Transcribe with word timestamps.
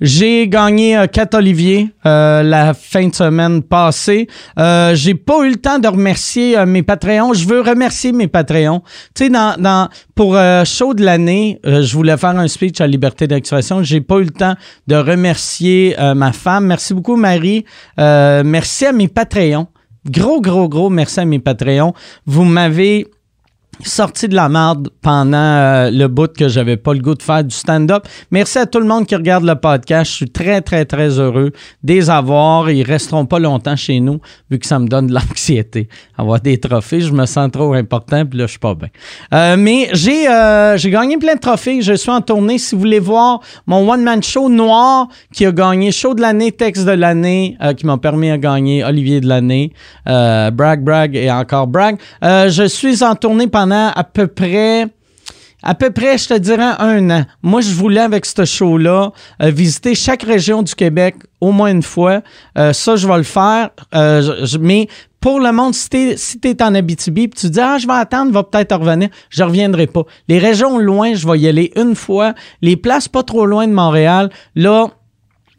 J'ai 0.00 0.46
gagné 0.48 0.96
euh, 0.96 1.06
4 1.06 1.34
Olivier 1.34 1.90
euh, 2.06 2.42
la 2.42 2.72
fin 2.74 3.08
de 3.08 3.14
semaine 3.14 3.62
passée. 3.62 4.28
Euh, 4.58 4.94
j'ai 4.94 5.14
pas 5.14 5.44
eu 5.44 5.50
le 5.50 5.56
temps 5.56 5.78
de 5.78 5.88
remercier 5.88 6.56
euh, 6.56 6.66
mes 6.66 6.82
Patreons. 6.82 7.32
Je 7.34 7.46
veux 7.46 7.60
remercier 7.60 8.12
mes 8.12 8.28
Patreons. 8.28 8.82
Tu 9.14 9.24
sais, 9.24 9.30
dans, 9.30 9.56
dans, 9.58 9.88
pour 10.14 10.36
euh, 10.36 10.64
show 10.64 10.94
de 10.94 11.04
l'année, 11.04 11.60
euh, 11.66 11.82
je 11.82 11.94
voulais 11.94 12.16
faire 12.16 12.38
un 12.38 12.46
speech 12.46 12.80
à 12.80 12.86
Liberté 12.86 13.26
d'expression. 13.26 13.82
J'ai 13.82 14.00
pas 14.00 14.18
eu 14.18 14.24
le 14.24 14.30
temps 14.30 14.54
de 14.86 14.94
remercier 14.94 15.96
euh, 15.98 16.14
ma 16.14 16.32
femme. 16.32 16.66
Merci 16.66 16.94
beaucoup, 16.94 17.16
Marie. 17.16 17.64
Euh, 17.98 18.42
merci 18.44 18.86
à 18.86 18.92
mes 18.92 19.08
Patreons. 19.08 19.66
Gros, 20.08 20.40
gros, 20.40 20.68
gros 20.68 20.90
merci 20.90 21.18
à 21.20 21.24
mes 21.24 21.40
Patreons. 21.40 21.92
Vous 22.24 22.44
m'avez 22.44 23.06
sorti 23.84 24.28
de 24.28 24.34
la 24.34 24.48
merde 24.48 24.88
pendant 25.02 25.36
euh, 25.36 25.90
le 25.90 26.08
bout 26.08 26.32
que 26.32 26.48
j'avais 26.48 26.76
pas 26.76 26.94
le 26.94 27.00
goût 27.00 27.14
de 27.14 27.22
faire 27.22 27.44
du 27.44 27.54
stand-up. 27.54 28.06
Merci 28.30 28.58
à 28.58 28.66
tout 28.66 28.80
le 28.80 28.86
monde 28.86 29.06
qui 29.06 29.14
regarde 29.14 29.44
le 29.44 29.54
podcast. 29.54 30.10
Je 30.10 30.16
suis 30.16 30.30
très, 30.30 30.60
très, 30.60 30.84
très 30.84 31.18
heureux 31.18 31.52
des 31.82 32.10
avoir. 32.10 32.70
Ils 32.70 32.82
resteront 32.82 33.26
pas 33.26 33.38
longtemps 33.38 33.76
chez 33.76 34.00
nous 34.00 34.20
vu 34.50 34.58
que 34.58 34.66
ça 34.66 34.78
me 34.78 34.88
donne 34.88 35.08
de 35.08 35.14
l'anxiété. 35.14 35.88
Avoir 36.16 36.40
des 36.40 36.58
trophées, 36.58 37.00
je 37.00 37.12
me 37.12 37.26
sens 37.26 37.50
trop 37.52 37.72
important 37.74 38.26
puis 38.26 38.38
là, 38.38 38.46
je 38.46 38.50
suis 38.52 38.58
pas 38.58 38.74
bien. 38.74 38.88
Euh, 39.32 39.56
mais 39.56 39.88
j'ai 39.92 40.28
euh, 40.28 40.76
j'ai 40.76 40.90
gagné 40.90 41.16
plein 41.16 41.34
de 41.34 41.40
trophées. 41.40 41.82
Je 41.82 41.94
suis 41.94 42.10
en 42.10 42.20
tournée. 42.20 42.58
Si 42.58 42.74
vous 42.74 42.80
voulez 42.80 42.98
voir 42.98 43.40
mon 43.66 43.88
one-man 43.88 44.22
show 44.22 44.48
noir 44.48 45.08
qui 45.32 45.46
a 45.46 45.52
gagné 45.52 45.92
show 45.92 46.14
de 46.14 46.20
l'année, 46.20 46.52
texte 46.52 46.84
de 46.84 46.92
l'année, 46.92 47.56
qui 47.76 47.86
m'a 47.86 47.98
permis 47.98 48.30
de 48.30 48.36
gagner 48.36 48.84
Olivier 48.84 49.20
de 49.20 49.28
l'année, 49.28 49.72
brag, 50.04 50.82
brag 50.82 51.14
et 51.14 51.30
encore 51.30 51.66
brag. 51.66 51.98
Je 52.22 52.66
suis 52.66 53.04
en 53.04 53.14
tournée 53.14 53.46
pendant 53.46 53.67
à 53.72 54.04
peu 54.04 54.26
près 54.26 54.88
à 55.62 55.74
peu 55.74 55.90
près, 55.90 56.18
je 56.18 56.28
te 56.28 56.34
dirais, 56.34 56.74
un 56.78 57.10
an. 57.10 57.24
Moi, 57.42 57.60
je 57.60 57.72
voulais, 57.74 58.00
avec 58.00 58.26
ce 58.26 58.44
show-là, 58.44 59.12
euh, 59.42 59.50
visiter 59.50 59.94
chaque 59.94 60.22
région 60.22 60.62
du 60.62 60.74
Québec 60.74 61.16
au 61.40 61.50
moins 61.50 61.70
une 61.70 61.82
fois. 61.82 62.22
Euh, 62.56 62.72
ça, 62.72 62.96
je 62.96 63.08
vais 63.08 63.16
le 63.16 63.22
faire. 63.24 63.70
Euh, 63.94 64.46
mais 64.60 64.86
pour 65.20 65.40
le 65.40 65.50
monde, 65.50 65.74
si 65.74 65.88
t'es 65.88 66.14
si 66.16 66.38
t'es 66.38 66.62
en 66.62 66.74
Abitibi, 66.76 67.26
puis 67.26 67.40
tu 67.40 67.50
dis, 67.50 67.60
ah, 67.60 67.76
je 67.78 67.88
vais 67.88 67.94
attendre, 67.94 68.30
va 68.30 68.44
peut-être 68.44 68.76
revenir, 68.76 69.08
je 69.30 69.42
reviendrai 69.42 69.88
pas. 69.88 70.04
Les 70.28 70.38
régions 70.38 70.78
loin, 70.78 71.14
je 71.14 71.26
vais 71.26 71.38
y 71.40 71.48
aller 71.48 71.72
une 71.74 71.96
fois. 71.96 72.34
Les 72.62 72.76
places 72.76 73.08
pas 73.08 73.24
trop 73.24 73.44
loin 73.44 73.66
de 73.66 73.72
Montréal, 73.72 74.30
là, 74.54 74.90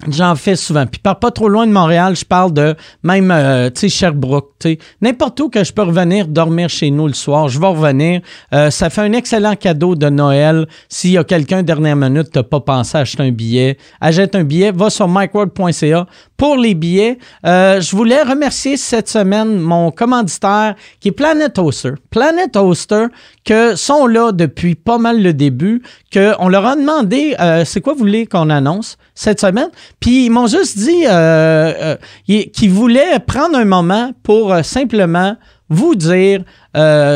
J'en 0.07 0.35
fais 0.37 0.55
souvent. 0.55 0.85
Puis 0.85 1.01
par 1.01 1.19
pas 1.19 1.29
trop 1.29 1.49
loin 1.49 1.67
de 1.67 1.73
Montréal, 1.73 2.15
je 2.15 2.23
parle 2.23 2.53
de 2.53 2.73
même, 3.03 3.31
euh, 3.31 3.69
tu 3.69 3.81
sais, 3.81 3.89
Sherbrooke, 3.89 4.53
tu 4.57 4.69
sais, 4.69 4.79
n'importe 5.01 5.37
où 5.41 5.49
que 5.49 5.61
je 5.61 5.73
peux 5.73 5.81
revenir 5.81 6.25
dormir 6.25 6.69
chez 6.69 6.89
nous 6.89 7.07
le 7.07 7.13
soir, 7.13 7.49
je 7.49 7.59
vais 7.59 7.67
revenir. 7.67 8.21
Euh, 8.53 8.71
ça 8.71 8.89
fait 8.89 9.01
un 9.01 9.11
excellent 9.11 9.57
cadeau 9.57 9.95
de 9.95 10.07
Noël. 10.07 10.67
S'il 10.87 11.11
y 11.11 11.17
a 11.17 11.25
quelqu'un 11.25 11.63
dernière 11.63 11.97
minute, 11.97 12.29
t'as 12.31 12.43
pas 12.43 12.61
pensé 12.61 12.97
à 12.97 13.01
acheter 13.01 13.23
un 13.23 13.31
billet, 13.31 13.77
achète 13.99 14.35
un 14.35 14.45
billet, 14.45 14.71
va 14.71 14.89
sur 14.89 15.09
micworld.ca 15.09 16.05
pour 16.37 16.55
les 16.55 16.75
billets. 16.75 17.17
Euh, 17.45 17.81
je 17.81 17.93
voulais 17.93 18.23
remercier 18.23 18.77
cette 18.77 19.09
semaine 19.09 19.59
mon 19.59 19.91
commanditaire 19.91 20.75
qui 21.01 21.09
est 21.09 21.11
Planet 21.11 21.53
Toaster. 21.53 21.95
Planet 22.09 22.53
Toaster, 22.53 23.07
que 23.43 23.75
sont 23.75 24.07
là 24.07 24.31
depuis 24.31 24.75
pas 24.75 24.97
mal 24.97 25.21
le 25.21 25.33
début, 25.33 25.81
qu'on 26.13 26.47
leur 26.47 26.65
a 26.65 26.77
demandé, 26.77 27.35
euh, 27.41 27.65
c'est 27.65 27.81
quoi 27.81 27.93
vous 27.93 27.99
voulez 27.99 28.25
qu'on 28.25 28.49
annonce? 28.49 28.97
Cette 29.21 29.41
semaine? 29.41 29.69
Puis 29.99 30.25
ils 30.25 30.29
m'ont 30.29 30.47
juste 30.47 30.77
dit 30.77 31.05
euh, 31.05 31.09
euh, 31.11 31.95
ils- 32.27 32.49
qu'ils 32.51 32.71
voulaient 32.71 33.19
prendre 33.19 33.57
un 33.57 33.65
moment 33.65 34.11
pour 34.23 34.53
euh, 34.53 34.63
simplement 34.63 35.35
vous 35.69 35.95
dire 35.95 36.43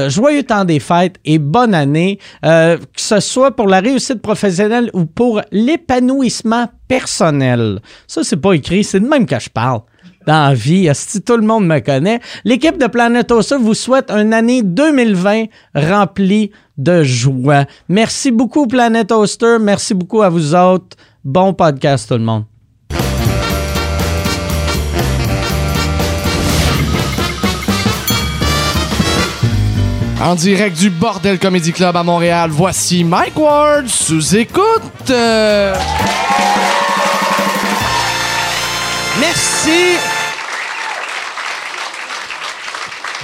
joyeux 0.10 0.44
temps 0.44 0.66
des 0.66 0.80
fêtes 0.80 1.16
et 1.26 1.40
bonne 1.40 1.74
année, 1.74 2.20
que 2.44 2.78
ce 2.98 3.20
soit 3.20 3.56
pour 3.56 3.68
la 3.68 3.80
réussite 3.80 4.22
professionnelle 4.22 4.92
ou 4.94 5.06
pour 5.06 5.42
l'épanouissement 5.52 6.68
personnel. 6.88 7.80
Ça, 8.08 8.24
c'est 8.24 8.38
pas 8.38 8.54
écrit, 8.54 8.84
c'est 8.84 9.00
de 9.00 9.08
même 9.08 9.26
que 9.26 9.40
je 9.40 9.50
parle 9.50 9.82
dans 10.28 10.50
la 10.50 10.54
vie. 10.54 10.90
Si 10.94 11.22
tout 11.22 11.36
le 11.38 11.46
monde 11.46 11.66
me 11.66 11.80
connaît? 11.80 12.20
L'équipe 12.46 12.78
de 12.78 12.88
Planet 12.88 13.32
Ossa 13.32 13.58
vous 13.58 13.74
souhaite 13.74 14.12
une 14.12 14.34
année 14.34 14.62
2020 14.64 15.46
remplie 15.76 16.52
de 16.78 17.04
joie. 17.04 17.66
Merci 17.90 18.32
beaucoup, 18.32 18.68
Planet 18.68 19.12
Oster. 19.12 19.58
Merci 19.60 19.94
beaucoup 19.94 20.22
à 20.22 20.30
vous 20.30 20.56
autres. 20.56 20.96
Bon 21.24 21.54
podcast, 21.54 22.10
tout 22.10 22.16
le 22.16 22.20
monde. 22.20 22.44
En 30.22 30.36
direct 30.36 30.78
du 30.78 30.90
Bordel 30.90 31.38
Comedy 31.40 31.74
Club 31.74 31.96
à 31.96 32.04
Montréal, 32.04 32.50
voici 32.52 33.04
Mike 33.04 33.38
Ward 33.38 33.88
sous 33.88 34.36
écoute. 34.36 35.10
Euh, 35.10 35.76
Merci. 39.20 39.98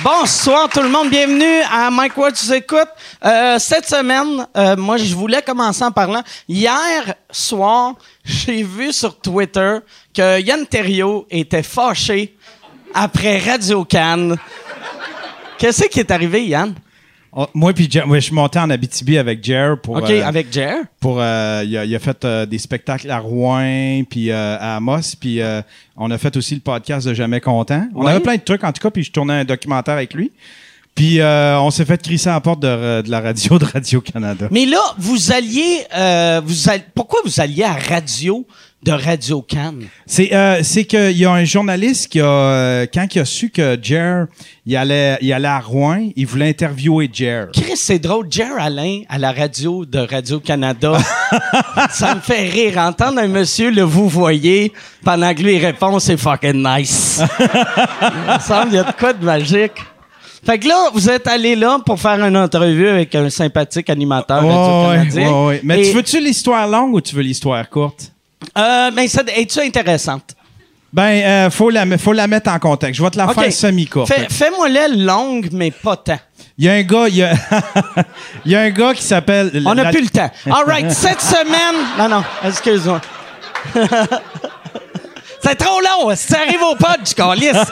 Bonsoir 0.02 0.70
tout 0.70 0.82
le 0.82 0.88
monde, 0.88 1.10
bienvenue 1.10 1.62
à 1.70 1.92
Mike 1.92 2.14
tu 2.34 2.54
écoutes. 2.54 2.88
Euh, 3.26 3.60
cette 3.60 3.86
semaine, 3.86 4.48
euh, 4.56 4.78
moi 4.78 4.96
je 4.96 5.14
voulais 5.14 5.42
commencer 5.42 5.84
en 5.84 5.92
parlant. 5.92 6.24
Hier 6.48 7.16
soir, 7.30 7.96
j'ai 8.24 8.64
vu 8.64 8.94
sur 8.94 9.20
Twitter 9.20 9.80
que 10.14 10.40
Yann 10.40 10.66
Terriot 10.66 11.28
était 11.30 11.64
fâché 11.64 12.38
après 12.94 13.40
Radio 13.40 13.84
Cannes. 13.84 14.38
Qu'est-ce 15.58 15.86
qui 15.86 16.00
est 16.00 16.12
arrivé, 16.12 16.46
Yann? 16.46 16.76
Oh, 17.42 17.48
moi 17.54 17.72
puis 17.72 17.88
je 17.90 18.20
suis 18.20 18.36
monté 18.36 18.60
en 18.60 18.70
Abitibi 18.70 19.18
avec 19.18 19.42
Jer 19.42 19.80
pour 19.80 19.96
OK, 19.96 20.10
euh, 20.10 20.26
avec 20.26 20.52
Jer? 20.52 20.76
pour 21.00 21.20
euh, 21.22 21.64
il, 21.66 21.96
a, 21.96 22.00
fait 22.00 22.26
euh, 22.26 22.46
des 22.46 22.58
spectacles 22.58 23.10
à 23.10 23.20
Rouen 23.20 24.04
puis 24.10 24.30
à 24.30 24.76
Amos 24.76 25.16
puis 25.18 25.40
on 25.96 26.12
a 26.12 26.18
fait 26.18 26.36
aussi 26.36 26.56
le 26.56 26.60
podcast 26.60 27.08
de 27.08 27.14
Jamais 27.14 27.40
content. 27.40 27.88
On 27.96 28.06
avait 28.06 28.20
plein 28.20 28.36
de 28.36 28.42
trucs 28.42 28.66
en 28.66 28.74
tout 28.74 28.82
cas 28.82 28.90
puis 28.90 29.06
je 29.06 29.12
tournais 29.14 29.36
un 29.36 29.46
documentaire 29.46 29.94
avec 29.94 30.14
lui. 30.14 30.34
Puis 30.96 31.22
on 31.22 31.72
s'est 31.72 31.86
fait 31.86 32.02
crisser 32.02 32.28
à 32.28 32.34
la 32.34 32.42
porte 32.42 32.60
de, 32.60 33.04
de 33.04 33.10
la 33.10 33.22
radio 33.22 33.58
de 33.58 33.64
Radio 33.64 34.02
Canada. 34.02 34.50
Mais 34.52 34.66
là, 34.66 34.82
vous 34.98 35.32
alliez, 35.32 35.86
vous 36.44 36.70
all- 36.70 36.84
pourquoi 36.94 37.22
vous 37.24 37.40
alliez 37.40 37.64
à 37.64 37.72
radio 37.72 38.46
de 38.84 38.92
Radio 38.92 39.42
Cannes? 39.42 39.86
C'est 40.06 40.34
euh, 40.34 40.62
c'est 40.64 40.86
qu'il 40.86 41.18
y 41.18 41.26
a 41.26 41.32
un 41.32 41.44
journaliste 41.44 42.08
qui 42.12 42.20
a 42.22 42.26
euh, 42.26 42.86
quand 42.94 43.08
il 43.14 43.20
a 43.20 43.26
su 43.26 43.50
que 43.50 43.78
Jer 43.82 44.28
il 44.66 44.76
allait 44.76 45.18
il 45.22 45.32
allait 45.34 45.48
à 45.48 45.60
Rouen, 45.60 46.10
il 46.16 46.26
voulait 46.26 46.50
interviewer 46.50 47.10
Jer. 47.12 47.48
Chris, 47.54 47.76
c'est 47.76 48.00
drôle. 48.00 48.28
Jer 48.30 48.52
Alain 48.58 49.02
à 49.10 49.18
la 49.18 49.32
radio 49.32 49.86
de 49.86 50.00
Radio-Canada. 50.00 50.98
ça 51.92 52.16
me 52.16 52.22
fait 52.22 52.48
rire. 52.50 52.78
Entendre 52.78 53.20
un 53.20 53.28
monsieur 53.28 53.70
le 53.72 53.82
vous 53.82 54.08
voyez 54.08 54.72
pendant 55.04 55.34
que 55.34 55.42
lui 55.42 55.56
il 55.56 55.66
répond, 55.66 56.00
c'est 56.00 56.18
fucking 56.18 56.66
nice. 56.66 57.22
il 57.40 58.34
me 58.34 58.40
semble 58.40 58.68
qu'il 58.68 58.76
y 58.76 58.80
a 58.80 58.84
de 58.84 58.92
quoi 58.98 59.14
de 59.14 59.26
magique. 59.26 59.74
Fait 60.46 60.58
que 60.58 60.68
là, 60.68 60.90
vous 60.94 61.10
êtes 61.10 61.28
allé 61.28 61.56
là 61.56 61.80
pour 61.86 62.00
faire 62.00 62.24
une 62.24 62.38
entrevue 62.38 62.88
avec 62.88 63.14
un 63.14 63.30
sympathique 63.30 63.90
animateur 63.90 64.44
ouais, 64.46 65.28
ouais. 65.28 65.60
Mais 65.64 65.82
Et- 65.82 65.90
tu 65.90 65.96
veux-tu 65.96 66.20
l'histoire 66.22 66.68
longue 66.68 66.94
ou 66.94 67.02
tu 67.02 67.14
veux 67.16 67.22
l'histoire 67.22 67.70
courte? 67.70 68.14
Euh, 68.58 68.92
ben, 68.92 69.08
ça, 69.08 69.22
es-tu 69.36 69.60
intéressante? 69.60 70.36
Ben, 70.92 71.04
euh, 71.24 71.50
faut, 71.52 71.70
la, 71.70 71.86
faut 72.00 72.14
la 72.14 72.26
mettre 72.28 72.50
en 72.52 72.58
contexte. 72.58 72.98
Je 72.98 73.04
vais 73.04 73.12
te 73.12 73.18
la 73.18 73.28
faire 73.28 73.54
semi-courte. 73.54 74.12
Fais- 74.12 74.28
Fais-moi-la 74.30 74.88
longue, 74.88 75.50
mais 75.52 75.70
pas 75.70 75.96
tant. 75.96 76.18
Il 76.58 76.66
y 76.66 76.70
a 76.70 76.74
un 76.74 76.82
gars, 76.82 77.08
il 77.08 77.16
y 77.18 77.24
a, 77.24 77.34
il 78.46 78.52
y 78.52 78.56
a 78.56 78.62
un 78.62 78.70
gars 78.72 78.94
qui 78.96 79.04
s'appelle. 79.04 79.62
On 79.66 79.76
n'a 79.76 79.84
la- 79.84 79.92
plus 79.92 80.02
le 80.02 80.10
temps. 80.10 80.32
All 80.48 80.66
right, 80.66 80.90
cette 80.92 81.22
semaine. 81.22 81.86
Non, 81.98 82.10
non, 82.10 82.24
excuse-moi. 82.44 83.00
C'est 85.42 85.56
trop 85.56 85.80
long. 85.80 86.14
Si 86.16 86.28
ça 86.28 86.40
arrive 86.46 86.62
au 86.62 86.76
pod, 86.76 86.98
je 87.08 87.14
calisse? 87.14 87.64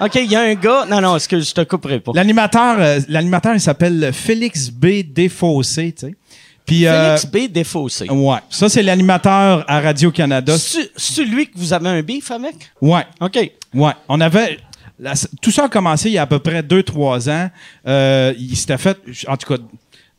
OK, 0.00 0.14
il 0.16 0.30
y 0.30 0.36
a 0.36 0.40
un 0.40 0.54
gars. 0.54 0.84
Non, 0.88 1.00
non, 1.00 1.16
excuse, 1.16 1.48
je 1.48 1.54
te 1.54 1.60
couperai 1.62 2.00
pas. 2.00 2.12
L'animateur, 2.14 2.76
euh, 2.78 3.00
l'animateur, 3.08 3.54
il 3.54 3.60
s'appelle 3.60 4.10
Félix 4.12 4.68
B. 4.70 5.02
Défaussé, 5.06 5.94
tu 5.98 6.06
sais. 6.08 6.14
Puis, 6.66 6.86
euh, 6.86 7.16
Félix 7.16 7.26
B. 7.48 7.52
Défaussé. 7.52 8.08
ouais. 8.08 8.38
Ça, 8.48 8.68
c'est 8.68 8.82
l'animateur 8.82 9.64
à 9.68 9.80
Radio-Canada. 9.80 10.56
C'est 10.58 10.90
celui 10.96 11.46
que 11.48 11.58
vous 11.58 11.72
avez 11.72 11.88
un 11.88 12.02
beef 12.02 12.30
avec? 12.30 12.54
Ouais. 12.80 13.04
OK. 13.20 13.50
Ouais. 13.74 13.92
On 14.08 14.20
avait. 14.20 14.58
la- 14.98 15.14
tout 15.40 15.50
ça 15.50 15.64
a 15.64 15.68
commencé 15.68 16.08
il 16.10 16.12
y 16.12 16.18
a 16.18 16.22
à 16.22 16.26
peu 16.26 16.38
près 16.38 16.62
2-3 16.62 17.28
ans. 17.28 17.50
Euh, 17.86 18.32
il 18.38 18.56
s'était 18.56 18.78
fait. 18.78 18.96
En 19.26 19.36
tout 19.36 19.52
cas, 19.54 19.60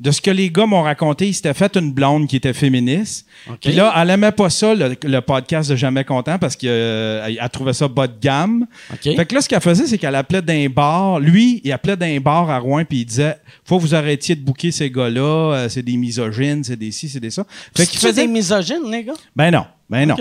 de 0.03 0.11
ce 0.11 0.19
que 0.19 0.31
les 0.31 0.51
gars 0.51 0.65
m'ont 0.65 0.81
raconté, 0.81 1.27
il 1.27 1.33
s'était 1.33 1.53
fait 1.53 1.77
une 1.77 1.93
blonde 1.93 2.27
qui 2.27 2.35
était 2.35 2.51
féministe. 2.51 3.25
Puis 3.61 3.71
là, 3.71 3.93
elle 3.95 4.09
aimait 4.09 4.33
pas 4.33 4.49
ça, 4.49 4.75
le, 4.75 4.97
le 5.01 5.21
podcast 5.21 5.69
de 5.69 5.77
Jamais 5.77 6.03
Content, 6.03 6.37
parce 6.37 6.57
qu'elle 6.57 7.37
elle 7.41 7.49
trouvait 7.49 7.71
ça 7.71 7.87
bas 7.87 8.07
de 8.07 8.19
gamme. 8.19 8.67
OK. 8.91 9.15
Fait 9.15 9.25
que 9.25 9.33
là, 9.33 9.39
ce 9.39 9.47
qu'elle 9.47 9.61
faisait, 9.61 9.87
c'est 9.87 9.97
qu'elle 9.97 10.15
appelait 10.15 10.41
d'un 10.41 10.67
bar. 10.67 11.21
Lui, 11.21 11.61
il 11.63 11.71
appelait 11.71 11.95
d'un 11.95 12.19
bar 12.19 12.49
à 12.49 12.59
Rouen, 12.59 12.83
puis 12.83 12.99
il 12.99 13.05
disait 13.05 13.37
Faut 13.63 13.77
que 13.77 13.83
vous 13.83 13.95
arrêtiez 13.95 14.35
de 14.35 14.41
bouquer 14.41 14.71
ces 14.71 14.91
gars-là, 14.91 15.21
euh, 15.53 15.69
c'est 15.69 15.83
des 15.83 15.95
misogynes, 15.95 16.65
c'est 16.65 16.75
des 16.75 16.91
ci, 16.91 17.07
c'est 17.07 17.21
des 17.21 17.31
ça. 17.31 17.45
Fait 17.73 17.85
qu'il 17.85 17.97
faisait. 17.97 18.27
des 18.27 18.27
misogynes, 18.27 18.91
les 18.91 19.05
gars? 19.05 19.13
Ben 19.33 19.51
non, 19.51 19.65
ben 19.89 20.05
non. 20.05 20.17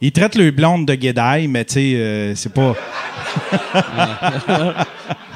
Il 0.00 0.10
traite 0.10 0.34
le 0.34 0.50
blonde 0.50 0.86
de 0.86 0.94
guédaille, 0.96 1.46
mais 1.46 1.64
tu 1.64 1.74
sais, 1.74 1.94
euh, 1.94 2.34
c'est 2.34 2.52
pas. 2.52 2.74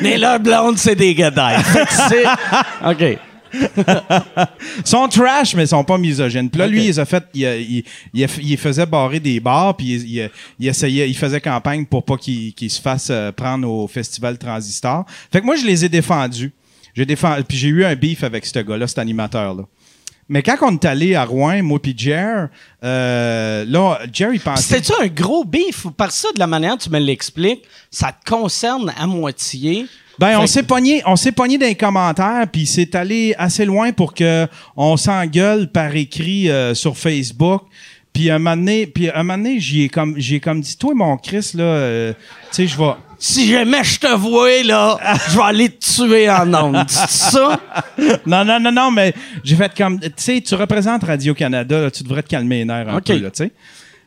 Mais 0.00 0.16
leur 0.16 0.40
blonde, 0.40 0.78
c'est 0.78 0.94
des 0.96 1.14
gadailles. 1.14 1.62
OK. 2.86 3.18
Ils 3.54 3.60
sont 4.84 5.06
trash, 5.08 5.54
mais 5.54 5.64
ils 5.64 5.68
sont 5.68 5.84
pas 5.84 5.98
misogynes. 5.98 6.48
Puis 6.48 6.58
là, 6.58 6.66
lui, 6.66 6.86
il 6.86 6.98
a 7.00 7.04
fait, 7.04 7.22
il, 7.34 7.44
a- 7.44 7.56
il, 7.58 7.84
il, 8.14 8.24
a- 8.24 8.28
il 8.40 8.56
faisait 8.56 8.86
barrer 8.86 9.20
des 9.20 9.40
bars, 9.40 9.76
puis 9.76 10.30
il, 10.58 10.66
essayait, 10.66 11.12
faisait 11.12 11.40
campagne 11.40 11.84
pour 11.84 12.02
pas 12.04 12.16
qu'il 12.16 12.54
qu'il 12.54 12.70
se 12.70 12.80
fasse 12.80 13.08
euh, 13.10 13.30
prendre 13.30 13.68
au 13.68 13.86
festival 13.86 14.38
Transistor. 14.38 15.04
Fait 15.30 15.40
que 15.40 15.44
moi, 15.44 15.56
je 15.56 15.66
les 15.66 15.84
ai 15.84 15.88
défendus. 15.90 16.52
J'ai 16.94 17.04
défendu, 17.06 17.44
puis 17.44 17.56
j'ai 17.58 17.68
eu 17.68 17.84
un 17.84 17.94
beef 17.94 18.22
avec 18.24 18.44
ce 18.46 18.58
gars-là, 18.58 18.86
cet 18.86 18.98
animateur-là. 18.98 19.64
Mais 20.32 20.42
quand 20.42 20.56
on 20.62 20.72
est 20.72 20.84
allé 20.86 21.14
à 21.14 21.26
Rouen, 21.26 21.62
moi 21.62 21.78
puis 21.78 21.92
Jer, 21.94 22.48
euh, 22.82 23.66
là, 23.68 23.98
Jer, 24.10 24.32
il 24.32 24.40
pensait... 24.40 24.62
C'était-tu 24.62 25.02
un 25.02 25.06
gros 25.08 25.44
beef? 25.44 25.84
Ou 25.84 25.90
par 25.90 26.10
ça, 26.10 26.28
de 26.34 26.38
la 26.38 26.46
manière 26.46 26.70
dont 26.70 26.78
tu 26.78 26.88
me 26.88 26.98
l'expliques, 26.98 27.64
ça 27.90 28.12
te 28.12 28.30
concerne 28.30 28.94
à 28.98 29.06
moitié? 29.06 29.84
Ben, 30.18 30.38
on 30.40 30.46
s'est 30.46 30.62
que- 30.62 30.68
pogné, 30.68 31.02
on 31.04 31.16
s'est 31.16 31.32
pogné 31.32 31.58
dans 31.58 31.66
les 31.66 31.74
commentaires, 31.74 32.46
puis 32.50 32.64
c'est 32.64 32.94
allé 32.94 33.34
assez 33.36 33.66
loin 33.66 33.92
pour 33.92 34.14
que 34.14 34.46
on 34.74 34.96
s'engueule 34.96 35.70
par 35.70 35.94
écrit 35.94 36.48
euh, 36.48 36.72
sur 36.74 36.96
Facebook. 36.96 37.64
Puis 38.14 38.30
un 38.30 38.38
moment 38.38 38.56
donné, 38.56 38.86
puis 38.86 39.10
un 39.10 39.22
moment 39.22 39.36
donné, 39.36 39.60
j'y 39.60 39.82
ai 39.82 39.88
comme, 39.90 40.14
j'ai 40.16 40.40
comme 40.40 40.62
dit, 40.62 40.78
toi 40.78 40.94
mon 40.94 41.18
Chris 41.18 41.50
là, 41.52 41.64
euh, 41.64 42.12
tu 42.14 42.18
sais, 42.52 42.66
je 42.66 42.78
vais. 42.78 42.92
Si 43.24 43.46
jamais 43.46 43.84
je 43.84 44.00
te 44.00 44.12
vois, 44.16 44.64
là, 44.64 44.98
je 45.30 45.36
vais 45.36 45.42
aller 45.44 45.68
te 45.68 45.78
tuer 45.78 46.28
en 46.28 46.52
ondes. 46.52 46.90
Ça? 46.90 47.60
Non, 48.26 48.44
non, 48.44 48.58
non, 48.58 48.72
non, 48.72 48.90
mais 48.90 49.14
j'ai 49.44 49.54
fait 49.54 49.72
comme, 49.76 50.00
tu 50.00 50.10
sais, 50.16 50.40
tu 50.40 50.56
représentes 50.56 51.04
Radio 51.04 51.32
Canada, 51.32 51.82
là, 51.82 51.90
tu 51.92 52.02
devrais 52.02 52.24
te 52.24 52.28
calmer 52.28 52.58
les 52.58 52.64
nerfs 52.64 52.88
un 52.88 52.96
OK. 52.96 53.04
peu 53.04 53.18
là, 53.18 53.30
tu 53.30 53.44
sais. 53.44 53.52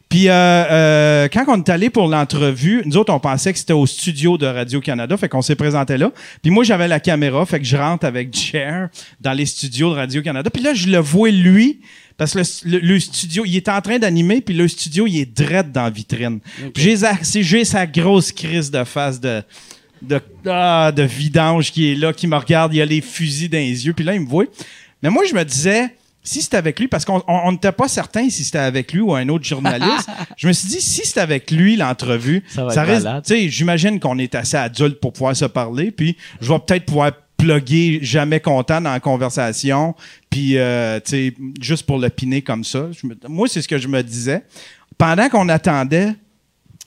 Puis 0.10 0.28
euh, 0.28 0.34
euh, 0.34 1.28
quand 1.32 1.46
on 1.48 1.58
est 1.58 1.70
allé 1.70 1.90
pour 1.90 2.10
l'entrevue, 2.10 2.84
nous 2.86 2.98
autres, 2.98 3.14
on 3.14 3.22
pensait 3.22 3.54
que 3.54 3.60
c'était 3.60 3.72
au 3.72 3.86
studio 3.86 4.38
de 4.38 4.48
Radio-Canada, 4.48 5.16
fait 5.16 5.30
qu'on 5.30 5.42
s'est 5.42 5.56
présenté 5.56 5.98
là. 5.98 6.12
Puis 6.42 6.52
moi, 6.52 6.66
j'avais 6.66 6.90
la 6.90 7.00
caméra, 7.00 7.46
fait 7.46 7.60
que 7.60 7.66
je 7.66 7.78
rentre 7.78 8.06
avec 8.06 8.36
Cher 8.36 8.90
dans 9.22 9.32
les 9.32 9.46
studios 9.46 9.92
de 9.92 9.96
Radio-Canada. 9.96 10.50
Puis 10.50 10.62
là, 10.62 10.74
je 10.74 10.88
le 10.90 10.98
vois, 10.98 11.32
lui, 11.32 11.80
parce 12.18 12.34
que 12.34 12.40
le, 12.40 12.46
le- 12.72 12.80
le 12.80 13.00
studio, 13.00 13.44
il 13.46 13.56
est 13.58 13.68
en 13.70 13.82
train 13.82 14.00
d'animer, 14.00 14.42
puis 14.42 14.54
le 14.56 14.68
studio, 14.68 15.06
il 15.08 15.20
est 15.20 15.26
dread 15.38 15.72
dans 15.72 15.84
la 15.84 15.90
vitrine. 15.90 16.40
Puis 16.74 16.84
j'ai 16.84 16.98
sa- 16.98 17.18
c'est- 17.22 17.44
j'ai 17.44 17.66
sa 17.66 17.86
grosse 17.86 18.32
crise 18.32 18.72
de 18.72 18.84
face 18.84 19.20
de... 19.20 19.42
De, 20.02 20.20
ah, 20.48 20.92
de 20.96 21.02
vidange 21.04 21.72
qui 21.72 21.92
est 21.92 21.96
là, 21.96 22.14
qui 22.14 22.28
me 22.28 22.36
regarde, 22.36 22.74
il 22.76 22.82
a 22.82 22.86
les 22.86 23.02
fusils 23.02 23.50
dans 23.50 23.58
les 23.58 23.86
yeux, 23.88 23.94
puis 23.94 24.04
là, 24.06 24.14
il 24.14 24.20
me 24.22 24.28
voit. 24.28 24.44
Mais 25.02 25.10
moi, 25.10 25.24
je 25.28 25.34
me 25.34 25.44
disais, 25.44 25.96
si 26.22 26.42
c'était 26.44 26.58
avec 26.58 26.80
lui, 26.80 26.88
parce 26.88 27.06
qu'on 27.06 27.24
on- 27.28 27.42
on 27.46 27.52
n'était 27.54 27.72
pas 27.72 27.88
certain 27.88 28.30
si 28.30 28.44
c'était 28.44 28.58
avec 28.60 28.92
lui 28.94 29.00
ou 29.00 29.16
un 29.16 29.28
autre 29.30 29.46
journaliste, 29.46 30.08
je 30.38 30.48
me 30.48 30.54
suis 30.54 30.68
dit, 30.68 30.82
si 30.82 31.02
c'était 31.06 31.22
avec 31.22 31.50
lui, 31.50 31.76
l'entrevue, 31.78 32.44
Ça 32.54 32.66
va 32.66 32.72
ça 32.72 32.84
être 32.84 33.06
reste, 33.06 33.26
tu 33.28 33.34
sais, 33.34 33.50
j'imagine 33.50 34.00
qu'on 34.00 34.20
est 34.20 34.36
assez 34.36 34.58
adulte 34.58 35.00
pour 35.00 35.14
pouvoir 35.14 35.36
se 35.36 35.46
parler, 35.46 35.92
puis 35.92 36.18
je 36.42 36.52
vais 36.52 36.60
peut-être 36.60 36.86
pouvoir 36.86 37.12
jamais 38.02 38.40
content 38.40 38.82
dans 38.82 38.92
la 38.92 39.00
conversation, 39.00 39.96
puis, 40.30 40.58
euh, 40.58 41.00
tu 41.00 41.12
sais, 41.12 41.34
juste 41.62 41.86
pour 41.86 41.98
le 41.98 42.10
piner 42.10 42.42
comme 42.42 42.64
ça. 42.64 42.88
Je 42.92 43.08
me- 43.08 43.18
moi, 43.28 43.48
c'est 43.48 43.62
ce 43.62 43.68
que 43.68 43.78
je 43.78 43.88
me 43.88 44.02
disais. 44.04 44.44
Pendant 44.98 45.30
qu'on 45.30 45.48
attendait, 45.50 46.14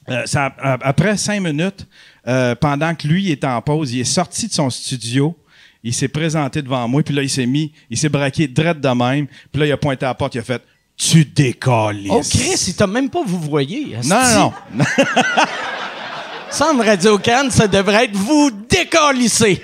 euh, 0.08 0.22
ça, 0.26 0.54
après 0.82 1.16
cinq 1.16 1.40
minutes, 1.42 1.86
euh, 2.26 2.54
pendant 2.54 2.94
que 2.94 3.06
lui 3.06 3.30
était 3.30 3.46
en 3.46 3.60
pause, 3.62 3.92
il 3.92 4.00
est 4.00 4.04
sorti 4.04 4.48
de 4.48 4.52
son 4.52 4.70
studio. 4.70 5.36
Il 5.84 5.94
s'est 5.94 6.08
présenté 6.08 6.60
devant 6.60 6.86
moi, 6.88 7.02
puis 7.02 7.14
là, 7.14 7.22
il 7.22 7.30
s'est 7.30 7.46
mis, 7.46 7.72
il 7.88 7.96
s'est 7.96 8.08
braqué 8.08 8.48
drette 8.48 8.80
de 8.80 8.88
même, 8.88 9.26
puis 9.52 9.60
là, 9.60 9.66
il 9.66 9.72
a 9.72 9.76
pointé 9.76 10.04
à 10.04 10.08
la 10.08 10.14
porte, 10.14 10.34
il 10.34 10.38
a 10.38 10.42
fait 10.42 10.62
«Tu 10.96 11.24
décolles. 11.24 12.00
Oh, 12.10 12.20
Chris, 12.28 12.64
il 12.66 12.74
t'a 12.74 12.86
même 12.88 13.08
pas 13.08 13.20
vous 13.24 13.40
voyez. 13.40 13.96
Non, 14.04 14.16
non, 14.34 14.52
non. 14.74 14.84
Ça, 16.50 16.72
en 16.72 16.78
Radio 16.78 17.18
Cannes, 17.18 17.50
ça 17.50 17.68
devrait 17.68 18.06
être 18.06 18.16
vous 18.16 18.50
décalisser. 18.68 19.62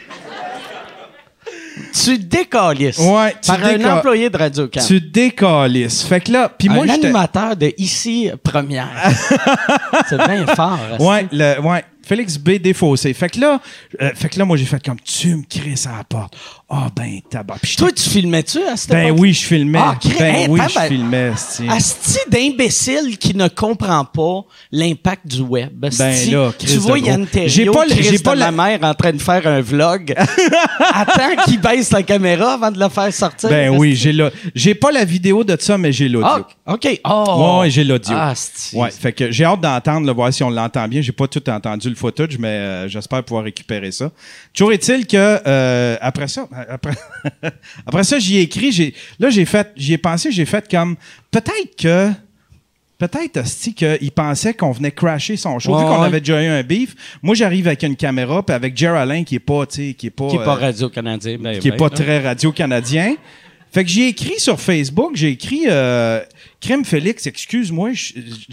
Tu 1.93 2.19
décalisses. 2.19 2.99
Ouais, 2.99 3.35
tu 3.41 3.51
Par 3.51 3.65
un 3.65 3.97
employé 3.97 4.31
de 4.31 4.37
Radio 4.37 4.69
Cannes. 4.69 4.85
Tu 4.87 5.01
décalisses. 5.01 6.03
Fait 6.03 6.21
que 6.21 6.33
là, 6.33 6.49
puis 6.49 6.69
moi, 6.69 6.85
animateur 6.89 7.57
de 7.57 7.73
Ici 7.79 8.31
Première. 8.43 8.89
C'est 10.09 10.17
bien 10.17 10.47
fort. 10.47 10.79
Ouais, 11.01 11.27
le, 11.33 11.61
ouais. 11.61 11.85
Félix 12.05 12.37
B. 12.37 12.59
défaussé. 12.59 13.15
Fait 13.15 13.31
que 13.31 13.41
là, 13.41 13.61
euh, 14.01 14.11
fait 14.15 14.29
que 14.29 14.39
là, 14.39 14.45
moi, 14.45 14.57
j'ai 14.57 14.67
fait 14.67 14.85
comme 14.85 15.01
tu 15.01 15.37
me 15.37 15.43
cries 15.43 15.83
à 15.87 15.99
la 15.99 16.05
porte. 16.05 16.37
Ah, 16.77 16.89
ben, 16.97 17.21
tabac. 17.31 17.59
Puis 17.63 17.77
Toi, 17.77 17.93
tu 17.93 18.03
filmais-tu 18.03 18.59
à 18.65 18.77
cette 18.77 18.91
ben 18.91 19.07
époque? 19.07 19.19
oui, 19.21 19.33
je 19.33 19.45
filmais. 19.45 19.79
Ah, 19.81 19.97
ben 20.19 20.35
hein, 20.35 20.47
oui, 20.49 20.61
je 20.69 20.81
filmais. 20.89 21.31
Asti 21.69 22.19
d'imbécile 22.29 23.17
qui 23.17 23.33
ne 23.37 23.47
comprend 23.47 24.05
pas 24.05 24.41
l'impact 24.73 25.25
du 25.25 25.43
web. 25.43 25.85
Asti, 25.85 25.99
Ben 25.99 26.31
là, 26.33 26.53
Chris 26.59 26.67
tu 26.73 26.79
vois 26.79 26.99
de 26.99 27.05
Yann 27.05 27.21
gros. 27.23 27.31
Terriot, 27.31 27.49
J'ai 27.49 27.67
pas 27.67 27.85
j'ai 27.89 28.19
pas 28.19 28.35
de 28.35 28.41
la- 28.41 28.51
mère 28.51 28.81
en 28.83 28.93
train 28.95 29.13
de 29.13 29.23
faire 29.23 29.47
un 29.47 29.61
vlog. 29.61 30.15
Attends 30.81 31.43
qu'il 31.45 31.61
baisse 31.61 31.93
la 31.93 32.03
caméra 32.03 32.55
avant 32.55 32.73
de 32.73 32.79
la 32.81 32.89
faire 32.91 33.13
sortir. 33.15 33.49
Ben 33.51 33.69
Asti. 33.69 33.79
oui, 33.79 33.95
j'ai 33.95 34.13
le, 34.13 34.33
j'ai 34.57 34.75
pas 34.75 34.91
la 34.91 35.05
vidéo 35.05 35.45
de 35.45 35.57
ça, 35.61 35.79
mais 35.79 35.93
j'ai 35.93 36.09
l'audio. 36.09 36.45
Ah, 36.67 36.73
OK. 36.75 37.01
Oh. 37.09 37.59
Ouais, 37.61 37.71
j'ai 37.71 37.85
l'audio. 37.85 38.15
Ah, 38.19 38.31
asti. 38.31 38.77
Ouais, 38.77 38.91
fait 38.91 39.13
que 39.13 39.31
j'ai 39.31 39.45
hâte 39.45 39.61
d'entendre, 39.61 40.13
voir 40.13 40.33
si 40.33 40.43
on 40.43 40.51
l'entend 40.51 40.89
bien. 40.89 41.03
J'ai 41.03 41.13
pas 41.13 41.29
tout 41.29 41.49
entendu 41.49 41.89
le 41.89 41.95
footage, 41.95 42.37
mais 42.39 42.49
euh, 42.49 42.89
j'espère 42.89 43.23
pouvoir 43.23 43.45
récupérer 43.45 43.93
ça. 43.93 44.11
Toujours 44.53 44.73
est-il 44.73 45.07
que 45.07 45.17
euh, 45.47 45.97
après 46.01 46.27
ça, 46.29 46.49
après, 46.69 46.95
après 47.87 48.05
ça, 48.05 48.19
j'y 48.19 48.39
ai 48.39 48.43
écrit. 48.43 48.73
J'ai, 48.73 48.95
là, 49.19 49.31
j'ai 49.31 49.45
fait, 49.45 49.73
j'y 49.77 49.95
ai 49.95 49.99
pensé, 49.99 50.31
j'ai 50.33 50.45
fait 50.45 50.69
comme 50.69 50.97
peut-être 51.31 51.77
que. 51.79 52.11
Peut-être, 52.97 53.39
Asti, 53.39 53.75
qu'il 53.75 54.13
pensait 54.13 54.55
qu'on 54.55 54.71
venait 54.71 54.93
crasher 54.93 55.37
son 55.37 55.59
show. 55.59 55.77
Vu 55.77 55.85
qu'on 55.85 55.99
ouais. 55.99 56.07
avait 56.07 56.21
déjà 56.21 56.41
eu 56.41 56.47
un 56.47 56.63
beef, 56.63 56.95
moi, 57.23 57.35
j'arrive 57.35 57.67
avec 57.67 57.83
une 57.83 57.97
caméra, 57.97 58.41
puis 58.47 58.55
avec 58.55 58.77
Jer 58.77 58.95
Alain, 58.95 59.25
qui 59.25 59.35
est 59.35 59.41
pas, 59.41 59.67
tu 59.67 59.89
sais, 59.89 59.95
qui 59.95 60.07
est 60.07 60.11
pas... 60.11 60.29
Qui 60.29 60.39
n'est 60.39 60.45
pas 60.45 60.57
euh, 60.57 60.61
Radio-Canadien. 60.61 61.39
Ben, 61.39 61.59
qui 61.59 61.69
est 61.69 61.71
ben, 61.73 61.77
pas 61.77 61.91
très 61.91 62.21
radio-canadien. 62.21 63.17
Fait 63.75 63.83
que 63.83 63.91
j'ai 63.91 64.07
écrit 64.07 64.39
sur 64.39 64.61
Facebook, 64.61 65.17
j'ai 65.17 65.31
écrit 65.31 65.65
euh, 65.67 66.21
Crème 66.61 66.85
Félix, 66.85 67.27
excuse-moi, 67.27 67.91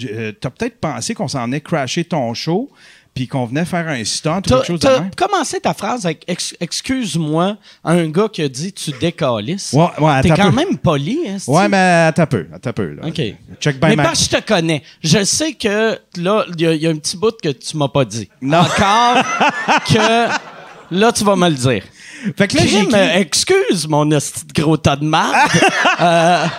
euh, 0.03 0.31
t'as 0.31 0.49
peut-être 0.49 0.79
pensé 0.79 1.13
qu'on 1.13 1.27
s'en 1.27 1.51
est 1.51 1.61
crashé 1.61 2.03
ton 2.03 2.33
show, 2.33 2.71
puis 3.13 3.27
qu'on 3.27 3.45
venait 3.45 3.65
faire 3.65 3.87
un 3.89 4.03
stunt 4.05 4.37
ou 4.37 4.41
quelque 4.41 4.65
chose 4.67 4.79
de 4.79 4.87
même. 4.87 5.11
commencé 5.15 5.59
ta 5.59 5.73
phrase 5.73 6.05
avec 6.05 6.23
Ex- 6.27 6.55
Excuse-moi 6.59 7.57
à 7.83 7.91
un 7.91 8.07
gars 8.09 8.27
qui 8.31 8.41
a 8.41 8.47
dit 8.47 8.71
tu 8.71 8.91
décalisses. 8.99 9.73
Ouais, 9.73 9.87
ouais, 9.99 10.21
T'es 10.21 10.29
quand 10.29 10.49
peu. 10.49 10.55
même 10.55 10.77
poli, 10.77 11.19
hein? 11.27 11.37
Ouais, 11.47 11.67
mais 11.67 12.05
attends 12.07 12.23
un 12.23 12.27
peu, 12.27 12.47
attends 12.53 12.69
un 12.69 12.73
peu. 12.73 12.93
Là. 12.93 13.07
OK. 13.07 13.21
Check 13.59 13.77
mais 13.81 13.95
ma- 13.97 14.03
parce 14.03 14.27
que 14.27 14.37
je 14.37 14.41
te 14.41 14.47
connais. 14.47 14.81
Je 15.03 15.23
sais 15.25 15.53
que 15.53 15.99
là, 16.17 16.45
il 16.55 16.61
y, 16.61 16.67
a- 16.67 16.73
il 16.73 16.81
y 16.81 16.87
a 16.87 16.89
un 16.89 16.95
petit 16.97 17.17
bout 17.17 17.35
que 17.41 17.49
tu 17.49 17.75
m'as 17.77 17.89
pas 17.89 18.05
dit. 18.05 18.29
Non. 18.41 18.59
Encore 18.59 19.23
que 19.87 20.29
là, 20.91 21.11
tu 21.11 21.23
vas 21.23 21.35
me 21.35 21.49
le 21.49 21.55
dire. 21.55 21.83
Fait 22.37 22.47
que 22.47 22.55
là, 22.57 22.63
j'ai 22.65 22.87
euh, 22.95 23.13
excuse, 23.19 23.87
mon 23.87 24.07
gros 24.55 24.77
tas 24.77 24.95
de 24.95 25.03
marde. 25.05 25.35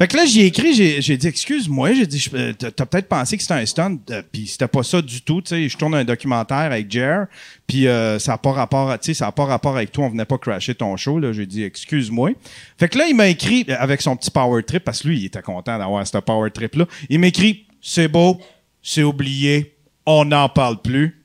Fait 0.00 0.08
que 0.08 0.16
là, 0.16 0.24
j'y 0.24 0.40
ai 0.40 0.46
écrit, 0.46 0.72
j'ai, 0.72 1.02
j'ai 1.02 1.18
dit, 1.18 1.26
excuse-moi, 1.26 1.92
j'ai 1.92 2.06
dit, 2.06 2.26
euh, 2.32 2.54
t'as, 2.54 2.86
peut-être 2.86 3.06
pensé 3.06 3.36
que 3.36 3.42
c'était 3.42 3.52
un 3.52 3.66
stunt, 3.66 3.98
euh, 4.08 4.22
puis 4.32 4.46
c'était 4.46 4.66
pas 4.66 4.82
ça 4.82 5.02
du 5.02 5.20
tout, 5.20 5.42
tu 5.42 5.50
sais, 5.50 5.68
je 5.68 5.76
tourne 5.76 5.94
un 5.94 6.04
documentaire 6.04 6.56
avec 6.56 6.90
Jer, 6.90 7.26
puis 7.66 7.86
euh, 7.86 8.18
ça 8.18 8.32
n'a 8.32 8.38
pas 8.38 8.52
rapport, 8.52 8.98
tu 8.98 9.08
sais, 9.08 9.12
ça 9.12 9.26
a 9.26 9.32
pas 9.32 9.44
rapport 9.44 9.76
avec 9.76 9.92
toi, 9.92 10.06
on 10.06 10.08
venait 10.08 10.24
pas 10.24 10.38
crasher 10.38 10.74
ton 10.74 10.96
show, 10.96 11.18
là, 11.18 11.34
j'ai 11.34 11.44
dit, 11.44 11.64
excuse-moi. 11.64 12.30
Fait 12.78 12.88
que 12.88 12.96
là, 12.96 13.08
il 13.08 13.14
m'a 13.14 13.28
écrit, 13.28 13.66
euh, 13.68 13.76
avec 13.78 14.00
son 14.00 14.16
petit 14.16 14.30
power 14.30 14.62
trip, 14.62 14.84
parce 14.84 15.02
que 15.02 15.08
lui, 15.08 15.18
il 15.18 15.24
était 15.26 15.42
content 15.42 15.76
d'avoir 15.76 16.06
ce 16.06 16.16
power 16.16 16.50
trip-là, 16.50 16.86
il 17.10 17.18
m'a 17.18 17.26
écrit, 17.26 17.66
c'est 17.82 18.08
beau, 18.08 18.40
c'est 18.82 19.02
oublié, 19.02 19.76
on 20.06 20.24
n'en 20.24 20.48
parle 20.48 20.80
plus. 20.80 21.20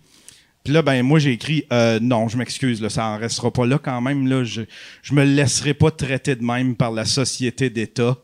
Puis 0.65 0.73
là, 0.73 0.81
ben 0.81 1.01
moi, 1.03 1.19
j'ai 1.19 1.31
écrit 1.31 1.63
euh, 1.71 1.99
non, 2.01 2.27
je 2.27 2.37
m'excuse, 2.37 2.81
là, 2.81 2.89
ça 2.89 3.05
en 3.05 3.19
restera 3.19 3.51
pas 3.51 3.67
là 3.67 3.77
quand 3.77 4.01
même. 4.01 4.27
Là, 4.27 4.43
je, 4.43 4.63
je 5.03 5.13
me 5.13 5.23
laisserai 5.23 5.75
pas 5.75 5.91
traiter 5.91 6.35
de 6.35 6.43
même 6.43 6.75
par 6.75 6.91
la 6.91 7.05
société 7.05 7.69
d'État. 7.69 8.17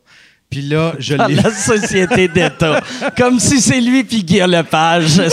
Puis 0.52 0.62
là, 0.62 0.92
je 0.98 1.14
l'ai. 1.14 1.34
la 1.36 1.50
société 1.50 2.28
d'État. 2.28 2.80
Comme 3.16 3.40
si 3.40 3.60
c'est 3.60 3.80
lui 3.80 4.04
puis 4.04 4.22
Guy 4.22 4.38
Lepage. 4.40 5.16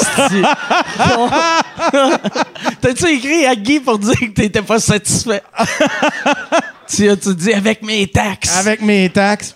T'as-tu 2.82 3.08
écrit 3.08 3.46
à 3.46 3.56
Guy 3.56 3.80
pour 3.80 4.00
dire 4.00 4.16
que 4.18 4.26
t'étais 4.28 4.62
pas 4.62 4.80
satisfait? 4.80 5.44
tu 6.88 7.10
as-tu 7.10 7.36
dit 7.36 7.54
avec 7.54 7.82
mes 7.84 8.08
taxes? 8.08 8.56
Avec 8.58 8.82
mes 8.82 9.10
taxes. 9.10 9.56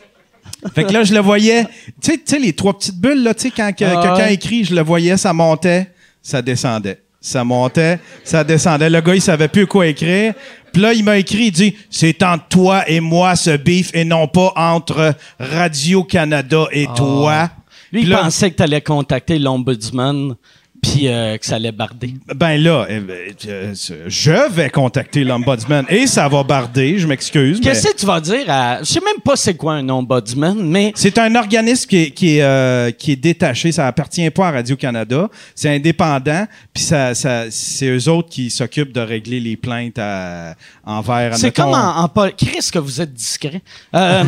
Fait 0.73 0.83
que 0.85 0.91
là, 0.93 1.03
je 1.03 1.13
le 1.13 1.19
voyais. 1.19 1.65
Tu 2.01 2.11
sais- 2.11 2.17
tu 2.17 2.23
sais, 2.25 2.39
les 2.39 2.53
trois 2.53 2.77
petites 2.77 2.97
bulles, 2.99 3.23
là, 3.23 3.33
tu 3.33 3.43
sais, 3.43 3.51
quand 3.51 3.71
que- 3.73 3.83
Ah 3.85 4.01
quelqu'un 4.01 4.15
ouais. 4.27 4.33
écrit, 4.33 4.63
je 4.63 4.73
le 4.75 4.81
voyais, 4.81 5.17
ça 5.17 5.33
montait, 5.33 5.89
ça 6.21 6.41
descendait. 6.41 7.01
Ça 7.25 7.45
montait, 7.45 7.99
ça 8.25 8.43
descendait. 8.43 8.89
Le 8.89 8.99
gars, 8.99 9.15
il 9.15 9.21
savait 9.21 9.47
plus 9.47 9.65
quoi 9.65 9.87
écrire. 9.87 10.33
Puis 10.73 10.81
là, 10.81 10.91
il 10.91 11.05
m'a 11.05 11.17
écrit, 11.17 11.45
il 11.45 11.51
dit, 11.51 11.73
c'est 11.89 12.21
entre 12.21 12.47
toi 12.49 12.83
et 12.89 12.99
moi 12.99 13.37
ce 13.37 13.55
beef 13.55 13.91
et 13.93 14.03
non 14.03 14.27
pas 14.27 14.51
entre 14.57 15.13
Radio-Canada 15.39 16.65
et 16.73 16.85
toi. 16.97 17.33
Ah. 17.33 17.51
Lui, 17.93 18.01
Puis 18.01 18.09
il 18.09 18.09
là- 18.09 18.23
pensait 18.23 18.51
que 18.51 18.55
t'allais 18.57 18.81
contacter 18.81 19.39
l'ombudsman 19.39 20.35
puis 20.83 21.07
euh, 21.07 21.37
que 21.37 21.45
ça 21.45 21.55
allait 21.55 21.71
barder. 21.71 22.13
Ben 22.35 22.61
là, 22.61 22.85
eh 22.89 22.99
ben, 22.99 23.17
euh, 23.47 23.73
je 24.05 24.51
vais 24.51 24.69
contacter 24.69 25.23
l'ombudsman 25.23 25.85
et 25.89 26.05
ça 26.05 26.27
va 26.27 26.43
barder, 26.43 26.99
je 26.99 27.07
m'excuse. 27.07 27.59
mais 27.59 27.65
Qu'est-ce 27.71 27.87
que 27.87 27.95
tu 27.97 28.05
vas 28.05 28.19
dire 28.19 28.43
à. 28.49 28.79
Je 28.79 28.85
sais 28.85 28.99
même 28.99 29.21
pas 29.23 29.35
c'est 29.37 29.55
quoi 29.55 29.75
un 29.75 29.87
ombudsman, 29.89 30.55
mais. 30.61 30.91
C'est 30.95 31.17
un 31.17 31.33
organisme 31.35 31.87
qui 31.89 31.97
est, 31.97 32.11
qui, 32.11 32.37
est, 32.37 32.43
euh, 32.43 32.91
qui 32.91 33.13
est 33.13 33.15
détaché, 33.15 33.71
ça 33.71 33.87
appartient 33.87 34.29
pas 34.29 34.49
à 34.49 34.51
Radio-Canada, 34.51 35.29
c'est 35.55 35.73
indépendant, 35.73 36.45
puis 36.73 36.83
ça, 36.83 37.15
ça, 37.15 37.45
c'est 37.49 37.87
eux 37.87 38.09
autres 38.09 38.29
qui 38.29 38.51
s'occupent 38.51 38.91
de 38.93 38.99
régler 39.01 39.39
les 39.39 39.55
plaintes 39.55 39.97
à- 39.97 40.55
envers... 40.85 41.35
C'est 41.37 41.55
comme 41.55 41.69
en, 41.73 41.97
en 42.03 42.09
pol- 42.09 42.33
Chris 42.37 42.69
que 42.73 42.79
vous 42.79 42.99
êtes 42.99 43.13
discret. 43.13 43.61
Euh, 43.95 44.25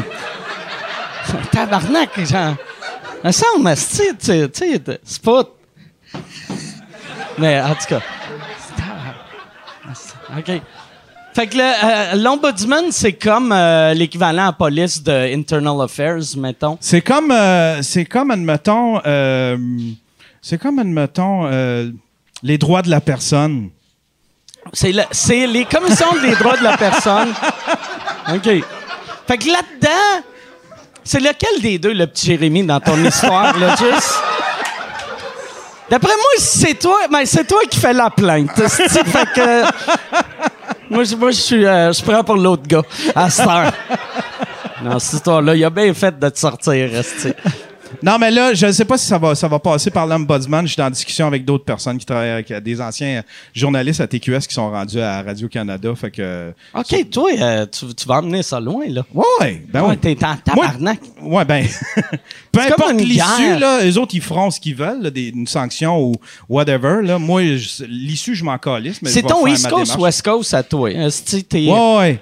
tabarnak, 1.51 2.09
genre. 2.25 2.55
Sais, 3.31 4.03
tu 4.19 4.25
sais, 4.53 4.79
c'est 5.03 5.21
pas. 5.21 5.43
Mais 7.37 7.61
en 7.61 7.73
tout 7.75 7.87
cas. 7.89 7.99
OK. 10.37 10.61
Fait 11.33 11.47
que 11.47 11.57
euh, 11.59 12.15
l'ombudsman, 12.15 12.85
c'est 12.91 13.11
comme 13.13 13.51
euh, 13.51 13.93
l'équivalent 13.93 14.47
à 14.47 14.53
police 14.53 15.03
de 15.03 15.35
Internal 15.35 15.81
Affairs, 15.81 16.21
mettons. 16.37 16.77
C'est 16.79 17.01
comme, 17.01 17.29
euh, 17.29 17.81
c'est 17.81 18.05
comme, 18.05 18.31
admettons, 18.31 19.01
euh, 19.05 19.57
c'est 20.41 20.57
comme, 20.57 20.79
admettons, 20.79 21.45
euh, 21.45 21.91
les 22.41 22.57
droits 22.57 22.81
de 22.81 22.89
la 22.89 23.01
personne. 23.01 23.69
C'est, 24.71 24.93
le- 24.93 25.03
c'est 25.11 25.45
les 25.45 25.65
commissions 25.65 26.13
des 26.21 26.35
droits 26.35 26.55
de 26.57 26.63
la 26.63 26.77
personne. 26.77 27.33
OK. 28.33 28.49
Fait 29.27 29.37
que 29.37 29.47
là-dedans, 29.47 30.23
c'est 31.03 31.19
lequel 31.19 31.61
des 31.61 31.77
deux, 31.79 31.93
le 31.93 32.07
petit 32.07 32.27
Jérémy, 32.27 32.63
dans 32.65 32.79
ton 32.79 32.97
histoire, 33.03 33.57
là, 33.59 33.75
juste? 33.75 34.13
D'après 35.89 36.15
moi, 36.15 36.33
c'est 36.37 36.73
toi, 36.79 36.97
mais 37.11 37.25
c'est 37.25 37.45
toi 37.45 37.61
qui 37.69 37.79
fais 37.79 37.93
la 37.93 38.09
plainte. 38.09 38.55
que. 39.35 39.63
Moi, 40.89 41.03
je, 41.03 41.31
suis, 41.31 41.65
euh, 41.65 41.91
prends 42.05 42.23
pour 42.23 42.37
l'autre 42.37 42.63
gars, 42.67 42.83
à 43.15 43.29
cette 43.29 43.47
heure. 43.47 43.71
Non, 44.83 44.99
cette 44.99 45.13
histoire-là, 45.13 45.55
il 45.55 45.63
a 45.63 45.69
bien 45.69 45.93
fait 45.93 46.17
de 46.17 46.29
te 46.29 46.37
sortir, 46.37 46.93
esti. 46.95 47.33
Non, 48.03 48.17
mais 48.19 48.31
là, 48.31 48.53
je 48.53 48.65
ne 48.65 48.71
sais 48.71 48.85
pas 48.85 48.97
si 48.97 49.05
ça 49.05 49.17
va, 49.17 49.35
ça 49.35 49.47
va 49.47 49.59
passer 49.59 49.89
par 49.91 50.05
l'ombudsman. 50.07 50.67
Je 50.67 50.73
suis 50.73 50.81
en 50.81 50.89
discussion 50.89 51.27
avec 51.27 51.45
d'autres 51.45 51.63
personnes 51.65 51.97
qui 51.97 52.05
travaillent 52.05 52.29
avec 52.31 52.51
euh, 52.51 52.59
des 52.59 52.81
anciens 52.81 53.23
journalistes 53.53 54.01
à 54.01 54.07
TQS 54.07 54.47
qui 54.47 54.53
sont 54.53 54.69
rendus 54.71 54.99
à 54.99 55.21
Radio-Canada. 55.21 55.93
Fait 55.95 56.11
que. 56.11 56.51
OK, 56.73 57.09
toi, 57.09 57.29
euh, 57.39 57.65
tu, 57.65 57.93
tu 57.93 58.07
vas 58.07 58.15
emmener 58.15 58.43
ça 58.43 58.59
loin, 58.59 58.85
là. 58.89 59.03
Ouais, 59.13 59.63
ben 59.71 59.81
Ouais, 59.83 59.89
ouais. 59.89 59.97
t'es 59.97 60.17
en 60.25 60.35
tabarnak. 60.35 60.99
Ouais, 61.21 61.45
ben. 61.45 61.65
peu 62.51 62.59
importe 62.61 62.93
l'issue, 63.01 63.57
là, 63.59 63.85
eux 63.85 63.97
autres, 63.97 64.15
ils 64.15 64.21
feront 64.21 64.49
ce 64.51 64.59
qu'ils 64.59 64.75
veulent, 64.75 65.01
là, 65.03 65.09
des, 65.09 65.29
une 65.29 65.47
sanction 65.47 65.99
ou 66.01 66.15
whatever. 66.49 67.01
Là. 67.03 67.19
Moi, 67.19 67.43
l'issue, 67.87 68.35
je 68.35 68.43
m'en 68.43 68.57
calisse. 68.57 68.99
C'est 69.03 69.21
ton 69.21 69.45
East 69.47 69.67
Coast, 69.69 69.83
démarche. 69.91 70.01
West 70.01 70.21
Coast 70.23 70.53
à 70.53 70.63
toi. 70.63 70.89
Esti, 70.91 71.43
t'es- 71.43 71.67
Ouais, 71.69 72.19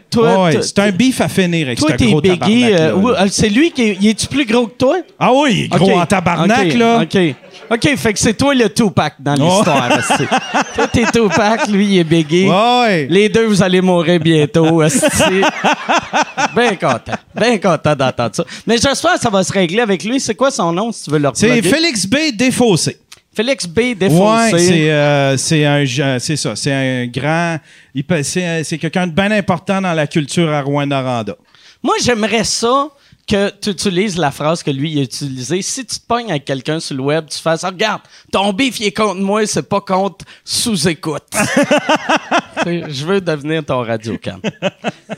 c'est 0.62 0.79
un 0.79 0.91
beef 0.91 1.22
à 1.22 1.27
finir 1.27 1.67
avec 1.67 1.79
Toi, 1.79 1.89
ce 1.91 1.96
t'es 1.96 2.05
gros 2.08 2.22
Biggie. 2.22 2.65
euh, 2.74 2.96
euh, 2.98 3.27
c'est 3.29 3.50
lui 3.50 3.72
qui 3.72 3.82
est. 3.84 4.03
Est-tu 4.03 4.27
plus 4.27 4.46
gros 4.46 4.67
que 4.67 4.77
toi? 4.77 4.98
Ah 5.20 5.32
oui, 5.34 5.52
gros 5.69 5.91
Ok. 5.91 5.98
en 5.98 6.05
tabarnak, 6.05 6.67
Ok, 6.67 6.74
là. 6.75 7.01
OK. 7.03 7.36
OK, 7.72 7.95
fait 7.98 8.13
que 8.13 8.19
c'est 8.19 8.33
toi 8.33 8.53
le 8.53 8.69
Tupac 8.69 9.13
dans 9.19 9.36
Oh. 9.39 9.43
l'histoire. 9.57 9.89
esti. 9.98 10.24
toi, 10.75 10.88
t'es 10.88 11.05
Tupac, 11.12 11.67
lui, 11.69 11.86
il 11.86 11.98
est 12.00 12.03
Biggie. 12.03 12.48
Ouais. 12.50 13.07
Les 13.10 13.29
deux, 13.29 13.45
vous 13.45 13.63
allez 13.63 13.81
mourir 13.81 14.19
bientôt. 14.19 14.81
Bien 16.55 16.75
content. 16.75 17.17
Bien 17.36 17.57
content 17.57 17.95
d'entendre 17.95 18.36
ça. 18.36 18.43
Mais 18.67 18.77
j'espère 18.77 19.13
que 19.13 19.19
ça 19.19 19.29
va 19.29 19.43
se 19.43 19.51
régler 19.51 19.81
avec 19.81 20.03
lui. 20.03 20.19
C'est 20.19 20.36
quoi 20.36 20.51
son 20.51 20.72
nom, 20.72 20.91
si 20.91 21.05
tu 21.05 21.12
veux 21.12 21.19
le 21.19 21.29
C'est 21.33 21.48
reploguer? 21.51 21.69
Félix 21.69 22.05
B. 22.05 22.15
Défaussé. 22.33 22.98
Félix 23.36 23.65
B. 23.65 23.95
Défoncé. 23.98 24.53
Ouais, 24.53 24.60
c'est 24.60 24.91
euh, 24.91 25.38
c'est 25.38 25.65
un 25.65 26.19
c'est 26.19 26.36
ça, 26.36 26.55
c'est 26.55 26.72
un 26.72 27.07
grand 27.07 27.57
il 27.95 28.03
peut- 28.03 28.22
c'est 28.22 28.63
c'est 28.63 28.77
quelqu'un 28.77 29.07
de 29.07 29.12
bien 29.12 29.31
important 29.31 29.81
dans 29.81 29.93
la 29.93 30.05
culture 30.05 30.51
à 30.51 30.62
Rouen-Noranda. 30.62 31.36
Moi, 31.81 31.95
j'aimerais 32.03 32.43
ça 32.43 32.89
que 33.27 33.49
tu 33.61 33.69
utilises 33.69 34.17
la 34.17 34.31
phrase 34.31 34.63
que 34.63 34.71
lui 34.71 34.99
a 34.99 35.03
utilisée. 35.03 35.61
Si 35.61 35.85
tu 35.85 35.99
te 35.99 36.05
pognes 36.05 36.29
avec 36.29 36.45
quelqu'un 36.45 36.79
sur 36.79 36.95
le 36.95 37.03
web, 37.03 37.25
tu 37.29 37.39
fasses 37.39 37.63
Ah, 37.63 37.69
Regarde, 37.69 38.01
ton 38.31 38.51
bif 38.53 38.79
il 38.79 38.87
est 38.87 38.91
contre 38.91 39.21
moi, 39.21 39.45
c'est 39.47 39.67
pas 39.67 39.81
contre 39.81 40.25
sous-écoute. 40.43 41.23
Je 42.65 43.05
veux 43.05 43.21
devenir 43.21 43.63
ton 43.65 43.81
radio-cam. 43.81 44.39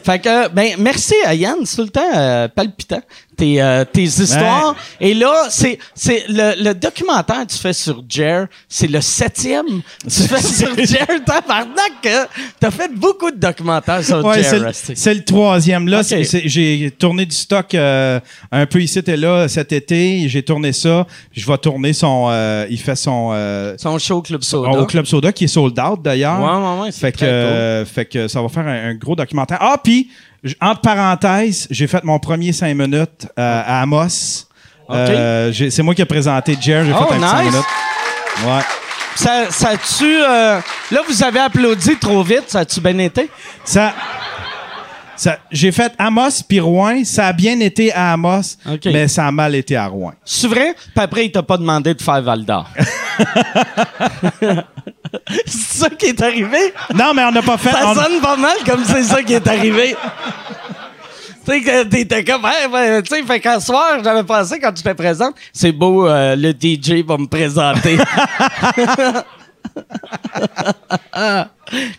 fait 0.03 0.19
que, 0.19 0.47
ben, 0.49 0.75
merci 0.79 1.15
à 1.25 1.33
Yann, 1.33 1.65
c'est 1.65 1.81
le 1.81 1.89
temps 1.89 2.11
euh, 2.15 2.47
palpitant. 2.47 3.01
Tes, 3.37 3.61
euh, 3.61 3.83
tes 3.85 4.03
histoires. 4.03 4.75
Et 4.99 5.13
là, 5.13 5.47
c'est, 5.49 5.77
c'est 5.93 6.23
le, 6.29 6.63
le 6.63 6.73
documentaire 6.73 7.45
que 7.45 7.51
tu 7.51 7.57
fais 7.57 7.73
sur 7.73 8.03
Jer, 8.07 8.47
c'est 8.69 8.87
le 8.87 9.01
septième. 9.01 9.65
Tu 10.03 10.21
fais 10.23 10.41
sur 10.41 10.69
Jer, 10.77 11.07
tabarnak, 11.25 11.91
que 12.01 12.27
t'as 12.59 12.71
fait 12.71 12.91
beaucoup 12.93 13.31
de 13.31 13.37
documentaires 13.37 14.03
sur 14.03 14.23
Ouais, 14.23 14.41
Jer. 14.41 14.71
c'est 14.73 15.13
le- 15.13 15.23
troisième 15.23 15.87
là. 15.87 16.01
J'ai 16.03 16.91
tourné 16.97 17.25
du 17.25 17.35
stock 17.35 17.73
euh, 17.73 18.19
un 18.51 18.65
peu 18.65 18.81
ici 18.81 18.99
et 19.05 19.17
là 19.17 19.47
cet 19.47 19.71
été. 19.73 20.27
J'ai 20.29 20.43
tourné 20.43 20.71
ça. 20.71 21.05
Je 21.31 21.45
vais 21.45 21.57
tourner 21.57 21.93
son. 21.93 22.27
euh, 22.29 22.65
il 22.69 22.79
fait 22.79 22.95
son 22.95 23.31
euh, 23.33 23.75
Son 23.77 23.97
show 23.99 24.21
Club 24.21 24.43
Soda. 24.43 24.69
au 24.69 24.85
Club 24.85 25.05
Soda 25.05 25.31
qui 25.31 25.45
est 25.45 25.47
sold 25.47 25.77
out 25.79 26.01
d'ailleurs. 26.01 26.39
Ouais, 26.39 26.45
ouais, 26.67 26.81
ouais, 26.85 26.91
c'est 26.91 26.99
Fait 27.01 27.11
que, 27.11 27.25
euh, 27.25 27.85
fait 27.85 28.05
que 28.05 28.27
ça 28.27 28.41
va 28.41 28.49
faire 28.49 28.67
un, 28.67 28.89
un 28.89 28.93
gros 28.95 29.15
documentaire. 29.15 29.57
Ah, 29.61 29.77
puis, 29.83 30.09
entre 30.61 30.81
parenthèses, 30.81 31.67
j'ai 31.71 31.87
fait 31.87 32.03
mon 32.03 32.19
premier 32.19 32.51
5 32.53 32.73
minutes 32.75 33.27
euh, 33.39 33.63
à 33.65 33.81
Amos. 33.81 34.45
Ok. 34.87 34.95
Euh, 34.95 35.51
c'est 35.69 35.81
moi 35.81 35.95
qui 35.95 36.01
ai 36.01 36.05
présenté 36.05 36.55
Jer. 36.59 36.85
J'ai 36.85 36.93
Oh, 36.93 37.05
fait 37.07 37.15
un 37.15 37.17
petit 37.19 37.29
5 37.29 37.43
nice. 37.43 37.51
minutes. 37.51 37.65
Ouais. 38.45 38.61
Ça, 39.15 39.45
ça 39.49 39.69
a-tu. 39.69 40.21
euh, 40.21 40.59
là, 40.91 40.99
vous 41.07 41.23
avez 41.23 41.39
applaudi 41.39 41.97
trop 41.97 42.21
vite. 42.21 42.43
Ça 42.47 42.59
a-tu 42.59 42.79
bien 42.81 42.97
été? 42.99 43.29
Ça. 43.63 43.93
J'ai 45.51 45.71
fait 45.71 45.93
Amos 45.97 46.43
puis 46.47 46.59
Rouen. 46.59 47.03
Ça 47.03 47.27
a 47.27 47.33
bien 47.33 47.59
été 47.59 47.93
à 47.93 48.13
Amos, 48.13 48.57
mais 48.85 49.07
ça 49.07 49.27
a 49.27 49.31
mal 49.31 49.55
été 49.55 49.75
à 49.75 49.87
Rouen. 49.87 50.13
C'est 50.23 50.47
vrai? 50.47 50.75
Puis 50.75 51.03
après, 51.03 51.25
il 51.25 51.31
t'a 51.31 51.43
pas 51.43 51.57
demandé 51.57 51.93
de 51.93 52.01
faire 52.01 52.21
Val 52.21 52.43
d'Or. 52.45 52.67
c'est 55.45 55.77
ça 55.79 55.89
qui 55.89 56.07
est 56.07 56.21
arrivé? 56.21 56.73
Non, 56.93 57.13
mais 57.15 57.23
on 57.23 57.31
n'a 57.31 57.41
pas 57.41 57.57
fait. 57.57 57.71
Ça 57.71 57.89
on- 57.91 57.95
sonne 57.95 58.19
pas 58.21 58.35
mal 58.35 58.57
comme 58.65 58.83
c'est 58.85 59.03
ça 59.03 59.23
qui 59.23 59.33
est 59.33 59.47
arrivé. 59.47 59.95
Tu 61.45 61.51
sais, 61.51 61.61
que 61.61 61.83
t'étais 61.83 62.23
comme, 62.23 62.43
hey, 62.45 62.67
ben, 62.71 63.03
tu 63.03 63.15
sais, 63.15 63.21
fait 63.23 63.39
qu'un 63.39 63.59
soir, 63.59 63.99
j'avais 64.03 64.23
pensé 64.23 64.59
quand 64.59 64.73
tu 64.73 64.81
te 64.81 64.89
présentes, 64.93 65.35
c'est 65.53 65.71
beau, 65.71 66.07
euh, 66.07 66.35
le 66.35 66.51
DJ 66.51 67.05
va 67.05 67.17
me 67.17 67.27
présenter. 67.27 67.97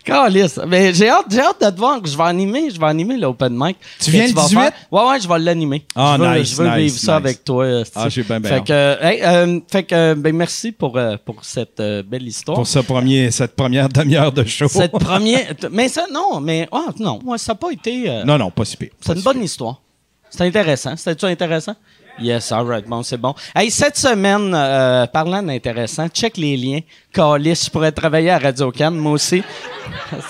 Calisse. 0.03 0.59
Mais 0.67 0.93
j'ai 0.93 1.09
hâte, 1.09 1.25
j'ai 1.29 1.41
hâte 1.41 1.61
de 1.61 1.69
te 1.69 1.77
voir. 1.77 1.99
Je 2.03 2.17
vais 2.17 2.23
animer, 2.23 2.69
je 2.69 2.79
vais 2.79 2.85
animer 2.85 3.17
l'open 3.17 3.53
mic. 3.55 3.77
Tu 3.99 4.11
viens 4.11 4.23
Que 4.23 4.29
le 4.29 4.35
vas 4.35 4.41
18? 4.43 4.55
faire. 4.59 4.71
Ouais, 4.91 5.03
ouais, 5.09 5.19
je 5.21 5.27
vais 5.27 5.39
l'animer. 5.39 5.85
Ah, 5.95 6.15
je 6.17 6.23
veux, 6.23 6.37
nice, 6.39 6.49
je 6.51 6.55
veux 6.55 6.67
nice, 6.69 6.75
vivre 6.93 6.97
ça 6.99 7.15
avec 7.17 7.43
toi. 7.43 7.63
euh, 7.65 7.83
Ah, 7.95 8.07
j'ai 8.09 8.23
bien, 8.23 8.39
bien 8.39 8.49
Fait 8.49 8.63
que, 8.63 8.71
euh, 8.71 8.95
hey, 9.01 9.21
euh, 9.23 9.59
fait 9.69 9.83
que, 9.83 10.13
ben, 10.13 10.35
merci 10.35 10.71
pour, 10.71 10.97
euh, 10.97 11.17
pour 11.23 11.43
cette 11.43 11.79
euh, 11.79 12.01
belle 12.03 12.27
histoire. 12.27 12.55
Pour 12.55 12.67
ce 12.67 12.79
premier, 12.79 13.29
cette 13.31 13.55
première 13.55 13.89
demi-heure 13.89 14.31
de 14.31 14.43
show. 14.45 14.67
Cette 14.67 14.91
première. 14.99 15.53
Mais 15.71 15.89
ça, 15.89 16.05
non, 16.11 16.39
mais. 16.39 16.67
ah, 16.71 16.87
non, 16.99 17.19
moi, 17.23 17.37
ça 17.37 17.51
n'a 17.53 17.57
pas 17.57 17.71
été. 17.71 18.23
Non, 18.25 18.37
non, 18.37 18.51
pas 18.51 18.65
si 18.65 18.77
pire. 18.77 18.91
c'est 19.01 19.13
une 19.13 19.21
bonne 19.21 19.43
histoire. 19.43 19.81
C'est 20.29 20.43
intéressant. 20.45 20.95
C'était-tu 20.95 21.25
intéressant? 21.25 21.75
Yes, 22.19 22.51
all 22.51 22.65
right. 22.65 22.85
Bon, 22.87 23.03
c'est 23.03 23.17
bon. 23.17 23.35
Hey, 23.55 23.69
cette 23.69 23.95
semaine, 23.97 24.51
euh, 24.55 25.05
parlant 25.05 25.43
d'intéressant, 25.43 26.07
check 26.09 26.35
les 26.37 26.57
liens. 26.57 26.79
Calice, 27.13 27.65
je 27.65 27.69
pourrais 27.69 27.91
travailler 27.91 28.31
à 28.31 28.39
Radio 28.39 28.71
Cannes, 28.71 28.95
moi 28.95 29.13
aussi. 29.13 29.43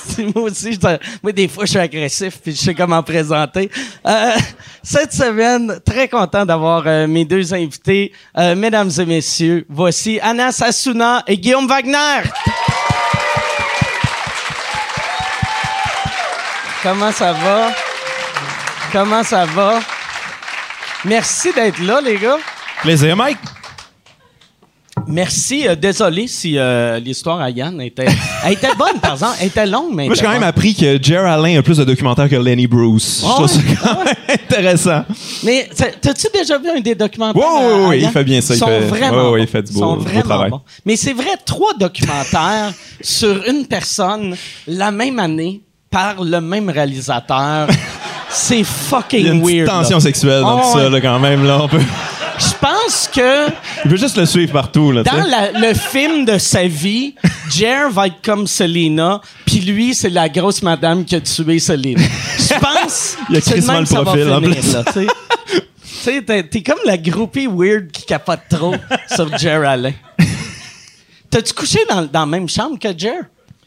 Si, 0.08 0.24
moi 0.36 0.44
aussi, 0.46 0.74
je- 0.74 0.98
moi, 1.24 1.32
des 1.32 1.48
fois, 1.48 1.66
je 1.66 1.72
suis 1.72 1.80
agressif 1.80 2.40
puis 2.42 2.52
je 2.54 2.58
sais 2.58 2.74
comment 2.76 3.02
présenter. 3.04 3.70
Euh, 4.06 4.32
cette 4.84 5.14
semaine, 5.14 5.80
très 5.86 6.08
content 6.08 6.46
d'avoir 6.46 6.84
euh, 6.86 7.08
mes 7.08 7.26
deux 7.26 7.54
invités. 7.54 8.12
Euh, 8.38 8.56
mesdames 8.56 8.90
et 9.00 9.06
messieurs, 9.06 9.66
voici 9.70 10.20
Anna 10.22 10.52
Sassouna 10.52 11.24
et 11.28 11.38
Guillaume 11.38 11.68
Wagner. 11.68 12.22
Comment 16.84 17.12
ça 17.12 17.34
va? 17.34 17.72
Comment 18.92 19.24
ça 19.24 19.46
va? 19.46 19.80
Merci 21.06 21.54
d'être 21.54 21.80
là, 21.84 22.02
les 22.04 22.18
gars. 22.18 22.38
Plaisir, 22.82 23.16
Mike. 23.16 23.38
Merci. 25.08 25.68
euh, 25.68 25.76
désolé 25.76 26.28
si 26.28 26.58
euh, 26.58 27.00
l'histoire 27.00 27.40
à 27.40 27.50
Yann 27.52 27.80
était, 27.82 28.08
elle 28.44 28.54
était 28.54 28.74
bonne, 28.76 29.00
par 29.00 29.14
exemple. 29.14 29.36
Elle 29.40 29.48
était 29.48 29.66
longue, 29.68 29.94
mais. 29.94 30.08
Moi, 30.08 30.16
j'ai 30.16 30.24
quand 30.24 30.32
même 30.32 30.44
appris 30.44 30.74
que 30.76 31.02
Jer 31.02 31.24
Allen 31.24 31.56
a 31.58 31.62
plus 31.62 31.78
de 31.78 31.84
documentaires 31.84 32.28
que 32.28 32.36
Lenny 32.36 32.66
Bruce. 32.68 33.24
Ah 33.24 33.28
je 33.30 33.34
trouve 33.34 33.58
ouais? 33.58 33.76
ça 33.78 33.86
quand 33.94 34.04
même 34.04 34.14
intéressant. 34.28 35.04
bonne. 35.08 35.16
Mais 35.44 35.70
t'as-tu 36.02 36.28
déjà 36.34 36.58
vu 36.58 36.70
un 36.70 36.80
des 36.82 36.96
documentaires? 36.96 37.44
À- 37.44 37.86
à 37.86 37.88
ouais, 37.90 38.02
il 38.02 38.10
fait 38.10 38.24
bien 38.24 38.42
ça, 38.42 38.56
Ils 38.56 38.58
il 38.58 38.60
sont 38.60 38.66
fait- 38.66 38.80
vraiment. 38.82 39.32
ouais, 39.32 39.38
bons. 39.40 39.44
il 39.44 39.48
fait 39.48 39.62
du 39.62 39.72
Ils 39.72 39.74
beau- 39.76 39.80
sont 39.80 39.96
beau 39.98 40.02
vraiment 40.02 40.22
travail. 40.24 40.50
bons. 40.50 40.62
Mais 40.84 40.96
c'est 40.96 41.14
vrai, 41.14 41.30
trois 41.46 41.74
documentaires 41.80 42.74
sur 43.00 43.44
une 43.48 43.68
personne 43.68 44.36
la 44.66 44.92
même 44.92 45.20
année 45.20 45.62
par 45.92 46.22
le 46.24 46.42
même 46.42 46.70
réalisateur. 46.70 47.68
C'est 48.30 48.56
Il 48.56 48.60
y 48.60 48.62
a 48.62 48.66
fucking 48.66 49.26
une 49.28 49.42
petite 49.42 49.56
weird. 49.56 49.68
là. 49.68 49.74
tension 49.82 50.00
sexuelle 50.00 50.42
dans 50.42 50.58
Ah 50.58 50.62
tout 50.62 50.78
ouais. 50.78 50.84
ça, 50.84 50.90
là, 50.90 51.02
quand 51.02 51.20
même. 51.20 51.46
Là, 51.46 51.60
on 51.64 51.68
peut... 51.68 51.80
Je 52.40 52.54
pense 52.62 53.10
que 53.14 53.48
Il 53.86 53.90
veut 53.92 53.98
juste 53.98 54.16
le 54.18 54.26
suivre 54.28 54.52
partout, 54.54 54.92
là, 54.92 55.02
dans 55.02 55.24
la- 55.24 55.52
le 55.52 55.74
film 55.74 56.24
de 56.26 56.38
sa 56.38 56.68
vie, 56.68 57.16
Jer 57.50 57.90
va 57.90 58.08
être 58.08 58.22
comme 58.24 58.46
Selena, 58.46 59.22
puis 59.46 59.62
lui, 59.62 59.96
c'est 59.96 60.10
la 60.12 60.30
grosse 60.30 60.62
madame 60.62 61.04
qui 61.04 61.16
a 61.16 61.22
tué 61.22 61.58
Selena. 61.58 62.00
Je 62.38 62.60
pense 62.60 63.18
Il 63.30 63.36
y 63.36 63.38
a 63.38 63.40
le 63.40 63.56
que 63.56 63.62
ça 63.88 63.96
va 63.98 64.04
profil, 64.04 64.32
en 64.32 64.40
finir, 64.42 64.56
plus. 64.60 64.74
là, 64.74 64.84
tu 64.86 64.94
sais. 64.94 65.08
Tu 65.08 66.14
sais, 66.14 66.22
t'es- 66.22 66.44
t'es 66.44 66.62
comme 66.62 66.78
la 66.86 66.98
groupie 66.98 67.48
weird 67.52 67.90
qui 67.92 68.06
capote 68.06 68.42
trop 68.50 68.76
sur 69.16 69.36
Jer 69.38 69.68
Allen. 69.68 69.94
T'as-tu 71.32 71.54
couché 71.54 71.80
dans, 71.90 72.04
dans 72.04 72.20
la 72.22 72.26
même 72.28 72.48
chambre 72.48 72.78
que 72.80 72.90
Jer? 72.98 73.24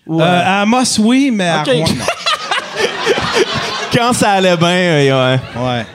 Ou, 0.06 0.20
Euh, 0.20 0.24
euh, 0.24 0.42
à 0.44 0.60
Amos, 0.62 0.98
oui, 1.00 1.30
mais 1.32 1.48
à 1.48 1.62
Rouen, 1.64 1.74
non. 1.88 2.04
Quand 3.92 4.12
ça 4.12 4.32
allait 4.32 4.56
bien, 4.56 4.68
euh, 4.68 5.36
ouais. 5.36 5.40
Ouais. 5.60 5.86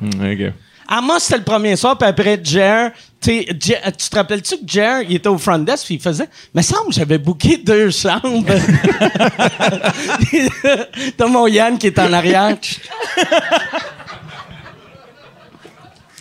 Hmm, 0.00 0.32
OK. 0.32 0.52
Amos, 0.88 1.18
c'était 1.20 1.38
le 1.38 1.44
premier 1.44 1.76
soir, 1.76 1.96
puis 1.96 2.06
après, 2.08 2.38
Jer, 2.42 2.90
tu 3.20 3.30
sais, 3.30 3.46
Jer- 3.58 3.80
tu 3.96 4.08
te 4.10 4.16
rappelles-tu 4.16 4.56
que 4.56 4.62
Jer, 4.66 5.02
il 5.08 5.16
était 5.16 5.28
au 5.28 5.38
front 5.38 5.58
desk, 5.58 5.86
puis 5.86 5.94
il 5.94 6.00
faisait, 6.02 6.28
me 6.54 6.60
semble 6.60 6.88
que 6.88 6.94
j'avais 6.94 7.16
booké 7.18 7.56
deux 7.56 7.90
chambres. 7.90 8.44
T'as 11.16 11.26
mon 11.26 11.46
Yann 11.46 11.78
qui 11.78 11.86
est 11.86 11.98
en 11.98 12.12
arrière. 12.12 12.56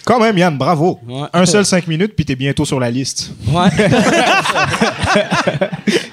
Quand 0.06 0.20
même, 0.20 0.38
Yann, 0.38 0.58
bravo. 0.58 1.00
Ouais. 1.08 1.28
Un 1.34 1.46
seul 1.46 1.66
cinq 1.66 1.88
minutes, 1.88 2.14
puis 2.16 2.26
t'es 2.26 2.36
bientôt 2.36 2.66
sur 2.66 2.80
la 2.80 2.90
liste. 2.90 3.32
Ouais. 3.48 3.70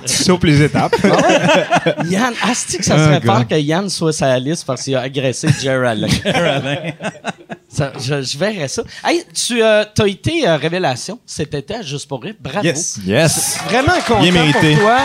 Tu 0.07 0.14
sautes 0.25 0.45
les 0.45 0.62
étapes. 0.62 0.97
Yann, 2.07 2.35
asti 2.42 2.78
que 2.78 2.85
ça 2.85 2.97
serait 2.99 3.21
fort 3.21 3.47
que 3.47 3.54
Yann 3.54 3.88
soit 3.88 4.12
sur 4.12 4.26
la 4.26 4.38
liste 4.38 4.64
parce 4.66 4.83
qu'il 4.83 4.97
a 4.97 5.02
agressé 5.02 5.49
Jer 5.61 5.85
Allen. 5.87 6.11
Ça, 7.68 7.92
je, 8.00 8.23
je 8.23 8.38
verrais 8.38 8.68
ça. 8.68 8.83
Hey, 9.04 9.25
tu 9.33 9.62
as 9.62 9.87
été 10.07 10.49
euh, 10.49 10.57
révélation 10.57 11.18
cet 11.26 11.54
été 11.54 11.76
à 11.76 11.83
Juste 11.83 12.09
pour 12.09 12.23
rire. 12.23 12.35
Bravo. 12.40 12.64
Yes. 12.66 12.99
Yes. 13.07 13.59
Vraiment 13.68 13.92
content 14.07 14.21
Bien 14.21 14.33
mérité. 14.33 14.73
pour 14.75 14.85
toi. 14.85 14.99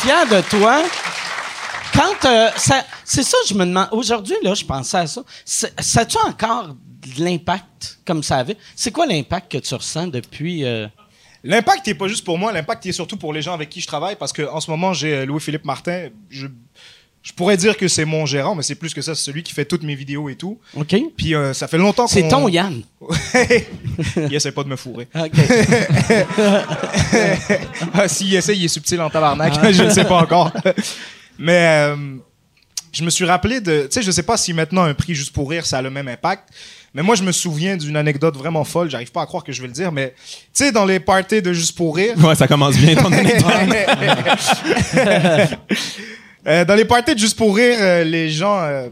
Fier 0.00 0.26
de 0.30 0.40
toi. 0.48 0.82
Quand 1.94 2.28
euh, 2.28 2.48
ça, 2.56 2.84
c'est 3.04 3.24
ça, 3.24 3.36
je 3.48 3.54
me 3.54 3.66
demande. 3.66 3.88
Aujourd'hui, 3.92 4.36
là, 4.42 4.54
je 4.54 4.64
pensais 4.64 4.96
à 4.98 5.06
ça. 5.06 5.22
Ça 5.44 5.68
a-tu 6.00 6.16
encore 6.26 6.74
l'impact 7.18 7.98
comme 8.04 8.22
ça 8.22 8.38
avait 8.38 8.56
C'est 8.76 8.90
quoi 8.90 9.06
l'impact 9.06 9.52
que 9.52 9.58
tu 9.58 9.74
ressens 9.74 10.08
depuis 10.08 10.64
euh, 10.64 10.86
L'impact 11.44 11.86
n'est 11.88 11.94
pas 11.94 12.08
juste 12.08 12.24
pour 12.24 12.38
moi, 12.38 12.52
l'impact 12.52 12.86
est 12.86 12.92
surtout 12.92 13.16
pour 13.16 13.32
les 13.32 13.42
gens 13.42 13.52
avec 13.52 13.68
qui 13.68 13.80
je 13.80 13.86
travaille, 13.86 14.14
parce 14.16 14.32
qu'en 14.32 14.60
ce 14.60 14.70
moment, 14.70 14.92
j'ai 14.92 15.14
euh, 15.14 15.26
Louis-Philippe 15.26 15.64
Martin. 15.64 16.08
Je, 16.30 16.46
je 17.22 17.32
pourrais 17.32 17.56
dire 17.56 17.76
que 17.76 17.88
c'est 17.88 18.04
mon 18.04 18.26
gérant, 18.26 18.54
mais 18.54 18.62
c'est 18.62 18.76
plus 18.76 18.94
que 18.94 19.02
ça, 19.02 19.16
c'est 19.16 19.24
celui 19.24 19.42
qui 19.42 19.52
fait 19.52 19.64
toutes 19.64 19.82
mes 19.82 19.96
vidéos 19.96 20.28
et 20.28 20.36
tout. 20.36 20.60
Ok. 20.76 20.94
Puis 21.16 21.34
euh, 21.34 21.52
ça 21.52 21.66
fait 21.66 21.78
longtemps 21.78 22.04
qu'on... 22.04 22.08
C'est 22.12 22.28
ton 22.28 22.46
Yann. 22.46 22.82
il 24.16 24.32
essaie 24.34 24.52
pas 24.52 24.62
de 24.62 24.68
me 24.68 24.76
fourrer. 24.76 25.08
Ok. 25.14 25.32
Ah, 27.94 28.08
S'il 28.08 28.34
essaie, 28.34 28.56
il 28.56 28.64
est 28.64 28.68
subtil 28.68 29.00
en 29.00 29.10
tabarnak. 29.10 29.52
je 29.72 29.82
ne 29.82 29.90
sais 29.90 30.04
pas 30.04 30.22
encore. 30.22 30.50
Mais 31.38 31.90
euh, 31.90 32.16
je 32.92 33.04
me 33.04 33.10
suis 33.10 33.24
rappelé 33.24 33.60
de. 33.60 33.82
Tu 33.82 33.88
sais, 33.90 34.02
je 34.02 34.10
sais 34.10 34.22
pas 34.22 34.36
si 34.36 34.52
maintenant 34.52 34.82
un 34.82 34.94
prix 34.94 35.14
juste 35.14 35.32
pour 35.32 35.50
rire, 35.50 35.66
ça 35.66 35.78
a 35.78 35.82
le 35.82 35.90
même 35.90 36.08
impact. 36.08 36.48
Mais 36.94 37.02
moi, 37.02 37.14
je 37.14 37.22
me 37.22 37.32
souviens 37.32 37.76
d'une 37.76 37.96
anecdote 37.96 38.36
vraiment 38.36 38.64
folle. 38.64 38.90
J'arrive 38.90 39.10
pas 39.12 39.22
à 39.22 39.26
croire 39.26 39.42
que 39.44 39.52
je 39.52 39.60
vais 39.62 39.66
le 39.68 39.72
dire, 39.72 39.90
mais 39.92 40.14
tu 40.18 40.64
sais, 40.64 40.72
dans 40.72 40.84
les 40.84 41.00
parties 41.00 41.40
de 41.40 41.52
juste 41.52 41.74
pour 41.76 41.96
rire. 41.96 42.14
Ouais, 42.22 42.34
ça 42.34 42.46
commence 42.46 42.76
bien, 42.76 42.94
ton 42.94 43.06
anecdote. 43.12 43.44
Euh, 46.46 46.64
dans 46.64 46.74
les 46.74 46.84
parties 46.84 47.14
de 47.14 47.18
juste 47.20 47.36
pour 47.38 47.54
rire, 47.56 47.76
euh, 47.80 48.04
les 48.04 48.28
gens, 48.30 48.58
euh, 48.62 48.88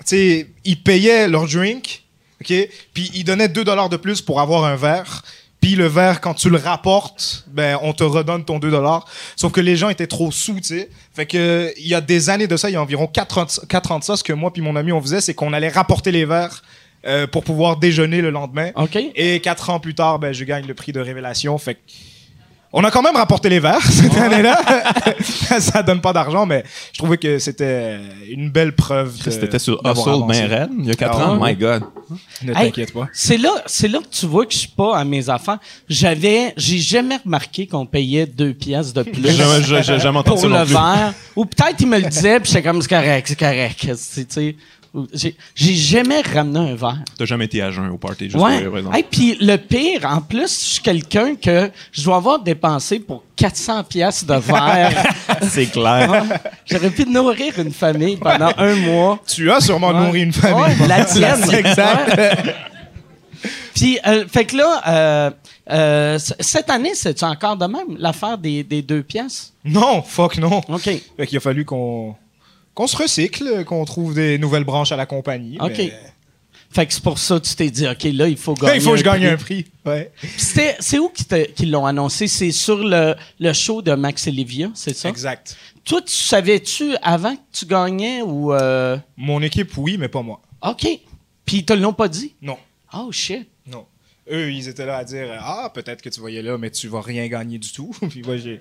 tu 0.00 0.04
sais, 0.06 0.46
ils 0.64 0.82
payaient 0.82 1.28
leur 1.28 1.46
drink, 1.46 2.02
ok, 2.40 2.52
puis 2.92 3.10
ils 3.14 3.22
donnaient 3.24 3.48
2 3.48 3.62
dollars 3.64 3.88
de 3.88 3.96
plus 3.96 4.20
pour 4.20 4.40
avoir 4.40 4.64
un 4.64 4.74
verre. 4.76 5.22
Puis 5.60 5.74
le 5.74 5.86
verre, 5.86 6.20
quand 6.20 6.34
tu 6.34 6.50
le 6.50 6.56
rapportes, 6.58 7.44
ben 7.48 7.78
on 7.82 7.92
te 7.92 8.04
redonne 8.04 8.44
ton 8.44 8.58
2 8.60 8.70
dollars. 8.70 9.06
Sauf 9.36 9.50
que 9.52 9.60
les 9.60 9.74
gens 9.76 9.88
étaient 9.88 10.06
trop 10.06 10.30
sous, 10.30 10.54
tu 10.60 10.62
sais. 10.68 10.88
Fait 11.14 11.26
que 11.26 11.72
il 11.78 11.86
y 11.88 11.94
a 11.94 12.00
des 12.00 12.30
années 12.30 12.46
de 12.46 12.56
ça, 12.56 12.68
il 12.70 12.74
y 12.74 12.76
a 12.76 12.82
environ 12.82 13.06
4 13.08 13.38
ans, 13.38 13.44
de 13.44 13.50
ça- 13.50 13.62
quatre 13.68 13.90
ans 13.92 13.98
de 13.98 14.04
ça, 14.04 14.16
ce 14.16 14.22
que 14.24 14.32
moi 14.32 14.52
puis 14.52 14.62
mon 14.62 14.76
ami 14.76 14.92
on 14.92 15.00
faisait, 15.00 15.20
c'est 15.20 15.34
qu'on 15.34 15.52
allait 15.52 15.68
rapporter 15.68 16.12
les 16.12 16.24
verres 16.24 16.62
euh, 17.06 17.26
pour 17.26 17.44
pouvoir 17.44 17.76
déjeuner 17.76 18.20
le 18.20 18.30
lendemain. 18.30 18.70
OK. 18.76 18.98
Et 19.14 19.40
quatre 19.40 19.70
ans 19.70 19.80
plus 19.80 19.94
tard, 19.94 20.18
ben, 20.18 20.32
je 20.32 20.44
gagne 20.44 20.66
le 20.66 20.74
prix 20.74 20.92
de 20.92 21.00
révélation. 21.00 21.56
Fait 21.58 21.74
que 21.74 21.80
on 22.70 22.84
a 22.84 22.90
quand 22.90 23.00
même 23.00 23.16
rapporté 23.16 23.48
les 23.48 23.60
verres 23.60 23.80
cette 23.90 24.14
année-là. 24.16 24.60
ça 25.58 25.82
donne 25.82 26.02
pas 26.02 26.12
d'argent, 26.12 26.44
mais 26.44 26.64
je 26.92 26.98
trouvais 26.98 27.16
que 27.16 27.38
c'était 27.38 27.98
une 28.28 28.50
belle 28.50 28.74
preuve. 28.74 29.16
C'était 29.24 29.58
sur 29.58 29.76
Hustle 29.76 29.88
avancé. 29.88 30.46
ben 30.48 30.68
il 30.78 30.84
y 30.84 30.90
a 30.90 30.94
4 30.94 31.16
Ah 31.18 31.30
ans. 31.30 31.38
ouais. 31.38 31.52
My 31.52 31.56
God. 31.56 31.84
Ne 32.42 32.50
Hey, 32.50 32.66
t'inquiète 32.66 32.92
pas. 32.92 33.08
C'est 33.14 33.38
là, 33.38 33.50
c'est 33.64 33.88
là 33.88 34.00
que 34.00 34.14
tu 34.14 34.26
vois 34.26 34.44
que 34.44 34.52
je 34.52 34.58
suis 34.58 34.68
pas 34.68 34.98
à 34.98 35.04
mes 35.04 35.30
affaires. 35.30 35.58
J'avais, 35.88 36.52
j'ai 36.58 36.78
jamais 36.78 37.16
remarqué 37.24 37.66
qu'on 37.66 37.86
payait 37.86 38.26
deux 38.26 38.52
pièces 38.52 38.92
de 38.92 39.02
plus. 39.02 39.22
Jamais- 39.30 40.18
entendu 40.18 40.40
pour 40.42 40.48
le 40.50 40.64
verre. 40.64 41.14
Ou 41.36 41.46
peut-être 41.46 41.76
il 41.80 41.86
me 41.86 41.98
le 41.98 42.08
disait, 42.08 42.38
puis 42.40 42.50
j'étais 42.52 42.62
comme 42.68 42.82
c'est 42.82 42.88
correct, 42.88 43.28
c'est 43.28 43.38
correct. 43.38 43.86
J'ai 45.12 45.74
jamais 45.74 46.20
ramené 46.20 46.72
un 46.72 46.74
verre. 46.74 46.98
T'as 47.16 47.24
jamais 47.24 47.44
été 47.46 47.60
à 47.62 47.70
jeun 47.70 47.88
au 47.90 47.98
party, 47.98 48.24
juste 48.30 48.36
Ouais. 48.36 48.62
pour 48.64 48.78
exemple. 48.78 48.96
Hey, 48.96 49.04
puis 49.10 49.36
le 49.40 49.56
pire, 49.56 50.04
en 50.04 50.20
plus, 50.20 50.42
je 50.60 50.66
suis 50.74 50.82
quelqu'un 50.82 51.34
que 51.34 51.70
je 51.92 52.02
dois 52.04 52.16
avoir 52.16 52.38
dépensé 52.40 52.98
pour 52.98 53.22
400 53.36 53.84
pièces 53.84 54.24
de 54.24 54.34
verre. 54.34 55.12
C'est 55.48 55.66
clair. 55.66 56.24
J'aurais 56.66 56.90
pu 56.90 57.04
nourrir 57.06 57.58
une 57.58 57.72
famille 57.72 58.16
pendant 58.16 58.50
un 58.58 58.74
mois. 58.76 59.18
Tu 59.26 59.50
as 59.50 59.60
sûrement 59.60 59.92
nourri 59.92 60.22
une 60.22 60.32
famille. 60.32 60.76
Ouais, 60.80 60.86
la 60.88 61.04
tienne. 61.04 61.50
exact. 61.52 62.18
Puis, 63.74 63.98
euh, 64.06 64.24
fait 64.26 64.44
que 64.44 64.56
là, 64.56 64.82
euh, 64.88 65.30
euh, 65.70 66.18
cette 66.18 66.68
année, 66.70 66.92
c'est 66.94 67.22
encore 67.22 67.56
de 67.56 67.66
même, 67.66 67.96
l'affaire 67.98 68.36
des, 68.36 68.64
des 68.64 68.82
deux 68.82 69.02
pièces? 69.04 69.52
Non, 69.64 70.02
fuck 70.02 70.36
non. 70.38 70.60
OK. 70.68 70.82
Fait 71.16 71.26
qu'il 71.26 71.36
a 71.36 71.40
fallu 71.40 71.64
qu'on 71.64 72.16
qu'on 72.78 72.86
se 72.86 72.96
recycle, 72.96 73.64
qu'on 73.64 73.84
trouve 73.84 74.14
des 74.14 74.38
nouvelles 74.38 74.62
branches 74.62 74.92
à 74.92 74.96
la 74.96 75.04
compagnie. 75.04 75.58
OK. 75.60 75.72
mais- 75.76 75.92
Fait 76.70 76.86
que 76.86 76.92
c'est 76.94 77.02
pour 77.02 77.18
ça 77.18 77.40
que 77.40 77.44
tu 77.48 77.56
t'es 77.56 77.70
dit, 77.70 77.88
OK, 77.88 78.04
là, 78.04 78.28
il 78.28 78.36
faut 78.36 78.54
gagner 78.54 78.76
Il 78.76 78.82
faut 78.82 78.92
que 78.92 78.98
je 78.98 79.02
gagne 79.02 79.26
un 79.26 79.36
prix. 79.36 79.64
Ouais. 79.84 80.12
C'est 80.36 80.98
où 81.00 81.08
qu'ils 81.08 81.72
l'ont 81.72 81.86
annoncé? 81.86 82.28
C'est 82.28 82.52
sur 82.52 82.76
le, 82.78 83.16
le 83.40 83.52
show 83.52 83.82
de 83.82 83.92
Max 83.94 84.28
et 84.28 84.30
Livia, 84.30 84.70
c'est 84.74 84.94
ça? 84.94 85.08
Exact. 85.08 85.56
Toi, 85.84 86.02
tu 86.02 86.12
savais-tu 86.14 86.94
avant 87.02 87.34
que 87.34 87.40
tu 87.52 87.66
gagnais 87.66 88.22
ou... 88.22 88.52
euh, 88.52 88.96
Mon 89.16 89.42
équipe, 89.42 89.76
oui, 89.76 89.96
mais 89.98 90.08
pas 90.08 90.22
moi. 90.22 90.40
OK. 90.62 90.86
Puis 91.44 91.56
ils 91.56 91.64
te 91.64 91.72
l'ont 91.72 91.92
pas 91.94 92.06
dit? 92.06 92.36
Non. 92.40 92.58
Oh, 92.94 93.10
shit. 93.10 93.48
Non. 93.66 93.86
Eux, 94.30 94.52
ils 94.52 94.68
étaient 94.68 94.86
là 94.86 94.98
à 94.98 95.04
dire 95.04 95.26
Ah, 95.40 95.68
peut-être 95.74 96.00
que 96.00 96.10
tu 96.10 96.20
voyais 96.20 96.42
là, 96.42 96.58
mais 96.58 96.70
tu 96.70 96.86
vas 96.86 97.00
rien 97.00 97.26
gagner 97.26 97.58
du 97.58 97.72
tout. 97.72 97.90
Puis 98.10 98.22
moi, 98.22 98.36
j'ai- 98.36 98.60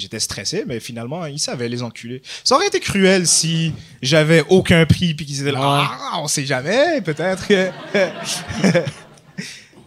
j'étais 0.00 0.18
stressé, 0.20 0.64
mais 0.66 0.80
finalement, 0.80 1.26
ils 1.26 1.38
savaient 1.38 1.68
les 1.68 1.82
enculer. 1.82 2.22
Ça 2.44 2.56
aurait 2.56 2.66
été 2.66 2.80
cruel 2.80 3.26
si 3.26 3.72
j'avais 4.02 4.42
aucun 4.48 4.84
prix 4.86 5.14
puis 5.14 5.26
qu'ils 5.26 5.42
étaient 5.42 5.52
là 5.52 5.60
Ah, 5.62 6.20
on 6.20 6.26
sait 6.28 6.44
jamais, 6.46 7.00
peut-être 7.02 7.46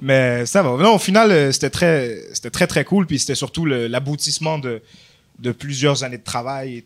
mais 0.02 0.46
ça 0.46 0.62
va. 0.62 0.72
Non, 0.82 0.96
au 0.96 1.00
final, 1.00 1.32
euh, 1.32 1.52
c'était 1.52 1.70
très, 1.70 2.20
c'était 2.34 2.50
très, 2.50 2.68
très 2.68 2.84
cool. 2.84 3.08
Puis 3.08 3.20
c'était 3.20 3.36
surtout 3.36 3.66
l'aboutissement 3.66 4.60
de, 4.60 4.82
de 5.40 5.52
plusieurs 5.52 6.04
années 6.04 6.18
de 6.18 6.24
travail. 6.24 6.84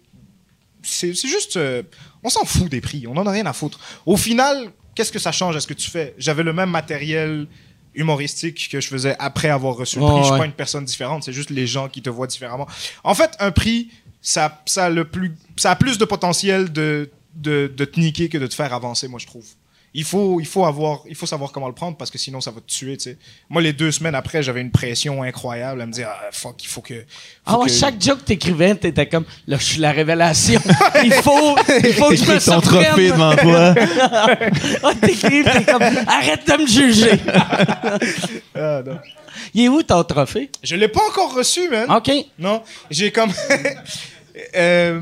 C'est 0.84 1.14
c'est 1.16 1.28
juste. 1.28 1.58
euh, 1.58 1.82
on 2.24 2.30
s'en 2.30 2.46
fout 2.46 2.70
des 2.70 2.82
prix. 2.82 3.06
On 3.08 3.18
en 3.18 3.26
a 3.26 3.32
rien 3.32 3.46
à 3.46 3.54
foutre. 3.54 3.80
Au 4.06 4.18
final, 4.18 4.72
qu'est-ce 4.96 5.12
que 5.12 5.20
ça 5.20 5.32
change 5.32 5.56
à 5.56 5.60
ce 5.60 5.68
que 5.68 5.74
tu 5.74 5.90
fais? 5.90 6.14
J'avais 6.18 6.44
le 6.44 6.54
même 6.54 6.70
matériel 6.70 7.48
humoristique 7.98 8.70
que 8.72 8.80
je 8.80 8.88
faisais 8.88 9.16
après 9.20 9.50
avoir 9.50 9.76
reçu 9.76 10.00
le 10.00 10.06
Ouais, 10.06 10.12
prix. 10.12 10.20
Je 10.20 10.24
suis 10.26 10.32
ouais. 10.34 10.40
pas 10.40 10.46
une 10.46 10.52
personne 10.54 10.86
différente. 10.86 11.24
C'est 11.24 11.34
juste 11.34 11.50
les 11.50 11.68
gens 11.68 11.90
qui 11.90 12.02
te 12.02 12.10
voient 12.10 12.28
différemment. 12.28 12.68
En 13.04 13.14
fait, 13.16 13.32
un 13.40 13.52
prix, 13.52 13.90
ça, 14.22 14.62
ça, 14.66 14.86
a, 14.86 14.90
le 14.90 15.06
plus, 15.06 15.36
ça 15.58 15.72
a 15.72 15.76
plus 15.76 15.98
de 15.98 16.06
potentiel 16.06 16.72
de, 16.72 17.10
de, 17.36 17.72
de 17.76 17.86
te 17.86 18.00
niquer 18.00 18.30
que 18.30 18.38
de 18.38 18.48
te 18.48 18.54
faire 18.54 18.74
avancer, 18.74 19.08
moi, 19.08 19.20
je 19.20 19.26
trouve. 19.28 19.46
Il 20.00 20.04
faut, 20.04 20.40
il, 20.40 20.46
faut 20.46 20.64
avoir, 20.64 21.00
il 21.10 21.16
faut 21.16 21.26
savoir 21.26 21.52
comment 21.52 21.68
le 21.68 21.74
prendre 21.74 21.98
parce 21.98 22.12
que 22.12 22.20
sinon, 22.20 22.40
ça 22.40 22.52
va 22.52 22.62
te 22.62 22.68
tuer. 22.72 22.98
tu 22.98 23.06
sais. 23.06 23.18
Moi, 23.50 23.64
les 23.64 23.74
deux 23.74 23.92
semaines 23.92 24.14
après, 24.14 24.44
j'avais 24.44 24.62
une 24.62 24.70
pression 24.70 25.24
incroyable 25.24 25.82
à 25.82 25.88
me 25.88 25.92
dire 25.92 26.08
ah, 26.08 26.30
fuck, 26.32 26.64
il 26.64 26.68
faut 26.68 26.82
que. 26.82 27.00
faut 27.00 27.06
Ah 27.48 27.58
ouais, 27.58 27.66
que- 27.66 27.72
chaque 27.74 28.00
joke 28.00 28.20
que 28.20 28.26
t'écrivais, 28.26 28.76
t'étais 28.76 29.08
comme, 29.10 29.26
là, 29.48 29.58
je 29.60 29.64
suis 29.64 29.80
la 29.80 29.92
révélation. 29.92 30.62
il 31.04 31.12
faut, 31.14 31.58
il 31.84 31.94
faut 31.94 32.10
que 32.10 32.16
je 32.16 32.32
me 32.32 32.46
ton 32.46 32.62
trophée 32.62 33.10
devant 33.10 33.36
toi. 33.36 33.74
Ah, 34.84 34.94
t'écris, 35.02 35.44
t'es 35.44 35.66
comme, 35.66 35.82
arrête 35.82 36.48
de 36.48 36.62
me 36.62 36.68
juger. 36.68 37.20
Ah, 38.56 38.84
non. 38.86 39.00
Il 39.56 39.64
est 39.66 39.68
où 39.68 39.82
ton 39.82 40.04
trophée? 40.04 40.52
Je 40.62 40.76
l'ai 40.76 40.88
pas 40.90 41.02
encore 41.10 41.34
reçu, 41.34 41.70
man. 41.70 41.90
OK. 41.92 42.12
Non, 42.38 42.62
j'ai 42.92 43.12
comme. 43.12 43.32
Euh, 44.56 45.02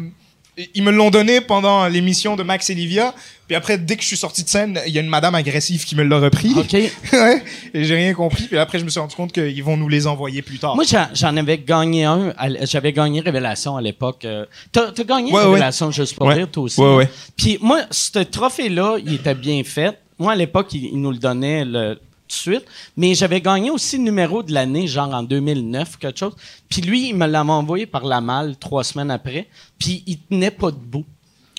ils 0.74 0.84
me 0.84 0.92
l'ont 0.92 1.10
donné 1.10 1.42
pendant 1.42 1.88
l'émission 1.88 2.36
de 2.36 2.44
Max 2.44 2.70
et 2.70 2.74
Livia. 2.76 3.14
Puis 3.48 3.56
après, 3.56 3.78
dès 3.78 3.96
que 3.96 4.02
je 4.02 4.08
suis 4.08 4.18
sorti 4.18 4.44
de 4.44 4.50
scène, 4.50 4.80
il 4.88 4.94
y 4.94 4.98
a 4.98 5.02
une 5.02 5.10
madame 5.10 5.36
agressive 5.36 5.86
qui 5.86 5.96
me 5.96 6.04
l'a 6.04 6.18
repris. 6.20 6.54
OK. 6.58 6.72
ouais. 7.14 7.44
Et 7.74 7.84
j'ai 7.84 7.96
rien 7.96 8.14
compris. 8.14 8.46
Puis 8.48 8.58
après, 8.58 8.80
je 8.80 8.86
me 8.86 8.90
suis 8.90 9.00
rendu 9.00 9.16
compte 9.16 9.32
qu'ils 9.34 9.64
vont 9.64 9.78
nous 9.78 9.90
les 9.90 10.08
envoyer 10.08 10.42
plus 10.42 10.58
tard. 10.58 10.76
Moi, 10.76 10.86
j'en- 11.14 11.36
avais 11.38 11.58
gagné 11.58 12.06
un. 12.06 12.34
J'avais 12.64 12.94
gagné 12.94 13.20
Révélation 13.20 13.76
à 13.78 13.82
l'époque. 13.82 14.26
euh. 14.26 14.46
T'as 14.72 14.92
t'as 14.92 15.04
gagné 15.04 15.32
Ouais, 15.32 15.40
ouais. 15.42 15.46
Révélation 15.48 15.92
juste 15.92 16.16
pour 16.16 16.28
rire, 16.30 16.50
toi 16.50 16.64
aussi. 16.64 16.80
Ouais, 16.82 16.96
ouais. 16.96 17.10
Puis 17.38 17.58
moi, 17.62 17.82
ce 17.92 18.20
trophée-là, 18.20 18.98
il 19.06 19.14
était 19.16 19.36
bien 19.36 19.62
fait. 19.64 19.98
Moi, 20.18 20.32
à 20.32 20.36
l'époque, 20.36 20.68
il, 20.74 20.86
il 20.86 21.02
nous 21.02 21.12
le 21.12 21.18
donnait 21.18 21.66
le, 21.66 22.00
de 22.28 22.34
suite. 22.34 22.66
Mais 22.98 23.14
j'avais 23.16 23.42
gagné 23.42 23.70
aussi 23.70 23.98
le 23.98 24.04
numéro 24.04 24.44
de 24.44 24.54
l'année, 24.54 24.88
genre 24.88 25.14
en 25.14 25.24
2009, 25.24 25.98
quelque 25.98 26.20
chose. 26.20 26.36
Puis 26.70 26.82
lui, 26.82 27.10
il 27.10 27.16
me 27.16 27.26
l'avait 27.26 27.50
envoyé 27.50 27.86
par 27.86 28.06
la 28.06 28.22
malle 28.22 28.58
trois 28.58 28.84
semaines 28.84 29.12
après. 29.12 29.48
Puis 29.80 30.04
il 30.08 30.20
tenait 30.20 30.52
pas 30.52 30.72
debout. 30.72 31.06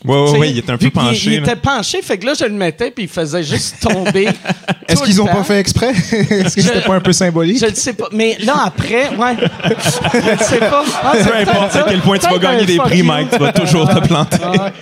Ouais, 0.05 0.15
ouais, 0.15 0.39
ouais, 0.39 0.51
il 0.51 0.59
était 0.59 0.71
un 0.71 0.77
peu 0.77 0.91
penché. 0.91 1.31
Il, 1.31 1.35
était 1.35 1.57
penché, 1.57 2.03
fait 2.03 2.19
que 2.19 2.27
là, 2.27 2.35
je 2.39 2.45
le 2.45 2.53
mettais, 2.53 2.91
puis 2.91 3.05
il 3.05 3.09
faisait 3.09 3.43
juste 3.43 3.81
tomber. 3.81 4.29
Est-ce 4.89 5.03
qu'ils 5.03 5.17
le 5.17 5.23
ont 5.23 5.27
temps. 5.27 5.37
pas 5.37 5.43
fait 5.45 5.59
exprès? 5.59 5.91
Est-ce 6.13 6.55
que 6.55 6.63
c'était 6.63 6.83
pas 6.83 6.95
un 6.95 7.01
peu 7.01 7.13
symbolique? 7.13 7.59
Je 7.59 7.67
le 7.67 7.75
sais 7.75 7.95
pas. 7.95 8.09
Mais 8.13 8.37
là, 8.41 8.57
après, 8.67 9.09
ouais. 9.17 9.37
je 10.13 10.31
le 10.31 10.39
sais 10.39 10.59
pas. 10.59 10.85
Ah, 11.03 11.13
c'est 11.17 11.25
Peu 11.25 11.37
importe 11.37 11.77
à 11.77 11.83
quel 11.89 12.01
point 12.01 12.19
tu 12.19 12.29
vas 12.29 12.39
gagner 12.39 12.67
des 12.67 12.77
prix. 12.77 13.03
Mike, 13.03 13.31
tu 13.31 13.39
vas 13.39 13.53
toujours 13.53 13.89
te 13.89 14.07
planter. 14.07 14.37
Ah 14.43 14.51
ouais. 14.51 14.73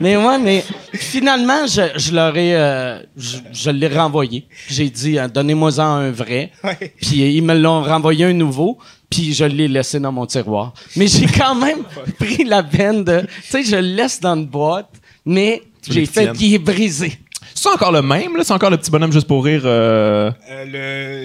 Mais 0.00 0.16
ouais, 0.18 0.38
mais 0.38 0.62
finalement, 0.92 1.66
je, 1.66 1.82
je 1.96 2.14
leur 2.14 2.36
ai, 2.36 2.54
euh, 2.54 2.98
je, 3.16 3.38
je 3.52 3.70
l'ai 3.70 3.88
renvoyé. 3.88 4.46
J'ai 4.68 4.90
dit, 4.90 5.18
euh, 5.18 5.28
donnez-moi-en 5.28 5.82
un 5.82 6.10
vrai. 6.10 6.52
Ouais. 6.62 6.92
Puis 7.00 7.36
ils 7.36 7.42
me 7.42 7.54
l'ont 7.54 7.82
renvoyé 7.82 8.26
un 8.26 8.34
nouveau. 8.34 8.78
Puis 9.10 9.32
je 9.34 9.44
l'ai 9.44 9.68
laissé 9.68 9.98
dans 10.00 10.12
mon 10.12 10.26
tiroir. 10.26 10.74
Mais 10.96 11.06
j'ai 11.06 11.26
quand 11.26 11.54
même 11.54 11.84
pris 12.18 12.44
la 12.44 12.62
peine 12.62 13.04
de, 13.04 13.20
tu 13.20 13.28
sais, 13.42 13.64
je 13.64 13.76
le 13.76 13.80
laisse 13.96 14.20
dans 14.20 14.34
une 14.36 14.46
boîte, 14.46 14.90
mais 15.24 15.62
j'ai 15.88 16.04
fait 16.06 16.32
qu'il 16.32 16.52
est 16.54 16.58
brisé. 16.58 17.18
C'est 17.54 17.68
encore 17.70 17.90
le 17.90 18.02
même, 18.02 18.36
là? 18.36 18.44
C'est 18.44 18.52
encore 18.52 18.70
le 18.70 18.76
petit 18.76 18.90
bonhomme 18.90 19.12
juste 19.12 19.26
pour 19.26 19.44
rire 19.44 19.62
euh, 19.64 20.30
Euh, 20.48 20.64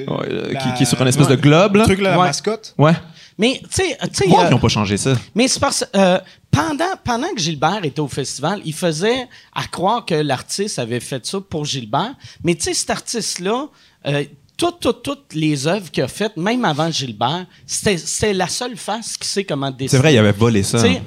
le, 0.05 0.11
ouais, 0.11 0.27
euh, 0.31 0.53
la- 0.53 0.59
qui, 0.59 0.73
qui 0.75 0.83
est 0.83 0.85
sur 0.85 0.99
une 1.01 1.07
espèce 1.09 1.27
Ouais. 1.27 1.35
de 1.35 1.41
globe, 1.41 1.73
le 1.73 1.79
là? 1.79 1.85
truc, 1.85 1.99
là, 2.01 2.11
la 2.11 2.17
Ouais. 2.19 2.25
mascotte? 2.27 2.73
Ouais. 2.77 2.93
Mais 3.37 3.59
tu 3.63 3.83
sais, 3.83 3.97
Pourquoi 4.25 4.43
euh, 4.43 4.47
ils 4.47 4.51
n'ont 4.51 4.59
pas 4.59 4.67
changé 4.69 4.95
ça? 4.97 5.13
Mais 5.35 5.47
c'est 5.47 5.59
parce 5.59 5.83
euh, 5.95 6.19
pendant 6.51 6.85
pendant 7.03 7.27
que 7.35 7.39
Gilbert 7.41 7.81
était 7.83 7.99
au 7.99 8.07
festival, 8.07 8.61
il 8.65 8.73
faisait 8.73 9.27
à 9.53 9.63
croire 9.65 10.05
que 10.05 10.13
l'artiste 10.15 10.79
avait 10.79 10.99
fait 10.99 11.23
ça 11.25 11.39
pour 11.41 11.65
Gilbert. 11.65 12.13
Mais 12.43 12.55
tu 12.55 12.63
sais, 12.63 12.73
cet 12.73 12.89
artiste-là, 12.91 13.67
euh, 14.07 14.23
toutes, 14.57 14.79
toutes, 14.79 15.03
toutes 15.03 15.33
les 15.33 15.67
œuvres 15.67 15.89
qu'il 15.91 16.03
a 16.03 16.07
faites, 16.07 16.37
même 16.37 16.63
avant 16.65 16.89
Gilbert, 16.91 17.45
c'était 17.65 18.33
la 18.33 18.47
seule 18.47 18.77
face 18.77 19.17
qui 19.17 19.27
sait 19.27 19.43
comment 19.43 19.71
dessiner. 19.71 19.89
C'est 19.89 19.97
vrai, 19.97 20.13
il 20.13 20.17
avait 20.17 20.31
volé 20.31 20.63
ça. 20.63 20.81
Tu 20.81 20.93
sais, 20.93 21.01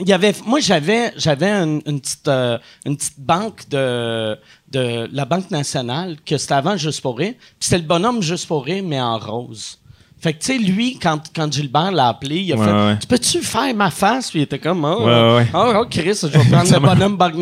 il 0.00 0.08
y 0.08 0.12
avait, 0.12 0.34
moi, 0.44 0.58
j'avais, 0.60 1.12
j'avais 1.16 1.50
une, 1.50 1.80
une 1.86 2.00
petite, 2.00 2.26
euh, 2.26 2.58
une 2.84 2.96
petite 2.96 3.18
banque 3.18 3.68
de, 3.68 4.36
de 4.70 5.08
la 5.12 5.24
Banque 5.24 5.50
nationale 5.50 6.16
que 6.26 6.36
c'était 6.36 6.54
avant 6.54 6.76
Juste 6.76 7.00
pour 7.00 7.16
rire. 7.16 7.34
Puis 7.38 7.68
c'était 7.68 7.78
le 7.78 7.84
bonhomme 7.84 8.20
Juste 8.20 8.48
pour 8.48 8.64
rire, 8.64 8.82
mais 8.84 9.00
en 9.00 9.18
rose. 9.18 9.78
Fait 10.24 10.32
que, 10.32 10.38
tu 10.42 10.52
sais, 10.52 10.58
lui, 10.58 10.98
quand, 10.98 11.18
quand 11.36 11.52
Gilbert 11.52 11.92
l'a 11.92 12.08
appelé, 12.08 12.36
il 12.36 12.50
a 12.54 12.56
Ouais, 12.56 12.64
fait 12.64 12.72
ouais. 12.72 12.96
Tu 12.98 13.06
peux-tu 13.06 13.42
faire 13.42 13.74
ma 13.74 13.90
face? 13.90 14.30
Puis 14.30 14.38
il 14.38 14.42
était 14.44 14.58
comme 14.58 14.82
Oh, 14.82 15.04
Ouais, 15.04 15.46
oh, 15.52 15.72
oh, 15.80 15.84
Chris, 15.90 16.18
je 16.22 16.28
vais 16.28 16.38
prendre 16.50 16.72
le 16.72 16.80
bonhomme 16.80 17.16
Banque 17.18 17.34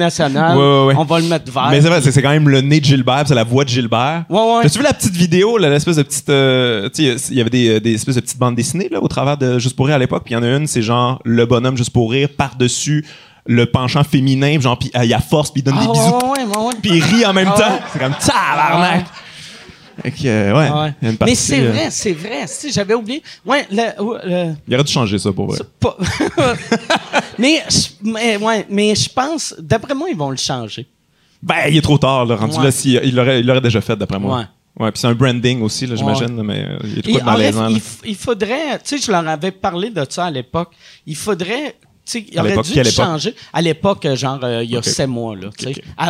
ouais. 0.88 0.94
On 0.98 1.04
va 1.04 1.20
le 1.20 1.26
mettre 1.28 1.52
vert. 1.52 1.68
Mais 1.70 1.80
c'est 1.80 1.86
vrai, 1.88 2.00
c'est- 2.02 2.20
quand 2.20 2.30
même 2.30 2.48
le 2.48 2.60
nez 2.60 2.80
de 2.80 2.84
Gilbert, 2.84 3.22
c'est 3.28 3.36
la 3.36 3.44
voix 3.44 3.62
de 3.62 3.68
Gilbert. 3.68 4.24
Ouais, 4.28 4.36
ouais. 4.36 4.62
T'as-tu 4.64 4.78
vu 4.78 4.84
la 4.84 4.92
petite 4.94 5.14
vidéo, 5.14 5.58
l'espèce 5.58 5.94
de 5.94 6.02
petite. 6.02 6.28
euh, 6.28 6.88
tu 6.92 7.04
sais, 7.16 7.28
il 7.30 7.36
y 7.36 7.40
avait 7.40 7.50
des, 7.50 7.78
des 7.78 7.94
espèces 7.94 8.16
de 8.16 8.20
petites 8.20 8.38
bandes 8.40 8.56
dessinées 8.56 8.88
là, 8.90 9.00
au 9.00 9.06
travers 9.06 9.36
de 9.36 9.60
Juste 9.60 9.76
pour 9.76 9.86
rire 9.86 9.94
à 9.94 9.98
l'époque, 10.00 10.22
puis 10.24 10.34
il 10.34 10.36
y 10.36 10.40
en 10.40 10.42
a 10.42 10.48
une, 10.56 10.66
c'est 10.66 10.82
genre 10.82 11.20
le 11.24 11.46
bonhomme 11.46 11.76
Juste 11.76 11.90
pour 11.90 12.10
rire 12.10 12.30
par-dessus 12.36 13.06
le 13.46 13.66
penchant 13.66 14.02
féminin, 14.04 14.58
genre, 14.60 14.76
puis 14.78 14.90
euh, 14.96 15.04
il 15.04 15.14
a 15.14 15.20
force, 15.20 15.52
puis 15.52 15.62
il 15.62 15.64
donne 15.64 15.74
Ah, 15.78 15.82
des 15.82 15.92
bisous, 15.92 16.70
puis 16.80 16.90
il 16.96 17.02
rit 17.04 17.26
en 17.26 17.32
même 17.32 17.50
Ah, 17.54 17.58
temps. 17.60 17.78
C'est 17.92 17.98
comme 18.00 18.14
tabarnak! 18.14 19.04
Que, 20.02 20.26
euh, 20.26 20.52
ouais, 20.58 20.68
Ah, 20.72 20.82
ouais. 20.84 20.94
il 21.02 21.16
partie, 21.16 21.30
Mais 21.32 21.34
c'est 21.36 21.60
euh, 21.66 21.70
vrai, 21.70 21.90
c'est 21.90 22.12
vrai. 22.12 22.46
Si, 22.46 22.72
j'avais 22.72 22.94
oublié. 22.94 23.22
Ouais, 23.46 23.66
le- 23.70 24.28
le, 24.48 24.54
Il 24.66 24.74
aurait 24.74 24.84
dû 24.84 24.92
changer 24.92 25.18
ça 25.18 25.32
pour 25.32 25.46
vrai. 25.46 25.58
Pas- 25.78 25.96
mais, 27.38 27.62
je- 27.68 27.88
mais, 28.10 28.36
ouais, 28.36 28.66
mais 28.68 28.94
je 28.94 29.08
pense, 29.08 29.54
d'après 29.58 29.94
moi, 29.94 30.08
ils 30.10 30.16
vont 30.16 30.30
le 30.30 30.36
changer. 30.36 30.86
Ben, 31.42 31.56
il 31.68 31.76
est 31.76 31.82
trop 31.82 31.98
tard, 31.98 32.24
là, 32.24 32.36
rendu 32.36 32.56
Ouais. 32.58 32.64
là, 32.64 32.70
si, 32.70 32.94
il 33.02 33.14
l'aurait 33.14 33.40
il 33.40 33.46
l'aurait 33.46 33.60
déjà 33.60 33.80
fait, 33.80 33.96
d'après 33.96 34.18
moi. 34.18 34.38
Ouais. 34.38 34.44
Ouais, 34.84 34.90
puis 34.90 35.00
c'est 35.00 35.06
un 35.08 35.14
branding 35.14 35.60
aussi, 35.62 35.86
là, 35.86 35.96
j'imagine, 35.96 36.34
là, 36.36 36.42
mais 36.42 36.64
euh, 36.66 36.78
il 36.84 37.02
de 37.02 37.10
en 37.10 37.12
bref, 37.12 37.24
malaisant. 37.24 37.68
il, 37.68 37.74
là. 37.74 37.78
f- 37.78 38.00
il 38.06 38.16
faudrait, 38.16 38.78
tu 38.82 38.96
sais, 38.96 38.98
je 38.98 39.10
leur 39.12 39.26
avais 39.28 39.50
parlé 39.50 39.90
de 39.90 40.04
ça 40.08 40.26
à 40.26 40.30
l'époque. 40.30 40.70
Il 41.06 41.16
faudrait, 41.16 41.76
il 42.14 42.38
aurait 42.38 42.56
dû 42.62 42.84
changer. 42.90 43.34
À 43.52 43.62
l'époque, 43.62 44.06
genre, 44.14 44.40
euh, 44.42 44.64
il 44.64 44.70
y 44.70 44.74
a 44.76 44.78
Ok. 44.78 44.84
sept 44.84 45.08
mois, 45.08 45.36
là, 45.36 45.50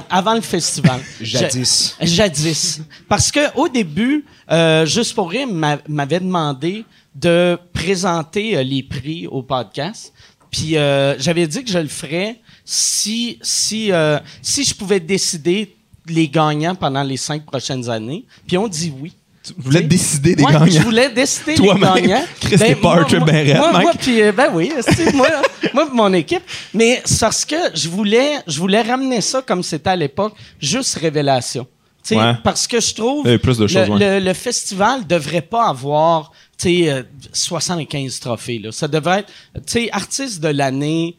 avant 0.09 0.35
le 0.35 0.41
festival. 0.41 1.01
Jadis. 1.21 1.97
Jadis. 2.01 2.81
Parce 3.09 3.31
que 3.31 3.55
au 3.57 3.69
début, 3.69 4.25
euh, 4.51 4.85
Juste 4.87 5.15
pour 5.15 5.31
rire 5.31 5.47
m'a- 5.47 5.79
m'avait 5.89 6.21
demandé 6.21 6.85
de 7.15 7.59
présenter 7.73 8.57
euh, 8.57 8.63
les 8.63 8.83
prix 8.83 9.27
au 9.27 9.43
podcast. 9.43 10.13
Puis 10.51 10.77
euh, 10.77 11.19
j'avais 11.19 11.47
dit 11.47 11.63
que 11.65 11.71
je 11.71 11.79
le 11.79 11.89
ferais 11.89 12.39
si 12.65 13.39
si 13.43 13.91
euh, 13.93 14.19
si 14.43 14.65
je 14.65 14.75
pouvais 14.75 15.01
décider 15.01 15.75
les 16.07 16.29
gagnants 16.29 16.75
pendant 16.75 17.03
les 17.03 17.17
cinq 17.17 17.45
prochaines 17.45 17.89
années. 17.89 18.25
Puis 18.47 18.57
on 18.59 18.67
dit 18.69 18.93
oui. 19.01 19.13
Tu 19.45 19.53
voulais 19.59 19.83
décider 19.83 20.37
des 20.37 20.45
Ouais, 20.45 20.53
gagnants? 20.53 20.67
Je 20.67 20.79
voulais 20.83 21.11
décider 21.11 21.57
les 21.57 21.69
gagnants. 21.69 22.25
Chris, 22.41 22.59
t'es 22.59 22.75
moi- 22.77 22.97
Parker 22.97 23.19
moi- 23.19 23.27
ben 23.27 23.45
moi, 23.83 23.93
puis, 23.99 24.23
euh, 24.23 24.33
ben 24.33 24.51
oui, 24.53 24.73
moi, 25.15 25.29
moi 25.75 25.89
mon 25.93 26.13
équipe. 26.13 26.43
Mais 26.75 27.03
parce 27.21 27.45
que 27.45 27.57
je 27.75 27.89
voulais, 27.89 28.35
je 28.47 28.59
voulais 28.59 28.83
ramener 28.83 29.21
ça 29.21 29.43
comme 29.43 29.63
c'était 29.63 29.91
à 29.91 29.97
l'époque, 29.97 30.35
juste 30.61 30.95
révélation. 30.97 31.67
Ouais. 32.11 32.33
Parce 32.43 32.67
que 32.67 32.81
je 32.81 32.95
trouve 32.95 33.25
choses, 33.69 33.89
le, 33.89 33.95
ouais. 33.95 34.21
le, 34.21 34.27
le 34.27 34.35
festival 34.35 35.07
devrait 35.07 35.41
pas 35.43 35.69
avoir 35.69 36.33
euh, 36.67 37.03
75 37.33 38.21
trophées. 38.21 38.59
Là. 38.59 38.73
Ça 38.73 38.89
devrait 38.89 39.21
être 39.21 39.33
tu 39.55 39.63
sais, 39.67 39.89
artiste 39.93 40.41
de 40.41 40.49
l'année. 40.49 41.17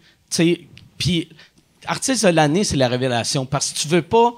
Puis 0.97 1.29
artiste 1.85 2.25
de 2.25 2.31
l'année, 2.31 2.63
c'est 2.63 2.77
la 2.77 2.87
révélation. 2.87 3.45
Parce 3.45 3.71
que 3.71 3.79
tu 3.79 3.87
veux 3.87 4.01
pas. 4.01 4.33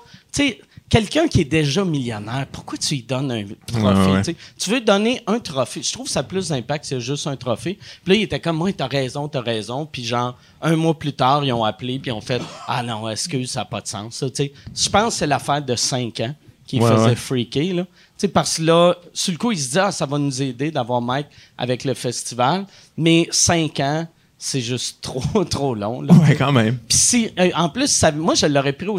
Quelqu'un 0.89 1.27
qui 1.27 1.41
est 1.41 1.45
déjà 1.45 1.83
millionnaire, 1.83 2.45
pourquoi 2.51 2.77
tu 2.77 2.95
lui 2.95 3.03
donnes 3.03 3.31
un 3.31 3.43
trophée? 3.65 4.11
Ouais, 4.11 4.17
ouais. 4.27 4.35
tu 4.57 4.69
veux 4.69 4.81
donner 4.81 5.21
un 5.27 5.39
trophée. 5.39 5.81
Je 5.81 5.91
trouve 5.91 6.05
que 6.05 6.11
ça 6.11 6.19
a 6.19 6.23
plus 6.23 6.49
d'impact, 6.49 6.85
c'est 6.85 6.99
juste 6.99 7.27
un 7.27 7.35
trophée. 7.35 7.77
Puis 8.03 8.13
là, 8.13 8.15
il 8.15 8.23
était 8.23 8.39
comme, 8.39 8.57
moi, 8.57 8.71
t'as 8.73 8.87
raison, 8.87 9.27
t'as 9.27 9.41
raison. 9.41 9.85
Puis 9.85 10.05
genre, 10.05 10.37
un 10.61 10.75
mois 10.75 10.97
plus 10.97 11.13
tard, 11.13 11.43
ils 11.43 11.53
ont 11.53 11.63
appelé, 11.63 11.99
puis 11.99 12.11
ils 12.11 12.13
ont 12.13 12.21
fait, 12.21 12.41
ah 12.67 12.83
non, 12.83 13.09
excuse, 13.09 13.51
ça 13.51 13.61
n'a 13.61 13.65
pas 13.65 13.81
de 13.81 13.87
sens. 13.87 14.15
ça, 14.15 14.29
tu 14.29 14.35
sais. 14.35 14.53
Je 14.75 14.89
pense 14.89 15.13
que 15.13 15.19
c'est 15.19 15.27
l'affaire 15.27 15.61
de 15.61 15.75
5 15.75 16.19
ans 16.21 16.35
qui 16.65 16.79
Ouais, 16.79 16.89
faisait 16.89 17.15
freaker, 17.15 17.73
là. 17.73 17.83
Tu 17.83 18.21
sais, 18.21 18.27
parce 18.27 18.57
que 18.57 18.63
là, 18.63 18.95
sur 19.13 19.33
le 19.33 19.37
coup, 19.37 19.51
il 19.51 19.59
se 19.59 19.71
dit, 19.71 19.79
ah, 19.79 19.91
ça 19.91 20.05
va 20.05 20.17
nous 20.17 20.41
aider 20.41 20.71
d'avoir 20.71 21.01
Mike 21.01 21.27
avec 21.57 21.83
le 21.83 21.93
festival. 21.93 22.65
Mais 22.97 23.27
5 23.29 23.79
ans, 23.81 24.07
c'est 24.37 24.61
juste 24.61 24.97
trop, 25.01 25.43
trop 25.45 25.75
long, 25.75 26.01
là. 26.01 26.13
Ouais, 26.13 26.35
quand 26.35 26.51
même. 26.51 26.77
Puis 26.87 26.97
si, 26.97 27.29
euh, 27.39 27.49
en 27.55 27.69
plus, 27.69 27.87
ça- 27.87 28.11
moi, 28.11 28.35
je 28.35 28.45
l'aurais 28.45 28.73
pris 28.73 28.87
au, 28.87 28.97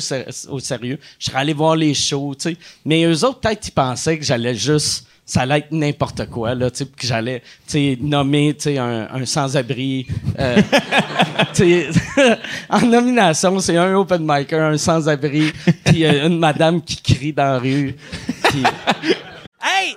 au 0.51 0.59
sérieux. 0.61 0.99
Je 1.19 1.27
serais 1.27 1.39
allé 1.39 1.53
voir 1.53 1.77
les 1.77 1.95
shows, 1.95 2.35
tu 2.39 2.51
sais. 2.51 2.57
Mais 2.85 3.05
eux 3.05 3.25
autres, 3.25 3.41
peut-être, 3.41 3.69
ils 3.69 3.73
pensaient 3.73 4.19
que 4.19 4.25
j'allais 4.25 4.55
juste, 4.55 5.07
ça 5.29 5.41
allait 5.43 5.59
être 5.59 5.73
n'importe 5.73 6.27
quoi, 6.31 6.55
là, 6.55 6.71
tu 6.71 6.79
sais, 6.79 6.87
que 6.87 7.07
j'allais, 7.07 7.41
tu 7.67 7.73
sais, 7.73 7.99
nommer, 8.01 8.55
tu 8.55 8.63
sais, 8.65 8.79
un, 8.79 9.09
un 9.13 9.27
sans-abri. 9.27 10.07
euh, 10.39 10.63
tu 11.55 11.85
sais, 11.85 11.89
en 12.71 12.81
nomination, 12.83 13.59
c'est 13.59 13.77
un 13.77 13.95
open 13.95 14.23
micer, 14.25 14.55
un 14.59 14.79
sans-abri, 14.79 15.53
puis 15.85 16.05
euh, 16.05 16.27
une 16.29 16.39
madame 16.39 16.81
qui 16.81 16.97
crie 17.03 17.33
dans 17.33 17.43
la 17.55 17.59
rue. 17.59 17.97
puis- 18.45 18.63
Hey! 19.61 19.97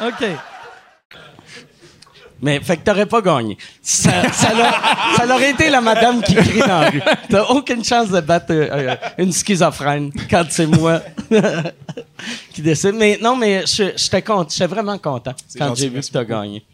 OK. 0.00 0.26
Mais, 2.42 2.58
fait 2.60 2.78
que 2.78 2.84
t'aurais 2.84 3.04
pas 3.04 3.20
gagné. 3.20 3.58
Ça, 3.82 4.32
ça, 4.32 4.54
l'a- 4.54 4.80
ça 5.14 5.26
aurait 5.34 5.50
été 5.50 5.68
la 5.68 5.82
madame 5.82 6.22
qui 6.22 6.34
crie 6.34 6.60
dans 6.60 6.66
la 6.80 6.88
rue. 6.90 7.02
T'as 7.28 7.44
aucune 7.50 7.84
chance 7.84 8.08
de 8.08 8.20
battre 8.20 8.46
euh, 8.50 8.66
euh, 8.70 8.96
une 9.18 9.30
schizophrène 9.30 10.10
quand 10.30 10.44
c'est 10.48 10.66
moi 10.66 11.02
qui 12.54 12.62
décide. 12.62 12.94
Mais 12.94 13.18
non, 13.20 13.36
mais 13.36 13.66
je- 13.66 13.92
j'étais 13.94 14.22
content. 14.22 14.48
J'étais 14.50 14.66
vraiment 14.68 14.96
content 14.96 15.34
quand 15.58 15.74
j'ai 15.74 15.90
vu 15.90 16.00
que 16.00 16.06
t'as 16.06 16.24
gagné. 16.24 16.64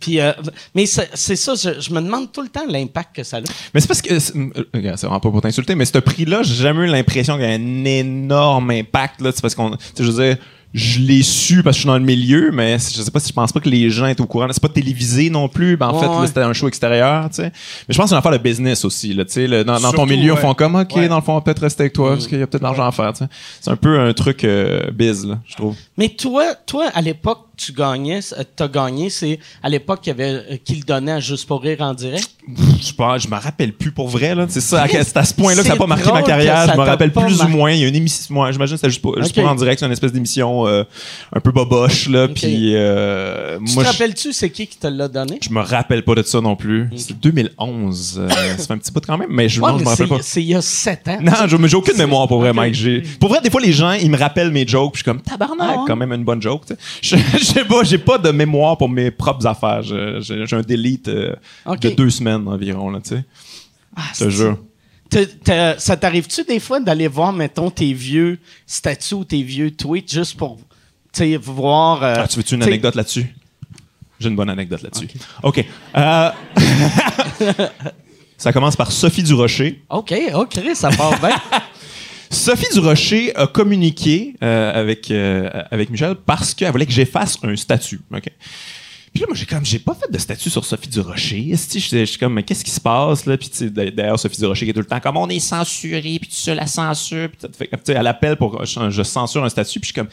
Puis, 0.00 0.18
euh, 0.18 0.32
mais 0.74 0.86
c'est 0.86 1.36
ça, 1.36 1.54
je, 1.54 1.80
je 1.80 1.94
me 1.94 2.00
demande 2.00 2.32
tout 2.32 2.42
le 2.42 2.48
temps 2.48 2.64
l'impact 2.68 3.14
que 3.14 3.22
ça 3.22 3.36
a. 3.36 3.40
Mais 3.72 3.80
c'est 3.80 3.86
parce 3.86 4.02
que. 4.02 4.18
c'est- 4.18 4.34
euh, 4.36 4.50
regarde, 4.74 4.98
C'est 4.98 5.06
vraiment 5.06 5.20
pas 5.20 5.30
pour 5.30 5.40
t'insulter, 5.40 5.76
mais 5.76 5.84
ce 5.84 5.98
prix-là, 5.98 6.42
j'ai 6.42 6.54
jamais 6.54 6.86
eu 6.86 6.90
l'impression 6.90 7.36
qu'il 7.36 7.44
y 7.44 7.48
a 7.48 7.54
un 7.54 7.84
énorme 7.84 8.70
impact. 8.72 9.20
Là, 9.20 9.30
C'est 9.32 9.40
parce 9.40 9.54
qu'on. 9.54 9.76
Je 9.96 10.02
veux 10.02 10.24
dire, 10.24 10.36
je 10.74 11.00
l'ai 11.00 11.22
su 11.22 11.62
parce 11.62 11.74
que 11.74 11.78
je 11.78 11.80
suis 11.80 11.86
dans 11.86 11.98
le 11.98 12.04
milieu, 12.04 12.50
mais 12.50 12.78
je 12.78 13.02
sais 13.02 13.10
pas 13.10 13.20
si 13.20 13.28
je 13.28 13.32
pense 13.34 13.52
pas 13.52 13.60
que 13.60 13.68
les 13.68 13.90
gens 13.90 14.06
étaient 14.06 14.22
au 14.22 14.26
courant. 14.26 14.46
C'est 14.50 14.62
pas 14.62 14.68
télévisé 14.68 15.28
non 15.28 15.48
plus. 15.48 15.76
Ben, 15.76 15.88
en 15.88 15.94
Ouais, 15.94 16.00
fait, 16.00 16.20
ouais. 16.20 16.26
c'était 16.26 16.40
un 16.40 16.52
show 16.52 16.66
extérieur, 16.68 17.28
tu 17.28 17.36
sais. 17.36 17.42
Mais 17.88 17.92
je 17.92 17.96
pense 17.96 18.04
que 18.04 18.08
c'est 18.08 18.14
une 18.14 18.18
affaire 18.20 18.32
de 18.32 18.38
business 18.38 18.84
aussi, 18.84 19.12
là, 19.12 19.24
tu 19.24 19.32
sais. 19.32 19.46
le- 19.46 19.64
Dans, 19.64 19.78
dans 19.80 19.92
ton 19.92 20.06
milieu, 20.06 20.32
ouais. 20.32 20.40
font 20.40 20.54
comme, 20.54 20.76
OK, 20.76 20.94
dans 21.08 21.16
le 21.16 21.22
fond, 21.22 21.36
on 21.36 21.40
peut-être 21.42 21.60
rester 21.62 21.82
avec 21.82 21.92
toi 21.92 22.10
parce 22.10 22.26
qu'il 22.26 22.38
y 22.38 22.42
a 22.42 22.46
peut-être 22.46 22.62
de 22.62 22.66
l'argent 22.66 22.86
à 22.86 22.92
faire, 22.92 23.12
tu 23.12 23.18
sais. 23.24 23.30
C'est 23.60 23.70
un 23.70 23.76
peu 23.76 24.00
un 24.00 24.12
truc 24.14 24.44
euh, 24.44 24.90
biz, 24.92 25.26
là, 25.26 25.38
je 25.46 25.54
trouve. 25.56 25.76
Mais 25.98 26.08
toi, 26.08 26.54
toi, 26.66 26.86
à 26.94 27.02
l'époque, 27.02 27.48
tu 27.64 27.72
gagnais, 27.72 28.20
euh, 28.38 28.42
t'as 28.56 28.68
gagné, 28.68 29.10
c'est 29.10 29.38
à 29.62 29.68
l'époque 29.68 30.00
qu'il 30.02 30.12
avait, 30.12 30.30
euh, 30.32 30.56
qu'il 30.64 30.84
donnait 30.84 31.12
à 31.12 31.20
Juste 31.20 31.46
pour 31.46 31.62
rire 31.62 31.78
en 31.80 31.94
direct? 31.94 32.28
Je 32.80 32.92
pense, 32.92 33.22
je 33.22 33.28
me 33.28 33.36
rappelle 33.36 33.72
plus 33.72 33.92
pour 33.92 34.08
vrai, 34.08 34.34
là. 34.34 34.46
C'est 34.48 34.60
ça, 34.60 34.84
c'est 34.90 35.16
à 35.16 35.24
ce 35.24 35.32
point-là 35.34 35.58
que 35.58 35.62
ça 35.62 35.68
n'a 35.68 35.74
C'est 35.74 35.78
pas 35.78 35.86
marqué 35.86 36.10
ma 36.12 36.22
carrière. 36.22 36.66
Je 36.72 36.76
me 36.76 36.82
rappelle 36.84 37.12
plus 37.12 37.38
mar- 37.38 37.46
ou 37.46 37.50
moins. 37.50 37.70
Il 37.70 37.80
y 37.80 37.84
a 37.84 37.88
une 37.88 37.94
émission, 37.94 38.34
moi, 38.34 38.50
j'imagine 38.50 38.74
que 38.74 38.80
c'était 38.80 38.90
juste 38.90 39.00
pour, 39.02 39.16
juste 39.22 39.34
pour 39.34 39.48
en 39.48 39.54
direct, 39.54 39.78
c'est 39.78 39.86
une 39.86 39.92
espèce 39.92 40.12
d'émission 40.12 40.66
euh, 40.66 40.82
un 41.32 41.40
peu 41.40 41.52
boboche, 41.52 42.08
là. 42.08 42.24
Ok. 42.24 42.32
Puis, 42.34 42.74
euh, 42.74 43.58
Tu 43.64 43.74
moi, 43.74 43.84
te 43.84 43.88
je- 43.88 43.92
rappelles-tu 43.92 44.32
c'est 44.32 44.50
qui 44.50 44.66
qui 44.66 44.76
te 44.78 44.88
l'a 44.88 45.06
donné? 45.08 45.38
Je 45.40 45.50
me 45.50 45.60
rappelle 45.60 46.02
pas 46.02 46.14
de 46.16 46.22
ça 46.24 46.40
non 46.40 46.56
plus. 46.56 46.90
C'est 46.96 47.18
2011. 47.20 48.18
euh, 48.18 48.28
ça 48.28 48.66
fait 48.66 48.72
un 48.72 48.78
petit 48.78 48.90
bout 48.92 49.02
quand 49.06 49.18
même, 49.18 49.28
mais 49.30 49.48
je, 49.48 49.60
Ouais, 49.60 49.70
non, 49.70 49.78
je 49.78 49.78
mais 49.78 49.84
me 49.84 49.90
rappelle 49.90 50.06
c'est- 50.08 50.14
pas. 50.16 50.22
c'est 50.22 50.42
il 50.42 50.48
y 50.48 50.54
a 50.54 50.62
sept 50.62 51.06
ans. 51.08 51.18
Non, 51.22 51.32
je- 51.46 51.66
j'ai 51.68 51.76
aucune 51.76 51.96
mémoire 51.96 52.26
pour 52.26 52.40
vrai. 52.40 52.52
Mike. 52.52 53.18
Pour 53.20 53.28
vrai, 53.28 53.40
des 53.40 53.50
fois, 53.50 53.60
les 53.60 53.72
gens, 53.72 53.92
ils 53.92 54.10
me 54.10 54.18
rappellent 54.18 54.50
mes 54.50 54.66
jokes, 54.66 54.92
puis 54.94 55.02
je 55.04 55.04
suis 55.04 55.12
comme, 55.12 55.22
tabarnak, 55.22 55.76
Ah 55.78 55.84
quand 55.86 55.96
même 55.96 56.12
une 56.12 56.24
bonne 56.24 56.42
joke. 56.42 56.62
tu 56.66 56.74
sais. 56.74 57.16
Je, 57.32 57.38
je 57.38 57.51
sais 57.52 57.64
pas, 57.64 57.82
j'ai 57.84 57.98
pas 57.98 58.18
de 58.18 58.30
mémoire 58.30 58.76
pour 58.76 58.88
mes 58.88 59.10
propres 59.10 59.46
affaires. 59.46 59.82
J'ai 59.82 60.44
un 60.52 60.62
delete 60.62 61.08
euh, 61.08 61.34
de 61.80 61.90
deux 61.90 62.10
semaines 62.10 62.46
environ, 62.48 62.90
là, 62.90 63.00
tu 63.00 63.10
sais. 63.10 63.24
Ah, 63.96 64.02
Je 64.18 64.24
te 64.24 64.30
jure. 64.30 64.58
Ça 65.78 65.96
t'arrive-tu 65.96 66.44
des 66.44 66.58
fois 66.60 66.80
d'aller 66.80 67.08
voir, 67.08 67.32
mettons, 67.32 67.70
tes 67.70 67.92
vieux 67.92 68.38
statuts 68.66 69.14
ou 69.14 69.24
tes 69.24 69.42
vieux 69.42 69.70
tweets 69.70 70.10
juste 70.12 70.36
pour, 70.36 70.58
voir... 71.42 72.02
euh, 72.02 72.14
Ah, 72.18 72.28
tu 72.28 72.38
veux-tu 72.38 72.54
une 72.54 72.62
anecdote 72.62 72.94
là-dessus? 72.94 73.34
J'ai 74.18 74.28
une 74.28 74.36
bonne 74.36 74.50
anecdote 74.50 74.82
là-dessus. 74.82 75.08
OK. 75.42 75.64
Euh, 75.96 76.30
ça 78.38 78.52
commence 78.52 78.76
par 78.76 78.90
Sophie 78.92 79.22
Durocher. 79.22 79.82
OK, 79.90 80.14
OK, 80.34 80.60
ça 80.74 80.90
part 80.90 81.18
bien. 81.18 81.30
Sophie 82.32 82.72
Durocher 82.72 83.36
a 83.36 83.46
communiqué 83.46 84.34
euh, 84.42 84.72
avec, 84.72 85.10
euh, 85.10 85.50
avec 85.70 85.90
Michel 85.90 86.14
parce 86.14 86.54
qu'elle 86.54 86.72
voulait 86.72 86.86
que 86.86 86.92
j'efface 86.92 87.38
un 87.42 87.54
statut. 87.56 88.00
OK? 88.12 88.24
Puis 89.12 89.20
là, 89.20 89.26
moi, 89.28 89.36
j'ai 89.36 89.44
comme, 89.44 89.64
j'ai 89.64 89.78
pas 89.78 89.94
fait 89.94 90.10
de 90.10 90.16
statut 90.16 90.48
sur 90.48 90.64
Sophie 90.64 90.88
Durocher. 90.88 91.54
Je 91.54 92.04
suis 92.06 92.18
comme, 92.18 92.32
mais 92.32 92.42
qu'est-ce 92.42 92.64
qui 92.64 92.70
se 92.70 92.80
passe, 92.80 93.26
là? 93.26 93.36
Puis, 93.36 93.50
d'ailleurs, 93.70 94.18
Sophie 94.18 94.38
Durocher 94.38 94.64
qui 94.64 94.70
est 94.70 94.74
tout 94.74 94.80
le 94.80 94.86
temps 94.86 95.00
comme, 95.00 95.18
on 95.18 95.28
est 95.28 95.38
censuré, 95.38 96.00
puis 96.18 96.30
tu 96.30 96.36
sais, 96.36 96.54
la 96.54 96.66
censure. 96.66 97.28
Puis, 97.28 97.46
fait 97.52 97.66
que, 97.66 97.76
tu 97.76 97.82
sais, 97.86 97.92
elle 97.92 98.06
appelle 98.06 98.36
pour 98.36 98.64
je, 98.64 98.88
je 98.88 99.02
censure 99.02 99.44
un 99.44 99.50
statut, 99.50 99.80
puis 99.80 99.88
je 99.88 99.92
suis 99.92 100.00
comme, 100.00 100.08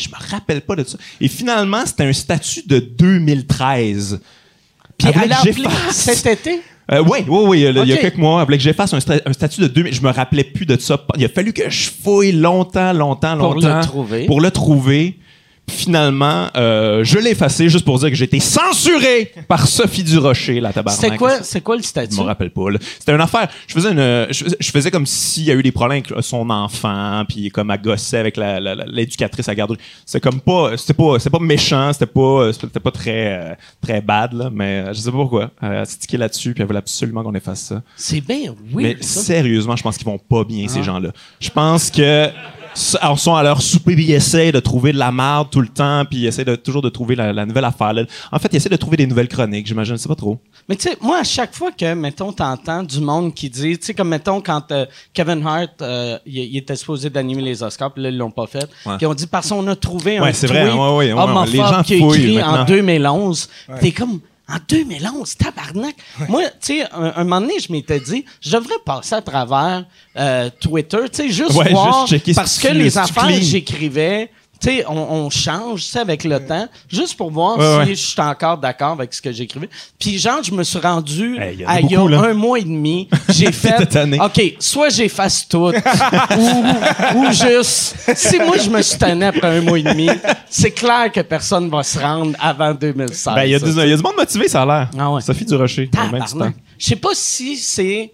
je 0.00 0.08
me 0.08 0.30
rappelle 0.30 0.60
pas 0.60 0.76
de 0.76 0.84
ça. 0.84 0.96
Et 1.20 1.26
finalement, 1.26 1.84
c'était 1.84 2.04
un 2.04 2.12
statut 2.12 2.62
de 2.64 2.78
2013. 2.78 4.20
Puis 4.96 5.08
Elle 5.08 5.22
elle 5.24 5.32
a 5.32 5.40
appelé 5.40 5.68
cet 5.90 6.24
été? 6.24 6.62
Euh, 6.92 7.02
oui, 7.08 7.20
oui, 7.28 7.44
oui. 7.46 7.60
Il 7.60 7.88
y 7.88 7.92
a 7.92 7.96
quelques 7.96 8.18
mois, 8.18 8.40
elle 8.40 8.44
voulait 8.46 8.58
que 8.58 8.62
j'efface 8.62 8.92
un, 8.92 8.98
un 8.98 9.32
statut 9.32 9.60
de 9.62 9.68
2000. 9.68 9.94
Je 9.94 10.02
me 10.02 10.10
rappelais 10.10 10.44
plus 10.44 10.66
de 10.66 10.78
ça. 10.78 11.00
Il 11.16 11.24
a 11.24 11.28
fallu 11.28 11.52
que 11.52 11.70
je 11.70 11.88
fouille 11.90 12.32
longtemps, 12.32 12.92
longtemps, 12.92 13.36
Pour 13.38 13.54
longtemps. 13.54 13.78
le 13.78 13.84
trouver. 13.84 14.26
Pour 14.26 14.40
le 14.40 14.50
trouver. 14.50 15.18
Finalement, 15.70 16.48
euh, 16.56 17.02
je 17.04 17.18
l'ai 17.18 17.30
effacé 17.30 17.68
juste 17.68 17.84
pour 17.84 17.98
dire 17.98 18.08
que 18.10 18.14
j'ai 18.14 18.26
été 18.26 18.38
censuré 18.38 19.32
par 19.48 19.66
Sophie 19.66 20.04
Durocher, 20.04 20.60
la 20.60 20.72
tabarnak. 20.72 21.00
C'est 21.10 21.16
quoi, 21.16 21.42
c'est 21.42 21.60
quoi 21.62 21.76
le 21.76 21.82
statut? 21.82 22.14
Je 22.14 22.20
me 22.20 22.26
rappelle 22.26 22.50
pas. 22.50 22.70
là. 22.70 22.78
C'était 22.98 23.12
une 23.12 23.20
affaire. 23.20 23.48
Je 23.66 23.72
faisais 23.74 23.90
une, 23.92 24.26
je, 24.30 24.44
faisais- 24.44 24.56
je 24.60 24.70
faisais 24.70 24.90
comme 24.90 25.06
s'il 25.06 25.44
y 25.44 25.50
a 25.50 25.54
eu 25.54 25.62
des 25.62 25.72
problèmes 25.72 26.02
avec 26.06 26.22
son 26.24 26.48
enfant, 26.50 27.24
puis 27.28 27.48
comme 27.50 27.70
elle 27.70 27.80
gossait 27.80 28.18
avec 28.18 28.36
la- 28.36 28.60
la- 28.60 28.74
la- 28.74 28.84
l'éducatrice 28.86 29.48
à 29.48 29.54
garderie. 29.54 29.78
C'est 30.04 30.20
comme 30.20 30.40
pas, 30.40 30.76
c'était 30.76 30.94
pas, 30.94 31.18
c'était 31.18 31.30
pas 31.30 31.38
méchant, 31.42 31.92
c'était 31.92 32.06
pas, 32.06 32.52
c'était 32.52 32.80
pas 32.80 32.90
très, 32.90 33.32
euh, 33.32 33.54
très 33.80 34.00
bad 34.02 34.32
là. 34.34 34.50
Mais 34.52 34.84
euh, 34.86 34.92
je 34.92 35.00
sais 35.00 35.10
pas 35.10 35.16
pourquoi. 35.16 35.50
Elle 35.62 35.76
a 35.76 35.84
stické 35.86 36.16
là-dessus, 36.18 36.52
puis 36.52 36.60
elle 36.62 36.66
voulait 36.66 36.78
absolument 36.78 37.22
qu'on 37.22 37.34
efface 37.34 37.60
ça. 37.62 37.82
C'est 37.96 38.20
bien 38.20 38.54
Mais 38.74 38.84
weird, 38.90 39.02
ça. 39.02 39.20
sérieusement, 39.22 39.76
je 39.76 39.82
pense 39.82 39.96
qu'ils 39.96 40.06
vont 40.06 40.18
pas 40.18 40.44
bien, 40.44 40.66
Ah. 40.68 40.72
ces 40.72 40.82
gens-là. 40.82 41.10
Je 41.40 41.48
pense 41.50 41.90
que 41.90 42.28
alors, 43.00 43.18
sont 43.18 43.34
à 43.34 43.42
leur 43.42 43.62
souper, 43.62 43.94
puis 43.94 44.04
ils 44.04 44.12
essaient 44.12 44.52
de 44.52 44.60
trouver 44.60 44.92
de 44.92 44.98
la 44.98 45.12
merde 45.12 45.48
tout 45.50 45.60
le 45.60 45.68
temps, 45.68 46.04
puis 46.04 46.20
ils 46.20 46.26
essaient 46.26 46.44
de, 46.44 46.56
toujours 46.56 46.82
de 46.82 46.88
trouver 46.88 47.14
la, 47.14 47.32
la 47.32 47.46
nouvelle 47.46 47.64
affaire. 47.64 47.92
En 48.32 48.38
fait, 48.38 48.48
ils 48.52 48.56
essaient 48.56 48.68
de 48.68 48.76
trouver 48.76 48.96
des 48.96 49.06
nouvelles 49.06 49.28
chroniques, 49.28 49.66
j'imagine, 49.66 49.96
c'est 49.96 50.08
pas 50.08 50.14
trop. 50.14 50.38
Mais 50.68 50.76
tu 50.76 50.88
sais, 50.88 50.96
moi, 51.00 51.18
à 51.18 51.24
chaque 51.24 51.54
fois 51.54 51.70
que, 51.72 51.94
mettons, 51.94 52.32
t'entends 52.32 52.82
du 52.82 53.00
monde 53.00 53.34
qui 53.34 53.48
dit, 53.50 53.78
tu 53.78 53.86
sais, 53.86 53.94
comme, 53.94 54.08
mettons, 54.08 54.40
quand 54.40 54.70
euh, 54.72 54.86
Kevin 55.12 55.46
Hart, 55.46 55.82
euh, 55.82 56.18
il, 56.26 56.38
il 56.38 56.56
était 56.56 56.76
supposé 56.76 57.10
d'animer 57.10 57.42
les 57.42 57.62
Oscars, 57.62 57.92
puis 57.92 58.02
là, 58.02 58.08
ils 58.08 58.16
l'ont 58.16 58.30
pas 58.30 58.46
fait. 58.46 58.68
Ouais. 58.86 58.96
Puis 58.96 59.06
on 59.06 59.14
dit, 59.14 59.26
parce 59.26 59.48
qu'on 59.48 59.66
a 59.68 59.76
trouvé 59.76 60.20
Ouais, 60.20 60.28
un 60.28 60.32
c'est 60.32 60.46
tweet 60.46 60.58
vrai, 60.60 60.72
ouais, 60.72 61.12
ouais, 61.12 61.12
ouais, 61.12 61.46
les 61.46 61.58
gens 61.58 61.82
qui 61.82 61.94
a 61.94 61.96
écrit 61.96 62.42
en 62.42 62.52
maintenant. 62.52 62.64
2011. 62.64 63.48
T'es 63.80 63.92
comme, 63.92 64.20
en 64.48 64.56
2011, 64.68 65.36
tabarnak. 65.36 65.94
Moi, 66.28 66.42
tu 66.60 66.78
sais, 66.78 66.82
un, 66.92 67.12
un 67.16 67.24
moment 67.24 67.40
donné, 67.40 67.58
je 67.60 67.72
m'étais 67.72 68.00
dit, 68.00 68.24
je 68.40 68.50
devrais 68.50 68.74
passer 68.84 69.14
à 69.14 69.22
travers 69.22 69.86
euh, 70.16 70.50
Twitter, 70.60 70.98
tu 71.10 71.16
sais, 71.16 71.30
juste 71.30 71.52
Ouais, 71.54 71.70
voir, 71.70 72.06
juste 72.06 72.34
parce 72.34 72.58
que 72.58 72.68
le- 72.68 72.74
les 72.80 72.98
affaires 72.98 73.26
que 73.26 73.40
j'écrivais, 73.40 74.30
tu 74.64 74.70
sais, 74.78 74.84
on, 74.88 74.96
on 74.96 75.30
change, 75.30 75.84
avec 75.96 76.24
le 76.24 76.38
temps, 76.44 76.66
juste 76.90 77.16
pour 77.16 77.30
voir 77.30 77.58
Ouais, 77.58 77.64
si 77.64 77.76
ouais. 77.90 77.94
je 77.94 78.06
suis 78.06 78.20
encore 78.20 78.56
d'accord 78.58 78.92
avec 78.92 79.12
ce 79.12 79.20
que 79.20 79.30
j'écrivais. 79.32 79.68
Puis 79.98 80.18
genre, 80.18 80.42
je 80.42 80.52
me 80.52 80.62
suis 80.64 80.78
rendu 80.78 81.36
Hey, 81.38 81.56
y 81.58 81.64
à 81.64 81.80
il 81.80 81.90
y 81.90 81.94
a 81.96 82.00
un 82.00 82.34
mois 82.34 82.58
et 82.58 82.64
demi, 82.64 83.08
j'ai 83.28 83.52
fait. 83.52 83.74
OK, 84.20 84.54
soit 84.58 84.88
j'efface 84.88 85.46
tout, 85.48 85.70
ou, 86.38 87.18
ou 87.18 87.32
juste, 87.32 87.96
si 88.14 88.38
moi 88.38 88.56
je 88.58 88.70
me 88.70 88.80
suis 88.82 88.98
tanné 88.98 89.26
après 89.26 89.58
un 89.58 89.60
mois 89.60 89.78
et 89.78 89.82
demi, 89.82 90.08
c'est 90.48 90.70
clair 90.70 91.10
que 91.12 91.20
personne 91.20 91.68
va 91.68 91.82
se 91.82 91.98
rendre 91.98 92.36
avant 92.40 92.72
2016. 92.72 93.34
Ben, 93.34 93.44
il 93.44 93.50
y, 93.50 93.54
a 93.54 93.58
du- 93.58 93.70
il 93.70 93.88
y 93.88 93.92
a 93.92 93.96
du 93.96 94.02
monde 94.02 94.16
motivé, 94.16 94.48
ça 94.48 94.62
a 94.62 94.66
l'air. 94.66 94.90
Ah 94.98 95.10
ouais. 95.10 95.20
Sophie 95.20 95.44
Durocher. 95.44 95.90
Je 96.78 96.86
sais 96.86 96.96
pas 96.96 97.10
si 97.12 97.56
c'est. 97.56 98.12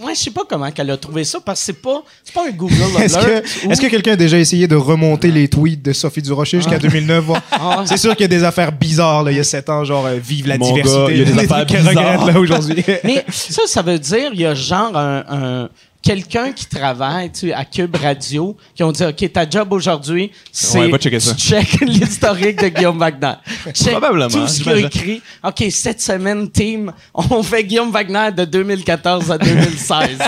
Moi, 0.00 0.12
je 0.14 0.18
sais 0.18 0.30
pas 0.30 0.42
comment 0.48 0.70
qu'elle 0.70 0.90
a 0.90 0.96
trouvé 0.96 1.24
ça 1.24 1.40
parce 1.44 1.60
que 1.60 1.66
c'est 1.66 1.82
pas, 1.82 2.02
c'est 2.24 2.32
pas 2.34 2.46
un 2.48 2.52
Google 2.52 2.74
Est-ce 3.02 3.18
que, 3.18 3.66
ou- 3.66 3.70
est-ce 3.70 3.80
que 3.82 3.86
quelqu'un 3.88 4.12
a 4.12 4.16
déjà 4.16 4.38
essayé 4.38 4.66
de 4.66 4.76
remonter 4.76 5.30
les 5.30 5.46
tweets 5.48 5.82
de 5.82 5.92
Sophie 5.92 6.22
Durocher 6.22 6.56
jusqu'à 6.58 6.78
2009? 6.78 7.24
voir? 7.24 7.42
Ah 7.52 7.80
ouais. 7.80 7.86
C'est 7.86 7.98
sûr 7.98 8.12
qu'il 8.12 8.22
y 8.22 8.24
a 8.24 8.28
des 8.28 8.44
affaires 8.44 8.72
bizarres, 8.72 9.24
là, 9.24 9.30
il 9.30 9.36
y 9.36 9.40
a 9.40 9.44
7 9.44 9.68
ans, 9.68 9.84
genre 9.84 10.06
euh, 10.06 10.16
vive 10.16 10.46
la 10.48 10.56
Mon 10.56 10.66
diversité. 10.72 10.98
gars, 11.00 11.10
il 11.10 11.18
y 11.18 11.22
a 11.22 11.24
des 11.26 11.38
affaires 11.44 11.66
qu'elle 11.66 11.86
bizarres. 11.86 12.20
regrette, 12.20 12.34
là 12.34 12.40
aujourd'hui. 12.40 12.84
Mais 13.04 13.24
ça, 13.30 13.62
ça 13.66 13.82
veut 13.82 13.98
dire 13.98 14.30
il 14.32 14.40
y 14.40 14.46
a 14.46 14.54
genre 14.54 14.96
un, 14.96 15.24
un- 15.28 15.68
quelqu'un 16.04 16.52
qui 16.52 16.66
travaille 16.66 17.32
tu 17.32 17.48
sais, 17.48 17.52
à 17.52 17.64
Cube 17.64 17.96
Radio 17.96 18.56
qui 18.74 18.82
ont 18.82 18.92
dit 18.92 19.04
OK, 19.04 19.32
ta 19.32 19.48
job 19.48 19.72
aujourd'hui, 19.72 20.30
c'est 20.52 20.78
Ouais, 20.78 20.98
tu 20.98 21.10
check 21.18 21.80
l'historique 21.80 22.60
de 22.60 22.68
Guillaume 22.68 22.98
Wagner. 22.98 23.34
Check 23.72 23.92
Probablement, 23.92 24.28
tout 24.28 24.46
ce 24.46 24.62
qu'il 24.62 24.72
a 24.72 24.78
écrit. 24.78 25.22
OK, 25.42 25.64
cette 25.70 26.02
semaine 26.02 26.50
team, 26.50 26.92
on 27.14 27.42
fait 27.42 27.64
Guillaume 27.64 27.90
Wagner 27.90 28.30
de 28.36 28.44
2014 28.44 29.30
à 29.30 29.38
2016. 29.38 30.18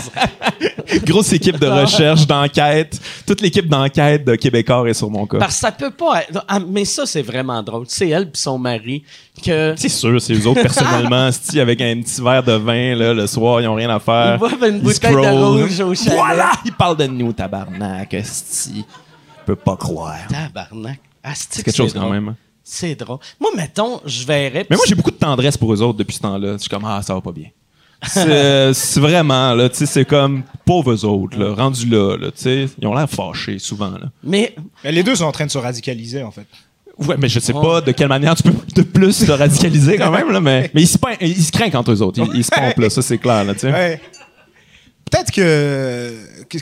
Grosse 1.04 1.32
équipe 1.32 1.58
de 1.58 1.66
recherche, 1.66 2.26
d'enquête. 2.26 2.98
Toute 3.26 3.40
l'équipe 3.42 3.68
d'enquête 3.68 4.24
de 4.24 4.36
Québécois 4.36 4.88
est 4.88 4.94
sur 4.94 5.10
mon 5.10 5.26
cas. 5.26 5.38
Parce 5.38 5.54
que 5.54 5.60
ça 5.60 5.72
peut 5.72 5.90
pas 5.90 6.22
être, 6.22 6.44
ah, 6.48 6.58
mais 6.58 6.84
ça 6.84 7.04
c'est 7.04 7.22
vraiment 7.22 7.62
drôle. 7.62 7.84
C'est 7.88 8.08
elle 8.08 8.30
puis 8.30 8.40
son 8.40 8.58
mari 8.58 9.02
que 9.44 9.74
C'est 9.76 9.88
sûr, 9.88 10.20
c'est 10.20 10.32
eux 10.32 10.46
autres 10.46 10.62
personnellement, 10.62 11.28
avec 11.56 11.80
un 11.80 12.00
petit 12.00 12.22
verre 12.22 12.42
de 12.42 12.52
vin 12.52 12.94
là, 12.94 13.12
le 13.12 13.26
soir, 13.26 13.60
ils 13.60 13.68
ont 13.68 13.74
rien 13.74 13.90
à 13.90 13.98
faire. 13.98 14.34
Ils 14.34 14.38
boivent 14.38 14.68
une 14.68 14.76
Ils 14.76 14.82
bouteille 14.82 15.14
de. 15.14 15.65
Rouge 15.66 15.80
au 15.80 15.94
chalet. 15.94 16.18
Voilà, 16.18 16.52
ils 16.64 16.72
parlent 16.72 16.96
de 16.96 17.06
nous, 17.06 17.32
tabarnak, 17.32 18.16
sti. 18.24 18.84
Je 19.40 19.44
peux 19.46 19.56
pas 19.56 19.76
croire. 19.76 20.16
tabarnak. 20.28 21.00
Ah, 21.22 21.32
C'est 21.34 21.62
quelque 21.62 21.74
chose 21.76 21.92
quand 21.92 22.10
même. 22.10 22.28
hein? 22.28 22.36
C'est 22.62 22.94
drôle. 22.96 23.18
Moi 23.40 23.50
mettons, 23.56 24.00
je 24.04 24.24
verrais 24.26 24.66
Mais 24.68 24.76
moi, 24.76 24.84
j'ai 24.88 24.94
beaucoup 24.96 25.10
de 25.12 25.16
tendresse 25.16 25.56
pour 25.56 25.72
eux 25.72 25.80
autres 25.82 25.98
depuis 25.98 26.14
ce 26.16 26.20
temps-là. 26.20 26.54
Je 26.54 26.58
suis 26.58 26.68
comme, 26.68 26.84
ah, 26.84 27.00
ça 27.02 27.14
va 27.14 27.20
pas 27.20 27.30
bien. 27.32 27.48
C'est 28.06 28.74
c'est 28.74 29.00
vraiment, 29.00 29.54
là, 29.54 29.68
tu 29.68 29.76
sais, 29.76 29.86
c'est 29.86 30.04
comme 30.04 30.42
pauvres 30.64 31.04
autres, 31.04 31.38
là, 31.38 31.54
rendus 31.54 31.86
là, 31.86 32.16
là, 32.16 32.26
tu 32.30 32.42
sais. 32.42 32.66
Ils 32.80 32.86
ont 32.86 32.94
l'air 32.94 33.08
fâchés 33.08 33.58
souvent, 33.58 33.90
là. 33.92 34.10
mais 34.22 34.54
Mais 34.84 34.92
les 34.92 35.02
deux 35.02 35.14
sont 35.16 35.24
en 35.24 35.32
train 35.32 35.46
de 35.46 35.50
se 35.50 35.58
radicaliser, 35.58 36.22
en 36.22 36.30
fait. 36.30 36.46
Ouais, 36.98 37.16
mais 37.18 37.28
je 37.28 37.38
sais 37.40 37.52
pas 37.52 37.80
de 37.80 37.92
quelle 37.92 38.08
manière 38.08 38.34
tu 38.34 38.42
peux 38.42 38.52
de 38.74 38.82
plus 38.82 39.24
te 39.24 39.30
radicaliser 39.32 39.96
quand 39.98 40.10
même, 40.10 40.30
là, 40.30 40.40
mais, 40.40 40.70
mais 40.74 40.82
ils, 40.82 40.86
se, 40.88 40.98
ils 41.20 41.42
se 41.44 41.52
craignent 41.52 41.76
entre 41.76 41.92
eux 41.92 42.02
autres. 42.02 42.20
Ils, 42.32 42.38
ils 42.38 42.44
se 42.44 42.50
pompent, 42.50 42.78
là, 42.78 42.90
ça 42.90 43.00
c'est 43.02 43.18
clair, 43.18 43.44
là, 43.44 43.54
tu 43.54 43.60
sais. 43.60 43.72
Ouais. 43.72 44.00
Peut-être 45.10 45.30
que, 45.30 46.14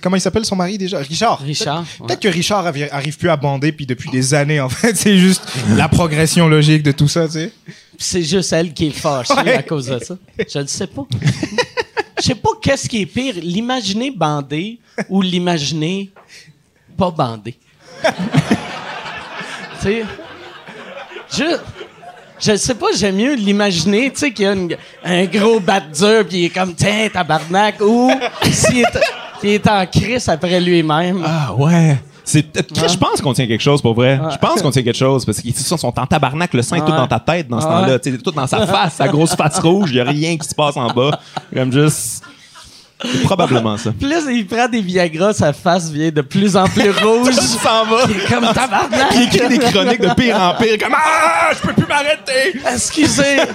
Comment 0.03 0.17
il 0.17 0.21
s'appelle 0.21 0.45
son 0.45 0.57
mari 0.57 0.77
déjà? 0.77 0.99
Richard. 0.99 1.41
Richard, 1.41 1.85
Peut-être 1.99 2.11
ouais. 2.25 2.31
que 2.31 2.35
Richard 2.35 2.67
arrive 2.67 3.17
plus 3.17 3.31
à 3.31 3.37
bander 3.37 3.73
puis 3.73 3.87
depuis 3.87 4.11
des 4.11 4.35
années, 4.35 4.61
en 4.61 4.69
fait. 4.69 4.95
C'est 4.97 5.17
juste 5.17 5.43
la 5.77 5.89
progression 5.89 6.47
logique 6.47 6.83
de 6.83 6.93
tout 6.93 7.09
ça, 7.09 7.27
tu 7.27 7.33
sais. 7.33 7.53
c'est 7.99 8.23
juste 8.23 8.53
elle 8.53 8.73
qui 8.75 8.89
est 8.89 8.91
fâchée 8.91 9.33
Ouais. 9.35 9.55
à 9.55 9.63
cause 9.63 9.87
de 9.87 9.99
ça. 9.99 10.17
Je 10.53 10.59
ne 10.59 10.67
sais 10.67 10.87
pas. 10.87 11.03
Je 12.19 12.23
sais 12.23 12.35
pas 12.35 12.51
qu'est-ce 12.61 12.89
qui 12.89 13.01
est 13.03 13.07
pire, 13.07 13.35
l'imaginer 13.41 14.11
bandé 14.11 14.79
ou 15.09 15.23
l'imaginer 15.23 16.11
pas 16.99 17.11
bandé. 17.11 17.57
tu 18.05 18.11
sais, 19.83 20.05
je 21.33 21.57
je 22.45 22.57
sais 22.57 22.75
pas, 22.75 22.87
j'aime 22.97 23.17
mieux 23.17 23.35
l'imaginer, 23.35 24.11
tu 24.13 24.19
sais 24.21 24.33
qu'il 24.33 24.45
y 24.45 24.49
a 24.49 24.53
une- 24.53 24.77
un 25.05 25.25
gros 25.27 25.61
bat 25.61 25.81
dur 25.81 26.25
puis 26.29 26.39
il 26.39 26.45
est 26.47 26.51
comme 26.51 26.75
tiens 26.75 27.09
tabarnak 27.13 27.81
ou 27.81 28.11
s'il 28.51 28.81
est, 28.81 28.85
il 29.43 29.51
est 29.51 29.69
en 29.69 29.85
crise 29.87 30.29
après 30.29 30.61
lui-même. 30.61 31.23
Ah 31.25 31.55
ouais. 31.55 31.99
C'est 32.27 32.43
peut-être- 32.43 32.89
Je 32.91 32.97
pense 32.97 33.21
qu'on 33.21 33.35
tient 33.35 33.47
quelque 33.47 33.61
chose 33.61 33.83
pour 33.83 33.93
vrai. 33.95 34.19
Je 34.33 34.39
pense 34.39 34.63
qu'on 34.63 34.71
tient 34.71 34.83
quelque 34.83 34.97
chose 34.97 35.27
parce 35.27 35.41
qu'ils 35.43 35.55
sont 35.55 35.85
en 35.99 36.07
tabarnak, 36.07 36.55
le 36.55 36.63
sein 36.63 36.77
est 36.77 36.81
tout 36.81 36.87
dans 36.93 37.07
ta 37.07 37.21
tête 37.21 37.49
dans 37.49 37.61
ce 37.61 37.67
temps-là. 37.67 37.99
Tout 37.99 38.31
dans 38.31 38.47
sa 38.47 38.67
face, 38.67 38.95
sa 38.95 39.09
grosse 39.09 39.35
face 39.35 39.59
rouge. 39.59 39.91
Il 39.91 39.97
y 39.97 40.01
a 40.01 40.05
rien 40.05 40.37
qui 40.39 40.49
se 40.49 40.55
passe 40.55 40.75
en 40.77 40.89
bas. 40.91 41.21
Comme 41.55 41.71
juste. 41.73 42.23
C'est 43.03 43.23
probablement 43.25 43.77
ça. 43.77 43.93
Là, 44.01 44.19
il 44.31 44.47
prend 44.47 44.69
des 44.69 44.81
Viagra, 44.81 45.33
sa 45.33 45.53
face 45.53 45.91
vient 45.91 46.11
de 46.11 46.21
plus 46.21 46.57
en 46.57 46.67
plus 46.69 46.91
rouge. 46.91 47.35
s'en 47.63 47.85
va. 47.87 48.05
Il 48.09 48.17
est 48.17 48.29
comme 48.29 48.47
tabarnak. 48.53 49.13
Il 49.15 49.23
écrit 49.23 49.49
des 49.49 49.59
chroniques 49.59 50.01
de 50.01 50.15
pire 50.15 50.41
en 50.41 50.55
pire, 50.55 50.79
comme 50.81 50.95
Ah, 50.97 51.51
je 51.55 51.67
peux 51.67 51.75
plus 51.75 51.87
m'arrêter. 51.87 52.59
Excusez. 52.73 53.39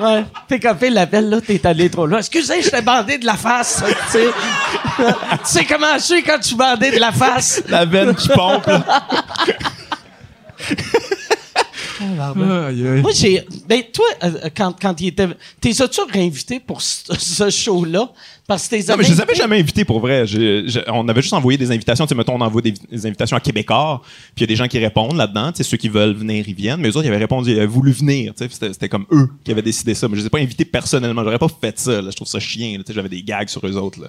Ouais. 0.00 0.24
Tes 0.46 0.60
copains 0.60 0.90
l'appellent, 0.90 1.30
là, 1.30 1.40
t'es 1.40 1.64
allé 1.66 1.88
trop 1.88 2.06
loin. 2.06 2.18
Excusez, 2.18 2.60
je 2.60 2.68
t'ai 2.68 2.82
bandé 2.82 3.16
de 3.18 3.24
la 3.24 3.34
face. 3.34 3.82
tu 4.12 4.18
sais. 5.44 5.64
comment 5.64 5.94
je 5.96 6.02
suis 6.02 6.22
quand 6.22 6.36
je 6.40 6.48
suis 6.48 6.56
bandé 6.56 6.90
de 6.90 6.98
la 6.98 7.12
face? 7.12 7.62
La 7.68 7.84
veine 7.86 8.14
qui 8.14 8.28
pompe. 8.28 8.66
là. 8.66 8.84
Moi, 12.34 13.10
j'ai. 13.14 13.46
Ben, 13.66 13.82
toi, 13.92 14.04
euh, 14.24 14.50
quand, 14.56 14.74
quand 14.80 15.00
il 15.00 15.08
était. 15.08 15.28
T'es 15.60 15.80
as-tu 15.80 16.00
réinvité 16.12 16.60
pour 16.60 16.82
ce, 16.82 17.14
ce 17.18 17.48
show-là? 17.50 18.10
Parce 18.46 18.68
que 18.68 18.76
t'es 18.76 18.84
Non, 18.90 18.96
mais 18.96 19.04
je 19.04 19.12
les 19.12 19.20
avais 19.20 19.34
jamais 19.34 19.58
invités 19.58 19.84
pour 19.84 19.98
vrai. 20.00 20.24
On 20.88 21.08
avait 21.08 21.20
juste 21.22 21.34
envoyé 21.34 21.58
des 21.58 21.70
invitations. 21.72 22.04
Tu 22.06 22.10
sais, 22.10 22.14
mettons, 22.14 22.34
on 22.36 22.40
envoie 22.40 22.62
des, 22.62 22.72
des 22.90 23.06
invitations 23.06 23.36
à 23.36 23.40
Québécois, 23.40 24.00
puis 24.34 24.34
il 24.36 24.40
y 24.42 24.44
a 24.44 24.46
des 24.46 24.56
gens 24.56 24.68
qui 24.68 24.78
répondent 24.78 25.16
là-dedans. 25.16 25.50
Tu 25.52 25.58
sais, 25.58 25.64
ceux 25.64 25.76
qui 25.76 25.88
veulent 25.88 26.14
venir, 26.14 26.44
ils 26.48 26.54
viennent. 26.54 26.80
Mais 26.80 26.88
eux 26.88 26.96
autres, 26.96 27.04
ils 27.06 27.08
avaient 27.08 27.16
répondu, 27.16 27.50
ils 27.50 27.56
avaient 27.56 27.66
voulu 27.66 27.90
venir. 27.92 28.34
Tu 28.34 28.44
sais, 28.44 28.50
c'était, 28.52 28.72
c'était 28.72 28.88
comme 28.88 29.06
eux 29.10 29.28
qui 29.44 29.50
avaient 29.50 29.62
décidé 29.62 29.94
ça. 29.94 30.06
Mais 30.08 30.14
je 30.16 30.20
les 30.20 30.26
ai 30.26 30.30
pas 30.30 30.38
invités 30.38 30.64
personnellement. 30.64 31.24
J'aurais 31.24 31.38
pas 31.38 31.48
fait 31.60 31.78
ça. 31.78 32.00
Là. 32.00 32.10
Je 32.10 32.16
trouve 32.16 32.28
ça 32.28 32.38
chien. 32.38 32.72
là. 32.78 32.84
Tu 32.84 32.88
sais, 32.88 32.94
j'avais 32.94 33.08
des 33.08 33.22
gags 33.22 33.48
sur 33.48 33.66
eux 33.66 33.76
autres. 33.76 34.00
Là. 34.00 34.08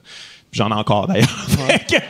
Puis 0.52 0.60
j'en 0.60 0.70
ai 0.70 0.74
encore 0.74 1.08
d'ailleurs. 1.08 1.28
Que, 1.88 1.96
tu 1.96 2.02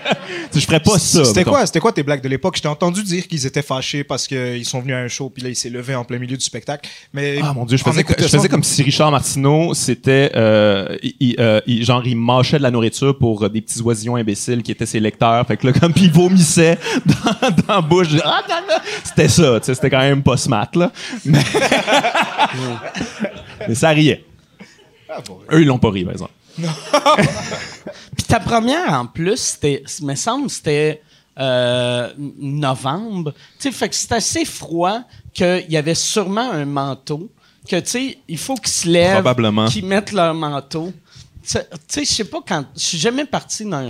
sais, 0.53 0.59
je 0.61 0.65
ferais 0.65 0.79
pas 0.79 0.97
ça. 0.97 1.23
C'était 1.25 1.41
mettons. 1.41 1.51
quoi, 1.51 1.65
c'était 1.65 1.79
quoi 1.79 1.91
tes 1.91 2.01
blagues 2.03 2.21
de 2.23 2.29
l'époque? 2.29 2.55
Je 2.57 2.61
t'ai 2.61 2.67
entendu 2.67 3.03
dire 3.03 3.27
qu'ils 3.27 3.45
étaient 3.45 3.61
fâchés 3.61 4.03
parce 4.03 4.27
qu'ils 4.27 4.65
sont 4.65 4.79
venus 4.81 4.95
à 4.95 4.99
un 4.99 5.07
show, 5.07 5.29
puis 5.29 5.43
là, 5.43 5.49
il 5.49 5.55
s'est 5.55 5.69
levé 5.69 5.93
en 5.95 6.03
plein 6.03 6.17
milieu 6.19 6.35
du 6.37 6.43
spectacle. 6.43 6.89
Mais 7.13 7.39
Ah 7.43 7.53
mon 7.53 7.65
dieu, 7.65 7.77
je 7.77 7.83
faisais, 7.83 8.03
je 8.07 8.47
comme 8.47 8.63
si 8.63 8.81
Richard 8.83 9.11
Martineau, 9.11 9.73
c'était 9.73 10.31
euh, 10.35 10.97
il- 11.03 11.15
il, 11.19 11.35
euh, 11.39 11.59
il- 11.67 11.83
genre 11.85 12.01
il 12.05 12.16
mâchait 12.17 12.57
de 12.57 12.63
la 12.63 12.71
nourriture 12.71 13.17
pour 13.17 13.49
des 13.49 13.61
petits 13.61 13.81
oisillons 13.81 14.15
imbéciles 14.15 14.61
qui 14.63 14.71
étaient 14.71 14.85
ses 14.85 14.99
lecteurs. 14.99 15.45
Fait 15.47 15.57
que 15.57 15.67
là, 15.67 15.73
comme 15.73 15.93
il 15.95 16.11
vomissait 16.11 16.77
dans, 17.05 17.49
dans 17.49 17.75
la 17.75 17.81
bouche. 17.81 18.07
Ah. 18.23 18.41
C'était 19.03 19.27
ça, 19.29 19.59
c'était 19.61 19.89
quand 19.89 19.99
même 19.99 20.23
pas 20.23 20.37
smart 20.37 20.69
là. 20.75 20.91
Mais, 21.25 21.39
Mais 23.67 23.75
ça 23.75 23.89
riait. 23.89 24.23
Eux 25.51 25.61
ils 25.61 25.67
l'ont 25.67 25.79
pas 25.79 25.89
ri 25.91 26.03
par 26.03 26.13
exemple. 26.13 26.31
Puis 28.17 28.25
ta 28.27 28.39
première, 28.39 28.91
en 28.93 29.05
plus, 29.05 29.37
c'était. 29.37 29.83
Me 30.01 30.15
semble, 30.15 30.49
c'était. 30.49 31.01
euh, 31.39 32.09
novembre. 32.39 33.33
Tu 33.59 33.69
sais, 33.69 33.71
fait 33.71 33.89
que 33.89 33.95
c'est 33.95 34.11
assez 34.11 34.45
froid 34.45 35.01
qu'il 35.33 35.65
y 35.69 35.77
avait 35.77 35.95
sûrement 35.95 36.51
un 36.51 36.65
manteau. 36.65 37.29
Que, 37.69 37.79
tu 37.79 37.89
sais, 37.89 38.17
il 38.27 38.37
faut 38.37 38.55
qu'ils 38.55 38.69
se 38.69 38.87
lèvent. 38.87 39.23
Qu'ils 39.69 39.85
mettent 39.85 40.13
leur 40.13 40.33
manteau. 40.33 40.93
Tu 41.49 41.57
sais- 41.87 42.03
je 42.03 42.11
sais 42.11 42.23
pas 42.25 42.39
quand. 42.45 42.65
Je 42.75 42.81
suis 42.81 42.97
jamais 42.97 43.23
parti 43.23 43.63
d'un- 43.63 43.87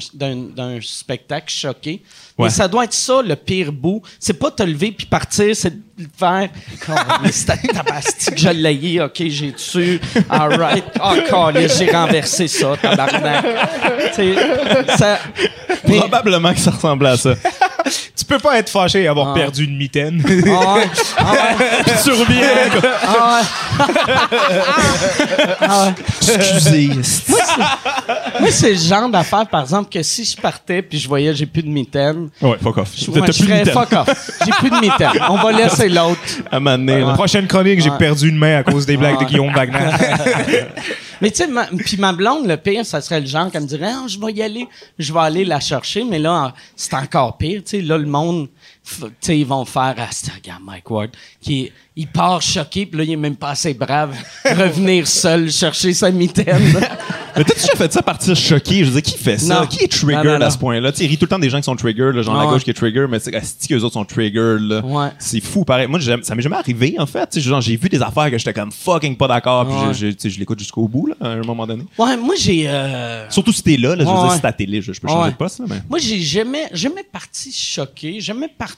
spectacle 0.82 1.52
choqué. 1.52 2.04
Ouais. 2.38 2.46
Mais 2.46 2.50
ça 2.52 2.68
doit 2.68 2.84
être 2.84 2.94
ça, 2.94 3.22
le 3.24 3.36
pire 3.36 3.72
bout. 3.72 4.04
C'est 4.20 4.34
pas 4.38 4.52
te 4.52 4.62
lever 4.62 4.92
puis 4.92 5.08
partir, 5.08 5.56
c'est 5.56 5.72
de 5.74 6.08
faire. 6.16 6.50
Mais 7.24 7.32
c'était 7.32 7.58
je 8.36 8.50
l'ai, 8.50 9.02
ok, 9.02 9.24
j'ai 9.28 9.54
tué. 9.54 10.00
Alright. 10.30 10.84
Oh, 11.04 11.16
câlisse, 11.28 11.80
j'ai 11.80 11.90
renversé 11.92 12.48
ça, 12.48 12.78
tabarnak. 12.80 13.44
Ça. 14.98 15.20
Mais- 15.88 15.98
Probablement 16.00 16.54
que 16.54 16.60
ça 16.60 16.72
ressemblait 16.72 17.10
à 17.10 17.18
ça. 17.18 17.34
Tu 18.16 18.26
peux 18.26 18.40
pas 18.40 18.58
être 18.60 18.70
fâché 18.70 19.04
et 19.04 19.08
avoir 19.08 19.30
Ah. 19.30 19.34
perdu 19.34 19.64
une 19.66 19.78
mitaine. 19.78 20.22
Ah 20.26 20.74
ouais, 20.76 20.90
ah 21.18 21.32
ouais, 21.34 21.94
tu 22.04 22.12
reviens. 22.12 22.48
ah 23.06 23.42
ouais. 23.80 24.16
Ah 25.62 25.86
ouais. 25.86 26.36
Excusez. 26.36 26.90
Moi, 28.40 28.52
c'est 28.52 28.72
le 28.72 28.78
genre 28.78 29.10
d'affaire, 29.10 29.46
par 29.48 29.62
exemple, 29.62 29.90
que 29.92 30.02
si 30.04 30.24
je 30.26 30.36
partais 30.40 30.82
puis 30.82 31.00
je 31.00 31.08
voyais 31.08 31.34
j'ai 31.36 31.46
plus 31.46 31.64
de 31.64 31.70
mitaine, 31.70 32.30
Ouais, 32.42 32.58
fuck 32.62 32.78
off. 32.78 32.90
je, 32.96 33.06
T'as 33.12 33.14
je 33.14 33.20
plus 33.22 33.28
de 33.28 33.34
ferais 33.48 33.60
mitaine. 33.60 33.74
fuck 33.74 33.94
off. 33.94 34.32
J'ai 34.46 34.52
plus 34.52 34.70
de 34.70 34.80
mitaine. 34.80 35.10
On 35.30 35.36
va 35.38 35.52
laisser 35.52 35.90
l'autre. 35.90 36.20
À 36.52 36.58
un 36.58 36.60
moment 36.60 36.78
donné, 36.78 37.00
là. 37.02 37.14
Prochaine 37.14 37.48
chronique, 37.48 37.82
j'ai 37.82 37.90
Ouais. 37.90 37.98
perdu 37.98 38.30
une 38.30 38.38
main 38.38 38.58
à 38.60 38.64
cause 38.64 38.86
des 38.86 38.98
blagues 38.98 39.18
Ouais. 39.18 39.26
de 39.26 39.30
Guillaume 39.30 39.54
Wagner. 39.54 39.78
Mais 41.22 41.32
tu 41.32 41.44
sais, 41.44 41.50
puis 41.86 41.98
ma 41.98 42.14
blonde, 42.14 42.48
le 42.48 42.58
pire, 42.58 42.86
ça 42.86 43.02
serait 43.02 43.22
le 43.22 43.26
genre 43.26 43.52
qui 43.52 43.60
me 43.60 43.66
dirait, 43.66 43.92
Ah, 43.94 44.06
je 44.08 44.20
vais 44.20 44.32
y 44.34 44.42
aller, 44.42 44.68
je 45.00 45.14
vais 45.14 45.20
aller 45.20 45.46
la 45.46 45.60
chercher. 45.60 46.04
Mais 46.04 46.20
là, 46.20 46.54
c'est 46.76 46.94
encore 46.94 47.38
pire. 47.38 47.62
Tu 47.64 47.78
sais, 47.78 47.82
là, 47.82 47.98
le 47.98 48.06
monde, 48.06 48.50
ils 49.30 49.46
vont 49.46 49.66
faire, 49.66 49.96
c'est- 50.12 50.32
regarde 50.34 50.62
Mike 50.66 50.90
Ward, 50.90 51.10
qui 51.42 51.72
il 52.00 52.08
part 52.08 52.42
choqué, 52.44 52.86
puis 52.86 52.98
là, 53.00 53.04
il 53.04 53.12
est 53.12 53.16
même 53.16 53.36
pas 53.36 53.50
assez 53.50 53.74
brave, 53.74 54.16
revenir 54.46 55.08
seul 55.08 55.52
chercher 55.52 55.94
sa 55.94 56.12
mitaine. 56.12 56.62
Mais 57.36 57.44
t'as 57.44 57.54
déjà 57.54 57.76
fait 57.76 57.94
ça 57.94 58.02
partir 58.02 58.36
choqué? 58.36 58.80
Je 58.80 58.86
veux 58.90 59.00
dire, 59.00 59.02
qui 59.14 59.16
fait 59.18 59.38
ça? 59.38 59.62
Non. 59.62 59.68
Qui 59.68 59.84
est 59.84 59.88
triggered 59.92 60.26
Non, 60.26 60.34
non, 60.34 60.40
non. 60.40 60.46
à 60.48 60.50
ce 60.50 60.58
point-là? 60.58 60.92
Tu 60.92 61.06
rit 61.06 61.18
tout 61.18 61.26
le 61.26 61.30
temps 61.30 61.38
des 61.38 61.52
gens 61.52 61.58
qui 61.60 61.66
sont 61.66 61.76
triggered, 61.76 62.16
là, 62.16 62.24
genre 62.24 62.36
Ah 62.36 62.40
la 62.40 62.46
ouais. 62.48 62.54
gauche 62.54 62.64
qui 62.64 62.72
est 62.72 62.74
trigger, 62.74 63.06
mais 63.08 63.20
c'est 63.20 63.32
que 63.32 63.74
les 63.76 63.84
autres 63.84 63.94
sont 63.94 64.06
triggered, 64.06 64.60
là. 64.62 64.80
Ouais. 64.84 65.10
C'est 65.20 65.40
fou, 65.40 65.64
pareil. 65.64 65.86
Moi, 65.88 66.00
ça 66.24 66.34
m'est 66.36 66.42
jamais 66.42 66.56
arrivé, 66.56 66.96
en 66.98 67.06
fait. 67.06 67.40
Genre, 67.40 67.62
j'ai 67.62 67.76
vu 67.78 67.90
des 67.90 68.02
affaires 68.02 68.32
que 68.32 68.40
j'étais 68.40 68.54
comme 68.54 68.72
fucking 68.72 69.16
pas 69.18 69.28
d'accord, 69.28 69.68
puis 69.68 70.08
Ouais. 70.08 70.16
je, 70.24 70.40
l'écoute 70.40 70.58
jusqu'au 70.58 70.88
bout, 70.88 71.08
là, 71.08 71.16
à 71.22 71.28
un 71.34 71.42
moment 71.44 71.68
donné. 71.68 71.84
ouais, 72.00 72.18
moi, 72.18 72.34
j'ai. 72.40 72.68
euh, 72.68 73.30
Surtout 73.30 73.54
si 73.54 73.62
t'es 73.62 73.78
là, 73.78 73.96
là, 73.96 74.04
je 74.04 74.10
veux 74.10 74.16
Ouais, 74.16 74.22
dire, 74.22 74.30
ouais. 74.32 74.36
si 74.40 74.40
à 74.46 74.48
la 74.50 74.54
télé, 74.54 74.82
je, 74.82 74.94
je 74.94 75.00
peux 75.00 75.08
changer 75.08 75.24
Ouais. 75.26 75.32
de 75.32 75.36
poste, 75.38 75.60
là, 75.60 75.66
mais. 75.70 75.82
Moi, 75.88 76.00
j'ai 76.00 76.20
jamais, 76.20 76.66
jamais 76.74 77.04
parti 77.04 77.52
choqué, 77.52 78.20
jamais 78.20 78.48
parti. 78.48 78.77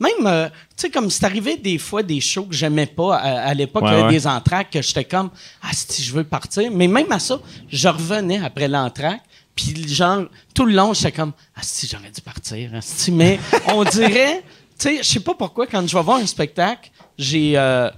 Même, 0.00 0.26
euh, 0.26 0.48
tu 0.48 0.54
sais, 0.76 0.90
comme 0.90 1.10
c'est 1.10 1.24
arrivé 1.24 1.56
des 1.56 1.78
fois 1.78 2.02
des 2.02 2.20
shows 2.20 2.44
que 2.44 2.54
j'aimais 2.54 2.86
pas 2.86 3.16
à, 3.16 3.48
à 3.48 3.54
l'époque, 3.54 3.84
Ouais, 3.84 4.02
ouais. 4.02 4.10
des 4.10 4.26
entraques 4.26 4.70
que 4.70 4.82
j'étais 4.82 5.04
comme, 5.04 5.30
ah, 5.62 5.70
si 5.72 6.02
je 6.02 6.12
veux 6.12 6.24
partir. 6.24 6.70
Mais 6.70 6.88
même 6.88 7.10
à 7.12 7.18
ça, 7.18 7.38
je 7.68 7.88
revenais 7.88 8.38
après 8.44 8.68
l'entraque. 8.68 9.22
Puis, 9.54 9.88
genre, 9.88 10.24
tout 10.54 10.66
le 10.66 10.74
long, 10.74 10.92
j'étais 10.92 11.12
comme, 11.12 11.32
ah, 11.54 11.60
si, 11.62 11.86
j'aurais 11.86 12.10
dû 12.10 12.20
partir. 12.20 12.74
asti. 12.74 13.10
Mais 13.10 13.38
on 13.68 13.84
dirait, 13.84 14.42
tu 14.78 14.88
sais, 14.88 14.98
je 14.98 15.02
sais 15.08 15.20
pas 15.20 15.34
pourquoi, 15.34 15.66
quand 15.66 15.86
je 15.88 15.96
vais 15.96 16.02
voir 16.02 16.18
un 16.18 16.26
spectacle, 16.26 16.90
j'ai, 17.18 17.52
euh, 17.56 17.88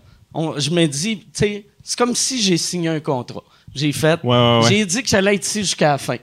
je 0.57 0.71
me 0.71 0.87
dis, 0.87 1.19
tu 1.19 1.25
sais, 1.33 1.67
c'est 1.83 1.99
comme 1.99 2.15
si 2.15 2.41
j'ai 2.41 2.57
signé 2.59 2.89
un 2.91 3.01
contrat. 3.01 3.43
J'ai 3.75 3.93
fait, 3.93 4.21
Ouais, 4.23 4.61
j'ai 4.69 4.87
dit 4.87 5.03
que 5.03 5.09
j'allais 5.09 5.35
être 5.35 5.45
ici 5.47 5.61
jusqu'à 5.61 5.89
la 5.93 5.99
fin. 5.99 6.17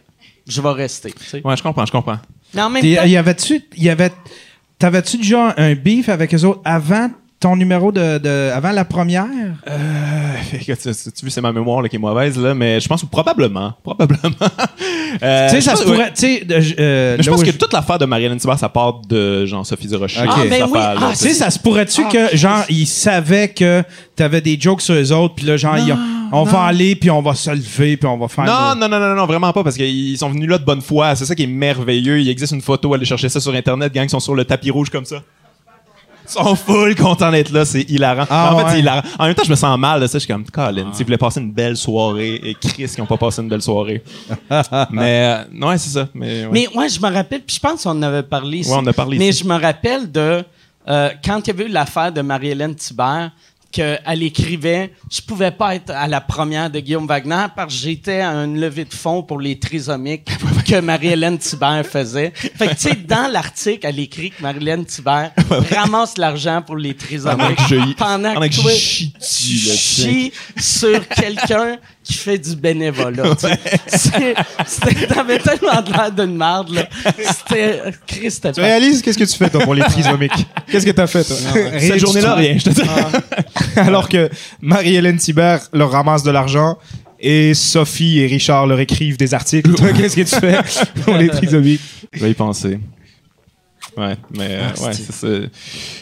Je 0.48 0.62
vais 0.62 0.72
rester, 0.72 1.12
tu 1.12 1.24
sais. 1.26 1.42
Ouais, 1.44 1.58
je 1.58 1.64
comprends, 1.64 1.86
je 1.86 1.92
comprends. 1.92 2.20
Mais 2.54 2.62
en 2.62 2.70
même 2.70 2.82
T'es- 2.82 2.96
temps, 2.96 3.04
Y 3.04 3.18
avait-tu, 3.18 3.62
y 3.78 3.90
avait, 3.90 4.12
t'avais-tu 4.80 5.18
déjà 5.18 5.54
un 5.58 5.74
beef 5.76 6.10
avec 6.10 6.34
eux 6.34 6.44
autres 6.46 6.62
avant 6.66 7.10
ton 7.40 7.56
numéro 7.56 7.92
de, 7.92 8.18
de- 8.18 8.52
avant 8.54 8.72
la 8.72 8.86
première? 8.86 9.26
Écoute, 10.54 10.78
tu, 10.82 10.90
tu- 10.92 11.12
tu 11.12 11.22
vois, 11.26 11.30
c'est 11.30 11.42
ma 11.42 11.52
mémoire 11.52 11.82
là, 11.82 11.90
qui 11.90 11.96
est 11.98 12.00
mauvaise, 12.00 12.38
là, 12.40 12.54
mais 12.54 12.80
je 12.80 12.88
pense 12.88 13.02
que 13.02 13.08
probablement. 13.08 13.74
Probablement. 13.84 14.30
Euh, 15.22 15.50
tu 15.50 15.56
sais, 15.56 15.62
ça 15.62 15.76
se 15.76 15.84
pourrait, 15.84 16.12
tu 16.14 16.22
sais, 16.40 16.46
de- 16.46 16.56
euh, 16.80 17.16
Mais 17.18 17.24
je 17.24 17.30
pense 17.30 17.44
que 17.44 17.52
toute 17.52 17.72
l'affaire 17.74 17.98
de 18.00 18.06
Marianne 18.06 18.38
Thibert, 18.38 18.58
ça 18.60 18.70
part 18.70 19.02
de 19.08 19.46
Jean-Sophie 19.46 19.88
Durocher. 19.88 20.22
Ok. 20.22 20.30
Ah, 20.30 20.42
ben 20.50 20.64
oui. 20.72 20.80
Ah, 20.82 21.10
Tu 21.12 21.16
sais, 21.18 21.34
ça 21.34 21.50
se 21.50 21.60
pourrait-tu 21.60 22.04
que, 22.08 22.36
genre, 22.36 22.64
ils 22.70 22.86
savaient 22.88 23.50
que 23.50 23.84
t'avais 24.16 24.42
des 24.42 24.58
jokes 24.60 24.82
sur 24.82 24.96
eux 24.96 25.12
autres, 25.14 25.36
puis 25.36 25.46
là, 25.46 25.56
genre, 25.58 25.78
ils 25.78 25.92
ont- 25.94 26.00
on 26.32 26.44
va 26.44 26.64
aller, 26.64 26.96
puis 26.96 27.10
on 27.12 27.22
va 27.22 27.34
se 27.36 27.50
lever, 27.50 27.98
puis 27.98 28.08
on 28.08 28.18
va 28.18 28.28
faire... 28.28 28.46
Non, 28.46 28.76
nos- 28.76 28.88
non, 28.88 29.00
non, 29.00 29.10
non, 29.10 29.16
non, 29.16 29.26
vraiment 29.26 29.52
pas, 29.54 29.64
parce 29.64 29.76
qu'ils 29.76 30.18
sont 30.18 30.30
venus 30.30 30.50
là 30.50 30.58
de 30.58 30.66
bonne 30.66 30.82
foi. 30.82 31.16
C'est 31.16 31.26
ça 31.26 31.36
qui 31.36 31.44
est 31.44 31.48
merveilleux. 31.48 32.20
Il 32.20 32.30
existe 32.30 32.54
une 32.54 32.62
photo, 32.62 32.94
allez 32.94 33.06
chercher 33.06 33.30
ça 33.30 33.40
sur 33.40 33.54
Internet, 33.54 33.94
gang, 33.94 34.06
qui 34.06 34.10
sont 34.12 34.20
sur 34.20 34.36
le 34.36 34.46
tapis 34.46 34.72
rouge 34.72 34.90
comme 34.90 35.06
ça. 35.06 35.22
Ils 36.28 36.32
sont 36.32 36.56
full 36.56 36.96
contents 36.96 37.30
d'être 37.30 37.52
là, 37.52 37.66
c'est 37.66 37.84
hilarant. 37.84 38.26
Ah, 38.30 38.54
en 38.54 38.58
fait, 38.58 38.64
ouais. 38.64 38.72
c'est 38.72 38.80
hilarant. 38.80 39.04
En 39.20 39.26
même 39.26 39.36
temps, 39.36 39.44
je 39.46 39.52
me 39.52 39.56
sens 39.56 39.78
mal 39.78 40.02
de 40.02 40.08
ça. 40.08 40.18
Je 40.18 40.24
suis 40.24 40.34
comme, 40.34 40.46
Colin, 40.46 40.92
tu 40.98 41.04
voulais 41.04 41.18
passer 41.20 41.40
une 41.40 41.52
belle 41.52 41.78
soirée, 41.78 42.42
et 42.44 42.56
Chris, 42.56 42.88
qui 42.88 43.00
n'ont 43.00 43.06
pas 43.06 43.18
passé 43.18 43.42
une 43.44 43.50
belle 43.50 43.62
soirée. 43.62 44.04
mais, 44.90 45.46
euh, 45.52 45.68
ouais, 45.68 45.78
c'est 45.78 45.92
ça. 45.92 46.08
Mais, 46.16 46.46
ouais. 46.46 46.50
Mais 46.52 46.68
ouais, 46.76 46.90
je 46.90 47.00
me 47.00 47.14
rappelle, 47.14 47.42
puis 47.42 47.56
je 47.56 47.60
pense 47.60 47.84
qu'on 47.84 47.92
en 47.92 48.02
avait 48.02 48.24
parlé 48.24 48.60
ici. 48.60 48.72
Ouais, 48.72 48.78
on 48.82 48.88
a 48.88 48.94
parlé 48.94 49.20
Mais 49.20 49.30
ici. 49.30 49.44
je 49.44 49.48
me 49.48 49.60
rappelle 49.60 50.12
de 50.12 50.44
euh, 50.88 51.10
quand 51.24 51.42
il 51.42 51.48
y 51.48 51.50
avait 51.52 51.66
eu 51.66 51.72
l'affaire 51.72 52.12
de 52.12 52.22
Marie-Hélène 52.22 52.76
Thibert, 52.76 53.32
qu'elle 53.76 54.24
écrivait 54.24 54.92
Je 55.12 55.22
pouvais 55.22 55.52
pas 55.52 55.76
être 55.76 55.92
à 55.92 56.08
la 56.08 56.22
première 56.22 56.70
de 56.70 56.80
Guillaume 56.80 57.08
Wagner 57.08 57.46
parce 57.56 57.74
que 57.74 57.80
j'étais 57.82 58.22
à 58.22 58.30
une 58.32 58.60
levée 58.60 58.86
de 58.86 58.94
fonds 58.94 59.22
pour 59.22 59.40
les 59.40 59.60
trisomiques 59.60 60.30
que 60.68 60.80
Marie-Hélène 60.80 61.38
Thibert 61.38 61.86
faisait. 61.86 62.32
Fait 62.36 62.68
que, 62.68 62.74
tu 62.74 62.90
sais, 62.90 62.96
dans 62.96 63.30
l'article, 63.30 63.86
elle 63.86 64.00
écrit 64.00 64.32
que 64.32 64.42
Marie-Hélène 64.42 64.86
Thibert 64.86 65.32
ramasse 65.76 66.18
l'argent 66.18 66.62
pour 66.62 66.78
les 66.78 66.96
trisomiques 66.96 67.60
Pendant 67.98 68.34
que 68.34 68.40
je- 68.50 68.60
chie 69.20 70.32
sur 70.58 71.08
quelqu'un 71.10 71.78
qui 72.04 72.14
fait 72.14 72.38
du 72.38 72.56
bénévolat. 72.56 73.36
T'avais 73.36 75.40
tellement 75.40 75.82
de 75.82 75.92
l'air 75.92 76.12
d'une 76.12 76.36
marde, 76.36 76.70
là. 76.70 76.88
C'était. 77.18 77.82
Christ, 78.06 78.48
Tu 78.54 78.62
réalises 78.62 79.02
qu'est-ce 79.02 79.18
que 79.18 79.24
tu 79.24 79.36
fais, 79.36 79.50
toi, 79.50 79.62
pour 79.62 79.74
les 79.74 79.82
trisomiques? 79.84 80.46
Qu'est-ce 80.70 80.86
que 80.86 80.92
t'as 80.92 81.08
fait, 81.08 81.24
toi? 81.24 81.36
Cette 81.80 82.00
journée-là, 82.00 82.36
rien, 82.36 82.58
je 82.58 82.66
te 82.66 82.70
dis. 82.70 82.82
Alors 83.76 84.10
que 84.10 84.30
Marie-Hélène 84.62 85.18
Thibert 85.18 85.62
leur 85.74 85.92
ramasse 85.92 86.24
de 86.24 86.32
l'argent 86.32 86.78
et 87.20 87.54
Sophie 87.54 88.20
et 88.20 88.28
Richard 88.28 88.68
leur 88.68 88.80
écrivent 88.80 89.18
des 89.18 89.34
articles. 89.34 89.72
Qu'est-ce 89.96 90.16
que 90.16 90.22
tu 90.22 90.36
fais? 90.40 90.58
Pour 91.04 91.16
les 91.16 91.30
trisomiques? 91.30 91.82
Je 92.14 92.24
vais 92.24 92.32
y 92.32 92.34
penser. 92.34 92.80
Ouais, 93.98 94.16
mais 94.38 94.48
euh, 94.50 94.62
Ah, 94.78 94.82
ouais, 94.84 94.94
c'est- 94.94 95.12
ça. 95.12 95.28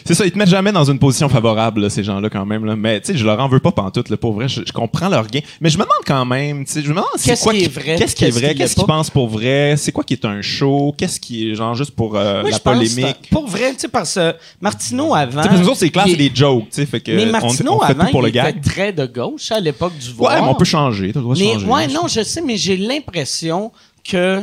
C'est 0.04 0.14
ça, 0.14 0.24
ils 0.26 0.32
te 0.32 0.38
mettent 0.38 0.48
jamais 0.48 0.72
dans 0.72 0.84
une 0.84 0.98
position 0.98 1.28
favorable, 1.28 1.80
là, 1.82 1.90
ces 1.90 2.02
gens-là, 2.02 2.28
quand 2.28 2.44
même. 2.44 2.64
Là. 2.64 2.74
Mais 2.76 3.00
tu 3.00 3.12
sais, 3.12 3.18
je 3.18 3.24
leur 3.24 3.38
en 3.40 3.48
veux 3.48 3.60
pas 3.60 3.70
pantoute, 3.72 4.08
là, 4.08 4.16
pour 4.16 4.32
vrai. 4.32 4.48
Je, 4.48 4.62
je 4.66 4.72
comprends 4.72 5.08
leur 5.08 5.26
gain. 5.28 5.40
Mais 5.60 5.70
je 5.70 5.78
me 5.78 5.82
demande 5.84 5.96
quand 6.06 6.24
même, 6.24 6.64
tu 6.64 6.72
sais, 6.72 6.82
je 6.82 6.88
me 6.88 6.94
demande 6.94 7.06
c'est 7.16 7.38
quoi 7.40 7.52
qui 7.52 7.64
est 7.64 7.68
vrai, 7.72 7.96
Qu'est-ce 7.96 8.16
qui 8.16 8.24
est 8.24 8.30
vrai? 8.30 8.54
Qu'est-ce 8.54 8.74
qu'ils 8.74 8.84
pensent 8.84 9.10
pour 9.10 9.28
vrai? 9.28 9.74
C'est 9.76 9.92
quoi 9.92 10.02
qui 10.04 10.14
est 10.14 10.24
un 10.24 10.42
show? 10.42 10.94
Qu'est-ce 10.98 11.20
qui 11.20 11.50
est, 11.50 11.54
genre, 11.54 11.74
juste 11.74 11.92
pour 11.92 12.16
euh, 12.16 12.42
Moi, 12.42 12.50
la 12.50 12.58
polémique? 12.58 13.22
que- 13.22 13.28
Pour 13.30 13.46
vrai, 13.46 13.72
tu 13.74 13.80
sais, 13.80 13.88
parce 13.88 14.14
que 14.14 14.34
Martineau 14.60 15.14
avant. 15.14 15.42
Tu 15.42 15.48
sais, 15.64 15.74
c'est 15.74 15.90
clair, 15.90 16.04
c'est 16.08 16.16
des 16.16 16.30
jokes, 16.34 16.64
tu 16.64 16.68
sais, 16.72 16.86
fait 16.86 17.00
que 17.00 17.12
Mais 17.12 17.26
Martineau 17.26 17.74
on 17.74 17.80
fait 17.86 17.92
avant, 17.92 18.04
tout 18.06 18.10
pour 18.10 18.22
le 18.22 18.28
il 18.30 18.36
était 18.36 18.52
très 18.60 18.92
de 18.92 19.06
gauche 19.06 19.50
à 19.52 19.60
l'époque 19.60 19.96
du 19.98 20.10
voir. 20.12 20.34
Ouais, 20.34 20.40
mais 20.42 20.48
on 20.48 20.54
peut 20.54 20.64
changer, 20.64 21.08
le 21.08 21.12
de 21.12 21.20
Mais 21.38 21.52
changer. 21.54 21.66
ouais, 21.66 21.86
non, 21.88 22.08
je 22.08 22.22
sais, 22.22 22.40
mais 22.42 22.56
j'ai 22.56 22.76
l'impression 22.76 23.70
que 24.08 24.42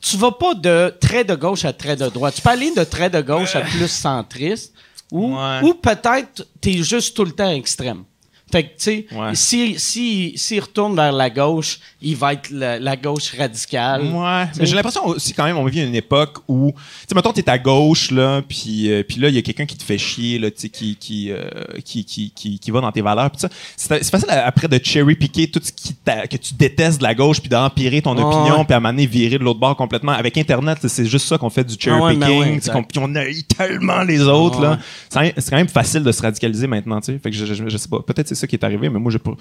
tu 0.00 0.16
vas 0.16 0.32
pas 0.32 0.54
de 0.54 0.94
très 1.00 1.24
de 1.24 1.34
gauche 1.34 1.64
à 1.64 1.72
très 1.72 1.96
de 1.96 2.08
droite. 2.08 2.34
Tu 2.36 2.42
peux 2.42 2.50
aller 2.50 2.72
de 2.74 2.84
très 2.84 3.10
de 3.10 3.20
gauche 3.20 3.54
à 3.56 3.60
plus 3.62 3.88
centriste, 3.88 4.72
ou, 5.12 5.36
Ouais. 5.36 5.60
ou 5.62 5.74
peut-être 5.74 6.46
t'es 6.60 6.82
juste 6.82 7.16
tout 7.16 7.24
le 7.24 7.32
temps 7.32 7.50
extrême. 7.50 8.04
Fait 8.50 8.64
que, 8.64 8.68
tu 8.68 8.74
sais, 8.78 9.06
Ouais. 9.12 9.34
si, 9.34 9.78
si, 9.78 10.32
s'il 10.36 10.60
retourne 10.60 10.94
vers 10.96 11.12
la 11.12 11.30
gauche, 11.30 11.78
il 12.02 12.16
va 12.16 12.32
être 12.32 12.50
la, 12.50 12.78
la 12.78 12.96
gauche 12.96 13.32
radicale. 13.38 14.02
Ouais, 14.02 14.44
mais 14.58 14.66
j'ai 14.66 14.74
l'impression 14.74 15.06
aussi 15.06 15.32
quand 15.34 15.44
même 15.44 15.56
on 15.56 15.64
vit 15.64 15.82
une 15.82 15.94
époque 15.94 16.38
où 16.48 16.72
tu 16.72 16.80
sais 17.08 17.14
mettons 17.14 17.32
t'es 17.32 17.48
à 17.48 17.58
gauche 17.58 18.10
là 18.10 18.42
puis 18.46 18.90
euh, 18.90 19.02
puis 19.02 19.20
là 19.20 19.28
il 19.28 19.34
y 19.34 19.38
a 19.38 19.42
quelqu'un 19.42 19.66
qui 19.66 19.76
te 19.76 19.82
fait 19.82 19.98
chier 19.98 20.38
là 20.38 20.50
tu 20.50 20.60
sais 20.62 20.68
qui 20.68 20.96
qui, 20.96 21.30
euh, 21.30 21.44
qui 21.84 22.04
qui 22.04 22.32
qui 22.34 22.58
qui 22.58 22.70
va 22.70 22.80
dans 22.80 22.90
tes 22.92 23.02
valeurs 23.02 23.30
puis 23.30 23.40
ça. 23.40 23.48
C'est 23.76 24.10
facile 24.10 24.30
après 24.30 24.68
de 24.68 24.80
cherry 24.82 25.14
picker 25.14 25.50
tout 25.50 25.60
ce 25.62 25.72
qui 25.72 25.94
que 26.04 26.36
tu 26.36 26.54
détestes 26.54 26.98
de 26.98 27.02
la 27.04 27.14
gauche 27.14 27.40
puis 27.40 27.48
d'empirer 27.48 28.02
ton 28.02 28.12
opinion 28.12 28.58
ouais. 28.58 28.64
puis 28.64 28.74
à 28.74 28.80
m'amener 28.80 29.06
virer 29.06 29.38
de 29.38 29.44
l'autre 29.44 29.60
bord 29.60 29.76
complètement. 29.76 30.12
Avec 30.12 30.36
internet 30.38 30.78
c'est 30.88 31.06
juste 31.06 31.26
ça 31.26 31.38
qu'on 31.38 31.50
fait 31.50 31.64
du 31.64 31.76
Ah 31.90 31.98
ouais, 32.00 32.16
ben 32.16 32.26
picking 32.26 32.74
ouais, 32.74 32.82
puis 32.88 32.98
on 32.98 33.14
haït 33.14 33.44
tellement 33.44 34.02
les 34.02 34.20
autres 34.22 34.60
là. 34.60 34.78
c'est 35.08 35.34
c'est 35.38 35.50
quand 35.50 35.56
même 35.56 35.68
facile 35.68 36.02
de 36.02 36.12
se 36.12 36.22
radicaliser 36.22 36.66
maintenant 36.66 37.00
tu 37.00 37.12
sais. 37.12 37.18
Fait 37.18 37.30
que 37.30 37.36
je, 37.36 37.44
je, 37.46 37.68
je 37.68 37.76
sais 37.76 37.88
pas. 37.88 38.00
Peut-être 38.00 38.28
c'est 38.34 38.39
ça 38.40 38.46
qui 38.46 38.56
est 38.56 38.64
arrivé 38.64 38.88
mais 38.88 38.98
moi 38.98 39.10
j'ai 39.12 39.18
pas 39.18 39.32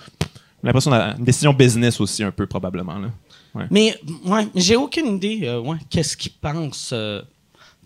l'impression 0.63 0.91
d'une 0.91 1.23
décision 1.25 1.53
business 1.53 1.99
aussi 2.01 2.23
un 2.23 2.31
peu 2.31 2.45
probablement 2.45 2.97
là 2.99 3.09
Mais, 3.71 3.97
ouais, 4.25 4.47
j'ai 4.55 4.75
aucune 4.75 5.15
idée, 5.15 5.39
euh, 5.43 5.59
ouais, 5.59 5.77
qu'est-ce 5.89 6.15
qu'ils 6.15 6.33
pensent 6.33 6.91
euh, 6.93 7.21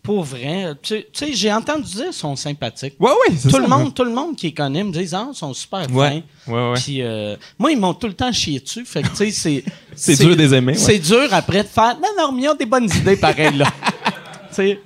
pour 0.04 0.24
vrai. 0.24 0.74
Tu 0.82 1.02
sais- 1.14 1.32
j'ai 1.34 1.54
entendu 1.54 1.84
dire 1.90 2.04
qu'ils 2.06 2.14
sont 2.14 2.36
sympathiques. 2.36 2.96
ouais 3.00 3.10
ouais 3.10 3.36
c'est 3.38 3.48
Tout 3.48 3.56
ça, 3.56 3.60
le 3.62 3.68
monde, 3.68 3.94
tout 3.94 4.04
le 4.04 4.12
monde 4.12 4.36
qui 4.36 4.48
les 4.48 4.54
connaît 4.54 4.84
me 4.84 4.92
dit 4.92 5.08
ah, 5.14 5.28
ils 5.32 5.36
sont 5.36 5.54
super 5.54 5.90
Ouais. 5.92 6.22
fins. 6.46 6.52
Ouais, 6.52 6.70
ouais. 6.72 6.74
Puis 6.76 7.02
euh, 7.02 7.38
moi, 7.58 7.72
ils 7.72 7.80
m'ont 7.80 7.94
tout 7.94 8.08
le 8.08 8.14
temps 8.14 8.32
chié 8.34 8.60
dessus. 8.60 8.84
Fait 8.84 9.02
que 9.04 9.08
tu 9.16 9.16
sais, 9.16 9.32
c'est 9.32 9.64
C'est 9.96 10.26
dur 10.26 10.36
de 10.36 10.42
les 10.42 10.54
aimer. 10.54 10.74
C'est 10.74 11.00
dur 11.00 11.28
après 11.32 11.64
de 11.64 11.68
faire 11.70 11.96
non 12.02 12.10
non, 12.18 12.32
mais 12.34 12.42
ils 12.44 12.50
ont 12.50 12.56
des 12.56 12.66
bonnes 12.66 12.90
idées 12.94 13.16
pareil 13.16 13.56
là. 13.56 13.66
tu 14.50 14.56
sais, 14.56 14.82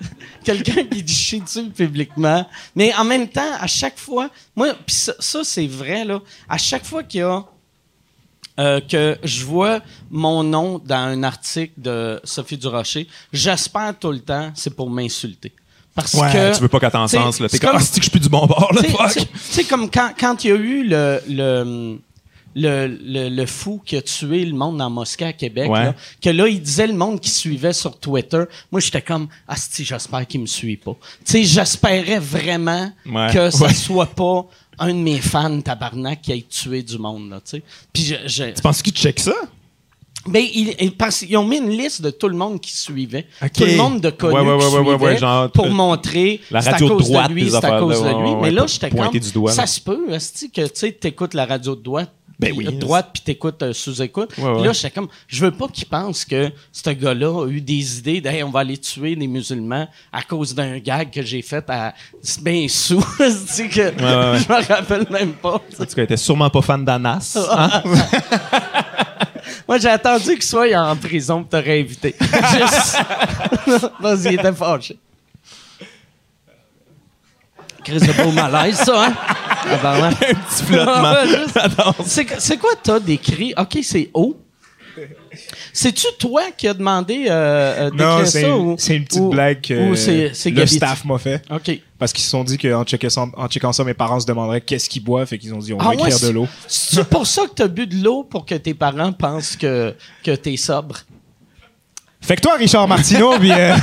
quelqu'un 0.47 0.83
qui 0.85 1.03
te 1.03 1.11
chie 1.11 1.41
dessus 1.41 1.69
publiquement. 1.69 2.47
Mais 2.75 2.93
en 2.95 3.03
même 3.03 3.27
temps, 3.27 3.53
à 3.59 3.67
chaque 3.67 3.97
fois, 3.99 4.29
moi, 4.55 4.73
puis 4.85 4.95
ça, 4.95 5.13
ça, 5.19 5.41
c'est 5.43 5.67
vrai 5.67 6.05
là. 6.05 6.19
À 6.47 6.57
chaque 6.57 6.85
fois 6.85 7.03
qu'il 7.03 7.19
y 7.19 7.23
a 7.23 7.43
euh, 8.59 8.81
que 8.81 9.17
je 9.23 9.43
vois 9.45 9.81
mon 10.09 10.43
nom 10.43 10.79
dans 10.83 10.95
un 10.95 11.21
article 11.23 11.73
de 11.77 12.19
Sophie 12.23 12.57
Durocher, 12.57 13.07
j'espère 13.31 13.93
tout 13.99 14.11
le 14.11 14.19
temps 14.19 14.51
c'est 14.55 14.75
pour 14.75 14.89
m'insulter. 14.89 15.53
Parce 15.93 16.13
Ouais, 16.13 16.31
que 16.31 16.55
tu 16.55 16.61
veux 16.61 16.67
pas 16.67 16.79
qu'elle 16.79 16.91
t'en 16.91 17.07
sens, 17.07 17.39
là. 17.39 17.49
T'es 17.49 17.57
comme, 17.59 17.71
ah, 17.75 17.79
que 17.79 17.85
je 17.95 18.01
suis 18.01 18.11
plus 18.11 18.19
du 18.19 18.29
bon 18.29 18.45
bord, 18.45 18.71
là, 18.73 18.81
tu 18.83 18.89
sais- 18.91 18.95
fuck. 18.95 19.13
tu 19.13 19.27
sais- 19.39 19.63
comme 19.63 19.89
quand, 19.89 20.11
quand 20.19 20.43
il 20.43 20.47
y 20.49 20.51
a 20.51 20.55
eu 20.55 20.83
le, 20.87 21.21
le, 21.27 21.99
le, 22.55 22.87
le, 22.87 23.29
le 23.29 23.45
fou 23.45 23.81
qui 23.85 23.95
a 23.97 24.01
tué 24.01 24.43
le 24.45 24.53
monde 24.55 24.77
dans 24.77 24.89
Moscou 24.89 25.25
à 25.25 25.33
Québec, 25.33 25.69
Ouais. 25.69 25.83
là, 25.85 25.95
que 26.21 26.29
là, 26.29 26.47
il 26.47 26.61
disait 26.61 26.87
le 26.87 26.93
monde 26.93 27.19
qui 27.19 27.29
suivait 27.29 27.73
sur 27.73 27.99
Twitter. 27.99 28.43
Moi, 28.71 28.81
j'étais 28.81 29.01
comme, 29.01 29.27
ah, 29.47 29.55
si, 29.55 29.83
j'espère 29.85 30.25
qu'il 30.25 30.41
me 30.41 30.45
suit 30.47 30.77
pas. 30.77 30.95
Tu 31.25 31.31
sais, 31.33 31.43
j'espérais 31.43 32.19
vraiment 32.19 32.91
Ouais. 33.05 33.29
que 33.33 33.49
ça 33.51 33.65
Ouais. 33.65 33.73
soit 33.73 34.07
pas 34.07 34.45
un 34.79 34.89
de 34.93 34.99
mes 34.99 35.19
fans 35.19 35.61
tabarnak 35.61 36.21
qui 36.21 36.31
ait 36.31 36.45
tué 36.49 36.81
du 36.83 36.97
monde, 36.97 37.29
là, 37.29 37.37
tu 37.41 37.57
sais. 37.57 37.63
Puis 37.93 38.03
je, 38.03 38.15
je- 38.27 38.51
Tu 38.53 38.61
penses 38.61 38.81
qu'ils 38.81 38.93
checkent 38.93 39.19
ça? 39.19 39.33
ben, 40.27 40.43
ils, 40.53 40.75
ils- 40.79 40.91
parce 40.91 41.23
ont 41.35 41.45
mis 41.45 41.57
une 41.57 41.69
liste 41.69 42.01
de 42.01 42.09
tout 42.09 42.27
le 42.27 42.35
monde 42.35 42.59
qui 42.59 42.75
suivait. 42.75 43.27
Tout 43.55 43.63
le 43.63 43.77
monde 43.77 44.01
de 44.01 44.09
connus 44.09 44.33
Ouais, 44.35 44.41
ouais, 44.41 44.57
qui 44.59 44.65
ouais, 44.65 44.71
ouais, 44.71 44.79
ouais, 44.79 44.85
suivait 44.97 45.05
ouais, 45.13 45.17
genre, 45.17 45.51
pour 45.51 45.65
euh, 45.67 45.69
montrer 45.69 46.41
la 46.51 46.61
c'est 46.61 46.69
à 46.69 46.79
cause 46.79 47.07
droite, 47.09 47.29
de 47.29 47.33
lui, 47.33 47.49
c'est 47.49 47.63
à 47.63 47.79
cause 47.79 48.03
de 48.03 48.09
lui. 48.09 48.35
Mais 48.41 48.51
là, 48.51 48.65
j'étais 48.67 48.89
comme, 48.89 49.47
ça 49.47 49.65
se 49.65 49.79
peut, 49.79 50.05
que 50.07 50.61
tu 50.67 50.69
sais, 50.73 50.91
t'écoutes 50.91 51.33
la 51.33 51.45
radio 51.45 51.75
de 51.75 51.81
droite, 51.81 52.11
Ben 52.39 52.53
oui. 52.55 52.67
euh, 52.67 52.71
droite, 52.71 53.09
puis 53.13 53.23
t'écoutes 53.23 53.63
euh, 53.63 53.73
sous-écoute. 53.73 54.37
Ouais, 54.37 54.63
là, 54.63 54.71
j'étais 54.71 54.91
comme, 54.91 55.07
je 55.27 55.43
veux 55.43 55.51
pas 55.51 55.67
qu'ils 55.67 55.87
pensent 55.87 56.23
que 56.23 56.51
ce 56.71 56.89
gars-là 56.91 57.45
a 57.45 57.47
eu 57.47 57.61
des 57.61 57.97
idées 57.97 58.21
d'Hey, 58.21 58.43
on 58.43 58.51
va 58.51 58.59
aller 58.59 58.77
tuer 58.77 59.15
des 59.15 59.25
musulmans 59.27 59.87
à 60.11 60.21
cause 60.21 60.53
d'un 60.53 60.77
gag 60.77 61.09
que 61.11 61.23
j'ai 61.23 61.41
fait 61.41 61.67
à 61.69 61.93
bien 62.41 62.67
sous. 62.67 63.03
Que 63.57 63.79
ouais, 63.89 64.39
je 64.39 64.47
me 64.47 64.67
rappelle 64.67 65.07
même 65.09 65.33
pas. 65.33 65.55
En 65.55 65.85
tout 65.85 65.95
cas, 65.95 66.03
était 66.03 66.15
sûrement 66.17 66.49
pas 66.49 66.61
fan 66.61 66.85
d'Anas. 66.85 67.37
Hein? 67.51 67.83
Moi, 69.67 69.79
j'ai 69.79 69.89
attendu 69.89 70.33
qu'il 70.35 70.43
soit 70.43 70.73
en 70.75 70.95
prison 70.95 71.41
pour 71.41 71.49
te 71.49 71.55
réinviter. 71.57 72.15
Juste... 72.21 72.97
Vas-y, 73.99 74.27
il 74.27 74.39
était 74.39 74.53
fâché. 74.53 74.97
Chris 77.83 77.99
de 77.99 78.23
beau 78.23 78.31
malaise, 78.31 78.75
ça, 78.77 79.07
hein? 79.07 79.13
Un 79.83 80.11
petit 80.11 80.63
flottement. 80.63 81.93
C'est 82.39 82.57
quoi 82.57 82.71
t'as 82.81 82.99
décrit? 82.99 83.53
OK, 83.57 83.79
c'est 83.83 84.09
O. 84.13 84.35
C'est-tu 85.71 86.07
toi 86.17 86.41
qui 86.57 86.67
as 86.67 86.73
demandé 86.73 87.27
euh, 87.29 87.31
euh, 87.31 87.89
d'écrire 87.91 88.07
Non, 88.07 88.19
ça? 88.19 88.31
c'est 88.31 88.41
une, 88.41 88.49
ou- 88.53 88.75
c'est 88.79 88.95
une 88.95 89.05
petite 89.05 89.21
ou- 89.21 89.29
blague 89.29 89.61
que 89.61 89.73
le 89.75 90.49
Gabi- 90.55 90.67
staff 90.77 91.05
m'a 91.05 91.19
fait. 91.19 91.43
Parce 91.99 92.11
qu'ils 92.11 92.23
se 92.23 92.31
sont 92.31 92.43
dit 92.43 92.57
qu'en 92.57 92.83
checkant, 92.83 93.09
ça, 93.09 93.25
en 93.35 93.47
checkant 93.47 93.71
ça, 93.73 93.83
mes 93.83 93.93
parents 93.93 94.19
se 94.19 94.25
demanderaient 94.25 94.61
qu'est-ce 94.61 94.89
qu'ils 94.89 95.03
boivent. 95.03 95.27
Fait 95.27 95.37
qu'ils 95.37 95.53
ont 95.53 95.59
dit, 95.59 95.73
on 95.73 95.77
va 95.77 95.83
Ah 95.85 95.89
ouais, 95.89 95.95
écrire 96.09 96.19
de 96.19 96.29
l'eau. 96.29 96.47
C'est 96.67 97.07
pour 97.07 97.27
ça 97.27 97.43
que 97.43 97.53
t'as 97.53 97.67
bu 97.67 97.85
de 97.85 98.03
l'eau 98.03 98.23
pour 98.23 98.43
que 98.45 98.55
tes 98.55 98.73
parents 98.73 99.11
pensent 99.13 99.55
que, 99.55 99.93
que 100.23 100.31
t'es 100.31 100.57
sobre? 100.57 100.95
Fait 102.27 102.35
que 102.35 102.41
toi, 102.41 102.55
Richard 102.55 102.89
Martineau, 102.89 103.39
puis, 103.39 103.53
euh, 103.53 103.73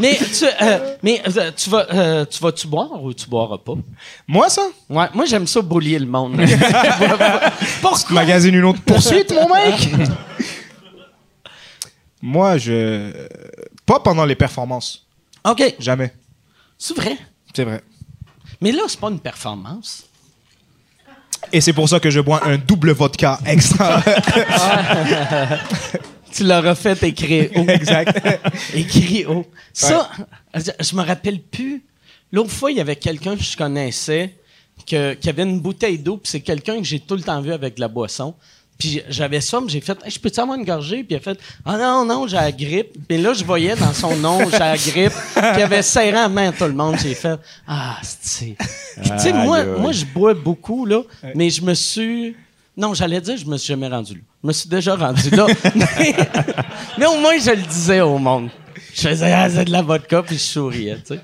Mais 0.00 0.16
tu, 0.16 0.44
euh, 0.44 0.96
mais 1.00 1.22
euh, 1.36 1.52
tu 1.56 1.70
vas, 1.70 1.86
euh, 1.92 2.24
tu 2.24 2.42
vas-tu 2.42 2.66
boire 2.66 3.02
ou 3.02 3.14
tu 3.14 3.28
boiras 3.28 3.58
pas? 3.58 3.74
moi, 4.26 4.48
ça? 4.48 4.62
Ouais, 4.88 5.06
moi 5.14 5.26
j'aime 5.26 5.46
ça 5.46 5.62
boulier 5.62 5.98
le 6.00 6.06
monde. 6.06 6.40
Pourquoi? 7.82 8.14
Magazine 8.14 8.54
une 8.54 8.64
autre 8.64 8.80
poursuite, 8.82 9.32
mon 9.32 9.48
mec! 9.54 9.90
moi, 12.22 12.58
je. 12.58 13.12
Pas 13.86 14.00
pendant 14.00 14.24
les 14.24 14.34
performances. 14.34 15.06
OK, 15.44 15.76
Jamais. 15.78 16.12
c'est 16.76 16.96
vrai? 16.96 17.16
C'est 17.54 17.64
vrai. 17.64 17.80
Mais 18.60 18.72
là, 18.72 18.82
c'est 18.88 18.98
pas 18.98 19.08
une 19.08 19.20
performance. 19.20 20.04
Et 21.52 21.60
c'est 21.60 21.72
pour 21.72 21.88
ça 21.88 22.00
que 22.00 22.10
je 22.10 22.20
bois 22.20 22.44
un 22.44 22.58
double 22.58 22.90
vodka 22.90 23.38
extra. 23.46 24.02
Tu 26.32 26.44
l'auras 26.44 26.74
fait 26.74 27.02
écrire 27.02 27.50
haut. 27.56 27.64
exact. 27.68 28.20
Écrit 28.74 29.24
haut. 29.26 29.46
Ça, 29.72 30.10
je, 30.54 30.70
je 30.80 30.94
me 30.96 31.02
rappelle 31.02 31.40
plus. 31.40 31.82
L'autre 32.32 32.50
fois, 32.50 32.70
il 32.70 32.76
y 32.76 32.80
avait 32.80 32.96
quelqu'un 32.96 33.36
que 33.36 33.42
je 33.42 33.56
connaissais 33.56 34.34
que- 34.88 35.14
qui 35.14 35.28
avait 35.28 35.42
une 35.42 35.60
bouteille 35.60 35.98
d'eau, 35.98 36.16
puis 36.16 36.30
c'est 36.30 36.40
quelqu'un 36.40 36.78
que 36.78 36.84
j'ai 36.84 37.00
tout 37.00 37.16
le 37.16 37.22
temps 37.22 37.40
vu 37.40 37.52
avec 37.52 37.74
de 37.76 37.80
la 37.80 37.88
boisson. 37.88 38.34
Puis 38.78 39.02
j'avais 39.10 39.42
ça, 39.42 39.60
mais 39.60 39.68
j'ai 39.68 39.82
fait, 39.82 39.98
Hey, 40.04 40.10
je 40.10 40.18
peux-tu 40.18 40.40
avoir 40.40 40.56
une 40.56 40.64
gorgée? 40.64 40.98
Puis 41.04 41.08
il 41.10 41.16
a 41.16 41.20
fait, 41.20 41.38
ah 41.66 41.76
non, 41.76 42.06
non, 42.06 42.26
j'ai 42.26 42.36
la 42.36 42.50
grippe. 42.50 42.92
Puis 43.06 43.18
là, 43.20 43.34
je 43.34 43.44
voyais 43.44 43.76
dans 43.76 43.92
son 43.92 44.16
nom, 44.16 44.48
j'ai 44.50 44.58
la 44.58 44.76
grippe. 44.76 45.12
Puis 45.34 45.42
il 45.58 45.62
avait 45.62 45.82
serré 45.82 46.12
la 46.12 46.28
main 46.30 46.48
à 46.48 46.52
tout 46.52 46.64
le 46.64 46.72
monde. 46.72 46.96
J'ai 47.02 47.14
fait, 47.14 47.38
ah, 47.68 47.98
c'est. 48.02 48.56
Puis 49.02 49.10
tu 49.10 49.18
sais, 49.18 49.32
moi, 49.34 49.64
moi, 49.64 49.92
je 49.92 50.06
bois 50.06 50.32
beaucoup, 50.32 50.86
là, 50.86 51.02
mais 51.34 51.50
je 51.50 51.60
me 51.62 51.74
suis. 51.74 52.34
Non, 52.76 52.94
j'allais 52.94 53.20
dire, 53.20 53.36
je 53.36 53.44
me 53.46 53.56
suis 53.56 53.68
jamais 53.68 53.88
rendu 53.88 54.14
là. 54.14 54.20
Je 54.42 54.46
me 54.48 54.52
suis 54.52 54.68
déjà 54.68 54.94
rendu 54.96 55.28
là. 55.30 55.46
mais, 55.74 56.14
mais 56.98 57.06
au 57.06 57.18
moins, 57.20 57.38
je 57.38 57.50
le 57.50 57.62
disais 57.62 58.00
au 58.00 58.18
monde. 58.18 58.48
Je 58.94 59.08
faisais, 59.08 59.32
ah, 59.32 59.48
c'est 59.50 59.64
de 59.66 59.70
la 59.72 59.82
vodka, 59.82 60.22
puis 60.22 60.36
je 60.36 60.40
souriais, 60.42 60.96
tu 60.96 61.14
sais. 61.14 61.20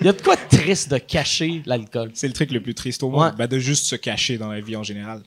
Il 0.00 0.06
y 0.06 0.08
a 0.08 0.12
de 0.12 0.20
quoi 0.20 0.36
de 0.36 0.56
triste 0.56 0.90
de 0.90 0.98
cacher 0.98 1.62
l'alcool. 1.66 2.10
C'est 2.14 2.26
le 2.28 2.32
truc 2.32 2.50
le 2.50 2.60
plus 2.60 2.74
triste 2.74 3.02
au 3.02 3.10
monde. 3.10 3.22
Ouais. 3.22 3.30
Ben, 3.36 3.46
de 3.46 3.58
juste 3.58 3.86
se 3.86 3.96
cacher 3.96 4.38
dans 4.38 4.48
la 4.48 4.60
vie 4.60 4.76
en 4.76 4.82
général. 4.82 5.22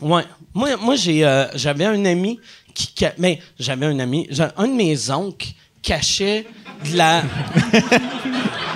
Ouais. 0.00 0.22
Moi, 0.54 0.76
moi 0.76 0.96
j'ai, 0.96 1.24
euh, 1.24 1.46
j'avais 1.54 1.84
un 1.86 2.04
ami 2.04 2.38
qui. 2.74 2.92
ca- 2.96 3.14
Mais 3.18 3.40
j'avais 3.58 3.86
un 3.86 3.98
ami. 3.98 4.26
j'ai- 4.30 4.46
Un 4.56 4.68
de 4.68 4.74
mes 4.74 5.10
oncles 5.10 5.48
cachait 5.82 6.44
de 6.84 6.96
la. 6.96 7.22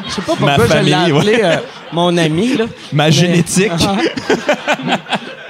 Je 0.08 0.10
sais 0.14 0.22
pas 0.22 0.34
Ma 0.40 0.56
pourquoi 0.56 0.66
je 0.66 0.84
l'ai 0.84 0.92
appelé 0.92 1.40
euh, 1.42 1.56
mon 1.92 2.16
ami, 2.18 2.56
là. 2.56 2.66
Ma 2.92 3.04
Mais- 3.06 3.12
génétique. 3.12 3.70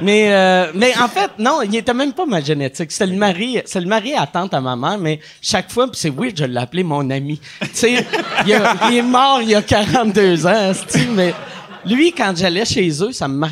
Mais, 0.02 0.32
euh, 0.32 0.72
mais 0.74 0.92
en 0.98 1.06
fait, 1.06 1.30
non, 1.38 1.62
il 1.62 1.74
était 1.76 1.94
même 1.94 2.12
pas 2.12 2.26
ma 2.26 2.40
génétique. 2.40 2.90
C'est 2.90 3.06
le 3.06 3.14
mari, 3.14 3.60
c'est 3.64 3.80
le 3.80 3.86
mari 3.86 4.14
à 4.14 4.26
tante 4.26 4.52
à 4.52 4.60
ma 4.60 4.74
mère, 4.74 4.98
mais 4.98 5.20
chaque 5.40 5.70
fois, 5.70 5.88
c'est 5.92 6.10
weird, 6.10 6.36
je 6.36 6.44
l'appelais 6.44 6.82
mon 6.82 7.08
ami. 7.08 7.40
Tu 7.60 7.68
sais, 7.72 8.06
il, 8.44 8.50
est 8.96 9.02
mort 9.02 9.38
il 9.42 9.50
y 9.50 9.54
a 9.54 9.62
42 9.62 10.44
ans, 10.44 10.72
mais 11.14 11.32
lui, 11.86 12.10
quand 12.12 12.32
j'allais 12.36 12.64
chez 12.64 12.88
eux, 13.00 13.12
ça 13.12 13.28
me 13.28 13.46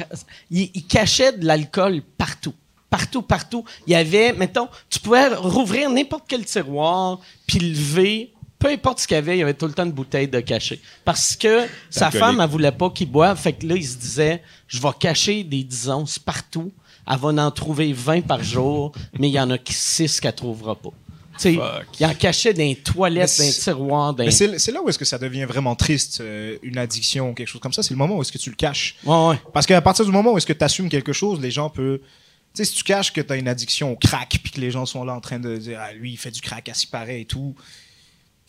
il, 0.51 0.71
il 0.75 0.87
cachait 0.87 1.33
de 1.33 1.47
l'alcool 1.47 2.03
partout. 2.19 2.55
Partout, 2.91 3.23
partout. 3.23 3.65
Il 3.87 3.93
y 3.93 3.95
avait, 3.97 4.33
mettons, 4.33 4.67
tu 4.89 4.99
pouvais 4.99 5.29
rouvrir 5.29 5.89
n'importe 5.89 6.25
quel 6.27 6.45
tiroir, 6.45 7.21
puis 7.47 7.61
lever 7.61 8.33
peu 8.61 8.69
importe 8.69 9.01
ce 9.01 9.09
qu'il 9.09 9.15
y 9.15 9.19
avait, 9.19 9.37
il 9.37 9.41
y 9.41 9.43
avait 9.43 9.55
tout 9.55 9.67
le 9.67 9.73
temps 9.73 9.87
une 9.87 9.91
bouteille 9.91 10.29
de 10.29 10.39
cachet. 10.39 10.79
Parce 11.05 11.35
que 11.35 11.67
sa 11.89 12.11
femme, 12.11 12.41
elle 12.41 12.49
voulait 12.49 12.71
pas 12.71 12.91
qu'il 12.91 13.11
boive. 13.11 13.37
Fait 13.39 13.55
que 13.55 13.67
là, 13.67 13.75
il 13.75 13.87
se 13.87 13.97
disait, 13.97 14.43
je 14.69 14.81
vais 14.81 14.91
cacher 15.01 15.43
des 15.43 15.65
10 15.65 15.89
onces 15.89 16.19
partout. 16.19 16.71
Elle 17.11 17.19
va 17.19 17.29
en 17.29 17.51
trouver 17.51 17.93
20 17.93 18.21
par 18.21 18.45
jour, 18.45 18.93
mais 19.19 19.29
il 19.29 19.33
y 19.33 19.41
en 19.41 19.51
a 19.51 19.57
6 19.67 20.21
qu'elle 20.21 20.35
trouvera 20.35 20.77
pas. 20.77 20.91
Tu 21.39 21.55
sais, 21.55 21.59
il 21.99 22.07
en 22.07 22.13
cachait 22.13 22.53
dans 22.53 22.63
les 22.63 22.77
toilettes, 22.77 23.35
dans 23.39 23.45
les 23.45 23.51
tiroirs, 23.51 24.13
dans 24.13 24.25
Mais 24.25 24.31
c'est 24.31 24.59
c'est 24.59 24.73
là 24.73 24.83
où 24.83 24.89
est-ce 24.91 24.99
que 24.99 25.07
ça 25.07 25.17
devient 25.17 25.47
vraiment 25.47 25.75
triste, 25.75 26.21
euh, 26.21 26.59
une 26.63 26.77
addiction 26.77 27.31
ou 27.31 27.35
quelque 27.35 27.49
chose 27.49 27.63
comme 27.63 27.73
ça? 27.73 27.83
C'est 27.83 27.95
le 27.95 27.99
moment 27.99 28.19
où 28.19 28.21
est-ce 28.21 28.31
que 28.31 28.37
tu 28.37 28.51
le 28.51 28.57
caches. 28.57 28.97
Ouais, 29.05 29.29
ouais. 29.29 29.41
Parce 29.55 29.65
qu'à 29.65 29.81
partir 29.81 30.05
du 30.05 30.11
moment 30.13 30.35
où 30.35 30.37
est-ce 30.37 30.47
que 30.47 30.53
tu 30.53 30.65
assumes 30.65 30.91
quelque 30.91 31.15
chose, 31.15 31.41
les 31.41 31.51
gens 31.51 31.71
peuvent... 31.71 31.99
Tu 31.99 32.07
sais, 32.53 32.65
si 32.67 32.75
tu 32.75 32.85
caches 32.85 33.11
que 33.11 33.23
tu 33.23 33.33
as 33.33 33.37
une 33.37 33.49
addiction 33.49 33.91
au 33.91 33.97
crack, 33.97 34.39
puis 34.43 34.53
que 34.53 34.61
les 34.61 34.71
gens 34.71 34.85
sont 34.85 35.03
là 35.03 35.15
en 35.15 35.21
train 35.21 35.39
de 35.39 35.57
dire 35.57 35.79
«Ah, 35.83 35.95
lui, 35.95 36.13
il 36.13 36.17
fait 36.19 36.31
du 36.31 36.43
crack 36.43 36.69
à 36.69 36.75
s'y 36.75 36.89
paraît 36.89 37.23
et 37.23 37.25
tout», 37.25 37.55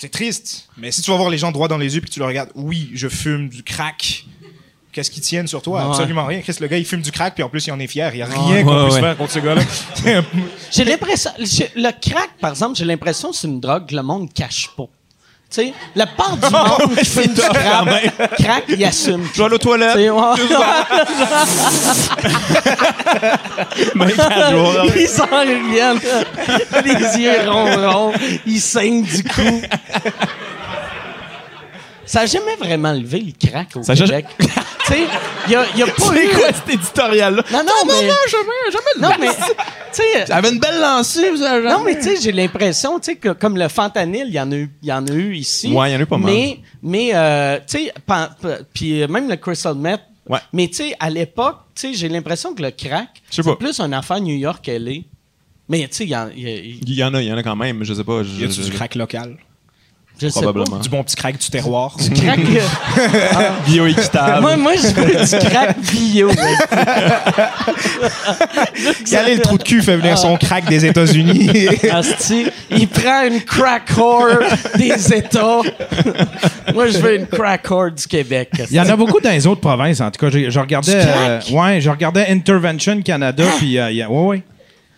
c'est 0.01 0.09
triste. 0.09 0.67
Mais 0.77 0.91
si 0.91 1.03
tu 1.03 1.11
vas 1.11 1.17
voir 1.17 1.29
les 1.29 1.37
gens 1.37 1.51
droit 1.51 1.67
dans 1.67 1.77
les 1.77 1.93
yeux 1.93 2.01
puis 2.01 2.09
que 2.09 2.13
tu 2.15 2.19
leur 2.19 2.27
regardes 2.29 2.49
«Oui, 2.55 2.89
je 2.95 3.07
fume 3.07 3.49
du 3.49 3.61
crack», 3.61 4.25
qu'est-ce 4.91 5.11
qu'ils 5.11 5.21
tiennent 5.21 5.45
sur 5.45 5.61
toi? 5.61 5.83
Ouais. 5.83 5.89
Absolument 5.91 6.25
rien. 6.25 6.41
Chris, 6.41 6.55
le 6.59 6.65
gars, 6.67 6.77
il 6.79 6.85
fume 6.85 7.01
du 7.03 7.11
crack, 7.11 7.35
puis 7.35 7.43
en 7.43 7.49
plus, 7.49 7.67
il 7.67 7.71
en 7.71 7.79
est 7.79 7.85
fier. 7.85 8.09
Il 8.13 8.17
n'y 8.17 8.23
a 8.23 8.27
Ouais. 8.27 8.33
rien 8.35 8.63
qu'on 8.63 8.75
Ouais, 8.77 8.83
puisse 8.85 8.95
ouais. 8.95 9.01
faire 9.01 9.15
contre 9.17 9.31
ce 9.31 9.39
gars-là. 9.39 9.61
J'ai 10.71 10.83
l'impression. 10.85 11.29
Le 11.37 11.91
crack, 12.01 12.31
par 12.39 12.49
exemple, 12.49 12.75
j'ai 12.77 12.85
l'impression 12.85 13.29
que 13.29 13.37
c'est 13.37 13.47
une 13.47 13.59
drogue 13.59 13.87
que 13.87 13.95
le 13.95 14.01
monde 14.01 14.33
cache 14.33 14.69
pas. 14.75 14.87
Tu 15.53 15.61
sais, 15.63 15.73
la 15.95 16.07
part 16.07 16.37
du 16.37 16.49
monde 16.49 16.95
qui 16.95 17.05
fume 17.05 17.33
du 17.33 17.41
crack, 17.41 18.15
crack, 18.37 18.63
il 18.69 18.85
assume. 18.85 19.27
Je 19.33 19.39
vais 19.39 19.45
aller 19.45 19.55
aux 19.55 19.57
toilettes. 19.57 19.97
Ils 24.95 25.07
s'en 25.09 25.25
reviennent. 25.25 25.99
Les 26.85 27.21
yeux 27.21 27.49
ronds, 27.49 27.91
ronds. 27.91 28.13
Ils 28.45 28.61
saignent 28.61 29.03
du 29.03 29.23
cou. 29.23 29.61
Ça 32.11 32.19
n'a 32.21 32.25
jamais 32.25 32.55
vraiment 32.57 32.91
levé 32.91 33.21
le 33.21 33.31
crack 33.49 33.69
au 33.77 33.83
Ça 33.83 33.93
a 33.93 33.95
Québec. 33.95 34.25
tu 34.39 34.45
sais, 34.85 34.99
il 35.45 35.49
n'y 35.49 35.55
a, 35.55 35.65
y 35.77 35.81
a 35.83 35.85
pas 35.87 35.91
eu... 36.13 36.27
C'est 36.27 36.37
quoi 36.37 36.47
cet 36.53 36.69
éditorial-là? 36.69 37.43
Non, 37.53 37.59
non, 37.63 37.71
mais... 37.87 38.01
jamais, 38.29 38.69
jamais 38.69 38.99
Non, 38.99 39.11
mais... 39.17 39.27
Tu 39.33 39.43
sais... 39.93 40.25
Ça 40.25 40.35
avait 40.35 40.51
une 40.51 40.59
belle 40.59 40.81
lancée, 40.81 41.29
vous 41.29 41.41
avez 41.41 41.69
Non, 41.69 41.83
mais 41.85 41.95
tu 41.95 42.03
sais, 42.03 42.15
j'ai 42.21 42.33
l'impression, 42.33 42.99
tu 42.99 43.11
sais, 43.11 43.15
que 43.15 43.29
comme 43.29 43.57
le 43.57 43.69
fentanyl, 43.69 44.25
il 44.27 44.33
y 44.33 44.39
en 44.41 44.51
a 44.51 44.55
eu, 44.55 44.69
y 44.83 44.91
en 44.91 45.07
a 45.07 45.11
eu 45.13 45.35
ici. 45.35 45.71
Ouais, 45.71 45.89
il 45.89 45.93
y 45.93 45.95
en 45.95 45.99
a 45.99 46.01
eu 46.01 46.05
pas 46.05 46.17
mal. 46.17 46.33
Mais, 46.33 46.59
mais 46.83 47.11
euh, 47.13 47.59
tu 47.65 47.77
sais, 47.85 47.93
puis 48.73 49.03
euh, 49.03 49.07
même 49.07 49.29
le 49.29 49.37
crystal 49.37 49.75
meth. 49.75 50.01
Ouais. 50.27 50.39
Mais 50.51 50.67
tu 50.67 50.75
sais, 50.75 50.93
à 50.99 51.09
l'époque, 51.09 51.59
tu 51.75 51.87
sais, 51.87 51.93
j'ai 51.93 52.09
l'impression 52.09 52.53
que 52.53 52.61
le 52.61 52.71
crack, 52.71 53.21
c'est 53.29 53.41
plus 53.57 53.79
une 53.79 53.93
affaire 53.93 54.19
New 54.19 54.35
York 54.35 54.59
qu'elle 54.61 54.89
est. 54.89 55.05
Mais 55.69 55.87
tu 55.87 55.95
sais, 55.95 56.03
il 56.03 56.07
y 56.07 56.11
y 56.11 56.13
a- 56.15 56.29
il- 56.35 56.79
Il 56.85 56.93
y 56.93 57.03
en 57.05 57.13
a, 57.13 57.21
il 57.21 57.27
y 57.29 57.31
en 57.31 57.37
a 57.37 57.43
quand 57.43 57.55
même, 57.55 57.85
je 57.85 57.93
sais 57.93 58.03
pas. 58.03 58.21
Je, 58.23 58.45
Y 58.45 58.51
je- 58.51 58.63
du 58.63 58.71
crack 58.71 58.95
local? 58.95 59.37
Je 60.21 60.27
sais 60.27 60.41
Probablement. 60.41 60.77
Du 60.79 60.89
bon 60.89 61.03
petit 61.03 61.15
crack 61.15 61.37
du 61.37 61.49
terroir? 61.49 61.95
Du 61.97 62.09
crack. 62.11 62.39
euh, 62.99 63.49
Bioéquitable. 63.65 64.41
moi, 64.41 64.55
moi, 64.57 64.73
je 64.75 64.87
veux 64.87 65.05
du 65.39 65.45
crack 65.49 65.79
bio. 65.79 66.29
Regardez 69.05 69.35
le 69.35 69.41
trou 69.41 69.57
de 69.57 69.63
cul 69.63 69.81
fait 69.81 69.97
venir 69.97 70.17
son 70.17 70.37
crack 70.37 70.65
des 70.65 70.85
États-Unis. 70.85 71.49
Asti, 71.91 72.47
il 72.69 72.87
prend 72.87 73.23
une 73.25 73.41
crack 73.41 73.89
whore 73.97 74.39
des 74.77 75.13
États. 75.13 75.61
moi, 76.73 76.87
je 76.87 76.97
veux 76.99 77.15
une 77.19 77.27
crack 77.27 77.69
whore 77.69 77.91
du 77.91 78.05
Québec. 78.07 78.49
Il 78.69 78.75
y 78.75 78.79
en 78.79 78.87
a 78.89 78.95
beaucoup 78.95 79.19
dans 79.19 79.31
les 79.31 79.45
autres 79.47 79.61
provinces, 79.61 80.01
en 80.01 80.11
tout 80.11 80.19
cas. 80.25 80.29
Je, 80.31 80.49
je 80.49 80.59
regardais, 80.59 80.99
Du 81.01 81.07
crack? 81.07 81.17
euh, 81.51 81.51
ouais, 81.53 81.81
je 81.81 81.89
regardais 81.89 82.27
Intervention 82.29 83.01
Canada, 83.01 83.43
puis 83.57 83.77
euh, 83.77 83.91
il 83.91 84.05
ouais. 84.07 84.43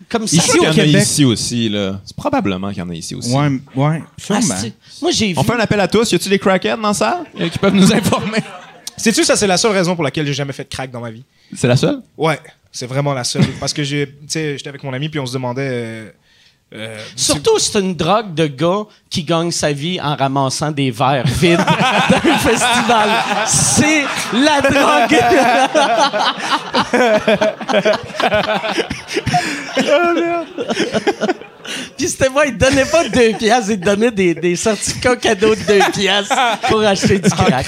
Comme 0.08 0.26
ça. 0.26 0.36
Ici, 0.36 0.50
Il 0.54 0.56
y 0.56 0.60
au 0.60 0.68
en 0.68 0.70
a 0.70 0.74
Québec. 0.74 1.02
ici 1.02 1.24
aussi, 1.24 1.68
là. 1.68 2.00
C'est 2.04 2.16
probablement 2.16 2.68
qu'il 2.68 2.78
y 2.78 2.82
en 2.82 2.90
a 2.90 2.94
ici 2.94 3.14
aussi. 3.14 3.32
Ouais, 3.32 3.48
ouais, 3.74 4.02
sûrement. 4.18 4.40
Asti. 4.54 4.72
Moi, 5.02 5.10
j'ai 5.10 5.28
vu. 5.28 5.34
On 5.38 5.42
fait 5.44 5.54
un 5.54 5.58
appel 5.60 5.80
à 5.80 5.88
tous. 5.88 6.12
Y 6.12 6.14
a-tu 6.16 6.28
des 6.28 6.38
crackheads 6.38 6.76
dans 6.80 6.92
ça 6.94 7.24
euh, 7.40 7.48
qui 7.48 7.58
peuvent 7.58 7.74
nous 7.74 7.92
informer? 7.92 8.38
Sais-tu, 8.96 9.24
ça, 9.24 9.34
c'est 9.36 9.46
la 9.48 9.56
seule 9.56 9.72
raison 9.72 9.94
pour 9.96 10.04
laquelle 10.04 10.24
j'ai 10.26 10.32
jamais 10.34 10.52
fait 10.52 10.64
de 10.64 10.68
crack 10.68 10.90
dans 10.90 11.00
ma 11.00 11.10
vie. 11.10 11.24
C'est 11.56 11.66
la 11.66 11.76
seule? 11.76 12.00
Ouais, 12.16 12.38
c'est 12.70 12.86
vraiment 12.86 13.12
la 13.12 13.24
seule. 13.24 13.44
Parce 13.58 13.72
que 13.72 13.82
j'ai, 13.82 14.06
tu 14.06 14.14
sais, 14.28 14.56
j'étais 14.56 14.68
avec 14.68 14.84
mon 14.84 14.92
ami, 14.92 15.08
puis 15.08 15.18
on 15.18 15.26
se 15.26 15.32
demandait. 15.32 15.68
euh, 15.68 16.10
euh, 16.76 16.98
Surtout, 17.16 17.58
c'est 17.58 17.78
une 17.80 17.94
drogue 17.96 18.34
de 18.34 18.46
gars 18.46 18.84
qui 19.10 19.24
gagne 19.24 19.50
sa 19.50 19.72
vie 19.72 20.00
en 20.00 20.14
ramassant 20.16 20.70
des 20.70 20.90
verres 20.92 21.26
vides 21.26 21.56
dans 22.10 22.30
un 22.30 22.38
festival. 22.38 23.10
C'est 23.46 24.04
la 24.32 24.60
drogue. 24.60 25.18
Puis 31.96 32.08
c'était 32.08 32.28
moi, 32.28 32.46
il 32.46 32.54
te 32.56 32.64
donnait 32.64 32.84
pas 32.84 33.08
deux 33.08 33.32
piastres, 33.38 33.70
il 33.70 33.80
te 33.80 33.84
donnait 33.84 34.10
des, 34.10 34.34
des 34.34 34.56
certificats 34.56 35.16
cadeaux 35.16 35.54
de 35.54 35.60
deux 35.62 35.92
piastres 35.92 36.34
pour 36.68 36.80
acheter 36.80 37.18
du 37.18 37.30
crack. 37.30 37.66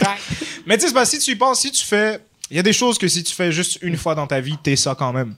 Mais 0.67 0.77
tu 0.77 0.89
sais, 0.89 1.05
si 1.05 1.19
tu 1.19 1.31
y 1.33 1.37
penses, 1.37 1.61
si 1.61 1.71
tu 1.71 1.85
fais. 1.85 2.21
Il 2.51 2.57
y 2.57 2.61
a 2.61 2.63
des 2.63 2.73
choses 2.73 2.97
que 2.97 3.09
si 3.09 3.25
tu 3.25 3.35
fais 3.35 3.51
juste 3.51 3.79
une 3.83 3.97
fois 3.97 4.15
dans 4.15 4.27
ta 4.27 4.41
vie, 4.41 4.57
t'es 4.63 4.77
ça 4.77 4.95
quand 4.97 5.13
même. 5.13 5.35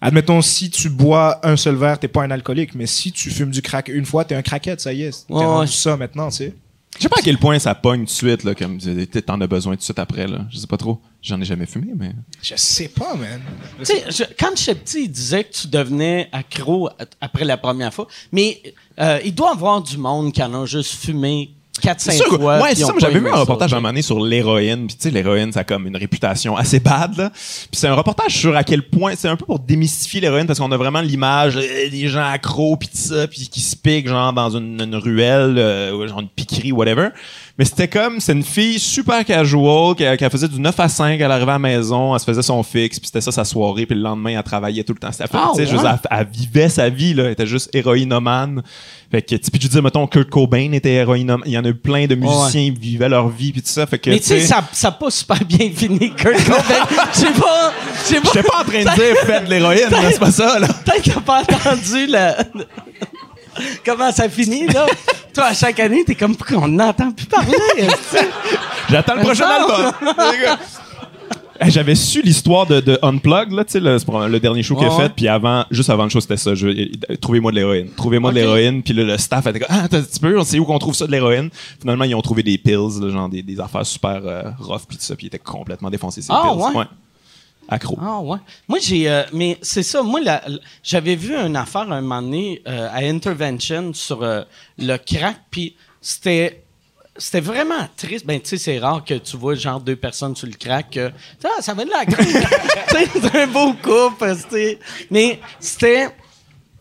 Admettons, 0.00 0.40
si 0.40 0.70
tu 0.70 0.88
bois 0.88 1.38
un 1.42 1.56
seul 1.56 1.76
verre, 1.76 1.98
t'es 1.98 2.08
pas 2.08 2.22
un 2.22 2.30
alcoolique. 2.30 2.74
Mais 2.74 2.86
si 2.86 3.12
tu 3.12 3.30
fumes 3.30 3.50
du 3.50 3.60
crack 3.60 3.88
une 3.88 4.06
fois, 4.06 4.24
t'es 4.24 4.34
un 4.34 4.42
crackhead, 4.42 4.80
ça 4.80 4.92
y 4.92 5.02
est. 5.02 5.26
T'es 5.26 5.34
Ouais, 5.34 5.44
ouais. 5.44 5.66
ça 5.66 5.96
maintenant, 5.96 6.30
tu 6.30 6.36
sais. 6.38 6.54
Je 6.96 7.02
sais 7.04 7.08
pas 7.08 7.18
à 7.18 7.22
quel 7.22 7.38
point 7.38 7.58
ça 7.58 7.74
pogne 7.74 8.00
tout 8.00 8.04
de 8.06 8.10
suite, 8.10 8.44
là, 8.44 8.54
comme 8.54 8.78
t'en 8.78 9.40
as 9.40 9.46
besoin 9.46 9.72
tout 9.74 9.78
de 9.78 9.82
suite 9.84 9.98
après, 9.98 10.26
là. 10.26 10.46
Je 10.50 10.58
sais 10.58 10.66
pas 10.66 10.76
trop. 10.76 11.00
J'en 11.22 11.40
ai 11.40 11.44
jamais 11.44 11.66
fumé, 11.66 11.92
mais. 11.96 12.12
Je 12.42 12.54
sais 12.56 12.88
pas, 12.88 13.14
man. 13.14 13.40
Tu 13.78 13.84
sais, 13.86 14.04
je- 14.10 14.24
quand 14.38 14.56
j'étais 14.56 14.74
petit, 14.74 15.04
il 15.04 15.08
disait 15.10 15.44
que 15.44 15.52
tu 15.52 15.68
devenais 15.68 16.28
accro 16.32 16.90
après 17.20 17.44
la 17.44 17.56
première 17.56 17.92
fois. 17.94 18.08
Mais 18.30 18.62
euh, 19.00 19.18
il 19.24 19.34
doit 19.34 19.50
y 19.50 19.52
avoir 19.52 19.82
du 19.82 19.96
monde 19.96 20.32
qui 20.32 20.42
en 20.42 20.62
a 20.62 20.66
juste 20.66 20.92
fumé 20.94 21.54
4-5 21.80 21.94
C'est 21.98 22.12
sûr, 22.12 22.26
fois. 22.38 22.60
ouais, 22.60 22.74
c'est 22.74 22.84
ça. 22.84 22.92
J'avais 22.98 23.18
vu 23.18 23.28
un 23.30 23.36
reportage 23.36 23.72
à 23.72 23.76
un 23.76 23.80
moment 23.80 23.88
donné 23.88 24.02
sur 24.02 24.20
l'héroïne. 24.20 24.86
Puis 24.86 24.96
tu 24.96 25.02
sais, 25.04 25.10
l'héroïne, 25.10 25.52
ça 25.52 25.60
a 25.60 25.64
comme 25.64 25.86
une 25.86 25.96
réputation 25.96 26.56
assez 26.56 26.80
bad. 26.80 27.16
Là. 27.16 27.30
Puis 27.30 27.68
c'est 27.72 27.88
un 27.88 27.94
reportage 27.94 28.36
sur 28.36 28.54
à 28.56 28.62
quel 28.62 28.82
point 28.82 29.14
c'est 29.16 29.28
un 29.28 29.36
peu 29.36 29.46
pour 29.46 29.58
démystifier 29.58 30.20
l'héroïne 30.20 30.46
parce 30.46 30.58
qu'on 30.58 30.70
a 30.70 30.76
vraiment 30.76 31.00
l'image 31.00 31.56
euh, 31.56 31.90
des 31.90 32.08
gens 32.08 32.24
accros 32.24 32.76
puis 32.76 32.88
tout 32.88 32.98
ça, 32.98 33.26
puis 33.26 33.48
qui 33.48 33.60
se 33.60 33.74
piquent 33.74 34.06
genre 34.08 34.32
dans 34.32 34.50
une, 34.50 34.80
une 34.82 34.94
ruelle, 34.96 35.56
euh, 35.58 36.06
genre 36.06 36.20
une 36.20 36.28
piquerie, 36.28 36.72
whatever. 36.72 37.08
Mais 37.58 37.64
c'était 37.64 37.88
comme, 37.88 38.20
c'est 38.20 38.32
une 38.32 38.42
fille 38.44 38.78
super 38.78 39.24
casual 39.24 39.94
qui, 39.94 40.04
qui 40.16 40.30
faisait 40.30 40.48
du 40.48 40.58
9 40.60 40.78
à 40.80 40.88
5, 40.88 41.20
elle 41.20 41.30
arrivait 41.30 41.50
à 41.50 41.54
la 41.54 41.58
maison, 41.58 42.14
elle 42.14 42.20
se 42.20 42.24
faisait 42.24 42.42
son 42.42 42.62
fixe, 42.62 42.98
puis 42.98 43.06
c'était 43.08 43.20
ça 43.20 43.30
sa 43.32 43.44
soirée, 43.44 43.84
puis 43.86 43.94
le 43.94 44.02
lendemain 44.02 44.30
elle 44.38 44.42
travaillait 44.42 44.84
tout 44.84 44.94
le 44.94 44.98
temps. 44.98 45.12
C'était- 45.12 45.28
tu 45.28 45.36
sais, 45.56 45.66
je 45.66 45.76
veux 45.76 45.82
ouais? 45.84 45.90
elle, 46.10 46.18
elle 46.20 46.26
vivait 46.32 46.68
sa 46.68 46.88
vie 46.88 47.12
là, 47.14 47.24
elle 47.24 47.32
était 47.32 47.46
juste 47.46 47.68
héroïnomane. 47.74 48.62
Fait 49.12 49.20
que, 49.20 49.34
tu 49.34 49.50
dire, 49.68 49.82
mettons, 49.82 50.06
Kurt 50.06 50.30
Cobain 50.30 50.72
était 50.72 50.94
héroïnomane. 50.94 51.42
Il 51.44 51.52
y 51.52 51.58
en 51.58 51.64
a 51.66 51.68
eu 51.68 51.74
plein 51.74 52.06
de 52.06 52.14
musiciens 52.14 52.72
qui 52.72 52.80
vivaient 52.80 53.10
leur 53.10 53.28
vie, 53.28 53.52
puis 53.52 53.60
tout 53.60 53.68
ça. 53.68 53.86
Fait 53.86 53.98
que, 53.98 54.08
Mais 54.08 54.18
tu 54.18 54.24
sais, 54.24 54.40
ça 54.40 54.64
n'a 54.84 54.90
pas 54.92 55.10
super 55.10 55.44
bien 55.44 55.70
fini, 55.70 56.14
Kurt 56.14 56.42
Cobain. 56.44 56.86
Je 57.12 57.18
sais 57.18 57.32
pas. 57.32 57.72
Je 58.08 58.14
pas. 58.20 58.42
Pas 58.42 58.60
en 58.60 58.64
train 58.64 58.78
de 58.78 58.94
dire 58.98 59.16
faites 59.26 59.44
de 59.44 59.50
l'héroïne, 59.50 59.88
c'est 60.10 60.18
pas 60.18 60.30
ça, 60.30 60.58
là. 60.58 60.66
Peut-être 60.66 61.02
qu'il 61.02 61.14
n'a 61.14 61.20
pas 61.20 61.42
entendu 61.42 62.06
le... 62.08 62.32
comment 63.84 64.10
ça 64.12 64.30
finit, 64.30 64.66
là? 64.68 64.86
Toi, 65.34 65.44
à 65.44 65.54
chaque 65.54 65.78
année, 65.80 66.04
t'es 66.06 66.14
comme, 66.14 66.34
pourquoi 66.34 66.56
on 66.58 66.68
n'entend 66.68 67.12
plus 67.12 67.26
parler? 67.26 67.52
que- 67.76 68.16
J'attends 68.90 69.16
le 69.16 69.20
prochain 69.22 69.46
album. 69.46 69.92
Hey, 71.60 71.70
J'avais 71.70 71.94
su 71.94 72.22
l'histoire 72.22 72.66
de, 72.66 72.80
de 72.80 72.98
Unplugged, 73.02 73.52
là, 73.52 73.64
tu 73.64 73.72
sais, 73.72 73.80
le, 73.80 74.38
dernier 74.40 74.62
show 74.62 74.74
qu'il 74.74 74.84
a 74.86 74.88
Ouais, 74.90 74.96
ouais. 74.96 75.02
fait, 75.04 75.12
puis 75.14 75.28
avant, 75.28 75.64
juste 75.70 75.90
avant 75.90 76.04
le 76.04 76.10
show, 76.10 76.20
c'était 76.20 76.36
ça. 76.36 76.54
je- 76.54 76.88
Trouvez-moi 77.16 77.50
de 77.52 77.56
l'héroïne. 77.56 77.88
Trouvez-moi 77.96 78.30
Ok. 78.30 78.36
de 78.36 78.40
l'héroïne, 78.40 78.82
puis 78.82 78.94
là, 78.94 79.04
le 79.04 79.18
staff 79.18 79.46
était 79.46 79.60
comme, 79.60 79.68
ah, 79.70 79.84
attends 79.84 79.98
un 79.98 80.02
petit 80.02 80.18
peu, 80.18 80.38
on 80.38 80.44
sait 80.44 80.58
où 80.58 80.64
qu'on 80.64 80.78
trouve 80.78 80.94
ça 80.94 81.06
de 81.06 81.12
l'héroïne. 81.12 81.50
Finalement, 81.80 82.04
ils 82.04 82.14
ont 82.14 82.22
trouvé 82.22 82.42
des 82.42 82.58
pills, 82.58 83.00
là, 83.00 83.10
genre 83.10 83.28
des, 83.28 83.42
des 83.42 83.60
affaires 83.60 83.86
super 83.86 84.20
euh, 84.24 84.42
rough, 84.58 84.82
puis 84.88 84.96
tout 84.96 85.04
ça, 85.04 85.14
puis 85.14 85.26
ils 85.26 85.28
étaient 85.28 85.38
complètement 85.38 85.90
défoncés, 85.90 86.22
ces 86.22 86.32
Ah, 86.32 86.42
pills. 86.52 86.76
ouais? 86.78 86.84
Accro. 87.68 87.96
Ah 88.02 88.18
ouais. 88.20 88.38
Moi 88.68 88.78
j'ai 88.82 89.08
euh, 89.08 89.22
mais 89.32 89.56
c'est 89.62 89.84
ça 89.84 90.02
moi 90.02 90.20
la- 90.20 90.42
la- 90.48 90.58
j'avais 90.82 91.14
vu 91.14 91.32
une 91.36 91.54
affaire 91.54 91.82
un 91.92 92.00
moment 92.00 92.20
donné 92.20 92.60
euh, 92.66 92.88
à 92.92 93.04
Intervention 93.04 93.92
sur 93.94 94.24
euh, 94.24 94.42
le 94.78 94.96
crack 94.96 95.36
puis 95.48 95.76
c'était 96.00 96.61
c'était 97.16 97.40
vraiment 97.40 97.88
triste. 97.96 98.24
Ben, 98.26 98.40
tu 98.40 98.48
sais, 98.50 98.58
c'est 98.58 98.78
rare 98.78 99.04
que 99.04 99.14
tu 99.14 99.36
vois 99.36 99.54
genre 99.54 99.80
deux 99.80 99.96
personnes 99.96 100.34
sur 100.34 100.46
le 100.46 100.54
crack. 100.54 100.96
euh, 100.96 101.10
Ah, 101.44 101.60
ça 101.60 101.74
va 101.74 101.84
de 101.84 101.90
la 101.90 102.04
c'est 103.30 103.36
un 103.42 103.46
beau 103.46 103.74
couple. 103.74 104.34
c'était- 104.36 104.78
Mais 105.10 105.40
c'était 105.60 106.08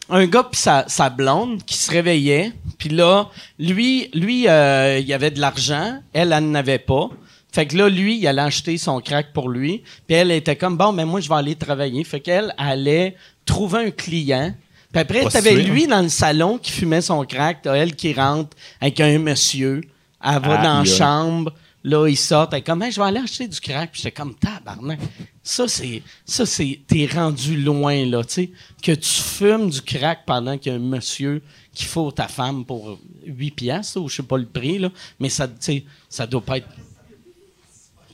un 0.09 0.25
gars 0.27 0.43
puis 0.43 0.59
sa, 0.59 0.86
sa 0.88 1.09
blonde 1.09 1.63
qui 1.65 1.75
se 1.77 1.91
réveillait. 1.91 2.51
Puis 2.77 2.89
là, 2.89 3.29
lui, 3.59 4.09
lui 4.13 4.47
euh, 4.47 4.99
il 4.99 5.13
avait 5.13 5.32
de 5.32 5.39
l'argent. 5.39 5.99
Elle, 6.13 6.34
elle 6.34 6.49
n'avait 6.49 6.79
pas. 6.79 7.09
Fait 7.53 7.65
que 7.65 7.75
là, 7.75 7.89
lui, 7.89 8.17
il 8.17 8.27
allait 8.27 8.41
acheter 8.41 8.77
son 8.77 9.01
crack 9.01 9.34
pour 9.34 9.49
lui. 9.49 9.84
Puis 10.07 10.15
elle 10.15 10.32
était 10.32 10.55
comme, 10.55 10.77
bon, 10.77 10.93
mais 10.93 11.03
moi, 11.03 11.19
je 11.19 11.27
vais 11.27 11.36
aller 11.36 11.55
travailler. 11.55 12.03
Fait 12.05 12.21
qu'elle 12.21 12.53
allait 12.57 13.15
trouver 13.45 13.79
un 13.88 13.91
client. 13.91 14.53
Puis 14.93 15.01
après, 15.01 15.19
t'avais 15.34 15.55
lui 15.69 15.88
dans 15.88 16.01
le 16.01 16.09
salon 16.09 16.57
qui 16.57 16.71
fumait 16.71 17.01
son 17.01 17.25
crack. 17.25 17.61
T'as 17.63 17.73
elle 17.73 17.95
qui 17.95 18.13
rentre 18.13 18.55
avec 18.79 18.99
un 19.01 19.17
monsieur. 19.19 19.82
Elle 20.24 20.41
va 20.41 20.59
Ah, 20.59 20.63
dans 20.63 20.80
la 20.82 20.86
yeah. 20.86 20.97
chambre 20.97 21.53
Là, 21.84 22.07
ils 22.07 22.17
sortent, 22.17 22.53
et 22.53 22.61
comme, 22.61 22.84
Hey, 22.84 22.91
je 22.91 23.01
vais 23.01 23.07
aller 23.07 23.19
acheter 23.19 23.47
du 23.47 23.59
crack. 23.59 23.91
Puis 23.91 24.01
j'étais 24.03 24.11
comme, 24.11 24.36
tabarnak. 24.36 24.99
Ça, 25.41 25.67
c'est, 25.67 26.03
ça, 26.26 26.45
c'est, 26.45 26.80
t'es 26.86 27.09
rendu 27.11 27.57
loin, 27.59 28.05
là, 28.05 28.24
tu 28.24 28.34
sais. 28.34 28.51
Que 28.84 28.91
tu 28.91 29.09
fumes 29.09 29.69
du 29.69 29.82
crack 29.82 30.19
pendant 30.26 30.57
qu'il 30.57 30.72
y 30.72 30.76
a 30.76 30.78
un 30.78 30.82
monsieur 30.82 31.41
qui 31.74 31.86
faut 31.86 32.11
ta 32.11 32.28
femme 32.28 32.65
pour 32.65 32.99
8 33.26 33.51
piastres, 33.51 33.99
ou 33.99 34.09
je 34.09 34.17
sais 34.17 34.24
pas 34.24 34.38
le 34.38 34.45
prix, 34.45 34.78
là. 34.78 34.91
Mais 35.19 35.30
ça, 35.30 35.47
tu 35.47 35.55
sais, 35.59 35.84
ça 36.07 36.28
doit 36.28 36.41
pas 36.41 36.57
être 36.57 36.67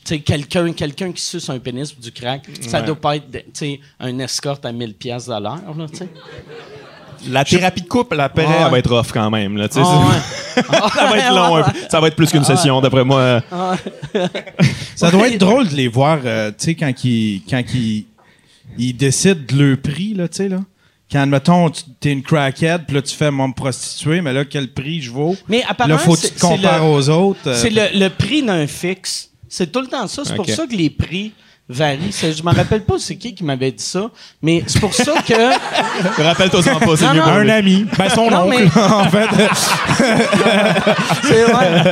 tu 0.05 0.13
sais, 0.13 0.19
quelqu'un 0.21 0.71
quelqu'un 0.71 1.11
qui 1.11 1.21
suce 1.21 1.49
un 1.49 1.59
pénis 1.59 1.91
pour 1.91 2.01
du 2.01 2.13
crack, 2.13 2.47
ça 2.61 2.81
doit 2.81 2.95
pas 2.95 3.17
être 3.17 3.29
tu 3.29 3.41
sais, 3.53 3.81
un 3.99 4.17
escorte 4.19 4.63
à 4.63 4.71
1000 4.71 4.93
pièces 4.93 5.25
de 5.25 5.33
l'heure 5.33 5.75
là, 5.75 5.85
tu 5.89 5.97
sais. 5.97 6.09
La 7.29 7.43
thérapie 7.45 7.81
de 7.81 7.87
couple, 7.87 8.15
la 8.15 8.29
paix, 8.29 8.45
Ouais. 8.45 8.53
elle 8.65 8.71
va 8.71 8.79
être 8.79 8.95
rough 8.95 9.11
quand 9.13 9.29
même. 9.29 9.57
Là, 9.57 9.67
Ah, 9.75 10.11
ça 10.95 11.05
va 11.07 11.17
être 11.17 11.29
long. 11.33 11.55
un 11.57 11.63
peu. 11.63 11.71
Ça 11.89 11.99
va 11.99 12.07
être 12.07 12.15
plus 12.15 12.29
qu'une 12.31 12.43
session, 12.43 12.79
d'après 12.81 13.03
moi. 13.03 13.41
Ça 14.95 15.11
doit 15.11 15.27
être 15.29 15.37
drôle 15.39 15.67
de 15.67 15.75
les 15.75 15.87
voir, 15.87 16.19
euh, 16.25 16.49
tu 16.49 16.55
sais, 16.65 16.75
quand 16.75 16.91
ils, 17.03 17.41
quand 17.49 17.61
ils, 17.73 18.05
ils 18.77 18.93
décident 18.93 19.39
de 19.47 19.63
leur 19.63 19.77
prix, 19.77 20.13
là, 20.13 20.27
tu 20.27 20.37
sais, 20.37 20.49
là. 20.49 20.59
Quand, 21.11 21.21
admettons, 21.21 21.69
tu- 21.69 21.83
t'es 22.01 22.11
une 22.11 22.21
crackhead, 22.21 22.83
puis 22.85 22.95
là, 22.95 23.01
tu 23.01 23.15
fais 23.15 23.31
mon 23.31 23.51
prostituée, 23.53 24.19
mais 24.21 24.33
là, 24.33 24.43
quel 24.43 24.67
prix 24.73 25.01
je 25.01 25.09
vaux? 25.11 25.37
Mais 25.47 25.59
Là, 25.59 25.65
apparemment 25.69 25.97
faut 25.99 26.15
que 26.15 26.21
tu 26.21 26.31
te 26.31 26.39
compares 26.39 26.83
le- 26.83 26.89
aux 26.91 27.09
autres. 27.09 27.39
euh, 27.47 27.53
C'est 27.55 27.69
le, 27.69 27.97
le 27.97 28.09
prix 28.09 28.43
d'un 28.43 28.67
fixe. 28.67 29.29
C'est 29.47 29.71
tout 29.71 29.79
le 29.79 29.87
temps 29.87 30.05
ça. 30.07 30.23
C'est 30.25 30.35
pour 30.35 30.49
ça 30.49 30.67
que 30.67 30.75
les 30.75 30.89
prix 30.89 31.31
C'est- 31.69 32.31
Je 32.31 32.43
me 32.43 32.53
rappelle 32.53 32.83
pas 32.85 32.95
c'est 32.97 33.17
qui 33.17 33.35
qui 33.35 33.43
m'avait 33.43 33.71
dit 33.71 33.83
ça, 33.83 34.09
mais 34.41 34.63
c'est 34.67 34.79
pour 34.79 34.93
ça 34.93 35.13
que 35.27 35.33
Rappelle-toi 36.23 36.61
pas, 36.63 36.95
c'est 36.95 37.07
mieux 37.13 37.15
non. 37.19 37.23
Un 37.25 37.43
lui. 37.43 37.51
ami. 37.51 37.85
Ben, 37.97 38.09
son 38.09 38.29
Non, 38.31 38.45
oncle, 38.47 38.57
mais- 38.73 38.81
en 38.81 39.09
fait. 39.09 39.27
c'est 41.23 41.43
vrai. 41.43 41.83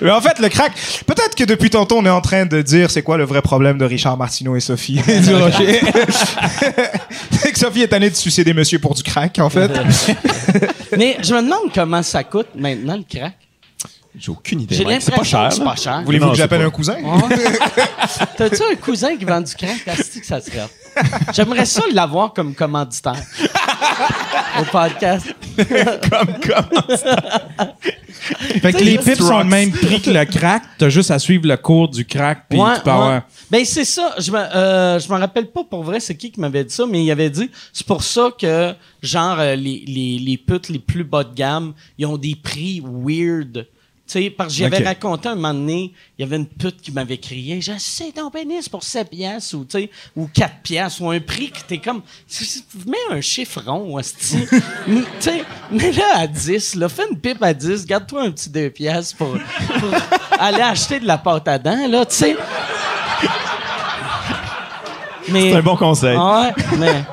Mais 0.00 0.10
en 0.10 0.20
fait, 0.20 0.38
le 0.38 0.48
crack, 0.48 0.72
peut-être 1.06 1.34
que 1.34 1.44
depuis 1.44 1.70
tantôt, 1.70 1.98
on 1.98 2.06
est 2.06 2.10
en 2.10 2.20
train 2.20 2.46
de 2.46 2.62
dire 2.62 2.90
c'est 2.90 3.02
quoi 3.02 3.16
le 3.16 3.24
vrai 3.24 3.42
problème 3.42 3.76
de 3.78 3.84
Richard 3.84 4.16
Martineau 4.16 4.54
et 4.56 4.60
Sophie 4.60 5.00
du 5.06 5.34
Rocher. 5.34 5.80
que 7.52 7.58
Sophie 7.58 7.82
est 7.82 7.88
tannée 7.88 8.10
de 8.10 8.14
sucer 8.16 8.44
des 8.44 8.54
messieurs 8.54 8.78
pour 8.78 8.94
du 8.94 9.02
crack, 9.02 9.38
en 9.40 9.50
fait. 9.50 9.70
Mais 10.96 11.16
je 11.22 11.34
me 11.34 11.42
demande 11.42 11.72
comment 11.74 12.02
ça 12.02 12.22
coûte 12.24 12.48
maintenant 12.54 12.96
le 12.96 13.02
crack. 13.18 13.34
J'ai 14.18 14.30
aucune 14.32 14.60
idée. 14.62 14.74
J'ai. 14.74 14.82
C'est 14.84 14.88
l'impression 14.90 15.16
pas 15.16 15.24
cher. 15.24 15.48
que 15.48 15.54
c'est 15.54 15.60
là. 15.60 15.66
pas 15.70 15.76
cher. 15.76 16.02
Voulez-vous 16.04 16.24
Non, 16.24 16.30
que 16.32 16.36
c'est 16.36 16.42
j'appelle 16.42 16.60
pas. 16.60 16.66
un 16.66 16.70
cousin? 16.70 16.96
T'as-tu 18.36 18.62
un 18.72 18.74
cousin 18.76 19.16
qui 19.16 19.24
vend 19.24 19.40
du 19.40 19.54
crack? 19.54 19.86
Asti 19.86 20.20
que 20.20 20.26
ça 20.26 20.40
serait. 20.40 20.66
J'aimerais 21.32 21.64
ça 21.64 21.82
l'avoir 21.92 22.32
comme 22.32 22.54
commanditaire. 22.54 23.14
Au 24.60 24.64
podcast. 24.64 25.26
Comme, 26.10 26.40
comme. 26.40 26.96
Fait 28.60 28.72
que 28.72 28.78
les 28.82 28.98
pips 28.98 29.18
sont 29.18 29.38
le 29.38 29.44
même 29.44 29.70
prix 29.70 30.00
que 30.00 30.10
le 30.10 30.24
crack. 30.24 30.62
T'as 30.78 30.88
juste 30.88 31.10
à 31.10 31.18
suivre 31.18 31.46
le 31.46 31.56
cours 31.56 31.88
du 31.88 32.04
crack, 32.04 32.46
puis 32.48 32.58
Ouais, 32.58 32.74
tu 32.76 32.80
peux 32.82 32.90
ouais. 32.90 32.96
avoir... 32.96 33.22
Ben 33.50 33.64
c'est 33.64 33.84
ça. 33.84 34.14
Je 34.18 34.30
me, 34.32 34.38
euh, 34.38 34.98
je 34.98 35.08
me 35.12 35.18
rappelle 35.18 35.46
pas 35.50 35.64
pour 35.64 35.82
vrai 35.84 36.00
c'est 36.00 36.16
qui 36.16 36.30
qui 36.30 36.40
m'avait 36.40 36.64
dit 36.64 36.74
ça, 36.74 36.84
mais 36.86 37.04
il 37.04 37.10
avait 37.10 37.30
dit 37.30 37.50
c'est 37.72 37.86
pour 37.86 38.02
ça 38.02 38.30
que 38.38 38.74
genre 39.02 39.38
euh, 39.38 39.54
les, 39.54 39.84
les, 39.86 40.18
les 40.18 40.36
putes 40.38 40.68
les 40.68 40.78
plus 40.78 41.04
bas 41.04 41.24
de 41.24 41.34
gamme, 41.34 41.72
ils 41.98 42.06
ont 42.06 42.16
des 42.16 42.34
prix 42.34 42.82
weird. 42.84 43.66
Sais, 44.10 44.28
parce 44.28 44.52
que 44.52 44.58
j'avais 44.58 44.78
Ok. 44.78 44.84
raconté 44.86 45.28
un 45.28 45.36
moment 45.36 45.54
donné, 45.54 45.92
il 46.18 46.22
y 46.22 46.24
avait 46.24 46.34
une 46.34 46.46
pute 46.48 46.80
qui 46.80 46.90
m'avait 46.90 47.18
crié, 47.18 47.60
j'ai 47.60 47.78
sais 47.78 48.10
ton 48.10 48.28
pénis 48.28 48.68
pour 48.68 48.82
7 48.82 49.08
piastres 49.08 49.54
ou, 49.54 49.64
tu 49.64 49.78
sais, 49.78 49.90
ou 50.16 50.26
4 50.26 50.62
piastres 50.64 51.02
ou 51.02 51.10
un 51.12 51.20
prix 51.20 51.52
que 51.52 51.60
t'es 51.64 51.78
comme, 51.78 52.02
mets 52.86 52.96
un 53.12 53.20
chiffre 53.20 53.62
rond, 53.64 53.96
hostie. 53.96 54.48
Tu 54.86 55.04
sais, 55.20 55.44
mets 55.70 55.92
là 55.92 56.16
à 56.16 56.26
10, 56.26 56.74
là, 56.74 56.88
fais 56.88 57.04
une 57.08 57.20
pipe 57.20 57.40
à 57.40 57.54
10, 57.54 57.86
garde-toi 57.86 58.22
un 58.22 58.32
petit 58.32 58.50
2 58.50 58.70
piastres 58.70 59.16
pour, 59.16 59.28
pour 59.78 59.94
aller 60.40 60.60
acheter 60.60 60.98
de 60.98 61.06
la 61.06 61.18
pâte 61.18 61.46
à 61.46 61.60
dents, 61.60 61.86
là, 61.88 62.04
tu 62.04 62.16
sais. 62.16 62.36
C'est 65.28 65.52
un 65.54 65.62
bon 65.62 65.76
conseil. 65.76 66.16
Ouais, 66.16 66.52
mais. 66.78 67.04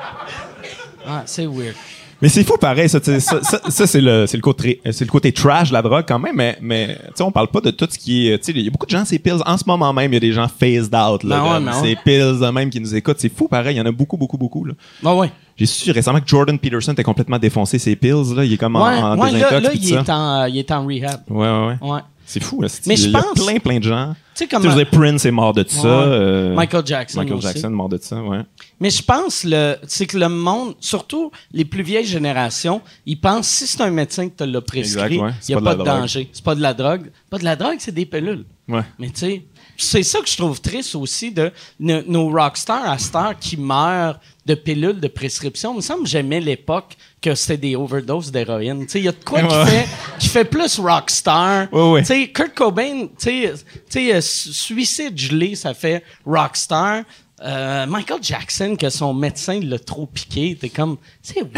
Ah, 1.06 1.22
c'est 1.26 1.46
weird. 1.46 1.76
Mais 2.20 2.28
c'est 2.28 2.42
fou 2.42 2.56
pareil, 2.58 2.88
ça, 2.88 2.98
ça, 3.02 3.20
ça, 3.20 3.60
ça, 3.68 3.86
c'est 3.86 4.00
le, 4.00 4.26
c'est 4.26 4.36
le 4.36 4.40
côté, 4.42 4.80
c'est 4.90 5.04
le 5.04 5.10
côté 5.10 5.30
trash 5.30 5.68
de 5.68 5.72
la 5.72 5.82
drogue 5.82 6.04
quand 6.06 6.18
même, 6.18 6.34
mais, 6.34 6.58
mais 6.60 6.96
tu 6.96 7.12
sais, 7.16 7.22
on 7.22 7.30
parle 7.30 7.46
pas 7.48 7.60
de 7.60 7.70
tout 7.70 7.86
ce 7.88 7.96
qui 7.96 8.28
est, 8.28 8.48
il 8.48 8.60
y 8.62 8.66
a 8.66 8.70
beaucoup 8.70 8.86
de 8.86 8.90
gens, 8.90 9.04
ces 9.04 9.20
pills, 9.20 9.40
en 9.46 9.56
ce 9.56 9.62
moment 9.66 9.92
même, 9.92 10.12
il 10.12 10.14
y 10.14 10.16
a 10.16 10.20
des 10.20 10.32
gens 10.32 10.48
phased 10.48 10.94
out, 10.94 11.22
là, 11.22 11.36
Ben 11.36 11.42
ouais, 11.44 11.48
comme 11.50 11.64
ben 11.66 11.72
ces 11.74 11.96
pills 12.04 12.52
même 12.52 12.70
qui 12.70 12.80
nous 12.80 12.94
écoutent, 12.94 13.20
c'est 13.20 13.32
fou 13.32 13.46
pareil, 13.46 13.76
il 13.76 13.78
y 13.78 13.80
en 13.80 13.86
a 13.86 13.92
beaucoup, 13.92 14.16
beaucoup, 14.16 14.36
beaucoup, 14.36 14.64
là. 14.64 14.74
Ah 15.04 15.14
ouais. 15.14 15.30
J'ai 15.56 15.66
su 15.66 15.90
récemment 15.92 16.20
que 16.20 16.26
Jordan 16.28 16.58
Peterson 16.58 16.92
était 16.92 17.04
complètement 17.04 17.38
défoncé 17.38 17.78
ses 17.78 17.94
pills, 17.94 18.34
là, 18.34 18.44
il 18.44 18.52
est 18.52 18.56
comme 18.56 18.74
en, 18.74 18.84
Ouais, 18.84 18.96
en 18.96 19.18
ouais, 19.18 19.30
là, 19.32 19.60
désintox, 19.60 19.62
là 19.62 19.70
pis 19.70 19.78
il, 19.78 19.94
est 19.94 20.10
en, 20.10 20.44
il 20.46 20.58
est 20.58 20.70
en 20.72 20.86
rehab. 20.86 21.20
Ouais, 21.30 21.46
ouais, 21.48 21.66
ouais. 21.66 21.90
Ouais. 21.92 22.00
C'est 22.30 22.42
fou, 22.42 22.60
là. 22.60 22.68
c'est- 22.68 22.86
Mais 22.86 22.94
il 22.94 23.00
je 23.04 23.08
y 23.08 23.16
a 23.16 23.22
pense- 23.22 23.42
plein, 23.46 23.58
plein 23.58 23.78
de 23.78 23.84
gens. 23.84 24.14
Tu 24.34 24.44
sais, 24.44 24.44
Tu 24.44 24.54
comme. 24.54 24.62
sais, 24.62 24.68
je 24.68 24.74
veux 24.76 24.84
dire, 24.84 24.90
Prince 24.90 25.24
est 25.24 25.30
mort 25.30 25.54
de 25.54 25.64
ça. 25.66 25.82
Ouais. 25.82 25.88
euh, 25.88 26.54
Michael 26.54 26.86
Jackson. 26.86 27.20
Michael 27.20 27.38
aussi. 27.38 27.46
Jackson 27.48 27.68
est 27.68 27.70
mort 27.70 27.88
de 27.88 27.98
ça, 28.00 28.22
ouais. 28.22 28.40
Mais 28.78 28.90
je 28.90 29.02
pense 29.02 29.46
c'est 29.86 30.06
que 30.06 30.18
le 30.18 30.28
monde, 30.28 30.74
surtout 30.78 31.30
les 31.52 31.64
plus 31.64 31.82
vieilles 31.82 32.04
générations, 32.06 32.82
ils 33.06 33.18
pensent 33.18 33.48
si 33.48 33.66
c'est 33.66 33.80
un 33.80 33.90
médecin 33.90 34.28
qui 34.28 34.34
te 34.36 34.44
l'a 34.44 34.60
prescrit, 34.60 35.18
ouais. 35.18 35.30
il 35.48 35.52
n'y 35.52 35.54
a 35.54 35.58
pas 35.58 35.64
pas, 35.64 35.74
de 35.74 35.78
de, 35.80 35.84
la 35.84 35.90
drogue. 35.92 36.00
danger. 36.02 36.28
C'est 36.32 36.44
pas 36.44 36.54
de 36.54 36.60
la 36.60 36.74
drogue. 36.74 37.10
Pas 37.30 37.38
de 37.38 37.44
la 37.44 37.56
drogue, 37.56 37.76
c'est 37.78 37.94
des 37.94 38.04
pilules. 38.04 38.44
Ouais. 38.68 38.82
Mais 38.98 39.08
tu 39.08 39.20
sais, 39.20 39.42
c'est 39.78 40.02
ça 40.02 40.18
que 40.20 40.28
je 40.28 40.36
trouve 40.36 40.60
triste 40.60 40.94
aussi 40.96 41.30
de 41.30 41.52
no- 41.78 42.02
nos 42.06 42.28
rockstars 42.30 42.84
à 42.84 42.96
heure 43.18 43.38
qui 43.38 43.56
meurent 43.56 44.18
de 44.44 44.54
pilules 44.54 44.98
de 45.00 45.08
prescription. 45.08 45.72
Il 45.72 45.76
me 45.76 45.80
semble 45.82 46.02
que 46.02 46.08
j'aimais 46.08 46.40
l'époque 46.40 46.96
que 47.22 47.34
c'était 47.34 47.56
des 47.68 47.76
overdoses 47.76 48.32
d'héroïne. 48.32 48.86
Il 48.94 49.02
y 49.02 49.08
a 49.08 49.12
de 49.12 49.24
quoi 49.24 49.40
qui, 49.42 49.70
fait, 49.70 49.88
qui 50.18 50.28
fait 50.28 50.44
plus 50.44 50.78
rockstar. 50.80 51.68
Ouais, 51.72 52.02
ouais. 52.04 52.28
Kurt 52.32 52.54
Cobain, 52.54 53.06
tu 53.06 53.12
sais, 53.18 53.52
tu 53.54 53.80
sais, 53.88 54.14
euh, 54.14 54.20
su- 54.20 54.52
suicide 54.52 55.16
gelé, 55.18 55.54
ça 55.54 55.74
fait 55.74 56.02
rockstar. 56.26 57.04
Euh, 57.40 57.86
Michael 57.86 58.18
Jackson, 58.20 58.74
que 58.74 58.90
son 58.90 59.14
médecin 59.14 59.60
l'a 59.62 59.78
trop 59.78 60.06
piqué, 60.06 60.58
t'es 60.60 60.70
comme, 60.70 60.96
c'est 61.22 61.36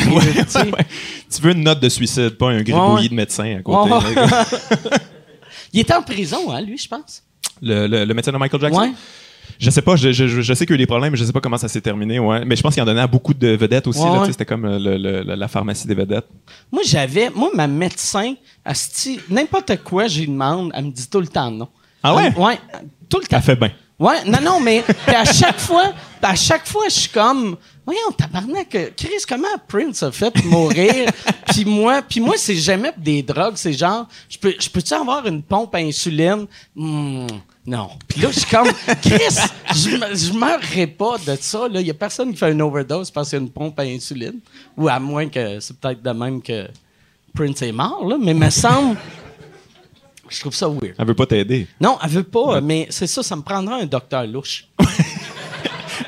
tu 1.35 1.41
veux 1.43 1.53
une 1.53 1.63
note 1.65 1.81
de 1.81 1.89
suicide, 1.89 2.37
pas 2.37 2.49
un 2.51 2.61
gribouillis 2.63 3.09
de 3.09 3.15
médecin 3.15 3.57
à 3.59 3.63
côté. 3.63 3.89
Il 5.73 5.81
était 5.81 5.95
en 5.95 6.03
prison, 6.03 6.51
hein, 6.53 6.61
lui, 6.61 6.77
je 6.77 6.89
pense. 6.89 7.23
Le, 7.63 7.87
le, 7.87 8.05
le 8.05 8.15
médecin 8.15 8.33
de 8.33 8.39
Michael 8.39 8.61
Jackson? 8.61 8.81
Ouais. 8.81 8.93
Je 9.59 9.69
sais 9.69 9.83
pas, 9.83 9.97
je, 9.97 10.13
je, 10.13 10.27
je- 10.27 10.55
sais 10.55 10.65
qu'il 10.65 10.75
y 10.75 10.75
a 10.75 10.77
eu 10.77 10.79
des 10.79 10.87
problèmes, 10.87 11.11
mais 11.13 11.19
je 11.19 11.25
sais 11.25 11.33
pas 11.33 11.41
comment 11.41 11.59
ça 11.59 11.69
s'est 11.69 11.81
terminé, 11.83 12.19
ouais. 12.19 12.45
Mais 12.47 12.57
je 12.57 12.63
pense 12.63 12.73
qu'il 12.73 12.83
en 12.83 12.87
donnait 12.87 13.01
à 13.03 13.07
beaucoup 13.07 13.35
de 13.35 13.49
vedettes 13.49 13.87
aussi, 13.89 14.01
Ouais, 14.01 14.19
ouais. 14.21 14.27
C'était 14.29 14.47
comme 14.47 14.65
euh, 14.65 14.79
le- 14.79 14.97
le- 15.23 15.35
la 15.35 15.49
pharmacie 15.49 15.87
des 15.87 15.95
vedettes. 15.95 16.27
Moi, 16.73 16.83
j'avais, 16.87 17.29
moi, 17.31 17.51
ma 17.55 17.67
médecin, 17.67 18.35
n'importe 19.29 19.83
quoi, 19.85 20.07
j'y 20.07 20.27
demande, 20.27 20.73
elle 20.75 20.87
me 20.87 20.91
dit 20.91 21.09
tout 21.09 21.21
le 21.21 21.27
temps 21.27 21.51
non. 21.51 21.69
Ah 22.03 22.15
ouais? 22.15 22.33
Elle- 22.35 22.43
ouais, 22.43 22.59
tout 23.09 23.19
le 23.19 23.27
temps. 23.27 23.37
Ça 23.37 23.43
fait 23.43 23.57
bien. 23.57 23.71
Ouais, 24.01 24.25
non, 24.25 24.41
non, 24.41 24.61
mais 24.61 24.83
à 25.07 25.27
chaque 25.27 25.61
fois, 25.61 25.93
à 26.23 26.35
chaque 26.35 26.67
fois, 26.67 26.85
je 26.87 27.01
suis 27.01 27.11
comme, 27.11 27.55
voyons, 27.85 28.11
tabarnak, 28.17 28.75
euh, 28.75 28.89
Chris, 28.97 29.23
comment 29.29 29.47
Prince 29.69 30.03
a 30.03 30.11
fait 30.11 30.43
mourir? 30.45 31.11
puis 31.49 31.67
moi, 31.67 32.01
puis 32.01 32.19
moi, 32.19 32.37
c'est 32.39 32.57
jamais 32.57 32.93
des 32.97 33.23
drogues, 33.23 33.57
c'est 33.57 33.75
genre, 33.75 34.09
je 34.27 34.39
peux, 34.39 34.55
je 34.59 34.71
peux-tu 34.71 34.95
avoir 34.95 35.27
une 35.27 35.43
pompe 35.43 35.75
à 35.75 35.79
insuline? 35.79 36.47
Hmm, 36.75 37.27
non. 37.67 37.91
Puis 38.09 38.23
là, 38.23 38.31
je 38.31 38.41
suis 38.41 38.49
comme, 38.49 38.73
Chris, 39.03 39.37
je, 39.75 39.91
je 40.15 40.33
meurs 40.33 40.61
pas 40.97 41.19
de 41.19 41.37
ça, 41.39 41.69
là. 41.69 41.83
Il 41.83 41.87
y 41.87 41.91
a 41.91 41.95
personne 41.95 42.33
qui 42.33 42.39
fait 42.39 42.53
une 42.53 42.63
overdose 42.63 43.11
parce 43.11 43.29
qu'il 43.29 43.39
y 43.39 43.43
a 43.43 43.45
une 43.45 43.51
pompe 43.51 43.79
à 43.79 43.83
insuline. 43.83 44.41
Ou 44.79 44.89
à 44.89 44.99
moins 44.99 45.29
que 45.29 45.61
c'est 45.61 45.79
peut-être 45.79 46.03
de 46.03 46.11
même 46.11 46.41
que 46.41 46.69
Prince 47.35 47.61
est 47.61 47.73
mort, 47.73 48.07
là, 48.09 48.17
mais 48.19 48.33
me 48.33 48.49
semble, 48.49 48.97
je 50.31 50.41
trouve 50.41 50.55
ça 50.55 50.69
weird. 50.69 50.95
Elle 50.99 51.07
veut 51.07 51.15
pas 51.15 51.27
t'aider. 51.27 51.67
Non, 51.81 51.99
elle 52.03 52.11
veut 52.11 52.23
pas, 52.23 52.61
mais 52.61 52.87
c'est 52.91 53.07
ça, 53.07 53.23
ça 53.23 53.37
me 53.37 53.43
prendra 53.43 53.77
un 53.77 53.87
docteur 53.87 54.27
louche. 54.27 54.67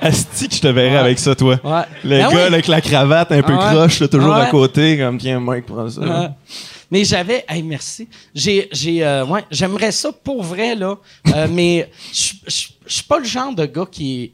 Asti 0.01 0.49
que 0.49 0.55
je 0.57 0.61
te 0.61 0.67
verrais 0.69 0.93
Ouais. 0.95 0.99
avec 0.99 1.19
ça, 1.19 1.35
toi. 1.35 1.61
Ouais. 1.63 1.83
Le 2.03 2.11
Ben 2.11 2.21
gars 2.31 2.37
oui. 2.37 2.41
avec 2.43 2.67
la 2.67 2.81
cravate 2.81 3.31
un 3.33 3.43
peu 3.43 3.57
croche, 3.57 4.01
là, 4.01 4.09
toujours 4.09 4.35
à 4.35 4.47
côté, 4.47 4.99
comme 4.99 5.19
tiens, 5.19 5.39
Mike, 5.39 5.67
prends 5.67 5.89
ça. 5.89 6.35
Mais 6.91 7.05
j'avais, 7.05 7.45
hey, 7.49 7.63
merci. 7.63 8.09
J'ai, 8.35 8.69
j'ai, 8.73 9.03
euh, 9.05 9.25
ouais, 9.25 9.45
j'aimerais 9.51 9.93
ça 9.93 10.11
pour 10.13 10.43
vrai 10.43 10.75
là, 10.75 10.97
euh, 11.35 11.47
mais 11.51 11.91
je 12.13 12.33
suis 12.87 13.05
pas 13.09 13.19
le 13.19 13.25
genre 13.25 13.55
de 13.55 13.65
gars 13.67 13.87
qui 13.91 14.33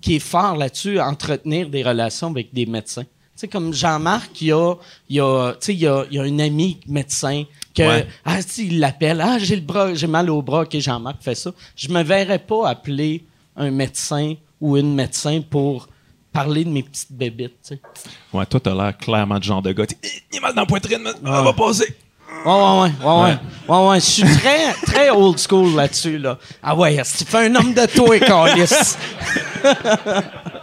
qui 0.00 0.16
est 0.16 0.18
fort 0.20 0.56
là-dessus, 0.56 0.98
à 0.98 1.06
entretenir 1.06 1.68
des 1.68 1.82
relations 1.82 2.28
avec 2.28 2.54
des 2.54 2.64
médecins. 2.64 3.04
Tu 3.40 3.46
sais, 3.46 3.48
comme 3.48 3.72
Jean-Marc, 3.72 4.42
il 4.42 4.48
y 4.48 4.52
a, 4.52 4.74
il 5.08 5.18
a, 5.18 5.54
il 5.66 5.86
a, 5.88 6.04
il 6.10 6.18
a 6.18 6.22
un 6.24 6.38
ami 6.40 6.78
médecin 6.86 7.44
que, 7.74 7.80
Ouais. 7.82 8.06
ah, 8.26 8.42
si, 8.42 8.66
il 8.66 8.80
l'appelle, 8.80 9.22
ah, 9.22 9.38
j'ai 9.38 9.56
le 9.56 9.62
bras, 9.62 9.94
j'ai 9.94 10.06
mal 10.06 10.28
au 10.28 10.42
bras, 10.42 10.60
ok, 10.64 10.76
Jean-Marc 10.78 11.22
fait 11.22 11.34
ça. 11.34 11.50
Je 11.74 11.88
me 11.88 12.02
verrais 12.02 12.38
pas 12.38 12.68
appeler 12.68 13.24
un 13.56 13.70
médecin 13.70 14.34
ou 14.60 14.76
une 14.76 14.94
médecin 14.94 15.40
pour 15.40 15.88
parler 16.34 16.64
de 16.66 16.68
mes 16.68 16.82
petites 16.82 17.12
bébites, 17.12 17.54
tu 17.66 17.76
sais. 17.76 17.80
Ouais, 18.30 18.44
toi, 18.44 18.60
t'as 18.60 18.74
l'air 18.74 18.94
clairement 18.98 19.38
du 19.38 19.48
genre 19.48 19.62
de 19.62 19.72
gars. 19.72 19.86
Il 20.32 20.36
est 20.36 20.40
mal 20.40 20.52
dans 20.52 20.60
la 20.60 20.66
poitrine, 20.66 20.98
mais 21.02 21.12
on 21.24 21.42
va 21.42 21.52
passer. 21.54 21.96
Ouais, 22.44 22.52
ouais, 22.52 22.60
ouais, 22.82 22.90
ouais, 23.02 23.22
ouais. 23.22 23.38
Ouais, 23.74 23.88
ouais, 23.88 24.00
je 24.00 24.04
suis 24.04 24.22
très, 24.22 24.74
très 24.84 25.08
old 25.08 25.38
school 25.38 25.74
là-dessus, 25.76 26.18
là. 26.18 26.36
Ah 26.62 26.76
ouais, 26.76 26.94
tu 26.96 27.24
fais 27.24 27.46
un 27.46 27.54
homme 27.54 27.72
de 27.72 27.86
toi, 27.86 28.18
Carlis? 28.20 28.96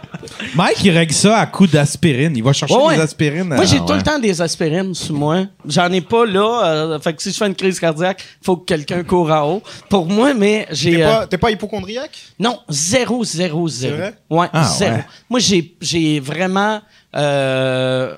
Mike, 0.54 0.84
il 0.84 0.90
règle 0.90 1.12
ça 1.14 1.38
à 1.38 1.46
coups 1.46 1.70
d'aspirine. 1.70 2.36
Il 2.36 2.42
va 2.42 2.52
chercher 2.52 2.74
Ouais, 2.74 2.84
ouais. 2.84 2.94
des 2.96 3.02
aspirines. 3.02 3.44
Moi, 3.44 3.60
euh, 3.60 3.66
j'ai 3.66 3.76
Ah, 3.76 3.80
tout 3.86 3.92
ouais. 3.92 3.96
le 3.98 4.02
temps 4.02 4.18
des 4.18 4.40
aspirines 4.42 4.94
sur 4.94 5.14
moi. 5.14 5.46
J'en 5.66 5.90
ai 5.92 6.00
pas 6.00 6.24
là. 6.26 6.64
euh, 6.66 6.98
fait 7.00 7.14
que 7.14 7.22
si 7.22 7.30
je 7.32 7.36
fais 7.36 7.46
une 7.46 7.54
crise 7.54 7.78
cardiaque, 7.80 8.24
faut 8.42 8.56
que 8.56 8.64
quelqu'un 8.64 9.02
court 9.04 9.30
en 9.30 9.52
haut. 9.54 9.62
Pour 9.88 10.06
moi, 10.06 10.34
mais 10.34 10.66
j'ai. 10.70 10.96
T'es 10.96 11.02
euh, 11.02 11.06
pas, 11.10 11.26
t'es 11.26 11.38
pas 11.38 11.50
hypochondriaque? 11.50 12.18
Non, 12.38 12.58
zéro, 12.68 13.24
zéro, 13.24 13.68
zéro. 13.68 13.96
vrai? 13.96 14.14
Ouais, 14.30 14.46
Ah, 14.52 14.64
zéro. 14.64 14.96
ouais. 14.96 15.04
Moi, 15.30 15.40
j'ai, 15.40 15.74
j'ai 15.80 16.20
vraiment. 16.20 16.80
euh, 17.16 18.14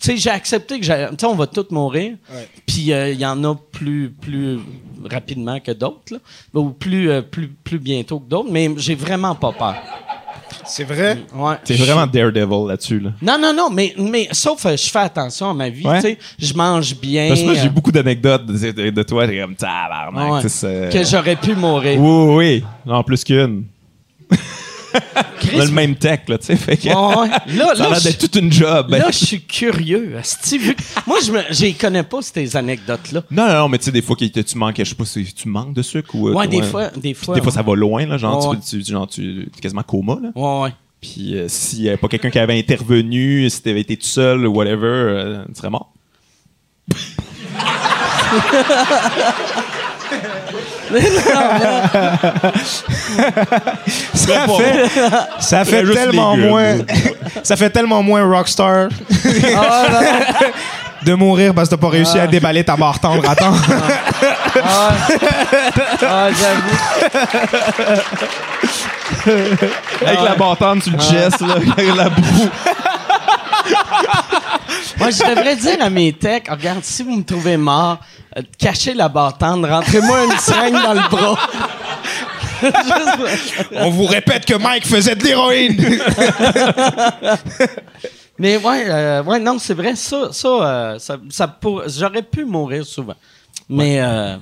tu 0.00 0.10
sais, 0.10 0.16
j'ai 0.18 0.30
accepté 0.30 0.78
que 0.78 0.84
j'ai. 0.84 1.06
Tu 1.10 1.16
sais, 1.20 1.26
on 1.26 1.34
va 1.34 1.46
tous 1.46 1.66
mourir. 1.70 2.12
Ouais. 2.32 2.48
Puis 2.66 2.92
euh, 2.92 3.10
il 3.12 3.18
y 3.20 3.24
en 3.26 3.42
a 3.44 3.54
plus, 3.54 4.10
plus 4.10 4.58
rapidement 5.10 5.60
que 5.60 5.72
d'autres, 5.72 6.12
là. 6.12 6.18
ou 6.54 6.70
plus, 6.70 7.10
euh, 7.10 7.22
plus, 7.22 7.48
plus 7.48 7.78
bientôt 7.78 8.18
que 8.20 8.28
d'autres, 8.28 8.50
mais 8.50 8.70
j'ai 8.76 8.94
vraiment 8.94 9.34
pas 9.34 9.52
peur. 9.52 9.76
C'est 10.66 10.84
vrai? 10.84 11.18
Ouais. 11.34 11.54
T'es 11.64 11.74
vraiment 11.74 12.06
Daredevil 12.06 12.68
là-dessus, 12.68 13.00
là. 13.00 13.10
Non, 13.22 13.36
non, 13.40 13.52
non, 13.54 13.70
mais, 13.70 13.94
mais 13.98 14.28
sauf 14.32 14.64
euh, 14.66 14.76
je 14.76 14.88
fais 14.90 14.98
attention 15.00 15.50
à 15.50 15.54
ma 15.54 15.68
vie. 15.68 15.86
Ouais. 15.86 16.00
tu 16.00 16.08
sais. 16.08 16.18
Je 16.38 16.54
mange 16.54 16.94
bien. 16.96 17.28
Parce 17.28 17.40
que 17.40 17.44
moi, 17.46 17.54
j'ai 17.54 17.66
euh, 17.66 17.70
beaucoup 17.70 17.92
d'anecdotes 17.92 18.46
de, 18.46 18.70
de- 18.70 18.90
de 18.90 19.02
toi. 19.02 19.26
T'es 19.26 19.38
comme 19.40 19.54
tabarnak. 19.56 20.32
ouais, 20.32 20.40
tu 20.42 20.48
sais, 20.48 20.88
c'est- 20.90 20.98
que 20.98 21.04
j'aurais 21.04 21.36
pu 21.36 21.54
mourir. 21.54 22.00
Oui, 22.00 22.34
oui, 22.36 22.64
oui. 22.86 22.92
En 22.92 23.02
plus 23.02 23.22
qu'une. 23.24 23.64
On 25.54 25.60
a 25.60 25.64
le 25.64 25.70
même 25.70 25.94
tech, 25.96 26.20
là, 26.28 26.38
tu 26.38 26.46
sais. 26.46 26.56
Fait 26.56 26.76
que. 26.76 26.88
Ouais, 26.88 27.20
ouais. 27.22 27.28
Là, 27.56 27.66
Ça 27.76 27.84
a 27.84 27.84
là, 27.88 27.90
l'air 27.90 28.00
d'être 28.02 28.18
toute 28.18 28.36
une 28.36 28.52
job. 28.52 28.90
là, 28.90 29.10
je 29.10 29.24
suis 29.24 29.40
curieux. 29.42 30.16
Moi, 31.06 31.18
je 31.24 31.32
j'y 31.50 31.74
connais 31.74 32.02
pas, 32.02 32.20
ces 32.22 32.56
anecdotes-là. 32.56 33.22
Non, 33.30 33.46
non, 33.46 33.54
non, 33.54 33.68
mais 33.68 33.78
tu 33.78 33.84
sais, 33.86 33.92
des 33.92 34.02
fois, 34.02 34.16
que 34.16 34.24
tu 34.24 34.58
manques, 34.58 34.76
je 34.78 34.84
sais 34.84 34.94
pas 34.94 35.04
si 35.04 35.24
tu 35.34 35.48
manques 35.48 35.74
de 35.74 35.82
sucre 35.82 36.14
ou. 36.14 36.28
euh, 36.28 36.32
Ouais, 36.34 36.48
des 36.48 36.58
ouais. 36.58 36.62
fois, 36.66 36.88
des 36.96 37.14
fois. 37.14 37.34
Des 37.34 37.42
fois, 37.42 37.52
ça 37.52 37.62
va 37.62 37.74
loin, 37.74 38.06
là. 38.06 38.16
Genre, 38.18 38.56
tu, 38.60 38.82
tu, 38.82 38.92
genre, 38.92 39.06
tu 39.06 39.48
es 39.56 39.60
quasiment 39.60 39.82
coma, 39.82 40.18
là. 40.22 40.30
Ouais, 40.34 40.62
ouais. 40.64 40.72
Puis 41.00 41.36
euh, 41.36 41.48
s'il 41.48 41.82
n'y 41.82 41.88
avait 41.88 41.98
pas 41.98 42.08
quelqu'un 42.08 42.30
qui 42.30 42.38
avait 42.38 42.58
intervenu, 42.58 43.48
si 43.50 43.62
t'avais 43.62 43.82
été 43.82 43.96
tout 43.98 44.06
seul 44.06 44.46
ou 44.46 44.54
whatever, 44.54 44.86
euh, 44.86 45.44
tu 45.48 45.54
serais 45.56 45.68
mort. 45.70 45.92
Ça 54.14 54.46
fait, 54.46 54.90
ça 55.40 55.64
fait 55.64 55.82
tellement 55.92 56.36
moins. 56.36 56.76
ça 57.42 57.56
fait 57.56 57.70
tellement 57.70 58.02
moins 58.02 58.24
rockstar 58.24 58.88
Ah, 59.56 59.86
de 61.04 61.14
mourir 61.14 61.52
parce 61.54 61.68
que 61.68 61.74
t'as 61.74 61.80
pas 61.80 61.88
réussi 61.90 62.18
à 62.18 62.26
déballer 62.26 62.64
ta 62.64 62.76
barre 62.76 62.98
tendre 62.98 63.28
à 63.28 63.36
temps. 63.36 63.52
Ah, 66.06 66.28
j'avoue. 66.30 66.78
Avec 70.06 70.20
la 70.22 70.34
bâtonne 70.34 70.82
sur 70.82 70.92
le 70.92 70.98
chest, 70.98 71.40
là, 71.40 71.54
avec 71.76 71.96
la 71.96 72.08
boue. 72.08 72.48
Moi, 74.98 75.10
je 75.10 75.18
devrais 75.28 75.56
dire 75.56 75.76
à 75.80 75.90
mes 75.90 76.12
techs, 76.12 76.48
regarde, 76.48 76.82
si 76.84 77.02
vous 77.02 77.16
me 77.16 77.24
trouvez 77.24 77.56
mort, 77.56 77.98
euh, 78.36 78.42
cachez 78.58 78.94
la 78.94 79.08
bâtande, 79.08 79.64
rentrez-moi 79.64 80.24
une 80.24 80.38
seringue 80.38 80.82
dans 80.82 80.94
le 80.94 81.08
bras. 81.10 81.38
On 83.72 83.90
vous 83.90 84.06
répète 84.06 84.44
que 84.46 84.54
Mike 84.54 84.86
faisait 84.86 85.14
de 85.16 85.24
l'héroïne. 85.24 85.76
Mais 88.38 88.56
ouais, 88.56 88.84
euh, 88.88 89.22
ouais, 89.22 89.38
non, 89.38 89.58
c'est 89.58 89.74
vrai, 89.74 89.94
ça, 89.94 90.28
ça, 90.32 90.48
euh, 90.48 90.98
ça, 90.98 91.16
ça 91.30 91.46
pour- 91.48 91.82
j'aurais 91.88 92.22
pu 92.22 92.44
mourir 92.44 92.84
souvent. 92.84 93.14
Mais 93.68 94.00
euh, 94.00 94.36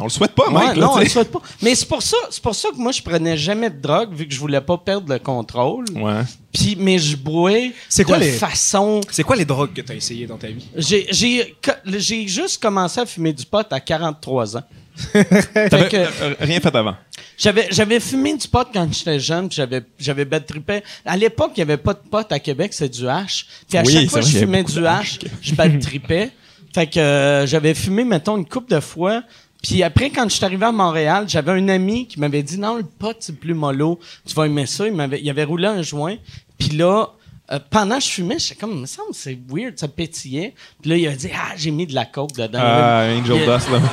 On 0.00 0.04
le 0.04 0.08
souhaite 0.10 0.32
pas, 0.32 0.46
ouais, 0.48 0.52
Mike. 0.52 0.76
là, 0.76 0.82
non, 0.86 0.92
on 0.92 0.98
tu 0.98 1.04
le 1.04 1.08
souhaite 1.10 1.30
pas. 1.30 1.40
Mais 1.62 1.74
c'est 1.74 1.86
pour 1.86 2.02
ça, 2.02 2.16
c'est 2.30 2.42
pour 2.42 2.54
ça 2.54 2.68
que 2.70 2.76
moi 2.76 2.90
je 2.92 3.00
prenais 3.02 3.36
jamais 3.36 3.70
de 3.70 3.80
drogue 3.80 4.12
vu 4.12 4.26
que 4.26 4.34
je 4.34 4.40
voulais 4.40 4.60
pas 4.60 4.76
perdre 4.78 5.12
le 5.12 5.18
contrôle. 5.18 5.84
Ouais. 5.94 6.22
Puis 6.52 6.76
mais 6.78 6.98
je 6.98 7.16
bois 7.16 7.52
C'est 7.88 8.04
quoi 8.04 8.18
de 8.18 8.24
les- 8.24 8.32
façon 8.32 9.00
C'est 9.10 9.22
quoi 9.22 9.36
les 9.36 9.44
drogues 9.44 9.72
que 9.72 9.80
t'as 9.82 9.94
essayé 9.94 10.26
dans 10.26 10.36
ta 10.36 10.48
vie? 10.48 10.66
J'ai, 10.76 11.06
j'ai, 11.10 11.54
j'ai 11.96 12.26
juste 12.26 12.60
commencé 12.60 13.00
à 13.00 13.06
fumer 13.06 13.32
du 13.32 13.44
pot 13.46 13.66
à 13.70 13.80
43 13.80 14.56
ans. 14.56 14.62
Fait 15.12 15.88
que 15.90 15.96
euh, 15.96 16.34
rien 16.40 16.60
fait 16.60 16.74
avant. 16.74 16.94
j'avais, 17.36 17.66
j'avais 17.72 17.98
fumé 17.98 18.36
du 18.36 18.46
pot 18.46 18.66
quand 18.72 18.86
j'étais 18.92 19.18
jeune, 19.18 19.48
puis 19.48 19.56
j'avais, 19.56 19.82
j'avais 19.98 20.24
bad 20.24 20.46
trippé. 20.46 20.82
À 21.04 21.16
l'époque, 21.16 21.50
il 21.56 21.60
n'y 21.60 21.62
avait 21.72 21.76
pas 21.82 21.94
de 21.94 21.98
pot 22.08 22.24
à 22.30 22.38
Québec, 22.38 22.72
c'est 22.72 22.88
du 22.88 23.08
hash. 23.08 23.46
Puis 23.68 23.76
à 23.76 23.82
Oui, 23.82 23.92
chaque 23.92 24.10
fois 24.10 24.20
que 24.20 24.26
je 24.26 24.38
fumais 24.38 24.62
du 24.62 24.86
hash, 24.86 25.18
je 25.42 25.54
bad 25.54 25.80
trippais. 25.80 26.30
Fait 26.72 26.86
que 26.88 26.98
euh, 27.00 27.44
j'avais 27.46 27.74
fumé, 27.74 28.04
mettons, 28.04 28.36
une 28.36 28.46
coupe 28.46 28.68
de 28.70 28.78
fois. 28.80 29.22
Puis 29.64 29.82
après, 29.82 30.10
quand 30.10 30.28
je 30.28 30.34
suis 30.34 30.44
arrivé 30.44 30.66
à 30.66 30.72
Montréal, 30.72 31.24
j'avais 31.26 31.52
un 31.52 31.68
ami 31.68 32.06
qui 32.06 32.20
m'avait 32.20 32.42
dit 32.42 32.58
non, 32.58 32.76
le 32.76 32.82
pot 32.82 33.16
c'est 33.18 33.34
plus 33.34 33.54
mollo, 33.54 33.98
tu 34.26 34.34
vas 34.34 34.44
aimer 34.44 34.66
ça. 34.66 34.86
Il 34.86 34.92
m'avait, 34.92 35.20
il 35.22 35.30
avait 35.30 35.44
roulé 35.44 35.66
un 35.66 35.80
joint. 35.80 36.16
Puis 36.58 36.68
là, 36.76 37.08
euh, 37.50 37.58
pendant 37.70 37.96
que 37.96 38.04
je 38.04 38.10
fumais, 38.10 38.38
j'étais 38.38 38.56
comme, 38.56 38.82
me 38.82 38.84
semble 38.84 39.14
c'est 39.14 39.38
weird, 39.48 39.78
ça 39.78 39.88
pétillait. 39.88 40.52
Puis 40.82 40.90
là, 40.90 40.96
il 40.98 41.08
a 41.08 41.12
dit 41.12 41.30
ah, 41.34 41.54
j'ai 41.56 41.70
mis 41.70 41.86
de 41.86 41.94
la 41.94 42.04
coke 42.04 42.34
dedans. 42.34 42.58
Ah, 42.62 43.06
Angel 43.18 43.38
Dust, 43.38 43.70
là. 43.70 43.80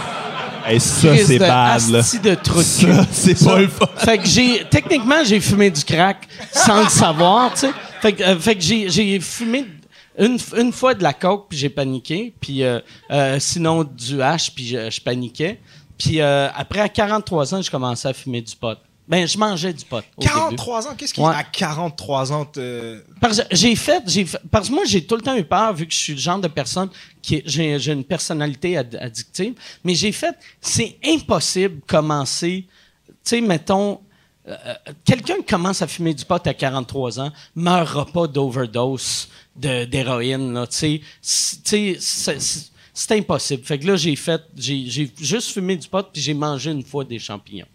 Hey, 0.64 0.80
ça, 0.80 1.18
c'est 1.18 1.40
bad, 1.40 1.90
là. 1.90 2.02
de 2.02 2.36
cul. 2.36 2.64
Ça, 2.64 3.08
c'est 3.12 3.44
pas 3.44 3.58
le 3.58 3.68
fun. 3.68 3.88
Fait 3.98 4.20
que 4.20 4.28
j'ai 4.28 4.64
techniquement 4.70 5.24
j'ai 5.24 5.40
fumé 5.40 5.72
du 5.72 5.84
crack 5.84 6.28
sans 6.52 6.84
le 6.84 6.90
savoir, 6.90 7.52
tu 7.54 7.62
sais. 7.62 7.72
Fait 8.00 8.14
que, 8.14 8.22
euh, 8.22 8.38
fait 8.38 8.56
que 8.56 8.62
j'ai 8.62 8.88
j'ai 8.88 9.20
fumé 9.20 9.66
une, 10.18 10.38
une 10.58 10.72
fois 10.72 10.94
de 10.94 11.04
la 11.04 11.14
coke 11.14 11.48
puis 11.50 11.58
j'ai 11.58 11.70
paniqué, 11.70 12.34
puis 12.40 12.64
euh, 12.64 12.80
euh, 13.12 13.40
sinon 13.40 13.84
du 13.84 14.22
hash 14.22 14.52
puis 14.54 14.68
je, 14.68 14.90
je 14.90 15.02
paniquais. 15.02 15.60
Puis 15.98 16.20
euh, 16.22 16.50
après 16.56 16.80
à 16.80 16.90
43 16.90 17.56
ans, 17.56 17.62
je 17.62 17.70
commençais 17.72 18.08
à 18.08 18.14
fumer 18.14 18.42
du 18.42 18.56
pot. 18.56 18.78
Ben 19.08 19.28
je 19.28 19.38
mangeais 19.38 19.74
du 19.74 19.84
pot 19.84 20.04
au 20.16 20.22
début. 20.22 20.34
43 20.34 20.88
ans? 20.88 20.96
Qu'est-ce 20.98 21.14
qui, 21.14 21.20
Ouais. 21.22 21.34
à 21.36 21.44
43 21.44 22.32
ans, 22.32 22.46
te... 22.46 23.04
Parce 23.20 23.42
que 23.42 23.48
j'ai 23.52 23.76
fait, 23.76 24.02
j'ai 24.08 24.26
fait- 24.26 24.40
parce 24.50 24.70
que 24.70 24.74
moi 24.74 24.84
j'ai 24.86 25.06
tout 25.06 25.16
le 25.16 25.22
temps 25.22 25.36
eu 25.36 25.44
peur 25.44 25.74
vu 25.74 25.86
que 25.86 25.94
je 25.94 25.98
suis 25.98 26.14
le 26.14 26.20
genre 26.20 26.40
de 26.40 26.48
personne 26.48 26.90
qui 27.22 27.36
est- 27.36 27.44
j'ai 27.46 27.78
j'ai 27.80 27.92
une 27.92 28.06
personnalité 28.06 28.78
ad- 28.78 28.96
addictive, 29.02 29.54
mais 29.84 29.96
j'ai 29.96 30.12
fait 30.14 30.36
c'est 30.62 30.98
impossible 31.06 31.82
commencer, 31.88 32.66
tu 33.08 33.14
sais 33.24 33.42
mettons 33.42 34.00
euh, 34.48 34.56
euh, 34.66 34.74
quelqu'un 35.06 35.36
qui 35.38 35.46
commence 35.46 35.82
à 35.82 35.88
fumer 35.88 36.14
du 36.14 36.24
pot 36.26 36.46
à 36.48 36.54
43 36.54 37.20
ans 37.20 37.32
meurra 37.56 38.06
pas 38.06 38.26
d'overdose 38.28 39.28
de 39.28 39.41
d'héroïne 39.86 40.54
là, 40.54 40.68
tu 40.68 41.02
sais, 41.22 41.98
C'est- 42.94 43.14
impossible. 43.16 43.64
Fait 43.64 43.80
que 43.80 43.88
là 43.88 43.96
j'ai 43.96 44.16
fait 44.16 44.42
j'ai 44.56 44.84
j'ai 44.88 45.12
juste 45.20 45.52
fumé 45.52 45.76
du 45.76 45.88
pot 45.88 46.06
puis 46.12 46.22
j'ai 46.22 46.34
mangé 46.34 46.72
une 46.72 46.84
fois 46.84 47.04
des 47.04 47.20
champignons. 47.20 47.66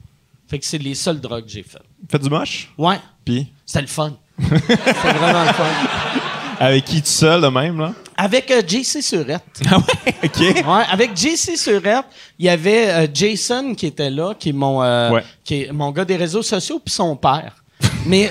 Fait 0.48 0.58
que 0.58 0.64
c'est 0.66 0.78
les 0.78 0.94
seules 0.94 1.20
drogues 1.20 1.44
que 1.44 1.50
j'ai 1.50 1.62
faites. 1.64 1.82
Faites 2.08 2.22
du 2.22 2.30
moche? 2.30 2.70
Ouais, 2.78 3.00
Puis, 3.24 3.48
c'était 3.64 3.80
le 3.80 3.86
fun. 3.88 4.16
C'était 4.38 5.12
vraiment 5.12 5.42
le 5.44 5.52
fun. 5.52 5.64
avec 6.60 6.84
qui 6.84 7.00
tout 7.02 7.08
seul, 7.08 7.40
de 7.40 7.48
même, 7.48 7.80
là? 7.80 7.92
Avec 8.16 8.50
euh, 8.52 8.62
JC 8.66 9.02
Surette. 9.02 9.42
Ah 9.68 9.78
ouais? 9.78 10.14
OK. 10.24 10.38
Ouais, 10.38 10.84
avec 10.90 11.16
JC 11.16 11.56
Surette, 11.56 12.04
il 12.38 12.46
y 12.46 12.48
avait 12.48 12.88
euh, 12.90 13.06
Jason 13.12 13.74
qui 13.74 13.86
était 13.86 14.10
là, 14.10 14.34
qui 14.38 14.50
est 14.50 14.52
mon, 14.52 14.82
euh, 14.82 15.10
Ouais. 15.10 15.24
qui 15.44 15.62
est 15.62 15.72
mon 15.72 15.90
gars 15.90 16.04
des 16.04 16.16
réseaux 16.16 16.42
sociaux, 16.42 16.80
puis 16.84 16.94
son 16.94 17.16
père. 17.16 17.56
Mais 18.06 18.30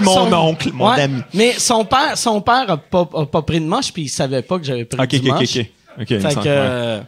Puis 0.00 0.04
mon 0.04 0.30
son- 0.30 0.32
oncle, 0.34 0.70
mon 0.72 0.90
Ouais, 0.90 1.00
ami. 1.02 1.20
Mais 1.34 1.52
son 1.58 1.84
père, 1.84 2.16
son 2.16 2.40
père 2.40 2.70
a 2.70 2.76
pas, 2.76 3.08
a 3.14 3.26
pas 3.26 3.42
pris 3.42 3.60
de 3.60 3.66
moche, 3.66 3.92
puis 3.92 4.02
il 4.02 4.08
savait 4.08 4.42
pas 4.42 4.58
que 4.58 4.64
j'avais 4.64 4.84
pris 4.84 5.00
OK, 5.00 5.08
du 5.08 5.30
OK, 5.30 5.36
OK. 5.36 5.42
OK. 5.42 5.66
OK, 6.00 6.06
il 6.10 6.20
Fait 6.20 6.34
que 6.34 6.40
euh, 6.46 7.00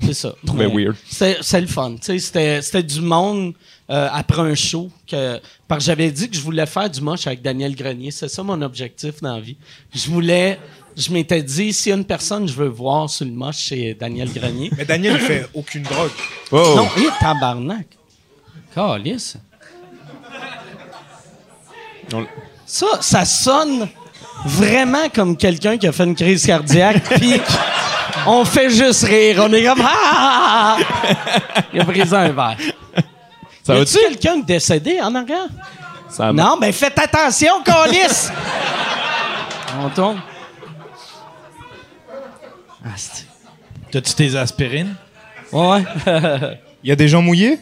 c'est 0.00 0.14
ça. 0.14 0.34
trouvais 0.46 0.66
weird. 0.68 0.94
C'était 1.08 1.60
le 1.60 1.66
fun. 1.66 1.96
C'était 2.00 2.62
c'était 2.62 2.82
du 2.82 3.00
monde 3.00 3.54
euh, 3.90 4.08
après 4.12 4.42
un 4.42 4.54
show. 4.54 4.90
Que, 5.10 5.40
parce 5.66 5.80
que 5.80 5.86
j'avais 5.86 6.10
dit 6.10 6.28
que 6.30 6.36
je 6.36 6.40
voulais 6.42 6.66
faire 6.66 6.88
du 6.88 7.00
moche 7.00 7.26
avec 7.26 7.42
Daniel 7.42 7.74
Grenier. 7.74 8.10
C'est 8.10 8.28
ça 8.28 8.42
mon 8.42 8.60
objectif 8.62 9.20
dans 9.20 9.34
la 9.34 9.40
vie. 9.40 9.56
Je 9.94 10.08
voulais. 10.10 10.58
Je 10.96 11.12
m'étais 11.12 11.42
dit, 11.42 11.74
s'il 11.74 11.90
y 11.90 11.92
a 11.92 11.96
une 11.98 12.06
personne 12.06 12.46
que 12.46 12.50
je 12.52 12.56
veux 12.56 12.68
voir 12.68 13.10
sur 13.10 13.26
le 13.26 13.32
moche, 13.32 13.66
c'est 13.68 13.94
Daniel 14.00 14.32
Grenier. 14.32 14.70
Mais 14.78 14.84
Daniel, 14.86 15.14
il 15.16 15.20
fait 15.20 15.46
aucune 15.52 15.82
drogue. 15.82 16.10
Oh. 16.52 16.74
Non, 16.76 16.86
hé, 16.96 17.08
tabarnak. 17.20 17.86
Calice. 18.74 19.36
On- 22.12 22.26
Ça, 22.64 22.86
ça 23.00 23.24
sonne 23.24 23.88
vraiment 24.44 25.08
comme 25.14 25.36
quelqu'un 25.36 25.76
qui 25.78 25.86
a 25.86 25.92
fait 25.92 26.04
une 26.04 26.14
crise 26.14 26.44
cardiaque, 26.46 27.02
puis 27.16 27.40
on 28.26 28.44
fait 28.44 28.70
juste 28.70 29.04
rire. 29.04 29.42
On 29.48 29.52
est 29.52 29.64
comme 29.64 29.80
ah, 29.82 29.92
ah, 29.94 30.76
ah, 30.78 30.78
ah. 31.56 31.60
Il 31.72 31.80
a 31.80 31.84
brisé 31.84 32.16
un 32.16 32.32
verre. 32.32 32.56
Ça 33.62 33.74
y 33.74 33.76
va 33.76 33.82
a-tu 33.82 33.98
quelqu'un 33.98 34.36
de 34.38 34.44
décédé 34.44 35.00
en 35.00 35.14
arrière? 35.14 35.46
Ça 36.08 36.32
Non, 36.32 36.56
ben 36.60 36.72
faites 36.72 36.98
attention, 36.98 37.62
Calice! 37.64 38.30
on 39.80 39.88
tourne. 39.90 40.20
Ah, 42.84 42.88
c'est- 42.96 43.26
T'as-tu 43.90 44.14
tes 44.14 44.36
aspirines? 44.36 44.94
Ouais. 45.52 45.84
Il 46.82 46.88
y 46.88 46.92
a 46.92 46.96
des 46.96 47.08
gens 47.08 47.22
mouillés? 47.22 47.58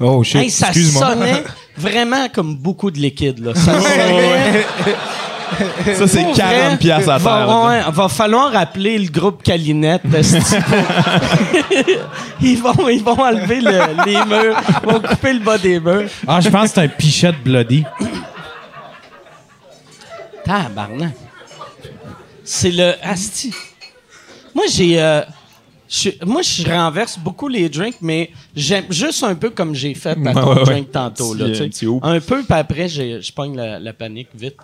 Oh 0.00 0.22
shit, 0.24 0.36
Hey, 0.42 0.50
ça 0.50 0.68
excuse-moi. 0.68 1.06
sonnait 1.10 1.44
vraiment 1.76 2.28
comme 2.28 2.56
beaucoup 2.56 2.90
de 2.90 2.98
liquide, 2.98 3.38
là. 3.44 3.54
Ça 3.54 3.72
Ça, 5.96 6.08
c'est 6.08 6.22
Pour 6.24 6.34
40 6.34 6.36
vrai, 6.68 6.76
piastres 6.78 7.10
à 7.10 7.18
va, 7.18 7.30
terre. 7.30 7.46
là. 7.46 7.66
ouais, 7.68 7.82
va 7.92 8.08
falloir 8.08 8.56
appeler 8.56 8.98
le 8.98 9.08
groupe 9.08 9.42
Calinette. 9.42 10.02
ils, 12.40 12.56
vont, 12.60 12.88
ils 12.88 13.04
vont 13.04 13.20
enlever 13.20 13.60
le- 13.60 14.04
les 14.04 14.16
murs, 14.24 14.56
ils 14.82 14.88
vont 14.90 15.00
couper 15.00 15.32
le 15.34 15.38
bas 15.40 15.58
des 15.58 15.78
murs. 15.78 16.08
Ah, 16.26 16.40
je 16.40 16.48
pense 16.48 16.70
que 16.70 16.74
c'est 16.74 16.80
un 16.80 16.88
pichet 16.88 17.30
de 17.32 17.36
bloody. 17.36 17.84
Tabarnak. 20.44 21.12
C'est 22.42 22.70
le 22.72 22.94
asti. 23.02 23.54
Moi, 24.54 24.64
j'ai. 24.72 25.00
euh, 25.00 25.22
je- 26.02 26.24
moi, 26.24 26.42
je 26.42 26.64
renverse 26.68 27.18
beaucoup 27.18 27.46
les 27.48 27.68
drinks, 27.68 27.98
mais 28.00 28.30
j'aime 28.56 28.86
juste 28.90 29.22
un 29.22 29.34
peu 29.34 29.50
comme 29.50 29.74
j'ai 29.74 29.94
fait 29.94 30.10
à 30.10 30.18
Ouais, 30.18 30.32
ton 30.32 30.48
ouais, 30.52 30.58
ouais. 30.58 30.64
drink 30.64 30.90
tantôt. 30.90 31.34
Là, 31.34 31.46
un 32.02 32.20
peu, 32.20 32.42
puis 32.42 32.46
après, 32.54 32.88
j'ai- 32.88 33.20
je 33.22 33.32
pogne 33.32 33.56
la, 33.56 33.78
la 33.78 33.92
panique 33.92 34.28
vite. 34.34 34.56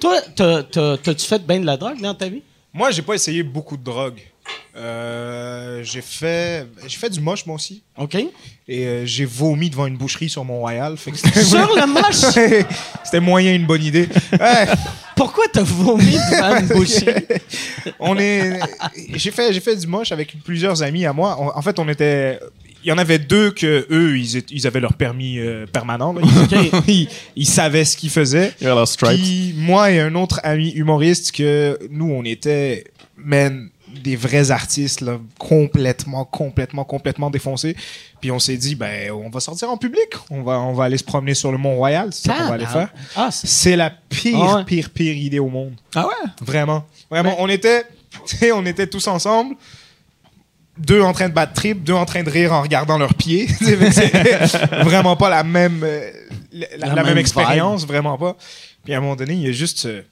Toi, 0.00 0.16
t'as- 0.34 0.62
t'as- 0.62 0.96
t'as-tu 0.96 1.26
fait 1.26 1.46
bien 1.46 1.60
de 1.60 1.66
la 1.66 1.76
drogue 1.76 2.00
dans 2.00 2.14
ta 2.14 2.28
vie? 2.28 2.42
Moi, 2.72 2.90
j'ai 2.90 3.02
pas 3.02 3.14
essayé 3.14 3.42
beaucoup 3.42 3.76
de 3.76 3.82
drogue. 3.84 4.20
Euh, 4.76 5.82
j'ai 5.82 6.00
fait, 6.02 6.66
j'ai 6.86 6.96
fait 6.98 7.10
du 7.10 7.20
moche 7.20 7.44
moi 7.46 7.56
aussi. 7.56 7.82
OK. 7.96 8.14
Et 8.14 8.86
euh, 8.86 9.06
j'ai 9.06 9.24
vomi 9.24 9.70
devant 9.70 9.86
une 9.86 9.96
boucherie 9.96 10.28
sur 10.28 10.44
Mont-Royal. 10.44 10.96
Fait 10.96 11.10
que 11.10 11.16
c'était- 11.18 11.42
Sur 11.42 11.74
le 11.74 11.86
moche, 11.92 12.64
c'était 13.04 13.20
moyen 13.20 13.54
une 13.54 13.66
bonne 13.66 13.82
idée. 13.82 14.08
Ouais, 14.32 14.66
pourquoi 15.16 15.44
t'as 15.52 15.62
vomi 15.62 16.12
devant 16.12 16.60
une 16.60 16.66
boucherie? 16.68 17.24
on 17.98 18.16
est, 18.18 18.60
j'ai 19.14 19.30
fait, 19.30 19.52
j'ai 19.52 19.60
fait 19.60 19.74
du 19.76 19.86
moche 19.86 20.12
avec 20.12 20.34
plusieurs 20.44 20.82
amis 20.82 21.06
à 21.06 21.12
moi. 21.12 21.36
On- 21.40 21.56
en 21.58 21.62
fait, 21.62 21.78
on 21.80 21.88
était, 21.88 22.38
il 22.84 22.88
y 22.88 22.92
en 22.92 22.98
avait 22.98 23.18
deux 23.18 23.50
que 23.50 23.86
eux, 23.90 24.16
ils, 24.18 24.36
étaient- 24.36 24.54
ils 24.54 24.66
avaient 24.66 24.80
leur 24.80 24.94
permis 24.94 25.38
euh, 25.40 25.66
permanent. 25.66 26.12
là. 26.12 26.20
Ils, 26.52 26.70
ils- 26.94 27.08
ils 27.34 27.46
savaient 27.46 27.84
ce 27.84 27.96
qu'ils 27.96 28.10
faisaient. 28.10 28.52
Puis 29.24 29.54
moi 29.56 29.90
et 29.90 29.98
un 29.98 30.14
autre 30.14 30.40
ami 30.44 30.70
humoriste 30.70 31.32
que 31.32 31.78
nous, 31.90 32.10
on 32.12 32.22
était, 32.24 32.84
man, 33.16 33.70
des 34.02 34.16
vrais 34.16 34.50
artistes, 34.50 35.00
là, 35.00 35.18
complètement, 35.38 36.24
complètement, 36.24 36.84
complètement 36.84 37.30
défoncés. 37.30 37.76
Puis 38.20 38.30
on 38.30 38.38
s'est 38.38 38.56
dit, 38.56 38.74
ben, 38.74 39.10
on 39.12 39.28
va 39.30 39.40
sortir 39.40 39.70
en 39.70 39.76
public. 39.76 40.08
On 40.30 40.42
va, 40.42 40.58
on 40.60 40.72
va 40.72 40.84
aller 40.84 40.98
se 40.98 41.04
promener 41.04 41.34
sur 41.34 41.52
le 41.52 41.58
Mont-Royal. 41.58 42.12
C'est 42.12 42.28
ça 42.28 42.34
qu'on 42.34 42.48
va 42.48 42.54
aller 42.54 42.66
faire. 42.66 42.88
Ah, 43.16 43.30
c'est- 43.30 43.46
C'est 43.46 43.76
la 43.76 43.90
pire, 43.90 44.38
Ah 44.40 44.56
ouais. 44.56 44.64
pire, 44.64 44.90
pire 44.90 45.14
idée 45.16 45.38
au 45.38 45.48
monde. 45.48 45.74
Ah 45.94 46.06
ouais? 46.06 46.30
Vraiment. 46.40 46.84
Vraiment. 47.10 47.36
On 47.38 47.48
était, 47.48 47.84
on 48.54 48.64
était 48.66 48.86
tous 48.86 49.06
ensemble. 49.06 49.54
Deux 50.78 51.02
en 51.02 51.12
train 51.12 51.28
de 51.28 51.34
battre 51.34 51.54
trip, 51.54 51.82
deux 51.82 51.92
en 51.92 52.04
train 52.04 52.22
de 52.22 52.30
rire 52.30 52.52
en 52.52 52.62
regardant 52.62 52.98
leurs 52.98 53.14
pieds. 53.14 53.48
C'est 53.60 53.74
vraiment 54.84 55.16
pas 55.16 55.28
la 55.28 55.42
même, 55.42 55.80
euh, 55.82 56.10
la, 56.52 56.66
la- 56.70 56.76
La 56.76 56.86
la 56.86 56.94
même, 56.94 57.06
même 57.06 57.18
expérience, 57.18 57.84
vraiment 57.86 58.16
pas. 58.16 58.36
Puis 58.84 58.94
à 58.94 58.98
un 58.98 59.00
moment 59.00 59.16
donné, 59.16 59.34
il 59.34 59.40
y 59.42 59.48
a 59.48 59.52
juste, 59.52 59.86
euh, 59.86 60.02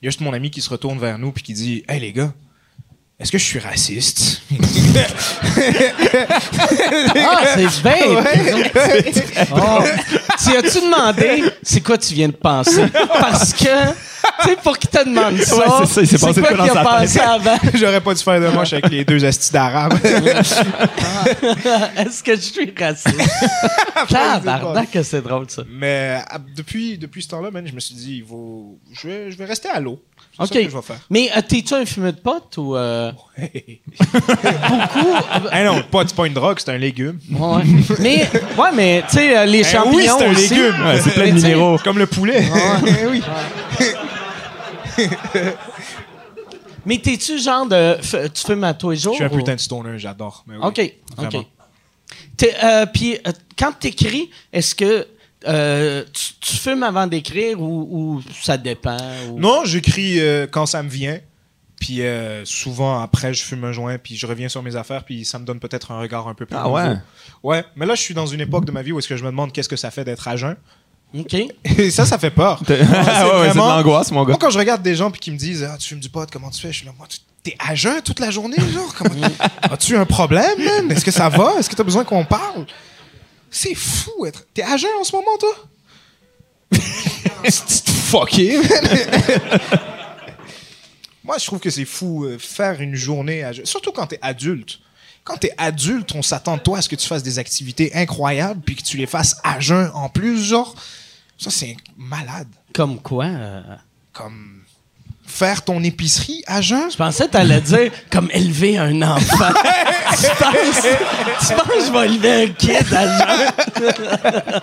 il 0.00 0.04
y 0.04 0.08
a 0.08 0.10
juste 0.10 0.20
mon 0.20 0.32
ami 0.32 0.50
qui 0.52 0.60
se 0.60 0.70
retourne 0.70 0.98
vers 1.00 1.18
nous 1.18 1.32
puis 1.32 1.42
qui 1.42 1.52
dit, 1.52 1.82
hey 1.88 1.98
les 2.00 2.12
gars, 2.12 2.32
est-ce 3.22 3.30
que 3.30 3.38
je 3.38 3.44
suis 3.44 3.60
raciste? 3.60 4.42
Ah, 7.16 7.44
c'est 7.54 7.82
bien! 7.82 7.94
Oh. 9.54 9.82
Tu 10.42 10.56
as-tu 10.56 10.80
demandé 10.80 11.44
c'est 11.62 11.80
quoi 11.80 11.96
tu 11.98 12.14
viens 12.14 12.26
de 12.28 12.32
penser? 12.32 12.84
Parce 13.20 13.52
que, 13.52 13.62
tu 13.62 14.48
sais, 14.48 14.56
pour 14.56 14.76
qu'il 14.76 14.90
te 14.90 15.04
demande 15.04 15.38
ça, 15.38 15.56
Ouais, 15.56 15.64
c'est 15.80 15.86
ça, 15.86 16.00
il 16.00 16.08
s'est 16.08 16.18
passé 16.18 16.40
quoi 16.40 16.48
quoi 16.48 16.58
dans 16.58 16.64
qu'il 16.64 16.76
a 16.76 16.82
sa 16.82 16.98
pensé 16.98 17.20
avant? 17.20 17.58
J'aurais 17.74 18.00
pas 18.00 18.12
dû 18.12 18.22
faire 18.24 18.40
de 18.40 18.48
moche 18.48 18.72
avec 18.72 18.90
les 18.90 19.04
deux 19.04 19.24
astis 19.24 19.52
d'arabe. 19.52 19.94
Est-ce 21.96 22.24
que 22.24 22.34
je 22.34 22.40
suis 22.40 22.74
raciste? 22.76 23.14
Tabarnak 24.08 24.90
que 24.90 25.02
c'est 25.04 25.22
drôle, 25.22 25.48
ça. 25.48 25.62
Mais 25.70 26.18
euh, 26.34 26.38
depuis, 26.56 26.98
depuis 26.98 27.22
ce 27.22 27.28
temps-là, 27.28 27.52
man, 27.52 27.64
je 27.68 27.72
me 27.72 27.78
suis 27.80 27.94
dit, 27.94 28.16
il 28.16 28.24
faut, 28.28 28.78
je 28.92 29.06
vais, 29.06 29.30
je 29.30 29.38
vais 29.38 29.44
rester 29.44 29.68
à 29.68 29.78
l'eau. 29.78 30.02
C'est 30.34 30.42
OK. 30.44 30.48
ça 30.48 30.54
que 30.54 30.70
je 30.70 30.76
vais 30.76 30.82
faire. 30.82 31.00
Mais 31.10 31.30
euh, 31.36 31.40
t'es-tu 31.46 31.74
un 31.74 31.84
fumeur 31.84 32.12
de 32.14 32.18
pote 32.18 32.56
ou... 32.56 32.74
euh, 32.74 33.12
beaucoup? 33.98 35.08
Ah 35.50 35.64
non, 35.64 35.82
pas, 35.90 36.04
c'est 36.06 36.16
pas 36.16 36.26
une 36.26 36.32
drogue, 36.32 36.58
c'est 36.58 36.70
un 36.70 36.78
légume. 36.78 37.18
Ouais. 37.30 37.62
Mais, 37.98 38.28
ouais, 38.56 38.70
mais, 38.74 39.02
tu 39.10 39.16
sais, 39.16 39.36
euh, 39.36 39.44
les 39.44 39.58
Eh 39.60 39.64
champignons 39.64 39.96
oui, 39.96 40.04
c'est 40.18 40.26
un 40.26 40.30
aussi. 40.32 40.48
légume. 40.48 40.84
Ouais, 40.86 41.00
c'est 41.00 41.10
plein 41.14 41.26
de 41.28 41.32
minéraux. 41.34 41.78
Comme 41.84 41.98
le 41.98 42.06
poulet. 42.06 42.44
Eh 42.86 43.06
oui. 43.06 43.22
Mais 46.84 46.98
t'es-tu 46.98 47.38
genre 47.38 47.66
de... 47.66 47.96
Tu 48.28 48.44
fumes 48.44 48.64
à 48.64 48.74
tous 48.74 48.90
les 48.90 48.96
jours? 48.96 49.12
Je 49.12 49.16
suis 49.18 49.24
un 49.24 49.30
ou- 49.32 49.36
putain 49.38 49.54
de 49.54 49.60
stoner, 49.60 49.98
j'adore. 49.98 50.44
Oui, 50.48 50.56
OK, 50.60 50.92
vraiment. 51.16 51.38
OK. 51.40 51.46
Euh, 52.62 52.86
Puis, 52.92 53.16
euh, 53.26 53.30
quand 53.58 53.72
t'écris, 53.78 54.30
est-ce 54.52 54.74
que 54.74 55.06
euh, 55.46 56.04
tu, 56.12 56.34
tu 56.40 56.56
fumes 56.56 56.82
avant 56.82 57.06
d'écrire 57.06 57.60
ou, 57.60 57.88
ou 57.90 58.22
ça 58.42 58.56
dépend? 58.56 58.96
ou- 59.30 59.38
Non, 59.38 59.64
j'écris 59.64 60.20
euh, 60.20 60.46
quand 60.50 60.66
ça 60.66 60.82
me 60.82 60.88
vient. 60.88 61.18
Puis 61.80 62.02
euh, 62.02 62.44
souvent, 62.44 63.00
après, 63.02 63.34
je 63.34 63.42
fume 63.42 63.64
un 63.64 63.72
joint, 63.72 63.98
puis 63.98 64.14
je 64.16 64.24
reviens 64.26 64.48
sur 64.48 64.62
mes 64.62 64.76
affaires, 64.76 65.02
puis 65.02 65.24
ça 65.24 65.40
me 65.40 65.44
donne 65.44 65.58
peut-être 65.58 65.90
un 65.90 65.98
regard 65.98 66.28
un 66.28 66.34
peu 66.34 66.46
plus 66.46 66.56
Ah 66.56 66.62
nouveau. 66.64 66.76
ouais? 66.76 66.94
Ouais, 67.42 67.64
mais 67.74 67.86
là, 67.86 67.96
je 67.96 68.02
suis 68.02 68.14
dans 68.14 68.26
une 68.26 68.40
époque 68.40 68.64
de 68.64 68.70
ma 68.70 68.82
vie 68.82 68.92
où 68.92 69.00
est-ce 69.00 69.08
que 69.08 69.16
je 69.16 69.24
me 69.24 69.30
demande 69.30 69.50
qu'est-ce 69.52 69.68
que 69.68 69.74
ça 69.76 69.90
fait 69.90 70.04
d'être 70.04 70.28
à 70.28 70.36
jeun. 70.36 70.54
OK. 71.18 71.34
Et 71.76 71.90
ça, 71.90 72.06
ça 72.06 72.18
fait 72.18 72.30
peur. 72.30 72.62
ouais, 72.68 72.76
ouais, 72.76 72.86
c'est 73.48 73.52
de 73.54 73.58
l'angoisse, 73.58 74.12
mon 74.12 74.22
gars. 74.22 74.28
Moi, 74.28 74.38
quand 74.40 74.50
je 74.50 74.58
regarde 74.58 74.80
des 74.82 74.94
gens 74.94 75.10
puis 75.10 75.20
qui 75.20 75.30
me 75.32 75.36
disent 75.36 75.62
ah, 75.68 75.76
Tu 75.76 75.88
fumes 75.88 75.98
du 76.00 76.08
pot, 76.08 76.26
comment 76.32 76.50
tu 76.50 76.60
fais? 76.60 76.70
Je 76.72 76.78
suis 76.78 76.86
là, 76.86 76.92
moi, 76.96 77.06
tu- 77.10 77.18
t'es 77.42 77.56
à 77.58 77.74
jeun 77.74 78.00
toute 78.00 78.20
la 78.20 78.30
journée, 78.30 78.56
genre? 78.72 78.94
Comment... 78.96 79.26
As-tu 79.62 79.96
un 79.96 80.06
problème, 80.06 80.56
man? 80.64 80.90
Est-ce 80.92 81.04
que 81.04 81.10
ça 81.10 81.28
va? 81.28 81.54
Est-ce 81.58 81.68
que 81.68 81.74
t'as 81.74 81.82
besoin 81.82 82.04
qu'on 82.04 82.24
parle? 82.24 82.64
C'est 83.52 83.74
fou 83.76 84.26
être. 84.26 84.44
T'es 84.54 84.62
à 84.62 84.76
jeun 84.76 84.90
en 84.98 85.04
ce 85.04 85.14
moment, 85.14 85.36
toi? 85.38 85.54
C'est 87.48 87.88
fucké, 87.90 88.56
man. 88.56 89.80
Moi, 91.24 91.38
je 91.38 91.46
trouve 91.46 91.60
que 91.60 91.70
c'est 91.70 91.84
fou 91.84 92.24
euh, 92.24 92.36
faire 92.38 92.80
une 92.80 92.94
journée 92.96 93.44
à 93.44 93.52
jeun. 93.52 93.64
Surtout 93.64 93.92
quand 93.92 94.08
t'es 94.08 94.18
adulte. 94.22 94.80
Quand 95.22 95.36
t'es 95.36 95.52
adulte, 95.56 96.12
on 96.16 96.22
s'attend 96.22 96.56
de 96.56 96.62
toi 96.62 96.78
à 96.78 96.82
ce 96.82 96.88
que 96.88 96.96
tu 96.96 97.06
fasses 97.06 97.22
des 97.22 97.38
activités 97.38 97.94
incroyables 97.94 98.60
puis 98.60 98.74
que 98.74 98.82
tu 98.82 98.96
les 98.96 99.06
fasses 99.06 99.36
à 99.44 99.60
jeun 99.60 99.88
en 99.94 100.08
plus, 100.08 100.42
genre. 100.42 100.74
Ça, 101.38 101.50
c'est 101.50 101.76
malade. 101.96 102.48
Comme 102.74 103.00
quoi? 103.00 103.26
euh, 103.26 103.62
Comme 104.12 104.61
faire 105.32 105.62
ton 105.62 105.82
épicerie 105.82 106.42
à 106.46 106.60
jeun? 106.60 106.90
Je 106.90 106.96
pensais 106.96 107.26
que 107.26 107.30
t'allais 107.32 107.60
dire 107.60 107.90
comme 108.10 108.28
élever 108.32 108.78
un 108.78 109.00
enfant. 109.02 109.48
tu, 110.10 110.26
penses, 110.38 110.86
tu 111.40 111.54
penses 111.54 111.66
que 111.66 111.86
je 111.86 111.92
vais 111.92 112.06
élever 112.06 112.44
un 112.44 112.48
kid 112.48 112.94
à 112.94 113.06
jeun? 113.18 114.60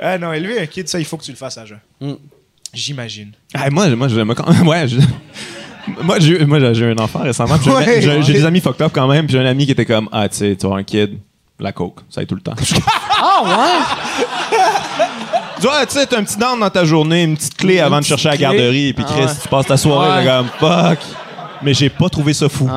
Ah 0.00 0.16
non, 0.16 0.32
élever 0.32 0.60
un 0.60 0.66
kid, 0.66 0.86
ça, 0.88 1.00
il 1.00 1.04
faut 1.04 1.16
que 1.16 1.24
tu 1.24 1.32
le 1.32 1.36
fasses 1.36 1.58
à 1.58 1.64
jeun. 1.66 1.80
Mm. 2.00 2.12
J'imagine. 2.72 3.32
Ah, 3.52 3.68
moi, 3.70 3.88
moi, 3.96 4.06
je, 4.06 4.20
moi, 4.20 4.34
quand- 4.36 4.48
ouais, 4.66 4.86
je- 4.86 4.98
moi, 6.04 6.20
j'ai 6.20 6.40
eu- 6.40 6.44
moi, 6.44 6.72
j'ai 6.72 6.84
eu 6.84 6.92
un 6.92 6.98
enfant 7.02 7.18
récemment. 7.20 7.56
j'ai- 7.60 7.70
Ouais, 7.70 7.84
j'ai 7.84 8.02
j'ai 8.02 8.08
ouais. 8.18 8.32
des 8.32 8.44
amis 8.44 8.60
fucked 8.60 8.80
up 8.82 8.92
quand 8.94 9.08
même. 9.08 9.26
Puis 9.26 9.32
j'ai 9.32 9.40
un 9.40 9.46
ami 9.46 9.66
qui 9.66 9.72
était 9.72 9.84
comme, 9.86 10.08
ah, 10.12 10.28
tu 10.28 10.36
sais, 10.36 10.54
tu 10.56 10.66
as 10.66 10.70
un 10.70 10.84
kid, 10.84 11.18
la 11.58 11.72
coke, 11.72 12.00
ça 12.10 12.22
aide 12.22 12.28
tout 12.28 12.36
le 12.36 12.40
temps. 12.42 12.54
Ah 13.20 13.42
ouais? 13.42 14.58
Tu 15.60 15.66
vois, 15.66 15.84
tu 15.86 15.94
sais, 15.94 16.06
t'as 16.06 16.18
un 16.18 16.24
petit 16.24 16.36
down 16.38 16.60
dans 16.60 16.70
ta 16.70 16.84
journée, 16.84 17.24
une 17.24 17.36
petite 17.36 17.56
clé 17.56 17.80
avant 17.80 17.98
de 18.00 18.04
chercher 18.04 18.28
à 18.28 18.32
la 18.32 18.36
garderie. 18.36 18.92
Puis 18.92 19.04
Ah 19.08 19.12
Chris, 19.12 19.26
tu 19.42 19.48
passes 19.48 19.66
ta 19.66 19.76
soirée, 19.76 20.24
comme, 20.24 20.48
fuck. 20.58 20.98
Mais 21.62 21.74
j'ai 21.74 21.88
pas 21.90 22.08
trouvé 22.08 22.32
ça 22.34 22.48
fou. 22.48 22.70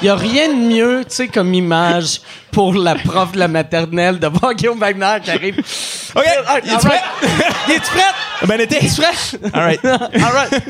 Il 0.00 0.04
n'y 0.04 0.08
a 0.08 0.14
rien 0.14 0.48
de 0.48 0.54
mieux, 0.54 1.00
tu 1.08 1.16
sais, 1.16 1.26
comme 1.28 1.52
image 1.52 2.20
pour 2.52 2.74
la 2.74 2.94
prof 2.94 3.32
de 3.32 3.38
la 3.40 3.48
maternelle 3.48 4.20
de 4.20 4.28
voir 4.28 4.54
Guillaume 4.54 4.78
Wagner 4.78 5.16
qui 5.24 5.30
arrive. 5.32 5.58
OK, 5.58 6.22
Ah, 6.46 6.58
es-tu 6.58 6.70
all 6.70 6.78
prêt? 6.78 6.88
right. 6.90 7.70
Es-tu 7.76 7.90
prêt? 7.90 8.46
Ben 8.46 8.60
été. 8.60 8.76
Es-tu 8.76 9.00
prêt? 9.00 9.50
All 9.52 9.62
right. 9.64 9.84
All 9.84 10.32
right. 10.32 10.62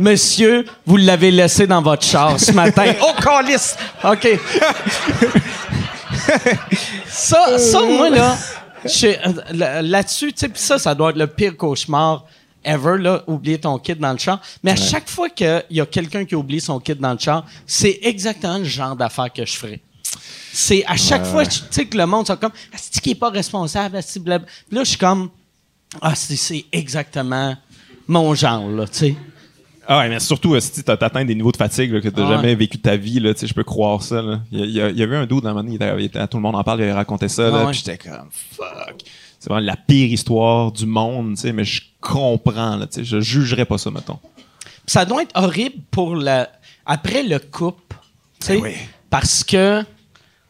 Monsieur, 0.00 0.64
vous 0.86 0.96
l'avez 0.96 1.30
laissé 1.30 1.66
dans 1.66 1.82
votre 1.82 2.04
char 2.06 2.40
ce 2.40 2.52
matin. 2.52 2.84
Oh, 3.02 3.12
calice! 3.22 3.76
OK. 4.02 4.28
ça, 7.06 7.58
ça, 7.58 7.80
moi, 7.82 8.06
euh, 8.10 8.14
là- 8.16 8.36
là-dessus, 9.52 10.32
tu 10.32 10.38
sais, 10.40 10.48
pis 10.48 10.60
ça, 10.60 10.78
ça 10.78 10.94
doit 10.94 11.10
être 11.10 11.16
le 11.16 11.26
pire 11.26 11.56
cauchemar 11.56 12.24
ever, 12.64 12.98
là, 12.98 13.22
oublier 13.26 13.58
ton 13.58 13.78
kit 13.78 13.94
dans 13.94 14.12
le 14.12 14.18
char. 14.18 14.40
Mais 14.62 14.72
à 14.72 14.76
chaque 14.76 15.08
fois 15.08 15.28
qu'il 15.30 15.64
y 15.70 15.80
a 15.80 15.86
quelqu'un 15.86 16.24
qui 16.24 16.34
oublie 16.34 16.60
son 16.60 16.78
kit 16.80 16.94
dans 16.94 17.12
le 17.12 17.18
char, 17.18 17.46
c'est 17.66 17.98
exactement 18.02 18.58
le 18.58 18.64
genre 18.64 18.96
d'affaire 18.96 19.32
que 19.32 19.44
je 19.46 19.56
ferais. 19.56 19.80
C'est 20.52 20.84
à 20.86 20.96
chaque 20.96 21.24
fois, 21.26 21.46
tu 21.46 21.60
sais, 21.70 21.86
que 21.86 21.96
le 21.96 22.06
monde 22.06 22.26
sont 22.26 22.36
comme, 22.36 22.52
est-ce 22.74 23.00
qui 23.00 23.10
est 23.10 23.14
pas 23.14 23.30
responsable. 23.30 23.98
Puis 24.02 24.22
là, 24.26 24.84
je 24.84 24.88
suis 24.88 24.98
comme, 24.98 25.30
ah, 26.02 26.14
c'est- 26.14 26.36
c'est 26.36 26.64
exactement 26.72 27.56
mon 28.06 28.34
genre, 28.34 28.68
là, 28.68 28.86
tu 28.88 28.98
sais. 28.98 29.16
Ah 29.90 29.98
ouais, 30.00 30.08
mais 30.10 30.20
surtout, 30.20 30.54
euh, 30.54 30.60
si 30.60 30.84
t'as 30.84 30.92
atteint 31.00 31.24
des 31.24 31.34
niveaux 31.34 31.50
de 31.50 31.56
fatigue 31.56 31.92
là, 31.92 32.00
que 32.02 32.08
t'as 32.10 32.22
Ah 32.22 32.28
ouais. 32.28 32.36
jamais 32.36 32.54
vécu 32.54 32.76
de 32.76 32.82
ta 32.82 32.96
vie, 32.96 33.20
là, 33.20 33.32
tu 33.32 33.40
sais, 33.40 33.46
je 33.46 33.54
peux 33.54 33.64
croire 33.64 34.02
ça. 34.02 34.20
Là. 34.20 34.40
Il, 34.52 34.66
y 34.70 34.82
a, 34.82 34.90
il 34.90 34.98
y 34.98 35.02
avait 35.02 35.16
un 35.16 35.24
doute 35.24 35.42
dans 35.44 35.50
moment 35.50 35.62
donné, 35.62 35.72
il 35.72 35.76
était- 35.76 35.94
il 35.98 36.04
était- 36.04 36.26
tout 36.28 36.36
le 36.36 36.42
monde 36.42 36.56
en 36.56 36.62
parle, 36.62 36.80
il 36.80 36.82
avait 36.84 36.92
raconté 36.92 37.28
ça, 37.28 37.50
Ah 37.52 37.66
ouais. 37.66 37.72
j'étais 37.72 37.96
comme 37.96 38.28
fuck. 38.30 39.02
C'est 39.40 39.48
vraiment 39.48 39.64
la 39.66 39.76
pire 39.76 40.12
histoire 40.12 40.72
du 40.72 40.84
monde, 40.84 41.36
tu 41.36 41.40
sais, 41.42 41.52
mais 41.52 41.64
je 41.64 41.80
comprends, 42.02 42.76
là, 42.76 42.86
tu 42.86 42.96
sais, 43.00 43.04
je 43.04 43.20
jugerais 43.20 43.64
pas 43.64 43.78
ça, 43.78 43.90
mettons. 43.90 44.18
Ça 44.86 45.04
doit 45.06 45.22
être 45.22 45.32
horrible 45.40 45.76
pour 45.90 46.16
la 46.16 46.50
après 46.84 47.22
le 47.22 47.38
couple, 47.38 47.96
tu 48.40 48.46
sais, 48.46 48.56
Ben 48.56 48.62
oui. 48.64 48.72
parce 49.08 49.42
que 49.42 49.82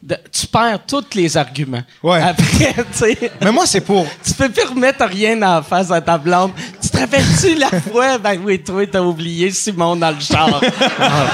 de- 0.03 0.17
tu 0.33 0.47
perds 0.47 0.81
tous 0.87 1.05
les 1.15 1.37
arguments. 1.37 1.83
Ouais. 2.03 2.21
Après, 2.23 2.75
tu 2.75 2.83
sais, 2.93 3.33
Mais 3.41 3.51
moi, 3.53 3.67
c'est 3.67 3.81
pour. 3.81 4.07
tu 4.25 4.33
peux 4.35 4.49
plus 4.49 4.65
remettre 4.69 5.05
rien 5.07 5.41
en 5.43 5.63
face 5.63 5.91
à 5.91 6.01
ta 6.01 6.17
blonde. 6.19 6.53
Tu 6.81 6.89
te 6.89 6.97
rappelles-tu 6.99 7.55
la 7.57 7.69
fois? 7.91 8.19
Ben 8.19 8.41
oui, 8.45 8.63
toi, 8.63 8.87
t'as 8.87 9.01
oublié 9.01 9.51
Simon 9.51 9.97
dans 9.97 10.11
le 10.11 10.21
char. 10.21 10.61
Ah. 11.01 11.27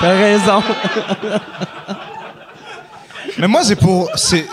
T'as 0.00 0.12
raison. 0.14 0.62
Mais 3.38 3.48
moi, 3.48 3.62
c'est 3.64 3.76
pour. 3.76 4.10
C'est. 4.14 4.46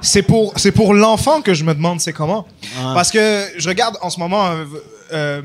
C'est 0.00 0.22
pour, 0.22 0.52
c'est 0.56 0.72
pour 0.72 0.94
l'enfant 0.94 1.42
que 1.42 1.52
je 1.54 1.62
me 1.62 1.74
demande 1.74 2.00
c'est 2.00 2.12
comment? 2.12 2.46
Parce 2.94 3.10
que 3.10 3.46
je 3.58 3.68
regarde 3.68 3.96
en 4.00 4.08
ce 4.10 4.18
moment 4.18 4.46
euh, 4.46 4.64
euh, 5.12 5.42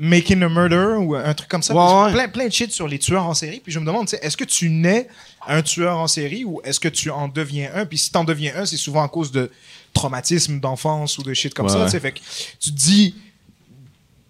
Making 0.00 0.44
a 0.44 0.48
Murder 0.48 0.94
ou 1.00 1.16
un 1.16 1.34
truc 1.34 1.48
comme 1.48 1.62
ça. 1.62 1.74
Ouais, 1.74 1.82
puis 1.84 2.04
ouais. 2.04 2.12
Plein, 2.12 2.28
plein 2.28 2.46
de 2.46 2.52
shit 2.52 2.70
sur 2.70 2.86
les 2.86 3.00
tueurs 3.00 3.24
en 3.26 3.34
série. 3.34 3.60
Puis 3.62 3.72
je 3.72 3.80
me 3.80 3.84
demande, 3.84 4.08
est-ce 4.22 4.36
que 4.36 4.44
tu 4.44 4.70
nais 4.70 5.08
un 5.46 5.60
tueur 5.60 5.98
en 5.98 6.06
série 6.06 6.44
ou 6.44 6.60
est-ce 6.62 6.78
que 6.78 6.88
tu 6.88 7.10
en 7.10 7.26
deviens 7.26 7.70
un? 7.74 7.84
Puis 7.84 7.98
si 7.98 8.12
t'en 8.12 8.22
deviens 8.22 8.52
un, 8.56 8.64
c'est 8.64 8.76
souvent 8.76 9.02
à 9.02 9.08
cause 9.08 9.32
de 9.32 9.50
traumatisme 9.92 10.60
d'enfance 10.60 11.18
ou 11.18 11.24
de 11.24 11.34
shit 11.34 11.52
comme 11.52 11.66
Ouais, 11.66 11.88
ça. 11.88 12.00
Fait 12.00 12.12
que 12.12 12.20
tu 12.60 12.70
te 12.70 12.76
dis, 12.76 13.16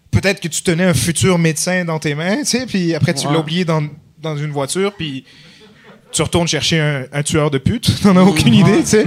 peut-être 0.09 0.39
que 0.39 0.47
tu 0.47 0.63
tenais 0.63 0.85
un 0.85 0.93
futur 0.95 1.37
médecin 1.37 1.85
dans 1.85 1.99
tes 1.99 2.15
mains, 2.15 2.39
tu 2.39 2.45
sais, 2.45 2.65
puis 2.65 2.95
après 2.95 3.13
tu 3.13 3.27
l'as 3.27 3.39
oublié 3.39 3.63
dans, 3.63 3.87
dans 4.17 4.35
une 4.37 4.51
voiture, 4.51 4.93
puis 4.93 5.23
tu 6.11 6.23
retournes 6.23 6.47
chercher 6.47 6.79
un, 6.79 7.05
un 7.13 7.21
tueur 7.21 7.51
de 7.51 7.59
pute. 7.59 8.01
T'en 8.01 8.17
as 8.17 8.23
aucune 8.23 8.55
idée, 8.55 8.79
tu 8.79 8.87
sais. 8.87 9.05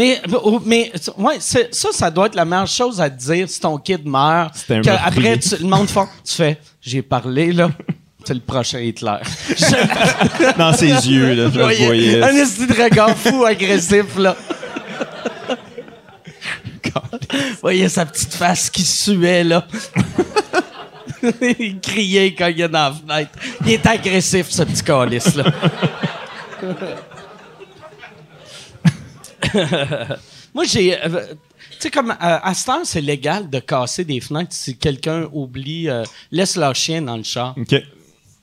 Mais, 0.00 0.18
oh, 0.42 0.62
mais 0.64 0.90
ouais, 1.18 1.36
ça, 1.40 1.58
ça 1.92 2.10
doit 2.10 2.24
être 2.28 2.34
la 2.34 2.46
meilleure 2.46 2.66
chose 2.66 2.98
à 3.02 3.10
te 3.10 3.22
dire 3.22 3.46
si 3.50 3.60
ton 3.60 3.76
kid 3.76 4.08
meurt. 4.08 4.54
C'était 4.54 4.76
un 4.76 4.80
que 4.80 4.88
après, 4.88 5.38
tu- 5.38 5.58
le 5.58 5.68
monde 5.68 5.90
fait, 5.90 6.06
tu 6.24 6.34
fais, 6.36 6.58
j'ai 6.80 7.02
parlé, 7.02 7.52
là. 7.52 7.70
C'est 8.24 8.32
le 8.32 8.40
prochain 8.40 8.78
Hitler. 8.78 9.18
Je 9.50 10.56
Dans 10.58 10.72
ses 10.72 10.86
yeux, 10.86 11.34
là, 11.34 11.50
je 11.52 11.58
le 11.58 11.64
voyais 11.64 12.22
un 12.22 12.34
esti 12.34 12.66
de 12.66 12.82
regard 12.82 13.14
fou, 13.14 13.44
agressif, 13.44 14.16
là. 14.16 14.34
voyez 17.60 17.90
sa 17.90 18.06
petite 18.06 18.32
face 18.32 18.70
qui 18.70 18.84
suait, 18.84 19.44
là. 19.44 19.66
il 21.42 21.78
criait, 21.78 22.28
il 22.28 22.34
cognait 22.34 22.70
dans 22.70 22.88
la 22.88 22.92
fenêtre. 22.92 23.32
Il 23.66 23.72
est 23.72 23.86
agressif, 23.86 24.46
ce 24.48 24.62
petit 24.62 24.82
calice, 24.82 25.34
là. 25.34 25.44
Moi, 30.54 30.64
j'ai. 30.64 30.96
euh, 31.02 31.26
tu 31.72 31.76
sais, 31.86 31.90
comme 31.90 32.10
euh, 32.10 32.14
à 32.20 32.52
cette 32.54 32.68
heure, 32.68 32.80
c'est 32.84 33.00
légal 33.00 33.48
de 33.48 33.58
casser 33.60 34.04
des 34.04 34.20
fenêtres 34.20 34.50
si 34.52 34.76
quelqu'un 34.76 35.28
oublie, 35.32 35.88
euh, 35.88 36.02
laisse 36.30 36.56
leur 36.56 36.74
chien 36.74 37.00
dans 37.02 37.16
le 37.16 37.22
char. 37.22 37.54
OK. 37.56 37.74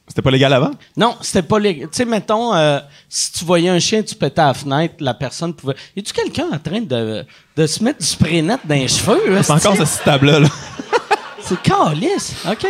C'était 0.08 0.22
pas 0.22 0.32
légal 0.32 0.54
avant? 0.54 0.72
Non, 0.96 1.18
c'était 1.22 1.42
pas 1.42 1.60
légal. 1.60 1.90
Tu 1.90 1.98
sais, 1.98 2.06
mettons, 2.06 2.56
euh, 2.56 2.80
si 3.10 3.32
tu 3.34 3.44
voyais 3.44 3.68
un 3.70 3.80
chien, 3.80 4.02
tu 4.02 4.16
pétais 4.16 4.40
à 4.42 4.48
la 4.48 4.54
fenêtre, 4.54 4.96
la 5.00 5.14
personne 5.14 5.54
pouvait. 5.54 5.76
Y 5.96 6.00
a-tu 6.00 6.14
quelqu'un 6.14 6.46
en 6.54 6.58
train 6.60 6.80
de, 6.80 7.26
de 7.58 7.68
se 7.68 7.84
mettre 7.84 8.00
du 8.00 8.06
spray 8.06 8.42
net 8.42 8.62
dans 8.64 8.76
les 8.76 8.88
cheveux? 8.88 9.34
là, 9.36 9.44
C'est 9.44 9.52
encore 9.52 9.76
ce 9.76 10.04
table-là. 10.04 10.40
Là. 10.40 10.48
C'est 11.42 11.62
calice. 11.62 12.36
OK. 12.50 12.68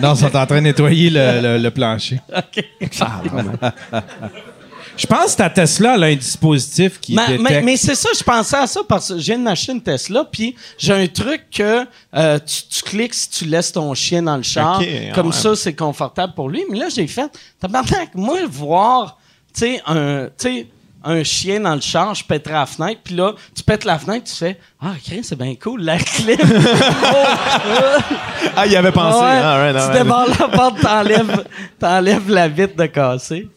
Non, 0.00 0.14
ils 0.14 0.18
sont 0.18 0.36
en 0.36 0.46
train 0.46 0.56
de 0.56 0.60
nettoyer 0.60 1.08
le, 1.10 1.40
le- 1.40 1.58
le 1.58 1.70
plancher. 1.70 2.20
OK. 2.36 2.64
Je 4.96 5.06
pense 5.06 5.32
que 5.32 5.38
ta 5.38 5.50
Tesla 5.50 5.94
elle 5.94 6.04
a 6.04 6.06
un 6.08 6.14
dispositif 6.14 7.00
qui 7.00 7.14
Mais, 7.14 7.26
détecte. 7.26 7.42
mais, 7.50 7.62
mais 7.62 7.76
c'est 7.76 7.94
ça, 7.94 8.10
je 8.16 8.22
pensais 8.22 8.56
à 8.56 8.66
ça 8.66 8.80
parce 8.86 9.08
que 9.08 9.18
j'ai 9.18 9.34
une 9.34 9.42
machine 9.42 9.80
Tesla, 9.80 10.24
puis 10.30 10.54
j'ai 10.78 10.92
un 10.92 11.06
truc 11.06 11.44
que 11.50 11.86
euh, 12.14 12.38
tu, 12.38 12.62
tu 12.68 12.82
cliques 12.82 13.14
si 13.14 13.30
tu 13.30 13.44
laisses 13.46 13.72
ton 13.72 13.92
chien 13.94 14.22
dans 14.22 14.36
le 14.36 14.42
char. 14.42 14.82
Comme 15.14 15.28
ouais. 15.28 15.32
ça, 15.32 15.56
c'est 15.56 15.74
confortable 15.74 16.34
pour 16.34 16.48
lui. 16.48 16.64
Mais 16.70 16.78
là, 16.78 16.86
j'ai 16.94 17.06
fait, 17.06 17.30
tabarnak, 17.60 18.10
moi, 18.14 18.38
voir, 18.48 19.18
tu 19.54 19.60
sais, 19.60 19.82
un, 19.86 20.26
tu 20.38 20.48
sais, 20.48 20.66
un 21.04 21.24
chien 21.24 21.58
dans 21.60 21.74
le 21.74 21.80
char, 21.80 22.14
je 22.14 22.22
pèterais 22.24 22.54
la 22.54 22.66
fenêtre, 22.66 23.00
puis 23.02 23.14
là, 23.16 23.32
tu 23.56 23.62
pètes 23.64 23.84
la 23.84 23.98
fenêtre, 23.98 24.24
tu 24.30 24.36
fais, 24.36 24.58
ah, 24.80 24.92
c'est 25.22 25.36
bien 25.36 25.54
cool, 25.60 25.82
la 25.82 25.98
clim. 25.98 26.36
Ah, 28.56 28.66
il 28.66 28.76
avait 28.76 28.92
pensé. 28.92 29.18
Ouais, 29.18 29.40
Ah, 29.42 29.56
right, 29.72 29.76
tu 29.92 29.98
débarres 29.98 30.28
la 30.28 30.48
porte, 30.48 30.80
t'enlèves, 30.80 31.44
t'enlèves 31.78 32.30
la 32.30 32.46
vitre 32.48 32.76
de 32.76 32.86
casser. 32.86 33.48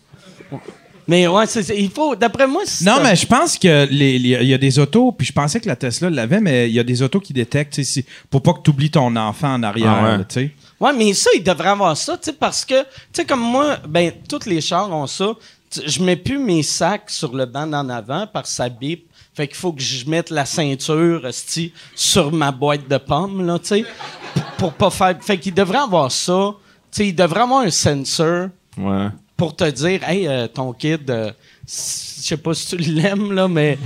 Mais 1.07 1.27
ouais, 1.27 1.45
c'est, 1.45 1.61
c'est- 1.63 1.77
il 1.79 1.89
faut, 1.91 2.15
d'après 2.15 2.47
moi, 2.47 2.63
c'est 2.65 2.83
Non, 2.85 2.97
mais 3.03 3.15
je 3.15 3.25
pense 3.27 3.57
que 3.59 3.87
les- 3.91 4.17
les- 4.17 4.29
il 4.41 4.47
y 4.47 4.53
a 4.53 4.57
des 4.57 4.79
autos, 4.79 5.11
puis 5.11 5.27
je 5.27 5.33
pensais 5.33 5.59
que 5.59 5.67
la 5.67 5.75
Tesla 5.75 6.09
l'avait, 6.09 6.39
mais 6.41 6.67
il 6.69 6.73
y 6.73 6.79
a 6.79 6.83
des 6.83 7.01
autos 7.03 7.19
qui 7.19 7.31
détectent, 7.33 7.73
tu 7.73 7.83
sais, 7.83 8.01
si- 8.01 8.05
pour 8.29 8.41
pas 8.41 8.53
que 8.53 8.61
tu 8.63 8.71
oublies 8.71 8.89
ton 8.89 9.15
enfant 9.15 9.53
en 9.53 9.61
arrière, 9.63 9.95
Ah 9.99 10.03
ouais. 10.03 10.17
là, 10.17 10.23
tu 10.23 10.33
sais. 10.33 10.51
Ouais, 10.79 10.93
mais 10.93 11.13
ça, 11.13 11.29
il 11.35 11.43
devrait 11.43 11.69
avoir 11.69 11.95
ça, 11.95 12.17
tu 12.17 12.25
sais, 12.31 12.33
parce 12.33 12.65
que, 12.65 12.81
tu 12.81 12.87
sais, 13.13 13.25
comme 13.25 13.39
moi, 13.41 13.77
ben, 13.87 14.11
tous 14.27 14.45
les 14.47 14.61
chars 14.61 14.89
ont 14.91 15.07
ça. 15.07 15.33
Tu- 15.69 15.81
Je 15.85 16.01
mets 16.03 16.15
plus 16.15 16.39
mes 16.39 16.63
sacs 16.63 17.09
sur 17.09 17.35
le 17.35 17.45
banc 17.45 17.67
d'en 17.67 17.87
avant 17.89 18.25
parce 18.31 18.49
que 18.49 18.55
ça 18.55 18.69
bip. 18.69 19.05
Fait 19.35 19.47
qu'il 19.47 19.57
faut 19.57 19.73
que 19.73 19.81
je 19.81 20.09
mette 20.09 20.29
la 20.29 20.45
ceinture, 20.45 21.27
esti, 21.27 21.71
sur 21.93 22.31
ma 22.31 22.51
boîte 22.51 22.87
de 22.89 22.97
pommes, 22.97 23.45
là, 23.45 23.59
tu 23.59 23.67
sais, 23.67 23.85
pour, 24.33 24.71
pour 24.71 24.73
pas 24.73 24.89
faire. 24.89 25.17
Fait 25.21 25.37
qu'il 25.37 25.53
devrait 25.53 25.79
avoir 25.79 26.11
ça. 26.11 26.53
Tu 26.91 26.97
sais, 26.97 27.07
il 27.09 27.13
devrait 27.15 27.41
avoir 27.41 27.61
un 27.61 27.69
sensor 27.69 28.47
Ouais. 28.77 29.07
Pour 29.37 29.55
te 29.55 29.69
dire, 29.69 30.01
hey, 30.07 30.27
euh, 30.27 30.47
ton 30.47 30.71
kid, 30.73 31.09
euh, 31.09 31.31
je 31.67 31.71
sais 31.71 32.37
pas 32.37 32.53
si 32.53 32.67
tu 32.67 32.77
l'aimes, 32.77 33.33
là, 33.33 33.47
mais. 33.47 33.77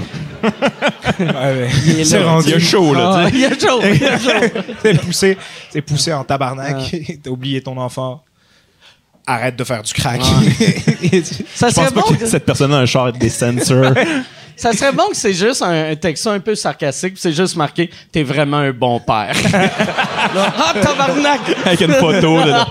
il 1.20 2.14
est 2.14 2.24
rendu. 2.24 2.60
Chaud, 2.60 2.94
là, 2.94 3.24
Ah, 3.26 3.30
il 3.32 3.40
y 3.40 3.46
a 3.46 3.50
chaud, 3.50 3.82
il 3.84 4.02
y 4.02 4.06
a 4.06 4.18
chaud. 4.20 4.62
C'est 4.82 5.02
poussé, 5.02 5.38
c'est 5.70 5.82
poussé 5.82 6.14
en 6.14 6.24
tabarnak. 6.24 6.96
T'as 7.24 7.30
oublié 7.30 7.62
ton 7.62 7.78
enfant. 7.78 8.24
Arrête 9.26 9.56
de 9.56 9.64
faire 9.64 9.84
du 9.84 9.94
crack. 9.94 10.22
Ça 10.22 11.70
Je 11.70 11.74
serait 11.74 11.74
pense 11.74 11.74
pas 11.74 11.90
bon 11.92 12.16
que 12.16 12.26
cette 12.26 12.46
personne 12.46 12.74
a 12.74 12.78
un 12.78 12.86
char 12.86 13.04
avec 13.06 13.20
des 13.20 13.30
sensors. 13.30 13.94
Ça 14.56 14.74
serait 14.74 14.92
bon 14.92 15.08
que 15.10 15.16
c'est 15.16 15.34
juste 15.34 15.62
un, 15.62 15.92
un 15.92 15.96
texto 15.96 16.30
un 16.32 16.40
peu 16.40 16.56
sarcastique, 16.56 17.14
puis 17.14 17.22
c'est 17.22 17.32
juste 17.32 17.56
marqué 17.56 17.90
T'es 18.12 18.24
vraiment 18.24 18.58
un 18.58 18.72
bon 18.72 19.00
père. 19.00 19.34
Ah, 19.54 20.74
tabarnak! 20.82 21.42
avec 21.66 21.82
une 21.82 21.94
photo. 21.94 22.38
Là, 22.40 22.68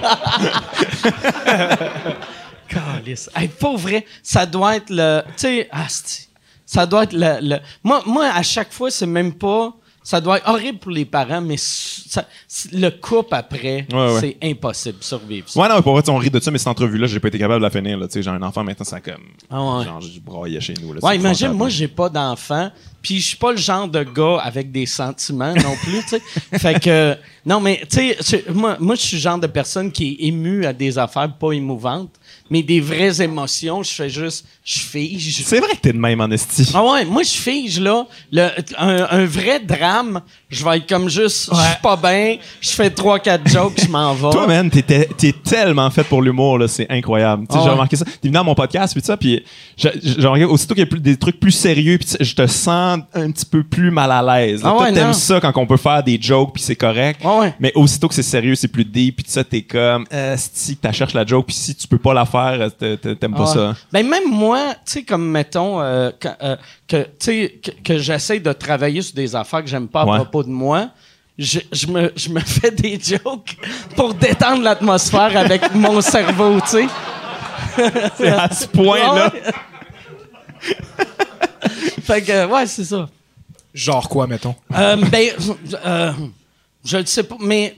Calice. 3.09 3.31
Hey, 3.35 3.49
pour 3.49 3.77
vrai, 3.79 4.05
ça 4.23 4.47
doit 4.47 4.77
être 4.77 4.91
le. 4.91 5.23
Tu 5.29 5.33
sais, 5.37 5.69
asti, 5.71 6.29
ça 6.67 6.87
doit 6.87 7.05
être 7.05 7.13
le. 7.13 7.39
le- 7.41 7.59
moi, 7.83 8.03
moi, 8.07 8.27
à 8.33 8.43
chaque 8.43 8.73
fois, 8.73 8.91
c'est 8.91 9.07
même 9.07 9.33
pas. 9.35 9.73
Ça 10.05 10.23
doit 10.23 10.39
être 10.39 10.49
horrible 10.49 10.79
pour 10.79 10.91
les 10.91 11.05
parents, 11.05 11.43
mais 11.43 11.57
ça- 11.59 12.25
le 12.73 12.89
couple 12.89 13.35
après, 13.35 13.87
Ouais, 13.93 14.15
ouais. 14.15 14.21
c'est 14.21 14.37
impossible 14.43 15.01
de 15.01 15.05
survivre. 15.05 15.47
ça. 15.51 15.61
Ouais, 15.61 15.69
non, 15.69 15.83
pour 15.83 15.93
vrai, 15.93 16.03
on 16.09 16.17
rit 16.17 16.31
de 16.31 16.41
ça, 16.41 16.51
mais 16.51 16.57
cette 16.57 16.69
entrevue-là, 16.69 17.07
j'ai 17.07 17.21
pas 17.21 17.29
été 17.29 17.39
capable 17.39 17.61
de 17.61 17.65
la 17.65 17.71
finir. 17.71 17.99
Là, 17.99 18.07
tu 18.07 18.15
sais, 18.15 18.23
j'ai 18.23 18.31
un 18.31 18.41
enfant 18.43 18.65
maintenant, 18.65 18.87
ça 18.87 19.01
comme. 19.01 19.21
Ah 19.51 19.63
ouais. 19.63 19.85
Genre, 19.85 20.01
je 20.01 20.19
broyais 20.19 20.61
chez 20.63 20.73
nous. 20.81 20.95
Là, 20.95 21.01
Ouais, 21.03 21.17
imagine, 21.17 21.53
moi, 21.53 21.69
j'ai 21.69 21.89
pas 21.89 22.09
d'enfant, 22.09 22.71
puis 23.03 23.21
je 23.21 23.27
suis 23.27 23.37
pas 23.37 23.51
le 23.51 23.59
genre 23.59 23.87
de 23.87 24.03
gars 24.03 24.39
avec 24.43 24.73
des 24.73 24.87
sentiments 24.87 25.53
non 25.53 25.77
plus, 25.83 26.01
tu 26.05 26.09
sais. 26.09 26.23
fait 26.59 26.81
que, 26.81 27.15
non, 27.45 27.61
mais, 27.61 27.83
tu 27.91 28.15
sais, 28.21 28.45
moi, 28.55 28.79
moi 28.81 28.95
je 28.95 29.03
suis 29.03 29.17
le 29.19 29.23
genre 29.23 29.39
de 29.39 29.47
personne 29.47 29.93
qui 29.93 30.13
est 30.21 30.27
émue 30.29 30.65
à 30.65 30.73
des 30.73 30.97
affaires 30.97 31.31
pas 31.37 31.53
émouvantes, 31.53 32.15
mais 32.51 32.63
des 32.63 32.81
vraies 32.81 33.23
émotions, 33.23 33.83
je 33.83 33.91
fais 33.91 34.09
juste, 34.09 34.47
je 34.65 34.79
fige. 34.79 35.43
C'est 35.45 35.61
vrai 35.61 35.75
que 35.75 35.81
t'es 35.81 35.93
de 35.93 35.99
même 35.99 36.21
en 36.21 36.31
esti. 36.31 36.71
Ah 36.75 36.85
ouais, 36.85 37.05
moi, 37.05 37.23
je 37.23 37.31
fige, 37.31 37.81
là, 37.81 38.07
le, 38.33 38.49
un, 38.79 39.07
un 39.11 39.25
vrai 39.27 39.61
drame, 39.61 40.23
je 40.49 40.65
vais 40.65 40.79
être 40.79 40.89
comme 40.89 41.09
juste, 41.09 41.51
je 41.53 41.57
suis 41.61 41.77
pas 41.83 41.97
bien, 41.97 42.37
je 42.61 42.71
fais 42.71 42.91
trois, 42.91 43.19
quatre 43.19 43.47
jokes, 43.49 43.81
je 43.83 43.89
m'en 43.89 44.15
vais. 44.15 44.31
Toi, 44.31 44.47
man, 44.47 44.71
t'es, 44.71 44.83
t'es- 44.83 45.09
t'es 45.17 45.33
tellement 45.33 45.91
fait 45.91 46.05
pour 46.05 46.23
l'humour, 46.23 46.59
là, 46.59 46.69
c'est 46.69 46.87
incroyable. 46.91 47.47
Tu 47.49 47.57
sais, 47.57 47.63
j'ai 47.65 47.71
remarqué 47.71 47.97
ça. 47.97 48.05
T'es 48.05 48.13
venu 48.23 48.33
dans 48.33 48.45
mon 48.45 48.55
podcast, 48.55 48.95
puis 48.95 49.03
ça, 49.05 49.17
puis 49.17 49.43
j'ai 49.77 49.91
j'ai 50.03 50.15
remarqué 50.27 50.45
aussitôt 50.45 50.75
qu'il 50.75 50.85
y 50.85 50.87
a 50.87 50.91
plus, 50.91 51.01
des 51.01 51.17
trucs 51.17 51.39
plus 51.39 51.51
sérieux, 51.53 51.99
puis 51.99 52.09
je 52.21 52.35
te 52.35 52.47
sens 52.47 53.01
un 53.15 53.31
petit 53.31 53.45
peu 53.47 53.63
plus 53.63 53.91
mal 53.91 54.11
à 54.11 54.23
l'aise. 54.23 54.63
là. 54.63 54.71
Ah 54.71 54.77
Toi, 54.77 54.83
ouais, 54.87 54.93
t'aimes 54.93 55.07
non. 55.09 55.13
ça 55.13 55.41
quand 55.41 55.53
on 55.57 55.67
peut 55.67 55.77
faire 55.77 56.03
des 56.03 56.19
jokes, 56.21 56.55
puis 56.55 56.63
c'est 56.63 56.77
correct. 56.77 57.21
Ah 57.25 57.39
ouais. 57.41 57.55
Mais 57.61 57.73
aussitôt 57.75 58.09
que 58.09 58.15
c'est 58.15 58.23
sérieux, 58.23 58.55
c'est 58.55 58.69
plus 58.69 58.85
deep, 58.85 59.17
puis 59.17 59.25
ça, 59.29 59.45
t'es 59.45 59.63
comme, 59.63 60.07
euh, 60.13 60.35
si 60.39 60.77
tu 60.77 60.93
cherches 60.93 61.15
la 61.15 61.27
joke, 61.27 61.47
puis 61.47 61.57
si 61.57 61.75
tu 61.75 61.87
peux 61.87 61.99
pas 61.99 62.15
la 62.15 62.25
faire, 62.25 62.57
euh, 62.61 62.69
t'a- 62.71 62.97
t'a- 62.97 63.15
t'aimes 63.15 63.35
pas 63.35 63.49
Ouais. 63.49 63.55
ça. 63.55 63.75
Ben 63.93 64.07
même 64.09 64.29
moi, 64.31 64.75
tu 64.87 64.93
sais, 64.93 65.03
comme 65.03 65.29
mettons 65.31 65.81
euh, 65.81 66.11
que, 66.19 66.29
euh, 66.43 66.57
que, 66.87 67.03
tu 67.03 67.09
sais, 67.21 67.61
que, 67.63 67.71
que 67.85 67.99
j'essaie 67.99 68.41
de 68.41 68.53
travailler 68.53 69.03
sur 69.03 69.15
des 69.15 69.37
affaires 69.37 69.63
que 69.63 69.69
j'aime 69.69 69.89
pas 69.89 70.03
à 70.03 70.07
Ouais. 70.07 70.17
propos 70.17 70.38
de 70.45 70.49
moi, 70.51 70.91
je, 71.39 71.61
je 71.73 71.87
me, 71.87 72.13
je 72.17 72.29
me 72.31 72.41
fais 72.41 72.71
des 72.71 72.99
jokes 73.01 73.57
pour 73.97 74.15
détendre 74.15 74.63
l'atmosphère 74.63 75.37
avec 75.37 75.75
mon 75.75 76.01
cerveau, 76.01 76.61
tu 76.63 76.69
sais. 76.69 76.87
C'est 78.17 78.29
à 78.29 78.51
ce 78.53 78.67
point-là. 78.67 79.33
Fait 82.03 82.23
que, 82.23 82.47
ouais, 82.47 82.67
c'est 82.67 82.85
ça. 82.85 83.09
Genre 83.75 84.09
quoi, 84.09 84.27
mettons? 84.27 84.55
Euh, 84.75 84.97
ben, 84.97 85.29
euh, 85.85 86.13
je 86.85 86.97
ne 86.97 87.05
sais 87.05 87.23
pas, 87.23 87.37
mais 87.39 87.77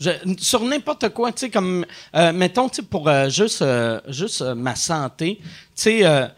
je- 0.00 0.10
sur 0.38 0.62
n'importe 0.62 1.08
quoi, 1.10 1.32
tu 1.32 1.40
sais, 1.40 1.50
comme, 1.50 1.84
euh, 2.14 2.32
mettons, 2.32 2.68
tu 2.68 2.76
sais, 2.76 2.82
pour 2.82 3.08
euh, 3.08 3.28
juste, 3.28 3.60
euh, 3.62 4.00
juste 4.08 4.40
euh, 4.42 4.54
ma 4.54 4.74
santé, 4.76 5.38
tu 5.42 5.46
sais, 5.74 6.28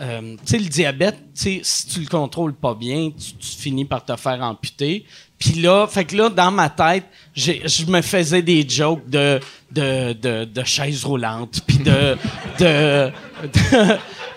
euh, 0.00 0.36
tu 0.36 0.38
sais, 0.44 0.58
le 0.58 0.68
diabète, 0.68 1.18
si 1.34 1.62
tu 1.92 2.00
le 2.00 2.06
contrôles 2.06 2.54
pas 2.54 2.74
bien, 2.74 3.10
tu, 3.10 3.46
finis 3.46 3.84
par 3.84 4.04
te 4.04 4.16
faire 4.16 4.40
amputer. 4.42 5.04
Puis 5.38 5.54
là, 5.60 5.86
fait 5.86 6.04
que 6.04 6.16
là, 6.16 6.28
dans 6.28 6.50
ma 6.50 6.70
tête, 6.70 7.04
je 7.34 7.84
me 7.86 8.00
faisais 8.00 8.42
des 8.42 8.66
jokes 8.68 9.08
de, 9.08 9.40
de, 9.70 10.12
de, 10.12 10.44
de 10.44 10.64
chaises 10.64 11.04
roulantes, 11.04 11.60
puis 11.66 11.78
de... 11.78 12.16
de, 12.58 13.10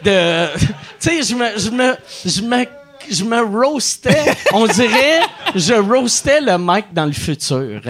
de, 0.03 0.47
tu 0.57 0.67
sais, 0.99 1.23
je 1.23 1.35
me, 1.35 1.57
je 1.57 1.69
me, 1.69 1.95
je 2.25 2.41
me, 2.41 2.65
je 3.09 3.23
me 3.23 3.41
roastais. 3.41 4.35
On 4.53 4.65
dirait, 4.67 5.21
je 5.55 5.73
roastais 5.73 6.41
le 6.41 6.57
mec 6.57 6.85
dans 6.93 7.05
le 7.05 7.13
futur. 7.13 7.81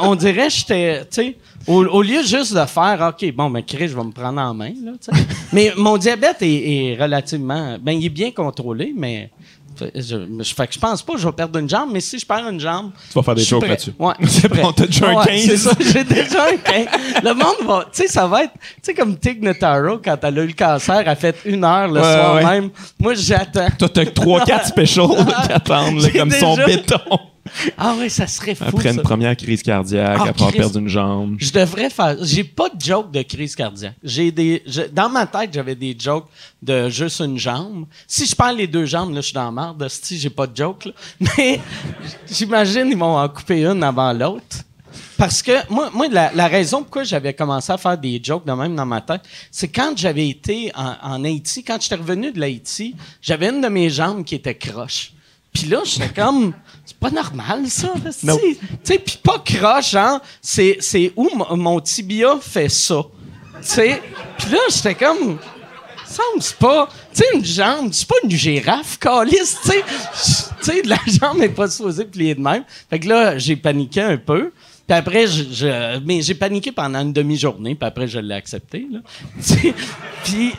on 0.00 0.14
dirait, 0.14 0.50
j'étais, 0.50 1.00
tu 1.00 1.06
sais, 1.10 1.36
au, 1.66 1.84
au 1.84 2.02
lieu 2.02 2.22
juste 2.22 2.54
de 2.54 2.64
faire, 2.66 3.12
OK, 3.14 3.32
bon, 3.34 3.50
ben, 3.50 3.62
Chris, 3.62 3.88
je 3.88 3.96
vais 3.96 4.04
me 4.04 4.12
prendre 4.12 4.40
en 4.40 4.54
main, 4.54 4.72
là, 4.84 4.92
tu 5.00 5.14
sais. 5.16 5.26
Mais 5.52 5.72
mon 5.76 5.96
diabète 5.96 6.42
est, 6.42 6.92
est 6.92 6.96
relativement, 7.00 7.76
ben, 7.80 7.92
il 7.92 8.06
est 8.06 8.10
bien 8.10 8.30
contrôlé, 8.30 8.92
mais 8.96 9.30
fait- 9.76 9.92
je, 9.94 10.16
je, 10.42 10.54
fait 10.54 10.66
que 10.66 10.74
je 10.74 10.78
pense 10.78 11.02
pas 11.02 11.12
que 11.14 11.18
je 11.18 11.26
vais 11.26 11.32
perdre 11.32 11.58
une 11.58 11.68
jambe, 11.68 11.90
mais 11.92 12.00
si 12.00 12.18
je 12.18 12.24
perds 12.26 12.48
une 12.48 12.58
jambe. 12.60 12.90
Tu 13.08 13.14
vas 13.14 13.22
faire 13.22 13.34
des 13.34 13.42
jokes 13.42 13.66
là-dessus. 13.68 13.92
Ouais. 13.98 14.14
C'est 14.26 14.48
bon, 14.48 14.72
t'as 14.72 14.86
déjà 14.86 15.08
un 15.10 15.14
Ouais, 15.16 15.24
15. 15.26 15.40
c'est 15.46 15.56
ça, 15.58 15.70
j'ai 15.78 16.04
déjà 16.04 16.44
un 16.46 16.56
15. 16.56 16.86
Le 17.22 17.34
monde 17.34 17.66
va. 17.66 17.84
Tu 17.92 18.02
sais, 18.02 18.08
ça 18.08 18.26
va 18.26 18.44
être. 18.44 18.52
Tu 18.54 18.60
sais, 18.82 18.94
comme 18.94 19.16
Tig 19.18 19.42
Notaro, 19.42 19.98
quand 20.02 20.16
elle 20.22 20.38
a 20.38 20.42
eu 20.42 20.46
le 20.46 20.52
cancer, 20.54 21.00
elle 21.00 21.08
a 21.08 21.14
fait 21.16 21.36
une 21.44 21.62
heure 21.64 21.88
le 21.88 22.00
Ouais, 22.00 22.00
soir 22.00 22.34
ouais. 22.36 22.44
même. 22.44 22.70
Moi, 22.98 23.14
j'attends. 23.14 23.68
Toi, 23.78 23.88
t'as 23.90 24.04
3-4 24.04 24.64
specials 24.68 25.08
qui 25.46 25.52
attendent, 25.52 26.10
comme 26.12 26.30
son 26.30 26.56
béton. 26.56 26.98
Ah 27.78 27.94
ouais, 27.96 28.08
ça 28.08 28.26
serait 28.26 28.54
fou. 28.54 28.64
Après 28.66 28.88
ça. 28.88 28.94
une 28.94 29.02
première 29.02 29.36
crise 29.36 29.62
cardiaque, 29.62 30.18
Ah, 30.20 30.28
après 30.28 30.30
avoir 30.44 30.52
perdu 30.52 30.78
une 30.78 30.88
jambe. 30.88 31.36
Je 31.38 31.50
devrais 31.52 31.90
faire. 31.90 32.16
J'ai 32.22 32.44
pas 32.44 32.68
de 32.68 32.80
joke 32.80 33.10
de 33.10 33.22
crise 33.22 33.54
cardiaque. 33.54 33.94
J'ai 34.02 34.30
des. 34.32 34.62
je- 34.66 34.82
dans 34.92 35.08
ma 35.08 35.26
tête, 35.26 35.50
j'avais 35.52 35.74
des 35.74 35.96
jokes 35.98 36.26
de 36.62 36.88
juste 36.88 37.20
une 37.20 37.38
jambe. 37.38 37.86
Si 38.06 38.26
je 38.26 38.34
perds 38.34 38.52
les 38.54 38.66
deux 38.66 38.86
jambes, 38.86 39.10
là, 39.14 39.20
je 39.20 39.26
suis 39.26 39.34
dans 39.34 39.44
la 39.44 39.50
merde. 39.50 39.86
Si 39.88 40.18
j'ai 40.18 40.30
pas 40.30 40.46
de 40.46 40.56
joke, 40.56 40.86
là. 40.86 40.92
Mais 41.38 41.60
j'imagine 42.30 42.88
ils 42.90 42.96
vont 42.98 43.16
en 43.16 43.28
couper 43.28 43.64
une 43.64 43.82
avant 43.82 44.12
l'autre. 44.12 44.58
Parce 45.18 45.42
que 45.42 45.52
moi, 45.70 45.90
moi 45.94 46.06
la, 46.10 46.30
la 46.34 46.46
raison 46.46 46.82
pourquoi 46.82 47.02
j'avais 47.04 47.32
commencé 47.32 47.72
à 47.72 47.78
faire 47.78 47.96
des 47.96 48.20
jokes 48.22 48.46
de 48.46 48.52
même 48.52 48.74
dans 48.76 48.84
ma 48.86 49.00
tête, 49.00 49.22
c'est 49.50 49.68
quand 49.68 49.92
j'avais 49.96 50.28
été 50.28 50.70
en, 50.74 50.94
en 51.02 51.24
Haïti, 51.24 51.62
quand 51.64 51.80
j'étais 51.80 51.94
revenu 51.94 52.32
de 52.32 52.38
l'Haïti, 52.40 52.94
j'avais 53.22 53.48
une 53.48 53.60
de 53.62 53.68
mes 53.68 53.88
jambes 53.88 54.24
qui 54.24 54.34
était 54.34 54.54
croche. 54.54 55.12
Puis 55.58 55.68
là, 55.68 55.80
j'étais 55.84 56.10
comme, 56.10 56.52
c'est 56.84 56.98
pas 56.98 57.08
normal, 57.10 57.66
ça. 57.68 57.88
Tu 58.36 58.58
sais, 58.84 58.98
puis 58.98 59.18
pas 59.22 59.38
croche, 59.42 59.94
hein. 59.94 60.20
C'est, 60.42 60.76
c'est 60.80 61.12
où 61.16 61.30
mon- 61.56 61.80
tibia 61.80 62.36
fait 62.42 62.68
ça? 62.68 63.02
Tu 63.62 63.66
sais. 63.66 64.02
Puis 64.36 64.50
là, 64.50 64.58
j'étais 64.68 64.94
comme, 64.94 65.38
semble 66.06 66.40
c'est 66.42 66.56
pas, 66.56 66.88
tu 67.14 67.22
sais, 67.22 67.24
une 67.34 67.44
jambe, 67.44 67.88
c'est 67.92 68.06
pas 68.06 68.16
une 68.22 68.30
girafe, 68.30 68.98
calice. 68.98 69.56
Tu 69.64 69.72
sais, 70.60 70.82
la 70.84 70.98
jambe 71.06 71.38
n'est 71.38 71.48
pas 71.48 71.70
supposée 71.70 72.04
plier 72.04 72.34
de 72.34 72.40
même. 72.40 72.64
Fait 72.90 73.00
que 73.00 73.08
là, 73.08 73.38
j'ai 73.38 73.56
paniqué 73.56 74.02
un 74.02 74.18
peu. 74.18 74.52
Puis 74.88 74.96
après, 74.96 75.26
je, 75.26 75.42
je- 75.52 75.98
mais 76.04 76.22
j'ai 76.22 76.34
paniqué 76.34 76.70
pendant 76.70 77.00
une 77.00 77.12
demi-journée, 77.12 77.74
puis 77.74 77.86
après, 77.88 78.06
je 78.06 78.20
l'ai 78.20 78.34
accepté, 78.34 78.86
là. 78.90 79.00
Puis, 80.24 80.52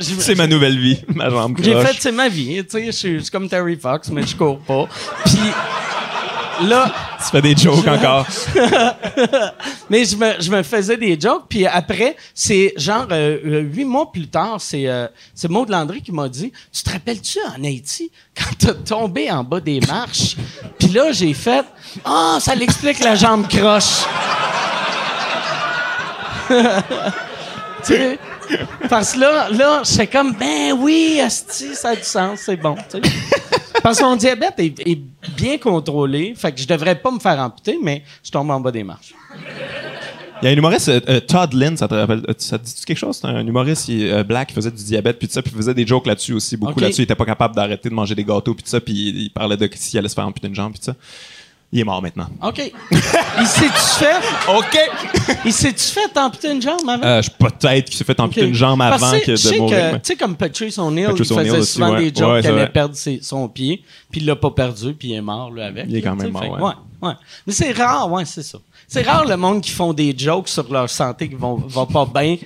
C'est 0.00 0.34
ma 0.36 0.46
nouvelle 0.46 0.78
vie, 0.78 0.98
ma 1.14 1.28
jambe 1.30 1.56
j'ai 1.62 1.74
fait, 1.84 1.96
c'est 2.00 2.12
ma 2.12 2.28
vie, 2.28 2.62
tu 2.64 2.70
sais, 2.70 2.86
je 2.86 2.90
suis- 2.90 3.14
je 3.14 3.22
suis 3.22 3.30
comme 3.30 3.48
Terry 3.48 3.76
Fox, 3.76 4.10
mais 4.10 4.24
je 4.26 4.36
cours 4.36 4.58
pas. 4.60 4.86
Puis 5.24 5.38
là, 6.62 6.92
Tu 7.18 7.30
fais 7.30 7.42
des 7.42 7.56
jokes 7.56 7.86
encore. 7.86 8.26
mais 9.90 10.04
je 10.04 10.16
me, 10.16 10.40
je 10.40 10.50
me 10.50 10.62
faisais 10.62 10.96
des 10.96 11.18
jokes, 11.18 11.44
puis 11.48 11.66
après, 11.66 12.16
c'est 12.34 12.74
genre 12.76 13.06
euh, 13.10 13.38
euh, 13.44 13.60
huit 13.60 13.84
mois 13.84 14.10
plus 14.10 14.28
tard, 14.28 14.56
c'est 14.60 14.88
euh, 14.88 15.06
Maud 15.48 15.68
Landry 15.68 16.02
qui 16.02 16.12
m'a 16.12 16.28
dit 16.28 16.52
«Tu 16.72 16.82
te 16.82 16.90
rappelles-tu 16.90 17.38
en 17.56 17.64
Haïti, 17.64 18.10
quand 18.36 18.50
t'as 18.58 18.74
tombé 18.74 19.30
en 19.30 19.44
bas 19.44 19.60
des 19.60 19.80
marches?» 19.80 20.36
Puis 20.78 20.88
là, 20.88 21.12
j'ai 21.12 21.34
fait 21.34 21.64
«Ah, 22.04 22.38
ça 22.40 22.54
l'explique 22.54 23.00
la 23.00 23.14
jambe 23.14 23.48
croche.» 23.48 24.04
Tu 27.84 27.94
sais, 27.94 28.18
Parce 28.88 29.12
que 29.12 29.20
là, 29.20 29.50
là 29.50 29.82
j'étais 29.84 30.06
comme 30.06 30.34
«Ben 30.38 30.72
oui, 30.78 31.20
asti, 31.20 31.74
ça 31.74 31.90
a 31.90 31.96
du 31.96 32.02
sens, 32.02 32.40
c'est 32.46 32.56
bon.» 32.56 32.76
tu 32.90 32.98
sais. 33.02 33.12
Parce 33.82 33.98
que 33.98 34.04
mon 34.04 34.16
diabète 34.16 34.54
est, 34.58 34.86
est 34.86 35.00
bien 35.36 35.58
contrôlé, 35.58 36.34
fait 36.36 36.52
que 36.52 36.60
je 36.60 36.66
devrais 36.66 36.94
pas 36.94 37.10
me 37.10 37.18
faire 37.18 37.38
amputer, 37.40 37.78
mais 37.82 38.04
je 38.22 38.30
tombe 38.30 38.50
en 38.50 38.60
bas 38.60 38.70
des 38.70 38.84
marches. 38.84 39.14
Il 40.40 40.46
y 40.46 40.48
a 40.48 40.50
un 40.54 40.56
humoriste, 40.56 40.88
euh, 40.88 41.00
euh, 41.08 41.20
Todd 41.20 41.52
Lynn, 41.52 41.76
ça 41.76 41.86
te 41.86 41.94
rappelle, 41.94 42.22
euh, 42.28 42.34
ça 42.36 42.58
te 42.58 42.64
dit 42.64 42.74
quelque 42.84 42.98
chose? 42.98 43.18
C'est 43.20 43.28
un 43.28 43.46
humoriste 43.46 43.86
il, 43.88 44.10
euh, 44.10 44.24
black 44.24 44.48
qui 44.48 44.54
faisait 44.54 44.72
du 44.72 44.82
diabète 44.82 45.16
puis 45.16 45.28
tout 45.28 45.34
ça, 45.34 45.40
puis 45.40 45.52
il 45.54 45.56
faisait 45.56 45.74
des 45.74 45.86
jokes 45.86 46.06
là-dessus 46.06 46.32
aussi, 46.32 46.56
beaucoup 46.56 46.80
là-dessus. 46.80 47.02
Il 47.02 47.04
était 47.04 47.14
pas 47.14 47.24
capable 47.24 47.54
d'arrêter 47.54 47.88
de 47.88 47.94
manger 47.94 48.16
des 48.16 48.24
gâteaux 48.24 48.52
puis 48.52 48.64
tout 48.64 48.70
ça, 48.70 48.80
puis 48.80 48.92
il, 48.92 49.22
il 49.22 49.30
parlait 49.30 49.56
de 49.56 49.70
s'il 49.72 50.00
allait 50.00 50.08
se 50.08 50.14
faire 50.14 50.26
amputer 50.26 50.48
une 50.48 50.54
jambe 50.54 50.72
puis 50.72 50.80
tout 50.80 50.86
ça. 50.86 50.96
Il 51.74 51.80
est 51.80 51.84
mort 51.84 52.02
maintenant. 52.02 52.26
OK. 52.42 52.70
Il 52.90 53.46
s'est-tu 53.46 54.04
fait... 54.04 54.16
OK! 54.54 54.78
Il 55.46 55.52
s'est-tu 55.54 55.84
fait 55.84 56.18
amputer 56.18 56.50
une 56.52 56.60
jambe 56.60 56.86
avant? 56.86 57.02
Euh, 57.02 57.22
Peut-être 57.38 57.86
qu'il 57.86 57.96
s'est 57.96 58.04
fait 58.04 58.20
amputer 58.20 58.46
une 58.46 58.54
jambe 58.54 58.78
Parce 58.80 59.02
avant 59.02 59.18
que 59.18 59.30
de 59.30 59.58
mourir. 59.58 59.92
Tu 59.94 59.98
sais, 60.02 60.16
comme 60.16 60.36
Patrice 60.36 60.76
O'Neill, 60.78 61.08
il 61.16 61.24
faisait 61.24 61.50
aussi, 61.50 61.72
souvent 61.72 61.92
ouais. 61.94 62.10
des 62.10 62.20
jokes 62.20 62.30
Ouais, 62.30 62.40
qu'il 62.42 62.50
allait 62.50 62.68
perdre 62.68 62.94
ses- 62.94 63.20
son 63.22 63.48
pied, 63.48 63.82
puis 64.10 64.20
il 64.20 64.26
l'a 64.26 64.36
pas 64.36 64.50
perdu, 64.50 64.92
puis 64.92 65.08
il 65.08 65.14
est 65.14 65.22
mort 65.22 65.50
là, 65.50 65.66
avec. 65.68 65.86
Il 65.88 65.96
est 65.96 66.02
quand 66.02 66.14
même 66.14 66.30
mort, 66.30 66.42
fait- 66.42 66.50
ouais. 66.50 67.08
ouais. 67.08 67.14
Mais 67.46 67.52
c'est 67.54 67.72
rare, 67.72 68.12
ouais, 68.12 68.26
c'est 68.26 68.42
ça. 68.42 68.58
C'est 68.86 69.02
rare 69.02 69.24
le 69.24 69.36
monde 69.38 69.62
qui 69.62 69.70
font 69.70 69.94
des 69.94 70.14
jokes 70.16 70.48
sur 70.48 70.70
leur 70.70 70.90
santé 70.90 71.30
qui 71.30 71.36
vont, 71.36 71.54
va 71.56 71.86
pas 71.86 72.04
bien, 72.04 72.36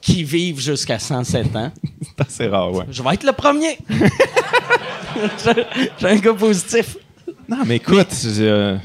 qui 0.00 0.22
vivent 0.22 0.60
jusqu'à 0.60 1.00
107 1.00 1.56
ans. 1.56 1.72
C'est 2.16 2.20
assez 2.20 2.46
rare, 2.46 2.70
ouais. 2.72 2.84
Je 2.88 3.02
vais 3.02 3.14
être 3.14 3.24
le 3.24 3.32
premier. 3.32 3.78
J'ai- 3.90 5.66
J'ai 5.98 6.06
un 6.06 6.16
gars 6.16 6.34
positif. 6.34 6.96
Non, 7.48 7.58
mais 7.66 7.76
écoute, 7.76 8.08
euh, 8.38 8.76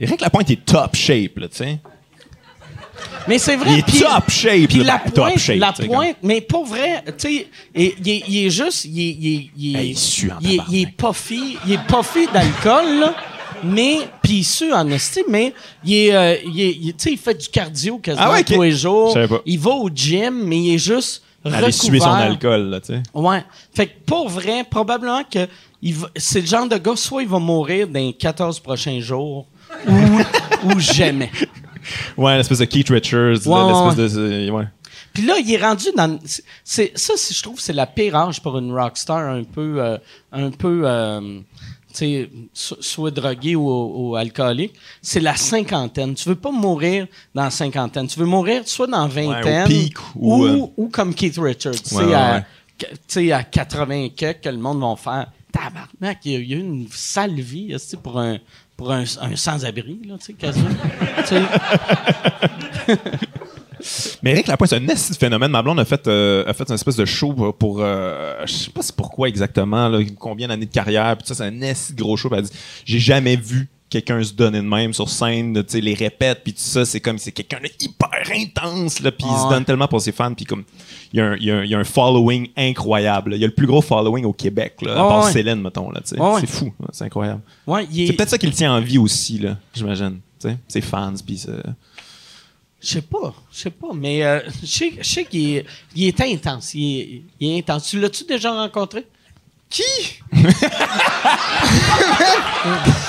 Eric 0.00 0.20
Lapointe 0.20 0.50
est 0.50 0.64
top 0.64 0.94
shape, 0.96 1.38
là, 1.38 1.48
tu 1.48 1.56
sais. 1.56 1.78
Mais 3.28 3.38
c'est 3.38 3.56
vrai. 3.56 3.70
Il 3.72 3.78
est 3.80 4.00
top 4.02 4.30
shape, 4.30 4.68
Puis 4.68 4.78
la 4.84 4.98
ben, 4.98 5.10
top 5.10 5.14
pointe, 5.26 5.38
shape, 5.38 5.58
la 5.58 5.72
pointe, 5.72 6.16
mais 6.22 6.40
pour 6.40 6.64
vrai, 6.64 7.02
tu 7.06 7.12
sais, 7.18 7.46
il, 7.74 7.92
il 8.04 8.08
est- 8.08 8.22
il 8.28 8.46
est 8.46 8.50
juste, 8.50 8.84
il 8.86 9.00
est, 9.00 9.10
il 9.20 9.34
est, 9.36 9.50
il 9.56 9.76
Hey, 9.76 9.90
il 9.90 9.96
sue 9.98 10.30
en 10.30 10.38
il 10.40 10.52
est, 10.54 10.60
il 10.70 10.92
puffy, 10.92 11.58
il 11.66 11.72
est 11.74 11.86
puffy 11.86 12.26
d'alcool, 12.32 13.00
là, 13.00 13.14
mais, 13.64 13.98
puis 14.22 14.38
il 14.38 14.44
sue 14.44 14.72
en 14.72 14.88
esti, 14.90 15.22
mais 15.28 15.52
il 15.84 15.94
est, 15.94 16.14
euh, 16.14 16.36
il 16.46 16.60
est, 16.60 16.70
il- 16.80 16.94
tu 16.94 17.04
sais, 17.04 17.12
il 17.12 17.18
fait 17.18 17.34
du 17.34 17.48
cardio 17.48 17.98
quasiment 17.98 18.26
Ah 18.28 18.32
ouais, 18.32 18.44
tous 18.44 18.62
les 18.62 18.72
jours. 18.72 19.16
Il 19.44 19.58
va 19.58 19.70
au 19.72 19.90
gym, 19.92 20.42
mais 20.44 20.58
il 20.58 20.74
est 20.74 20.78
juste 20.78 21.22
Aller 21.44 21.70
suer 21.70 22.00
son 22.00 22.06
alcool, 22.10 22.70
là, 22.70 22.80
tu 22.80 22.86
sais. 22.94 23.02
Ouais. 23.14 23.44
Fait 23.72 23.86
que 23.86 23.92
pour 24.04 24.28
vrai, 24.28 24.64
probablement 24.68 25.22
que 25.22 25.40
il 25.40 25.48
c'est 26.16 26.40
le 26.40 26.46
genre 26.46 26.68
de 26.68 26.76
gars, 26.78 26.96
soit 26.96 27.22
il 27.22 27.28
va 27.28 27.38
mourir 27.38 27.86
dans 27.88 28.00
les 28.00 28.12
14 28.12 28.60
prochains 28.60 29.00
jours, 29.00 29.46
ou, 29.88 29.92
ou 30.70 30.78
jamais. 30.80 31.30
Ouais, 32.16 32.36
l'espèce 32.36 32.58
de 32.58 32.64
Keith 32.64 32.88
Richards, 32.88 33.46
Ouais, 33.46 33.88
l'espèce 33.92 34.14
de. 34.14 34.50
Ouais. 34.50 34.64
Puis 35.12 35.24
là, 35.24 35.34
il 35.38 35.54
est 35.54 35.62
rendu 35.64 35.86
dans. 35.96 36.18
C'est, 36.64 36.90
ça, 36.98 37.14
je 37.16 37.40
trouve, 37.42 37.60
c'est 37.60 37.72
la 37.72 37.86
pire 37.86 38.16
âge 38.16 38.42
pour 38.42 38.58
une 38.58 38.72
rockstar 38.72 39.18
un 39.30 39.44
peu. 39.44 39.76
euh, 39.80 39.96
un 40.32 40.50
peu. 40.50 40.82
euh, 40.84 41.38
tu 41.92 41.94
sais, 41.98 42.30
so- 42.52 42.76
soit 42.80 43.12
drogué 43.12 43.54
ou, 43.54 43.70
ou 43.70 44.16
alcoolique. 44.16 44.74
C'est 45.00 45.20
la 45.20 45.36
cinquantaine. 45.36 46.14
Tu 46.14 46.28
veux 46.28 46.34
pas 46.34 46.50
mourir 46.50 47.06
dans 47.32 47.44
la 47.44 47.50
cinquantaine. 47.50 48.08
Tu 48.08 48.18
veux 48.18 48.26
mourir 48.26 48.62
soit 48.66 48.88
dans 48.88 49.02
la 49.02 49.06
vingtaine. 49.06 49.68
ou, 50.16 50.34
ou, 50.38 50.44
euh, 50.44 50.66
ou 50.76 50.88
comme 50.88 51.14
Keith 51.14 51.38
Richards. 51.38 51.74
Tu 51.84 51.90
sais, 51.90 51.96
Ouais, 52.04 52.04
ouais, 52.06 53.32
à, 53.32 53.36
à 53.38 53.42
80 53.44 53.94
et 53.94 54.10
quelques, 54.10 54.40
que 54.42 54.48
le 54.48 54.58
monde 54.58 54.80
va 54.80 54.96
faire. 54.96 55.28
Tabarnak, 55.56 56.18
il 56.24 56.32
y 56.32 56.54
a, 56.54 56.56
eu 56.56 56.60
une 56.60 56.86
sale 56.90 57.40
vie 57.40 57.74
pour 58.02 58.18
un, 58.18 58.38
pour 58.76 58.92
un, 58.92 59.04
un 59.20 59.36
sans-abri, 59.36 60.00
là, 60.06 60.16
tu 60.18 60.26
sais, 60.26 60.32
quasiment. 60.34 60.68
Mais 64.22 64.32
Eric 64.32 64.46
Lapointe, 64.48 64.70
c'est 64.70 64.76
un 64.76 64.88
esti 64.88 65.12
de 65.12 65.16
phénomène. 65.16 65.50
Ma 65.50 65.62
blonde 65.62 65.78
a 65.78 65.84
fait, 65.84 66.08
euh, 66.08 66.44
a 66.46 66.54
fait 66.54 66.68
une 66.68 66.74
espèce 66.74 66.96
de 66.96 67.04
show 67.04 67.32
pour. 67.32 67.54
pour, 67.56 67.78
euh, 67.80 68.42
je 68.46 68.52
sais 68.52 68.70
pas 68.70 68.82
c'est 68.82 68.96
pourquoi 68.96 69.28
exactement, 69.28 69.88
là, 69.88 70.00
combien 70.18 70.48
d'années 70.48 70.66
de 70.66 70.72
carrière. 70.72 71.16
Puis 71.16 71.28
ça, 71.28 71.34
c'est 71.34 71.44
un 71.44 71.60
esti 71.60 71.94
de 71.94 72.02
gros 72.02 72.16
show. 72.16 72.28
Puis 72.28 72.38
elle 72.38 72.44
dit 72.44 72.52
J'ai 72.84 72.98
jamais 72.98 73.36
vu 73.36 73.68
quelqu'un 73.88 74.22
se 74.22 74.32
donner 74.32 74.58
de 74.58 74.66
même 74.66 74.92
sur 74.92 75.08
scène, 75.08 75.54
tu 75.64 75.64
sais, 75.68 75.80
les 75.80 75.94
répète, 75.94 76.40
puis 76.42 76.52
tout 76.52 76.60
ça, 76.60 76.84
c'est 76.84 77.00
comme, 77.00 77.18
c'est 77.18 77.32
quelqu'un 77.32 77.60
de 77.62 77.70
hyper 77.80 78.10
intense, 78.34 79.00
là, 79.00 79.12
puis 79.12 79.24
il 79.26 79.32
Ah 79.32 79.38
se 79.38 79.44
ouais. 79.44 79.50
donne 79.50 79.64
tellement 79.64 79.86
pour 79.88 80.00
ses 80.00 80.12
fans, 80.12 80.34
puis 80.34 80.44
comme, 80.44 80.64
il 81.12 81.18
y, 81.18 81.20
a 81.22 81.26
un- 81.26 81.36
il 81.36 81.44
y 81.44 81.50
a 81.50 81.56
un- 81.58 81.64
il 81.64 81.70
y 81.70 81.74
a 81.74 81.78
un 81.78 81.84
following 81.84 82.48
incroyable. 82.56 83.34
Il 83.34 83.40
y 83.40 83.44
a 83.44 83.46
le 83.46 83.54
plus 83.54 83.66
gros 83.66 83.80
following 83.82 84.24
au 84.24 84.32
Québec, 84.32 84.76
là, 84.82 84.92
à 84.92 84.96
part 84.96 85.24
ouais. 85.26 85.32
Céline, 85.32 85.60
mettons, 85.62 85.90
là. 85.90 86.00
Ouais. 86.18 86.40
C'est 86.40 86.46
fou, 86.46 86.72
c'est 86.92 87.04
incroyable. 87.04 87.40
ouais, 87.66 87.86
il 87.90 88.02
est- 88.02 88.06
C'est 88.08 88.12
peut-être 88.14 88.30
ça 88.30 88.38
qui 88.38 88.46
le 88.46 88.52
tient 88.52 88.72
en 88.74 88.80
vie 88.80 88.98
aussi, 88.98 89.38
là, 89.38 89.56
j'imagine, 89.74 90.20
tu 90.40 90.48
sais, 90.48 90.56
ses 90.68 90.80
fans, 90.80 91.14
puis 91.24 91.38
ça- 91.38 91.52
Je 92.80 92.88
sais 92.88 93.02
pas, 93.02 93.34
je 93.50 93.58
sais 93.58 93.70
pas, 93.70 93.88
mais 93.94 94.22
euh, 94.24 94.40
je 94.62 94.66
sais, 94.66 94.92
je 95.00 95.08
sais 95.08 95.24
qu'il 95.24 95.56
est, 95.56 95.66
il 95.94 96.04
est 96.06 96.20
intense. 96.20 96.74
Il 96.74 97.00
est, 97.00 97.22
il 97.40 97.48
est 97.50 97.58
intense. 97.58 97.88
Tu 97.88 97.98
l'as-tu 97.98 98.24
déjà 98.24 98.52
rencontré? 98.52 99.06
Qui? 99.68 99.82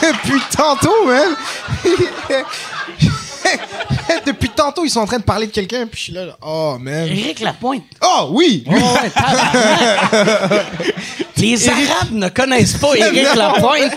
Depuis 0.01 0.41
tantôt, 0.55 1.05
man! 1.05 1.35
Depuis 4.25 4.49
tantôt, 4.49 4.83
ils 4.85 4.89
sont 4.89 4.99
en 5.01 5.05
train 5.05 5.19
de 5.19 5.23
parler 5.23 5.47
de 5.47 5.51
quelqu'un, 5.51 5.87
puis 5.87 5.97
je 5.97 6.03
suis 6.05 6.13
là, 6.13 6.25
là, 6.25 6.37
oh, 6.41 6.77
man. 6.79 7.07
Éric 7.07 7.39
Lapointe. 7.39 7.83
Oh, 8.03 8.29
oui! 8.31 8.63
Oh, 8.67 8.71
ouais, 8.71 9.09
tabarnak. 9.09 10.65
Les 11.37 11.69
Arabes 11.69 12.11
ne 12.11 12.29
connaissent 12.29 12.77
pas 12.77 12.95
Éric. 12.95 13.27
Lapointe. 13.35 13.93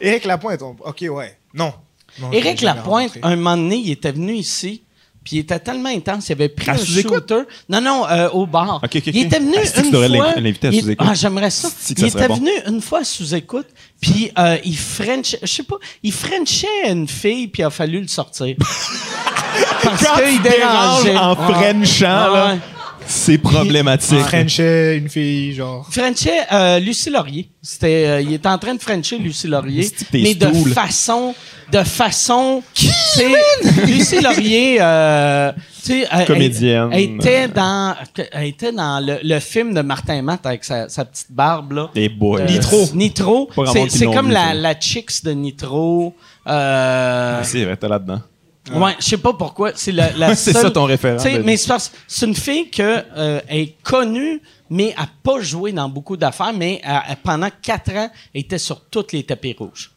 Éric 0.00 0.24
Lapointe, 0.24 0.62
on- 0.62 0.76
ok, 0.84 1.04
ouais. 1.10 1.38
Non. 1.54 1.72
Non, 2.20 2.32
Éric 2.32 2.60
Lapointe, 2.62 3.12
un 3.22 3.36
moment 3.36 3.56
donné, 3.56 3.76
il 3.76 3.90
était 3.92 4.12
venu 4.12 4.34
ici, 4.34 4.82
puis 5.28 5.36
il 5.36 5.40
était 5.40 5.58
tellement 5.58 5.90
intense, 5.90 6.30
il 6.30 6.32
avait 6.32 6.48
pris 6.48 6.70
À 6.70 6.72
un 6.72 6.76
shooter. 6.78 7.42
Non, 7.68 7.82
non, 7.82 8.06
euh, 8.08 8.30
au 8.30 8.46
bar. 8.46 8.80
Il 8.92 8.96
était 9.26 9.38
venu 9.40 9.56
Ah, 9.58 9.60
une 9.60 9.90
fois. 9.90 10.32
à 10.32 10.40
il- 10.70 10.80
sous-écoute? 10.82 11.06
Ah, 11.06 11.12
j'aimerais 11.12 11.50
ça. 11.50 11.68
Il 11.90 11.98
ça 11.98 12.06
était 12.06 12.28
bon? 12.28 12.36
venu 12.36 12.50
une 12.66 12.80
fois 12.80 13.00
à 13.00 13.04
sous-écoute, 13.04 13.66
puis 14.00 14.30
euh, 14.38 14.56
il 14.64 14.78
frenchait, 14.78 15.38
je 15.42 15.46
sais 15.46 15.62
pas, 15.64 15.76
il 16.02 16.12
frenchait 16.14 16.66
une 16.90 17.06
fille, 17.06 17.48
puis 17.48 17.60
il 17.60 17.66
a 17.66 17.70
fallu 17.70 18.00
le 18.00 18.08
sortir. 18.08 18.56
Parce 19.82 20.06
qu'il 20.22 20.40
dérangeait. 20.40 21.16
en 21.18 21.36
frenchant, 21.36 22.06
là, 22.32 22.46
Ouais. 22.54 22.58
C'est 23.08 23.38
problématique. 23.38 24.18
Frenchait 24.20 24.96
une 24.98 25.08
fille, 25.08 25.54
genre. 25.54 25.86
Frenchait 25.90 26.46
euh, 26.52 26.78
Lucie 26.78 27.10
Laurier. 27.10 27.48
C'était, 27.62 28.06
euh, 28.06 28.20
il 28.20 28.32
était 28.34 28.48
en 28.48 28.58
train 28.58 28.74
de 28.74 28.80
Frencher 28.80 29.18
Lucie 29.18 29.48
Laurier, 29.48 29.88
mais 30.12 30.34
de 30.34 30.46
stool? 30.46 30.72
façon, 30.72 31.34
de 31.72 31.82
façon, 31.82 32.62
sais, 32.74 33.32
Lucie 33.86 34.20
Laurier, 34.20 34.78
euh, 34.80 35.52
tu 35.84 36.02
sais, 36.02 36.26
Comédienne. 36.26 36.90
Elle, 36.92 37.00
était 37.00 37.48
dans, 37.48 37.94
elle 38.32 38.46
était 38.46 38.72
dans 38.72 39.04
le, 39.04 39.18
le 39.22 39.40
film 39.40 39.74
de 39.74 39.80
Martin 39.80 40.22
Matt 40.22 40.46
avec 40.46 40.64
sa, 40.64 40.88
sa 40.88 41.04
petite 41.04 41.30
barbe 41.30 41.72
là. 41.72 41.90
Des 41.94 42.08
boys. 42.08 42.40
Euh, 42.40 42.46
Nitro. 42.46 42.88
Nitro. 42.94 43.50
C'est, 43.72 43.86
qui 43.88 44.04
comme 44.04 44.30
la, 44.30 44.54
la 44.54 44.78
chicks 44.78 45.24
de 45.24 45.32
Nitro. 45.32 46.14
Euh, 46.46 47.40
C'est 47.42 47.64
vrai, 47.64 47.76
t'es 47.76 47.88
là-dedans. 47.88 48.20
Ouais, 48.74 48.94
je 48.98 49.04
sais 49.04 49.16
pas 49.18 49.32
pourquoi. 49.32 49.72
C'est 49.74 49.92
la, 49.92 50.12
la 50.12 50.34
C'est 50.34 50.52
seule- 50.52 50.62
ça 50.62 50.70
ton 50.70 50.84
référent. 50.84 51.18
Mais 51.44 51.56
c'est 51.56 51.68
parce 51.68 51.92
c'est 52.06 52.26
une 52.26 52.34
fille 52.34 52.70
que 52.70 53.04
euh, 53.16 53.40
est 53.48 53.80
connue, 53.82 54.40
mais 54.70 54.94
n'a 54.98 55.08
pas 55.22 55.40
joué 55.40 55.72
dans 55.72 55.88
beaucoup 55.88 56.16
d'affaires, 56.16 56.52
mais 56.52 56.80
pendant 57.22 57.48
quatre 57.62 57.90
ans, 57.92 58.10
elle 58.34 58.40
était 58.40 58.58
sur 58.58 58.80
tous 58.86 59.06
les 59.12 59.22
tapis 59.24 59.54
rouges. 59.58 59.90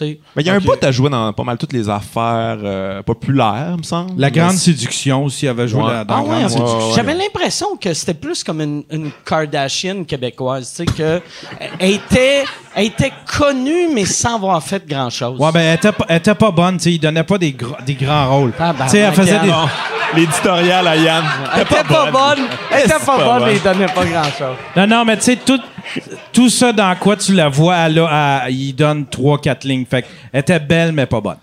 Mais 0.00 0.18
il 0.38 0.46
y 0.46 0.50
a 0.50 0.54
un 0.54 0.58
bout 0.60 0.82
à 0.82 0.90
jouer 0.90 1.08
dans 1.10 1.32
pas 1.32 1.42
mal 1.44 1.56
toutes 1.58 1.72
les 1.72 1.88
affaires 1.88 2.58
euh, 2.62 3.02
populaires, 3.02 3.74
me 3.78 3.82
semble. 3.82 4.12
La 4.20 4.30
grande 4.30 4.54
séduction 4.56 5.24
aussi 5.24 5.46
avait 5.48 5.68
joué 5.68 5.82
Ouais. 5.82 6.04
dans, 6.04 6.04
dans 6.04 6.14
Ah 6.32 6.38
la 6.38 6.42
ouais, 6.44 6.48
séduction. 6.48 6.92
J'avais 6.94 7.14
l'impression 7.14 7.76
que 7.80 7.92
c'était 7.94 8.14
plus 8.14 8.42
comme 8.42 8.60
une, 8.60 8.84
une 8.90 9.10
Kardashian 9.24 10.04
québécoise, 10.04 10.70
tu 10.70 10.76
sais, 10.76 10.84
que 10.86 11.20
elle 11.78 11.92
était, 11.92 12.44
elle 12.74 12.86
était 12.86 13.12
connue, 13.38 13.88
mais 13.94 14.04
sans 14.04 14.36
avoir 14.36 14.62
fait 14.62 14.86
grand-chose. 14.86 15.38
Ouais, 15.38 15.52
ben, 15.52 15.60
elle 15.60 15.74
était, 15.76 15.92
pas- 15.92 16.06
elle 16.08 16.16
était 16.16 16.34
pas 16.34 16.50
bonne, 16.50 16.76
tu 16.78 16.84
sais, 16.84 16.92
il 16.92 16.98
donnait 16.98 17.22
pas 17.24 17.38
des, 17.38 17.56
des 17.86 17.94
grands 17.94 18.36
rôles. 18.38 18.52
Tabarnak, 18.52 18.86
tu 18.86 18.90
sais, 18.92 18.98
elle 18.98 19.14
faisait 19.14 19.38
des. 19.40 19.48
Yann. 19.48 19.68
L'éditorial 20.14 20.86
à 20.86 20.96
Yann. 20.96 21.24
elle 21.56 21.62
était 21.62 21.74
pas 21.84 22.10
bonne. 22.10 22.44
Elle 22.70 22.80
était 22.84 23.04
pas 23.04 23.18
bonne, 23.18 23.44
mais 23.46 23.52
elle 23.56 23.62
donnait 23.62 23.86
pas 23.92 24.04
grand-chose. 24.04 24.56
Non, 24.76 24.86
non, 24.86 25.04
mais 25.04 25.16
tu 25.16 25.22
sais, 25.24 25.36
tout, 25.36 25.58
tout 26.32 26.48
ça 26.50 26.72
dans 26.72 26.94
quoi 26.96 27.16
tu 27.16 27.32
la 27.34 27.48
vois, 27.48 27.76
elle- 27.76 28.02
il 28.50 28.72
donne 28.74 29.04
3-4 29.06 29.64
lignes. 29.66 29.86
Fait 29.86 30.04
elle 30.32 30.40
était 30.40 30.58
belle, 30.60 30.92
mais 30.92 31.06
pas 31.06 31.20
bonne. 31.20 31.36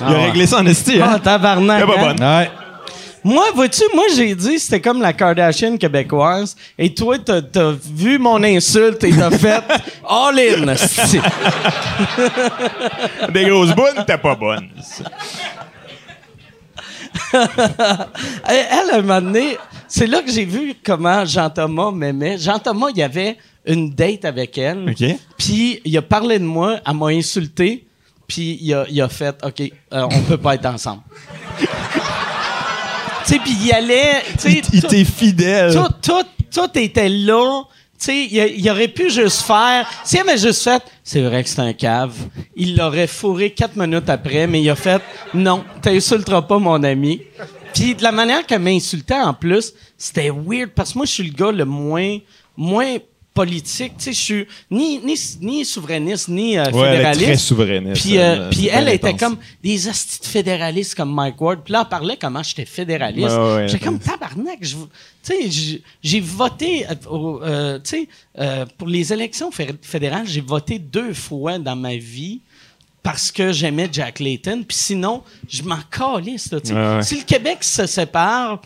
Il 0.00 0.14
a 0.14 0.18
réglé 0.18 0.46
ça 0.46 0.58
en 0.60 0.66
esti, 0.66 0.98
Ah, 1.02 1.12
hein? 1.14 1.18
tabarnak. 1.18 1.82
Elle 1.82 1.88
est 1.90 1.92
pas 1.94 2.00
hein? 2.00 2.14
bonne. 2.14 2.26
Ouais. 2.26 2.50
Moi, 3.22 3.44
vois-tu, 3.54 3.82
moi, 3.94 4.04
j'ai 4.16 4.34
dit 4.34 4.58
c'était 4.58 4.80
comme 4.80 5.02
la 5.02 5.12
Kardashian 5.12 5.76
québécoise. 5.76 6.56
Et 6.78 6.94
toi, 6.94 7.18
t'as, 7.18 7.42
t'as 7.42 7.72
vu 7.94 8.18
mon 8.18 8.42
insulte 8.42 9.04
et 9.04 9.10
t'as 9.14 9.30
fait 9.30 9.62
all 10.08 10.38
in. 10.38 10.74
Des 13.30 13.44
grosses 13.44 13.74
bonnes, 13.74 14.02
t'es 14.06 14.16
pas 14.16 14.34
bonne. 14.34 14.70
elle, 17.34 18.66
elle, 18.70 18.90
un 18.94 19.02
moment 19.02 19.20
donné, 19.20 19.58
c'est 19.90 20.06
là 20.06 20.22
que 20.22 20.30
j'ai 20.30 20.44
vu 20.44 20.74
comment 20.84 21.24
Jean-Thomas 21.24 21.90
m'aimait. 21.90 22.38
Jean-Thomas, 22.38 22.86
il 22.90 22.98
y 22.98 23.02
avait 23.02 23.36
une 23.66 23.90
date 23.90 24.24
avec 24.24 24.56
elle. 24.56 24.88
OK. 24.88 25.04
Puis 25.36 25.80
il 25.84 25.96
a 25.98 26.02
parlé 26.02 26.38
de 26.38 26.44
moi, 26.44 26.78
elle 26.86 26.94
m'a 26.94 27.06
insulté. 27.08 27.84
Puis 28.28 28.58
il 28.62 28.72
a, 28.72 28.86
il 28.88 29.02
a 29.02 29.08
fait 29.08 29.36
OK, 29.44 29.60
euh, 29.92 30.06
on 30.08 30.20
peut 30.22 30.38
pas 30.38 30.54
être 30.54 30.66
ensemble. 30.66 31.02
tu 31.58 31.66
sais, 33.24 33.38
puis 33.40 33.56
il 33.60 33.72
allait. 33.72 34.22
Il, 34.46 34.62
il 34.72 34.82
t'est 34.84 35.04
fidèle. 35.04 35.74
tout, 35.74 35.88
tout, 36.00 36.26
tout 36.54 36.78
était 36.78 37.08
là. 37.08 37.64
Tu 37.98 38.06
sais, 38.06 38.24
il, 38.30 38.60
il 38.60 38.70
aurait 38.70 38.88
pu 38.88 39.10
juste 39.10 39.42
faire. 39.42 39.90
S'il 40.04 40.20
avait 40.20 40.38
juste 40.38 40.62
fait, 40.62 40.80
c'est 41.02 41.20
vrai 41.20 41.42
que 41.42 41.48
c'est 41.48 41.60
un 41.60 41.72
cave, 41.72 42.14
il 42.54 42.76
l'aurait 42.76 43.08
fourré 43.08 43.50
quatre 43.50 43.74
minutes 43.74 44.08
après, 44.08 44.46
mais 44.46 44.62
il 44.62 44.70
a 44.70 44.76
fait, 44.76 45.02
non, 45.34 45.64
t'insulteras 45.82 46.42
pas 46.42 46.60
mon 46.60 46.82
ami. 46.84 47.20
Puis 47.74 47.94
de 47.94 48.02
la 48.02 48.12
manière 48.12 48.44
qu'elle 48.46 48.60
m'insultait 48.60 49.14
en 49.14 49.34
plus, 49.34 49.72
c'était 49.96 50.30
weird 50.30 50.70
parce 50.74 50.92
que 50.92 50.98
moi, 50.98 51.06
je 51.06 51.12
suis 51.12 51.22
le 51.24 51.32
gars 51.32 51.52
le 51.52 51.64
moins, 51.64 52.18
moins 52.56 52.96
politique. 53.32 53.92
Tu 53.96 54.04
sais, 54.04 54.12
je 54.12 54.18
suis 54.20 54.46
ni, 54.70 54.98
ni, 54.98 55.14
ni 55.40 55.64
souverainiste, 55.64 56.28
ni 56.28 56.58
euh, 56.58 56.64
Ouais, 56.64 56.80
elle 56.80 56.86
est 56.88 56.96
fédéraliste. 56.96 57.24
très 57.26 57.36
souverainiste. 57.36 58.02
Puis, 58.02 58.18
euh, 58.18 58.50
puis 58.50 58.60
c'est 58.64 58.66
elle 58.66 58.88
était 58.88 59.08
intense. 59.08 59.20
comme 59.20 59.38
des 59.62 59.88
hosties 59.88 60.20
de 60.20 60.26
fédéralistes 60.26 60.94
comme 60.96 61.14
Mike 61.14 61.40
Ward. 61.40 61.60
Puis 61.64 61.72
là, 61.72 61.82
elle 61.84 61.88
parlait 61.88 62.16
comment 62.20 62.42
j'étais 62.42 62.64
fédéraliste. 62.66 63.28
Ouais, 63.28 63.54
ouais, 63.54 63.68
J'étais 63.68 63.84
comme 63.84 63.98
tabarnak. 64.00 64.58
je- 64.60 64.74
Tu 65.22 65.50
sais, 65.50 65.80
j'ai- 66.02 66.20
voté 66.20 66.86
euh, 66.88 66.94
euh, 67.42 67.78
tu 67.78 67.90
sais, 67.90 68.08
euh, 68.38 68.66
pour 68.78 68.88
les 68.88 69.12
élections 69.12 69.50
fé- 69.52 69.68
fédérales, 69.80 70.26
j'ai 70.26 70.40
voté 70.40 70.78
deux 70.78 71.12
fois 71.14 71.58
dans 71.58 71.76
ma 71.76 71.96
vie 71.96 72.40
parce 73.02 73.30
que 73.32 73.52
j'aimais 73.52 73.88
Jack 73.90 74.20
Layton. 74.20 74.62
Puis 74.66 74.76
sinon, 74.76 75.22
je 75.48 75.62
m'en 75.62 75.78
calisse. 75.90 76.50
là, 76.52 76.60
tu 76.60 76.68
sais. 76.68 76.74
Ouais, 76.74 76.96
ouais. 76.96 77.02
Si 77.02 77.16
le 77.16 77.22
Québec 77.24 77.64
se 77.64 77.86
sépare, 77.86 78.60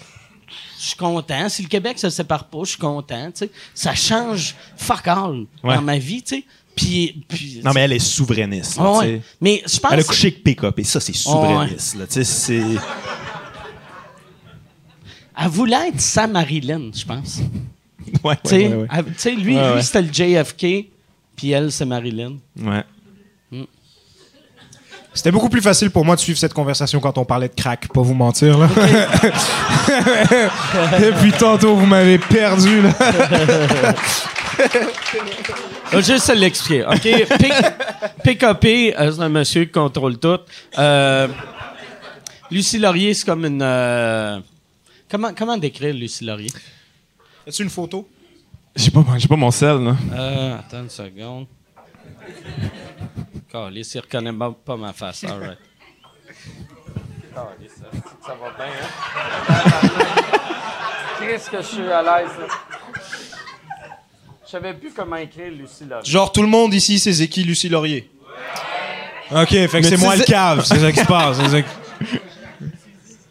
je 0.81 0.87
suis 0.87 0.97
content. 0.97 1.49
Si 1.49 1.63
le 1.63 1.69
Québec 1.69 1.99
se 1.99 2.11
sépare 2.11 2.45
pas, 2.45 2.59
je 2.65 2.71
suis 2.71 2.79
content. 2.79 3.31
Ça 3.75 3.95
change 3.95 4.55
fuck 4.77 5.07
all 5.09 5.47
Ouais. 5.63 5.75
dans 5.77 5.83
ma 5.83 5.99
vie. 5.99 6.23
tu 6.23 6.37
sais. 6.37 6.45
Puis, 6.75 7.25
puis, 7.29 7.61
Non, 7.65 7.71
mais 7.73 7.83
elle 7.83 7.93
est 7.93 7.99
souverainiste. 8.01 8.79
là. 8.79 9.01
Mais 9.41 9.63
je 9.65 9.79
pense 9.79 9.93
Elle 9.93 10.01
a 10.01 10.03
couché 10.03 10.27
avec 10.29 10.43
PKP. 10.43 10.83
Ça, 10.83 10.99
c'est 10.99 11.15
souverainiste. 11.15 11.95
là, 11.97 12.05
c'est... 12.09 12.63
Elle 15.37 15.49
voulait 15.49 15.89
être 15.89 16.01
sa 16.01 16.27
Marilyn, 16.27 16.91
je 16.95 17.05
pense. 17.05 17.41
Ouais, 18.23 18.37
elle- 18.51 18.89
lui, 19.37 19.55
lui 19.57 19.83
c'était 19.83 20.03
le 20.03 20.13
JFK, 20.13 20.89
puis 21.37 21.51
elle, 21.51 21.73
c'est 21.73 21.85
Marilyn. 21.85 22.37
Ouais. 22.61 22.85
C'était 25.15 25.31
beaucoup 25.31 25.49
plus 25.49 25.63
facile 25.63 25.91
pour 25.91 26.05
moi 26.05 26.17
de 26.17 26.21
suivre 26.21 26.39
cette 26.39 26.53
conversation 26.53 27.01
quand 27.01 27.17
on 27.19 27.25
parlait 27.25 27.49
de 27.49 27.55
crack, 27.55 27.89
pas 27.93 28.03
vous 28.03 28.15
mentir, 28.15 28.59
là. 28.59 28.69
Depuis 31.01 31.33
tantôt, 31.33 31.77
vous 31.77 31.87
m'avez 31.87 32.19
perdu, 32.19 32.83
là. 32.83 32.91
Je 35.93 35.97
vais 35.99 36.03
juste 36.03 36.27
te 36.27 36.33
l'expliquer. 36.33 36.85
OK? 36.85 37.03
P- 37.03 37.53
PKP, 38.25 38.95
euh, 38.99 39.13
c'est 39.13 39.21
un 39.21 39.29
monsieur 39.29 39.65
qui 39.65 39.73
contrôle 39.73 40.19
tout. 40.19 40.39
Euh, 40.79 41.29
Lucie 42.51 42.79
Laurier, 42.79 43.15
c'est 43.15 43.27
comme 43.27 43.45
une. 43.45 43.63
euh, 43.63 44.39
comment, 45.11 45.31
comment 45.37 45.57
décrire 45.57 45.95
Lucie 45.95 46.25
Laurier? 46.25 46.51
As-tu 47.47 47.63
une 47.63 47.71
photo? 47.71 48.09
J'ai 48.77 48.91
pas, 48.91 49.05
j'ai 49.19 49.29
pas 49.29 49.37
mon 49.37 49.51
sel, 49.53 49.77
là. 49.79 49.97
Euh, 50.13 50.59
attends 50.59 50.81
une 50.83 50.91
seconde. 50.91 51.47
Calice, 53.55 53.95
il 53.95 54.01
reconnaît 54.01 54.33
pas, 54.33 54.51
pas 54.65 54.77
ma 54.77 54.93
face. 54.93 55.23
All 55.25 55.39
right. 55.39 55.59
Calice, 57.33 57.73
ça, 57.79 57.87
ça 58.27 58.35
va 58.35 58.51
bien, 58.57 58.67
hein? 58.67 60.01
Qu'est-ce 61.21 61.49
que 61.51 61.59
je 61.59 61.63
suis 61.67 61.83
à 61.93 62.03
l'aise, 62.03 62.31
là? 62.39 62.47
Je 64.45 64.51
savais 64.51 64.75
plus 64.75 64.93
comment 64.93 65.17
écrire 65.17 65.53
Lucie 65.53 65.85
Laurier. 65.85 66.11
Genre, 66.11 66.33
tout 66.33 66.43
le 66.43 66.49
monde 66.49 66.75
ici, 66.75 66.99
c'est 66.99 67.13
Zeki 67.13 67.45
Lucie 67.45 67.69
Laurier. 67.69 68.11
OK, 69.31 69.49
fait 69.49 69.69
que 69.69 69.83
c'est 69.85 69.97
moi 69.99 70.17
le 70.17 70.25
cave, 70.25 70.65
c'est 70.65 70.79
ça 70.81 70.91
qui 70.93 70.99
se 70.99 71.07
passe. 71.07 71.37
c'est 71.41 71.49
ça 71.49 71.63
qui- 71.63 72.19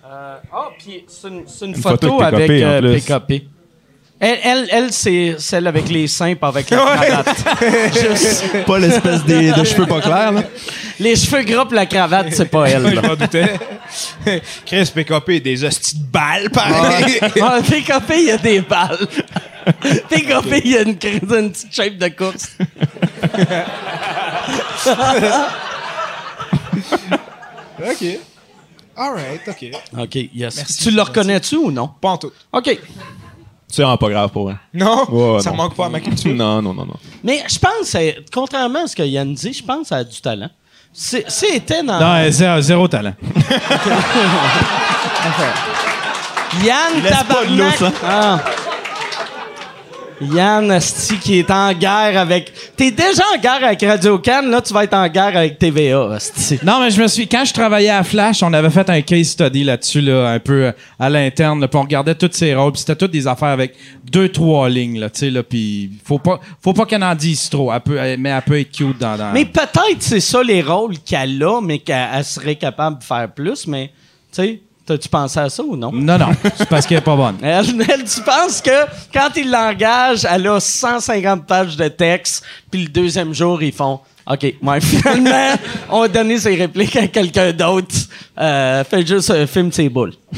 Euh, 0.06 0.38
Ah, 0.52 0.70
puis 0.80 1.04
c'est 1.08 1.28
une, 1.28 1.48
c'est 1.48 1.66
une 1.66 1.76
Une 1.76 1.82
photo, 1.82 2.08
photo 2.20 2.22
avec 2.24 2.50
euh. 2.50 2.98
PKP. 3.00 3.48
Elle, 4.26 4.40
elle, 4.44 4.68
elle, 4.72 4.94
c'est 4.94 5.36
celle 5.38 5.68
avec 5.68 5.90
les 5.90 6.08
seins 6.08 6.36
pas 6.36 6.48
avec 6.48 6.70
la 6.70 6.78
cravate. 6.78 7.44
Juste- 7.94 8.64
Pas 8.66 8.80
l'espèce 8.80 9.24
des- 9.26 9.52
de 9.52 9.64
cheveux 9.66 9.86
pas 9.86 10.00
clairs, 10.00 10.32
là. 10.32 10.44
les 10.98 11.16
cheveux 11.18 11.44
gras 11.44 11.66
pis 11.66 11.76
la 11.76 11.86
cravate, 11.86 12.28
c'est 12.32 12.46
pas 12.46 12.70
elle. 12.70 12.88
Je 12.96 13.00
m'en 13.06 13.16
doutais. 13.16 13.60
Chris 14.66 14.90
PKP, 14.96 15.42
des 15.44 15.62
hosties 15.66 15.98
de 15.98 16.04
balles, 16.06 16.50
pareil. 16.52 17.20
Ah, 17.42 17.60
PKP, 17.62 18.12
il 18.18 18.24
y 18.28 18.32
a 18.32 18.38
des 18.38 18.62
balles. 18.62 19.08
PKP, 20.10 20.62
il 20.64 20.72
y 20.72 20.78
a 20.78 20.82
une, 20.84 20.98
crise- 20.98 21.20
une 21.30 21.52
petite 21.52 21.74
shape 21.76 21.98
de 21.98 22.08
course. 22.08 22.56
OK. 27.80 28.20
All 28.96 29.14
right, 29.16 29.42
OK. 29.48 29.72
OK, 30.00 30.16
yes. 30.34 30.56
Merci, 30.56 30.78
tu 30.84 30.92
le 30.92 31.02
reconnais-tu 31.02 31.56
ou 31.56 31.72
non? 31.72 31.90
Pas 32.00 32.10
en 32.10 32.18
tout. 32.18 32.32
OK. 32.52 32.80
C'est 33.76 33.82
vraiment 33.82 33.98
pas 33.98 34.10
grave 34.10 34.30
pour 34.30 34.52
elle. 34.52 34.60
Non? 34.72 35.04
Ouais, 35.10 35.40
ça 35.42 35.50
non. 35.50 35.56
manque 35.58 35.74
pas 35.76 35.88
à 35.88 35.90
ma 35.90 36.00
culture. 36.00 36.32
Non, 36.36 36.62
non, 36.62 36.76
non, 36.76 36.86
non. 36.86 36.94
Mais 37.24 37.44
je 37.50 37.58
pense, 37.58 37.96
euh, 37.96 38.12
contrairement 38.32 38.84
à 38.84 38.88
ce 38.88 38.96
que 38.96 39.02
Yann 39.02 39.34
dit, 39.34 39.52
je 39.52 39.64
pense 39.64 39.90
qu'elle 39.90 39.98
a 39.98 40.04
du 40.04 40.22
talent. 40.22 40.50
C'est- 40.94 41.26
C'était 41.28 41.82
dans... 41.82 42.00
Non, 42.00 42.16
elle 42.18 42.28
a 42.28 42.32
zéro, 42.32 42.62
zéro 42.62 42.88
talent. 42.88 43.16
Yann 46.64 47.02
Laisse 47.02 47.24
pas 47.24 47.46
de 47.46 47.58
l'eau, 47.58 47.64
Tabarnak. 47.72 47.78
ça. 47.80 47.92
Ah. 48.06 48.40
Yann 50.32 50.72
Asti 50.72 51.18
qui 51.18 51.40
est 51.40 51.50
en 51.52 51.74
guerre 51.74 52.18
avec. 52.18 52.52
T'es 52.76 52.92
déjà 52.92 53.24
en 53.36 53.40
guerre 53.40 53.64
avec 53.64 53.82
Radio 53.82 54.18
Can, 54.20 54.44
là 54.48 54.62
tu 54.62 54.74
vas 54.74 54.84
être 54.84 54.94
en 54.94 55.08
guerre 55.08 55.36
avec 55.38 55.58
TVA, 55.60 56.14
Asti. 56.14 56.60
Non, 56.64 56.80
mais 56.82 56.92
je 56.92 57.02
me 57.02 57.08
suis. 57.08 57.28
Quand 57.28 57.46
je 57.46 57.54
travaillais 57.54 57.90
à 57.90 58.04
Flash, 58.04 58.44
on 58.44 58.54
avait 58.54 58.70
fait 58.70 58.90
un 58.90 59.02
case 59.02 59.28
study 59.30 59.64
là-dessus, 59.64 60.02
là, 60.02 60.30
un 60.30 60.40
peu 60.40 60.66
euh, 60.66 60.72
à 61.00 61.10
l'interne, 61.10 61.60
là, 61.62 61.68
puis 61.68 61.78
on 61.78 61.84
regardait 61.84 62.16
tous 62.16 62.30
ces 62.34 62.54
rôles, 62.56 62.72
puis 62.72 62.80
c'était 62.82 62.96
toutes 62.96 63.12
des 63.12 63.28
affaires 63.28 63.50
avec 63.50 63.76
deux, 64.12 64.30
trois 64.30 64.70
lignes, 64.70 65.00
là, 65.00 65.10
tu 65.10 65.20
sais, 65.20 65.30
là, 65.30 65.44
puis 65.44 65.92
faut 66.06 66.20
pas, 66.20 66.40
faut 66.62 66.74
pas 66.74 66.86
qu'elle 66.86 67.04
en 67.04 67.16
dise 67.16 67.50
trop, 67.50 67.72
elle 67.74 67.80
peut, 67.82 67.98
elle- 67.98 68.20
mais 68.20 68.30
elle 68.30 68.42
peut 68.42 68.60
être 68.60 68.72
cute 68.72 68.98
dans. 69.00 69.18
dans- 69.18 69.32
Mais 69.34 69.46
peut-être 69.46 70.02
c'est 70.02 70.20
ça 70.20 70.42
les 70.44 70.62
rôles 70.62 70.98
qu'elle 71.00 71.42
a, 71.44 71.62
mais 71.62 71.80
qu'elle 71.80 72.08
elle 72.14 72.24
serait 72.26 72.56
capable 72.56 73.00
de 73.00 73.04
faire 73.04 73.30
plus, 73.34 73.68
mais 73.68 73.88
tu 74.34 74.42
sais, 74.44 74.60
t'as-tu 74.86 75.10
pensé 75.10 75.40
à 75.40 75.50
ça 75.50 75.64
ou 75.64 75.76
non? 75.76 75.92
Non, 75.94 76.18
non, 76.18 76.30
c'est 76.56 76.68
parce 76.70 76.86
qu'elle 76.86 76.98
est 77.00 77.02
pas 77.02 77.16
bonne. 77.16 77.38
Elle, 77.42 77.66
elle, 77.90 78.04
tu 78.04 78.22
penses 78.22 78.62
que 78.62 78.86
quand 79.14 79.30
il 79.36 79.50
l'engage, 79.52 80.26
elle 80.30 80.48
a 80.48 80.60
150 80.60 81.46
pages 81.46 81.76
de 81.78 81.88
texte, 81.88 82.44
puis 82.72 82.84
le 82.84 82.90
deuxième 82.90 83.34
jour, 83.34 83.62
ils 83.64 83.72
font 83.74 84.00
OK, 84.26 84.42
ouais, 84.62 84.82
finalement, 84.82 85.56
on 85.90 86.00
va 86.02 86.08
donner 86.08 86.38
ses 86.40 86.56
répliques 86.56 86.96
à 86.96 87.08
quelqu'un 87.08 87.52
d'autre. 87.52 87.94
Euh, 88.40 88.84
fais 88.86 89.06
juste 89.06 89.30
euh, 89.32 89.46
filme 89.46 89.70
tes 89.70 89.90
boules. 89.90 90.14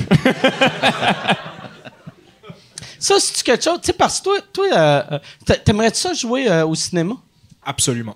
ça, 3.00 3.16
c'est 3.20 3.44
quelque 3.44 3.64
chose, 3.64 3.80
tu 3.82 3.88
sais, 3.88 3.94
parce 3.94 4.20
que 4.20 4.24
toi, 4.24 4.38
toi 4.52 4.66
euh, 4.74 5.02
euh, 5.12 5.20
t'a- 5.46 5.58
t'aimerais-tu 5.58 6.00
ça 6.00 6.14
jouer 6.14 6.50
au 6.64 6.74
cinéma? 6.76 7.14
Absolument. 7.64 8.16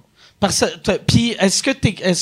Puis 1.07 1.36
est-ce 1.40 1.61
que 1.64 1.72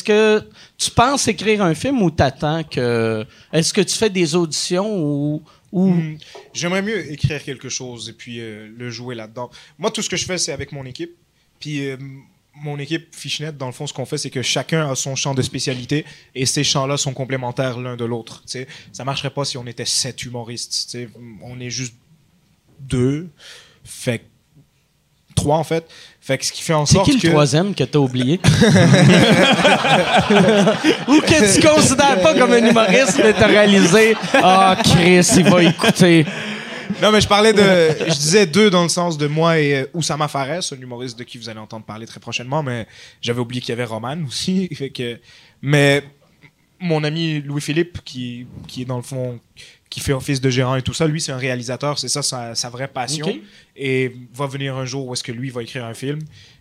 que 0.03 0.43
tu 0.77 0.91
penses 0.91 1.27
écrire 1.27 1.61
un 1.61 1.75
film 1.75 2.01
ou 2.01 2.09
t'attends 2.11 2.63
que 2.63 3.25
est-ce 3.53 3.71
que 3.73 3.81
tu 3.81 3.95
fais 3.95 4.09
des 4.09 4.35
auditions 4.35 4.97
ou 5.03 5.43
ou? 5.71 5.89
Hmm, 5.89 6.17
J'aimerais 6.53 6.81
mieux 6.81 7.11
écrire 7.11 7.43
quelque 7.43 7.69
chose 7.69 8.09
et 8.09 8.13
puis 8.13 8.39
euh, 8.39 8.69
le 8.75 8.89
jouer 8.89 9.15
là-dedans. 9.15 9.49
Moi, 9.77 9.91
tout 9.91 10.01
ce 10.01 10.09
que 10.09 10.15
je 10.17 10.25
fais, 10.25 10.37
c'est 10.37 10.53
avec 10.53 10.71
mon 10.71 10.85
équipe. 10.85 11.11
Puis 11.59 11.89
euh, 11.89 11.97
mon 12.55 12.79
équipe 12.79 13.13
Fishnet, 13.13 13.51
dans 13.51 13.65
le 13.67 13.71
fond, 13.73 13.85
ce 13.85 13.93
qu'on 13.93 14.05
fait, 14.05 14.17
c'est 14.17 14.29
que 14.31 14.41
chacun 14.41 14.89
a 14.89 14.95
son 14.95 15.15
champ 15.15 15.35
de 15.35 15.41
spécialité 15.43 16.05
et 16.33 16.45
ces 16.47 16.63
champs-là 16.63 16.97
sont 16.97 17.13
complémentaires 17.13 17.77
l'un 17.79 17.97
de 17.97 18.05
l'autre. 18.05 18.43
Ça 18.93 19.03
marcherait 19.03 19.29
pas 19.29 19.45
si 19.45 19.57
on 19.57 19.67
était 19.67 19.85
sept 19.85 20.23
humoristes. 20.23 20.97
On 21.43 21.59
est 21.59 21.69
juste 21.69 21.93
deux. 22.79 23.29
Fait 23.83 24.19
que- 24.19 24.23
trois, 25.37 25.57
en 25.57 25.63
fait. 25.63 25.85
Fait 26.19 26.37
que 26.37 26.43
ce 26.43 26.51
qui 26.51 26.61
fait 26.61 26.73
en 26.73 26.85
c'est 26.85 26.95
sorte 26.95 27.05
qui 27.05 27.13
le 27.15 27.21
que... 27.21 27.27
troisième 27.29 27.73
que 27.73 27.85
t'as 27.85 27.99
oublié? 27.99 28.41
Ou 31.07 31.21
que 31.21 31.55
tu 31.55 31.65
considères 31.65 32.19
pas 32.21 32.33
comme 32.37 32.51
un 32.51 32.67
humoriste 32.69 33.21
mais 33.23 33.31
t'as 33.31 33.47
réalisé 33.47 34.17
ah 34.33 34.75
Chris 34.83 35.25
il 35.37 35.49
va 35.49 35.63
écouter 35.63 36.25
Non, 37.01 37.11
mais 37.13 37.21
je 37.21 37.27
parlais 37.29 37.53
de. 37.53 37.63
Je 38.07 38.13
disais 38.13 38.45
deux 38.45 38.69
dans 38.69 38.83
le 38.83 38.89
sens 38.89 39.17
de 39.17 39.27
moi 39.27 39.57
et 39.59 39.75
euh, 39.75 39.85
Oussama 39.93 40.27
Fares, 40.27 40.73
un 40.73 40.81
humoriste 40.81 41.17
de 41.17 41.23
qui 41.23 41.37
vous 41.37 41.47
allez 41.47 41.59
entendre 41.59 41.85
parler 41.85 42.05
très 42.05 42.19
prochainement, 42.19 42.61
mais 42.61 42.87
j'avais 43.21 43.39
oublié 43.39 43.61
qu'il 43.61 43.69
y 43.69 43.73
avait 43.73 43.85
Roman 43.85 44.17
aussi. 44.27 44.67
Fait 44.73 44.89
que, 44.89 45.19
mais 45.61 46.03
mon 46.79 47.03
ami 47.03 47.41
Louis-Philippe, 47.41 47.99
qui, 48.03 48.47
qui 48.67 48.81
est 48.81 48.85
dans 48.85 48.97
le 48.97 49.03
fond, 49.03 49.39
qui 49.89 49.99
fait 49.99 50.13
office 50.13 50.41
de 50.41 50.49
gérant 50.49 50.75
et 50.75 50.81
tout 50.81 50.93
ça, 50.93 51.07
lui, 51.07 51.21
c'est 51.21 51.31
un 51.31 51.37
réalisateur, 51.37 51.97
c'est 51.97 52.09
ça 52.09 52.21
sa, 52.21 52.55
sa 52.55 52.69
vraie 52.69 52.87
passion. 52.87 53.27
Et 53.75 54.13
va 54.33 54.47
venir 54.47 54.75
un 54.75 54.85
jour 54.85 55.07
où 55.07 55.13
est-ce 55.13 55.23
que 55.23 55.31
lui 55.31 55.49
va 55.49 55.63
écrire 55.63 55.85
un 55.85 55.93
film. 55.93 56.19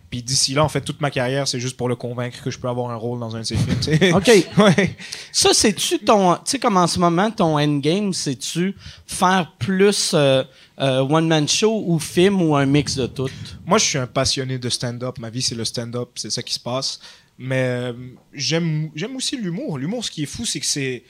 Puis 0.09 0.23
d'ici 0.23 0.53
là, 0.53 0.63
en 0.63 0.69
fait, 0.69 0.81
toute 0.81 1.01
ma 1.01 1.11
carrière, 1.11 1.47
c'est 1.47 1.59
juste 1.59 1.75
pour 1.75 1.89
le 1.89 1.97
convaincre 1.97 2.41
que 2.41 2.49
je 2.49 2.57
peux 2.57 2.69
avoir 2.69 2.91
un 2.91 2.95
rôle 2.95 3.19
dans 3.19 3.35
un 3.35 3.41
de 3.41 3.45
ses 3.45 3.57
films. 3.57 4.15
OK. 4.15 4.27
ouais. 4.57 4.95
ça 5.33 5.53
c'est-tu 5.53 5.99
ton 5.99 6.35
tu 6.35 6.41
sais 6.45 6.59
comme 6.59 6.77
en 6.77 6.87
ce 6.87 6.97
moment 6.97 7.29
ton 7.29 7.59
endgame 7.59 8.13
c'est-tu 8.13 8.73
faire 9.05 9.53
plus 9.59 10.11
euh, 10.13 10.43
euh, 10.79 10.99
one 10.99 11.27
man 11.27 11.45
show 11.47 11.83
ou 11.85 11.99
film 11.99 12.41
ou 12.41 12.55
un 12.55 12.65
mix 12.65 12.95
de 12.95 13.05
tout? 13.07 13.29
Moi, 13.65 13.79
je 13.79 13.85
suis 13.85 13.97
un 13.97 14.07
passionné 14.07 14.57
de 14.57 14.69
stand-up. 14.69 15.19
Ma 15.19 15.29
vie, 15.29 15.41
c'est 15.41 15.55
le 15.55 15.65
stand-up. 15.65 16.09
C'est 16.15 16.29
ça 16.29 16.41
qui 16.41 16.53
se 16.53 16.59
passe. 16.59 17.01
Mais 17.37 17.63
euh, 17.67 17.93
j'aime 18.33 18.89
j'aime 18.95 19.15
aussi 19.17 19.35
l'humour. 19.35 19.77
L'humour, 19.77 20.05
ce 20.05 20.11
qui 20.11 20.23
est 20.23 20.27
fou, 20.27 20.45
c'est 20.45 20.61
que 20.61 20.65
c'est. 20.65 21.03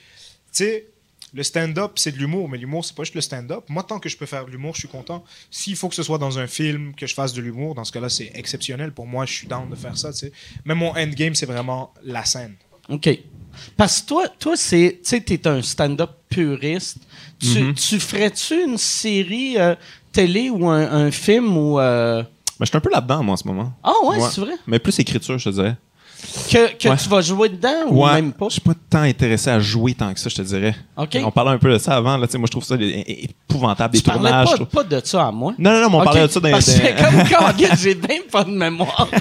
Tu 0.52 0.64
sais, 0.64 0.86
le 1.34 1.42
stand-up, 1.42 1.92
c'est 1.96 2.12
de 2.12 2.16
l'humour, 2.18 2.48
mais 2.48 2.58
l'humour, 2.58 2.84
c'est 2.84 2.94
pas 2.96 3.04
juste 3.04 3.14
le 3.14 3.20
stand-up. 3.20 3.64
Moi, 3.68 3.82
tant 3.82 3.98
que 3.98 4.08
je 4.08 4.16
peux 4.16 4.26
faire 4.26 4.46
de 4.46 4.50
l'humour, 4.50 4.74
je 4.74 4.80
suis 4.80 4.88
content. 4.88 5.24
S'il 5.50 5.76
faut 5.76 5.88
que 5.88 5.94
ce 5.94 6.02
soit 6.02 6.18
dans 6.18 6.38
un 6.38 6.46
film, 6.46 6.94
que 6.94 7.06
je 7.06 7.14
fasse 7.14 7.32
de 7.32 7.40
l'humour, 7.42 7.74
dans 7.74 7.84
ce 7.84 7.92
cas-là, 7.92 8.08
c'est 8.08 8.30
exceptionnel. 8.34 8.92
Pour 8.92 9.06
moi, 9.06 9.26
je 9.26 9.32
suis 9.34 9.46
down 9.46 9.68
de 9.68 9.74
faire 9.76 9.96
ça, 9.98 10.12
tu 10.12 10.18
sais. 10.20 10.32
Mais 10.64 10.74
mon 10.74 10.90
endgame, 10.96 11.34
c'est 11.34 11.46
vraiment 11.46 11.92
la 12.04 12.24
scène. 12.24 12.54
OK. 12.88 13.10
Parce 13.76 14.00
que 14.00 14.06
toi, 14.06 14.28
toi 14.38 14.56
c'est, 14.56 15.00
tu 15.02 15.08
sais, 15.10 15.20
t'es 15.20 15.46
un 15.48 15.60
stand-up 15.62 16.10
puriste. 16.28 16.98
Tu, 17.40 17.74
tu 17.74 17.98
ferais-tu 18.00 18.62
une 18.64 18.78
série 18.78 19.58
euh, 19.58 19.74
télé 20.12 20.48
ou 20.50 20.68
un, 20.68 20.90
un 21.06 21.10
film 21.10 21.56
ou... 21.56 21.78
euh, 21.80 22.22
Mais 22.60 22.66
je 22.66 22.70
suis 22.70 22.76
un 22.76 22.80
peu 22.80 22.90
là-dedans, 22.90 23.22
moi, 23.22 23.34
en 23.34 23.36
ce 23.36 23.46
moment. 23.46 23.72
Ah 23.82 23.92
ouais, 24.04 24.18
Ouais. 24.18 24.28
c'est 24.30 24.40
vrai? 24.40 24.54
Mais 24.66 24.78
plus 24.78 24.98
écriture, 24.98 25.38
je 25.38 25.50
te 25.50 25.54
dirais. 25.54 25.76
Que, 26.50 26.76
que 26.76 26.88
Ouais. 26.88 26.96
tu 26.96 27.08
vas 27.08 27.20
jouer 27.20 27.48
dedans 27.48 27.86
ou 27.88 28.04
ouais, 28.04 28.14
même 28.14 28.32
pas? 28.32 28.46
Je 28.48 28.54
suis 28.54 28.60
pas 28.60 28.72
tant 28.90 29.02
intéressé 29.02 29.50
à 29.50 29.60
jouer 29.60 29.94
tant 29.94 30.12
que 30.12 30.18
ça, 30.20 30.28
je 30.28 30.34
te 30.36 30.42
dirais. 30.42 30.74
On 30.96 31.30
parlait 31.30 31.52
un 31.52 31.58
peu 31.58 31.72
de 31.72 31.78
ça 31.78 31.96
avant. 31.96 32.16
Là, 32.16 32.26
moi, 32.34 32.46
je 32.46 32.50
trouve 32.50 32.64
ça 32.64 32.74
épouvantable, 32.78 33.92
des 33.94 33.98
Tu 34.00 34.04
parlais 34.04 34.28
tournages. 34.30 34.56
pas, 34.58 34.64
pas 34.66 34.84
de 34.84 35.00
ça 35.04 35.26
à 35.28 35.30
moi. 35.32 35.54
Non, 35.58 35.70
non, 35.72 35.80
non, 35.82 35.90
mais 35.90 35.96
on 35.96 36.04
parlait 36.04 36.26
de 36.26 36.32
ça 36.32 36.40
dans, 36.40 36.50
Parce 36.50 36.74
que 36.74 36.80
dans- 37.02 37.10
comme 37.10 37.28
quand 37.58 37.76
j'ai 37.76 37.94
bien 37.94 38.18
pas 38.30 38.44
de 38.44 38.50
mémoire. 38.50 39.08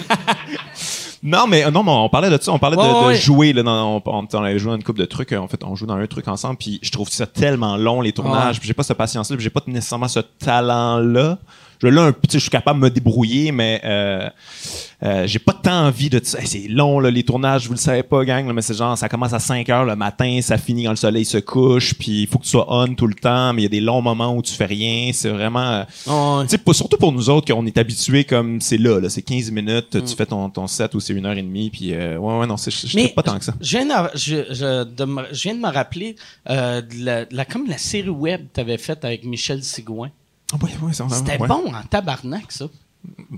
Non, 1.24 1.48
mais 1.48 1.70
non, 1.72 1.84
mais 1.84 1.92
on 1.92 2.10
parlait 2.10 2.30
de 2.30 2.38
ça. 2.42 2.52
On 2.54 2.60
parlait 2.60 2.78
de, 2.78 2.82
Ouais, 2.82 2.88
de 3.02 3.06
ouais. 3.08 3.16
jouer. 3.16 3.52
Là, 3.52 3.64
dans- 3.64 4.02
on, 4.06 4.26
avait 4.44 4.60
joué 4.60 4.74
à 4.74 4.76
une 4.76 4.84
coupe 4.84 5.00
de 5.00 5.06
trucs. 5.06 5.34
En 5.34 5.48
fait, 5.48 5.62
on 5.64 5.76
joue 5.76 5.88
dans 5.88 5.96
un 5.96 6.06
truc 6.06 6.28
ensemble. 6.28 6.58
Puis 6.58 6.80
je 6.84 6.92
trouve 6.92 7.10
ça 7.10 7.26
tellement 7.26 7.76
long, 7.76 8.02
les 8.02 8.12
tournages. 8.14 8.56
Ouais. 8.56 8.60
Puis 8.60 8.68
j'ai 8.68 8.74
pas 8.76 8.84
cette 8.84 8.98
patience-là. 8.98 9.36
Puis 9.36 9.44
j'ai 9.44 9.50
pas 9.50 9.62
nécessairement 9.66 10.08
ce 10.08 10.20
talent-là. 10.20 11.40
Je, 11.82 11.88
là, 11.88 12.04
un, 12.04 12.12
peu, 12.12 12.22
tu 12.28 12.34
sais, 12.34 12.38
je 12.40 12.44
suis 12.44 12.50
capable 12.50 12.80
de 12.80 12.86
me 12.86 12.90
débrouiller, 12.90 13.52
mais 13.52 13.82
euh, 13.84 14.30
euh, 15.04 15.28
j'ai 15.28 15.40
pas 15.40 15.54
tant 15.54 15.86
envie 15.88 16.10
de... 16.10 16.18
Hey, 16.18 16.48
c'est 16.48 16.68
long, 16.70 17.00
là, 17.00 17.12
les 17.12 17.24
tournages. 17.24 17.68
Vous 17.68 17.74
le 17.74 17.80
savez 17.80 18.04
pas, 18.04 18.24
gang. 18.26 18.48
là, 18.48 18.54
mais 18.54 18.62
c'est 18.64 18.74
genre, 18.76 18.98
ça 18.98 19.08
commence 19.10 19.34
à 19.34 19.40
5 19.40 19.70
heures 19.70 19.86
le 19.86 19.96
matin. 19.96 20.40
Ça 20.42 20.58
finit 20.58 20.86
quand 20.86 20.90
le 20.92 20.96
soleil 20.96 21.26
se 21.26 21.38
couche. 21.38 21.94
Puis 21.94 22.22
il 22.24 22.28
faut 22.28 22.40
que 22.40 22.44
tu 22.46 22.50
sois 22.50 22.66
on 22.68 22.94
tout 22.96 23.08
le 23.08 23.14
temps. 23.14 23.54
Mais 23.54 23.62
il 23.62 23.64
y 23.64 23.68
a 23.68 23.70
des 23.70 23.80
longs 23.82 24.02
moments 24.02 24.36
où 24.36 24.42
tu 24.42 24.54
fais 24.54 24.66
rien. 24.66 25.12
C'est 25.14 25.30
vraiment... 25.30 25.86
pas- 26.64 26.74
surtout 26.74 26.98
pour 26.98 27.12
nous 27.12 27.30
autres, 27.30 27.52
qu'on 27.54 27.66
est 27.66 27.78
habitués 27.78 28.24
comme 28.24 28.60
c'est 28.62 28.78
là, 28.78 29.00
là 29.00 29.10
c'est 29.10 29.22
15 29.22 29.52
minutes, 29.52 29.98
tu 30.06 30.16
fais 30.16 30.26
ton, 30.26 30.50
ton 30.50 30.68
set 30.68 30.94
ou 30.96 31.00
c'est 31.00 31.14
une 31.14 31.26
heure 31.26 31.38
et 31.38 31.42
demie, 31.42 31.70
puis 31.70 31.94
euh, 31.94 32.18
ouais, 32.18 32.40
ouais, 32.40 32.48
non, 32.48 32.58
c'est, 32.58 32.72
je 32.72 33.08
pas 33.14 33.24
tant 33.24 33.38
que 33.40 33.46
ça. 33.46 33.54
Je 33.62 33.78
viens 33.78 33.86
de, 33.86 34.10
je, 34.18 34.36
je- 34.54 34.84
de 34.84 35.06
me, 35.06 35.24
je 35.32 35.44
viens 35.44 35.56
de 35.56 35.60
me 35.60 35.70
rappeler 35.72 36.16
euh, 36.50 36.82
de 36.82 37.04
la, 37.06 37.26
de 37.26 37.36
la- 37.36 37.46
comme 37.46 37.68
la 37.68 37.78
série 37.78 38.10
web 38.10 38.42
que 38.48 38.56
tu 38.56 38.60
avais 38.62 38.78
faite 38.78 39.06
avec 39.06 39.24
Michel 39.24 39.64
Sigouin. 39.64 40.10
Ah, 40.54 40.58
C'était 41.12 41.38
ouais. 41.40 41.48
bon 41.48 41.74
en 41.74 41.84
tabarnak, 41.90 42.52
ça. 42.52 42.66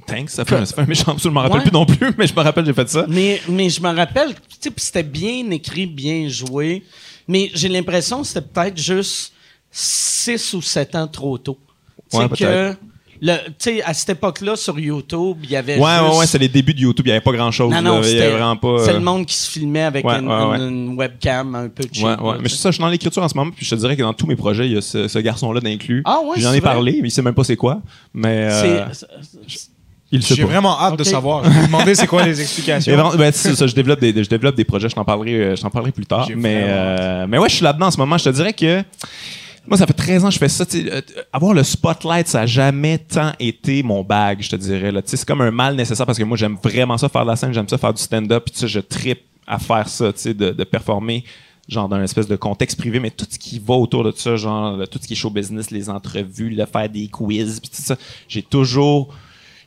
Thanks, 0.07 0.29
ça 0.31 0.45
fait, 0.45 0.55
un- 0.55 0.65
ça 0.65 0.75
fait 0.75 0.81
un 0.81 0.85
méchant, 0.85 1.17
je 1.17 1.29
me 1.29 1.37
rappelle 1.39 1.57
Ouais. 1.57 1.63
plus 1.63 1.71
non 1.71 1.85
plus, 1.85 2.13
mais 2.17 2.27
je 2.27 2.33
me 2.33 2.41
rappelle, 2.41 2.65
j'ai 2.65 2.73
fait 2.73 2.89
ça. 2.89 3.05
Mais, 3.09 3.41
mais 3.49 3.69
je 3.69 3.81
me 3.81 3.89
rappelle, 3.93 4.33
tu 4.35 4.41
sais, 4.69 4.71
c'était 4.77 5.03
bien 5.03 5.49
écrit, 5.51 5.85
bien 5.85 6.27
joué. 6.29 6.83
Mais 7.27 7.51
j'ai 7.53 7.67
l'impression 7.69 8.21
que 8.21 8.27
c'était 8.27 8.41
peut-être 8.41 8.77
juste 8.77 9.33
6 9.71 10.53
ou 10.53 10.61
7 10.61 10.95
ans 10.95 11.07
trop 11.07 11.37
tôt. 11.37 11.59
Tu 12.11 12.17
sais 12.17 12.23
Ouais, 12.23 12.29
que, 12.29 12.75
tu 13.21 13.31
sais, 13.59 13.83
à 13.83 13.93
cette 13.93 14.09
époque-là, 14.09 14.55
sur 14.55 14.79
YouTube, 14.79 15.37
il 15.43 15.49
y 15.51 15.55
avait 15.55 15.77
Ouais, 15.77 15.89
juste... 15.91 16.11
ouais, 16.11 16.17
ouais, 16.19 16.25
c'est 16.25 16.37
les 16.37 16.47
débuts 16.47 16.73
de 16.73 16.79
YouTube, 16.79 17.05
il 17.05 17.09
y 17.09 17.11
avait 17.11 17.21
pas 17.21 17.31
grand 17.33 17.51
chose, 17.51 17.71
Non, 17.73 17.81
non, 17.81 18.01
c'était 18.03 18.29
vraiment 18.29 18.55
pas. 18.55 18.77
c'est 18.85 18.91
euh, 18.91 18.93
le 18.93 18.99
monde 18.99 19.25
qui 19.25 19.35
se 19.35 19.49
filmait 19.51 19.81
avec 19.83 20.05
Ouais, 20.05 20.19
une, 20.19 20.27
ouais, 20.27 20.45
ouais. 20.45 20.57
une- 20.57 20.89
une 20.91 20.97
webcam 20.97 21.53
un 21.55 21.67
peu 21.69 21.83
cheap. 21.91 22.05
Ouais, 22.05 22.11
là, 22.15 22.23
ouais. 22.23 22.35
Mais 22.41 22.49
c'est 22.49 22.55
ça, 22.57 22.69
je 22.69 22.75
suis 22.75 22.81
dans 22.81 22.89
l'écriture 22.89 23.21
en 23.23 23.27
ce 23.29 23.35
moment, 23.35 23.51
puis 23.55 23.65
je 23.65 23.71
te 23.71 23.75
dirais 23.75 23.95
que 23.97 24.01
dans 24.01 24.13
tous 24.13 24.25
mes 24.27 24.35
projets, 24.35 24.67
il 24.67 24.73
y 24.73 24.77
a 24.77 24.81
ce, 24.81 25.07
ce 25.07 25.19
garçon-là 25.19 25.59
d'inclus. 25.59 26.01
Ah 26.05 26.19
ouais, 26.25 26.39
J'en 26.39 26.53
ai 26.53 26.61
parlé, 26.61 26.99
mais 27.01 27.09
il 27.09 27.11
sait 27.11 27.21
même 27.21 27.33
pas 27.33 27.43
c'est 27.43 27.57
quoi. 27.57 27.81
Mais 28.13 28.47
euh, 28.51 28.85
il 30.11 30.23
J'ai 30.25 30.43
vraiment 30.43 30.79
hâte 30.79 30.97
de 30.97 31.03
savoir. 31.03 31.43
Je 31.43 31.49
vais 31.51 31.65
demander 31.67 31.93
c'est 31.93 32.07
quoi 32.07 32.23
les 32.25 32.41
explications. 32.41 32.91
Vraiment, 32.95 33.13
ben, 33.15 33.31
c'est 33.31 33.53
ça, 33.53 33.67
je 33.67 33.75
développe 33.75 33.99
des, 33.99 34.23
je 34.23 34.27
développe 34.29 34.55
des 34.55 34.63
projets, 34.63 34.89
je 34.89 34.95
t'en 34.95 35.05
parlerai, 35.05 35.33
euh, 35.35 35.55
je 35.55 35.61
t'en 35.61 35.69
parlerai 35.69 35.91
plus 35.91 36.05
tard. 36.07 36.27
Mais, 36.35 36.63
euh, 36.65 37.27
mais 37.29 37.37
ouais, 37.37 37.47
je 37.47 37.55
suis 37.55 37.63
là-dedans 37.63 37.87
en 37.87 37.91
ce 37.91 37.97
moment. 37.97 38.17
Je 38.17 38.23
te 38.23 38.29
dirais 38.29 38.53
que 38.53 38.83
moi, 39.69 39.77
ça 39.77 39.87
fait 39.87 39.93
13 39.93 40.25
ans 40.25 40.27
que 40.27 40.33
je 40.33 40.39
fais 40.39 40.49
ça. 40.49 40.65
euh, 40.75 41.01
avoir 41.31 41.53
le 41.53 41.63
spotlight, 41.63 42.27
ça 42.27 42.41
a 42.41 42.45
jamais 42.45 42.97
tant 42.97 43.31
été 43.39 43.83
mon 43.83 44.03
bag, 44.03 44.39
je 44.41 44.49
te 44.49 44.55
dirais. 44.55 44.91
là. 44.91 45.01
C'est 45.05 45.23
comme 45.25 45.41
un 45.41 45.51
mal 45.51 45.75
nécessaire 45.75 46.05
parce 46.05 46.17
que 46.17 46.23
moi, 46.23 46.35
j'aime 46.37 46.57
vraiment 46.61 46.97
ça 46.97 47.07
faire 47.09 47.23
de 47.23 47.29
la 47.29 47.35
scène, 47.35 47.53
j'aime 47.53 47.67
ça 47.69 47.77
faire 47.77 47.93
du 47.93 48.01
stand-up. 48.01 48.43
Puis 48.51 48.67
je 48.67 48.79
tripe 48.79 49.21
à 49.47 49.57
faire 49.59 49.87
ça, 49.87 50.11
de, 50.11 50.31
de 50.51 50.63
performer 50.63 51.23
genre 51.67 51.87
dans 51.87 51.97
une 51.97 52.03
espèce 52.03 52.27
de 52.27 52.35
contexte 52.35 52.79
privé, 52.79 52.99
mais 52.99 53.11
tout 53.11 53.27
ce 53.29 53.37
qui 53.37 53.59
va 53.59 53.75
autour 53.75 54.03
de 54.03 54.11
ça, 54.15 54.35
genre 54.35 54.75
tout 54.89 54.97
ce 54.99 55.05
qui 55.07 55.13
est 55.13 55.15
show 55.15 55.29
business, 55.29 55.69
les 55.69 55.87
entrevues, 55.87 56.49
le 56.49 56.65
faire 56.65 56.89
des 56.89 57.07
quiz, 57.07 57.59
puis 57.59 57.69
tout 57.69 57.81
ça, 57.83 57.95
j'ai 58.27 58.41
toujours 58.41 59.13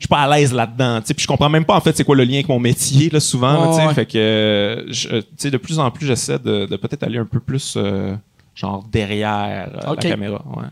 je 0.00 0.06
suis 0.06 0.08
pas 0.08 0.22
à 0.22 0.28
l'aise 0.36 0.52
là-dedans, 0.52 1.00
tu 1.00 1.14
puis 1.14 1.22
je 1.22 1.28
comprends 1.28 1.48
même 1.48 1.64
pas 1.64 1.76
en 1.76 1.80
fait 1.80 1.96
c'est 1.96 2.02
quoi 2.02 2.16
le 2.16 2.24
lien 2.24 2.34
avec 2.34 2.48
mon 2.48 2.58
métier 2.58 3.08
là 3.08 3.20
souvent, 3.20 3.52
là, 3.76 3.86
Ouais. 3.86 3.94
fait 3.94 4.06
que 4.06 4.18
euh, 4.18 4.84
je- 4.92 5.22
sais 5.36 5.52
de 5.52 5.56
plus 5.58 5.78
en 5.78 5.92
plus 5.92 6.04
j'essaie 6.08 6.40
de, 6.40 6.66
de 6.66 6.76
peut-être 6.76 7.04
aller 7.04 7.18
un 7.18 7.24
peu 7.24 7.38
plus 7.38 7.74
euh, 7.76 8.16
genre 8.54 8.84
derrière 8.90 9.70
euh, 9.86 9.94
la 9.94 9.96
caméra, 9.96 10.42
ouais. 10.56 10.64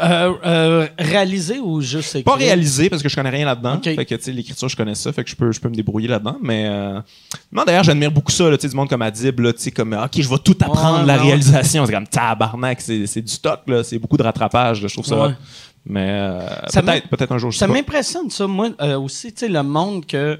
Euh, 0.00 0.32
euh, 0.46 0.86
réalisé 0.96 1.58
ou 1.58 1.80
juste 1.80 2.10
écrit? 2.10 2.22
Pas 2.22 2.36
réalisé 2.36 2.88
parce 2.88 3.02
que 3.02 3.08
je 3.08 3.16
connais 3.16 3.30
rien 3.30 3.44
là-dedans. 3.44 3.80
Fait 3.82 4.04
que 4.04 4.14
tu 4.14 4.22
sais 4.22 4.32
l'écriture 4.32 4.68
je 4.68 4.76
connais 4.76 4.94
ça, 4.94 5.12
fait 5.12 5.24
que 5.24 5.30
je 5.30 5.34
peux 5.34 5.50
je 5.50 5.60
peux 5.60 5.68
me 5.68 5.74
débrouiller 5.74 6.06
là-dedans. 6.06 6.36
Mais 6.40 6.66
euh... 6.66 7.00
non 7.50 7.64
d'ailleurs 7.64 7.82
j'admire 7.82 8.12
beaucoup 8.12 8.30
ça 8.30 8.48
tu 8.56 8.60
sais 8.60 8.68
du 8.68 8.76
monde 8.76 8.88
comme 8.88 9.02
Adib 9.02 9.40
là, 9.40 9.52
tu 9.52 9.60
sais 9.60 9.70
comme 9.72 9.94
ok 9.94 10.20
je 10.20 10.28
vais 10.28 10.38
tout 10.38 10.56
apprendre 10.60 11.00
Ouais, 11.00 11.06
la 11.06 11.16
réalisation, 11.16 11.84
c'est 11.84 11.92
comme 11.92 12.06
tabarnak, 12.06 12.80
c'est 12.80 13.06
c'est 13.06 13.22
du 13.22 13.32
stock 13.32 13.62
là, 13.66 13.82
c'est 13.82 13.98
beaucoup 13.98 14.16
de 14.16 14.22
rattrapage, 14.22 14.82
là, 14.82 14.88
je 14.88 14.94
trouve 14.94 15.06
ça. 15.06 15.20
Ouais. 15.20 15.34
Mais 15.84 16.08
euh, 16.10 16.40
peut-être 16.72 17.08
peut-être 17.08 17.32
un 17.32 17.38
jour 17.38 17.50
je 17.50 17.58
Ça 17.58 17.66
m'impressionne, 17.66 18.30
ça, 18.30 18.46
moi 18.46 18.68
aussi, 18.98 19.32
tu 19.32 19.40
sais, 19.40 19.48
le 19.48 19.62
monde 19.62 20.06
que. 20.06 20.38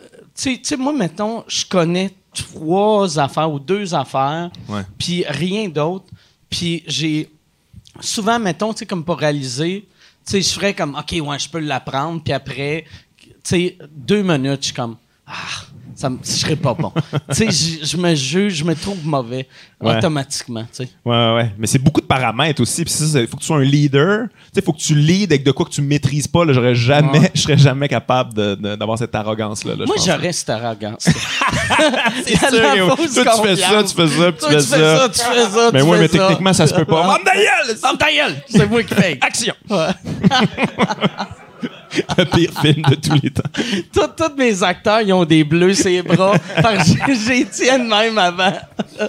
Tu 0.00 0.04
sais- 0.34 0.54
tu 0.56 0.60
sais, 0.64 0.76
moi, 0.76 0.92
mettons, 0.92 1.44
je 1.46 1.66
connais 1.66 2.10
trois 2.34 3.18
affaires 3.18 3.50
ou 3.50 3.58
deux 3.58 3.94
affaires, 3.94 4.50
puis 4.98 5.24
rien 5.28 5.68
d'autre. 5.68 6.06
Puis 6.48 6.82
j'ai. 6.86 7.30
Souvent, 8.00 8.38
mettons, 8.38 8.72
tu 8.72 8.80
sais, 8.80 8.86
comme 8.86 9.04
pour 9.04 9.18
réaliser, 9.18 9.86
tu 10.24 10.32
sais, 10.32 10.42
je 10.42 10.48
ferais 10.48 10.74
comme, 10.74 10.94
OK, 10.96 11.14
ouais, 11.20 11.38
je 11.38 11.48
peux 11.48 11.58
l'apprendre, 11.58 12.22
puis 12.22 12.32
après, 12.32 12.86
tu 13.18 13.28
sais, 13.42 13.78
deux 13.90 14.22
minutes, 14.22 14.60
je 14.60 14.66
suis 14.66 14.74
comme, 14.74 14.96
ah, 15.26 15.32
ça 15.94 16.10
me- 16.10 16.18
je 16.24 16.30
serais 16.30 16.56
pas 16.56 16.74
bon. 16.74 16.92
tu 17.34 17.50
sais, 17.50 17.84
je 17.84 17.96
me 17.96 18.14
juge, 18.14 18.54
je 18.54 18.64
me 18.64 18.74
trouve 18.74 19.04
mauvais 19.06 19.46
Ouais. 19.80 19.96
automatiquement, 19.96 20.62
tu 20.62 20.84
sais. 20.84 20.88
Ouais, 21.04 21.34
ouais. 21.34 21.52
Mais 21.58 21.66
c'est 21.66 21.80
beaucoup 21.80 22.00
de 22.00 22.06
paramètres 22.06 22.62
aussi. 22.62 22.84
Puis 22.84 22.92
ça, 22.94 23.20
il 23.20 23.26
faut 23.26 23.36
que 23.36 23.40
tu 23.42 23.46
sois 23.48 23.56
un 23.56 23.64
leader. 23.64 24.28
Tu 24.28 24.34
sais, 24.54 24.62
faut 24.62 24.72
que 24.72 24.78
tu 24.80 24.94
leads 24.94 25.32
avec 25.34 25.44
de 25.44 25.50
quoi 25.50 25.66
que 25.66 25.72
tu 25.72 25.82
maîtrises 25.82 26.28
pas. 26.28 26.44
Là, 26.44 26.52
j'aurais 26.52 26.74
jamais, 26.76 27.18
Ouais. 27.18 27.30
je 27.34 27.40
serais 27.40 27.58
jamais 27.58 27.88
capable 27.88 28.32
d'avoir 28.76 28.96
cette 28.96 29.12
arrogance-là. 29.14 29.74
là, 29.74 29.84
Moi, 29.86 29.96
j'aurais 30.04 30.32
cette 30.32 30.50
arrogance. 30.50 31.02
C'est 32.24 32.36
sûr, 32.38 32.96
Toi, 32.96 32.96
tu 32.96 33.08
fais 33.12 33.56
ça, 33.56 33.82
tu 33.82 33.94
fais 33.94 34.08
ça, 34.08 34.32
tu 34.32 34.46
fais 34.46 34.60
ça. 34.60 35.08
tu 35.12 35.18
fais 35.20 35.44
ça, 35.50 35.70
Mais 35.72 35.82
ouais, 35.82 35.98
mais 35.98 36.08
techniquement, 36.08 36.52
ça 36.52 36.66
se 36.68 36.74
peut 36.74 36.84
pas. 36.84 37.18
Gueule! 37.24 37.76
Ferme 37.76 37.98
ta 37.98 38.06
gueule! 38.12 38.36
C'est 38.48 38.68
moi 38.68 38.82
qui 38.84 38.94
fais. 38.94 39.18
Action! 39.20 39.54
Le 42.18 42.24
pire 42.24 42.50
film 42.60 42.82
de 42.82 42.94
tous 42.94 43.18
les 43.22 43.30
temps. 43.30 43.42
Tous 43.92 44.36
mes 44.36 44.62
acteurs, 44.62 45.00
ils 45.02 45.12
ont 45.12 45.24
des 45.24 45.44
bleus 45.44 45.74
sur 45.74 45.88
les 45.90 46.02
bras. 46.02 46.34
J'ai- 46.86 47.76
même 47.78 48.18
avant. 48.18 48.52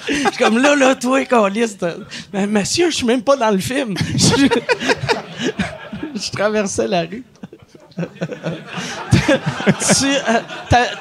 Je 0.08 0.14
suis 0.14 0.38
comme 0.38 0.58
là, 0.58 0.76
là, 0.76 0.96
toi, 0.96 1.24
Calis. 1.26 1.76
t'as- 1.80 1.96
Mais 2.34 2.48
monsieur, 2.48 2.90
je 2.90 2.96
suis 2.98 3.06
même 3.06 3.22
pas 3.22 3.36
dans 3.38 3.52
le 3.52 3.60
film. 3.60 3.96
Je 6.16 6.30
traversais 6.32 6.88
la 6.88 7.02
rue. 7.02 7.24
tu, 9.14 10.06
euh, 10.06 10.40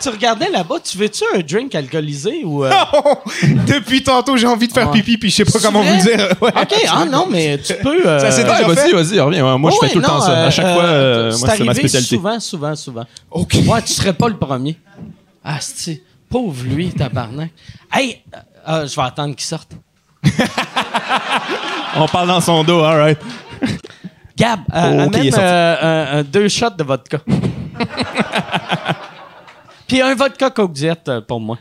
tu 0.01 0.09
regardais 0.11 0.51
là-bas, 0.51 0.77
tu 0.85 0.99
veux-tu 0.99 1.25
un 1.35 1.39
drink 1.41 1.75
alcoolisé 1.75 2.43
ou. 2.45 2.65
euh? 2.65 2.71
Depuis 3.67 4.03
tantôt, 4.03 4.37
j'ai 4.37 4.47
envie 4.47 4.69
de 4.69 4.73
faire 4.73 4.91
pipi, 4.91 5.17
puis 5.19 5.31
je 5.31 5.37
sais 5.37 5.45
pas 5.45 5.59
comment 5.61 5.83
vrai? 5.83 5.97
vous 5.99 6.03
dire. 6.07 6.29
Ouais. 6.41 6.51
Ok, 6.55 6.75
ah 6.89 7.05
non, 7.11 7.27
mais 7.31 7.59
tu 7.59 7.75
peux. 7.83 8.07
euh, 8.07 8.19
Ça, 8.19 8.31
c'est 8.31 8.45
Ouais, 8.45 8.51
déjà 8.57 8.67
vas-y, 8.69 8.91
fait? 8.91 8.93
vas-y, 8.93 9.21
reviens. 9.21 9.53
Ouais, 9.53 9.59
Moi, 9.59 9.71
je 9.71 9.77
Ouais, 9.77 9.89
fais 9.89 9.93
tout 9.95 10.01
le 10.01 10.05
temps 10.07 10.21
ça. 10.21 10.45
À 10.45 10.51
chaque 10.51 10.67
euh, 10.67 10.75
fois, 10.75 10.85
euh, 10.85 11.39
moi, 11.39 11.49
c'est 11.57 11.65
ma 11.65 11.75
spécialité. 11.75 12.17
Souvent, 12.17 12.41
souvent, 12.41 12.77
souvent. 12.77 13.05
OK. 13.31 13.55
Ouais, 13.67 13.83
tu 13.83 13.93
serais 13.93 14.13
pas 14.13 14.29
le 14.29 14.37
premier. 14.37 14.79
Ah, 15.45 15.57
c'est 15.61 16.03
pauvre 16.29 16.65
lui, 16.65 16.91
tabarnak. 16.91 17.51
Hey, 17.93 18.21
euh, 18.35 18.39
euh, 18.69 18.87
je 18.87 18.95
vais 18.97 19.03
attendre 19.03 19.35
qu'il 19.35 19.47
sorte. 19.47 19.73
On 21.97 22.07
parle 22.07 22.29
dans 22.29 22.41
son 22.41 22.63
dos, 22.65 22.81
alright. 22.83 23.19
Gab, 24.43 24.61
euh, 24.75 24.75
Oh, 24.75 25.01
amène 25.03 25.31
euh, 25.39 26.19
un- 26.21 26.23
deux 26.25 26.49
shots 26.49 26.71
de 26.77 26.83
vodka. 26.83 27.19
Puis 29.87 30.01
un 30.01 30.15
vodka 30.15 30.51
Coke 30.51 30.73
Diet 30.73 31.09
euh, 31.09 31.21
pour 31.21 31.41
moi. 31.41 31.59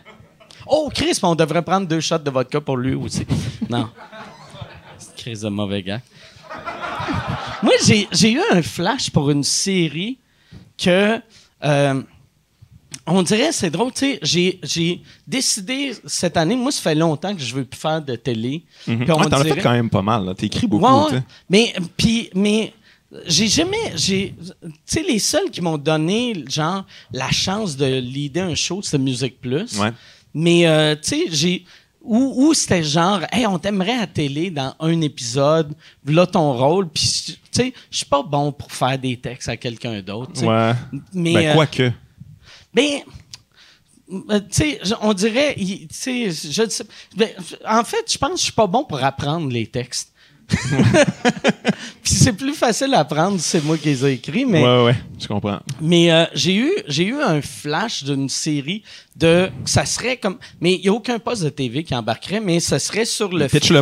Oh, 0.66 0.90
Chris, 0.94 1.18
on 1.22 1.36
devrait 1.36 1.62
prendre 1.62 1.86
deux 1.88 2.00
shots 2.00 2.18
de 2.20 2.32
vodka 2.32 2.60
pour 2.62 2.78
lui 2.78 2.96
aussi. 2.96 3.26
Non. 3.70 3.88
C'est 4.98 5.16
Chris 5.16 5.40
de 5.44 5.50
mauvais 5.50 5.84
gars. 5.84 6.02
Moi, 7.64 7.74
j'ai 7.86 8.08
j'ai 8.12 8.32
eu 8.34 8.42
un 8.52 8.62
flash 8.62 9.10
pour 9.12 9.30
une 9.30 9.44
série 9.44 10.18
que. 10.78 11.20
euh, 11.64 12.02
on 13.08 13.24
dirait, 13.24 13.52
c'est 13.52 13.70
drôle, 13.70 13.92
tu 13.92 14.18
sais, 14.24 14.60
j'ai- 14.64 15.02
décidé 15.28 15.94
cette 16.06 16.38
année, 16.38 16.56
moi, 16.56 16.72
ça 16.72 16.82
fait 16.82 16.96
longtemps 16.96 17.36
que 17.36 17.42
je 17.42 17.54
veux 17.56 17.66
plus 17.66 17.80
faire 17.80 18.02
de 18.02 18.16
télé. 18.16 18.64
On 18.88 18.92
Ouais, 18.98 19.06
t'en 19.06 19.32
as 19.40 19.44
fait 19.44 19.58
quand 19.62 19.72
même 19.72 19.90
pas 19.90 20.02
mal. 20.02 20.26
là. 20.26 20.34
T'écris 20.36 20.68
beaucoup. 20.68 20.86
Ouais, 20.86 21.14
ouais. 21.14 21.24
Mais, 21.50 21.74
puis, 21.98 22.30
mais 22.36 22.74
j'ai 23.28 23.48
jamais. 23.48 23.94
j'ai 23.96 24.36
Tu 24.62 24.70
sais, 24.86 25.04
les 25.04 25.20
seuls 25.20 25.50
qui 25.52 25.62
m'ont 25.62 25.78
donné, 25.78 26.44
genre, 26.48 26.86
la 27.12 27.30
chance 27.32 27.76
de 27.76 28.00
leader 28.00 28.48
un 28.50 28.56
show, 28.56 28.82
c'est 28.82 28.98
Music 28.98 29.40
Plus. 29.42 29.78
Ouais. 29.80 29.92
Mais, 30.34 30.68
euh, 30.68 30.96
tu 30.96 31.10
sais, 31.10 31.24
j'ai. 31.32 31.66
Où, 32.04 32.48
où 32.48 32.54
c'était 32.56 32.84
genre, 32.84 33.20
hey, 33.32 33.46
on 33.46 33.60
t'aimerait 33.60 33.98
à 34.00 34.08
télé 34.08 34.50
dans 34.50 34.74
un 34.80 35.02
épisode, 35.02 35.72
là 36.04 36.26
ton 36.26 36.52
rôle, 36.54 36.88
puis, 36.90 37.04
tu 37.26 37.34
sais, 37.52 37.74
je 37.92 37.98
suis 37.98 38.06
pas 38.08 38.24
bon 38.24 38.52
pour 38.52 38.72
faire 38.72 38.98
des 38.98 39.18
textes 39.18 39.50
à 39.50 39.56
quelqu'un 39.56 40.02
d'autre. 40.02 40.44
Ouais. 40.44 40.74
Mais, 41.14 41.34
Ben, 41.36 41.48
euh, 41.50 41.54
quoique. 41.54 41.92
Ben, 42.74 43.02
euh, 44.30 44.40
tu 44.40 44.46
sais, 44.52 44.80
on 45.02 45.14
dirait, 45.14 45.54
il- 45.58 45.88
tu 45.88 46.30
sais, 46.30 46.32
je 46.32 46.84
ben, 47.16 47.30
en 47.68 47.84
fait, 47.84 48.12
je 48.12 48.18
pense 48.18 48.32
que 48.32 48.38
je 48.38 48.44
suis 48.44 48.52
pas 48.54 48.68
bon 48.68 48.84
pour 48.84 49.04
apprendre 49.04 49.50
les 49.52 49.68
textes. 49.68 50.10
Puis 52.04 52.14
c'est 52.16 52.34
plus 52.34 52.54
facile 52.54 52.94
à 52.94 53.00
apprendre 53.00 53.40
si 53.40 53.48
c'est 53.48 53.64
moi 53.64 53.78
qui 53.78 53.88
les 53.90 54.06
ai 54.06 54.14
écrits, 54.14 54.46
mais, 54.46 54.62
Ouais, 54.64 54.84
ouais, 54.84 54.96
je 55.20 55.28
comprends. 55.28 55.60
mais 55.80 56.12
euh, 56.12 56.26
j'ai 56.34 56.56
eu 56.56 56.72
j'ai 56.88 57.06
eu 57.06 57.22
un 57.22 57.42
flash 57.42 58.04
d'une 58.04 58.28
série 58.28 58.84
de 59.16 59.50
ça 59.66 59.86
serait 59.86 60.18
comme 60.18 60.38
mais 60.60 60.74
il 60.74 60.82
y 60.82 60.90
a 60.90 60.94
aucun 60.94 61.20
poste 61.20 61.44
de 61.44 61.50
TV 61.50 61.84
qui 61.84 61.96
embarquerait, 61.96 62.42
mais 62.42 62.60
ça 62.60 62.80
serait 62.80 63.06
sur 63.06 63.30
le 63.32 63.48
Pitch 63.48 63.70
le 63.72 63.82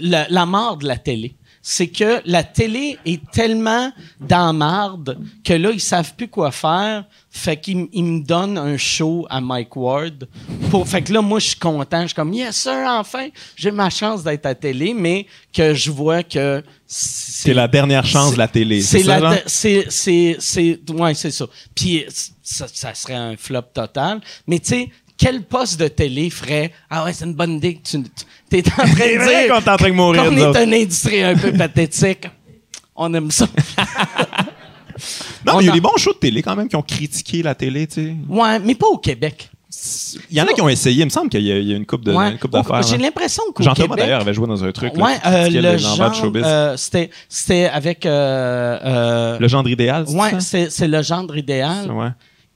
la, 0.00 0.26
la 0.30 0.46
mort 0.46 0.76
de 0.78 0.86
la 0.86 0.96
télé. 0.96 1.34
C'est 1.70 1.88
que 1.88 2.22
la 2.24 2.44
télé 2.44 2.96
est 3.04 3.20
tellement 3.30 3.92
dans 4.18 4.54
marde 4.54 5.18
que 5.44 5.52
là, 5.52 5.70
ils 5.70 5.82
savent 5.82 6.14
plus 6.14 6.28
quoi 6.28 6.50
faire. 6.50 7.04
Fait 7.30 7.60
qu'ils 7.60 7.76
me 7.92 8.24
donnent 8.24 8.56
un 8.56 8.78
show 8.78 9.26
à 9.28 9.38
Mike 9.42 9.76
Ward. 9.76 10.26
Pour, 10.70 10.88
fait 10.88 11.02
que 11.02 11.12
là, 11.12 11.20
moi, 11.20 11.38
je 11.40 11.48
suis 11.48 11.58
content. 11.58 12.00
Je 12.02 12.06
suis 12.06 12.14
comme, 12.14 12.32
yes, 12.32 12.56
sir, 12.56 12.72
enfin, 12.86 13.28
j'ai 13.54 13.70
ma 13.70 13.90
chance 13.90 14.24
d'être 14.24 14.46
à 14.46 14.54
télé, 14.54 14.94
mais 14.94 15.26
que 15.52 15.74
je 15.74 15.90
vois 15.90 16.22
que 16.22 16.64
C'est 16.86 17.52
la 17.52 17.68
dernière 17.68 18.06
chance 18.06 18.32
de 18.32 18.38
la 18.38 18.48
télé. 18.48 18.80
c'est 18.80 19.02
la 19.02 19.20
de- 19.20 19.42
c'est 19.44 19.86
c'est 19.90 20.80
ouais 20.90 21.12
c'est 21.12 21.30
ça 21.30 21.44
puis 21.74 22.06
ça, 22.42 22.66
ça 22.72 22.94
serait 22.94 23.14
un 23.14 23.36
flop 23.36 23.60
total 23.74 24.20
mais 24.46 24.58
tu 24.58 24.68
sais 24.70 24.88
quel 25.18 25.42
poste 25.42 25.78
de 25.80 25.88
télé 25.88 26.30
ferait 26.30 26.72
ah 26.88 27.04
ouais 27.04 27.12
c'est 27.12 27.24
une 27.26 27.34
bonne 27.34 27.56
idée 27.56 27.74
que 27.74 27.80
tu 27.88 27.96
es 28.52 28.58
en 28.68 28.70
train 28.70 28.84
de 28.86 28.92
dire 29.28 29.48
qu'on 29.48 29.60
est 29.60 29.68
en 29.68 29.76
train 29.76 29.88
de 29.88 29.94
mourir, 29.94 30.24
qu'on 30.24 30.36
est 30.54 30.64
une 30.64 30.74
industrie 30.74 31.22
un 31.22 31.34
peu 31.36 31.52
pathétique 31.52 32.26
on 32.96 33.12
aime 33.14 33.30
ça 33.30 33.46
Non, 35.46 35.52
on 35.54 35.56
mais 35.58 35.62
il 35.62 35.66
y 35.66 35.68
a 35.68 35.72
en- 35.72 35.74
des 35.74 35.80
bons 35.80 35.96
shows 35.96 36.12
de 36.12 36.18
télé 36.18 36.42
quand 36.42 36.56
même 36.56 36.68
qui 36.68 36.74
ont 36.76 36.82
critiqué 36.82 37.42
la 37.42 37.54
télé, 37.54 37.86
tu 37.86 37.94
sais. 37.94 38.14
ouais 38.28 38.58
mais 38.58 38.74
pas 38.74 38.88
au 38.88 38.98
Québec 38.98 39.48
Il 40.30 40.36
y 40.36 40.40
en 40.42 40.46
a 40.46 40.52
qui 40.52 40.60
ont 40.60 40.68
essayé. 40.68 41.02
Il 41.02 41.04
me 41.04 41.10
semble 41.10 41.28
qu'il 41.30 41.42
y 41.42 41.52
a, 41.52 41.58
il 41.58 41.68
y 41.68 41.72
a 41.72 41.76
une 41.76 41.86
coupe 41.86 42.02
de, 42.04 42.12
ouais 42.12 42.32
une 42.32 42.38
coupe 42.38 42.52
Au- 42.54 42.58
d'affaires. 42.58 42.82
j'ai 42.82 42.96
là. 42.96 43.04
l'impression 43.04 43.44
qu'au 43.54 43.62
Jean 43.62 43.74
Thomas 43.74 43.94
d'ailleurs 43.94 44.22
avait 44.22 44.34
joué 44.34 44.46
dans 44.48 44.64
un 44.64 44.72
truc. 44.72 44.96
là, 44.96 45.04
ouais 45.04 45.12
euh, 45.24 45.42
critiquait 45.42 45.60
le 45.62 45.68
l'envers 45.76 45.78
de 45.78 45.96
genre 45.96 46.14
showbiz. 46.14 46.42
euh, 46.44 46.76
c'était 46.76 47.10
c'était 47.28 47.66
avec 47.66 48.04
euh, 48.06 48.78
euh, 48.84 49.38
le 49.38 49.46
genre 49.48 49.68
idéal. 49.68 50.04
c'est 50.08 50.16
ouais 50.16 50.68
c'est 50.70 50.88
le 50.88 51.02
genre 51.02 51.36
idéal 51.36 51.90
Ouais. 51.92 52.08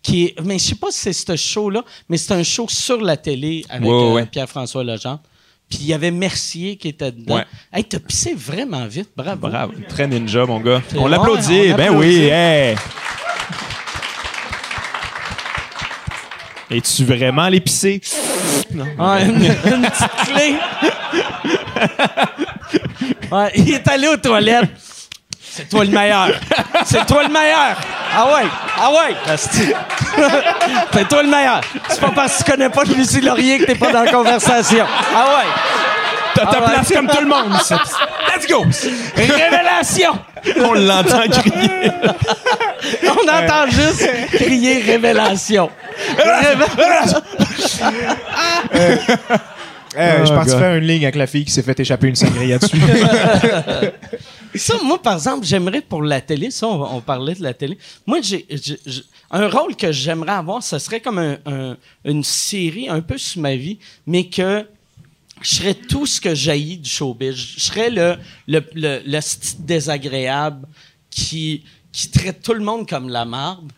Qui 0.02 0.24
est, 0.26 0.40
mais 0.42 0.58
je 0.58 0.64
sais 0.64 0.74
pas 0.74 0.90
si 0.90 0.98
c'est 0.98 1.12
ce 1.12 1.36
show-là, 1.36 1.82
mais 2.08 2.16
c'est 2.16 2.34
un 2.34 2.42
show 2.42 2.66
sur 2.68 3.00
la 3.00 3.16
télé 3.16 3.64
avec 3.68 3.88
Ouais, 3.88 4.12
ouais, 4.12 4.22
euh. 4.22 4.26
Pierre-François 4.26 4.82
Legendre. 4.84 5.20
Puis 5.68 5.78
il 5.82 5.86
y 5.86 5.94
avait 5.94 6.10
Mercier 6.10 6.76
qui 6.76 6.88
était 6.88 7.12
dedans. 7.12 7.36
Ouais. 7.36 7.44
Hey, 7.72 7.84
t'as 7.84 7.98
pissé 7.98 8.34
vraiment 8.34 8.86
vite, 8.86 9.10
bravo. 9.16 9.48
Bravo. 9.48 9.72
Très 9.88 10.06
ninja, 10.06 10.44
mon 10.44 10.60
gars. 10.60 10.82
On 10.96 11.06
l'applaudit. 11.06 11.72
Ben 11.74 11.94
oui. 11.94 12.24
Hey. 12.30 12.76
Es-tu 16.70 17.04
vraiment 17.04 17.42
allé 17.42 17.60
pisser? 17.60 18.00
Ouais, 18.74 19.24
une, 19.24 19.44
une 19.44 19.82
petite 19.82 20.16
clé. 20.26 20.54
Ouais, 23.30 23.50
il 23.56 23.70
est 23.70 23.88
allé 23.88 24.08
aux 24.08 24.16
toilettes. 24.18 24.68
C'est 25.54 25.68
toi 25.68 25.84
le 25.84 25.90
meilleur. 25.90 26.28
C'est 26.86 27.04
toi 27.06 27.22
le 27.24 27.28
meilleur. 27.28 27.76
Ah 28.16 28.26
ouais, 28.26 28.48
ah 28.80 28.90
ouais. 28.90 29.14
C'est 30.92 31.08
toi 31.08 31.22
le 31.22 31.28
meilleur. 31.28 31.60
C'est 31.88 32.00
pas 32.00 32.10
parce 32.14 32.38
que 32.38 32.44
tu 32.44 32.50
connais 32.52 32.70
pas 32.70 32.84
Lucie 32.84 33.20
Laurier 33.20 33.58
que 33.58 33.64
t'es 33.64 33.74
pas 33.74 33.92
dans 33.92 34.02
la 34.04 34.10
conversation. 34.10 34.84
Ah 35.14 35.26
ouais. 35.36 35.48
T'as 36.34 36.46
ta 36.46 36.50
Ah 36.56 36.60
ouais. 36.60 36.72
place 36.72 36.90
comme 36.92 37.06
tout 37.06 37.20
le 37.20 37.26
monde. 37.26 37.52
Let's 37.52 38.46
go! 38.48 38.64
Révélation. 39.14 40.18
On 40.64 40.72
l'entend 40.72 41.28
crier. 41.28 41.92
On 43.04 43.28
entend 43.28 43.66
juste 43.70 44.08
crier 44.32 44.80
révélation. 44.80 45.68
Révé- 46.16 47.22
Euh, 49.94 50.20
je 50.20 50.24
suis 50.24 50.34
parti 50.34 50.50
God. 50.52 50.58
faire 50.58 50.74
une 50.76 50.84
ligne 50.86 51.02
avec 51.02 51.16
la 51.16 51.26
fille 51.26 51.44
qui 51.44 51.52
s'est 51.52 51.62
fait 51.62 51.78
échapper 51.78 52.06
une 52.08 52.16
sangria 52.16 52.56
dessus. 52.58 52.80
Ça, 54.54 54.74
moi, 54.82 55.00
par 55.00 55.14
exemple, 55.14 55.46
j'aimerais 55.46 55.80
pour 55.80 56.02
la 56.02 56.20
télé, 56.20 56.50
ça, 56.50 56.66
on, 56.68 56.96
on 56.96 57.00
parlait 57.00 57.34
de 57.34 57.42
la 57.42 57.54
télé. 57.54 57.78
Moi, 58.06 58.20
j'ai, 58.20 58.46
un 59.30 59.48
rôle 59.48 59.74
que 59.76 59.90
j'aimerais 59.92 60.32
avoir, 60.32 60.62
ce 60.62 60.78
serait 60.78 61.00
comme 61.00 61.18
un- 61.18 61.38
un- 61.46 61.76
une 62.04 62.22
série 62.22 62.88
un 62.88 63.00
peu 63.00 63.16
sur 63.16 63.40
ma 63.40 63.56
vie, 63.56 63.78
mais 64.06 64.28
que 64.28 64.66
je 65.40 65.56
serais 65.56 65.74
tout 65.74 66.06
ce 66.06 66.20
que 66.20 66.34
jaillit 66.34 66.76
du 66.78 66.88
showbiz. 66.90 67.34
Je 67.34 67.60
serais 67.60 67.90
le, 67.90 68.16
le, 68.46 68.60
le, 68.74 69.00
le 69.04 69.20
style 69.20 69.64
désagréable 69.64 70.68
qui, 71.10 71.62
qui 71.90 72.10
traite 72.10 72.42
tout 72.42 72.54
le 72.54 72.62
monde 72.62 72.86
comme 72.88 73.08
la 73.08 73.24
marde. 73.24 73.72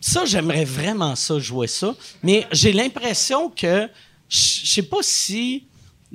Ça, 0.00 0.24
j'aimerais 0.24 0.64
vraiment 0.64 1.14
ça, 1.16 1.38
jouer 1.38 1.66
ça. 1.66 1.94
Mais 2.22 2.46
j'ai 2.52 2.72
l'impression 2.72 3.50
que, 3.50 3.88
je 4.28 4.38
sais 4.66 4.82
pas 4.82 4.98
si 5.02 5.64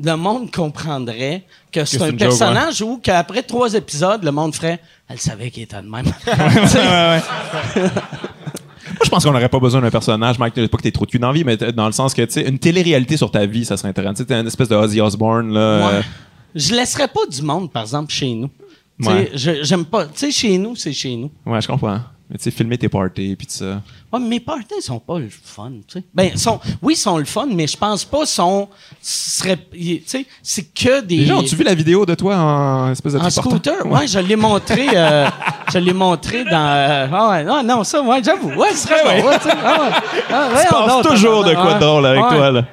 le 0.04 0.16
monde 0.16 0.52
comprendrait 0.52 1.44
que 1.72 1.86
c'est 1.86 1.98
c'est 1.98 2.04
un 2.04 2.08
une 2.08 2.20
joke, 2.20 2.30
personnage 2.30 2.82
ou 2.82 2.98
qu'après 3.02 3.44
trois 3.44 3.74
épisodes, 3.74 4.24
le 4.24 4.32
monde 4.32 4.54
ferait 4.56 4.80
«Elle 5.10 5.20
savait 5.20 5.52
qu'il 5.52 5.64
était 5.64 5.82
de 5.82 5.88
même. 5.88 6.06
Moi, 7.76 9.00
je 9.04 9.10
pense 9.10 9.24
qu'on 9.26 9.32
n'aurait 9.32 9.50
pas 9.50 9.60
besoin 9.60 9.82
d'un 9.82 9.90
personnage, 9.92 10.38
Mike. 10.40 10.54
Pas 10.68 10.78
que 10.78 10.84
t'es 10.84 10.92
trop 10.92 11.06
de 11.06 11.12
cul 11.12 11.20
dans 11.20 11.28
la 11.28 11.34
vie, 11.34 11.44
mais 11.44 11.58
dans 11.58 11.86
le 11.88 11.92
sens 11.92 12.14
que, 12.14 12.22
tu 12.22 12.32
sais, 12.32 12.48
une 12.48 12.60
télé-réalité 12.60 13.18
sur 13.18 13.30
ta 13.32 13.46
vie, 13.46 13.66
ça 13.66 13.78
serait 13.78 13.90
intéressant. 13.90 14.14
Tu 14.24 14.26
sais, 14.28 14.40
une 14.40 14.48
espèce 14.48 14.70
de 14.70 14.76
Ozzy 14.76 15.02
Osbourne, 15.02 15.54
là. 15.54 15.80
Ouais. 15.88 15.94
euh, 15.96 16.02
Je 16.54 16.74
laisserais 16.74 17.08
pas 17.08 17.26
du 17.30 17.42
monde, 17.42 17.72
par 17.72 17.82
exemple, 17.84 18.12
chez 18.14 18.34
nous. 18.34 18.50
Ouais. 19.02 19.32
J'aime 19.34 19.86
pas. 19.86 20.06
Tu 20.06 20.12
sais, 20.16 20.32
chez 20.32 20.58
nous, 20.58 20.76
c'est 20.76 20.94
chez 20.94 21.16
nous. 21.16 21.30
Ouais, 21.46 21.60
je 21.62 21.68
comprends. 21.68 22.00
Mais 22.30 22.38
tu 22.38 22.44
sais, 22.46 22.52
filmer 22.52 22.76
tes 22.78 22.90
parties, 22.90 23.36
puis 23.36 23.46
tout 23.46 23.54
ça. 23.54 23.82
Ouais, 24.12 24.20
mais 24.20 24.28
mes 24.28 24.40
parties 24.40 24.82
sont 24.82 24.98
pas 25.00 25.20
le 25.20 25.30
fun, 25.30 25.72
tu 25.88 26.00
sais. 26.00 26.04
Ben, 26.12 26.36
sont, 26.36 26.60
oui, 26.82 26.96
sont 26.96 27.20
le 27.20 27.26
fun, 27.26 27.46
mais 27.52 27.68
je 27.68 27.78
pense 27.78 28.04
pas 28.04 28.26
sont, 28.26 28.68
seraient, 29.00 29.60
tu 29.72 30.02
sais, 30.08 30.26
c'est 30.42 30.64
que 30.74 31.02
des. 31.02 31.18
Les 31.18 31.26
gens, 31.28 31.40
ont-tu 31.42 31.56
vu 31.56 31.64
la 31.64 31.76
vidéo 31.76 32.04
de 32.04 32.16
toi 32.16 32.36
en 32.36 32.92
espèce 32.92 33.14
de 33.14 33.20
en 33.20 33.30
scooter, 33.30 33.86
ouais, 33.86 34.08
je 34.08 34.18
l'ai 34.18 34.36
montré, 34.36 34.88
euh, 34.96 35.28
je 35.72 35.78
l'ai 35.78 35.94
montré 35.94 36.44
dans, 36.46 36.52
euh, 36.68 37.08
ah 37.14 37.30
ouais, 37.30 37.44
non, 37.44 37.62
non, 37.62 37.84
ça, 37.84 38.02
ouais, 38.02 38.24
j'avoue, 38.24 38.54
ouais, 38.54 38.72
ce 38.72 38.88
serait 38.88 39.04
bon, 39.22 39.28
ouais, 39.28 39.38
tu 39.38 39.44
sais, 39.50 39.56
ah 39.64 39.82
ouais. 39.82 39.90
Ah, 40.32 40.50
Tu 40.64 40.68
penses 40.74 41.04
donc, 41.04 41.12
toujours 41.14 41.44
de 41.44 41.54
quoi 41.54 41.68
ouais. 41.68 41.74
de 41.76 41.80
drôle 41.80 42.06
avec 42.08 42.24
Ouais. 42.24 42.30
toi, 42.38 42.52
là. 42.52 42.66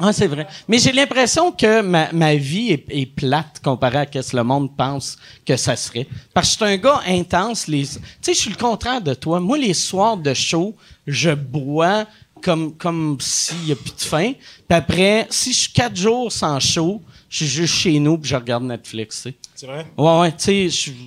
Ah, 0.00 0.12
c'est 0.12 0.26
vrai. 0.28 0.46
Mais 0.68 0.78
j'ai 0.78 0.92
l'impression 0.92 1.50
que 1.50 1.80
ma, 1.82 2.12
ma 2.12 2.34
vie 2.36 2.70
est, 2.72 2.84
est 2.88 3.06
plate 3.06 3.60
comparée 3.62 4.06
à 4.14 4.22
ce 4.22 4.30
que 4.32 4.36
le 4.36 4.44
monde 4.44 4.76
pense 4.76 5.16
que 5.44 5.56
ça 5.56 5.74
serait. 5.76 6.06
Parce 6.32 6.56
que 6.56 6.64
je 6.64 6.70
suis 6.70 6.74
un 6.74 6.76
gars 6.78 7.00
intense. 7.08 7.66
Les, 7.66 7.82
tu 7.84 7.98
sais, 8.20 8.34
je 8.34 8.38
suis 8.38 8.50
le 8.50 8.56
contraire 8.56 9.00
de 9.00 9.14
toi. 9.14 9.40
Moi, 9.40 9.58
les 9.58 9.74
soirs 9.74 10.16
de 10.16 10.32
show, 10.34 10.76
je 11.06 11.30
bois 11.30 12.06
comme, 12.42 12.74
comme 12.76 13.16
s'il 13.20 13.58
n'y 13.64 13.72
a 13.72 13.76
plus 13.76 13.94
de 13.96 14.00
fin. 14.00 14.32
Puis 14.32 14.76
après, 14.76 15.26
si 15.30 15.52
je 15.52 15.58
suis 15.58 15.72
quatre 15.72 15.96
jours 15.96 16.30
sans 16.30 16.60
show, 16.60 17.02
je 17.28 17.36
suis 17.38 17.46
juste 17.46 17.74
chez 17.74 17.98
nous 17.98 18.16
puis 18.18 18.30
je 18.30 18.36
regarde 18.36 18.62
Netflix. 18.64 19.26
C'est 19.54 19.66
vrai? 19.66 19.86
Ouais, 19.98 20.20
ouais, 20.20 20.30
tu 20.32 20.36
sais, 20.44 20.68
je- 20.70 20.90
tu 20.92 20.98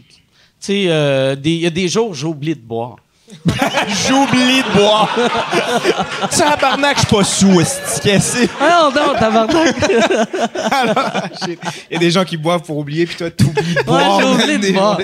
sais, 0.59 0.85
euh, 0.89 1.35
il 1.43 1.53
y 1.61 1.65
a 1.65 1.69
des 1.72 1.88
jours 1.88 2.09
où 2.09 2.13
j'ai 2.13 2.27
oublié 2.27 2.53
de 2.55 2.59
boire. 2.61 2.97
J'oublie 4.08 4.62
de 4.64 4.78
boire. 4.78 5.10
Tabarnak, 6.32 6.98
je 6.98 7.02
suis 7.02 7.16
pas 7.16 7.24
sous, 7.24 7.62
c'est? 7.66 8.49
Ah 8.60 8.90
non, 8.94 9.14
tabarnak! 9.14 9.76
Shit. 11.45 11.60
Il 11.90 11.94
y 11.94 11.95
a 11.95 11.99
des 11.99 12.12
gens 12.12 12.24
qui 12.24 12.38
boivent 12.38 12.62
pour 12.64 12.78
oublier, 12.78 13.06
puis 13.06 13.16
toi, 13.16 13.30
t'oublies 13.32 13.74
de 13.74 13.80
Ouais, 13.80 13.84
boire. 13.86 14.20
j'ai 14.20 14.28
oublié 14.28 14.58
de 14.58 14.72
boire. 14.74 14.99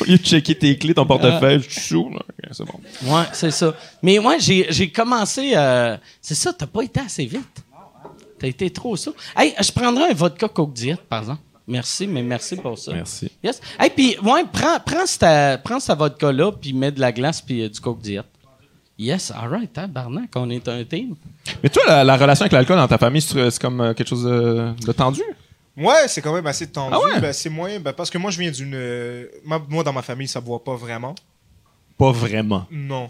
Au 0.00 0.04
lieu 0.04 0.18
de 0.18 0.24
checker 0.24 0.54
tes 0.54 0.76
clés, 0.78 0.94
ton 0.94 1.06
portefeuille, 1.06 1.62
je 1.66 1.70
suis 1.72 1.80
sous, 1.88 2.10
c'est 2.52 2.64
bon. 2.64 2.80
Ouais, 3.04 3.24
c'est 3.32 3.50
ça. 3.50 3.74
Mais 4.02 4.18
moi, 4.18 4.36
j'ai, 4.38 4.66
j'ai 4.70 4.90
commencé. 4.90 5.52
euh, 5.56 5.96
c'est 6.20 6.34
ça, 6.34 6.52
t'as 6.52 6.66
pas 6.66 6.82
été 6.82 7.00
assez 7.00 7.24
vite. 7.24 7.44
T'as 8.38 8.46
été 8.48 8.70
trop 8.70 8.96
ça. 8.96 9.10
Hey, 9.36 9.54
je 9.60 9.70
prendrais 9.70 10.10
un 10.10 10.14
vodka 10.14 10.48
Coke 10.48 10.72
Diet, 10.72 10.96
par 11.08 11.20
exemple. 11.20 11.40
Merci, 11.70 12.06
mais 12.06 12.22
merci 12.22 12.56
pour 12.56 12.76
ça. 12.78 12.92
Merci. 12.92 13.30
Yes. 13.42 13.60
Hey, 13.78 13.90
puis, 13.90 14.16
ouais, 14.22 14.44
prends, 14.52 14.78
prends 14.84 15.06
cette, 15.06 15.62
prends 15.62 15.78
cette 15.80 15.96
vodka-là, 15.96 16.50
puis 16.52 16.72
mets 16.72 16.90
de 16.90 17.00
la 17.00 17.12
glace, 17.12 17.40
puis 17.40 17.62
euh, 17.62 17.68
du 17.68 17.80
Coke 17.80 18.00
Diet. 18.00 18.24
Yes, 18.98 19.30
all 19.30 19.48
right, 19.48 19.72
tabarnak, 19.72 20.28
on 20.34 20.50
est 20.50 20.68
un 20.68 20.84
team. 20.84 21.14
Mais 21.62 21.68
toi, 21.70 21.82
la, 21.86 22.04
la 22.04 22.16
relation 22.16 22.42
avec 22.42 22.52
l'alcool 22.52 22.76
dans 22.76 22.88
ta 22.88 22.98
famille, 22.98 23.22
c'est 23.22 23.58
comme 23.58 23.80
euh, 23.80 23.94
quelque 23.94 24.08
chose 24.08 24.24
de, 24.24 24.72
de 24.84 24.92
tendu? 24.92 25.22
Ouais, 25.76 26.08
c'est 26.08 26.20
quand 26.20 26.34
même 26.34 26.46
assez 26.46 26.66
tendu. 26.66 26.94
Ah 26.94 27.00
ouais? 27.14 27.20
Ben, 27.20 27.32
c'est 27.32 27.48
moyen, 27.48 27.80
ben, 27.80 27.92
parce 27.94 28.10
que 28.10 28.18
moi, 28.18 28.30
je 28.30 28.38
viens 28.40 28.50
d'une. 28.50 28.74
euh, 28.74 29.26
Moi, 29.44 29.62
moi, 29.68 29.84
dans 29.84 29.92
ma 29.92 30.02
famille, 30.02 30.28
ça 30.28 30.40
boit 30.40 30.62
pas 30.62 30.74
vraiment. 30.74 31.14
Pas 31.96 32.10
vraiment. 32.12 32.66
Non. 32.70 33.08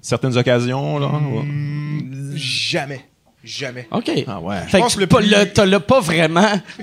Certaines 0.00 0.36
occasions, 0.36 0.98
là. 0.98 1.06
ouais. 1.08 1.42
Mm, 1.42 2.32
jamais. 2.36 3.04
Jamais. 3.46 3.86
OK. 3.92 4.10
Ah 4.26 4.40
ouais. 4.40 4.60
Fait 4.66 4.78
pense 4.80 4.96
que 4.96 5.00
le 5.00 5.06
pas- 5.06 5.18
plus- 5.18 5.30
le- 5.30 5.44
t'as 5.52 5.64
le 5.64 5.78
pas 5.80 6.00
vraiment. 6.00 6.60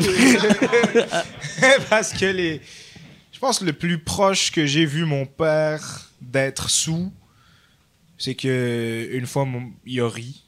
parce 1.89 2.13
que 2.13 2.25
les. 2.25 2.61
Je 3.33 3.39
pense 3.39 3.59
que 3.59 3.65
le 3.65 3.73
plus 3.73 3.97
proche 3.99 4.49
que 4.51 4.65
j'ai 4.65 4.85
vu 4.85 5.03
mon 5.03 5.25
père 5.25 6.09
d'être 6.21 6.69
sous, 6.69 7.11
c'est 8.17 8.35
que 8.35 9.09
une 9.11 9.27
fois, 9.27 9.43
mon- 9.43 9.71
il 9.85 9.99
a 9.99 10.07
ri. 10.07 10.41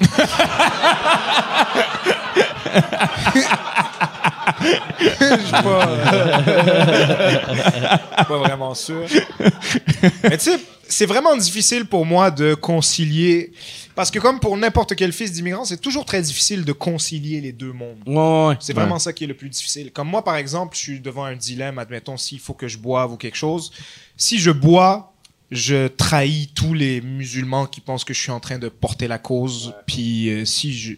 Je 4.60 5.36
suis 5.42 5.52
pas, 5.52 5.88
euh, 5.88 7.34
pas 8.28 8.38
vraiment 8.38 8.74
sûr. 8.74 9.06
Mais 10.22 10.36
tu 10.38 10.44
sais, 10.50 10.58
c'est 10.88 11.06
vraiment 11.06 11.36
difficile 11.36 11.84
pour 11.86 12.04
moi 12.06 12.30
de 12.30 12.54
concilier. 12.54 13.52
Parce 13.94 14.10
que 14.10 14.18
comme 14.18 14.40
pour 14.40 14.56
n'importe 14.56 14.94
quel 14.96 15.12
fils 15.12 15.32
d'immigrant, 15.32 15.64
c'est 15.64 15.80
toujours 15.80 16.04
très 16.04 16.20
difficile 16.20 16.64
de 16.64 16.72
concilier 16.72 17.40
les 17.40 17.52
deux 17.52 17.72
mondes. 17.72 18.02
Ouais, 18.06 18.48
ouais. 18.48 18.56
C'est 18.60 18.72
vraiment 18.72 18.98
ça 18.98 19.12
qui 19.12 19.24
est 19.24 19.28
le 19.28 19.34
plus 19.34 19.48
difficile. 19.48 19.92
Comme 19.92 20.08
moi, 20.08 20.24
par 20.24 20.36
exemple, 20.36 20.76
je 20.76 20.82
suis 20.82 21.00
devant 21.00 21.24
un 21.24 21.36
dilemme, 21.36 21.78
admettons, 21.78 22.16
s'il 22.16 22.40
faut 22.40 22.54
que 22.54 22.66
je 22.66 22.78
boive 22.78 23.12
ou 23.12 23.16
quelque 23.16 23.36
chose. 23.36 23.72
Si 24.16 24.38
je 24.38 24.50
bois, 24.50 25.14
je 25.50 25.86
trahis 25.88 26.50
tous 26.54 26.74
les 26.74 27.00
musulmans 27.00 27.66
qui 27.66 27.80
pensent 27.80 28.04
que 28.04 28.14
je 28.14 28.20
suis 28.20 28.32
en 28.32 28.40
train 28.40 28.58
de 28.58 28.68
porter 28.68 29.06
la 29.06 29.18
cause. 29.18 29.74
Puis 29.86 30.30
euh, 30.30 30.44
si 30.44 30.72
je 30.76 30.94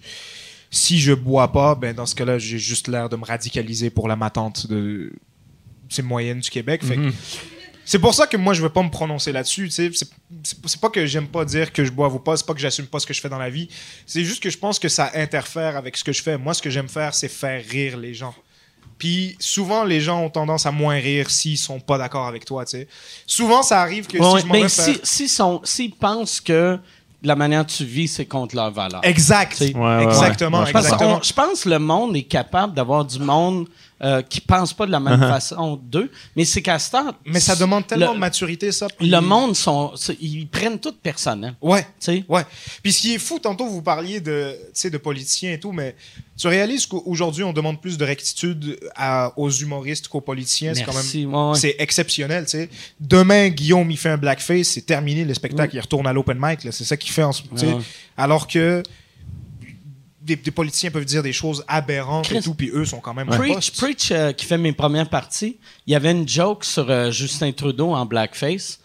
si 0.70 0.98
je 0.98 1.12
bois 1.12 1.52
pas, 1.52 1.74
ben 1.74 1.94
dans 1.94 2.06
ce 2.06 2.14
cas-là, 2.14 2.38
j'ai 2.38 2.58
juste 2.58 2.88
l'air 2.88 3.08
de 3.08 3.16
me 3.16 3.24
radicaliser 3.24 3.90
pour 3.90 4.08
la 4.08 4.16
matante 4.16 4.66
de 4.66 5.12
ces 5.88 6.02
moyennes 6.02 6.40
du 6.40 6.50
Québec. 6.50 6.84
Fait 6.84 6.96
que 6.96 7.12
c'est 7.86 7.98
pour 7.98 8.12
ça 8.12 8.26
que 8.26 8.36
moi, 8.36 8.52
je 8.52 8.60
veux 8.60 8.68
pas 8.68 8.82
me 8.82 8.90
prononcer 8.90 9.32
là-dessus. 9.32 9.64
tu 9.68 9.70
sais. 9.70 9.90
C'est 9.94 10.08
c'est- 10.42 10.80
pas 10.80 10.90
que 10.90 11.06
j'aime 11.06 11.28
pas 11.28 11.44
dire 11.46 11.72
que 11.72 11.84
je 11.84 11.90
boive 11.90 12.14
ou 12.16 12.18
pas, 12.18 12.36
c'est 12.36 12.44
pas 12.44 12.52
que 12.52 12.60
j'assume 12.60 12.86
pas 12.86 12.98
ce 12.98 13.06
que 13.06 13.14
je 13.14 13.20
fais 13.22 13.30
dans 13.30 13.38
la 13.38 13.48
vie. 13.48 13.68
C'est 14.06 14.24
juste 14.24 14.42
que 14.42 14.50
je 14.50 14.58
pense 14.58 14.78
que 14.78 14.88
ça 14.88 15.10
interfère 15.14 15.76
avec 15.78 15.96
ce 15.96 16.04
que 16.04 16.12
je 16.12 16.22
fais. 16.22 16.36
Moi, 16.36 16.52
ce 16.52 16.60
que 16.60 16.68
j'aime 16.68 16.88
faire, 16.88 17.14
c'est 17.14 17.28
faire 17.28 17.64
rire 17.64 17.96
les 17.96 18.12
gens. 18.12 18.34
Puis 18.98 19.36
souvent, 19.38 19.84
les 19.84 20.00
gens 20.00 20.22
ont 20.22 20.30
tendance 20.30 20.64
à 20.66 20.70
moins 20.72 20.94
rire 20.96 21.30
s'ils 21.30 21.58
sont 21.58 21.80
pas 21.80 21.98
d'accord 21.98 22.26
avec 22.26 22.44
toi. 22.44 22.64
tu 22.64 22.72
sais. 22.78 22.88
Souvent, 23.26 23.62
ça 23.62 23.80
arrive 23.82 24.06
que 24.06 24.18
Ouais, 24.18 24.40
si 24.40 24.42
je 24.42 24.46
m'en 24.46 24.52
ben, 24.54 24.62
vais 24.62 24.68
si, 24.68 24.80
faire- 24.94 25.00
si 25.02 25.28
sont, 25.28 25.60
s'ils 25.64 25.94
pensent 25.94 26.40
que 26.40 26.78
la 27.22 27.36
manière 27.36 27.60
dont 27.64 27.72
tu 27.72 27.84
vis, 27.84 28.08
c'est 28.08 28.24
contre 28.26 28.54
leur 28.56 28.70
valeur. 28.70 29.00
Exact. 29.02 29.60
Ouais, 29.60 29.74
ouais, 29.74 30.04
exactement. 30.04 30.58
ouais. 30.58 30.62
Ouais, 30.64 30.68
je 30.68 30.72
Parce 30.72 30.84
exactement. 30.86 31.20
je 31.22 31.32
pense 31.32 31.64
que 31.64 31.68
le 31.68 31.78
monde 31.78 32.16
est 32.16 32.22
capable 32.22 32.72
d'avoir 32.74 33.04
du 33.04 33.18
monde 33.18 33.68
euh, 34.02 34.20
qui 34.22 34.40
pense 34.42 34.74
pas 34.74 34.84
de 34.86 34.90
la 34.92 35.00
même 35.00 35.18
façon 35.20 35.76
d'eux, 35.82 36.10
mais 36.36 36.44
c'est 36.44 36.60
qu'à 36.60 36.78
ce 36.78 36.90
temps, 36.90 37.14
Mais 37.24 37.40
ça 37.40 37.56
demande 37.56 37.86
tellement 37.86 38.08
le, 38.08 38.14
de 38.14 38.18
maturité, 38.20 38.70
ça. 38.72 38.88
puis- 38.88 39.08
le 39.08 39.20
monde 39.20 39.56
sont, 39.56 39.92
ils 40.20 40.46
prennent 40.46 40.78
tout 40.78 40.92
personnel. 40.92 41.54
Ouais. 41.62 41.82
Tu 41.82 41.88
sais? 42.00 42.24
Ouais. 42.28 42.42
Puis 42.82 42.92
ce 42.92 43.00
qui 43.00 43.14
est 43.14 43.18
fou, 43.18 43.38
tantôt 43.38 43.66
vous 43.66 43.80
parliez 43.82 44.20
de, 44.20 44.54
tu 44.66 44.66
sais, 44.74 44.90
de 44.90 44.98
politiciens 44.98 45.52
et 45.52 45.60
tout, 45.60 45.72
mais 45.72 45.96
tu 46.38 46.46
réalises 46.48 46.84
qu'aujourd'hui 46.84 47.42
on 47.44 47.54
demande 47.54 47.80
plus 47.80 47.96
de 47.96 48.04
rectitude 48.04 48.78
à- 48.94 49.32
aux 49.38 49.50
humoristes 49.50 50.08
qu'aux 50.08 50.20
politiciens. 50.20 50.74
C'est 50.74 50.82
quand 50.82 50.92
même, 50.92 50.96
Merci. 51.02 51.24
Ouais, 51.24 51.34
ouais. 51.52 51.58
c'est 51.58 51.76
exceptionnel, 51.78 52.44
tu 52.44 52.50
sais. 52.50 52.68
Demain, 53.00 53.48
Guillaume 53.48 53.90
il 53.90 53.96
fait 53.96 54.10
un 54.10 54.18
blackface, 54.18 54.66
c'est 54.68 54.84
terminé 54.84 55.24
le 55.24 55.32
spectacle, 55.32 55.74
il 55.74 55.80
retourne 55.80 56.06
à 56.06 56.12
l'open 56.12 56.36
mic, 56.38 56.60
c'est 56.70 56.84
ça 56.84 56.96
qu'il 56.98 57.12
fait 57.12 57.22
en 57.22 57.32
ce. 57.32 57.42
Ouais. 57.52 57.78
Alors 58.18 58.46
que 58.46 58.82
des, 60.26 60.36
des 60.36 60.50
politiciens 60.50 60.90
peuvent 60.90 61.04
dire 61.04 61.22
des 61.22 61.32
choses 61.32 61.64
aberrantes 61.68 62.30
et 62.32 62.40
tout, 62.40 62.54
puis 62.54 62.70
eux 62.74 62.84
sont 62.84 63.00
quand 63.00 63.14
même 63.14 63.28
Preach, 63.28 64.10
euh, 64.10 64.32
qui 64.32 64.44
fait 64.44 64.58
mes 64.58 64.72
premières 64.72 65.08
parties, 65.08 65.58
il 65.86 65.92
y 65.92 65.96
avait 65.96 66.10
une 66.10 66.28
joke 66.28 66.64
sur 66.64 66.90
euh, 66.90 67.10
Justin 67.10 67.52
Trudeau 67.52 67.94
en 67.94 68.04
blackface. 68.04 68.80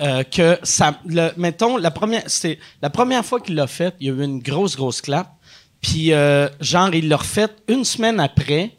euh, 0.00 0.22
que 0.22 0.58
ça, 0.62 0.98
le, 1.06 1.30
mettons, 1.36 1.76
la 1.76 1.90
première, 1.90 2.22
c'est 2.26 2.58
la 2.82 2.90
première 2.90 3.24
fois 3.24 3.40
qu'il 3.40 3.54
l'a 3.54 3.66
fait, 3.66 3.94
il 4.00 4.06
y 4.06 4.10
a 4.10 4.12
eu 4.12 4.22
une 4.22 4.40
grosse, 4.40 4.76
grosse 4.76 5.00
clap. 5.00 5.32
Puis, 5.80 6.12
euh, 6.12 6.48
genre, 6.60 6.92
il 6.94 7.08
l'a 7.08 7.16
refait 7.16 7.48
une 7.68 7.84
semaine 7.84 8.20
après, 8.20 8.72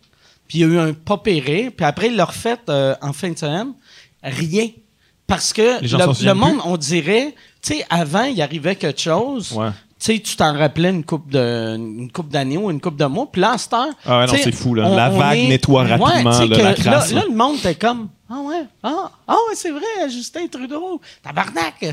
puis 0.47 0.59
il 0.59 0.61
y 0.61 0.63
a 0.65 0.67
eu 0.67 0.77
un 0.77 0.93
pas 0.93 1.17
péré, 1.17 1.71
puis 1.75 1.85
après, 1.85 2.07
il 2.07 2.15
l'a 2.15 2.25
refait 2.25 2.57
euh, 2.69 2.95
en 3.01 3.13
fin 3.13 3.31
de 3.31 3.37
semaine. 3.37 3.73
Rien. 4.21 4.67
Parce 5.25 5.53
que 5.53 5.81
le, 5.81 6.33
monde, 6.33 6.59
on 6.65 6.75
dirait, 6.75 7.35
tu 7.61 7.75
sais, 7.75 7.85
avant, 7.89 8.23
il 8.23 8.41
arrivait 8.41 8.75
quelque 8.75 8.99
chose. 8.99 9.51
Ouais. 9.53 9.69
Tu 10.01 10.13
sais, 10.15 10.19
tu 10.21 10.37
t'en 10.37 10.57
rappelais 10.57 10.91
une 10.91 11.03
coupe 11.03 11.29
de 11.29 11.75
une 11.75 12.09
coupe 12.09 12.29
d'années 12.29 12.55
ou 12.55 12.71
une 12.71 12.79
coupe 12.79 12.95
de 12.95 13.03
mois. 13.03 13.27
Puis 13.29 13.41
là, 13.41 13.51
à 13.51 13.57
cette 13.57 13.73
heure, 13.73 13.87
Ah 14.05 14.19
ouais, 14.21 14.27
non, 14.27 14.33
c'est 14.41 14.53
fou, 14.55 14.73
là. 14.73 14.87
La 14.95 15.09
vague 15.09 15.39
nettoie 15.49 15.83
Ouais, 15.83 15.89
rapidement, 15.97 16.31
tu 16.31 16.37
sais 16.37 16.47
là, 16.47 16.55
que 16.57 16.61
la 16.61 16.73
crasse, 16.73 17.09
Là, 17.11 17.15
là. 17.15 17.21
là, 17.23 17.27
le 17.29 17.35
monde 17.35 17.57
était 17.57 17.75
comme 17.75 18.07
Ah 18.29 18.39
ouais, 18.41 18.61
ah, 18.81 19.11
ah 19.27 19.33
ouais, 19.49 19.55
c'est 19.55 19.71
vrai, 19.71 20.09
Justin 20.09 20.47
Trudeau. 20.47 21.01
Tabarnak, 21.21 21.73
y 21.81 21.87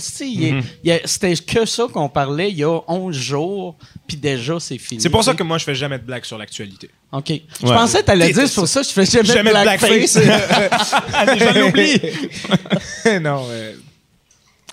a- 0.93 1.01
c'était 1.05 1.35
que 1.35 1.65
ça 1.67 1.87
qu'on 1.93 2.09
parlait 2.09 2.51
il 2.51 2.59
y 2.59 2.63
a 2.65 2.79
11 2.87 3.17
jours, 3.17 3.75
puis 4.07 4.17
déjà, 4.17 4.61
c'est 4.61 4.79
fini. 4.79 5.01
C'est 5.01 5.11
pour 5.11 5.25
ça 5.25 5.35
que 5.35 5.43
moi 5.43 5.59
je 5.59 5.65
fais 5.65 5.75
jamais 5.75 5.99
de 5.99 6.05
blagues 6.05 6.25
sur 6.27 6.39
l'actualité. 6.39 6.89
OK. 7.11 7.33
Je 7.61 7.67
Ouais. 7.67 7.75
pensais 7.75 8.03
que 8.03 8.05
t'allais 8.05 8.33
dire, 8.33 8.49
pour 8.55 8.69
ça 8.69 8.83
que 8.83 8.87
je 8.87 8.93
fais 8.93 9.05
jamais, 9.07 9.25
Jamais 9.35 9.51
de 9.51 9.63
blackface. 9.63 10.17
blackface. 10.19 10.95
J'en 11.41 11.69
oublie. 11.69 12.01
non, 13.21 13.47
euh, 13.51 13.73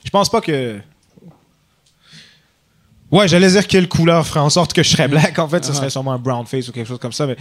je 0.04 0.10
pense 0.12 0.30
pas 0.30 0.42
que. 0.42 0.80
Ouais, 3.14 3.28
j'allais 3.28 3.50
dire 3.50 3.68
quelle 3.68 3.88
couleur 3.88 4.26
ferait 4.26 4.40
en 4.40 4.50
sorte 4.50 4.74
que 4.74 4.82
je 4.84 4.90
serais 4.90 5.08
black. 5.08 5.38
En 5.40 5.48
fait, 5.48 5.64
ce 5.64 5.72
serait 5.74 5.90
sûrement 5.90 6.14
un 6.14 6.18
brown 6.20 6.46
face 6.46 6.68
ou 6.68 6.72
quelque 6.72 6.88
chose 6.88 7.00
comme 7.00 7.14
ça. 7.14 7.28
Mais, 7.28 7.36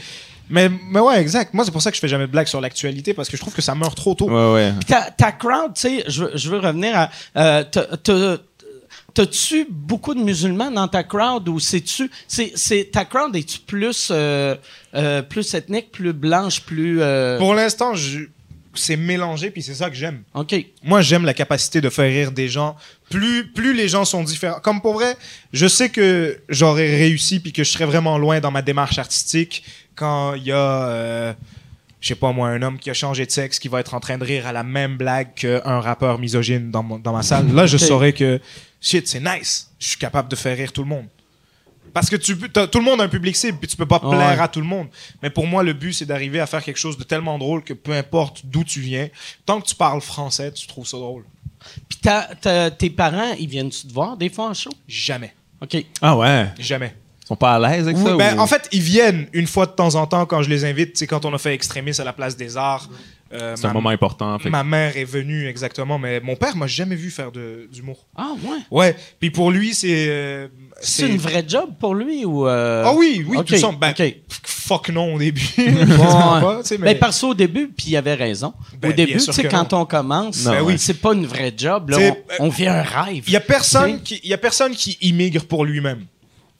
mais, 0.50 0.70
mais 0.90 1.00
ouais, 1.00 1.20
exact. 1.20 1.54
Moi, 1.54 1.64
c'est 1.64 1.70
pour 1.70 1.80
ça 1.82 1.90
que 1.90 1.96
je 1.96 2.00
fais 2.00 2.08
jamais 2.08 2.26
de 2.26 2.32
blague 2.32 2.46
sur 2.46 2.60
l'actualité 2.60 3.14
parce 3.14 3.28
que 3.28 3.36
je 3.36 3.42
trouve 3.42 3.54
que 3.54 3.62
ça 3.62 3.74
meurt 3.74 3.96
trop 3.96 4.14
tôt. 4.14 4.28
Ouais, 4.28 4.52
ouais. 4.54 4.72
Puis 4.78 4.84
ta, 4.86 5.10
ta 5.10 5.32
crowd, 5.32 5.74
tu 5.74 5.80
sais, 5.80 6.04
je, 6.08 6.24
veux- 6.24 6.32
je 6.34 6.50
veux 6.50 6.58
revenir 6.58 6.96
à. 6.96 7.10
Euh, 7.36 7.64
t'as- 7.70 7.96
t'as- 7.96 8.36
T'as-tu 9.14 9.66
beaucoup 9.68 10.14
de 10.14 10.20
musulmans 10.20 10.70
dans 10.70 10.88
ta 10.88 11.02
crowd 11.04 11.46
ou 11.50 11.60
c'est-tu. 11.60 12.10
C'est, 12.26 12.52
c'est, 12.54 12.88
ta 12.90 13.04
crowd 13.04 13.36
est-tu 13.36 13.58
plus, 13.58 14.08
euh, 14.10 14.54
euh, 14.94 15.20
plus 15.20 15.52
ethnique, 15.52 15.92
plus 15.92 16.14
blanche, 16.14 16.62
plus. 16.62 17.02
euh, 17.02 17.36
Pour 17.36 17.52
l'instant, 17.54 17.94
je- 17.94 18.20
c'est 18.74 18.96
mélangé, 18.96 19.50
puis 19.50 19.62
c'est 19.62 19.74
ça 19.74 19.90
que 19.90 19.96
j'aime. 19.96 20.22
OK. 20.34 20.54
Moi, 20.82 21.02
j'aime 21.02 21.24
la 21.24 21.34
capacité 21.34 21.80
de 21.80 21.90
faire 21.90 22.10
rire 22.10 22.32
des 22.32 22.48
gens. 22.48 22.76
Plus, 23.10 23.46
plus 23.52 23.74
les 23.74 23.88
gens 23.88 24.04
sont 24.04 24.22
différents. 24.24 24.60
Comme 24.60 24.80
pour 24.80 24.94
vrai, 24.94 25.16
je 25.52 25.66
sais 25.66 25.88
que 25.90 26.40
j'aurais 26.48 26.88
réussi 26.96 27.40
puis 27.40 27.52
que 27.52 27.64
je 27.64 27.70
serais 27.70 27.84
vraiment 27.86 28.16
loin 28.18 28.40
dans 28.40 28.50
ma 28.50 28.62
démarche 28.62 28.98
artistique 28.98 29.64
quand 29.94 30.34
il 30.34 30.44
y 30.44 30.52
a, 30.52 30.56
euh, 30.88 31.32
je 32.00 32.08
sais 32.08 32.14
pas 32.14 32.32
moi, 32.32 32.48
un 32.48 32.62
homme 32.62 32.78
qui 32.78 32.88
a 32.90 32.94
changé 32.94 33.26
de 33.26 33.30
sexe 33.30 33.58
qui 33.58 33.68
va 33.68 33.80
être 33.80 33.94
en 33.94 34.00
train 34.00 34.16
de 34.18 34.24
rire 34.24 34.46
à 34.46 34.52
la 34.52 34.62
même 34.62 34.96
blague 34.96 35.34
qu'un 35.34 35.80
rappeur 35.80 36.18
misogyne 36.18 36.70
dans, 36.70 36.82
mon- 36.82 36.98
dans 36.98 37.12
ma 37.12 37.22
salle. 37.22 37.52
Là, 37.54 37.66
je 37.66 37.76
saurais 37.76 38.12
que, 38.12 38.40
shit, 38.80 39.06
c'est 39.06 39.20
nice. 39.20 39.70
Je 39.78 39.88
suis 39.88 39.98
capable 39.98 40.28
de 40.30 40.36
faire 40.36 40.56
rire 40.56 40.72
tout 40.72 40.82
le 40.82 40.88
monde. 40.88 41.06
Parce 41.94 42.08
que 42.08 42.16
tu 42.16 42.36
tout 42.38 42.78
le 42.78 42.84
monde 42.84 43.00
a 43.00 43.04
un 43.04 43.08
public 43.08 43.36
cible, 43.36 43.58
puis 43.58 43.68
tu 43.68 43.76
peux 43.76 43.86
pas 43.86 43.98
plaire 44.00 44.40
à 44.40 44.48
tout 44.48 44.60
le 44.60 44.66
monde. 44.66 44.88
Mais 45.22 45.30
pour 45.30 45.46
moi, 45.46 45.62
le 45.62 45.72
but, 45.72 45.92
c'est 45.92 46.06
d'arriver 46.06 46.40
à 46.40 46.46
faire 46.46 46.62
quelque 46.64 46.78
chose 46.78 46.96
de 46.96 47.04
tellement 47.04 47.38
drôle 47.38 47.62
que 47.62 47.74
peu 47.74 47.92
importe 47.92 48.42
d'où 48.44 48.64
tu 48.64 48.80
viens, 48.80 49.08
tant 49.44 49.60
que 49.60 49.66
tu 49.66 49.74
parles 49.74 50.00
français, 50.00 50.50
tu 50.52 50.66
trouves 50.66 50.86
ça 50.86 50.96
drôle. 50.96 51.24
Puis 51.88 51.98
tes 52.78 52.90
parents, 52.90 53.32
ils 53.38 53.48
viennent-tu 53.48 53.86
te 53.86 53.92
voir 53.92 54.16
des 54.16 54.28
fois 54.28 54.48
en 54.48 54.54
show? 54.54 54.70
Jamais. 54.88 55.32
OK. 55.60 55.76
Ah 56.00 56.16
ouais? 56.16 56.48
Jamais. 56.58 56.94
Ils 57.24 57.26
sont 57.28 57.36
pas 57.36 57.54
à 57.54 57.58
l'aise 57.60 57.84
avec 57.86 57.96
Oui, 57.98 58.02
ça? 58.04 58.16
ben, 58.16 58.36
ou- 58.36 58.40
En 58.40 58.46
fait, 58.48 58.68
ils 58.72 58.80
viennent 58.82 59.28
une 59.32 59.46
fois 59.46 59.66
de 59.66 59.70
temps 59.70 59.94
en 59.94 60.06
temps 60.08 60.26
quand 60.26 60.42
je 60.42 60.50
les 60.50 60.64
invite. 60.64 60.96
C'est 60.98 61.06
quand 61.06 61.24
on 61.24 61.32
a 61.32 61.38
fait 61.38 61.54
Extrémis 61.54 62.00
à 62.00 62.04
la 62.04 62.12
place 62.12 62.36
des 62.36 62.56
arts. 62.56 62.88
Euh, 63.32 63.54
c'est 63.56 63.64
un 63.66 63.72
moment 63.72 63.88
important. 63.88 64.38
fait 64.38 64.50
ma 64.50 64.62
mère 64.64 64.94
est 64.98 65.04
venue 65.04 65.46
exactement, 65.46 65.98
mais 65.98 66.20
mon 66.20 66.36
père 66.36 66.54
m'a 66.54 66.66
jamais 66.66 66.96
vu 66.96 67.10
faire 67.10 67.32
de- 67.32 67.66
d'humour. 67.72 68.04
Ah, 68.14 68.32
ouais? 68.42 68.58
Ouais, 68.70 68.96
puis 69.20 69.30
pour 69.30 69.50
lui, 69.50 69.72
c'est. 69.72 70.06
euh, 70.08 70.48
C'est 70.82 71.08
une 71.08 71.16
vraie 71.18 71.44
job 71.46 71.70
pour 71.78 71.94
lui 71.94 72.24
ou. 72.24 72.46
euh, 72.48 72.82
Ah 72.84 72.92
oui, 72.94 73.24
oui, 73.26 73.38
OK, 73.38 73.46
tout 73.46 73.56
ça. 73.56 73.70
Ben, 73.80 73.94
fuck 74.44 74.88
non 74.90 75.14
au 75.14 75.18
début. 75.18 75.40
Pas, 75.56 76.60
Ben, 76.70 76.78
mais- 76.80 76.94
parce 76.96 77.22
au 77.22 77.34
début, 77.34 77.68
puis 77.68 77.86
il 77.88 77.96
avait 77.96 78.14
raison. 78.14 78.52
Ben, 78.80 78.90
au 78.90 78.92
début, 78.92 79.14
bien 79.16 79.24
tu 79.24 79.32
sais, 79.32 79.44
quand 79.44 79.72
non. 79.72 79.80
on 79.80 79.84
commence, 79.86 80.44
ben 80.44 80.60
oui, 80.62 80.74
c'est 80.78 81.00
pas 81.00 81.12
une 81.14 81.26
vraie 81.26 81.52
job. 81.56 81.90
Là. 81.90 81.98
On, 82.40 82.46
on 82.46 82.48
vit 82.48 82.66
un 82.66 82.82
rêve. 82.82 83.24
Il 83.26 83.32
y 83.32 83.36
a 83.36 83.40
personne 83.40 83.98
Tu 83.98 84.02
qui, 84.16 84.20
il 84.24 84.30
y 84.30 84.34
a 84.34 84.38
personne 84.38 84.72
qui 84.74 84.98
immigre 85.00 85.44
pour 85.44 85.64
lui-même. 85.64 86.04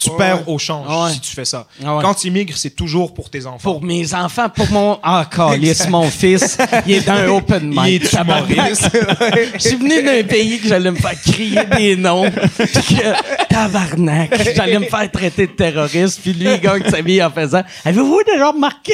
Tu 0.03 0.11
Ouais. 0.11 0.17
perds 0.19 0.49
au 0.49 0.59
change 0.59 0.87
Ouais. 0.89 1.13
si 1.13 1.21
tu 1.21 1.33
fais 1.33 1.45
ça. 1.45 1.67
Ah. 1.85 1.99
Quand 2.03 2.15
tu 2.15 2.27
immigres, 2.29 2.57
c'est 2.57 2.75
toujours 2.75 3.15
pour 3.15 3.31
tes 3.31 3.47
enfants. 3.47 3.59
Pour 3.73 3.83
mes 3.83 4.15
enfants, 4.15 4.49
pour 4.49 4.69
mon. 4.71 4.99
Ah, 5.03 5.27
calice, 5.31 5.89
mon 5.89 6.11
fils, 6.11 6.59
il 6.87 6.95
est 6.95 7.07
dans 7.07 7.13
un 7.13 7.29
open 7.29 7.73
Il 7.73 7.81
mic. 7.81 8.05
est 8.05 8.09
tabarnak. 8.11 8.51
humoriste. 8.51 8.89
Je 9.55 9.59
suis 9.59 9.77
venu 9.77 10.03
d'un 10.03 10.23
pays 10.27 10.59
que 10.61 10.69
j'allais 10.69 10.91
me 10.91 10.97
faire 10.97 11.21
crier 11.21 11.65
des 11.77 11.97
noms. 11.97 12.31
Puis 12.31 12.67
que, 12.97 13.47
tabarnak, 13.49 14.55
j'allais 14.57 14.79
me 14.79 14.87
faire 14.87 15.11
traiter 15.11 15.47
de 15.47 15.53
terroriste. 15.53 16.21
Puis 16.23 16.33
lui, 16.33 16.49
il 16.53 16.61
gagne 16.61 16.83
sa 16.91 17.01
vie 17.01 17.23
en 17.23 17.31
faisant 17.31 17.63
Avez-vous 17.85 18.23
déjà 18.27 18.51
remarqué 18.51 18.93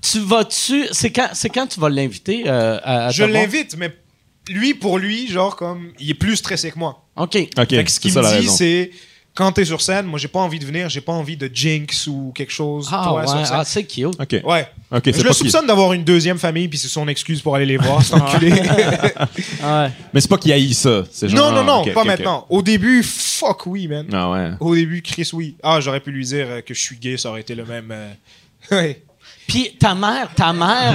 Tu 0.00 0.18
vas-tu. 0.20 0.86
C'est 0.90 1.10
quand, 1.10 1.28
c'est 1.32 1.48
quand 1.48 1.66
tu 1.66 1.78
vas 1.80 1.88
l'inviter 1.88 2.44
euh, 2.46 2.78
à, 2.82 3.06
à 3.06 3.10
Je 3.10 3.24
l'invite, 3.24 3.76
mais 3.78 3.94
lui, 4.48 4.74
pour 4.74 4.98
lui, 4.98 5.28
genre, 5.28 5.56
comme, 5.56 5.92
il 6.00 6.10
est 6.10 6.14
plus 6.14 6.36
stressé 6.36 6.70
que 6.70 6.78
moi. 6.78 7.04
OK. 7.16 7.36
Ok, 7.58 7.68
Fait 7.70 7.84
que 7.84 7.90
ce 7.90 7.94
c'est 7.96 8.00
qu'il 8.00 8.14
me 8.14 8.40
dit, 8.40 8.48
c'est 8.48 8.90
quand 9.34 9.50
t'es 9.52 9.64
sur 9.64 9.80
scène, 9.80 10.04
moi 10.04 10.18
j'ai 10.18 10.28
pas 10.28 10.40
envie 10.40 10.58
de 10.58 10.66
venir, 10.66 10.90
j'ai 10.90 11.00
pas 11.00 11.12
envie 11.12 11.38
de 11.38 11.48
jinx 11.52 12.06
ou 12.06 12.32
quelque 12.34 12.52
chose. 12.52 12.86
Ah, 12.92 13.02
toi, 13.08 13.20
ouais. 13.22 13.26
sur 13.26 13.46
scène. 13.46 13.56
Ah, 13.58 13.64
c'est 13.64 13.84
cute. 13.84 14.20
Ok. 14.20 14.36
Ouais. 14.44 14.68
Ok, 14.90 15.02
Je 15.06 15.12
c'est 15.12 15.18
le 15.18 15.22
pas 15.28 15.34
qu'il- 15.34 15.34
soupçonne 15.34 15.66
d'avoir 15.66 15.94
une 15.94 16.04
deuxième 16.04 16.38
famille, 16.38 16.68
puis 16.68 16.78
c'est 16.78 16.88
son 16.88 17.08
excuse 17.08 17.40
pour 17.40 17.54
aller 17.56 17.64
les 17.64 17.78
voir, 17.78 18.02
enculé. 18.12 18.52
Ah, 19.62 19.82
ouais. 19.84 19.90
Mais 20.12 20.20
c'est 20.20 20.28
pas 20.28 20.36
qu'il 20.36 20.52
haït 20.52 20.74
ça. 20.74 21.04
c'est 21.10 21.28
non, 21.30 21.36
genre, 21.36 21.52
non, 21.52 21.64
non, 21.64 21.80
ok, 21.80 21.92
pas 21.94 22.00
ok, 22.00 22.06
ok. 22.06 22.06
maintenant. 22.06 22.46
Au 22.50 22.60
début, 22.60 23.02
fuck 23.02 23.64
oui, 23.66 23.88
man. 23.88 24.06
Ah 24.12 24.30
ouais. 24.30 24.50
Au 24.60 24.74
début, 24.74 25.00
Chris, 25.00 25.30
oui. 25.32 25.56
Ah, 25.62 25.80
j'aurais 25.80 26.00
pu 26.00 26.10
lui 26.10 26.26
dire 26.26 26.46
euh, 26.50 26.60
que 26.60 26.74
je 26.74 26.80
suis 26.80 26.96
gay, 26.96 27.16
ça 27.16 27.30
aurait 27.30 27.40
été 27.40 27.54
le 27.54 27.64
même. 27.64 27.90
euh, 27.90 28.12
ouais. 28.70 29.02
Puis 29.46 29.76
ta 29.78 29.94
mère, 29.94 30.28
ta 30.34 30.52
mère. 30.52 30.94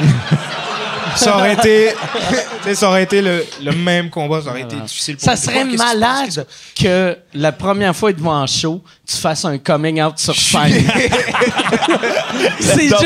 Ça 1.17 1.35
aurait 1.35 1.53
été, 1.53 1.89
tu 2.29 2.35
sais, 2.63 2.75
ça 2.75 2.87
aurait 2.89 3.03
été 3.03 3.21
le, 3.21 3.45
le 3.63 3.71
même 3.71 4.09
combat, 4.09 4.41
ça 4.41 4.49
aurait 4.49 4.61
été 4.61 4.75
difficile 4.75 5.17
pour 5.17 5.25
Ça 5.25 5.35
serait 5.35 5.65
malade 5.65 6.45
que 6.79 7.17
la 7.33 7.51
première 7.51 7.95
fois 7.95 8.13
devant 8.13 8.35
un 8.35 8.47
show, 8.47 8.83
tu 9.07 9.17
fasses 9.17 9.43
un 9.45 9.57
coming 9.57 10.01
out 10.01 10.17
sur 10.17 10.35
scène. 10.35 10.73
C'est 12.59 12.87
juste, 12.87 13.01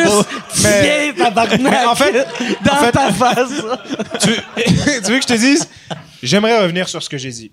tu 0.56 0.62
Mais- 0.64 1.12
viens, 1.14 1.32
mais 1.60 1.86
en 1.86 1.96
fait- 1.96 2.28
dans 2.64 2.74
en 2.74 2.76
fait- 2.78 2.92
ta 2.92 3.12
face. 3.14 3.50
tu, 4.20 4.30
tu 5.04 5.12
veux 5.12 5.18
que 5.18 5.24
je 5.24 5.28
te 5.28 5.34
dise? 5.38 5.68
J'aimerais 6.22 6.62
revenir 6.62 6.88
sur 6.88 7.02
ce 7.02 7.10
que 7.10 7.18
j'ai 7.18 7.32
dit. 7.32 7.52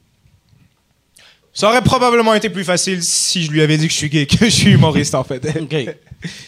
Ça 1.59 1.69
aurait 1.71 1.83
probablement 1.83 2.35
été 2.35 2.51
plus 2.51 2.63
facile 2.63 3.03
si 3.03 3.43
je 3.43 3.51
lui 3.51 3.61
avais 3.61 3.77
dit 3.77 3.89
que 3.89 3.93
je 3.93 3.99
suis 3.99 4.09
gay, 4.09 4.27
que 4.27 4.45
je 4.45 4.51
suis 4.51 4.71
humoriste, 4.71 5.13
en 5.17 5.25
fait. 5.25 5.45
OK. 5.61 5.97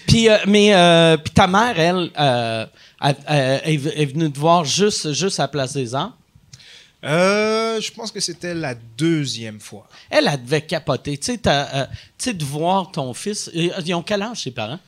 Puis, 0.07 0.29
euh, 0.29 0.37
mais, 0.47 0.73
euh, 0.73 1.17
puis 1.17 1.33
ta 1.35 1.49
mère, 1.49 1.77
elle, 1.77 2.11
euh, 2.17 2.65
elle, 3.03 3.17
elle- 3.27 3.61
elle 3.65 4.03
est 4.03 4.07
venue 4.07 4.31
te 4.31 4.39
voir 4.39 4.65
juste, 4.65 5.13
juste 5.13 5.41
à 5.41 5.43
la 5.43 5.49
Place 5.49 5.73
des 5.73 5.97
Arts? 5.97 6.17
Euh, 7.03 7.81
je 7.81 7.91
pense 7.91 8.13
que 8.13 8.21
c'était 8.21 8.55
la 8.55 8.77
deuxième 8.77 9.59
fois. 9.59 9.89
Elle, 10.11 10.29
elle 10.33 10.45
devait 10.45 10.61
capoter. 10.61 11.19
Tu 11.19 11.33
sais, 11.33 11.41
euh, 11.45 11.87
de 12.33 12.45
voir 12.45 12.93
ton 12.93 13.13
fils. 13.13 13.51
Ils 13.53 13.73
ils 13.85 13.95
ont 13.95 14.03
quel 14.05 14.23
âge, 14.23 14.43
ses 14.45 14.53
parents? 14.53 14.79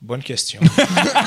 Bonne 0.00 0.22
question. 0.22 0.60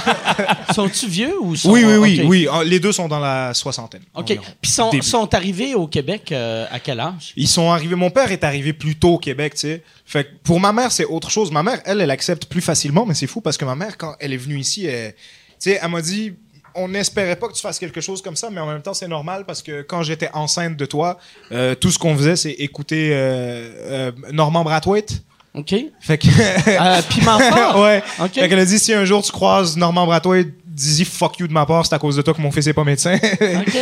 Sont-tu 0.74 1.08
vieux 1.08 1.34
ou 1.42 1.58
sont... 1.58 1.72
oui, 1.72 1.84
oui, 1.84 1.96
oui, 1.98 2.22
oui. 2.26 2.48
Ah, 2.50 2.64
Les 2.64 2.80
deux 2.80 2.94
sont 2.94 3.10
dans 3.10 3.20
la 3.20 3.54
soixantaine. 3.54 4.04
OK. 4.16 4.40
Puis 4.62 4.72
sont, 4.72 4.92
sont 5.02 5.34
arrivés 5.34 5.76
au 5.76 5.88
Québec 5.88 6.32
euh, 6.32 6.66
à 6.72 6.80
quel 6.80 7.02
âge? 7.02 7.34
Ils 7.36 7.50
sont 7.50 7.70
arrivés. 7.70 7.96
Mon 7.96 8.12
père 8.12 8.32
est 8.32 8.46
arrivé 8.46 8.72
plus 8.72 8.96
tôt 8.96 9.16
au 9.16 9.18
Québec, 9.18 9.56
tu 9.56 9.60
sais. 9.60 9.84
Fait 10.06 10.24
que 10.24 10.30
pour 10.44 10.62
ma 10.62 10.72
mère, 10.72 10.92
c'est 10.94 11.04
autre 11.04 11.30
chose. 11.30 11.52
Ma 11.52 11.64
mère, 11.64 11.82
elle, 11.84 12.00
elle 12.00 12.12
accepte 12.12 12.46
plus 12.46 12.62
facilement, 12.62 13.06
mais 13.06 13.14
c'est 13.14 13.28
fou 13.28 13.42
parce 13.42 13.58
que 13.58 13.66
ma 13.66 13.76
mère, 13.76 13.98
quand 13.98 14.16
elle 14.22 14.32
est 14.32 14.38
venue 14.38 14.60
ici, 14.60 14.86
elle, 14.86 15.14
tu 15.14 15.20
sais, 15.60 15.80
elle 15.82 15.90
m'a 15.90 16.02
dit. 16.02 16.34
On 16.74 16.88
n'espérait 16.88 17.36
pas 17.36 17.50
que 17.50 17.54
tu 17.54 17.62
fasses 17.62 17.78
quelque 17.78 18.00
chose 18.00 18.22
comme 18.22 18.38
ça, 18.38 18.50
mais 18.50 18.62
en 18.62 18.66
même 18.66 18.82
temps, 18.82 18.94
c'est 18.94 19.10
normal 19.10 19.44
parce 19.46 19.62
que 19.62 19.82
quand 19.82 20.04
j'étais 20.04 20.30
enceinte 20.34 20.78
de 20.78 20.86
toi, 20.86 21.20
euh, 21.52 21.76
tout 21.76 21.92
ce 21.92 22.00
qu'on 22.00 22.16
faisait, 22.16 22.38
c'est 22.38 22.52
écouter 22.52 23.10
euh, 23.12 24.14
Norman 24.32 24.64
Brathwaite. 24.64 25.22
OK. 25.54 25.76
Fait 26.00 26.18
que. 26.18 26.28
Euh, 26.28 27.02
Piment 27.10 27.40
fort? 27.40 27.82
ouais. 27.84 28.04
OK. 28.20 28.34
Fait 28.34 28.48
qu'elle 28.50 28.60
a 28.60 28.66
dit 28.66 28.80
si 28.80 28.94
un 28.94 29.06
jour 29.06 29.22
tu 29.22 29.32
croises 29.32 29.76
Norman 29.76 30.06
Brathwaite, 30.06 30.50
dis-y 30.66 31.04
fuck 31.06 31.38
you 31.40 31.48
de 31.48 31.54
ma 31.54 31.66
part, 31.66 31.86
c'est 31.86 31.94
à 31.94 32.00
cause 32.00 32.16
de 32.16 32.22
toi 32.22 32.34
que 32.34 32.42
mon 32.42 32.52
fils 32.52 32.68
est 32.68 32.74
pas 32.74 32.84
médecin. 32.84 33.16
OK. 33.16 33.78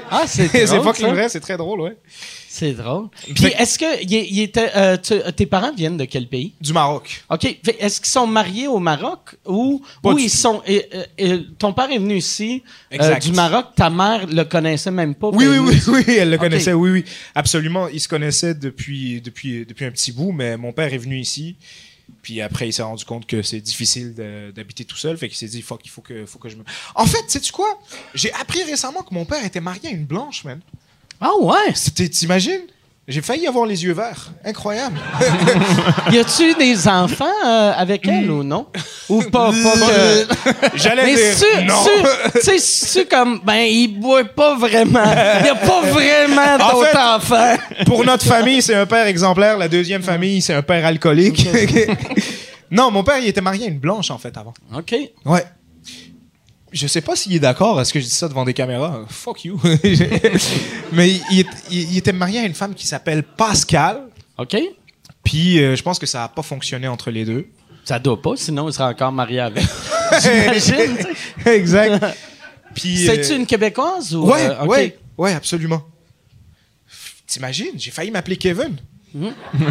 Ah, 0.10 0.24
c'est 0.26 0.48
c'est 0.48 0.64
drôle, 0.66 0.82
fucking 0.84 1.06
ça. 1.06 1.12
vrai, 1.12 1.28
c'est 1.28 1.40
très 1.40 1.56
drôle, 1.56 1.80
ouais. 1.82 1.96
C'est 2.54 2.72
drôle. 2.72 3.08
Puis 3.34 3.46
est-ce 3.46 3.78
que 3.78 4.40
était, 4.42 4.70
euh, 4.76 4.98
tu- 4.98 5.22
tes 5.34 5.46
parents 5.46 5.72
viennent 5.72 5.96
de 5.96 6.04
quel 6.04 6.28
pays? 6.28 6.52
Du 6.60 6.74
Maroc. 6.74 7.24
OK. 7.30 7.46
Est-ce 7.78 7.98
qu'ils 7.98 8.10
sont 8.10 8.26
mariés 8.26 8.68
au 8.68 8.78
Maroc 8.78 9.36
ou, 9.46 9.82
ils 10.18 10.30
tout. 10.30 10.36
sont. 10.36 10.62
et- 10.66 10.86
et- 11.16 11.30
et 11.30 11.46
ton 11.58 11.72
père 11.72 11.90
est 11.90 11.98
venu 11.98 12.14
ici 12.18 12.62
euh, 13.00 13.14
du 13.18 13.32
Maroc, 13.32 13.68
ta 13.74 13.88
mère 13.88 14.26
le 14.26 14.42
connaissait 14.44 14.90
même 14.90 15.14
pas. 15.14 15.30
Oui, 15.32 15.46
oui, 15.48 15.56
oui, 15.58 15.80
oui, 16.06 16.14
elle 16.14 16.28
le 16.28 16.36
connaissait, 16.36 16.74
oui, 16.74 16.90
oui. 16.90 17.04
Absolument. 17.34 17.88
Ils 17.88 18.00
se 18.00 18.08
connaissaient 18.08 18.54
depuis, 18.54 19.22
depuis, 19.22 19.64
depuis 19.64 19.86
un 19.86 19.90
petit 19.90 20.12
bout, 20.12 20.32
mais 20.32 20.58
mon 20.58 20.72
père 20.72 20.92
est 20.92 20.98
venu 20.98 21.18
ici. 21.18 21.56
Puis 22.20 22.42
après, 22.42 22.68
il 22.68 22.72
s'est 22.74 22.82
rendu 22.82 23.06
compte 23.06 23.26
que 23.26 23.40
c'est 23.40 23.60
difficile 23.62 24.14
d'habiter 24.54 24.84
tout 24.84 24.96
seul. 24.98 25.16
Fait 25.16 25.28
qu'il 25.28 25.38
s'est 25.38 25.46
dit, 25.46 25.62
fuck, 25.62 25.80
il 25.86 25.88
faut 25.90 26.02
que, 26.02 26.26
faut 26.26 26.38
que 26.38 26.50
je 26.50 26.56
me. 26.56 26.64
En 26.94 27.06
fait, 27.06 27.24
sais-tu 27.28 27.50
quoi? 27.50 27.80
J'ai 28.14 28.30
appris 28.34 28.62
récemment 28.62 29.00
que 29.02 29.14
mon 29.14 29.24
père 29.24 29.42
était 29.42 29.60
marié 29.62 29.88
à 29.88 29.92
une 29.92 30.04
blanche, 30.04 30.44
man. 30.44 30.60
Ah 31.22 31.30
ouais? 31.40 31.72
C'était, 31.74 32.08
t'imagines? 32.08 32.60
J'ai 33.08 33.20
failli 33.20 33.48
avoir 33.48 33.66
les 33.66 33.82
yeux 33.82 33.92
verts. 33.94 34.30
Incroyable. 34.44 34.96
Y 36.12 36.18
a-tu 36.18 36.54
des 36.54 36.86
enfants 36.86 37.24
euh, 37.44 37.72
avec 37.76 38.06
elle 38.06 38.30
ou 38.30 38.42
non? 38.44 38.66
Ou 39.08 39.22
pas? 39.24 39.50
pas 39.50 39.52
que... 40.70 40.76
J'allais 40.76 41.04
Mais 41.06 41.14
dire 41.16 41.34
c'est 41.36 41.64
non. 41.64 41.84
tu 42.44 42.58
sais, 42.58 43.04
comme, 43.06 43.40
ben, 43.44 43.64
il 43.68 43.88
boit 44.00 44.24
pas 44.24 44.56
vraiment. 44.56 45.02
Il 45.40 45.46
y 45.46 45.48
a 45.48 45.54
pas 45.56 45.80
vraiment 45.82 46.54
En 46.64 46.72
d'autres 46.74 46.90
fait- 46.90 46.96
enfants. 46.98 47.56
Pour 47.86 48.04
notre 48.04 48.24
famille, 48.24 48.62
c'est 48.62 48.74
un 48.76 48.86
père 48.86 49.06
exemplaire. 49.06 49.58
La 49.58 49.68
deuxième 49.68 50.02
famille, 50.02 50.40
c'est 50.40 50.54
un 50.54 50.62
père 50.62 50.86
alcoolique. 50.86 51.48
non, 52.70 52.90
mon 52.92 53.02
père, 53.02 53.18
il 53.18 53.26
était 53.28 53.40
marié 53.40 53.66
à 53.66 53.68
une 53.68 53.78
blanche, 53.80 54.10
en 54.12 54.18
fait, 54.18 54.36
avant. 54.36 54.54
OK. 54.76 54.94
Ouais. 55.24 55.44
Je 56.72 56.86
sais 56.86 57.00
pas 57.02 57.14
s'il 57.16 57.34
est 57.34 57.38
d'accord 57.40 57.78
à 57.78 57.84
ce 57.84 57.92
que 57.92 58.00
je 58.00 58.04
dis 58.06 58.10
ça 58.10 58.28
devant 58.28 58.44
des 58.44 58.54
caméras. 58.54 59.00
Fuck 59.08 59.44
you. 59.44 59.60
Mais 60.92 61.10
il, 61.10 61.22
il 61.30 61.40
est- 61.40 61.46
il 61.70 61.96
était 61.98 62.12
marié 62.12 62.40
à 62.40 62.44
une 62.44 62.54
femme 62.54 62.74
qui 62.74 62.86
s'appelle 62.86 63.22
Pascal. 63.22 64.02
OK. 64.38 64.56
Puis 65.22 65.62
euh, 65.62 65.76
je 65.76 65.82
pense 65.82 65.98
que 65.98 66.06
ça 66.06 66.24
a 66.24 66.28
pas 66.28 66.42
fonctionné 66.42 66.88
entre 66.88 67.10
les 67.10 67.24
deux. 67.24 67.46
Ça 67.84 67.98
doit 67.98 68.20
pas, 68.20 68.36
sinon 68.36 68.68
il 68.68 68.72
serait 68.72 68.84
encore 68.90 69.12
marié 69.12 69.40
avec. 69.40 69.64
J'imagine. 70.22 70.96
exact. 71.46 72.04
Puis, 72.74 73.04
C'est-tu 73.06 73.32
euh, 73.32 73.36
une 73.36 73.46
Québécoise 73.46 74.14
ou. 74.14 74.24
Ouais, 74.30 74.46
euh, 74.46 74.62
ok. 74.62 74.70
ouais, 74.70 74.98
ouais, 75.18 75.32
absolument. 75.34 75.82
T'imagines, 77.26 77.72
j'ai 77.76 77.90
failli 77.90 78.10
m'appeler 78.10 78.36
Kevin. 78.36 78.76
Hmm. 79.14 79.28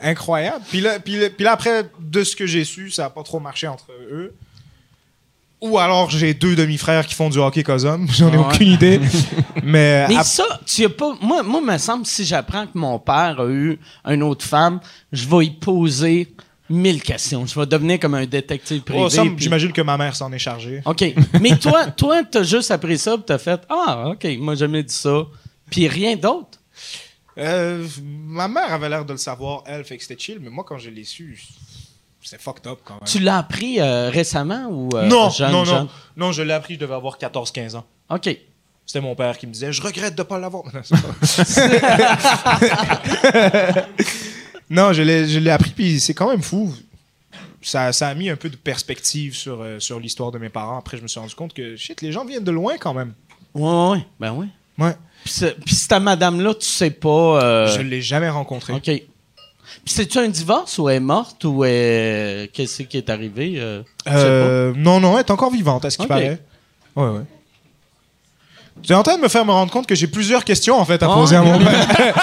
Incroyable. 0.00 0.64
Puis 0.68 0.80
là, 0.80 0.98
puis, 0.98 1.18
là, 1.18 1.30
puis 1.30 1.44
là, 1.44 1.52
après, 1.52 1.90
de 2.00 2.24
ce 2.24 2.36
que 2.36 2.46
j'ai 2.46 2.64
su, 2.64 2.90
ça 2.90 3.04
n'a 3.04 3.10
pas 3.10 3.22
trop 3.22 3.40
marché 3.40 3.66
entre 3.66 3.86
eux. 4.10 4.34
Ou 5.62 5.78
alors 5.78 6.10
j'ai 6.10 6.34
deux 6.34 6.54
demi-frères 6.54 7.06
qui 7.06 7.14
font 7.14 7.30
du 7.30 7.38
hockey 7.38 7.62
cosum. 7.62 8.06
J'en 8.12 8.30
ai 8.32 8.36
ouais. 8.36 8.44
aucune 8.44 8.68
idée. 8.68 9.00
Mais, 9.62 10.06
ça, 10.22 10.44
tu 10.66 10.84
as 10.84 10.88
pas. 10.90 11.16
Moi, 11.20 11.42
moi, 11.42 11.60
me 11.60 11.78
semble, 11.78 12.04
si 12.04 12.24
j'apprends 12.24 12.66
que 12.66 12.76
mon 12.76 12.98
père 12.98 13.40
a 13.40 13.46
eu 13.46 13.78
une 14.06 14.22
autre 14.22 14.44
femme, 14.44 14.80
je 15.12 15.26
vais 15.26 15.46
y 15.46 15.50
poser 15.50 16.28
mille 16.68 17.02
questions. 17.02 17.46
Je 17.46 17.58
vais 17.58 17.66
devenir 17.66 17.98
comme 17.98 18.14
un 18.14 18.26
détective 18.26 18.82
privé. 18.82 19.00
oh, 19.02 19.08
puis- 19.08 19.34
j'imagine 19.38 19.72
que 19.72 19.82
ma 19.82 19.96
mère 19.96 20.14
s'en 20.14 20.30
est 20.32 20.38
chargée. 20.38 20.82
OK. 20.84 21.04
Mais 21.40 21.56
toi, 21.56 21.86
toi, 21.86 22.22
t'as 22.24 22.42
juste 22.42 22.70
appris 22.70 22.98
ça, 22.98 23.14
puis 23.16 23.24
t'as 23.26 23.38
fait 23.38 23.60
Ah, 23.70 24.10
OK, 24.10 24.26
moi, 24.38 24.54
j'ai 24.54 24.60
jamais 24.60 24.82
dit 24.82 24.94
ça. 24.94 25.24
Puis 25.70 25.88
rien 25.88 26.16
d'autre? 26.16 26.58
Euh, 27.38 27.86
ma 28.00 28.48
mère 28.48 28.72
avait 28.72 28.88
l'air 28.88 29.04
de 29.04 29.12
le 29.12 29.18
savoir, 29.18 29.62
elle, 29.66 29.84
fait 29.84 29.96
que 29.96 30.02
c'était 30.02 30.18
chill, 30.20 30.38
mais 30.40 30.48
moi, 30.50 30.64
quand 30.66 30.78
je 30.78 30.88
l'ai 30.90 31.04
su, 31.04 31.42
c'était 32.22 32.42
fucked 32.42 32.66
up 32.66 32.78
quand 32.84 32.94
même. 32.94 33.04
Tu 33.06 33.18
l'as 33.18 33.38
appris 33.38 33.80
euh, 33.80 34.08
récemment 34.10 34.66
ou. 34.70 34.88
euh, 34.96 35.06
non, 35.06 35.28
jeune, 35.30 35.52
non, 35.52 35.64
jeune? 35.64 35.84
non. 35.84 35.88
Non, 36.16 36.32
je 36.32 36.42
l'ai 36.42 36.54
appris, 36.54 36.74
je 36.74 36.78
devais 36.80 36.94
avoir 36.94 37.18
14-15 37.18 37.76
ans. 37.76 37.84
OK. 38.10 38.28
C'était 38.86 39.00
mon 39.00 39.14
père 39.16 39.36
qui 39.36 39.46
me 39.48 39.52
disait 39.52 39.72
Je 39.72 39.82
regrette 39.82 40.14
de 40.14 40.22
pas 40.22 40.38
l'avoir. 40.38 40.64
C'est 40.82 40.94
pas- 40.96 41.08
non, 44.70 44.92
je 44.92 45.02
l'ai, 45.02 45.50
appris, 45.50 45.70
puis 45.70 46.00
c'est 46.00 46.14
quand 46.14 46.30
même 46.30 46.42
fou. 46.42 46.72
Ça, 47.62 47.92
ça 47.92 48.08
a 48.08 48.14
mis 48.14 48.30
un 48.30 48.36
peu 48.36 48.48
de 48.48 48.56
perspective 48.56 49.34
sur, 49.34 49.60
euh, 49.60 49.80
sur 49.80 49.98
l'histoire 49.98 50.30
de 50.30 50.38
mes 50.38 50.48
parents. 50.50 50.78
Après, 50.78 50.96
je 50.96 51.02
me 51.02 51.08
suis 51.08 51.18
rendu 51.18 51.34
compte 51.34 51.52
que 51.52 51.74
shit, 51.76 52.00
les 52.00 52.12
gens 52.12 52.24
viennent 52.24 52.44
de 52.44 52.50
loin 52.52 52.76
quand 52.78 52.94
même. 52.94 53.12
Ouais, 53.54 53.90
ouais. 53.90 54.06
Ben 54.20 54.32
oui. 54.32 54.46
Ouais. 54.78 54.94
Puis, 55.64 55.74
cette 55.74 56.00
madame-là, 56.00 56.54
tu 56.54 56.66
sais 56.66 56.90
pas. 56.90 57.08
euh, 57.42 57.66
Je 57.76 57.80
l'ai 57.82 58.00
jamais 58.02 58.28
rencontrée. 58.30 58.72
OK. 58.74 58.82
Puis 59.84 59.94
c'est-tu 59.94 60.18
un 60.18 60.28
divorce 60.28 60.78
ou 60.78 60.88
elle 60.88 60.96
est 60.96 61.00
morte 61.00 61.44
ou 61.44 61.64
elle- 61.64 62.48
qu'est-ce 62.52 62.82
qui 62.84 62.96
est 62.96 63.10
arrivé? 63.10 63.54
euh, 63.56 63.82
sais 64.04 64.12
Euh, 64.14 64.72
non, 64.76 64.98
non, 65.00 65.14
elle 65.14 65.20
est 65.20 65.30
encore 65.30 65.50
vivante, 65.52 65.84
à 65.84 65.90
ce 65.90 65.96
qui 65.96 66.02
Ok. 66.04 66.08
paraît. 66.08 66.40
Ouais, 66.96 67.04
ouais. 67.08 67.20
J'étais 68.82 68.94
en 68.94 69.02
train 69.02 69.16
de 69.16 69.22
me 69.22 69.28
faire 69.28 69.44
me 69.44 69.52
rendre 69.52 69.72
compte 69.72 69.86
que 69.86 69.94
j'ai 69.94 70.06
plusieurs 70.06 70.44
questions 70.44 70.78
en 70.78 70.84
fait 70.84 71.02
à 71.02 71.06
poser 71.08 71.36
à 71.36 71.42
mon 71.42 71.58
père. 71.64 72.14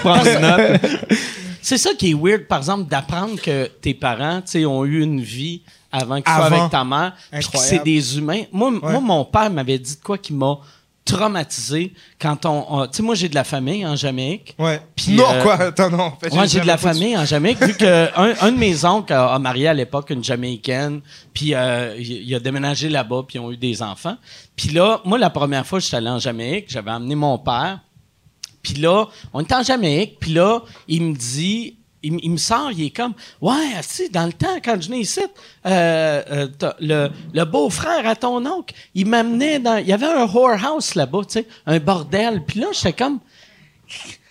Prends 0.00 0.22
des 0.22 0.38
notes. 0.38 0.80
C'est 1.62 1.78
ça 1.78 1.90
qui 1.98 2.10
est 2.10 2.14
weird, 2.14 2.42
par 2.46 2.58
exemple, 2.58 2.88
d'apprendre 2.88 3.40
que 3.40 3.66
tes 3.66 3.92
parents, 3.94 4.40
tu 4.40 4.52
sais, 4.52 4.64
ont 4.66 4.84
eu 4.84 5.02
une 5.02 5.20
vie 5.20 5.62
avant 5.90 6.20
que 6.20 6.26
tu 6.28 6.34
sois 6.34 6.44
avec 6.46 6.70
ta 6.70 6.84
mère, 6.84 7.12
puis 7.32 7.40
que 7.40 7.46
Incroyable. 7.46 7.68
c'est 7.78 7.84
des 7.84 8.18
humains. 8.18 8.42
Moi, 8.52 8.70
moi, 8.70 9.00
mon 9.00 9.24
père 9.24 9.50
m'avait 9.50 9.78
dit 9.78 9.96
de 9.96 10.00
quoi 10.02 10.16
qui 10.16 10.32
m'a 10.32 10.58
traumatisé 11.06 11.94
quand 12.20 12.44
on... 12.44 12.66
on- 12.68 12.86
tu 12.86 12.96
sais, 12.98 13.02
moi, 13.02 13.14
j'ai 13.14 13.30
de 13.30 13.34
la 13.34 13.44
famille 13.44 13.86
en 13.86 13.96
Jamaïque. 13.96 14.54
Ouais. 14.58 14.80
Non, 15.08 15.24
euh, 15.32 15.42
quoi? 15.42 15.54
Attends, 15.54 15.88
non. 15.90 16.00
en 16.04 16.16
fait, 16.18 16.32
Moi, 16.34 16.44
j'ai 16.46 16.60
de 16.60 16.66
la 16.66 16.76
famille 16.76 17.16
en 17.16 17.24
Jamaïque, 17.24 17.62
vu 17.62 17.74
que 17.78 18.44
un, 18.44 18.52
de 18.52 18.58
mes 18.58 18.84
oncles 18.84 19.14
a, 19.14 19.32
a 19.32 19.38
marié 19.38 19.68
à 19.68 19.74
l'époque 19.74 20.10
une 20.10 20.22
Jamaïcaine, 20.22 21.00
puis 21.32 21.54
euh, 21.54 21.94
il, 21.98 22.34
a 22.34 22.40
déménagé 22.40 22.90
là-bas, 22.90 23.22
puis 23.26 23.38
ils 23.38 23.40
ont 23.40 23.50
eu 23.50 23.56
des 23.56 23.82
enfants. 23.82 24.16
Puis 24.56 24.68
là, 24.70 25.00
moi, 25.04 25.16
la 25.18 25.30
première 25.30 25.64
fois 25.66 25.78
je 25.78 25.86
suis 25.86 25.96
allé 25.96 26.08
en 26.10 26.18
Jamaïque, 26.18 26.66
j'avais 26.68 26.90
amené 26.90 27.14
mon 27.14 27.38
père, 27.38 27.80
puis 28.62 28.74
là, 28.74 29.06
on 29.32 29.40
était 29.40 29.54
en 29.54 29.62
Jamaïque, 29.62 30.18
puis 30.20 30.32
là, 30.34 30.60
il 30.88 31.02
me 31.02 31.14
dit, 31.14 31.76
il, 32.06 32.18
il 32.22 32.30
me 32.30 32.36
sort, 32.36 32.70
il 32.72 32.86
est 32.86 32.90
comme, 32.90 33.14
ouais, 33.40 33.72
si, 33.82 34.08
dans 34.08 34.26
le 34.26 34.32
temps, 34.32 34.56
quand 34.64 34.80
je 34.80 34.88
venais 34.88 35.00
ici, 35.00 35.20
euh, 35.66 36.48
euh, 36.60 37.10
le, 37.32 37.44
beau-frère 37.44 38.06
à 38.06 38.16
ton 38.16 38.44
oncle, 38.46 38.74
il 38.94 39.06
m'amenait 39.06 39.58
dans, 39.58 39.76
il 39.76 39.86
y 39.86 39.92
avait 39.92 40.06
un 40.06 40.24
whorehouse 40.24 40.94
là-bas, 40.94 41.22
tu 41.28 41.40
sais, 41.40 41.48
un 41.66 41.78
bordel. 41.78 42.42
Puis 42.46 42.60
là, 42.60 42.68
j'étais 42.72 42.92
comme, 42.92 43.20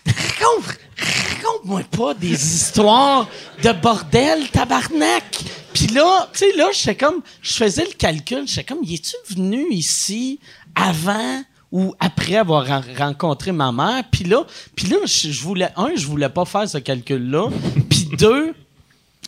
raconte, 0.05 0.77
raconte-moi 0.97 1.81
pas 1.91 2.13
des 2.13 2.33
histoires 2.33 3.27
de 3.63 3.71
bordel, 3.71 4.49
tabarnak. 4.49 5.43
Puis 5.73 5.87
là, 5.87 6.29
tu 6.31 6.39
sais, 6.39 6.53
là, 6.55 6.69
j'étais 6.73 6.95
comme, 6.95 7.21
je 7.41 7.53
faisais 7.53 7.85
le 7.85 7.93
calcul, 7.93 8.47
j'étais 8.47 8.63
comme, 8.63 8.83
y 8.83 8.95
es-tu 8.95 9.15
venu 9.33 9.67
ici 9.71 10.39
avant 10.75 11.43
ou 11.75 11.93
après 11.99 12.37
avoir 12.37 12.65
ren- 12.65 12.81
rencontré 12.97 13.51
ma 13.51 13.69
mère? 13.73 14.03
Puis 14.09 14.23
là, 14.23 14.45
puis 14.75 14.87
là, 14.87 14.95
je 15.05 15.41
voulais, 15.41 15.69
un, 15.75 15.89
je 15.97 16.05
voulais 16.07 16.29
pas 16.29 16.45
faire 16.45 16.69
ce 16.69 16.77
calcul-là. 16.77 17.49
Puis 17.89 18.07
deux, 18.17 18.53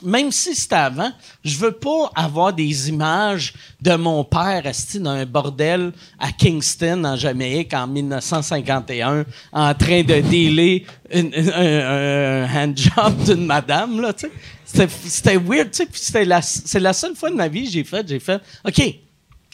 même 0.02 0.32
si 0.32 0.56
c'était 0.56 0.76
avant, 0.76 1.12
je 1.44 1.58
veux 1.58 1.74
pas 1.74 2.10
avoir 2.16 2.54
des 2.54 2.88
images 2.88 3.54
de 3.82 3.96
mon 3.96 4.24
père 4.24 4.64
resté 4.64 4.98
dans 5.00 5.10
un 5.12 5.26
bordel 5.26 5.92
à 6.20 6.32
Kingston, 6.32 7.04
en 7.04 7.18
Jamaïque, 7.18 7.74
en 7.74 7.86
1951, 7.88 9.26
en 9.52 9.74
train 9.76 10.04
de 10.04 10.14
une- 10.16 11.34
une- 11.34 11.52
un, 11.54 12.46
un 12.46 12.64
handjob 12.64 13.24
d'une 13.26 13.46
madame, 13.46 14.00
là, 14.00 14.14
tu 14.14 14.28
sais. 14.66 14.88
C'était, 15.06 15.38
weird, 15.38 15.72
tu 15.72 15.78
sais, 15.84 15.88
c'était 15.94 16.26
la, 16.26 16.42
c'est 16.42 16.80
la 16.80 16.94
seule 16.94 17.16
fois 17.16 17.30
de 17.30 17.36
ma 17.36 17.48
vie 17.50 17.66
que 17.66 17.72
j'ai 17.72 17.84
fait, 17.84 18.08
j'ai 18.08 18.20
fait, 18.20 18.42
OK, 18.66 18.82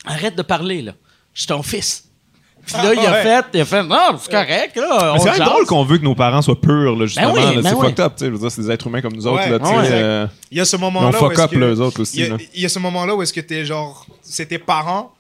arrête 0.06 0.36
de 0.36 0.42
parler, 0.44 0.82
là. 0.84 0.94
Je 1.34 1.40
suis 1.42 1.48
ton 1.48 1.64
fils. 1.64 2.04
Puis 2.66 2.76
là, 2.78 2.94
il 2.94 3.00
a 3.00 3.12
Ouais. 3.12 3.24
fait, 3.24 3.46
il 3.54 3.62
a 3.62 3.66
fait, 3.66 3.84
non, 3.84 3.98
c'est 4.20 4.32
correct, 4.32 4.76
là. 4.78 5.16
C'est 5.18 5.20
quand 5.20 5.26
même 5.26 5.36
jase. 5.38 5.48
drôle 5.50 5.66
qu'on 5.66 5.84
veut 5.84 5.98
que 5.98 6.04
nos 6.04 6.16
parents 6.16 6.42
soient 6.42 6.60
purs, 6.60 6.96
là, 6.96 7.06
justement. 7.06 7.34
Ben 7.34 7.40
oui, 7.50 7.56
là. 7.56 7.62
ben 7.62 7.70
c'est 7.70 7.76
oui. 7.76 7.88
fucked 7.88 8.00
up, 8.00 8.14
tu 8.16 8.20
sais. 8.20 8.26
Je 8.28 8.32
veux 8.32 8.40
dire, 8.40 8.52
c'est 8.52 8.62
des 8.62 8.72
êtres 8.72 8.88
humains 8.88 9.02
comme 9.02 9.14
nous 9.14 9.28
autres, 9.28 9.44
Ouais, 9.44 9.50
là, 9.50 9.60
tu 9.60 9.66
sais. 9.66 9.72
euh, 9.92 10.28
Il 10.52 10.58
y 10.58 10.62
a 10.62 10.66
ce 10.66 10.78
moment-là. 10.78 11.10
où 11.10 11.12
fuck 11.14 11.34
est-ce 11.34 11.42
up, 11.42 11.52
que- 11.52 11.58
là, 11.58 11.68
eux 11.68 11.82
autres 11.82 12.02
aussi, 12.02 12.18
Il 12.18 12.24
y 12.24 12.26
a, 12.26 12.30
là. 12.30 12.38
il 12.56 12.62
y 12.62 12.66
a 12.66 12.70
ce 12.70 12.80
moment-là 12.80 13.16
où 13.16 13.22
est-ce 13.22 13.34
que 13.34 13.42
t'es 13.42 13.66
genre. 13.66 14.06
C'est 14.22 14.46
tes 14.48 14.58
parents, 14.60 15.12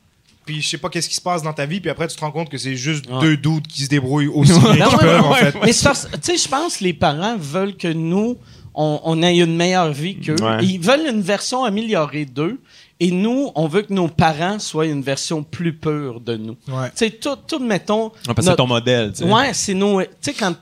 puis 0.46 0.62
je 0.62 0.70
sais 0.70 0.78
pas 0.78 0.90
qu'est-ce 0.90 1.10
qui 1.10 1.16
se 1.16 1.22
passe 1.22 1.44
dans 1.44 1.54
ta 1.54 1.66
vie, 1.66 1.80
puis 1.82 1.90
après 1.90 2.08
tu 2.08 2.16
te 2.16 2.22
rends 2.22 2.32
compte 2.32 2.50
que 2.50 2.58
c'est 2.58 2.76
juste 2.76 3.06
Ouais. 3.10 3.20
deux 3.22 3.38
dudes 3.38 3.68
qui 3.68 3.84
se 3.84 3.90
débrouillent 3.90 4.28
aussi 4.28 4.52
bien 4.60 4.72
qu'ils 4.74 4.84
ouais, 4.84 4.98
peuvent, 5.00 5.26
en 5.26 5.34
fait. 5.34 5.56
Mais 5.64 5.74
tu 5.74 5.80
sais, 6.22 6.38
je 6.38 6.48
pense 6.48 6.78
que 6.78 6.84
les 6.86 6.94
parents 6.94 7.36
veulent 7.38 7.76
que 7.76 7.88
nous, 7.92 8.38
on, 8.74 9.00
on 9.04 9.22
ait 9.22 9.38
une 9.38 9.56
meilleure 9.56 9.92
vie 9.92 10.16
qu'eux. 10.20 10.36
Ils 10.62 10.80
veulent 10.80 11.08
une 11.10 11.22
version 11.22 11.64
améliorée 11.64 12.26
d'eux. 12.26 12.60
Et 13.04 13.12
nous, 13.12 13.52
on 13.56 13.68
veut 13.68 13.82
que 13.82 13.92
nos 13.92 14.08
parents 14.08 14.60
soient 14.60 14.86
une 14.86 15.02
version 15.02 15.44
plus 15.44 15.74
pure 15.74 16.22
de 16.22 16.38
nous. 16.38 16.56
Ouais. 16.70 16.88
Tu 16.92 17.00
sais, 17.00 17.10
tout, 17.10 17.36
tout, 17.46 17.60
mettons... 17.60 18.06
ouais, 18.06 18.12
parce 18.28 18.38
que 18.38 18.44
c'est 18.46 18.56
ton 18.56 18.66
modèle, 18.66 19.12
tu 19.12 19.26
sais. 19.26 19.30
Ouais, 19.30 19.54
c'est 19.54 19.74
nos... 19.74 20.02
Tu 20.02 20.08
sais, 20.22 20.34
quand, 20.34 20.56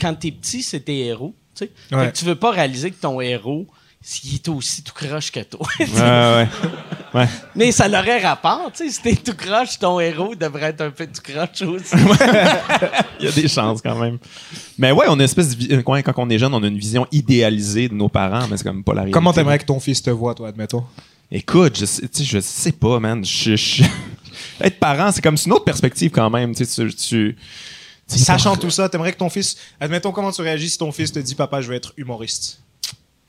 quand 0.00 0.14
t'es 0.14 0.30
petit, 0.30 0.62
c'est 0.62 0.78
tes 0.78 1.06
héros. 1.06 1.34
Tu 1.52 1.64
sais. 1.64 1.72
Ouais. 1.90 2.04
Fait 2.04 2.12
que 2.12 2.16
tu 2.16 2.24
veux 2.26 2.36
pas 2.36 2.52
réaliser 2.52 2.92
que 2.92 3.00
ton 3.00 3.20
héros, 3.20 3.66
il 4.22 4.36
est 4.36 4.48
aussi 4.48 4.84
tout 4.84 4.94
croche 4.94 5.32
que 5.32 5.40
toi. 5.40 5.66
Ouais, 5.80 5.86
ouais. 5.96 6.48
ouais. 7.12 7.28
Mais 7.56 7.72
ça 7.72 7.88
l'aurait 7.88 8.22
rapport, 8.22 8.70
tu 8.72 8.84
sais. 8.84 8.90
Si 8.92 9.02
t'es 9.02 9.16
tout 9.16 9.36
croche, 9.36 9.76
ton 9.80 9.98
héros 9.98 10.36
devrait 10.36 10.66
être 10.66 10.82
un 10.82 10.90
peu 10.90 11.08
tout 11.08 11.22
croche 11.24 11.62
aussi. 11.62 11.96
Il 13.18 13.26
y 13.26 13.28
a 13.28 13.32
des 13.32 13.48
chances 13.48 13.82
quand 13.82 13.98
même. 13.98 14.18
Mais 14.78 14.92
ouais, 14.92 15.06
on 15.08 15.14
a 15.14 15.14
une 15.14 15.20
espèce 15.22 15.58
de 15.58 15.80
quand 15.80 16.14
on 16.18 16.30
est 16.30 16.38
jeune, 16.38 16.54
on 16.54 16.62
a 16.62 16.68
une 16.68 16.78
vision 16.78 17.08
idéalisée 17.10 17.88
de 17.88 17.94
nos 17.94 18.08
parents, 18.08 18.46
mais 18.48 18.56
c'est 18.56 18.62
comme 18.62 18.84
pas 18.84 18.92
la 18.92 19.00
réalité. 19.00 19.14
Comment 19.14 19.32
t'aimerais 19.32 19.58
que 19.58 19.64
ton 19.64 19.80
fils 19.80 20.00
te 20.00 20.10
voit, 20.10 20.36
toi, 20.36 20.50
admettons? 20.50 20.84
Écoute, 21.32 21.78
je 21.78 21.84
sais, 21.84 22.02
je 22.20 22.40
sais 22.40 22.72
pas, 22.72 22.98
man. 22.98 23.24
Je, 23.24 23.54
je- 23.56 23.82
Être 24.60 24.78
parent, 24.78 25.12
c'est 25.12 25.22
comme 25.22 25.36
c'est 25.36 25.46
une 25.46 25.52
autre 25.52 25.64
perspective 25.64 26.10
quand 26.10 26.28
même. 26.30 26.54
Tu, 26.54 27.36
Sachant 28.06 28.56
tout 28.56 28.70
ça, 28.70 28.88
t'aimerais 28.88 29.12
que 29.12 29.18
ton 29.18 29.30
fils. 29.30 29.56
Admettons 29.78 30.10
comment 30.10 30.32
tu 30.32 30.42
réagis 30.42 30.70
si 30.70 30.78
ton 30.78 30.90
fils 30.90 31.12
te 31.12 31.18
dit 31.20 31.34
Papa, 31.36 31.60
je 31.60 31.68
veux 31.68 31.74
être 31.76 31.92
humoriste? 31.96 32.60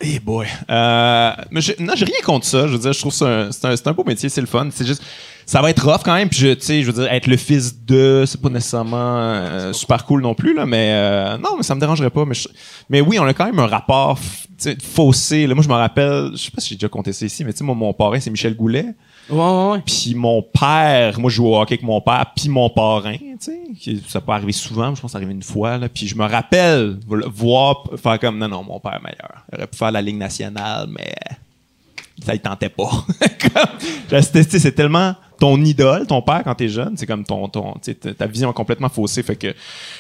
Eh 0.03 0.19
boy. 0.19 0.47
Euh, 0.67 1.31
mais 1.51 1.61
j'ai- 1.61 1.75
non, 1.79 1.93
j'ai 1.95 2.05
rien 2.05 2.21
contre 2.25 2.47
ça. 2.47 2.65
Je 2.65 2.73
veux 2.73 2.79
dire, 2.79 2.91
je 2.91 2.99
trouve 2.99 3.13
ça 3.13 3.25
un- 3.27 3.51
c'est 3.51 3.65
un, 3.65 3.75
c'est 3.75 3.87
un 3.87 3.93
beau 3.93 4.03
métier, 4.03 4.29
c'est 4.29 4.41
le 4.41 4.47
fun. 4.47 4.67
C'est 4.73 4.87
juste, 4.87 5.03
ça 5.45 5.61
va 5.61 5.69
être 5.69 5.85
rough 5.87 6.01
quand 6.03 6.15
même. 6.15 6.27
Puis 6.27 6.39
je, 6.39 6.47
tu 6.55 6.65
sais, 6.65 6.81
je 6.81 6.87
veux 6.89 7.03
dire, 7.03 7.11
être 7.13 7.27
le 7.27 7.37
fils 7.37 7.85
de, 7.85 8.23
c'est 8.25 8.41
pas 8.41 8.49
nécessairement 8.49 9.19
euh, 9.19 9.73
super 9.73 10.03
cool 10.05 10.23
non 10.23 10.33
plus 10.33 10.55
là. 10.55 10.65
Mais 10.65 10.89
euh, 10.93 11.37
non, 11.37 11.55
mais 11.57 11.61
ça 11.61 11.75
me 11.75 11.79
dérangerait 11.79 12.09
pas. 12.09 12.25
Mais, 12.25 12.33
je- 12.33 12.47
mais 12.91 13.01
oui, 13.01 13.17
on 13.19 13.23
a 13.25 13.33
quand 13.33 13.45
même 13.45 13.57
un 13.59 13.65
rapport 13.67 14.19
faussé. 14.83 15.47
Là, 15.47 15.55
moi, 15.55 15.63
je 15.63 15.69
me 15.69 15.73
rappelle, 15.73 16.31
je 16.33 16.37
sais 16.37 16.51
pas 16.51 16.61
si 16.61 16.69
j'ai 16.69 16.75
déjà 16.75 16.87
compté 16.89 17.13
ça 17.13 17.25
ici, 17.25 17.43
mais 17.43 17.51
tu 17.51 17.57
sais, 17.59 17.63
moi, 17.63 17.73
mon 17.73 17.93
parrain, 17.93 18.19
c'est 18.19 18.29
Michel 18.29 18.55
Goulet. 18.55 18.85
ouais, 19.29 19.37
ouais, 19.37 19.71
ouais. 19.71 19.81
Puis 19.85 20.13
mon 20.13 20.43
père, 20.43 21.19
moi 21.19 21.29
je 21.31 21.35
joue 21.37 21.47
au 21.47 21.59
hockey 21.59 21.73
avec 21.75 21.83
mon 21.83 21.99
père, 22.01 22.25
puis 22.35 22.49
mon 22.49 22.69
parrain, 22.69 23.15
tu 23.17 23.37
sais, 23.79 23.97
ça 24.07 24.21
peut 24.21 24.31
arriver 24.33 24.51
souvent, 24.51 24.93
je 24.93 25.01
pense 25.01 25.09
que 25.09 25.13
ça 25.13 25.17
arrive 25.17 25.31
une 25.31 25.41
fois 25.41 25.77
là, 25.77 25.89
puis 25.89 26.07
je 26.07 26.15
me 26.15 26.25
rappelle 26.25 26.97
vo- 27.07 27.27
voir 27.29 27.83
faire 27.97 28.19
comme 28.19 28.37
non 28.37 28.49
non, 28.49 28.63
mon 28.63 28.79
père 28.79 28.95
est 28.95 29.03
meilleur. 29.03 29.45
Il 29.51 29.55
aurait 29.57 29.67
pu 29.67 29.77
faire 29.77 29.91
la 29.91 30.01
ligue 30.01 30.17
nationale 30.17 30.87
mais 30.91 31.13
ça 32.25 32.35
il 32.35 32.39
tentait 32.39 32.69
pas. 32.69 32.89
C'est 34.21 34.75
tellement 34.75 35.15
ton 35.41 35.59
idole, 35.63 36.05
ton 36.05 36.21
père 36.21 36.43
quand 36.43 36.53
t'es 36.53 36.69
jeune, 36.69 36.95
c'est 36.97 37.07
comme 37.07 37.23
ton 37.23 37.47
ton 37.47 37.73
ta 38.17 38.27
vision 38.27 38.51
est 38.51 38.53
complètement 38.53 38.89
faussée 38.89 39.23
fait 39.23 39.35
que 39.35 39.55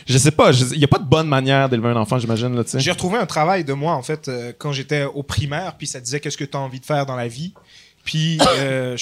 je 0.05 0.17
sais 0.19 0.29
pas, 0.29 0.51
il 0.51 0.77
y 0.77 0.83
a 0.83 0.87
pas 0.87 0.99
de 0.99 1.05
bonne 1.05 1.27
manière 1.27 1.67
d'élever 1.67 1.89
un 1.89 1.95
enfant, 1.95 2.19
j'imagine 2.19 2.55
là. 2.55 2.63
J'ai 2.75 2.91
retrouvé 2.91 3.17
un 3.17 3.25
travail 3.25 3.63
de 3.63 3.73
moi, 3.73 3.93
en 3.93 4.03
fait, 4.03 4.27
euh, 4.27 4.53
quand 4.55 4.71
j'étais 4.71 5.03
au 5.03 5.23
primaire, 5.23 5.77
puis 5.77 5.87
ça 5.87 5.99
disait 5.99 6.19
qu'est-ce 6.19 6.37
que 6.37 6.45
tu 6.45 6.55
as 6.55 6.59
envie 6.59 6.79
de 6.79 6.85
faire 6.85 7.07
dans 7.07 7.15
la 7.15 7.27
vie? 7.27 7.53
Puis 8.03 8.37
euh, 8.59 8.95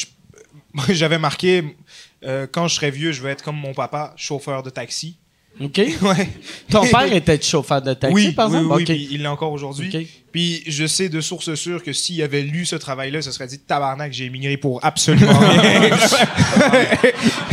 j'avais 0.90 1.20
marqué 1.20 1.76
euh, 2.24 2.48
quand 2.50 2.70
je 2.70 2.76
serai 2.76 2.92
vieux, 2.92 3.12
je 3.12 3.22
veux 3.22 3.30
être 3.30 3.44
comme 3.44 3.58
mon 3.58 3.74
papa, 3.74 4.14
chauffeur 4.16 4.64
de 4.64 4.70
taxi. 4.70 5.18
OK. 5.62 5.78
Ouais. 6.02 6.30
Ton 6.72 6.82
père 6.92 7.12
était 7.14 7.42
chauffeur 7.42 7.82
de 7.82 7.94
taxi, 7.94 8.14
Oui, 8.14 8.32
par 8.32 8.50
oui, 8.50 8.58
exemple? 8.58 8.76
oui, 8.76 8.82
OK. 8.84 8.88
puis 8.90 9.08
il 9.12 9.22
l'est 9.22 9.28
encore 9.28 9.52
aujourd'hui. 9.52 9.90
OK. 9.94 10.06
Puis 10.32 10.62
je 10.68 10.86
sais 10.86 11.10
de 11.10 11.22
source 11.22 11.56
sûre 11.56 11.82
que 11.84 11.92
s'il 11.92 12.22
avait 12.22 12.44
lu 12.44 12.64
ce 12.66 12.76
travail-là, 12.76 13.22
ce 13.24 13.32
serait 13.32 13.48
dit 13.48 13.58
tabarnak, 13.60 14.14
j'ai 14.14 14.26
émigré 14.26 14.58
pour 14.58 14.80
absolument 14.86 15.38
rien. 15.40 15.90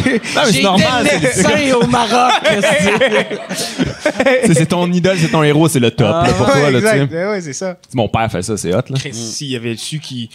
J'ai 0.04 0.60
été 0.60 0.60
médecin 1.20 1.74
au 1.80 1.86
Maroc. 1.86 2.32
C'est- 4.44 4.54
c'est 4.54 4.66
ton 4.66 4.90
idole, 4.92 5.18
c'est 5.18 5.28
ton 5.30 5.42
héros, 5.42 5.68
c'est 5.68 5.80
le 5.80 5.90
top 5.90 6.08
là, 6.08 6.32
pour 6.36 6.46
toi. 6.46 6.70
Là, 6.70 6.80
sais. 6.80 6.86
exact. 7.00 7.12
Ouais, 7.12 7.26
ouais, 7.28 7.40
c'est 7.40 7.52
ça. 7.52 7.78
Mon 7.94 8.08
père 8.08 8.30
fait 8.30 8.42
ça, 8.42 8.56
c'est 8.56 8.74
hot. 8.74 8.82
S'il 9.12 9.54
avait 9.56 9.76
su 9.76 9.98
qu'il 9.98 10.28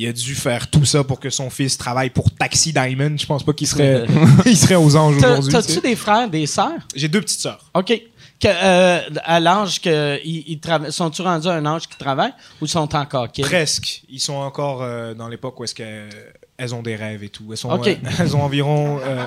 il 0.00 0.06
a 0.08 0.12
dû 0.12 0.34
faire 0.34 0.70
tout 0.70 0.84
ça 0.84 1.02
pour 1.02 1.18
que 1.18 1.28
son 1.30 1.50
fils 1.50 1.76
travaille 1.76 2.10
pour 2.10 2.30
Taxi 2.30 2.72
Diamond, 2.72 3.16
je 3.18 3.26
pense 3.26 3.42
pas 3.42 3.52
qu'il 3.52 3.66
serait, 3.66 4.04
il 4.46 4.56
serait 4.56 4.76
aux 4.76 4.94
anges 4.96 5.16
aujourd'hui. 5.16 5.44
tu 5.46 5.50
T'as-tu 5.52 5.80
des 5.80 5.96
frères, 5.96 6.28
des 6.30 6.46
sœurs? 6.46 6.78
J'ai 6.94 7.08
deux 7.08 7.20
petites 7.20 7.40
sœurs. 7.40 7.64
OK. 7.74 7.92
Que, 8.40 8.46
euh, 8.46 9.00
à 9.24 9.40
l'âge 9.40 9.80
que 9.80 10.20
ils, 10.24 10.44
ils 10.46 10.58
trava- 10.60 10.92
sont-tu 10.92 11.22
rendus 11.22 11.48
à 11.48 11.54
un 11.54 11.66
âge 11.66 11.88
qu'ils 11.88 11.96
travaillent 11.96 12.34
ou 12.60 12.68
sont 12.68 12.94
encore 12.94 13.32
kids? 13.32 13.42
Presque. 13.42 14.02
Ils 14.08 14.20
sont 14.20 14.34
encore 14.36 14.82
euh, 14.82 15.12
dans 15.12 15.26
l'époque 15.26 15.58
où 15.58 15.64
est-ce 15.64 15.74
qu'elles 15.74 16.72
ont 16.74 16.82
des 16.82 16.94
rêves 16.94 17.24
et 17.24 17.30
tout. 17.30 17.46
Elles, 17.50 17.56
sont, 17.56 17.72
euh, 17.84 17.94
elles 18.20 18.36
ont 18.36 18.42
environ 18.42 19.00
euh, 19.02 19.24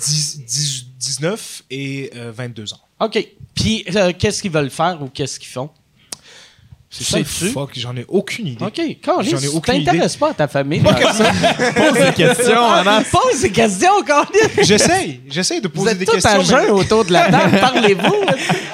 10, 0.00 0.44
10, 0.44 0.86
19 0.98 1.62
et 1.70 2.10
euh, 2.16 2.32
22 2.34 2.72
ans. 2.74 2.80
OK. 3.00 3.28
Puis, 3.54 3.84
qu'est-ce 4.18 4.42
qu'ils 4.42 4.50
veulent 4.50 4.70
faire 4.70 5.00
ou 5.00 5.08
qu'est-ce 5.08 5.38
qu'ils 5.38 5.48
font? 5.48 5.70
C'est 6.90 7.04
Sais-tu? 7.04 7.50
Fuck, 7.52 7.72
j'en 7.76 7.94
ai 7.96 8.06
aucune 8.08 8.46
idée. 8.46 8.64
OK. 8.64 8.80
Carlis, 9.02 9.28
J'en 9.30 9.36
ai 9.36 9.40
tu 9.42 9.48
aucune 9.48 9.74
idée. 9.74 9.84
t'intéresses 9.84 10.16
pas 10.16 10.30
à 10.30 10.34
ta 10.34 10.48
famille. 10.48 10.80
Pose 10.82 11.92
des 11.92 12.12
questions, 12.14 12.64
Anna. 12.70 13.02
Pose 13.12 13.42
des 13.42 13.50
questions, 13.52 14.02
Carlis. 14.06 14.38
J'essaye, 14.62 15.20
j'essaye 15.28 15.60
de 15.60 15.68
Vous 15.68 15.74
poser 15.74 15.90
êtes 15.92 15.98
des 15.98 16.06
tous 16.06 16.12
questions. 16.12 16.30
à 16.30 16.38
mais- 16.38 16.44
jeun 16.44 16.70
autour 16.70 17.04
de 17.04 17.12
la 17.12 17.24
table. 17.30 17.58
Parlez-vous. 17.60 18.24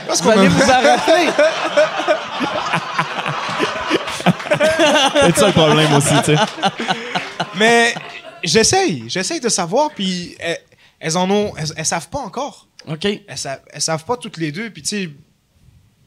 Parce 0.07 0.23
Vous 0.23 0.31
qu'on 0.31 0.39
allez 0.39 0.47
vous 0.49 0.63
arrêter. 0.71 1.31
C'est 5.25 5.37
ça 5.37 5.47
le 5.49 5.53
problème 5.53 5.93
aussi, 5.95 6.15
tu 6.25 6.37
sais. 6.37 6.43
Mais 7.57 7.95
j'essaye, 8.43 9.05
j'essaye 9.09 9.41
de 9.41 9.49
savoir, 9.49 9.91
puis 9.91 10.37
elles, 10.39 10.59
elles 11.01 11.17
en 11.17 11.29
ont, 11.31 11.53
elles, 11.57 11.73
elles 11.77 11.87
savent 11.87 12.09
pas 12.09 12.21
encore. 12.21 12.69
OK. 12.89 13.05
Elles, 13.05 13.23
sa- 13.39 13.61
elles 13.73 13.81
savent 13.83 14.05
pas 14.05 14.17
toutes 14.17 14.37
les 14.37 14.53
deux, 14.53 14.71
puis 14.71 14.83
tu 14.83 14.89
sais, 14.89 15.11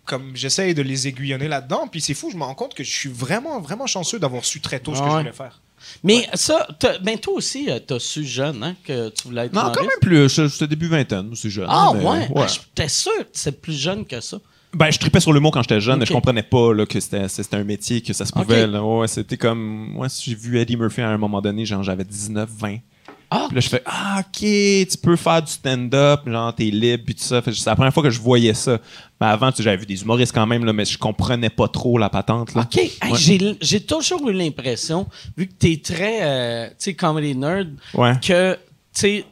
comme 0.08 0.32
j'essaye 0.36 0.74
de 0.74 0.82
les 0.82 1.08
aiguillonner 1.08 1.48
là-dedans, 1.48 1.88
puis 1.88 2.02
c'est 2.02 2.14
fou, 2.16 2.30
je 2.32 2.38
me 2.38 2.44
rends 2.44 2.56
compte 2.56 2.74
que 2.74 2.84
je 2.84 2.90
suis 2.92 3.10
vraiment, 3.10 3.60
vraiment 3.60 3.86
chanceux 3.86 4.18
d'avoir 4.20 4.44
su 4.46 4.60
très 4.62 4.80
tôt 4.80 4.96
ce 4.96 5.02
que 5.02 5.06
je 5.08 5.12
ouais. 5.12 5.20
voulais 5.20 5.34
faire. 5.34 5.62
Mais 6.04 6.28
ça, 6.34 6.68
t'as- 6.80 6.98
ben 7.00 7.18
toi 7.20 7.34
aussi, 7.36 7.70
euh, 7.70 7.80
t'as 7.80 8.00
su 8.00 8.26
jeune 8.26 8.64
hein, 8.64 8.76
que 8.84 9.10
tu 9.10 9.28
voulais 9.28 9.46
être 9.46 9.54
Non, 9.54 9.72
quand 9.74 9.82
même 9.82 9.90
plus. 10.02 10.28
je- 10.34 10.48
J'étais 10.48 10.68
début 10.68 10.88
vingtaine, 10.88 11.32
c'est 11.36 11.50
jeune. 11.52 11.68
Ah 11.70 11.92
mais- 11.94 12.04
ouais? 12.04 12.28
Ah, 12.36 12.48
J'étais 12.48 12.90
sûr 12.90 13.12
que 13.20 13.28
c'est 13.34 13.62
plus 13.62 13.80
jeune 13.80 14.04
que 14.06 14.20
ça. 14.20 14.40
Ben, 14.74 14.92
je 14.92 15.00
tripais 15.00 15.20
sur 15.22 15.32
l'humour 15.32 15.52
quand 15.52 15.62
j'étais 15.62 15.80
jeune, 15.80 15.98
mais 16.00 16.04
Ok. 16.04 16.10
je 16.10 16.14
comprenais 16.14 16.44
pas 16.44 16.74
là, 16.74 16.86
que 16.86 17.00
c'était 17.00 17.28
c'était 17.30 17.56
un 17.56 17.64
métier, 17.64 18.02
que 18.02 18.12
ça 18.14 18.26
se 18.26 18.34
pouvait. 18.34 18.66
Ouais, 18.66 19.08
c'était 19.08 19.38
comme. 19.38 19.92
Moi, 19.94 20.08
j'ai 20.22 20.36
vu 20.36 20.60
Eddie 20.60 20.76
Murphy 20.76 21.02
à 21.02 21.10
un 21.10 21.18
moment 21.18 21.42
donné, 21.42 21.66
genre 21.66 21.84
j'avais 21.84 22.04
19, 22.04 22.50
20. 22.58 22.78
Ah! 23.30 23.46
Puis 23.48 23.56
là, 23.56 23.62
je 23.62 23.70
fais 23.70 23.82
Ah, 23.86 24.20
ok, 24.22 24.40
tu 24.40 24.98
peux 25.02 25.16
faire 25.16 25.42
du 25.42 25.52
stand-up, 25.52 26.22
genre 26.28 26.56
t'es 26.56 26.66
libre, 26.66 27.04
puis 27.06 27.16
tout 27.16 27.24
ça. 27.24 27.42
Fait 27.42 27.54
C'est 27.54 27.66
la 27.70 27.76
première 27.76 27.94
fois 27.94 28.04
que 28.04 28.10
je 28.10 28.22
voyais 28.22 28.54
ça. 28.54 28.80
Mais 29.20 29.28
avant, 29.28 29.52
tu 29.52 29.58
sais, 29.58 29.64
j'avais 29.64 29.78
vu 29.78 29.86
des 29.86 30.02
humoristes 30.02 30.34
quand 30.34 30.46
même, 30.46 30.64
là, 30.64 30.74
mais 30.74 30.86
je 30.86 30.98
comprenais 30.98 31.50
pas 31.50 31.68
trop 31.68 31.98
la 31.98 32.10
patente. 32.10 32.54
Là. 32.56 32.62
OK. 32.62 32.78
Hey, 32.78 32.92
j'ai- 33.16 33.58
J'ai 33.62 33.82
toujours 33.82 34.28
eu 34.30 34.34
l'impression, 34.34 35.08
vu 35.36 35.48
que 35.48 35.54
t'es 35.54 35.82
très, 35.84 36.20
euh, 36.22 36.68
tu 36.70 36.76
sais, 36.80 36.94
comedy 36.94 37.36
nerd, 37.36 37.70
Ouais. 37.94 38.14
que, 38.26 38.54
tu 38.96 39.00
sais, 39.02 39.26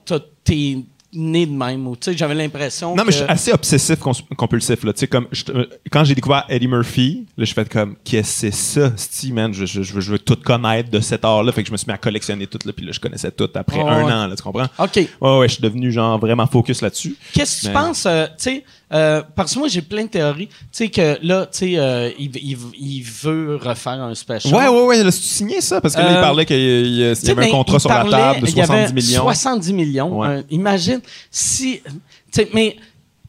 t'es 0.43 0.77
né 1.15 1.45
de 1.45 1.51
même. 1.51 1.87
ou 1.87 1.95
Tu 1.95 2.11
sais, 2.11 2.17
j'avais 2.17 2.35
l'impression 2.35 2.95
Non, 2.95 3.03
mais 3.05 3.11
je 3.11 3.17
suis 3.17 3.25
assez 3.27 3.51
obsessif 3.51 3.97
compulsif. 4.37 4.83
Là. 4.83 4.93
Tu 4.93 4.99
sais, 4.99 5.07
Comme, 5.07 5.27
je- 5.31 5.43
quand 5.91 6.03
j'ai 6.03 6.15
découvert 6.15 6.45
Eddie 6.49 6.67
Murphy, 6.67 7.25
là, 7.37 7.45
je 7.45 7.53
fais 7.53 7.65
comme, 7.65 7.95
qu'est-ce 8.03 8.41
que 8.41 8.51
c'est 8.51 8.51
ça, 8.51 8.91
Steve, 8.97 9.33
man? 9.33 9.53
Je, 9.53 9.65
je- 9.65 9.81
je 9.83 9.93
veux, 10.11 10.19
tout 10.19 10.37
connaître 10.43 10.89
de 10.89 10.99
cet 10.99 11.23
art-là. 11.25 11.51
Fait 11.51 11.61
que 11.63 11.67
je 11.67 11.71
me 11.71 11.77
suis 11.77 11.87
mis 11.87 11.93
à 11.93 11.97
collectionner 11.97 12.47
tout, 12.47 12.59
là, 12.65 12.73
puis 12.73 12.85
là, 12.85 12.91
je 12.91 12.99
connaissais 12.99 13.31
tout 13.31 13.49
après 13.53 13.79
Oh, 13.81 13.87
un 13.87 14.03
ouais. 14.05 14.11
an, 14.11 14.27
là, 14.27 14.35
tu 14.35 14.43
comprends? 14.43 14.67
OK. 14.79 14.95
Ouais, 14.95 15.37
ouais, 15.39 15.47
je 15.47 15.53
suis 15.53 15.61
devenu, 15.63 15.91
genre, 15.91 16.19
vraiment 16.19 16.47
focus 16.47 16.81
là-dessus. 16.81 17.15
Qu'est-ce 17.33 17.61
que 17.63 17.67
tu 17.67 17.73
penses, 17.73 18.05
euh, 18.05 18.25
tu 18.27 18.33
sais, 18.37 18.63
euh, 18.93 19.21
parce 19.35 19.53
que 19.53 19.59
moi, 19.59 19.67
j'ai 19.67 19.81
plein 19.81 20.03
de 20.03 20.09
théories. 20.09 20.47
Tu 20.47 20.55
sais, 20.71 20.89
que 20.89 21.17
là, 21.25 21.45
tu 21.47 21.57
sais, 21.59 21.73
euh, 21.77 22.11
il, 22.19 22.35
il- 22.37 22.57
il 22.77 23.01
veut 23.03 23.55
refaire 23.61 23.93
un 24.01 24.13
special. 24.15 24.53
Ouais, 24.53 24.67
ouais, 24.67 24.85
ouais, 24.85 25.03
là, 25.03 25.11
tu 25.11 25.17
signé 25.17 25.59
ça? 25.61 25.81
Parce 25.81 25.95
que 25.95 26.01
là, 26.01 26.07
Euh, 26.07 26.15
il 26.17 26.21
parlait 26.21 26.45
qu'il 26.45 26.57
y, 26.57 27.03
avait 27.03 27.31
un 27.31 27.35
ben, 27.35 27.51
contrat 27.51 27.79
sur 27.79 27.89
la 27.89 28.05
table 28.05 28.41
de 28.41 28.47
il 28.47 28.55
y 28.57 28.61
avait 28.61 28.87
70 28.87 28.93
millions. 28.93 29.21
70 29.23 29.73
millions. 29.73 30.19
Ouais. 30.19 30.43
Imagine 30.49 31.01
si. 31.31 31.81
tu 31.83 31.91
sais, 32.31 32.49
mais 32.53 32.75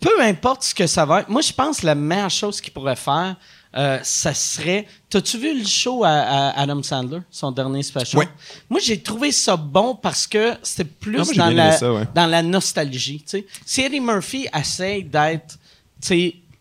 peu 0.01 0.21
importe 0.21 0.63
ce 0.65 0.75
que 0.75 0.87
ça 0.87 1.05
va 1.07 1.21
être, 1.21 1.29
moi, 1.31 1.41
je 1.41 1.53
pense 1.53 1.81
que 1.81 1.87
la 1.87 1.95
meilleure 1.95 2.31
chose 2.31 2.61
qu'il 2.61 2.73
pourrait 2.73 2.97
faire, 2.97 3.37
euh, 3.77 3.99
ça 4.03 4.33
serait. 4.35 4.87
T'as-tu 5.11 5.39
vu 5.39 5.59
le 5.59 5.65
show 5.67 6.03
à, 6.05 6.09
à 6.11 6.61
Adam 6.63 6.83
Sandler, 6.83 7.21
son 7.31 7.53
dernier 7.53 7.83
special? 7.83 8.19
Ouais. 8.21 8.29
Moi, 8.71 8.81
j'ai 8.83 9.01
trouvé 9.01 9.33
ça 9.33 9.57
bon 9.57 9.95
parce 9.95 10.27
que 10.27 10.55
c'était 10.63 10.85
plus 10.89 11.19
Ah, 11.21 11.25
moi, 11.25 11.35
dans, 11.35 11.55
la, 11.55 11.73
ça, 11.73 11.93
ouais. 11.93 12.05
dans 12.15 12.27
la 12.27 12.43
nostalgie. 12.43 13.19
tu 13.19 13.25
sais. 13.39 13.47
Si 13.65 13.83
Eddie 13.83 14.01
Murphy 14.01 14.47
essaye 14.59 15.05
d'être 15.05 15.59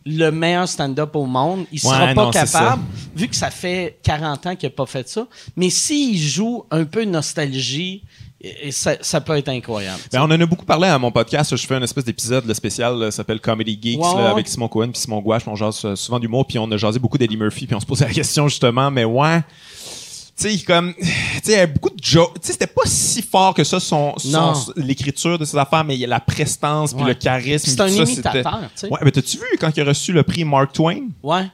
le 0.07 0.29
meilleur 0.29 0.67
stand-up 0.67 1.15
au 1.15 1.25
monde, 1.25 1.65
il 1.71 1.79
sera 1.79 2.05
Ouais, 2.05 2.13
pas 2.13 2.25
non, 2.25 2.31
capable, 2.31 2.83
vu 3.15 3.27
que 3.27 3.35
ça 3.35 3.49
fait 3.49 3.97
40 4.03 4.45
ans 4.45 4.55
qu'il 4.55 4.67
n'a 4.69 4.75
pas 4.75 4.85
fait 4.85 5.07
ça. 5.09 5.25
Mais 5.55 5.69
s'il 5.71 6.17
joue 6.19 6.63
un 6.69 6.83
peu 6.85 7.05
nostalgie, 7.05 8.03
et- 8.47 8.67
et 8.67 8.71
ça, 8.71 8.95
ça 9.01 9.21
peut 9.21 9.35
être 9.37 9.49
incroyable. 9.49 9.99
Ben, 10.11 10.21
on 10.21 10.25
en 10.25 10.31
a 10.31 10.45
beaucoup 10.45 10.65
parlé 10.65 10.87
à 10.87 10.97
mon 10.99 11.11
podcast. 11.11 11.55
Je 11.55 11.65
fais 11.67 11.75
une 11.75 11.83
espèce 11.83 12.03
d'épisode 12.05 12.51
spécial, 12.53 13.11
s'appelle 13.11 13.39
Comedy 13.39 13.77
Geeks, 13.81 13.99
là, 14.01 14.29
avec 14.31 14.47
Simon 14.47 14.67
Cohen 14.67 14.89
puis 14.91 15.01
Simon 15.01 15.21
Gouache. 15.21 15.43
On 15.47 15.55
jase 15.55 15.81
euh, 15.85 15.95
souvent 15.95 16.19
d'humour, 16.19 16.45
puis 16.45 16.59
on 16.59 16.69
a 16.71 16.77
jasé 16.77 16.99
beaucoup 16.99 17.17
d'Eddie 17.17 17.37
Murphy, 17.37 17.65
puis 17.67 17.75
on 17.75 17.79
se 17.79 17.85
posait 17.85 18.05
la 18.05 18.13
question 18.13 18.47
justement, 18.47 18.91
mais 18.91 19.05
ouais. 19.05 19.41
Tu 20.37 20.49
sais, 20.57 20.65
comme, 20.65 20.93
tu 20.95 21.05
sais, 21.43 21.63
il 21.63 21.73
beaucoup 21.73 21.89
de 21.91 22.03
jokes. 22.03 22.41
Tu 22.41 22.47
sais, 22.47 22.51
c'était 22.53 22.67
pas 22.67 22.81
si 22.83 23.21
fort 23.21 23.53
que 23.53 23.63
ça, 23.63 23.79
son, 23.79 24.13
l'écriture 24.75 25.39
de 25.39 25.45
ses 25.45 25.57
affaires, 25.57 25.85
mais 25.85 25.95
il 25.95 25.99
y 26.01 26.03
a 26.03 26.07
la 26.07 26.19
prestance, 26.19 26.93
puis 26.93 27.03
Ouais. 27.03 27.09
le 27.09 27.13
charisme. 27.15 27.65
C'est 27.69 27.79
un 27.79 27.87
tout 27.87 28.03
imitateur, 28.09 28.59
tu 28.63 28.69
sais. 28.75 28.89
Ouais, 28.89 28.99
mais 29.01 29.11
t'as-tu 29.11 29.37
vu 29.37 29.45
quand 29.57 29.71
il 29.75 29.79
a 29.81 29.85
reçu 29.85 30.11
le 30.11 30.23
prix 30.23 30.43
Mark 30.43 30.73
Twain? 30.73 31.03
Ouais. 31.23 31.49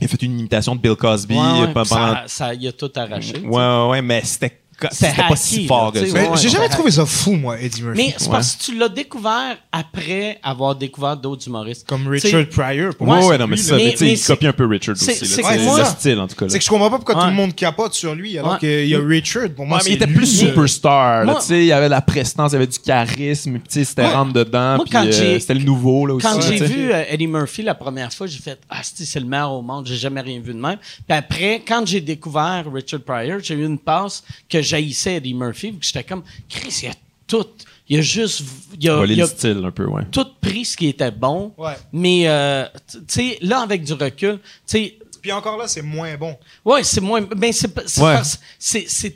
Il 0.00 0.06
a 0.06 0.08
fait 0.08 0.22
une 0.22 0.38
imitation 0.40 0.74
de 0.74 0.80
Bill 0.80 0.94
Cosby 0.94 1.34
Ouais, 1.34 1.40
ouais. 1.60 1.72
pendant. 1.74 1.84
Ça, 1.86 2.22
ça 2.26 2.54
y 2.54 2.66
a 2.66 2.72
tout 2.72 2.90
arraché. 2.96 3.38
ouais, 3.44 3.86
ouais, 3.90 4.00
mais 4.00 4.22
c'était, 4.24 4.61
C'était 4.90 5.22
pas 5.28 5.36
si 5.36 5.66
fort 5.66 5.92
là, 5.94 6.00
que 6.00 6.06
ça. 6.06 6.06
sais, 6.06 6.12
Mais 6.12 6.28
ouais, 6.28 6.36
j'ai 6.36 6.48
jamais 6.48 6.68
trouvé 6.68 6.90
ça 6.90 7.06
fou, 7.06 7.32
moi, 7.32 7.60
Eddie 7.60 7.82
Murphy. 7.82 7.96
Mais 8.06 8.14
c'est 8.16 8.30
parce 8.30 8.56
que 8.56 8.62
tu 8.64 8.76
l'as 8.78 8.88
découvert 8.88 9.56
après 9.70 10.38
avoir 10.42 10.74
découvert 10.74 11.16
d'autres 11.16 11.46
humoristes. 11.46 11.86
Comme 11.86 12.06
Richard 12.08 12.46
Pryor. 12.48 12.94
Pour 12.94 13.06
Ouais, 13.08 13.12
Ouais, 13.14 13.18
moi, 13.20 13.28
ouais, 13.28 13.34
c'est 13.34 13.38
non, 13.38 13.46
mais 13.46 13.56
ça. 13.56 13.76
Mais- 13.76 13.94
il 14.00 14.18
c'est- 14.18 14.26
copie 14.26 14.46
un 14.46 14.52
peu 14.52 14.66
Richard 14.66 14.96
c'est- 14.96 15.12
aussi. 15.12 15.24
là. 15.24 15.28
c'est 15.52 15.78
le 15.78 15.84
style, 15.84 16.18
en 16.20 16.26
tout 16.28 16.34
cas. 16.36 16.46
C'est 16.48 16.58
que 16.58 16.64
je 16.64 16.68
comprends 16.70 16.90
pas 16.90 16.96
pourquoi 16.96 17.14
tout 17.14 17.26
le 17.26 17.32
monde 17.32 17.54
capote 17.54 17.94
sur 17.94 18.14
lui, 18.14 18.38
alors 18.38 18.58
qu'il 18.58 18.86
y 18.86 18.94
a 18.94 19.00
Richard. 19.00 19.48
Pour 19.54 19.66
moi, 19.66 19.80
il 19.86 19.92
était 19.92 20.06
plus 20.06 20.26
superstar. 20.26 21.24
il 21.50 21.64
y 21.64 21.72
avait 21.72 21.88
la 21.88 22.00
prestance, 22.00 22.52
il 22.52 22.54
y 22.54 22.56
avait 22.56 22.66
du 22.66 22.78
charisme, 22.78 23.52
puis 23.58 23.62
tu 23.68 23.74
sais, 23.80 23.84
c'était 23.84 24.12
rentre 24.12 24.32
dedans, 24.32 24.78
euh, 24.78 25.12
j'ai- 25.12 25.40
c'était 25.40 25.54
le 25.54 25.64
nouveau 25.64 26.06
là 26.06 26.14
aussi. 26.14 26.26
Quand 26.26 26.40
j'ai 26.40 26.56
vu 26.64 26.92
euh, 26.92 27.04
Eddie 27.08 27.26
Murphy 27.26 27.62
la 27.62 27.74
première 27.74 28.12
fois, 28.12 28.26
j'ai 28.26 28.38
fait 28.38 28.58
Ah, 28.68 28.80
c'est 28.82 29.04
c'est 29.04 29.20
le 29.20 29.26
meilleur 29.26 29.52
au 29.52 29.62
monde, 29.62 29.86
j'ai 29.86 29.96
jamais 29.96 30.20
rien 30.20 30.40
vu 30.40 30.52
de 30.54 30.58
même. 30.58 30.78
Puis 31.06 31.16
après, 31.16 31.62
quand 31.66 31.86
j'ai 31.86 32.00
découvert 32.00 32.64
Richard 32.72 33.00
Pryor, 33.00 33.38
j'ai 33.42 33.54
eu 33.54 33.64
une 33.66 33.78
passe 33.78 34.22
que 34.48 34.62
j'haïssais 34.72 35.16
Eddie 35.16 35.34
Murphy, 35.34 35.70
vu 35.70 35.78
que 35.78 35.84
j'étais 35.86 36.04
comme 36.04 36.22
Chris, 36.48 36.80
il 36.82 36.86
y 36.86 36.88
a 36.88 36.94
tout. 37.26 37.46
Il 37.88 37.96
y 37.96 37.98
a 37.98 38.02
juste. 38.02 38.42
Il 38.74 38.84
y 38.84 38.88
a, 38.88 38.96
Voler 38.96 39.14
il 39.14 39.18
y 39.18 39.22
a 39.22 39.24
le 39.24 39.30
style 39.30 39.62
un 39.64 39.70
peu, 39.70 39.86
ouais. 39.86 40.04
tout 40.10 40.26
pris 40.40 40.64
ce 40.64 40.76
qui 40.76 40.88
était 40.88 41.10
bon. 41.10 41.52
Ouais. 41.58 41.74
Mais, 41.92 42.22
euh, 42.26 42.64
tu 42.90 42.98
sais, 43.08 43.38
là, 43.42 43.60
avec 43.60 43.84
du 43.84 43.92
recul, 43.92 44.38
tu 44.38 44.40
sais, 44.66 44.98
Puis 45.20 45.32
encore 45.32 45.56
là, 45.58 45.68
c'est 45.68 45.82
moins 45.82 46.16
bon. 46.16 46.36
Ouais, 46.64 46.82
c'est 46.84 47.00
moins. 47.00 47.20
Ben 47.20 47.52
c'est 47.52 48.00
Ouais. 48.00 48.20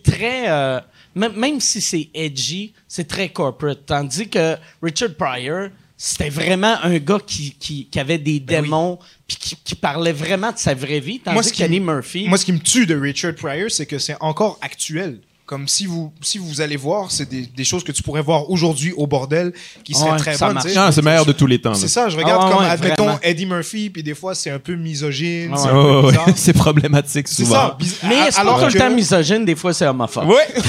très. 0.02 0.50
euh, 0.50 0.80
même, 1.14 1.60
si 1.60 1.80
c'est 1.80 2.10
edgy, 2.12 2.74
c'est 2.86 3.08
très 3.08 3.30
corporate. 3.30 3.86
Tandis 3.86 4.28
que 4.28 4.56
Richard 4.82 5.14
Pryor, 5.14 5.68
c'était 5.96 6.28
vraiment 6.28 6.76
un 6.82 6.98
gars 6.98 7.20
qui, 7.26 7.52
qui, 7.52 7.86
qui 7.86 7.98
avait 7.98 8.18
des 8.18 8.38
Ben 8.38 8.62
démons 8.62 8.98
puis 9.26 9.36
qui, 9.38 9.56
qui 9.56 9.74
parlait 9.74 10.12
vraiment 10.12 10.52
de 10.52 10.58
sa 10.58 10.74
vraie 10.74 11.00
vie. 11.00 11.20
Tandis 11.20 11.34
Moi, 11.34 11.42
ce 11.42 11.80
Murphy. 11.80 12.28
Moi, 12.28 12.36
ce 12.36 12.44
qui 12.44 12.52
me 12.52 12.58
tue 12.58 12.84
de 12.86 12.94
Richard 12.94 13.34
Pryor, 13.34 13.70
c'est 13.70 13.86
que 13.86 13.98
c'est 13.98 14.16
encore 14.20 14.58
actuel. 14.60 15.20
Comme 15.47 15.68
si 15.68 15.86
vous, 15.86 16.12
si 16.23 16.39
vous 16.39 16.60
allez 16.60 16.77
voir, 16.77 17.12
c'est 17.12 17.28
des, 17.28 17.43
des 17.43 17.62
choses 17.64 17.85
que 17.85 17.93
tu 17.93 18.02
pourrais 18.02 18.20
voir 18.20 18.51
aujourd'hui 18.51 18.93
au 18.97 19.06
bordel 19.06 19.52
qui 19.85 19.94
seraient 19.94 20.10
Ouais, 20.10 20.16
très 20.18 20.36
ça 20.36 20.47
bonnes. 20.47 20.55
marche. 20.55 20.66
tu 20.66 20.73
sais. 20.73 20.77
Non, 20.78 20.90
c'est 20.90 21.01
le 21.01 21.05
meilleur 21.05 21.24
de 21.24 21.31
tous 21.31 21.47
les 21.47 21.60
temps. 21.60 21.70
là. 21.70 21.77
C'est 21.77 21.86
ça, 21.86 22.09
je 22.09 22.16
regarde 22.16 22.40
Ah 22.43 22.47
ouais, 22.48 22.52
comme, 22.56 22.64
ouais, 22.64 22.70
admettons, 22.70 23.05
vraiment. 23.05 23.20
Eddie 23.23 23.47
Murphy, 23.47 23.90
puis 23.90 24.02
des 24.02 24.16
fois, 24.16 24.35
c'est 24.35 24.51
un 24.51 24.59
peu 24.59 24.74
misogyne, 24.74 25.52
Ah 25.55 25.56
c'est 25.56 25.68
ouais. 25.68 25.70
un 25.70 25.73
peu 25.73 25.78
Ouais, 25.89 25.97
ouais, 26.02 26.10
bizarre. 26.10 26.27
c'est 26.36 26.52
problématique 26.52 27.28
C'est 27.28 27.44
souvent. 27.44 27.55
ça. 27.55 27.77
biz- 27.78 27.94
mais 28.02 28.16
c'est 28.27 28.35
pas 28.35 28.40
alors 28.40 28.59
tout 28.59 28.66
le 28.66 28.73
que- 28.73 28.78
temps 28.78 28.90
misogyne, 28.90 29.44
des 29.44 29.55
fois 29.55 29.73
c'est 29.73 29.86
homophobe. 29.86 30.28
Ouais. 30.28 30.48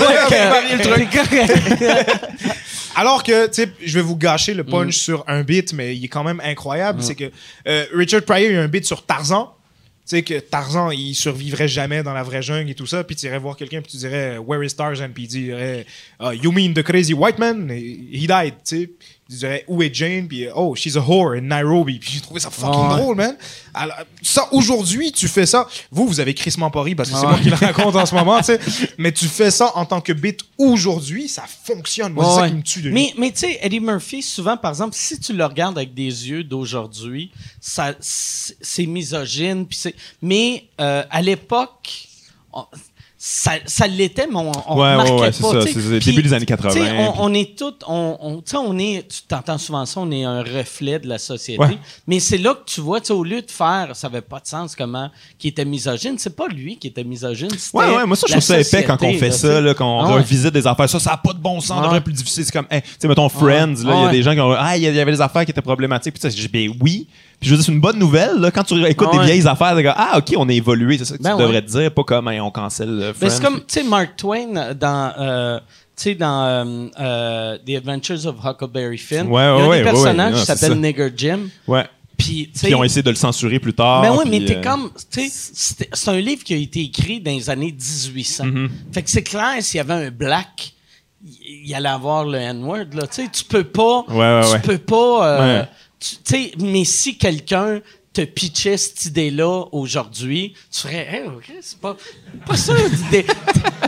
Alors 2.96 3.22
que, 3.24 3.46
tu 3.48 3.54
sais, 3.64 3.70
je 3.84 3.94
vais 4.00 4.02
vous 4.02 4.16
gâcher 4.16 4.54
le 4.56 4.64
punch 4.64 4.88
Mm. 4.88 4.92
sur 4.92 5.24
un 5.28 5.44
beat, 5.44 5.74
mais 5.74 5.96
il 5.96 6.06
est 6.06 6.08
quand 6.08 6.24
même 6.24 6.42
incroyable. 6.44 7.02
C'est 7.04 7.14
que 7.16 7.32
euh, 7.68 7.86
Richard 7.96 8.24
Pryor, 8.24 8.50
il 8.52 8.56
y 8.56 8.58
a 8.58 8.62
un 8.64 8.68
beat 8.68 8.86
sur 8.86 9.06
Tarzan. 9.06 9.54
Tu 10.08 10.16
sais 10.16 10.24
que 10.24 10.40
Tarzan, 10.40 10.92
il 10.92 11.14
survivrait 11.14 11.68
jamais 11.68 12.02
dans 12.02 12.14
la 12.14 12.24
vraie 12.24 12.42
jungle 12.42 12.70
et 12.70 12.76
tout 12.76 12.86
ça. 12.86 13.04
Puis 13.04 13.18
tu 13.18 13.26
irais 13.26 13.40
voir 13.40 13.58
quelqu'un, 13.58 13.82
puis 13.82 13.92
tu 13.92 13.98
dirais 13.98 14.38
Where 14.38 14.64
is 14.64 14.74
Tarzan? 14.74 15.10
Puis 15.14 15.24
il 15.24 15.28
dirait 15.28 15.86
Ah, 16.18 16.34
You 16.34 16.54
mean 16.54 16.74
the 16.74 16.82
crazy 16.82 17.14
white 17.14 17.38
man? 17.38 17.70
He 17.70 18.26
died. 18.26 18.54
Tu 18.64 18.84
sais. 18.84 18.90
Il 19.30 19.38
dirait 19.38 19.66
où 19.68 19.82
est 19.84 19.94
Jane? 19.94 20.28
Puis 20.28 20.48
oh 20.56 20.76
she's 20.76 20.96
a 20.96 21.00
whore 21.02 21.34
in 21.34 21.42
Nairobi 21.42 22.00
puis 22.00 22.12
j'ai 22.14 22.22
trouvé 22.22 22.40
ça 22.40 22.50
fucking 22.50 22.80
Ouais. 22.90 22.96
drôle 22.98 23.16
man 23.18 23.36
Alors, 23.74 23.98
ça 24.22 24.48
aujourd'hui 24.54 25.12
tu 25.12 25.28
fais 25.28 25.46
ça 25.46 25.68
vous 25.92 26.08
vous 26.08 26.20
avez 26.20 26.34
crissement 26.34 26.70
pas 26.72 26.82
ri 26.82 26.96
parce 26.96 27.10
que 27.10 27.16
c'est 27.16 27.22
Ouais. 27.26 27.32
moi 27.32 27.40
qui 27.40 27.50
le 27.50 27.56
raconte 27.56 27.96
en 27.96 28.06
ce 28.06 28.16
moment 28.16 28.38
tu 28.40 28.46
sais 28.46 28.60
mais 28.98 29.12
tu 29.12 29.26
fais 29.28 29.52
ça 29.52 29.72
en 29.76 29.86
tant 29.86 30.02
que 30.02 30.14
beat 30.14 30.42
aujourd'hui 30.58 31.28
ça 31.28 31.44
fonctionne 31.64 32.14
moi 32.14 32.26
c'est 32.30 32.40
ça 32.42 32.50
qui 32.50 32.56
me 32.56 32.62
tue 32.64 32.82
de 32.82 32.88
lui. 32.90 32.94
Mais, 32.94 33.14
mais 33.18 33.32
tu 33.32 33.40
sais, 33.40 33.60
Eddie 33.62 33.80
Murphy, 33.80 34.22
souvent, 34.22 34.58
par 34.58 34.72
exemple, 34.72 34.96
si 34.96 35.20
tu 35.20 35.34
le 35.34 35.46
regardes 35.46 35.78
avec 35.78 35.94
des 35.94 36.04
yeux 36.30 36.44
d'aujourd'hui, 36.44 37.32
ça, 37.60 37.94
c'est 38.00 38.86
misogyne. 38.86 39.66
puis 39.66 39.78
c'est- 39.78 39.96
mais 40.22 40.66
euh, 40.82 41.04
à 41.10 41.22
l'époque, 41.22 42.08
ça, 43.20 43.54
ça 43.66 43.88
l'était, 43.88 44.28
mais 44.28 44.36
on, 44.38 44.52
on 44.68 44.80
Ouais, 44.80 44.96
ouais, 44.96 45.12
ouais, 45.22 45.32
c'est 45.32 45.42
ça, 45.42 45.60
tu 45.66 45.74
sais. 45.74 45.82
c'est 46.02 46.12
début 46.12 46.22
des 46.22 46.34
années 46.34 46.46
80, 46.46 46.70
tu 46.72 46.80
sais, 46.80 46.92
On, 47.18 47.34
est 47.34 47.58
tous, 47.58 47.74
on, 47.88 48.16
on, 48.22 48.36
tu 48.38 48.42
sais, 48.52 48.58
on 48.58 48.78
est, 48.78 49.08
tu 49.08 49.22
t'entends 49.28 49.58
souvent 49.58 49.86
ça, 49.88 50.02
on 50.02 50.12
est 50.12 50.24
un 50.24 50.44
reflet 50.44 51.00
de 51.00 51.08
la 51.08 51.18
société. 51.18 51.60
Ouais. 51.60 51.78
Mais 52.06 52.20
c'est 52.20 52.38
là 52.38 52.54
que 52.54 52.64
tu 52.70 52.80
vois, 52.80 53.00
tu 53.02 53.08
sais, 53.08 53.14
au 53.14 53.24
lieu 53.24 53.42
de 53.42 53.50
faire, 53.50 53.90
ça 53.96 54.06
avait 54.06 54.22
pas 54.22 54.40
de 54.40 54.46
sens 54.46 54.76
comment, 54.76 55.10
qui 55.40 55.48
était 55.48 55.66
misogyne, 55.66 56.16
c'est 56.20 56.36
pas 56.36 56.48
lui 56.48 56.78
qui 56.78 56.88
était 56.88 57.04
misogyne, 57.04 57.50
c'était 57.58 57.76
Ouais, 57.78 57.96
ouais, 57.96 58.06
moi 58.06 58.16
ça, 58.16 58.28
je 58.28 58.34
trouve 58.34 58.44
ça 58.44 58.60
épais 58.60 58.84
quand 58.84 59.02
on 59.02 59.14
fait 59.14 59.30
là, 59.30 59.32
ça, 59.32 59.48
tu 59.48 59.54
sais. 59.56 59.62
là, 59.62 59.74
quand 59.74 60.00
on 60.00 60.04
Ah 60.06 60.14
revisite 60.14 60.54
des 60.54 60.68
affaires. 60.68 60.88
Ça, 60.90 61.00
ça 61.00 61.12
n'a 61.12 61.18
pas 61.18 61.34
de 61.34 61.40
bon 61.40 61.60
sens, 61.60 61.92
Ouais. 61.92 62.02
plus 62.02 62.14
difficile. 62.14 62.46
C'est 62.46 62.52
comme, 62.52 62.68
hey, 62.70 62.82
tu 62.84 62.90
sais, 63.00 63.08
mettons 63.08 63.30
Friends, 63.30 63.48
là, 63.50 63.74
il 63.84 63.88
y 63.88 63.92
a 63.92 64.06
Ouais. 64.06 64.12
des 64.12 64.22
gens 64.22 64.34
qui 64.34 64.40
ont, 64.42 64.52
ah, 64.56 64.78
il 64.78 64.84
y 64.84 64.88
avait 64.88 65.12
des 65.12 65.22
affaires 65.22 65.44
qui 65.44 65.52
étaient 65.52 65.62
problématiques. 65.62 66.14
Puis 66.14 66.30
j'ai 66.32 66.48
dit, 66.48 66.48
ben 66.48 66.78
oui. 66.82 67.08
Puis 67.40 67.50
je 67.50 67.54
veux 67.54 67.58
dire, 67.58 67.66
c'est 67.68 67.72
une 67.72 67.80
bonne 67.82 68.00
nouvelle, 68.00 68.38
là, 68.40 68.50
quand 68.50 68.64
tu 68.64 68.84
écoutes 68.88 69.12
des 69.12 69.20
vieilles 69.20 69.48
affaires, 69.48 69.76
comme, 69.76 69.94
ah, 69.96 70.18
ok, 70.18 70.34
on 70.38 70.50
a 70.50 70.54
évolué, 70.54 70.98
c'est 70.98 71.06
ça 71.06 71.18
que 71.18 71.22
Ben 71.24 71.32
tu 71.32 71.36
ouais. 71.38 71.42
devrais 71.44 71.62
te 71.62 71.70
dire, 71.70 71.92
pas 71.92 72.04
comme, 72.04 72.28
on 72.28 72.50
cancelle 72.52 73.07
euh, 73.08 73.14
Ben, 73.14 73.30
Friends. 73.30 73.30
c'est 73.30 73.44
comme, 73.44 73.60
tu 73.60 73.64
sais, 73.68 73.84
Mark 73.84 74.16
Twain 74.18 74.74
dans, 74.74 75.14
euh, 75.20 75.60
tu 75.96 76.04
sais, 76.04 76.16
dans 76.16 76.44
euh, 76.46 76.88
euh, 77.00 77.58
The 77.66 77.70
Adventures 77.78 78.26
of 78.28 78.36
Huckleberry 78.44 78.98
Finn. 78.98 79.28
Ouais, 79.28 79.42
il 79.42 79.46
y 79.46 79.48
a 79.48 79.56
ouais, 79.56 79.62
des 79.64 79.70
ouais, 79.70 79.84
personnages 79.84 80.34
ouais, 80.34 80.40
qui 80.42 80.46
s'appellent. 80.46 80.80
Nigger 80.80 81.10
Jim. 81.16 81.40
Ouais. 81.68 81.86
Puis, 82.18 82.52
ils 82.64 82.76
ont 82.76 82.84
essayé 82.84 83.04
de 83.04 83.10
le 83.12 83.16
censurer 83.16 83.60
plus 83.60 83.74
tard. 83.74 84.02
Ben 84.02 84.12
oui, 84.18 84.24
mais 84.28 84.44
t'es 84.44 84.58
euh, 84.58 84.62
comme, 84.64 84.90
tu 85.12 85.30
sais, 85.30 85.86
c'est 85.94 86.10
un 86.10 86.20
livre 86.20 86.44
qui 86.44 86.54
a 86.56 86.58
été 86.58 86.82
écrit 86.82 87.20
dans 87.22 87.30
les 87.32 87.48
années 87.50 87.72
1800. 87.72 88.46
Mm-hmm. 88.46 88.70
Fait 88.92 89.04
que 89.04 89.10
c'est 89.10 89.22
clair, 89.24 89.54
s'il 89.62 89.78
y 89.78 89.82
avait 89.82 90.08
un 90.08 90.10
black, 90.10 90.74
il 91.24 91.72
allait 91.76 91.90
avoir 91.90 92.26
le 92.26 92.40
N-word, 92.40 92.86
là. 92.94 93.06
Tu 93.08 93.24
sais, 93.24 93.28
tu 93.32 93.44
peux 93.44 93.64
pas. 93.64 94.04
Ouais, 94.10 94.16
ouais, 94.18 94.42
tu 94.46 94.52
ouais. 94.54 94.60
peux 94.62 94.78
pas. 94.80 95.28
euh, 95.28 95.60
Ouais. 95.62 95.68
tu 96.00 96.16
sais, 96.24 96.52
mais 96.60 96.86
si 96.86 97.18
quelqu'un 97.20 97.82
te 98.26 98.78
cette 98.78 99.06
idée-là 99.06 99.66
aujourd'hui, 99.72 100.54
tu 100.72 100.80
ferais, 100.82 101.08
hey, 101.16 101.28
ok, 101.28 101.52
c'est 101.62 101.80
pas, 101.80 101.96
pas 102.46 102.58
ça 102.58 102.74
l'idée. 102.76 103.26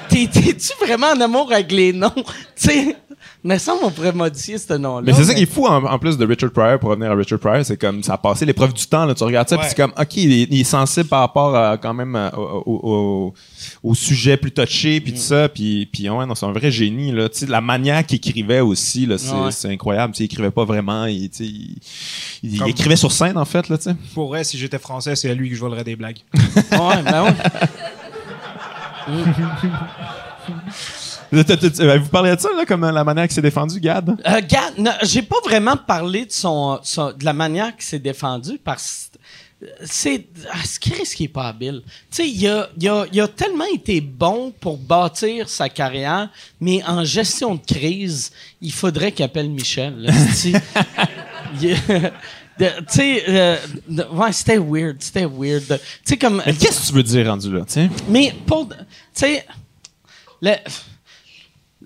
T'es- 0.09 0.27
T'es-tu 0.27 0.73
vraiment 0.85 1.07
en 1.07 1.21
amour 1.21 1.51
avec 1.51 1.71
les 1.71 1.93
noms? 1.93 2.13
mais 3.43 3.57
ça, 3.57 3.73
on 3.81 3.89
pourrait 3.89 4.11
modifier 4.11 4.57
ce 4.57 4.73
nom-là. 4.73 5.03
Mais 5.05 5.13
c'est 5.13 5.23
ça 5.23 5.33
qui 5.33 5.43
est 5.43 5.51
fou 5.51 5.65
en, 5.65 5.83
en 5.85 5.99
plus 5.99 6.17
de 6.17 6.25
Richard 6.25 6.51
Pryor 6.51 6.79
pour 6.79 6.89
revenir 6.89 7.11
à 7.11 7.15
Richard 7.15 7.39
Pryor, 7.39 7.63
c'est 7.65 7.77
comme 7.77 8.03
ça 8.03 8.13
a 8.13 8.17
passé 8.17 8.45
l'épreuve 8.45 8.73
du 8.73 8.85
temps 8.85 9.05
là, 9.05 9.15
tu 9.15 9.23
regardes 9.23 9.47
ça 9.47 9.57
puis 9.57 9.67
c'est 9.69 9.77
comme 9.77 9.93
OK, 9.97 10.17
il 10.17 10.31
est, 10.33 10.47
il 10.51 10.61
est 10.61 10.65
sensible 10.65 11.07
par 11.07 11.21
rapport 11.21 11.55
à, 11.55 11.77
quand 11.77 11.93
même 11.93 12.15
à- 12.15 12.33
au, 12.37 13.33
au, 13.83 13.95
sujet 13.95 14.35
plus 14.37 14.51
touché 14.51 14.99
puis 14.99 15.13
tout 15.13 15.19
ça 15.19 15.47
puis 15.47 15.85
puis 15.85 16.09
ouais 16.09 16.25
non, 16.25 16.35
c'est 16.35 16.45
un 16.45 16.51
vrai 16.51 16.71
génie 16.71 17.11
là, 17.11 17.29
tu 17.29 17.39
sais 17.39 17.45
la 17.45 17.61
manière 17.61 18.05
qu'il 18.05 18.17
écrivait 18.17 18.59
aussi 18.59 19.05
là, 19.05 19.17
c'est, 19.17 19.31
Ouais. 19.33 19.51
c'est 19.51 19.69
incroyable, 19.69 20.13
tu 20.13 20.17
sais, 20.17 20.23
il 20.23 20.25
écrivait 20.25 20.51
pas 20.51 20.65
vraiment, 20.65 21.05
il, 21.05 21.29
tu 21.29 21.45
sais, 21.45 21.51
il, 22.43 22.67
écrivait 22.67 22.95
sur 22.97 23.11
scène 23.11 23.37
en 23.37 23.45
fait 23.45 23.69
là, 23.69 23.77
tu 23.77 23.85
sais. 23.85 23.95
pour 24.13 24.27
vrai 24.27 24.43
si 24.43 24.57
j'étais 24.57 24.79
français 24.79 25.15
c'est 25.15 25.29
à 25.29 25.33
lui 25.33 25.49
que 25.49 25.55
je 25.55 25.61
volerais 25.61 25.83
des 25.83 25.95
blagues 25.95 26.19
Ouais, 26.71 27.01
ben 27.03 27.23
ouais. 27.23 27.33
T'as- 31.31 31.97
Vous 31.97 32.09
parlez 32.09 32.35
de 32.35 32.39
ça 32.41 32.49
là 32.55 32.65
comme 32.65 32.89
la 32.89 33.03
manière 33.03 33.25
qu'il 33.25 33.33
s'est 33.35 33.41
défendu 33.41 33.79
Gad? 33.79 34.09
Euh, 34.27 34.41
Gad, 34.47 34.97
j'ai 35.03 35.21
pas 35.21 35.37
vraiment 35.43 35.77
parlé 35.77 36.25
de 36.25 36.31
son, 36.31 36.79
son- 36.83 37.11
de 37.13 37.23
la 37.25 37.33
manière 37.33 37.75
qu'il 37.75 37.85
s'est 37.85 37.99
défendu 37.99 38.59
parce 38.63 39.09
que 39.13 39.67
c'est 39.83 40.25
ah, 40.51 40.57
Chris 40.79 41.03
qui 41.15 41.25
est 41.25 41.27
pas 41.27 41.49
habile. 41.49 41.81
Tu 42.09 42.23
sais, 42.23 42.29
il 42.29 42.47
a, 42.47 42.69
il 42.79 42.87
a, 42.89 43.05
il 43.11 43.19
a 43.21 43.27
tellement 43.27 43.65
été 43.73 43.99
bon 44.01 44.53
pour 44.59 44.77
bâtir 44.77 45.49
sa 45.49 45.67
carrière, 45.69 46.29
mais 46.61 46.81
en 46.85 47.03
gestion 47.03 47.55
de 47.55 47.61
crise, 47.65 48.31
il 48.61 48.71
faudrait 48.71 49.11
qu'il 49.11 49.25
appelle 49.25 49.49
Michel. 49.49 49.95
là, 49.99 50.13
Tu 50.33 50.53
sais, 52.87 53.23
euh, 53.29 53.57
ouais, 54.13 54.31
c'était 54.31 54.57
weird, 54.57 54.97
c'était 54.99 55.25
weird. 55.25 55.65
Tu 55.67 55.77
sais, 56.05 56.17
comme. 56.17 56.41
Mais 56.45 56.53
qu'est-ce 56.53 56.81
que 56.81 56.87
tu 56.87 56.93
veux 56.93 57.03
dire 57.03 57.27
rendu 57.27 57.51
là, 57.53 57.61
tu 57.65 57.73
sais? 57.73 57.89
Mais 58.07 58.33
pour. 58.45 58.67
Tu 58.69 58.75
sais, 59.13 59.45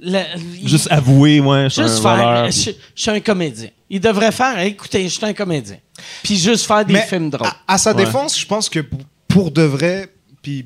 le. 0.03 0.11
le- 0.11 0.41
il- 0.61 0.67
Juste 0.69 0.87
avouer 0.91 1.39
ouais, 1.39 1.63
je 1.65 1.69
suis 1.69 1.81
Juste 1.83 1.99
un 1.99 2.01
faire. 2.01 2.15
voleur, 2.17 2.51
Je, 2.51 2.71
je 2.95 3.01
suis 3.01 3.11
un 3.11 3.19
comédien. 3.19 3.69
Il 3.89 3.99
devrait 3.99 4.31
faire. 4.31 4.59
Écoutez, 4.59 5.03
je 5.03 5.09
suis 5.09 5.25
un 5.25 5.33
comédien. 5.33 5.77
Puis 6.23 6.37
juste 6.37 6.65
faire 6.65 6.83
des 6.85 6.93
Mais 6.93 7.01
films 7.07 7.29
drôles. 7.29 7.47
À, 7.47 7.73
à 7.73 7.77
sa 7.77 7.91
Ouais. 7.93 8.03
défense, 8.05 8.39
je 8.39 8.45
pense 8.45 8.69
que 8.69 8.79
pour, 9.27 9.51
de 9.51 9.61
vrai, 9.63 10.09
puis 10.41 10.65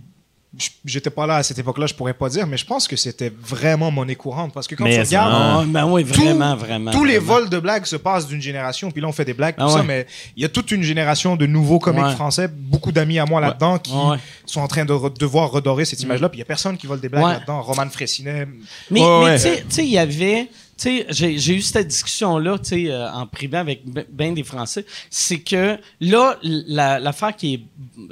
j'étais 0.85 1.09
pas 1.09 1.27
là 1.27 1.35
à 1.35 1.43
cette 1.43 1.59
époque-là, 1.59 1.85
je 1.87 1.93
pourrais 1.93 2.13
pas 2.13 2.29
dire, 2.29 2.47
mais 2.47 2.57
je 2.57 2.65
pense 2.65 2.87
que 2.87 2.95
c'était 2.95 3.31
vraiment 3.41 3.91
monnaie 3.91 4.15
courante 4.15 4.53
parce 4.53 4.65
que 4.65 4.75
quand 4.75 4.85
Mais 4.85 4.95
tu 4.95 5.01
regardes, 5.01 5.31
ça, 5.31 5.59
Ah, 5.59 5.63
ben 5.67 5.85
oui, 5.85 6.03
tout- 6.05 6.13
vraiment, 6.21 6.55
vraiment. 6.55 6.91
tous 6.91 7.03
les 7.03 7.19
vols 7.19 7.49
de 7.49 7.59
blagues 7.59 7.85
se 7.85 7.95
passent 7.97 8.27
d'une 8.27 8.41
génération, 8.41 8.89
puis 8.89 9.01
là 9.01 9.07
on 9.07 9.11
fait 9.11 9.25
des 9.25 9.33
blagues, 9.33 9.55
tout 9.55 9.63
Ah 9.65 9.69
ça, 9.69 9.79
ouais. 9.79 9.85
mais 9.85 10.07
il 10.35 10.41
y 10.41 10.45
a 10.45 10.49
toute 10.49 10.71
une 10.71 10.83
génération 10.83 11.35
de 11.35 11.45
nouveaux 11.45 11.79
comiques 11.79 12.05
Ouais. 12.05 12.11
français, 12.15 12.47
beaucoup 12.47 12.91
d'amis 12.91 13.19
à 13.19 13.25
moi 13.25 13.41
là-dedans 13.41 13.77
qui 13.77 13.91
Ouais. 13.93 14.17
sont 14.45 14.61
en 14.61 14.67
train 14.67 14.85
de 14.85 14.93
re- 14.93 15.15
devoir 15.19 15.51
redorer 15.51 15.85
cette 15.85 16.01
image-là, 16.01 16.29
puis 16.29 16.37
il 16.37 16.39
y 16.39 16.43
a 16.43 16.45
personne 16.45 16.77
qui 16.77 16.87
vole 16.87 17.01
des 17.01 17.09
blagues 17.09 17.25
Ouais. 17.25 17.33
là-dedans. 17.33 17.61
Roman 17.61 17.89
Fressinet, 17.89 18.47
Mais, 18.89 19.01
Ouais, 19.01 19.25
mais 19.25 19.39
tu 19.39 19.63
sais, 19.69 19.83
il 19.85 19.91
y 19.91 19.97
avait. 19.97 20.47
Tu 20.77 20.83
sais, 20.99 21.05
j'ai 21.09 21.37
j'ai 21.39 21.55
eu 21.55 21.61
cette 21.61 21.87
discussion-là, 21.87 22.59
tu 22.59 22.65
sais, 22.65 22.91
euh, 22.91 23.11
en 23.11 23.25
privé 23.25 23.57
avec 23.57 23.81
bien 24.11 24.31
des 24.31 24.43
Français. 24.43 24.85
C'est 25.09 25.39
que 25.39 25.77
là, 26.01 26.37
la- 26.43 26.99
l'affaire 26.99 27.35
qui 27.35 27.53
est 27.55 27.61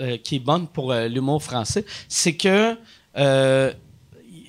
euh, 0.02 0.18
qui 0.24 0.38
est 0.38 0.40
bonne 0.40 0.66
pour 0.68 0.92
euh, 0.92 1.08
l'humour 1.08 1.44
français, 1.44 1.86
c'est 2.10 2.34
que 2.34 2.76
euh, 3.18 3.72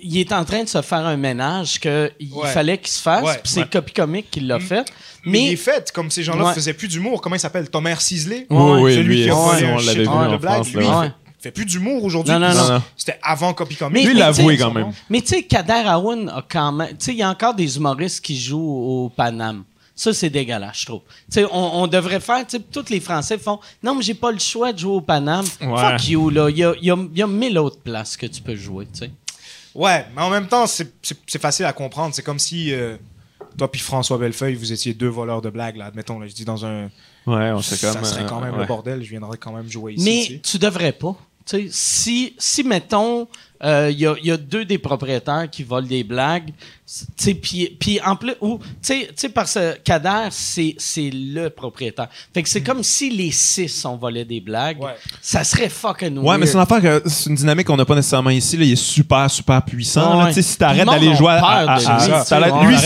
il 0.03 0.19
est 0.19 0.33
en 0.33 0.45
train 0.45 0.63
de 0.63 0.69
se 0.69 0.81
faire 0.83 1.05
un 1.07 1.17
ménage 1.17 1.79
qu'il 1.81 1.91
Ouais. 2.33 2.49
fallait 2.53 2.79
qu'il 2.79 2.89
se 2.89 3.03
fasse. 3.03 3.25
Ouais. 3.25 3.39
puis 3.43 3.53
c'est 3.53 3.61
Ouais. 3.61 3.69
Copy 3.71 3.93
Comique 3.93 4.31
qui 4.31 4.41
l'a 4.41 4.61
fait. 4.61 4.85
mais 5.25 5.43
il 5.49 5.53
est 5.53 5.57
fait, 5.57 5.91
comme 5.93 6.11
ces 6.11 6.23
gens-là 6.23 6.45
Ouais. 6.47 6.55
faisaient 6.55 6.75
plus 6.75 6.89
d'humour. 6.89 7.21
Comment 7.21 7.35
il 7.37 7.41
s'appelle? 7.41 7.69
Thomas 7.69 7.97
Cisley 7.97 8.47
Oui, 8.49 8.81
oui, 8.83 8.95
Celui 8.95 9.17
lui, 9.19 9.23
qui 9.25 9.31
a 9.31 9.37
on 9.37 9.47
volé 9.47 9.67
un 9.67 9.79
shit 9.79 9.99
de 9.99 10.05
Fait- 11.47 11.53
plus 11.53 11.65
d'humour 11.65 12.05
aujourd'hui. 12.05 12.33
Non, 12.33 12.39
non, 12.41 12.49
non. 12.49 12.55
ça, 12.55 12.75
Non. 12.79 12.83
C'était 12.97 13.19
avant 13.23 13.53
Copy 13.55 13.77
Comic. 13.77 13.95
Mais- 13.95 14.05
Lui, 14.05 14.13
il 14.15 14.19
l'a 14.19 14.33
tu 14.33 14.41
avoué 14.41 14.57
sais, 14.57 14.63
quand 14.63 14.73
même. 14.73 14.93
Mais 15.11 15.21
tu 15.21 15.29
sais, 15.29 15.43
Kader 15.43 15.83
Aoun 15.87 16.29
a 16.29 16.45
quand 16.49 16.73
même. 16.73 16.91
Tu 16.91 16.97
sais, 16.99 17.13
il 17.13 17.19
y 17.19 17.23
a 17.23 17.31
encore 17.31 17.55
des 17.55 17.77
humoristes 17.77 18.25
qui 18.25 18.39
jouent 18.39 18.59
au 18.61 19.09
Paname. 19.09 19.65
Ça, 19.99 20.13
c'est 20.13 20.29
dégueulasse, 20.29 20.81
je 20.81 20.87
trouve. 20.87 21.01
Tu 21.31 21.41
sais, 21.41 21.45
on, 21.51 21.81
on 21.83 21.87
devrait 21.87 22.21
faire, 22.21 22.47
tu 22.47 22.59
sais, 22.59 22.63
tous 22.71 22.91
les 22.91 23.01
Français 23.01 23.39
font 23.39 23.59
Non, 23.83 23.95
mais 23.95 24.03
j'ai 24.03 24.13
pas 24.13 24.31
le 24.31 24.39
choix 24.39 24.71
de 24.73 24.79
jouer 24.79 24.93
au 24.97 25.01
Paname. 25.01 25.47
Ouais. 25.63 25.75
Fuck 25.99 26.09
you, 26.09 26.29
là. 26.29 26.51
Il 26.51 26.59
y 26.59 26.65
a, 26.65 26.75
y, 26.83 26.91
a, 26.91 26.97
il 26.97 27.19
y 27.19 27.23
a 27.23 27.27
mille 27.27 27.59
autres 27.59 27.81
places 27.81 28.15
que 28.17 28.27
tu 28.27 28.43
peux 28.43 28.57
jouer, 28.57 28.87
tu 28.93 28.99
sais. 28.99 29.11
Ouais, 29.75 30.05
mais 30.15 30.23
en 30.23 30.29
même 30.31 30.49
temps, 30.49 30.67
c'est- 30.67 30.93
facile 31.41 31.65
à 31.65 31.73
comprendre. 31.73 32.15
C'est 32.15 32.23
comme 32.23 32.39
si 32.39 32.73
euh, 32.75 32.97
toi 33.57 33.71
puis 33.71 33.81
François 33.81 34.19
Bellefeuille, 34.19 34.55
vous 34.55 34.71
étiez 34.73 34.93
deux 34.95 35.09
voleurs 35.09 35.41
de 35.43 35.49
blagues, 35.51 35.77
là. 35.77 35.87
Admettons, 35.87 36.19
là, 36.19 36.27
je 36.27 36.35
dis 36.35 36.45
dans 36.45 36.65
un. 36.67 36.91
Ouais, 37.27 37.51
on 37.53 37.61
sait 37.63 37.77
Ça 37.77 37.93
comme 37.93 38.05
serait 38.05 38.25
quand 38.27 38.39
euh, 38.41 38.45
même 38.45 38.55
ouais. 38.55 38.61
le 38.61 38.67
bordel. 38.67 39.03
Je 39.03 39.09
viendrais 39.11 39.37
quand 39.39 39.53
même 39.53 39.69
jouer 39.71 39.95
ici. 39.95 40.05
Mais 40.05 40.25
tu 40.27 40.35
sais. 40.35 40.41
tu 40.41 40.59
devrais 40.59 40.93
pas. 40.93 41.17
Si, 41.47 42.35
si, 42.39 42.65
mettons, 42.65 43.29
euh, 43.65 43.89
il 43.91 43.99
y, 43.99 44.07
a, 44.07 44.15
il 44.21 44.27
y 44.27 44.31
a 44.31 44.37
deux 44.37 44.65
des 44.65 44.79
propriétaires 44.79 45.49
qui 45.51 45.63
volent 45.63 45.87
des 45.87 46.05
blagues, 46.05 46.49
tu 46.87 47.05
sais, 47.17 47.35
puis 47.35 47.77
puis 47.81 48.01
en 48.05 48.15
plus, 48.17 48.35
ou, 48.41 48.59
tu 48.59 48.65
sais, 48.83 49.07
tu 49.09 49.13
sais, 49.17 49.29
parce 49.31 49.55
que 49.55 49.77
Kader, 49.79 50.29
c'est 50.31 50.75
c'est 50.79 51.11
le 51.13 51.49
propriétaire. 51.49 52.09
Fait 52.33 52.43
que 52.43 52.49
c'est 52.49 52.63
comme 52.63 52.83
si 52.83 53.11
les 53.11 53.31
six 53.33 53.85
ont 53.85 53.97
volé 53.97 54.25
des 54.25 54.41
blagues. 54.41 54.81
Ouais. 54.81 54.95
Ça 55.21 55.43
serait 55.43 55.69
fucking 55.69 56.19
Ouais, 56.19 56.39
mais 56.39 56.47
c'est 56.47 56.53
une 56.53 56.59
weird. 56.65 56.73
affaire 56.73 57.01
que 57.03 57.09
c'est 57.09 57.31
une 57.31 57.37
dynamique 57.37 57.67
qu'on 57.67 57.77
n'a 57.77 57.85
pas 57.85 57.95
nécessairement 57.97 58.31
ici. 58.31 58.57
Là. 58.57 58.65
Il 58.65 58.73
est 58.73 58.77
super, 58.77 59.29
super 59.31 59.63
puissant. 59.65 60.19
Ouais. 60.19 60.25
là. 60.25 60.29
Tu 60.29 60.35
sais, 60.35 60.43
si 60.43 60.59
t'arrêtes 60.59 60.87
d'aller 60.87 61.15
jouer 61.15 61.33
à, 61.33 61.77
Ouais. 61.77 61.83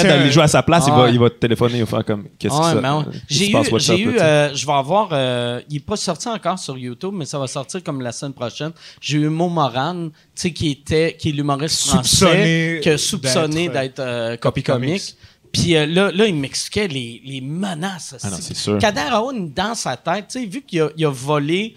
d'aller 0.05 0.30
jouer 0.30 0.42
à 0.44 0.48
sa 0.48 0.62
place, 0.62 0.84
il, 0.86 0.92
va, 0.92 1.02
Ouais. 1.05 1.12
il 1.12 1.18
va 1.18 1.30
te 1.30 1.34
téléphoner, 1.36 1.74
il 1.78 1.80
va 1.84 1.86
faire 1.86 2.05
comme 2.05 2.26
qu'est-ce 2.38 2.55
que 2.55 2.59
Ouais, 2.76 2.80
ça? 2.82 2.98
ouais. 2.98 3.05
J'ai 3.28 3.51
eu, 3.51 3.56
j'ai 3.78 4.01
eu 4.01 4.18
euh, 4.18 4.55
je 4.55 4.66
vais 4.66 4.72
avoir, 4.72 5.09
euh, 5.12 5.60
il 5.68 5.76
est 5.76 5.80
pas 5.80 5.97
sorti 5.97 6.28
encore 6.28 6.59
sur 6.59 6.76
YouTube, 6.78 7.12
mais 7.14 7.24
ça 7.24 7.38
va 7.38 7.47
sortir 7.47 7.82
comme 7.82 8.01
la 8.01 8.12
semaine 8.12 8.32
prochaine. 8.32 8.72
J'ai 9.01 9.18
eu 9.18 9.28
Mo 9.28 9.48
Moran, 9.48 10.09
tu 10.09 10.12
sais, 10.34 10.51
qui 10.61 10.70
était, 10.73 11.16
qui 11.19 11.31
est 11.31 11.32
l'humoriste 11.32 11.74
Soupçonné 11.74 12.32
français, 12.35 12.81
qui 12.82 12.89
a 12.91 12.99
soupçonné 12.99 13.69
d'être, 13.69 13.73
d'être 13.81 13.99
euh, 14.01 14.37
Copy. 14.37 14.62
Comics. 14.62 15.16
Puis 15.51 15.74
euh, 15.74 15.87
là, 15.87 16.12
là, 16.12 16.27
il 16.27 16.35
m'expliquait 16.35 16.87
les, 16.87 17.23
les 17.24 17.41
menaces. 17.41 18.15
Ah 18.23 18.28
non, 18.28 18.37
c'est 18.39 18.55
sûr. 18.55 18.77
Kader 18.78 19.09
Aoun, 19.11 19.51
dans 19.55 19.74
sa 19.74 19.97
tête, 19.97 20.27
tu 20.31 20.39
sais, 20.39 20.45
vu 20.45 20.61
qu'il 20.61 20.82
a, 20.82 20.91
il 20.99 21.07
a 21.07 21.11
volé 21.11 21.74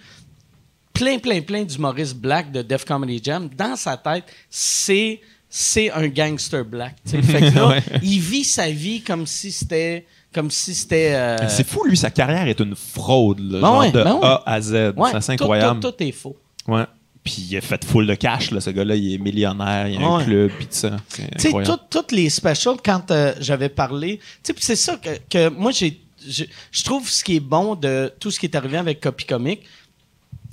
plein, 0.92 1.18
plein, 1.18 1.40
plein 1.40 1.62
d'humoristes 1.64 2.16
black 2.16 2.52
de 2.52 2.60
Def 2.60 2.84
Comedy 2.84 3.20
Jam, 3.24 3.48
dans 3.56 3.74
sa 3.76 3.96
tête, 3.96 4.24
c'est 4.50 5.20
c'est 5.48 5.90
un 5.90 6.08
gangster 6.08 6.62
black. 6.64 6.96
tu 7.04 7.12
sais. 7.12 7.22
Fait 7.22 7.40
que 7.40 7.54
là, 7.56 7.68
Ouais. 7.68 7.82
il 8.02 8.20
vit 8.20 8.44
sa 8.44 8.68
vie 8.70 9.00
comme 9.00 9.26
si 9.26 9.50
c'était 9.50 10.04
comme 10.34 10.50
si 10.50 10.74
c'était 10.74 11.14
euh, 11.14 11.48
C'est 11.48 11.66
fou, 11.66 11.84
lui, 11.84 11.96
sa 11.96 12.10
carrière 12.10 12.46
est 12.48 12.60
une 12.60 12.74
fraude, 12.76 13.38
là, 13.40 13.60
Ben 13.60 13.66
genre 13.66 13.78
ouais, 13.78 13.92
de 13.92 14.02
ben 14.04 14.14
ouais. 14.14 14.20
A 14.24 14.42
à 14.44 14.60
Z. 14.60 14.72
ouais, 14.96 15.10
c'est 15.20 15.20
tout- 15.36 15.44
incroyable. 15.44 15.80
Tout, 15.80 15.90
tout 15.92 16.02
est 16.02 16.12
faux. 16.12 16.36
Ouais. 16.68 16.84
Puis 17.24 17.46
il 17.50 17.56
a 17.56 17.62
fait 17.62 17.82
full 17.84 18.06
de 18.06 18.14
cash, 18.14 18.50
là. 18.50 18.60
Ce 18.60 18.68
gars-là, 18.70 18.94
il 18.96 19.14
est 19.14 19.18
millionnaire, 19.18 19.88
il 19.88 19.96
a 19.96 20.06
un 20.06 20.24
club, 20.24 20.50
puis 20.58 20.66
tout 20.66 20.74
ça. 20.74 20.96
Tu 21.14 21.22
sais, 21.38 21.50
toutes 21.90 22.12
les 22.12 22.28
specials, 22.28 22.76
quand 22.84 23.10
euh, 23.10 23.32
j'avais 23.40 23.70
parlé, 23.70 24.20
tu 24.42 24.52
sais, 24.52 24.58
c'est 24.60 24.76
ça 24.76 24.96
que, 24.98 25.08
que 25.30 25.48
moi, 25.48 25.72
j'ai, 25.72 26.00
je 26.28 26.82
trouve 26.84 27.08
ce 27.08 27.24
qui 27.24 27.36
est 27.36 27.40
bon 27.40 27.74
de 27.76 28.12
tout 28.20 28.30
ce 28.30 28.38
qui 28.38 28.44
est 28.46 28.54
arrivé 28.54 28.76
avec 28.76 29.00
Copy 29.00 29.24
Comic, 29.24 29.62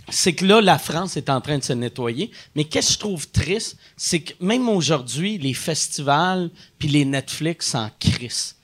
c'est 0.10 0.34
que 0.34 0.46
là, 0.46 0.62
la 0.62 0.78
France 0.78 1.16
est 1.18 1.30
en 1.30 1.42
train 1.42 1.58
de 1.58 1.64
se 1.64 1.74
nettoyer. 1.74 2.32
Mais 2.56 2.64
qu'est-ce 2.64 2.88
que 2.88 2.94
je 2.94 3.00
trouve 3.00 3.28
triste, 3.30 3.78
c'est 3.98 4.22
que 4.22 4.34
même 4.44 4.68
aujourd'hui, 4.70 5.38
les 5.38 5.54
festivals 5.54 6.50
puis 6.80 6.88
les 6.88 7.04
Netflix 7.06 7.68
s'en 7.68 7.90
crissent. 8.00 8.56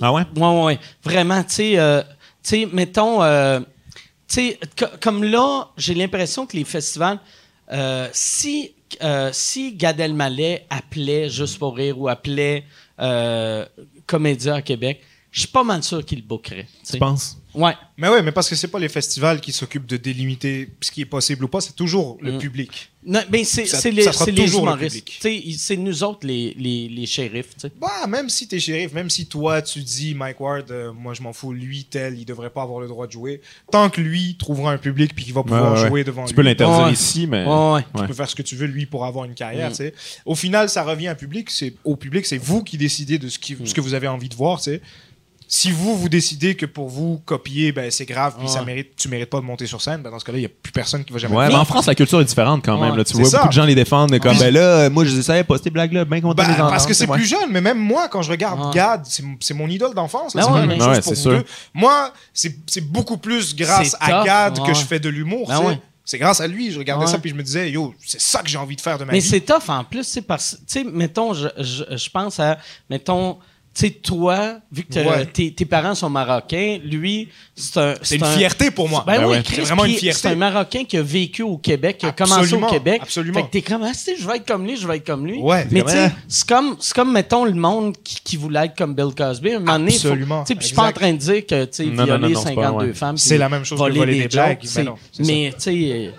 Ah 0.00 0.12
ouais? 0.12 0.22
Ouais, 0.36 0.62
ouais. 0.62 0.78
Vraiment, 1.02 1.42
tu 1.42 1.54
sais, 1.54 1.78
euh, 1.78 2.02
mettons, 2.72 3.22
euh, 3.22 3.60
tu 4.28 4.34
sais, 4.34 4.60
co- 4.76 4.86
comme 5.00 5.24
là, 5.24 5.68
j'ai 5.76 5.94
l'impression 5.94 6.46
que 6.46 6.56
les 6.56 6.64
festivals, 6.64 7.18
euh, 7.72 8.08
si, 8.12 8.72
euh, 9.02 9.30
si 9.32 9.74
Gad 9.74 10.00
Elmaleh 10.00 10.66
appelait 10.70 11.28
Juste 11.28 11.58
pour 11.58 11.76
rire 11.76 11.98
ou 11.98 12.08
appelait 12.08 12.64
euh, 13.00 13.64
Comédia 14.06 14.56
à 14.56 14.62
Québec, 14.62 15.02
je 15.30 15.40
suis 15.40 15.48
pas 15.48 15.64
mal 15.64 15.82
sûr 15.82 16.04
qu'il 16.04 16.18
le 16.18 16.24
bookerait. 16.24 16.66
Tu 16.88 16.98
penses? 16.98 17.38
Ouais. 17.58 17.74
Mais 17.96 18.08
ouais, 18.08 18.22
mais 18.22 18.30
parce 18.32 18.48
que 18.48 18.54
c'est 18.54 18.68
pas 18.68 18.78
les 18.78 18.88
festivals 18.88 19.40
qui 19.40 19.50
s'occupent 19.52 19.86
de 19.86 19.96
délimiter 19.96 20.68
ce 20.80 20.90
qui 20.92 21.00
est 21.00 21.04
possible 21.06 21.44
ou 21.44 21.48
pas, 21.48 21.60
c'est 21.60 21.74
toujours 21.74 22.16
le 22.20 22.32
Mm. 22.34 22.38
public. 22.38 22.90
Non, 23.04 23.20
mais 23.32 23.42
c'est 23.44 23.62
les, 23.90 24.04
les 24.04 24.34
toujours 24.34 24.66
le 24.66 24.72
humoristes. 24.72 24.96
public. 24.96 25.12
Tu 25.16 25.20
sais, 25.20 25.36
ils- 25.36 25.58
C'est 25.58 25.76
nous 25.76 26.02
autres, 26.04 26.26
les, 26.26 26.54
les, 26.58 26.88
les 26.88 27.06
shérifs. 27.06 27.56
tu. 27.60 27.66
Bah, 27.80 28.06
même 28.08 28.28
si 28.28 28.46
t'es 28.46 28.60
shérif, 28.60 28.92
même 28.92 29.08
si 29.10 29.26
toi 29.26 29.62
tu 29.62 29.80
dis 29.80 30.14
Mike 30.14 30.38
Ward, 30.40 30.70
euh, 30.70 30.92
moi 30.92 31.14
je 31.14 31.22
m'en 31.22 31.32
fous, 31.32 31.52
lui 31.52 31.84
tel, 31.84 32.18
il 32.18 32.24
devrait 32.24 32.50
pas 32.50 32.62
avoir 32.62 32.80
le 32.80 32.86
droit 32.88 33.06
de 33.06 33.12
jouer. 33.12 33.40
Tant 33.72 33.88
que 33.90 34.00
lui 34.00 34.36
trouvera 34.38 34.72
un 34.72 34.78
public 34.78 35.14
puis 35.14 35.24
qu'il 35.24 35.34
va 35.34 35.42
pouvoir 35.42 35.72
Ouais, 35.74 35.80
ouais. 35.82 35.88
jouer 35.88 36.04
devant 36.04 36.24
Tu 36.24 36.30
lui. 36.30 36.36
peux 36.36 36.42
l'interdire 36.42 36.86
Ouais. 36.86 36.92
ici, 36.92 37.26
mais. 37.26 37.44
Ouais, 37.44 37.72
ouais. 37.74 37.84
Tu 37.94 38.00
Ouais. 38.02 38.06
peux 38.06 38.14
faire 38.14 38.28
ce 38.30 38.34
que 38.36 38.42
tu 38.42 38.54
veux 38.56 38.66
lui 38.66 38.86
pour 38.86 39.04
avoir 39.06 39.24
une 39.24 39.34
carrière, 39.34 39.68
Mm. 39.70 39.72
tu 39.72 39.76
sais. 39.78 39.94
Au 40.24 40.34
final, 40.34 40.68
ça 40.68 40.82
revient 40.84 41.10
au 41.10 41.14
public, 41.16 41.50
c'est 41.50 41.74
au 41.84 41.96
public, 41.96 42.26
c'est 42.26 42.38
vous 42.38 42.62
qui 42.62 42.76
décidez 42.78 43.18
de 43.18 43.28
ce, 43.28 43.38
qui, 43.38 43.54
Mm. 43.54 43.66
ce 43.66 43.74
que 43.74 43.80
vous 43.80 43.94
avez 43.94 44.06
envie 44.08 44.28
de 44.28 44.34
voir, 44.36 44.58
tu 44.58 44.64
sais. 44.64 44.82
Si 45.50 45.70
vous 45.70 45.96
vous 45.96 46.10
décidez 46.10 46.54
que 46.56 46.66
pour 46.66 46.90
vous 46.90 47.22
copier, 47.24 47.72
ben 47.72 47.90
c'est 47.90 48.04
grave, 48.04 48.34
puis 48.38 48.46
ça 48.48 48.60
Ouais. 48.60 48.66
mérite, 48.66 48.90
tu 48.96 49.08
mérites 49.08 49.30
pas 49.30 49.40
de 49.40 49.46
monter 49.46 49.66
sur 49.66 49.80
scène, 49.80 50.02
ben 50.02 50.10
dans 50.10 50.18
ce 50.18 50.24
cas-là, 50.26 50.36
il 50.38 50.42
y 50.42 50.44
a 50.44 50.50
plus 50.50 50.72
personne 50.72 51.02
qui 51.06 51.12
va 51.12 51.18
jamais. 51.18 51.34
Ouais, 51.34 51.48
mais 51.48 51.54
en 51.54 51.64
France, 51.64 51.86
la 51.86 51.94
culture 51.94 52.20
est 52.20 52.24
différente 52.26 52.62
quand 52.62 52.78
même. 52.78 52.90
Ouais. 52.90 52.98
Là. 52.98 53.04
Tu 53.04 53.14
vois 53.16 53.24
ça. 53.24 53.38
beaucoup 53.38 53.48
de 53.48 53.52
gens 53.54 53.64
les 53.64 53.74
défendre 53.74 54.14
comme, 54.18 54.32
Puis- 54.32 54.40
ben 54.40 54.52
là, 54.52 54.60
euh, 54.60 54.90
moi, 54.90 55.06
je 55.06 55.20
savais 55.22 55.44
pas 55.44 55.56
ces 55.56 55.70
blagues-là, 55.70 56.04
bien 56.04 56.20
content 56.20 56.34
Ben, 56.34 56.44
de 56.44 56.48
les 56.48 56.54
entendre. 56.56 56.70
parce 56.70 56.86
que 56.86 56.92
c'est 56.92 57.08
Ouais. 57.08 57.16
plus 57.16 57.26
jeune, 57.26 57.50
mais 57.50 57.62
même 57.62 57.78
moi, 57.78 58.08
quand 58.08 58.20
je 58.20 58.30
regarde 58.30 58.60
Ouais. 58.60 58.74
Gad, 58.74 59.00
c'est 59.04 59.24
c'est 59.40 59.54
mon 59.54 59.68
idole 59.68 59.94
d'enfance. 59.94 60.34
Ben 60.36 60.42
c'est 60.42 60.50
la 60.52 60.66
même 60.66 60.78
chose 60.82 61.00
pour 61.00 61.14
vous 61.14 61.18
sûr. 61.20 61.44
Moi, 61.72 62.12
c'est 62.34 62.54
c'est 62.66 62.82
beaucoup 62.86 63.16
plus 63.16 63.56
grâce 63.56 63.96
à 64.00 64.24
Gad 64.24 64.62
que 64.66 64.74
je 64.74 64.84
fais 64.84 65.00
de 65.00 65.08
l'humour. 65.08 65.48
Ben. 65.48 65.78
C'est 66.04 66.18
grâce 66.18 66.40
à 66.40 66.46
lui, 66.46 66.72
je 66.72 66.78
regardais 66.78 67.04
Ouais. 67.06 67.10
ça 67.10 67.18
puis 67.18 67.28
je 67.30 67.34
me 67.34 67.42
disais, 67.42 67.70
yo, 67.70 67.94
c'est 68.06 68.20
ça 68.20 68.42
que 68.42 68.48
j'ai 68.48 68.56
envie 68.56 68.76
de 68.76 68.80
faire 68.80 68.96
de 68.98 69.04
ma 69.04 69.12
Mais 69.12 69.18
vie. 69.20 69.28
c'est 69.28 69.40
tough 69.40 69.68
en 69.68 69.84
plus, 69.84 70.04
c'est 70.04 70.22
parce 70.22 70.56
tu 70.60 70.64
sais, 70.66 70.84
mettons, 70.84 71.34
je, 71.34 71.48
je, 71.58 71.84
je 71.96 72.10
pense 72.10 72.38
à, 72.40 72.56
mettons, 72.88 73.36
sais, 73.86 73.90
toi, 73.90 74.58
vu 74.72 74.84
que 74.84 74.98
Ouais. 74.98 75.26
tes, 75.26 75.52
tes 75.52 75.64
parents 75.64 75.94
sont 75.94 76.10
marocains, 76.10 76.78
lui, 76.84 77.28
c'est 77.54 77.76
un. 77.78 77.94
C'est 78.02 78.16
une 78.16 78.24
un- 78.24 78.32
fierté 78.36 78.70
pour 78.70 78.88
moi. 78.88 79.04
Ben, 79.06 79.18
Ben 79.18 79.26
oui, 79.26 79.36
ouais. 79.36 79.42
C'est 79.44 79.60
vraiment 79.62 79.84
une 79.84 79.94
fierté. 79.94 80.18
C'est 80.20 80.28
un 80.28 80.34
Marocain 80.34 80.84
qui 80.84 80.96
a 80.96 81.02
vécu 81.02 81.42
au 81.42 81.56
Québec, 81.58 81.98
qui 81.98 82.06
a 82.06 82.12
commencé 82.12 82.54
au 82.54 82.66
Québec. 82.66 83.00
absolument. 83.02 83.38
Fait 83.40 83.46
que 83.46 83.50
t'es 83.50 83.62
comme, 83.62 83.82
ah, 83.84 83.92
si, 83.94 84.12
je 84.18 84.26
vais 84.26 84.36
être 84.36 84.46
comme 84.46 84.66
lui, 84.66 84.76
je 84.76 84.86
vais 84.86 84.96
être 84.96 85.06
comme 85.06 85.26
lui. 85.26 85.38
Ouais, 85.38 85.66
Mais 85.70 85.82
tu 85.82 85.90
sais, 85.90 86.12
c'est 86.28 86.46
comme, 86.48 86.76
c'est 86.80 86.94
comme, 86.94 87.12
mettons, 87.12 87.44
le 87.44 87.52
monde 87.54 87.94
qui, 88.02 88.20
qui 88.22 88.36
voulait 88.36 88.66
être 88.66 88.76
comme 88.76 88.94
Bill 88.94 89.14
Cosby. 89.16 89.52
À 89.52 89.56
un 89.56 89.58
moment 89.60 89.78
donné, 89.78 89.94
Absolument, 89.94 90.42
Tu 90.44 90.48
sais, 90.48 90.54
puis 90.54 90.62
je 90.62 90.66
suis 90.68 90.76
pas 90.76 90.88
en 90.88 90.92
train 90.92 91.12
de 91.12 91.18
dire 91.18 91.46
que, 91.46 91.64
tu 91.64 91.70
sais, 91.72 91.84
violer 91.84 92.06
non, 92.12 92.18
non, 92.18 92.40
c'est 92.40 92.54
pas, 92.54 92.62
52 92.62 92.86
ouais. 92.86 92.94
femmes. 92.94 93.16
C'est 93.16 93.38
la 93.38 93.48
même 93.48 93.64
chose 93.64 93.78
que 93.78 93.84
voler 93.84 94.18
des 94.22 94.28
blagues. 94.28 94.58
mais, 95.20 95.52
tu 95.52 95.58
sais. 95.58 95.70
euh, 95.74 96.10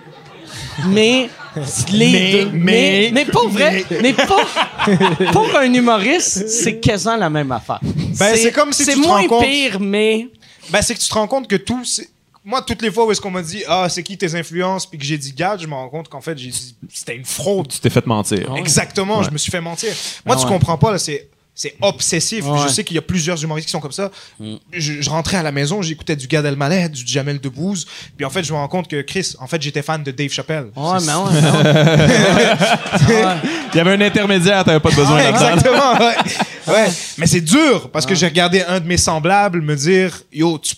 Mais, 0.87 1.29
Mais, 1.93 2.31
deux- 2.31 2.49
mais, 2.51 2.51
mais, 2.53 3.11
mais 3.13 3.25
pour 3.25 3.49
vrai, 3.49 3.83
mais 4.01 4.13
pour, 4.13 4.41
pour 5.31 5.55
un 5.57 5.73
humoriste, 5.73 6.47
c'est 6.49 6.79
quasiment 6.79 7.15
la 7.17 7.29
même 7.29 7.51
affaire. 7.51 7.79
Ben, 7.81 8.35
c'est 8.35 8.51
comme 8.51 8.73
si 8.73 8.83
c'est 8.85 8.93
tu 8.93 9.01
te 9.01 9.07
moins 9.07 9.21
rends 9.21 9.27
compte- 9.27 9.45
pire, 9.45 9.79
mais 9.79 10.27
Ben, 10.71 10.81
c'est 10.81 10.93
que 10.95 10.99
tu 10.99 11.07
te 11.09 11.13
rends 11.13 11.27
compte 11.27 11.47
que 11.47 11.55
tout. 11.55 11.83
c'est- 11.85 12.09
Moi, 12.45 12.61
toutes 12.61 12.81
les 12.81 12.89
fois 12.91 13.05
où 13.05 13.11
est-ce 13.11 13.21
qu'on 13.21 13.31
m'a 13.31 13.41
dit, 13.41 13.63
ah, 13.67 13.87
c'est 13.89 14.01
qui 14.01 14.17
tes 14.17 14.33
influences, 14.35 14.85
puis 14.85 14.97
que 14.97 15.03
j'ai 15.05 15.17
dit 15.17 15.33
Gad, 15.33 15.61
je 15.61 15.67
me 15.67 15.73
rends 15.73 15.89
compte 15.89 16.07
qu'en 16.09 16.21
fait, 16.21 16.37
j'ai 16.37 16.49
dit, 16.49 16.75
c'était 16.91 17.15
une 17.15 17.25
fraude. 17.25 17.67
Tu 17.67 17.79
t'es 17.79 17.89
fait 17.89 18.05
mentir. 18.05 18.55
Exactement, 18.55 19.19
Ouais. 19.19 19.25
je 19.25 19.31
me 19.31 19.37
suis 19.37 19.51
fait 19.51 19.61
mentir. 19.61 19.91
Moi, 20.25 20.35
Ah 20.35 20.39
tu 20.39 20.45
ouais. 20.45 20.51
comprends 20.53 20.77
pas, 20.77 20.91
là, 20.91 20.97
c'est. 20.97 21.27
C'est 21.59 21.75
obsessif. 21.81 22.45
Ouais. 22.45 22.57
Mm. 22.57 22.63
Je 22.63 22.67
sais 22.69 22.85
qu'il 22.85 22.95
y 22.95 22.99
a 22.99 23.01
plusieurs 23.01 23.43
humoristes 23.43 23.67
qui 23.67 23.73
sont 23.73 23.81
comme 23.81 23.91
ça. 23.91 24.09
Je, 24.71 25.01
je 25.01 25.09
rentrais 25.09 25.35
à 25.35 25.43
la 25.43 25.51
maison, 25.51 25.81
j'écoutais 25.81 26.15
du 26.15 26.25
Gad 26.25 26.45
Elmaleh, 26.45 26.87
du 26.87 27.05
Jamel 27.05 27.37
Debbouze. 27.41 27.85
Puis 28.15 28.25
en 28.25 28.29
fait, 28.29 28.45
je 28.45 28.53
me 28.53 28.57
rends 28.57 28.69
compte 28.69 28.87
que 28.87 29.01
Chris, 29.01 29.33
en 29.39 29.45
fait, 29.45 29.61
j'étais 29.61 29.81
fan 29.81 30.01
de 30.01 30.11
Dave 30.11 30.31
Chappelle. 30.31 30.67
Ouais, 30.73 30.97
mais 31.05 31.13
ouais, 31.13 31.31
mais 31.33 33.13
ouais. 33.13 33.35
Il 33.73 33.77
y 33.77 33.79
avait 33.81 33.91
un 33.91 33.99
intermédiaire, 33.99 34.63
t'avais 34.63 34.79
pas 34.79 34.89
de 34.89 34.95
besoin 34.95 35.17
Ouais, 35.17 35.29
exactement. 35.31 35.99
Ouais. 35.99 36.15
Ouais. 36.65 36.87
Mais 37.17 37.27
c'est 37.27 37.41
dur 37.41 37.89
parce 37.91 38.05
que 38.05 38.15
j'ai 38.15 38.27
regardé 38.27 38.61
un 38.61 38.79
de 38.79 38.87
mes 38.87 38.95
semblables 38.95 39.61
me 39.61 39.75
dire 39.75 40.17
Yo, 40.31 40.59
tu, 40.59 40.75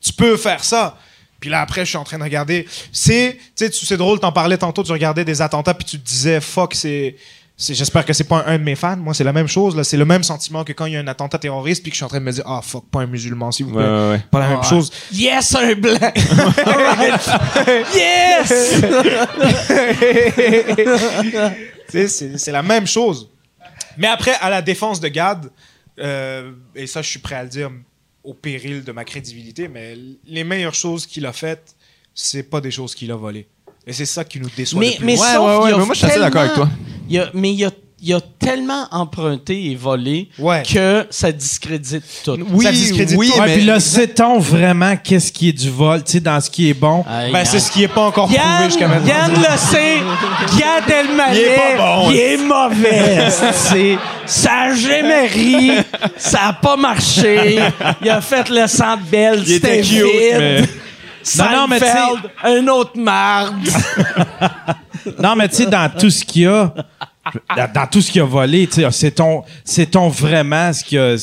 tu 0.00 0.12
peux 0.12 0.36
faire 0.36 0.64
ça. 0.64 0.98
Puis 1.38 1.50
là, 1.50 1.60
après, 1.60 1.84
je 1.84 1.90
suis 1.90 1.98
en 1.98 2.04
train 2.04 2.18
de 2.18 2.24
regarder. 2.24 2.66
C'est 2.92 3.38
tu 3.56 3.66
sais, 3.66 3.70
c'est 3.72 3.96
drôle, 3.96 4.18
t'en 4.18 4.32
parlais 4.32 4.58
tantôt, 4.58 4.82
tu 4.82 4.90
regardais 4.90 5.24
des 5.24 5.40
attentats, 5.40 5.74
puis 5.74 5.84
tu 5.84 6.00
te 6.00 6.04
disais 6.04 6.40
Fuck, 6.40 6.74
c'est. 6.74 7.14
C'est- 7.60 7.74
J'espère 7.74 8.04
que 8.04 8.12
c'est 8.12 8.24
pas 8.24 8.44
un, 8.46 8.54
un 8.54 8.58
de 8.58 8.64
mes 8.64 8.74
fans. 8.74 8.96
Moi, 8.96 9.14
c'est 9.14 9.22
la 9.24 9.32
même 9.32 9.46
chose. 9.46 9.76
là. 9.76 9.84
C'est 9.84 9.96
le 9.96 10.04
même 10.04 10.22
sentiment 10.24 10.64
que 10.64 10.72
quand 10.72 10.86
il 10.86 10.94
y 10.94 10.96
a 10.96 11.00
un 11.00 11.06
attentat 11.06 11.38
terroriste, 11.38 11.82
puis 11.82 11.90
que 11.90 11.94
je 11.94 11.98
suis 11.98 12.04
en 12.04 12.08
train 12.08 12.18
de 12.20 12.24
me 12.24 12.32
dire 12.32 12.44
Ah, 12.46 12.60
fuck, 12.62 12.84
pas 12.90 13.00
un 13.00 13.06
musulman, 13.06 13.52
s'il 13.52 13.66
vous 13.66 13.72
plaît. 13.74 13.84
Ouais, 13.84 13.88
ouais, 13.90 14.10
ouais. 14.10 14.22
Pas 14.30 14.40
la 14.40 14.48
même 14.48 14.62
chose. 14.64 14.90
Yes, 15.12 15.54
un 15.54 15.74
blanc! 15.74 15.98
Yes! 17.94 18.52
C'est 22.08 22.52
la 22.52 22.62
même 22.62 22.86
chose. 22.86 23.28
Mais 23.98 24.06
après, 24.06 24.34
à 24.40 24.50
la 24.50 24.62
défense 24.62 25.00
de 25.00 25.08
Gad, 25.08 25.50
euh, 25.98 26.52
et 26.74 26.86
ça, 26.86 27.02
je 27.02 27.08
suis 27.08 27.18
prêt 27.18 27.34
à 27.34 27.42
le 27.42 27.48
dire 27.48 27.70
au 28.22 28.34
péril 28.34 28.84
de 28.84 28.92
ma 28.92 29.04
crédibilité, 29.04 29.68
mais 29.68 29.96
les 30.26 30.44
meilleures 30.44 30.74
choses 30.74 31.06
qu'il 31.06 31.26
a 31.26 31.32
faites, 31.32 31.74
c'est 32.14 32.42
pas 32.42 32.60
des 32.60 32.70
choses 32.70 32.94
qu'il 32.94 33.10
a 33.10 33.16
volées. 33.16 33.46
Et 33.86 33.92
c'est 33.92 34.06
ça 34.06 34.24
qui 34.24 34.38
nous 34.40 34.48
déçoit 34.56 34.78
mais, 34.80 34.90
le 34.90 34.96
plus. 34.96 35.04
mais 35.06 35.12
Ouais, 35.18 35.26
sauf, 35.34 35.38
ouais, 35.38 35.56
ouais, 35.64 35.70
il 35.70 35.74
a 35.74 35.78
mais 35.78 35.84
moi, 35.84 35.94
je 35.94 35.98
suis 35.98 36.06
assez 36.06 36.18
d'accord 36.20 36.40
avec 36.42 36.52
tellement- 36.54 36.70
toi. 37.10 37.22
a- 37.24 37.30
mais 37.34 37.52
il 37.52 37.64
a, 37.64 37.70
il 38.02 38.14
a 38.14 38.20
tellement 38.38 38.86
emprunté 38.92 39.70
et 39.70 39.74
volé 39.74 40.28
Ouais. 40.38 40.62
que 40.62 41.06
ça 41.10 41.32
discrédite 41.32 42.02
tout. 42.24 42.38
Oui, 42.50 42.64
Ça 42.64 42.72
discrédite 42.72 43.16
oui, 43.18 43.30
tout. 43.30 43.40
Ouais, 43.40 43.46
mais- 43.46 43.54
puis 43.56 43.64
là, 43.64 43.80
sait-on 43.80 44.38
vraiment 44.38 44.96
qu'est-ce 44.96 45.32
qui 45.32 45.48
est 45.48 45.52
du 45.52 45.68
vol, 45.70 46.02
tu 46.04 46.12
sais, 46.12 46.20
dans 46.20 46.40
ce 46.40 46.48
qui 46.50 46.70
est 46.70 46.74
bon? 46.74 47.04
Hey, 47.10 47.32
Ben, 47.32 47.44
c'est 47.44 47.58
ce 47.58 47.70
qui 47.70 47.82
est 47.82 47.88
pas 47.88 48.02
encore 48.06 48.26
prouvé 48.26 48.38
Yann, 48.40 48.64
jusqu'à 48.70 48.86
maintenant. 48.88 49.06
Yann 49.08 49.32
le 49.32 49.56
sait, 49.58 49.96
Gad 50.58 50.90
Elmaleh, 50.90 51.40
Il 51.40 51.40
est 51.42 51.56
pas 51.56 51.76
bon. 51.76 52.10
il 52.10 52.16
est 52.16 52.36
mauvais. 52.36 53.30
c'est- 53.52 53.98
ça 54.26 54.52
a 54.70 54.74
jamais 54.74 55.26
ri, 55.26 55.72
ça 56.16 56.48
a 56.48 56.52
pas 56.52 56.76
marché. 56.76 57.58
Il 58.02 58.08
a 58.10 58.20
fait 58.20 58.48
le 58.48 58.66
centre 58.66 59.02
belle, 59.10 59.42
c'était 59.46 59.80
vide. 59.80 60.04
mais- 60.38 60.62
Non, 61.38 61.44
non, 61.50 61.66
mais 61.68 61.78
tu 61.78 61.84
sais- 61.86 61.92
Seinfeld, 61.92 62.30
un 62.44 62.68
autre 62.68 62.96
marde. 62.96 63.54
Non, 65.18 65.34
mais 65.34 65.48
tu 65.48 65.56
sais, 65.56 65.66
dans 65.66 65.90
tout 65.98 66.10
ce 66.10 66.22
qu'il 66.24 66.42
y 66.42 66.46
a, 66.46 66.74
dans, 67.56 67.72
dans 67.74 67.86
tout 67.86 68.02
ce 68.02 68.10
qu'il 68.10 68.20
a 68.20 68.24
volé, 68.24 68.66
tu 68.66 68.82
sais, 68.82 68.90
sait-on, 68.90 69.42
sait-on 69.64 70.08
vraiment 70.08 70.72
ce 70.74 70.84
qu'il 70.84 70.98
a, 70.98 71.16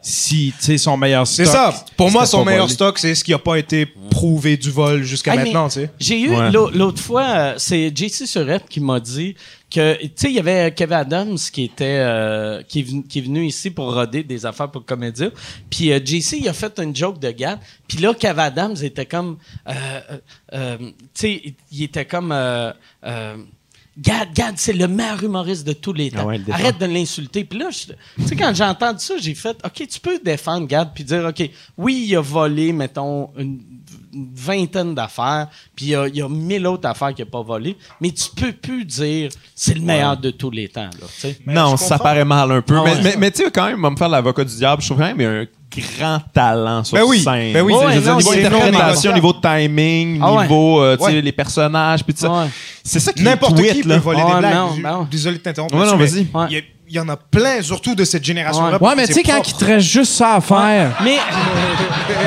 si, 0.00 0.52
tu 0.56 0.64
sais, 0.64 0.78
son 0.78 0.96
meilleur 0.96 1.26
stock? 1.26 1.44
C'est 1.46 1.50
ça. 1.52 1.74
Pour 1.96 2.12
moi, 2.12 2.26
son 2.26 2.44
meilleur 2.44 2.66
volé. 2.66 2.74
stock, 2.74 2.98
c'est 2.98 3.14
ce 3.16 3.24
qui 3.24 3.34
a 3.34 3.38
pas 3.38 3.56
été 3.58 3.86
prouvé 4.10 4.56
du 4.56 4.70
vol 4.70 5.02
jusqu'à 5.02 5.32
Hey, 5.34 5.38
maintenant, 5.40 5.66
tu 5.68 5.80
sais. 5.80 5.90
J'ai 5.98 6.20
eu 6.20 6.30
Ouais. 6.30 6.50
l'autre 6.52 7.02
fois, 7.02 7.24
euh, 7.26 7.54
c'est 7.56 7.92
JC 7.94 8.24
Surette 8.26 8.66
qui 8.68 8.80
m'a 8.80 9.00
dit 9.00 9.34
que, 9.70 10.00
tu 10.00 10.10
sais, 10.16 10.28
il 10.30 10.34
y 10.34 10.38
avait 10.38 10.72
Kevin 10.74 10.94
Adams 10.94 11.36
qui 11.52 11.64
était, 11.64 11.98
euh, 12.00 12.62
qui, 12.62 12.80
est 12.80 12.82
venu, 12.82 13.02
qui 13.04 13.18
est 13.18 13.22
venu 13.22 13.44
ici 13.46 13.70
pour 13.70 13.92
roder 13.92 14.22
des 14.22 14.46
affaires 14.46 14.70
pour 14.70 14.84
Comédia. 14.84 15.30
Puis 15.68 15.92
euh, 15.92 16.00
JC, 16.04 16.38
il 16.40 16.48
a 16.48 16.52
fait 16.52 16.78
une 16.78 16.94
joke 16.96 17.18
de 17.18 17.30
Gad. 17.30 17.58
Puis 17.86 17.98
là, 17.98 18.14
Kevin 18.14 18.38
Adams 18.40 18.76
était 18.82 19.06
comme, 19.06 19.36
euh, 19.68 19.72
euh, 20.10 20.18
euh, 20.54 20.76
tu 20.78 20.92
sais, 21.14 21.54
il- 21.70 21.82
était 21.82 22.06
comme, 22.06 22.32
Gad, 24.00 24.32
Gad, 24.32 24.54
c'est 24.56 24.72
le 24.74 24.86
meilleur 24.86 25.22
humoriste 25.24 25.66
de 25.66 25.72
tous 25.72 25.92
les 25.92 26.10
temps. 26.12 26.18
Ah 26.22 26.26
ouais, 26.26 26.38
défend. 26.38 26.52
Arrête 26.52 26.78
de 26.78 26.86
l'insulter. 26.86 27.44
Puis 27.44 27.58
là, 27.58 27.68
tu 27.70 28.26
sais, 28.26 28.36
quand 28.36 28.54
j'ai 28.54 28.62
entendu 28.64 29.00
ça, 29.00 29.14
j'ai 29.18 29.34
fait, 29.34 29.56
OK, 29.64 29.86
tu 29.88 30.00
peux 30.00 30.20
défendre 30.24 30.68
Gad 30.68 30.90
puis 30.94 31.02
dire, 31.02 31.24
OK, 31.24 31.50
oui, 31.76 32.06
il 32.08 32.14
a 32.16 32.20
volé, 32.20 32.72
mettons, 32.72 33.30
une 33.36 33.60
vingtaine 34.34 34.94
d'affaires, 34.94 35.48
puis 35.76 35.86
il 35.86 35.88
y 35.90 35.94
a, 35.94 36.08
y 36.08 36.22
a 36.22 36.28
mille 36.28 36.66
autres 36.66 36.88
affaires 36.88 37.14
qu'il 37.14 37.24
n'a 37.24 37.30
pas 37.30 37.42
volées, 37.42 37.76
mais 38.00 38.10
tu 38.10 38.24
peux 38.34 38.52
plus 38.52 38.84
dire, 38.84 39.30
c'est 39.54 39.74
le 39.74 39.80
meilleur 39.80 40.16
de 40.16 40.30
tous 40.30 40.50
les 40.50 40.68
temps, 40.68 40.88
là, 41.24 41.30
non, 41.46 41.76
ça 41.76 41.98
paraît 41.98 42.24
mal 42.24 42.50
un 42.52 42.62
peu. 42.62 42.76
Ah 42.78 42.82
mais 42.84 42.92
ouais. 42.94 43.00
mais, 43.02 43.14
mais 43.18 43.30
tu 43.30 43.44
sais, 43.44 43.50
quand 43.50 43.66
même, 43.66 43.78
on 43.78 43.82
va 43.82 43.90
me 43.90 43.96
faire 43.96 44.08
l'avocat 44.08 44.44
du 44.44 44.54
diable. 44.56 44.80
Je 44.82 44.86
trouve 44.88 44.98
quand 44.98 45.14
même 45.14 45.16
qu'il 45.16 45.24
y 45.24 45.26
a 45.26 45.30
un 45.32 45.46
grand 45.98 46.20
talent 46.32 46.84
sur 46.84 46.96
Ben 46.96 47.04
oui, 47.06 47.20
scène. 47.20 47.52
ben 47.52 47.62
oui. 47.62 47.72
Ouais, 47.74 47.80
je 47.92 47.98
veux 47.98 48.00
dire, 48.02 48.10
non, 48.12 48.18
niveau 48.18 48.32
c'est 48.32 48.42
non 48.42 48.56
interprétation, 48.56 49.12
niveau 49.12 49.32
timing, 49.34 50.18
Ah 50.22 50.32
ouais. 50.32 50.42
niveau 50.42 50.80
euh, 50.82 50.96
Ouais. 50.98 51.20
les 51.20 51.32
personnages, 51.32 52.02
puis 52.04 52.14
tout 52.14 52.20
ça. 52.20 52.30
Ouais. 52.30 52.46
C'est 52.82 53.00
ça 53.00 53.12
qui 53.12 53.22
N'importe 53.22 53.56
tweet, 53.56 53.72
qui 53.72 53.82
là. 53.82 53.96
peut 53.96 54.00
voler 54.00 54.22
Ouais, 54.22 54.32
des 54.34 54.38
blagues. 54.38 54.54
non, 54.54 54.76
non. 54.78 55.08
Désolé 55.10 55.36
de 55.36 55.42
t'interrompre. 55.42 55.74
Ouais, 55.76 55.86
non, 55.86 55.96
vas-y. 55.96 56.26
Il 56.88 56.94
y 56.96 57.00
en 57.00 57.08
a 57.08 57.16
plein, 57.16 57.60
surtout 57.62 57.94
de 57.94 58.04
cette 58.04 58.24
génération-là. 58.24 58.78
Ouais, 58.82 58.94
mais 58.96 59.06
tu 59.06 59.12
sais, 59.14 59.22
quand 59.22 59.42
il 59.46 59.54
te 59.54 59.64
reste 59.64 59.86
juste 59.86 60.12
ça 60.14 60.34
à 60.34 60.40
faire. 60.40 60.96
Mais 61.04 61.16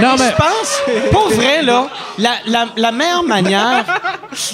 Non, 0.02 0.16
mais. 0.20 0.30
je 0.30 0.36
pense, 0.36 1.10
pour 1.12 1.30
vrai, 1.30 1.62
là, 1.64 1.88
la, 2.18 2.32
la, 2.46 2.68
la 2.78 2.92
meilleure 2.92 3.24
manière, 3.24 3.86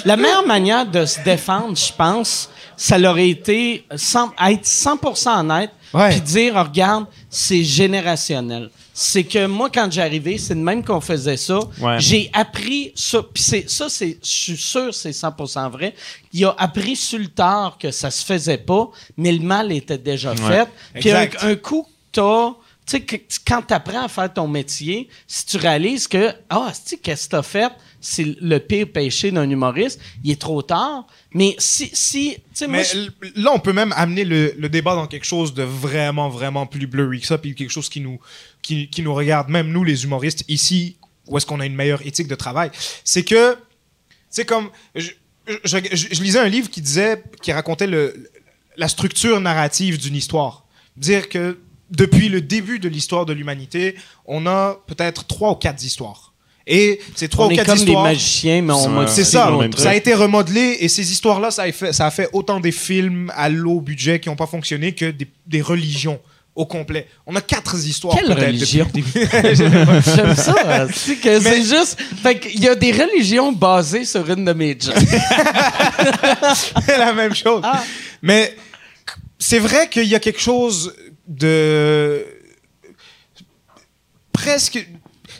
La 0.04 0.16
meilleure 0.16 0.46
manière 0.46 0.86
de 0.86 1.04
se 1.04 1.20
défendre, 1.20 1.76
je 1.76 1.92
pense, 1.96 2.48
ça 2.76 2.98
leur 2.98 3.12
aurait 3.12 3.28
été 3.28 3.84
sans- 3.96 4.30
être 4.46 4.64
100% 4.64 5.40
honnête, 5.40 5.70
puis 6.10 6.20
dire, 6.20 6.54
oh, 6.56 6.62
regarde, 6.62 7.04
c'est 7.30 7.62
générationnel. 7.62 8.70
C'est 9.00 9.22
que 9.22 9.46
moi, 9.46 9.70
quand 9.72 9.88
j'arrivais, 9.92 10.38
c'est 10.38 10.56
de 10.56 10.60
même 10.60 10.84
qu'on 10.84 11.00
faisait 11.00 11.36
ça. 11.36 11.60
Ouais. 11.80 12.00
J'ai 12.00 12.30
appris 12.32 12.90
ça, 12.96 13.22
puis 13.22 13.40
c'est 13.40 13.70
ça, 13.70 13.88
c'est, 13.88 14.18
je 14.20 14.28
suis 14.28 14.56
sûr, 14.56 14.92
c'est 14.92 15.10
100% 15.10 15.70
vrai. 15.70 15.94
Il 16.32 16.44
a 16.44 16.52
appris 16.58 16.96
sur 16.96 17.20
le 17.20 17.28
tard 17.28 17.78
que 17.78 17.92
ça 17.92 18.10
se 18.10 18.24
faisait 18.24 18.58
pas, 18.58 18.90
mais 19.16 19.30
le 19.30 19.38
mal 19.38 19.70
était 19.70 19.98
déjà 19.98 20.34
fait. 20.34 20.66
Puis 20.94 21.12
un, 21.12 21.54
coup 21.54 21.86
t'as 22.10 22.54
tu 22.86 22.96
sais, 22.96 23.24
quand 23.46 23.62
tu 23.62 23.74
apprends 23.74 24.02
à 24.02 24.08
faire 24.08 24.32
ton 24.32 24.48
métier, 24.48 25.08
si 25.28 25.46
tu 25.46 25.58
réalises 25.58 26.08
que, 26.08 26.32
ah, 26.50 26.72
tu 26.72 26.80
sais, 26.84 26.96
qu'est-ce 26.96 27.26
que 27.26 27.30
tu 27.30 27.36
as 27.36 27.42
fait, 27.42 27.72
c'est 28.00 28.36
le 28.40 28.58
pire 28.58 28.86
péché 28.92 29.30
d'un 29.30 29.48
humoriste, 29.48 30.00
il 30.24 30.30
est 30.30 30.40
trop 30.40 30.62
tard. 30.62 31.06
Mais 31.34 31.56
si, 31.58 31.90
si 31.92 32.36
moi, 32.66 32.78
je- 32.82 33.40
là, 33.42 33.50
on 33.54 33.58
peut 33.58 33.72
même 33.72 33.92
amener 33.96 34.24
le, 34.24 34.54
le 34.56 34.68
débat 34.68 34.94
dans 34.94 35.06
quelque 35.06 35.26
chose 35.26 35.52
de 35.54 35.62
vraiment, 35.62 36.28
vraiment 36.28 36.66
plus 36.66 36.86
blurry 36.86 37.20
que 37.20 37.26
ça, 37.26 37.38
puis 37.38 37.54
quelque 37.54 37.70
chose 37.70 37.88
qui 37.88 38.00
nous, 38.00 38.18
qui, 38.62 38.88
qui 38.88 39.02
nous 39.02 39.14
regarde, 39.14 39.48
même 39.48 39.70
nous, 39.70 39.84
les 39.84 40.04
humoristes, 40.04 40.44
ici, 40.48 40.96
où 41.26 41.36
est-ce 41.36 41.44
qu'on 41.46 41.60
a 41.60 41.66
une 41.66 41.74
meilleure 41.74 42.06
éthique 42.06 42.28
de 42.28 42.34
travail. 42.34 42.70
C'est 43.04 43.24
que, 43.24 43.56
c'est 44.30 44.44
comme, 44.44 44.70
je, 44.94 45.10
je, 45.64 45.78
je- 45.92 46.06
je 46.12 46.22
lisais 46.22 46.38
un 46.38 46.48
livre 46.48 46.70
qui 46.70 46.80
disait, 46.80 47.22
qui 47.42 47.52
racontait 47.52 47.86
le, 47.86 48.30
la 48.76 48.88
structure 48.88 49.40
narrative 49.40 49.98
d'une 49.98 50.14
histoire. 50.16 50.64
Dire 50.96 51.28
que 51.28 51.58
depuis 51.90 52.28
le 52.28 52.40
début 52.42 52.78
de 52.78 52.88
l'histoire 52.88 53.24
de 53.26 53.32
l'humanité, 53.32 53.96
on 54.26 54.46
a 54.46 54.78
peut-être 54.86 55.26
trois 55.26 55.52
ou 55.52 55.54
quatre 55.54 55.82
histoires. 55.84 56.27
Et 56.70 57.00
ces 57.16 57.28
trois 57.28 57.46
on 57.46 57.48
ou 57.48 57.52
est 57.52 57.56
quatre 57.56 57.66
comme 57.68 57.78
des 57.78 57.84
histoires. 57.84 58.02
magiciens, 58.04 58.60
mais 58.62 58.72
on 58.74 58.82
C'est- 58.82 58.88
modifie 58.90 59.14
C'est 59.16 59.24
ça, 59.24 59.50
le 59.50 59.56
même 59.56 59.72
ça 59.72 59.90
a 59.90 59.94
été 59.94 60.12
remodelé 60.14 60.76
et 60.80 60.88
ces 60.88 61.10
histoires-là, 61.10 61.50
ça, 61.50 61.62
a 61.62 61.72
fait- 61.72 61.92
ça 61.94 62.06
a 62.06 62.10
fait 62.10 62.28
autant 62.34 62.60
des 62.60 62.72
films 62.72 63.32
à 63.34 63.48
low 63.48 63.80
budget 63.80 64.20
qui 64.20 64.28
n'ont 64.28 64.36
pas 64.36 64.46
fonctionné 64.46 64.92
que 64.92 65.10
des, 65.10 65.26
des 65.46 65.62
religions 65.62 66.20
au 66.54 66.66
complet. 66.66 67.06
On 67.24 67.34
a 67.36 67.40
quatre 67.40 67.74
histoires. 67.86 68.16
Quelle 68.18 68.32
religion? 68.32 68.86
J'aime 69.54 70.34
ça. 70.36 70.86
C'est 70.92 71.16
que 71.16 71.40
c'est 71.40 71.62
juste. 71.62 71.96
Fait 72.22 72.38
qu'il 72.38 72.60
y 72.60 72.68
a 72.68 72.74
des 72.74 72.90
religions 72.92 73.52
basées 73.52 74.04
sur 74.04 74.28
une 74.28 74.44
de 74.44 74.52
mes 74.52 74.76
jokes. 74.78 74.94
C'est 76.86 76.98
la 76.98 77.12
même 77.12 77.34
chose. 77.34 77.62
Ah. 77.64 77.82
Mais 78.22 78.56
c'est 79.38 79.60
vrai 79.60 79.88
qu'il 79.88 80.06
y 80.06 80.14
a 80.16 80.20
quelque 80.20 80.40
chose 80.40 80.92
de 81.28 82.24
presque. 84.32 84.84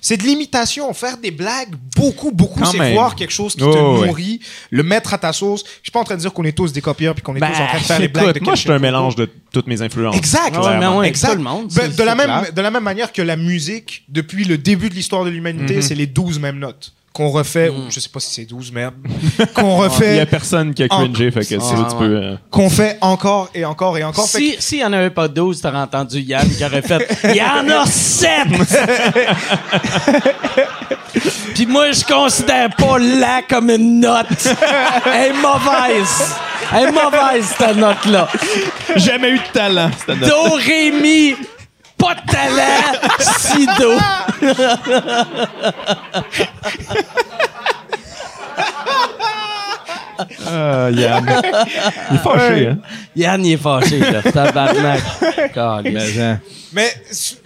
C'est 0.08 0.16
de 0.16 0.22
l'imitation. 0.22 0.90
Faire 0.94 1.18
des 1.18 1.30
blagues, 1.30 1.68
beaucoup, 1.94 2.30
beaucoup, 2.30 2.60
Quand 2.60 2.70
c'est 2.70 2.78
même. 2.78 2.94
voir 2.94 3.14
quelque 3.14 3.30
chose 3.30 3.54
qui 3.54 3.62
Oh, 3.62 3.74
te 3.74 3.78
ouais. 3.78 4.06
nourrit, 4.06 4.40
le 4.70 4.82
mettre 4.82 5.12
à 5.12 5.18
ta 5.18 5.34
sauce. 5.34 5.62
Je 5.66 5.72
suis 5.82 5.90
pas 5.92 6.00
en 6.00 6.04
train 6.04 6.14
de 6.14 6.20
dire 6.22 6.32
qu'on 6.32 6.44
est 6.44 6.56
tous 6.56 6.72
des 6.72 6.80
copieurs 6.80 7.14
puis 7.14 7.22
qu'on 7.22 7.36
est 7.36 7.40
Ben, 7.40 7.50
tous 7.50 7.60
en 7.60 7.66
train 7.66 7.78
de 7.78 7.82
faire 7.84 7.98
les 8.00 8.08
blagues 8.08 8.32
de 8.38 8.42
moi, 8.42 8.54
je 8.54 8.60
suis 8.62 8.72
un 8.72 8.78
mélange 8.78 9.16
de 9.16 9.28
toutes 9.52 9.66
mes 9.66 9.82
influences. 9.82 10.16
Exact. 10.16 10.56
Ouais, 10.56 11.06
exact. 11.08 11.32
tout 11.32 11.36
le 11.36 11.42
monde, 11.42 11.70
Ben, 11.74 11.92
de, 11.94 12.02
la 12.02 12.14
même, 12.14 12.26
clair. 12.26 12.52
de 12.54 12.60
la 12.62 12.70
même 12.70 12.82
manière 12.82 13.12
que 13.12 13.20
la 13.20 13.36
musique, 13.36 14.04
depuis 14.08 14.44
le 14.44 14.56
début 14.56 14.88
de 14.88 14.94
l'histoire 14.94 15.26
de 15.26 15.30
l'humanité, 15.30 15.82
c'est 15.82 15.94
les 15.94 16.06
12 16.06 16.38
mêmes 16.40 16.58
notes 16.58 16.94
qu'on 17.12 17.30
refait, 17.30 17.68
ou 17.68 17.90
je 17.90 17.98
sais 17.98 18.08
pas 18.08 18.20
si 18.20 18.32
c'est 18.32 18.44
12, 18.44 18.70
merde, 18.72 18.94
qu'on 19.54 19.62
Il 19.62 19.82
y 19.82 19.86
refait, 19.88 20.20
a 20.20 20.26
personne 20.26 20.72
qui 20.72 20.84
a 20.84 20.86
En- 20.90 21.04
cringé, 21.04 21.30
fait 21.32 21.40
que 21.40 21.46
tu 21.46 21.56
Ah, 21.60 21.74
tu 21.74 21.76
ouais. 21.76 21.98
peux. 21.98 22.04
euh, 22.16 22.36
qu'on 22.50 22.70
fait 22.70 22.96
encore 23.00 23.50
et 23.54 23.64
encore 23.64 23.98
et 23.98 24.04
encore. 24.04 24.28
Fait 24.28 24.38
Si, 24.38 24.56
s'il 24.60 24.78
y 24.78 24.84
en 24.84 24.92
avait 24.92 25.10
pas 25.10 25.26
12, 25.26 25.60
t'aurais 25.60 25.78
entendu 25.78 26.20
Yann 26.20 26.48
qui 26.48 26.64
aurait 26.64 26.82
fait 26.82 27.08
Il 27.24 27.36
y 27.36 27.42
en 27.42 27.68
a 27.68 27.84
7! 27.86 28.46
Puis 31.54 31.66
moi, 31.66 31.90
je 31.92 32.04
considère 32.04 32.68
pas 32.76 32.98
là 32.98 33.42
comme 33.48 33.70
une 33.70 34.00
note. 34.00 34.26
Elle 35.06 35.30
est 35.30 35.32
mauvaise. 35.32 36.34
Elle 36.72 36.88
est 36.88 36.92
mauvaise, 36.92 37.54
cette 37.58 37.76
note-là. 37.76 38.28
Jamais 38.96 39.30
eu 39.30 39.38
de 39.38 39.52
talent, 39.52 39.90
cette 39.98 40.20
note. 40.20 40.28
Do, 40.28 40.54
ré, 40.54 40.90
mi, 40.92 41.34
pas 41.98 42.14
de 42.14 42.30
talent, 42.30 42.92
si, 43.20 43.66
do. 43.78 43.92
Ah, 50.46 50.90
Yann. 50.90 51.42
Il 52.10 52.16
est 52.16 52.18
fâché, 52.18 52.66
hein? 52.68 52.78
Yann, 53.14 53.44
il 53.46 53.52
est 53.52 53.56
fâché, 53.56 53.98
là. 54.00 54.22
Tabarnak. 54.22 55.00
Mais 56.72 56.92
tu- 57.10 57.36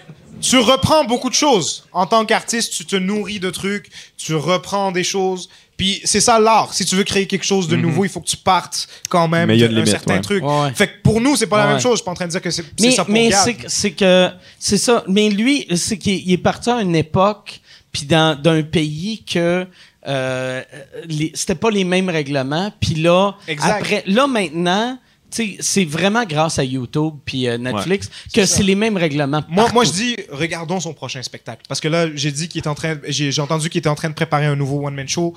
tu 0.41 0.59
reprends 0.59 1.05
beaucoup 1.05 1.29
de 1.29 1.35
choses. 1.35 1.85
En 1.93 2.07
tant 2.07 2.25
qu'artiste, 2.25 2.73
tu 2.73 2.85
te 2.87 2.97
nourris 2.97 3.41
de 3.41 3.51
trucs, 3.51 3.91
tu 4.17 4.35
reprends 4.35 4.91
des 4.91 5.05
choses. 5.05 5.49
Puis 5.83 6.01
c'est 6.05 6.21
ça 6.21 6.39
l'art. 6.39 6.73
Si 6.73 6.85
tu 6.85 6.95
veux 6.95 7.03
créer 7.03 7.27
quelque 7.27 7.45
chose 7.45 7.67
de 7.67 7.75
nouveau, 7.75 8.05
il 8.05 8.09
faut 8.09 8.21
que 8.21 8.29
tu 8.29 8.37
partes 8.37 8.87
quand 9.09 9.27
même 9.27 9.43
Mhm. 9.43 9.47
Mais 9.49 9.57
il 9.57 9.61
y 9.61 9.65
a 9.65 9.69
de 9.69 9.75
limites, 9.75 9.89
certain 9.91 10.15
ouais. 10.15 10.21
truc. 10.21 10.45
Ouais. 10.45 10.73
Fait 10.77 10.87
que 10.87 10.93
pour 11.03 11.21
nous, 11.21 11.35
c'est 11.35 11.49
pas 11.49 11.59
la 11.59 11.67
même 11.73 11.81
chose. 11.81 11.95
Je 11.95 11.97
suis 11.97 12.05
pas 12.05 12.13
en 12.13 12.15
train 12.15 12.27
de 12.27 12.31
dire 12.31 12.41
que 12.41 12.51
c'est 12.51 12.63
ça 12.93 13.05
pour 13.05 13.13
mais 13.13 13.33
c'est 13.33 13.55
que- 13.55 13.69
c'est 13.69 13.91
que 13.91 14.29
c'est 14.61 14.79
ça. 14.79 15.03
Mais 15.09 15.29
lui, 15.29 15.67
c'est 15.75 15.99
qu'il 15.99 16.19
il 16.25 16.33
est 16.33 16.39
parti 16.39 16.71
à 16.71 16.81
une 16.81 16.95
époque 16.95 17.61
puis 17.91 18.07
dans 18.07 18.41
d'un 18.41 18.63
pays 18.63 19.25
que 19.25 19.67
euh, 20.07 20.63
les- 21.09 21.33
c'était 21.35 21.57
pas 21.57 21.71
les 21.71 21.83
mêmes 21.85 22.09
règlements. 22.09 22.73
Puis 22.81 22.95
là, 22.95 23.33
Exact. 23.49 23.81
après, 23.81 24.05
là 24.07 24.27
maintenant. 24.29 24.99
tu 25.35 25.53
sais, 25.53 25.57
C'est 25.61 25.85
vraiment 25.87 26.25
grâce 26.27 26.59
à 26.59 26.65
YouTube 26.65 27.15
puis 27.25 27.49
euh, 27.49 27.57
Netflix 27.57 28.11
que 28.35 28.45
c'est 28.45 28.63
les 28.63 28.75
mêmes 28.75 28.99
règlements. 28.99 29.43
Moi, 29.49 29.67
moi, 29.73 29.85
je 29.85 29.91
dis, 29.93 30.15
regardons 30.31 30.79
son 30.79 30.93
prochain 30.93 31.23
spectacle. 31.23 31.63
Parce 31.67 31.81
que 31.81 31.89
là, 31.89 32.07
j'ai 32.15 32.31
dit 32.31 32.49
qu'il 32.49 32.61
est 32.63 32.69
en 32.69 32.75
train, 32.75 32.99
j'ai 33.09 33.33
j'ai 33.33 33.41
entendu 33.41 33.71
qu'il 33.71 33.79
était 33.79 33.89
en 33.89 33.95
train 33.95 34.11
de 34.11 34.15
préparer 34.15 34.45
un 34.45 34.57
nouveau 34.57 34.87
one-man 34.87 35.09
show. 35.09 35.35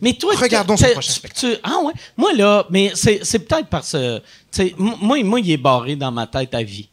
Mais 0.00 0.14
toi, 0.14 0.34
Regardons 0.36 0.76
son 0.76 0.86
prochain 0.88 1.12
spectacle. 1.12 1.60
ah 1.62 1.78
ouais. 1.82 1.92
Moi 2.16 2.32
là, 2.34 2.66
mais 2.70 2.92
c'est 2.94 3.38
peut-être 3.40 3.68
parce 3.68 3.92
que 3.92 4.22
moi, 4.78 5.22
moi, 5.22 5.40
il 5.40 5.50
est 5.50 5.56
barré 5.56 5.96
dans 5.96 6.10
ma 6.12 6.26
tête 6.26 6.54
à 6.54 6.62
vie. 6.62 6.88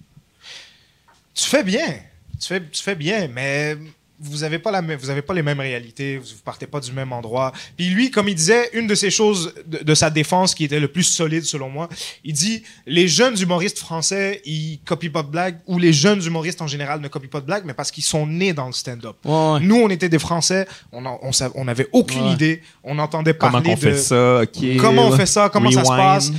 Tu 1.33 1.45
fais 1.45 1.63
bien. 1.63 1.99
Tu 2.39 2.47
fais, 2.47 2.61
tu 2.69 2.83
fais 2.83 2.95
bien, 2.95 3.27
mais 3.27 3.77
vous 4.19 4.43
avez 4.43 4.59
pas 4.59 4.71
la 4.71 4.81
même- 4.81 4.97
vous 4.99 5.09
avez 5.09 5.21
pas 5.21 5.33
les 5.33 5.41
mêmes 5.43 5.59
réalités, 5.59 6.17
vous 6.17 6.25
partez 6.45 6.67
pas 6.67 6.79
du 6.79 6.91
même 6.93 7.11
endroit. 7.11 7.51
Puis 7.75 7.89
lui, 7.89 8.09
comme 8.11 8.29
il 8.29 8.35
disait, 8.35 8.69
une 8.73 8.87
de 8.87 8.95
ces 8.95 9.09
choses 9.11 9.53
de, 9.65 9.79
de 9.83 9.95
sa 9.95 10.09
défense 10.09 10.53
qui 10.55 10.63
était 10.65 10.79
le 10.79 10.87
plus 10.87 11.03
solide 11.03 11.43
selon 11.43 11.69
moi, 11.69 11.89
il 12.23 12.33
dit 12.33 12.63
les 12.85 13.07
jeunes 13.07 13.37
humoristes 13.41 13.79
français, 13.79 14.41
ils 14.45 14.79
copient 14.85 15.11
pas 15.11 15.23
de 15.23 15.27
blagues 15.29 15.57
ou 15.67 15.77
les 15.79 15.91
jeunes 15.93 16.23
humoristes 16.23 16.61
en 16.61 16.67
général 16.67 17.01
ne 17.01 17.07
copient 17.07 17.29
pas 17.29 17.41
de 17.41 17.45
blagues, 17.45 17.63
mais 17.65 17.73
parce 17.73 17.91
qu'ils 17.91 18.03
sont 18.03 18.25
nés 18.27 18.53
dans 18.53 18.67
le 18.67 18.73
stand-up. 18.73 19.15
Ouais, 19.25 19.31
ouais. 19.31 19.59
Nous, 19.61 19.75
on 19.75 19.89
était 19.89 20.09
des 20.09 20.19
Français, 20.19 20.67
on 20.91 21.05
en- 21.05 21.19
on, 21.21 21.31
on 21.55 21.67
avait 21.67 21.87
aucune 21.91 22.23
Ouais. 22.27 22.33
idée, 22.33 22.61
on 22.83 22.99
entendait 22.99 23.33
Comment 23.33 23.53
parler 23.53 23.75
fait 23.75 23.97
ça, 23.97 24.41
comment 24.79 25.07
on 25.07 25.11
fait 25.17 25.25
ça, 25.25 25.49
comment 25.51 25.71
ça 25.71 25.83
se 25.83 25.89
passe? 25.89 26.31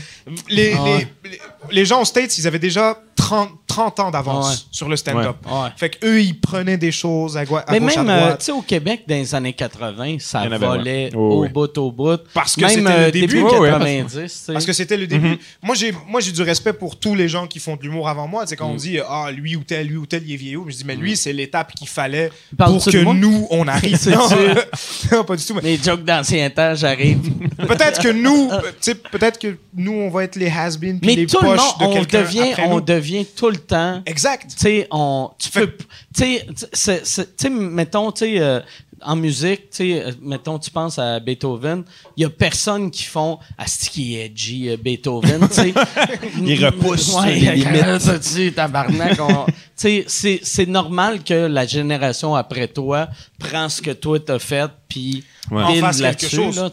Les, 0.48 0.72
Ah 0.76 0.82
ouais. 0.84 1.08
les, 1.24 1.30
les- 1.30 1.40
les 1.70 1.84
gens 1.84 2.02
aux 2.02 2.04
States, 2.04 2.36
ils 2.38 2.46
avaient 2.46 2.58
déjà 2.58 2.98
30, 3.16 3.50
30 3.66 4.00
ans 4.00 4.10
d'avance 4.10 4.50
ouais. 4.50 4.66
sur 4.70 4.88
le 4.88 4.96
stand-up. 4.96 5.36
Ouais. 5.46 5.52
Ouais. 5.52 5.68
Fait 5.76 5.90
qu'eux, 5.90 6.22
ils 6.22 6.38
prenaient 6.38 6.76
des 6.76 6.92
choses 6.92 7.36
à, 7.36 7.40
à 7.40 7.44
Mais 7.70 7.80
gauche, 7.80 7.96
même, 7.96 8.08
à 8.08 8.12
euh, 8.12 8.20
droite. 8.20 8.38
tu 8.40 8.44
sais, 8.46 8.52
au 8.52 8.62
Québec, 8.62 9.04
dans 9.08 9.14
les 9.14 9.34
années 9.34 9.52
80, 9.52 10.16
ça 10.20 10.40
avait, 10.40 10.58
volait 10.58 11.10
ouais. 11.12 11.16
Au 11.16 11.42
oui. 11.42 11.48
bout, 11.48 11.76
au 11.78 11.90
bout. 11.90 12.20
Parce 12.32 12.56
que 12.56 12.68
c'était 12.68 12.86
euh, 12.86 13.06
le 13.06 13.12
début. 13.12 13.26
début 13.26 13.42
Ouais, 13.44 13.58
ouais, 13.58 13.70
90, 13.70 14.12
tu 14.12 14.28
sais. 14.28 14.52
Parce 14.52 14.66
que 14.66 14.72
c'était 14.72 14.96
le 14.96 15.06
début. 15.06 15.38
Moi, 15.62 15.74
j'ai, 15.74 15.92
moi, 16.08 16.20
j'ai 16.20 16.32
du 16.32 16.42
respect 16.42 16.72
pour 16.72 16.98
tous 16.98 17.14
les 17.14 17.28
gens 17.28 17.46
qui 17.46 17.58
font 17.58 17.76
de 17.76 17.82
l'humour 17.82 18.08
avant 18.08 18.26
moi. 18.26 18.46
C'est 18.46 18.56
quand 18.56 18.68
on 18.68 18.74
dit, 18.74 18.98
ah, 19.08 19.30
lui 19.30 19.56
ou 19.56 19.62
tel, 19.62 19.86
lui 19.86 19.96
ou 19.96 20.06
tel, 20.06 20.22
il 20.26 20.32
est 20.34 20.36
vieillot. 20.36 20.66
Je 20.68 20.76
dis, 20.76 20.84
mais 20.84 20.96
lui, 20.96 21.16
c'est 21.16 21.32
l'étape 21.32 21.72
qu'il 21.72 21.88
fallait 21.88 22.30
pour 22.56 22.84
que 22.84 23.12
nous, 23.12 23.46
on 23.50 23.66
arrive. 23.68 23.98
Non, 25.12 25.24
pas 25.24 25.36
du 25.36 25.44
tout. 25.44 25.54
mais 25.54 25.62
Les 25.62 25.78
jokes 25.78 26.04
d'ancien 26.04 26.48
temps, 26.50 26.74
j'arrive. 26.74 27.30
peut-être 27.66 28.00
que 28.00 28.08
nous, 28.08 28.50
peut-être 29.12 29.38
que 29.38 29.56
nous, 29.74 29.92
on 29.92 30.10
va 30.10 30.24
être 30.24 30.36
les 30.36 30.48
has-been 30.48 30.98
puis 30.98 31.10
Mais 31.10 31.16
les 31.16 31.26
tout 31.26 31.38
poches 31.56 31.78
de 31.78 31.84
on 31.84 31.92
quelqu'un 31.94 32.22
devient, 32.22 32.50
après 32.52 32.64
on 32.66 32.74
nous. 32.76 32.80
devient 32.80 33.24
tout 33.26 33.50
le 33.50 33.56
temps. 33.56 34.02
Exact. 34.06 34.50
Tu 34.50 34.56
sais, 34.58 34.88
on. 34.90 35.30
Tu 35.38 35.48
Fait- 35.48 35.66
peux. 35.66 35.84
Tu 36.14 36.38
sais, 36.72 37.50
mettons, 37.50 38.12
tu 38.12 38.20
sais, 38.26 38.38
euh, 38.40 38.60
en 39.02 39.16
musique, 39.16 39.68
tu 39.70 39.76
sais, 39.92 40.02
euh, 40.04 40.12
mettons, 40.22 40.58
tu 40.58 40.70
penses 40.70 40.98
à 40.98 41.18
Beethoven, 41.20 41.84
il 42.16 42.22
y 42.22 42.24
a 42.24 42.30
personne 42.30 42.90
qui 42.90 43.02
font 43.02 43.38
Asti 43.58 43.90
qui 43.90 44.16
est 44.16 44.26
edgy, 44.26 44.70
euh, 44.70 44.76
Beethoven, 44.78 45.46
tu 45.48 45.54
sais? 45.54 45.74
Il 46.42 46.64
repousse 46.64 47.12
Ouais, 47.14 47.34
les 47.34 47.56
limites. 47.56 48.20
Tu 48.34 48.52
tabarnak. 48.52 49.18
on- 49.20 49.46
Tu 49.76 50.04
sais, 50.06 50.40
c'est- 50.42 50.66
normal 50.66 51.22
que 51.24 51.34
la 51.34 51.66
génération 51.66 52.34
après 52.34 52.68
toi 52.68 53.08
prend 53.38 53.68
ce 53.68 53.82
que 53.82 53.90
toi 53.90 54.18
t'as 54.20 54.38
fait, 54.38 54.70
puis 54.88 55.24
Ouais. 55.50 55.78
Fasse 55.80 56.00
quelque 56.00 56.28
chose. 56.28 56.56
là. 56.56 56.70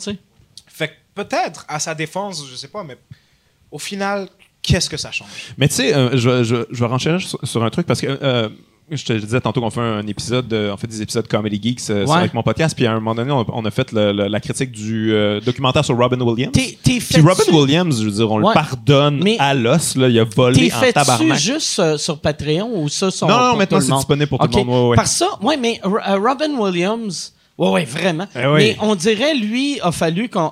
Fait 0.68 0.88
que 0.88 0.94
peut-être, 1.16 1.66
à 1.68 1.80
sa 1.80 1.94
défense, 1.94 2.45
je 2.49 2.56
sais 2.56 2.70
pas, 2.70 2.84
mais 2.84 2.98
au 3.72 3.80
final, 3.80 4.30
qu'est-ce 4.62 4.90
que 4.90 4.98
ça 4.98 5.12
change? 5.12 5.28
Mais 5.58 5.68
tu 5.68 5.76
sais, 5.76 5.94
euh, 5.96 6.12
je, 6.18 6.44
je, 6.44 6.56
je 6.70 6.80
vais 6.80 6.86
renchérir 6.90 7.22
sur, 7.22 7.40
sur 7.44 7.64
un 7.64 7.70
truc 7.70 7.86
parce 7.88 8.02
que 8.02 8.08
euh, 8.22 8.50
je 8.94 9.06
te 9.06 9.14
disais 9.14 9.40
tantôt 9.40 9.62
qu'on 9.62 9.70
fait 9.70 9.80
un 9.80 10.06
épisode, 10.08 10.50
de- 10.50 10.70
on 10.74 10.76
fait 10.76 10.88
des 10.88 11.02
épisodes 11.02 11.26
Comedy 11.26 11.62
Geeks 11.64 11.90
euh, 11.90 12.06
Ouais. 12.06 12.18
avec 12.18 12.34
mon 12.34 12.44
podcast, 12.44 12.76
puis 12.76 12.86
à 12.86 12.92
un 12.92 12.96
moment 12.96 13.16
donné, 13.16 13.32
on, 13.32 13.46
on 13.48 13.64
a 13.64 13.72
fait 13.72 13.92
le- 13.94 14.12
le- 14.12 14.28
la 14.28 14.40
critique 14.42 14.72
du 14.74 15.14
euh, 15.14 15.40
documentaire 15.40 15.86
sur 15.86 15.96
Robin 15.98 16.20
Williams. 16.20 16.52
T'es 16.52 16.78
t'es 16.84 17.00
Puis 17.00 17.22
Robin 17.22 17.44
Williams, 17.58 18.00
je 18.02 18.06
veux 18.06 18.12
dire, 18.12 18.30
on 18.30 18.42
Ouais. 18.42 18.50
le 18.50 18.54
pardonne 18.54 19.22
Mais- 19.24 19.38
à 19.40 19.54
l'os, 19.54 19.96
là, 19.96 20.10
il 20.10 20.20
a 20.20 20.26
T'es 20.26 20.36
volé 20.36 20.72
en 20.74 20.80
fait 20.80 20.92
tabarnak. 20.92 21.40
juste 21.40 21.80
euh, 21.80 21.98
sur 21.98 22.20
Patreon 22.20 22.70
ou 22.84 22.90
ça 22.90 23.10
sur 23.12 23.28
Non, 23.28 23.38
non, 23.52 23.56
maintenant, 23.56 23.80
c'est 23.80 23.94
disponible 23.96 24.28
pour 24.28 24.40
tout 24.40 24.58
le 24.58 24.64
monde, 24.66 24.90
ouais. 24.90 24.96
Par 24.98 25.08
ça, 25.08 25.30
ouais, 25.42 25.56
mais 25.56 25.80
Robin 25.84 26.54
Williams, 26.60 27.34
Ouais, 27.58 27.70
ouais, 27.70 27.86
vraiment. 27.86 28.28
Eh 28.36 28.48
oui. 28.48 28.54
Mais 28.58 28.78
on 28.82 28.96
dirait, 28.96 29.36
lui, 29.36 29.80
a 29.82 29.92
fallu 29.92 30.30
qu'on 30.30 30.52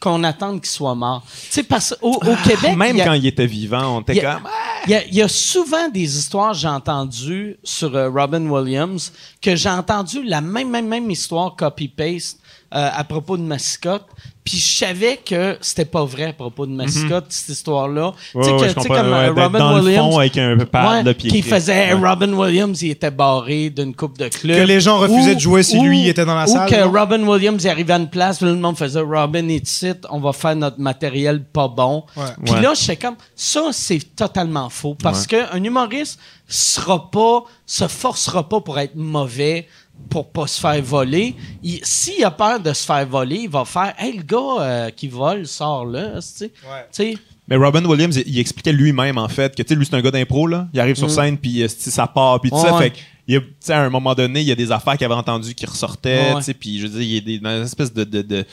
qu'on 0.00 0.24
attende 0.24 0.60
qu'il 0.62 0.70
soit 0.70 0.94
mort. 0.94 1.22
Tu 1.26 1.30
sais, 1.50 1.62
parce 1.62 1.94
qu'au 2.00 2.14
au 2.14 2.36
Québec, 2.42 2.74
Même 2.76 2.98
a- 3.00 3.04
quand 3.04 3.12
il 3.12 3.26
était 3.26 3.46
vivant, 3.46 3.98
on 3.98 4.00
était 4.00 4.20
comme. 4.20 4.48
il 4.86 4.90
y, 4.92 4.94
a, 4.94 5.04
il 5.06 5.14
y 5.14 5.20
a 5.22 5.28
souvent 5.28 5.88
des 5.90 6.18
histoires, 6.18 6.54
j'ai 6.54 6.68
entendu 6.68 7.58
sur 7.62 7.94
euh, 7.94 8.08
Robin 8.08 8.48
Williams, 8.48 9.12
que 9.42 9.54
j'ai 9.54 9.68
entendu 9.68 10.22
la 10.22 10.40
même, 10.40 10.70
même, 10.70 10.88
même 10.88 11.10
histoire 11.10 11.54
copy-paste 11.54 12.40
euh, 12.74 12.88
à 12.92 13.04
propos 13.04 13.36
de 13.36 13.42
Mascotte. 13.42 14.06
Puis 14.50 14.58
je 14.58 14.78
savais 14.78 15.16
que 15.24 15.56
c'était 15.60 15.84
pas 15.84 16.04
vrai 16.04 16.24
à 16.24 16.32
propos 16.32 16.66
de 16.66 16.72
Mascotte, 16.72 17.26
cette 17.28 17.50
histoire-là. 17.50 18.12
Ouais, 18.34 18.42
tu 18.42 18.48
sais, 18.48 18.54
ouais, 18.54 18.74
que- 18.74 18.88
comme 18.88 19.12
ouais, 19.12 19.28
euh, 19.28 19.32
Robin 19.32 19.58
dans 19.60 19.76
le 19.76 19.82
Williams. 19.84 20.12
fond 20.12 20.18
avec 20.18 20.36
un 20.38 20.56
pad, 20.58 20.88
ouais, 20.90 21.02
là, 21.04 21.14
puis 21.14 21.28
qui 21.28 21.42
faisait 21.42 21.94
Ouais. 21.94 22.08
Robin 22.08 22.32
Williams, 22.32 22.82
il 22.82 22.90
était 22.90 23.10
barré 23.12 23.70
d'une 23.70 23.94
coupe 23.94 24.18
de 24.18 24.26
club. 24.28 24.56
Que 24.56 24.62
les 24.66 24.80
gens 24.80 24.98
refusaient 24.98 25.36
de 25.36 25.40
jouer 25.40 25.62
si 25.62 25.78
lui 25.80 26.08
était 26.08 26.24
dans 26.24 26.34
la 26.34 26.44
ou 26.44 26.52
salle, 26.52 26.68
que 26.68 26.80
non? 26.84 26.90
Robin 26.90 27.22
Williams 27.26 27.62
il 27.62 27.68
arrivait 27.68 27.92
à 27.92 27.98
une 27.98 28.10
place, 28.10 28.40
là, 28.40 28.48
le 28.48 28.56
monde 28.56 28.76
faisait 28.76 29.00
Robin 29.00 29.46
est 29.48 29.68
ici, 29.68 29.92
on 30.10 30.18
va 30.18 30.32
faire 30.32 30.56
notre 30.56 30.80
matériel 30.80 31.44
pas 31.44 31.68
bon. 31.68 32.04
Puis 32.44 32.54
Ouais. 32.54 32.60
là, 32.60 32.72
je 32.74 32.80
sais 32.80 32.96
comme 32.96 33.16
ça, 33.36 33.68
c'est 33.72 34.16
totalement 34.16 34.68
faux 34.68 34.96
parce 35.00 35.26
qu'un 35.26 35.62
humoriste 35.62 36.18
sera 36.48 37.10
pas, 37.10 37.44
se 37.66 37.86
forcera 37.86 38.48
pas 38.48 38.60
pour 38.60 38.78
être 38.80 38.96
mauvais 38.96 39.68
pour 40.08 40.30
pas 40.32 40.46
se 40.46 40.60
faire 40.60 40.82
voler. 40.82 41.34
Il- 41.62 41.80
S'il 41.84 42.24
a 42.24 42.30
peur 42.30 42.58
de 42.60 42.72
se 42.72 42.84
faire 42.84 43.06
voler, 43.06 43.40
il 43.42 43.48
va 43.50 43.64
faire 43.64 43.94
Hey, 43.98 44.16
le 44.16 44.22
gars 44.22 44.60
euh, 44.62 44.90
qui 44.90 45.08
vole 45.08 45.46
sort 45.46 45.84
là. 45.84 46.14
Tu 46.16 46.22
sais. 46.22 46.52
Ouais. 46.98 47.16
Mais 47.48 47.56
Robin 47.56 47.84
Williams, 47.84 48.16
il, 48.16 48.28
il 48.34 48.38
expliquait 48.38 48.72
lui-même, 48.72 49.18
en 49.18 49.28
fait, 49.28 49.54
que, 49.56 49.74
lui, 49.74 49.84
c'est 49.84 49.94
un 49.96 50.00
gars 50.00 50.10
d'impro, 50.12 50.46
là. 50.46 50.68
Il 50.72 50.78
arrive 50.80 50.96
sur 50.96 51.10
scène, 51.10 51.36
puis 51.36 51.62
euh, 51.62 51.68
ça 51.68 52.06
part, 52.06 52.40
puis 52.40 52.50
tout 52.50 52.60
ça. 52.60 52.70
Mm. 52.70 52.74
Ouais. 52.76 52.82
Fait 52.84 52.90
que, 52.90 52.96
il 53.26 53.36
a, 53.36 53.40
tu 53.40 53.46
sais, 53.60 53.72
à 53.72 53.82
un 53.82 53.90
moment 53.90 54.14
donné, 54.14 54.40
il 54.40 54.46
y 54.46 54.52
a 54.52 54.56
des 54.56 54.70
affaires 54.72 54.96
qu'il 54.96 55.04
avait 55.04 55.14
entendues 55.14 55.54
qui 55.54 55.66
ressortaient, 55.66 56.32
Ouais. 56.34 56.54
puis 56.54 56.78
je 56.80 56.86
veux 56.86 57.00
dire, 57.00 57.02
il 57.02 57.14
y 57.14 57.18
a 57.18 57.20
des, 57.20 57.38
dans 57.40 57.56
une 57.58 57.64
espèce 57.64 57.92
de, 57.92 58.02
de, 58.04 58.22
de- 58.22 58.44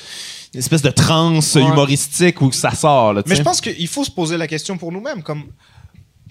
une 0.54 0.60
espèce 0.60 0.82
de 0.82 0.90
transe 0.92 1.56
Ouais. 1.56 1.62
humoristique 1.64 2.42
où 2.42 2.52
ça 2.52 2.72
sort, 2.72 3.14
là, 3.14 3.24
Mais 3.28 3.36
je 3.36 3.42
pense 3.44 3.62
qu'il 3.62 3.88
faut 3.88 4.04
se 4.04 4.12
poser 4.12 4.38
la 4.38 4.48
question 4.48 4.78
pour 4.78 4.92
nous-mêmes. 4.92 5.22
Comme 5.24 5.46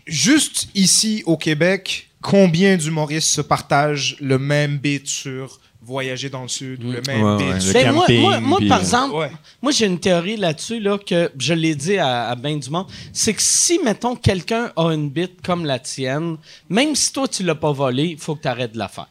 juste 0.07 0.69
ici 0.75 1.23
au 1.27 1.37
Québec, 1.37 2.06
combien 2.23 2.77
d'humoristes 2.77 3.29
se 3.29 3.41
partagent 3.41 4.17
le 4.21 4.39
même 4.39 4.79
beat 4.79 5.07
sur 5.07 5.61
voyager 5.83 6.29
dans 6.29 6.43
le 6.43 6.49
sud 6.49 6.83
ou 6.83 6.91
le 6.91 7.01
même 7.07 7.23
Ouais, 7.23 7.37
beat 7.37 7.55
ouais, 7.55 7.61
sur- 7.61 7.69
le 7.69 7.85
Ben, 7.85 7.93
moi, 7.93 8.01
camping, 8.07 8.21
moi, 8.21 8.41
moi, 8.41 8.59
puis, 8.59 8.69
par 8.69 8.81
exemple, 8.81 9.15
Ouais. 9.15 9.31
moi 9.63 9.71
j'ai 9.71 9.87
une 9.87 10.01
théorie 10.01 10.37
là-dessus 10.37 10.81
là, 10.81 10.99
que 10.99 11.31
je 11.39 11.55
l'ai 11.55 11.77
dit 11.77 11.97
à, 11.99 12.29
à 12.31 12.35
ben 12.35 12.59
du 12.59 12.69
monde. 12.71 12.87
C'est 13.13 13.35
que 13.35 13.43
si, 13.43 13.79
mettons, 13.79 14.17
quelqu'un 14.17 14.73
a 14.75 14.91
une 14.93 15.09
bite 15.11 15.43
comme 15.45 15.65
la 15.65 15.79
tienne, 15.79 16.39
même 16.69 16.97
si 16.97 17.13
toi 17.13 17.29
tu 17.29 17.45
l'as 17.45 17.55
pas 17.55 17.71
volée, 17.71 18.07
il 18.07 18.19
faut 18.19 18.35
que 18.35 18.43
tu 18.43 18.49
arrêtes 18.49 18.73
de 18.73 18.79
la 18.79 18.89
faire. 18.89 19.09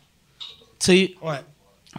Tu 0.78 0.86
sais, 0.88 1.14
Ouais. 1.22 1.40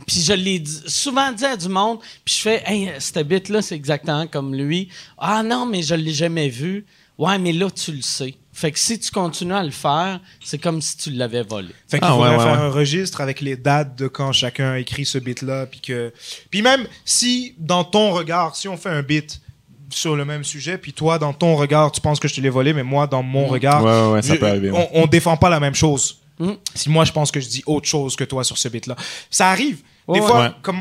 puis 0.06 0.20
je 0.20 0.34
l'ai 0.34 0.62
souvent 0.86 1.32
dit 1.32 1.46
à 1.46 1.56
du 1.56 1.68
monde, 1.70 2.00
puis 2.22 2.34
je 2.34 2.40
fais, 2.42 2.62
hey, 2.66 2.90
cette 2.98 3.26
bite-là, 3.26 3.62
c'est 3.62 3.76
exactement 3.76 4.26
comme 4.26 4.54
lui. 4.54 4.88
Ah 5.16 5.42
non, 5.42 5.64
mais 5.64 5.80
je 5.82 5.94
l'ai 5.94 6.12
jamais 6.12 6.50
vu. 6.50 6.84
Ouais, 7.16 7.38
mais 7.38 7.52
là, 7.54 7.70
tu 7.70 7.92
le 7.92 8.02
sais. 8.02 8.34
Fait 8.58 8.72
que 8.72 8.78
si 8.78 8.98
tu 8.98 9.10
continues 9.10 9.52
à 9.52 9.62
le 9.62 9.70
faire, 9.70 10.18
c'est 10.42 10.56
comme 10.56 10.80
si 10.80 10.96
tu 10.96 11.10
l'avais 11.10 11.42
volé. 11.42 11.68
Fait 11.88 11.98
qu'il 11.98 12.08
Ah, 12.08 12.12
faudrait 12.14 12.30
ouais, 12.30 12.36
ouais, 12.38 12.42
faire 12.42 12.52
ouais. 12.58 12.66
un 12.66 12.70
registre 12.70 13.20
avec 13.20 13.42
les 13.42 13.54
dates 13.54 13.96
de 13.98 14.08
quand 14.08 14.32
chacun 14.32 14.70
a 14.72 14.78
écrit 14.78 15.04
ce 15.04 15.18
beat-là. 15.18 15.66
Puis 15.66 15.80
que... 15.80 16.10
Puis 16.50 16.62
même 16.62 16.86
si, 17.04 17.54
dans 17.58 17.84
ton 17.84 18.12
regard, 18.12 18.56
si 18.56 18.66
on 18.66 18.78
fait 18.78 18.88
un 18.88 19.02
beat 19.02 19.42
sur 19.90 20.16
le 20.16 20.24
même 20.24 20.42
sujet, 20.42 20.78
puis 20.78 20.94
toi, 20.94 21.18
dans 21.18 21.34
ton 21.34 21.54
regard, 21.54 21.92
tu 21.92 22.00
penses 22.00 22.18
que 22.18 22.28
je 22.28 22.34
te 22.34 22.40
l'ai 22.40 22.48
volé, 22.48 22.72
mais 22.72 22.82
moi, 22.82 23.06
dans 23.06 23.22
mon 23.22 23.46
regard, 23.46 23.84
Ouais, 23.84 23.90
ouais, 23.90 24.12
ouais, 24.14 24.22
ça 24.22 24.32
je- 24.34 24.38
peut 24.40 24.46
arriver, 24.48 24.70
ouais. 24.70 24.88
on, 24.94 25.02
on 25.02 25.06
défend 25.06 25.36
pas 25.36 25.50
la 25.50 25.60
même 25.60 25.74
chose. 25.74 26.22
Mm. 26.38 26.52
Si 26.74 26.88
moi, 26.88 27.04
je 27.04 27.12
pense 27.12 27.30
que 27.30 27.40
je 27.40 27.48
dis 27.48 27.62
autre 27.66 27.86
chose 27.86 28.16
que 28.16 28.24
toi 28.24 28.42
sur 28.42 28.56
ce 28.56 28.68
beat-là. 28.68 28.96
Ça 29.30 29.50
arrive. 29.50 29.80
Des 30.08 30.18
Ouais, 30.18 30.26
fois, 30.26 30.40
ouais. 30.44 30.50
comme... 30.62 30.80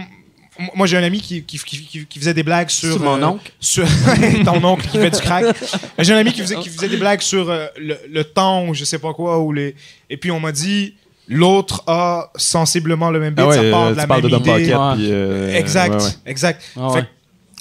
Moi, 0.73 0.87
j'ai 0.87 0.95
un 0.97 1.03
ami 1.03 1.19
qui, 1.19 1.43
qui, 1.43 1.57
qui, 1.59 1.81
qui- 1.85 2.05
qui 2.05 2.19
faisait 2.19 2.33
des 2.33 2.43
blagues 2.43 2.69
sur... 2.69 2.93
C'est 2.93 2.99
mon 3.03 3.21
euh, 3.21 3.25
oncle. 3.25 3.51
sur 3.59 3.85
ton 4.45 4.63
oncle 4.63 4.87
qui 4.87 4.97
fait 4.97 5.09
du 5.09 5.19
crack. 5.19 5.45
J'ai 5.99 6.13
un 6.13 6.17
ami 6.17 6.31
qui 6.31 6.41
faisait, 6.41 6.55
qui 6.55 6.69
faisait 6.69 6.87
des 6.87 6.95
blagues 6.97 7.19
sur 7.21 7.49
euh, 7.49 7.65
le, 7.77 7.97
le 8.09 8.23
temps 8.23 8.65
ou 8.67 8.73
je 8.73 8.85
sais 8.85 8.99
pas 8.99 9.13
quoi. 9.13 9.39
Ou 9.39 9.51
les... 9.51 9.75
Et 10.09 10.15
puis 10.15 10.31
on 10.31 10.39
m'a 10.39 10.53
dit, 10.53 10.93
l'autre 11.27 11.83
a 11.87 12.31
sensiblement 12.37 13.09
le 13.11 13.19
même 13.19 13.33
beat, 13.33 13.43
Ah 13.45 13.49
ouais, 13.49 13.55
ça 13.55 13.69
part 13.71 13.83
euh, 13.87 13.91
de 13.91 13.97
la 13.97 14.07
même 14.07 14.21
de 14.21 14.27
idée. 14.27 14.37
Pocket, 14.37 14.77
Ouais. 14.77 14.93
puis, 14.95 15.07
euh, 15.11 15.55
Exact, 15.55 15.95
ouais, 15.95 16.03
ouais. 16.03 16.11
exact. 16.25 16.61
Ah 16.79 16.89
Fait 16.93 17.05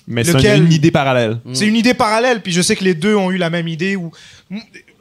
Mais 0.06 0.22
c'est 0.22 0.56
une, 0.56 0.70
idée 0.72 0.90
parallèle. 0.92 1.38
C'est 1.52 1.66
une 1.66 1.76
idée 1.76 1.94
parallèle, 1.94 2.42
puis 2.42 2.52
je 2.52 2.62
sais 2.62 2.76
que 2.76 2.84
les 2.84 2.94
deux 2.94 3.16
ont 3.16 3.30
eu 3.32 3.38
la 3.38 3.50
même 3.50 3.66
idée. 3.66 3.96
Ou 3.96 4.12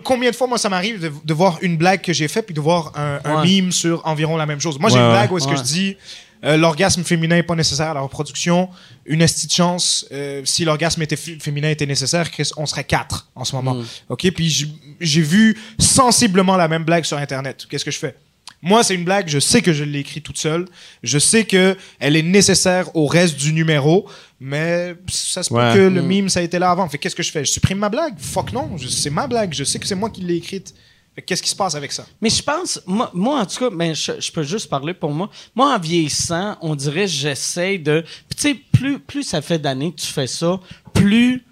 combien 0.03 0.31
de 0.31 0.35
fois 0.35 0.47
moi 0.47 0.57
ça 0.57 0.67
m'arrive 0.69 0.99
de, 0.99 1.11
de 1.23 1.33
voir 1.33 1.59
une 1.61 1.77
blague 1.77 2.01
que 2.01 2.11
j'ai 2.11 2.27
faite 2.27 2.45
puis 2.47 2.55
de 2.55 2.59
voir 2.59 2.91
un, 2.95 3.19
un 3.23 3.45
meme 3.45 3.71
sur 3.71 4.01
environ 4.05 4.35
la 4.35 4.45
même 4.47 4.59
chose. 4.59 4.79
Moi 4.79 4.89
j'ai 4.89 4.97
une 4.97 5.03
ouais. 5.03 5.11
blague 5.11 5.31
où 5.31 5.37
est-ce 5.37 5.47
que 5.47 5.55
je 5.55 5.61
dis 5.61 5.95
euh, 6.43 6.57
l'orgasme 6.57 7.03
féminin 7.03 7.35
n'est 7.35 7.43
pas 7.43 7.55
nécessaire 7.55 7.89
à 7.89 7.93
la 7.93 8.01
reproduction. 8.01 8.69
Une 9.05 9.21
estie 9.21 9.47
de 9.47 9.51
chance. 9.51 10.05
euh, 10.11 10.41
si 10.45 10.65
l'orgasme 10.65 11.01
était 11.01 11.15
féminin 11.15 11.69
était 11.69 11.85
nécessaire, 11.85 12.29
Chris, 12.31 12.49
on 12.57 12.65
serait 12.65 12.83
quatre 12.83 13.29
en 13.35 13.43
ce 13.45 13.55
moment. 13.55 13.77
Ok, 14.09 14.29
puis 14.31 14.67
j'ai 14.99 15.21
vu 15.21 15.57
sensiblement 15.79 16.57
la 16.57 16.67
même 16.67 16.83
blague 16.83 17.05
sur 17.05 17.17
internet. 17.17 17.65
Qu'est-ce 17.69 17.85
que 17.85 17.91
je 17.91 17.99
fais? 17.99 18.15
Moi, 18.65 18.81
c'est 18.83 18.95
une 18.95 19.03
blague, 19.03 19.27
je 19.27 19.39
sais 19.39 19.61
que 19.61 19.73
je 19.73 19.83
l'ai 19.83 19.99
écrite 19.99 20.23
toute 20.23 20.37
seule. 20.37 20.65
Je 21.03 21.19
sais 21.19 21.43
que 21.43 21.75
elle 21.99 22.15
est 22.15 22.21
nécessaire 22.21 22.95
au 22.95 23.07
reste 23.07 23.35
du 23.37 23.51
numéro, 23.51 24.07
mais 24.39 24.95
ça 25.09 25.43
se 25.43 25.49
peut 25.49 25.55
Ouais. 25.55 25.73
que 25.73 25.79
le 25.79 26.01
mime, 26.01 26.29
ça 26.29 26.39
a 26.39 26.43
été 26.43 26.57
là 26.59 26.71
avant. 26.71 26.87
Fait 26.87 26.97
qu'est-ce 26.97 27.15
que 27.15 27.23
je 27.23 27.31
fais? 27.31 27.43
Je 27.43 27.51
supprime 27.51 27.77
ma 27.79 27.89
blague? 27.89 28.15
Fuck 28.17 28.53
non, 28.53 28.69
c'est 28.77 29.09
ma 29.09 29.27
blague. 29.27 29.53
Je 29.53 29.65
sais 29.65 29.79
que 29.79 29.85
c'est 29.87 29.95
moi 29.95 30.09
qui 30.09 30.21
l'ai 30.21 30.35
écrite. 30.37 30.73
Qu'est-ce 31.21 31.43
qui 31.43 31.49
se 31.49 31.55
passe 31.55 31.75
avec 31.75 31.91
ça? 31.91 32.05
Mais 32.21 32.29
je 32.29 32.41
pense, 32.41 32.81
moi, 32.87 33.11
moi, 33.13 33.39
en 33.39 33.45
tout 33.45 33.59
cas, 33.59 33.69
ben, 33.69 33.93
je, 33.93 34.13
je 34.19 34.31
peux 34.31 34.43
juste 34.43 34.67
parler 34.67 34.95
pour 34.95 35.11
moi. 35.11 35.29
Moi, 35.55 35.73
en 35.73 35.79
vieillissant, 35.79 36.57
on 36.61 36.75
dirait 36.75 37.07
j'essaie 37.07 37.77
de. 37.77 38.03
Tu 38.35 38.41
sais, 38.41 38.55
plus, 38.55 38.99
plus 38.99 39.23
ça 39.23 39.41
fait 39.41 39.59
d'années 39.59 39.91
que 39.91 40.01
tu 40.01 40.07
fais 40.07 40.27
ça, 40.27 40.59
plus 40.93 41.43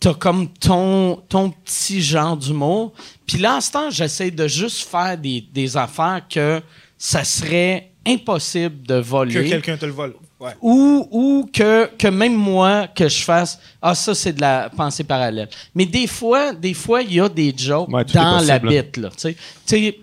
t'as 0.00 0.14
comme 0.14 0.48
ton, 0.48 1.16
ton 1.28 1.50
petit 1.50 2.02
genre 2.02 2.36
d'humour. 2.36 2.92
Puis 3.26 3.38
là, 3.38 3.56
en 3.56 3.60
ce 3.60 3.70
temps, 3.70 3.90
j'essaie 3.90 4.30
de 4.30 4.46
juste 4.46 4.86
faire 4.88 5.16
des, 5.16 5.40
des 5.40 5.76
affaires 5.76 6.22
que 6.28 6.60
ça 6.98 7.24
serait 7.24 7.90
impossible 8.06 8.86
de 8.86 8.96
voler 8.96 9.34
Que 9.34 9.48
quelqu'un 9.48 9.76
te 9.76 9.86
le 9.86 9.92
vole. 9.92 10.14
Ouais. 10.38 10.52
ou, 10.60 11.08
ou 11.10 11.50
que, 11.50 11.86
que 11.96 12.08
même 12.08 12.34
moi, 12.34 12.88
que 12.88 13.08
je 13.08 13.22
fasse 13.22 13.58
Ah, 13.80 13.94
ça, 13.94 14.14
c'est 14.14 14.34
de 14.34 14.40
la 14.42 14.68
pensée 14.68 15.02
parallèle. 15.04 15.48
Mais 15.74 15.86
des 15.86 16.06
fois, 16.06 16.52
des 16.52 16.74
fois, 16.74 17.00
il 17.02 17.14
y 17.14 17.20
a 17.20 17.28
des 17.28 17.54
jokes 17.56 17.88
Ouais, 17.88 18.04
dans 18.04 18.40
la 18.44 18.58
bite, 18.58 18.98
là. 18.98 19.08
tu 19.10 19.14
sais. 19.18 19.32
Tu 19.34 19.38
sais, 19.64 19.98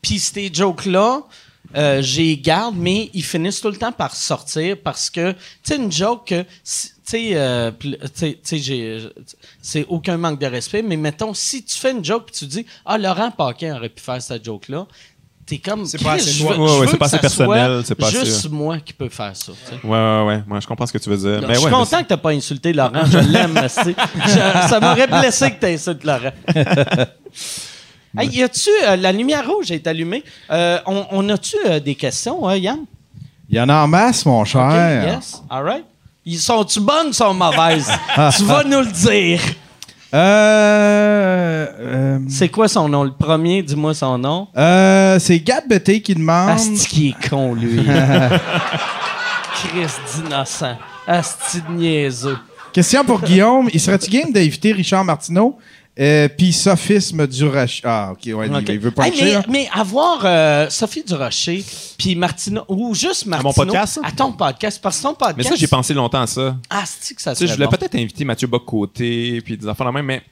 Puis 0.00 0.20
ces 0.20 0.48
jokes-là, 0.54 1.22
euh, 1.76 2.00
j'y 2.00 2.36
garde, 2.38 2.76
mais 2.78 3.10
ils 3.12 3.24
finissent 3.24 3.60
tout 3.60 3.68
le 3.70 3.76
temps 3.76 3.90
par 3.92 4.14
sortir 4.14 4.76
parce 4.82 5.10
que, 5.10 5.32
tu 5.32 5.38
sais, 5.64 5.76
une 5.76 5.90
joke, 5.90 6.28
que, 6.28 6.42
tu 6.42 6.48
sais, 7.02 7.30
euh, 7.34 7.72
j'ai- 8.52 9.08
c'est 9.60 9.84
aucun 9.88 10.16
manque 10.18 10.38
de 10.38 10.46
respect, 10.46 10.82
mais 10.82 10.96
mettons, 10.96 11.34
si 11.34 11.64
tu 11.64 11.76
fais 11.76 11.90
une 11.90 12.04
joke 12.04 12.26
puis 12.26 12.36
tu 12.36 12.46
dis, 12.46 12.64
ah, 12.86 12.96
Laurent 12.96 13.32
Paquin 13.32 13.74
aurait 13.76 13.88
pu 13.88 14.02
faire 14.02 14.22
cette 14.22 14.44
joke-là, 14.44 14.86
t'es 15.48 15.58
comme, 15.58 15.86
C'est 15.86 16.02
pas 16.02 16.12
assez 16.12 16.30
je 16.30 16.44
moi. 16.44 16.52
veux- 16.54 16.58
Ouais, 16.60 16.66
je 16.68 16.72
ouais, 16.74 16.80
veux 16.80 16.86
c'est 16.86 16.92
que 16.92 16.96
pas 16.98 17.06
assez 17.06 17.16
ça 17.16 17.20
personnel, 17.20 17.82
c'est 17.84 17.94
pas 17.94 18.08
assez- 18.08 18.24
juste 18.26 18.50
moi 18.50 18.78
qui 18.80 18.92
peux 18.92 19.08
faire 19.08 19.34
ça. 19.34 19.52
tu 19.52 19.58
sais. 19.76 19.86
Ouais, 19.86 19.90
ouais, 19.90 20.24
ouais. 20.26 20.42
Moi, 20.46 20.60
je 20.60 20.66
comprends 20.66 20.86
ce 20.86 20.92
que 20.92 20.98
tu 20.98 21.08
veux 21.08 21.16
dire. 21.16 21.40
Mais 21.46 21.54
je 21.54 21.58
suis 21.60 21.64
ouais, 21.66 21.70
mais 21.72 21.76
content 21.78 22.02
que 22.02 22.08
t'as 22.08 22.16
pas 22.18 22.30
insulté 22.30 22.72
Laurent. 22.72 23.04
Je 23.10 23.18
l'aime. 23.18 23.54
Je- 23.66 24.68
Ça 24.68 24.78
m'aurait 24.80 25.06
blessé 25.06 25.50
que 25.52 25.60
t'insultes 25.60 26.04
Laurent. 26.04 26.32
hey, 28.18 28.28
y 28.28 28.42
a-tu 28.42 28.70
euh, 28.86 28.96
la 28.96 29.12
lumière 29.12 29.46
rouge 29.48 29.70
est 29.70 29.86
allumée 29.86 30.22
Euh, 30.50 30.78
on, 30.86 31.06
on 31.10 31.28
a-tu 31.28 31.56
euh, 31.66 31.80
des 31.80 31.94
questions, 31.94 32.46
hein, 32.48 32.56
Yann? 32.56 32.80
Il 33.50 33.56
y 33.56 33.60
en 33.60 33.68
a 33.68 33.74
en 33.76 33.88
masse, 33.88 34.26
mon 34.26 34.44
cher. 34.44 35.04
yes, 35.06 35.42
all 35.48 35.64
right. 35.64 35.84
Ils 36.26 36.38
sont-tu 36.38 36.80
bonnes, 36.80 37.12
sont 37.14 37.32
mauvaises? 37.32 37.90
Tu 38.36 38.42
vas 38.44 38.62
nous 38.64 38.80
le 38.80 38.92
dire. 38.92 39.40
Euh, 40.14 41.66
euh, 41.80 42.18
C'est 42.28 42.48
quoi 42.48 42.68
son 42.68 42.88
nom? 42.88 43.04
Le 43.04 43.12
premier, 43.12 43.62
dis-moi 43.62 43.94
son 43.94 44.18
nom. 44.18 44.48
euh, 44.56 45.18
c'est 45.18 45.38
Gab 45.40 45.68
Betté 45.68 46.00
qui 46.00 46.14
demande. 46.14 46.50
Asti 46.50 46.86
qui 46.88 47.08
est 47.10 47.28
con, 47.28 47.54
lui. 47.54 47.84
Christ 49.54 50.00
d'innocent. 50.16 50.76
Asti 51.06 51.60
de 51.68 51.72
niaiseux. 51.74 52.38
Question 52.72 53.04
pour 53.04 53.20
Guillaume. 53.22 53.68
Il 53.72 53.80
serait-tu 53.80 54.10
game 54.10 54.32
d'inviter 54.32 54.72
Richard 54.72 55.04
Martineau? 55.04 55.58
Euh, 56.00 56.28
Puis 56.28 56.52
sophisme 56.52 57.26
du 57.26 57.44
Rach- 57.44 57.80
Ah, 57.82 58.10
ok, 58.12 58.20
ouais, 58.36 58.48
il, 58.68 58.78
veut 58.78 58.88
Hey, 58.98 59.10
puncher, 59.10 59.24
mais, 59.24 59.32
là. 59.32 59.42
mais 59.48 59.68
avoir 59.72 60.20
euh, 60.24 60.70
Sophie 60.70 61.02
Durocher 61.02 61.64
puis 61.98 62.14
Martino 62.14 62.62
ou 62.68 62.94
juste 62.94 63.26
Martino 63.26 63.52
podcast, 63.52 63.94
ça? 63.94 64.00
à 64.04 64.12
ton 64.12 64.30
podcast 64.32 64.80
parce 64.80 64.98
que 64.98 65.02
ton 65.02 65.14
podcast 65.14 65.36
Mais 65.36 65.42
ça, 65.42 65.56
j'ai 65.56 65.66
pensé 65.66 65.94
longtemps 65.94 66.20
à 66.22 66.26
ça. 66.28 66.56
ah 66.70 66.84
c'est 66.86 67.14
que 67.16 67.20
ça 67.22 67.32
Tu 67.32 67.38
sais, 67.38 67.44
serait 67.46 67.48
je 67.48 67.54
voulais 67.54 67.66
bon? 67.66 67.72
peut-être 67.76 67.96
inviter 67.96 68.24
Mathieu 68.24 68.46
Bock-Côté, 68.46 69.40
puis 69.44 69.56
des 69.56 69.66
affaires 69.66 69.86
de 69.86 69.92
même, 69.92 70.06
mais 70.06 70.22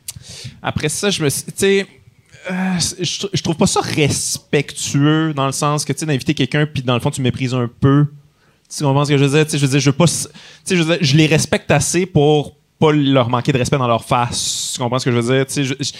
après 0.62 0.88
ça, 0.88 1.10
je 1.10 1.22
me 1.24 1.28
suis. 1.28 1.42
Tu 1.46 1.52
sais. 1.56 1.86
euh, 2.50 2.54
je, 3.00 3.26
je 3.32 3.42
trouve 3.42 3.56
pas 3.56 3.66
ça 3.66 3.80
respectueux 3.80 5.34
dans 5.34 5.46
le 5.46 5.52
sens 5.52 5.84
que 5.84 5.92
tu 5.92 5.98
sais 5.98 6.06
d'inviter 6.06 6.32
quelqu'un 6.34 6.64
puis 6.72 6.82
dans 6.82 6.94
le 6.94 7.00
fond 7.00 7.10
tu 7.10 7.20
méprises 7.20 7.54
un 7.54 7.68
peu 7.80 8.06
tu 8.68 8.82
comprends 8.84 9.04
ce 9.04 9.10
que 9.10 9.18
je 9.18 9.24
veux 9.24 9.30
dire? 9.36 9.44
Tu 9.44 9.50
sais 9.52 9.58
je 9.58 9.62
veux 9.66 9.70
dire 9.70 9.80
je 9.80 9.90
veux 9.90 9.96
pas 9.96 10.04
s- 10.04 10.28
tu 10.32 10.38
sais 10.64 10.76
je 10.76 10.82
veux 10.82 10.94
dire, 10.96 10.98
je 11.04 11.16
les 11.16 11.26
respecte 11.26 11.70
assez 11.72 12.06
pour 12.06 12.56
pas 12.78 12.92
leur 12.92 13.28
manquer 13.28 13.52
de 13.52 13.58
respect 13.58 13.78
dans 13.78 13.86
leur 13.88 14.04
face 14.04 14.70
tu 14.74 14.78
comprends 14.78 14.98
ce 14.98 15.04
que 15.06 15.12
je 15.12 15.18
veux 15.18 15.34
dire? 15.36 15.46
Tu 15.46 15.52
sais 15.54 15.64
je- 15.64 15.74
je- 15.80 15.92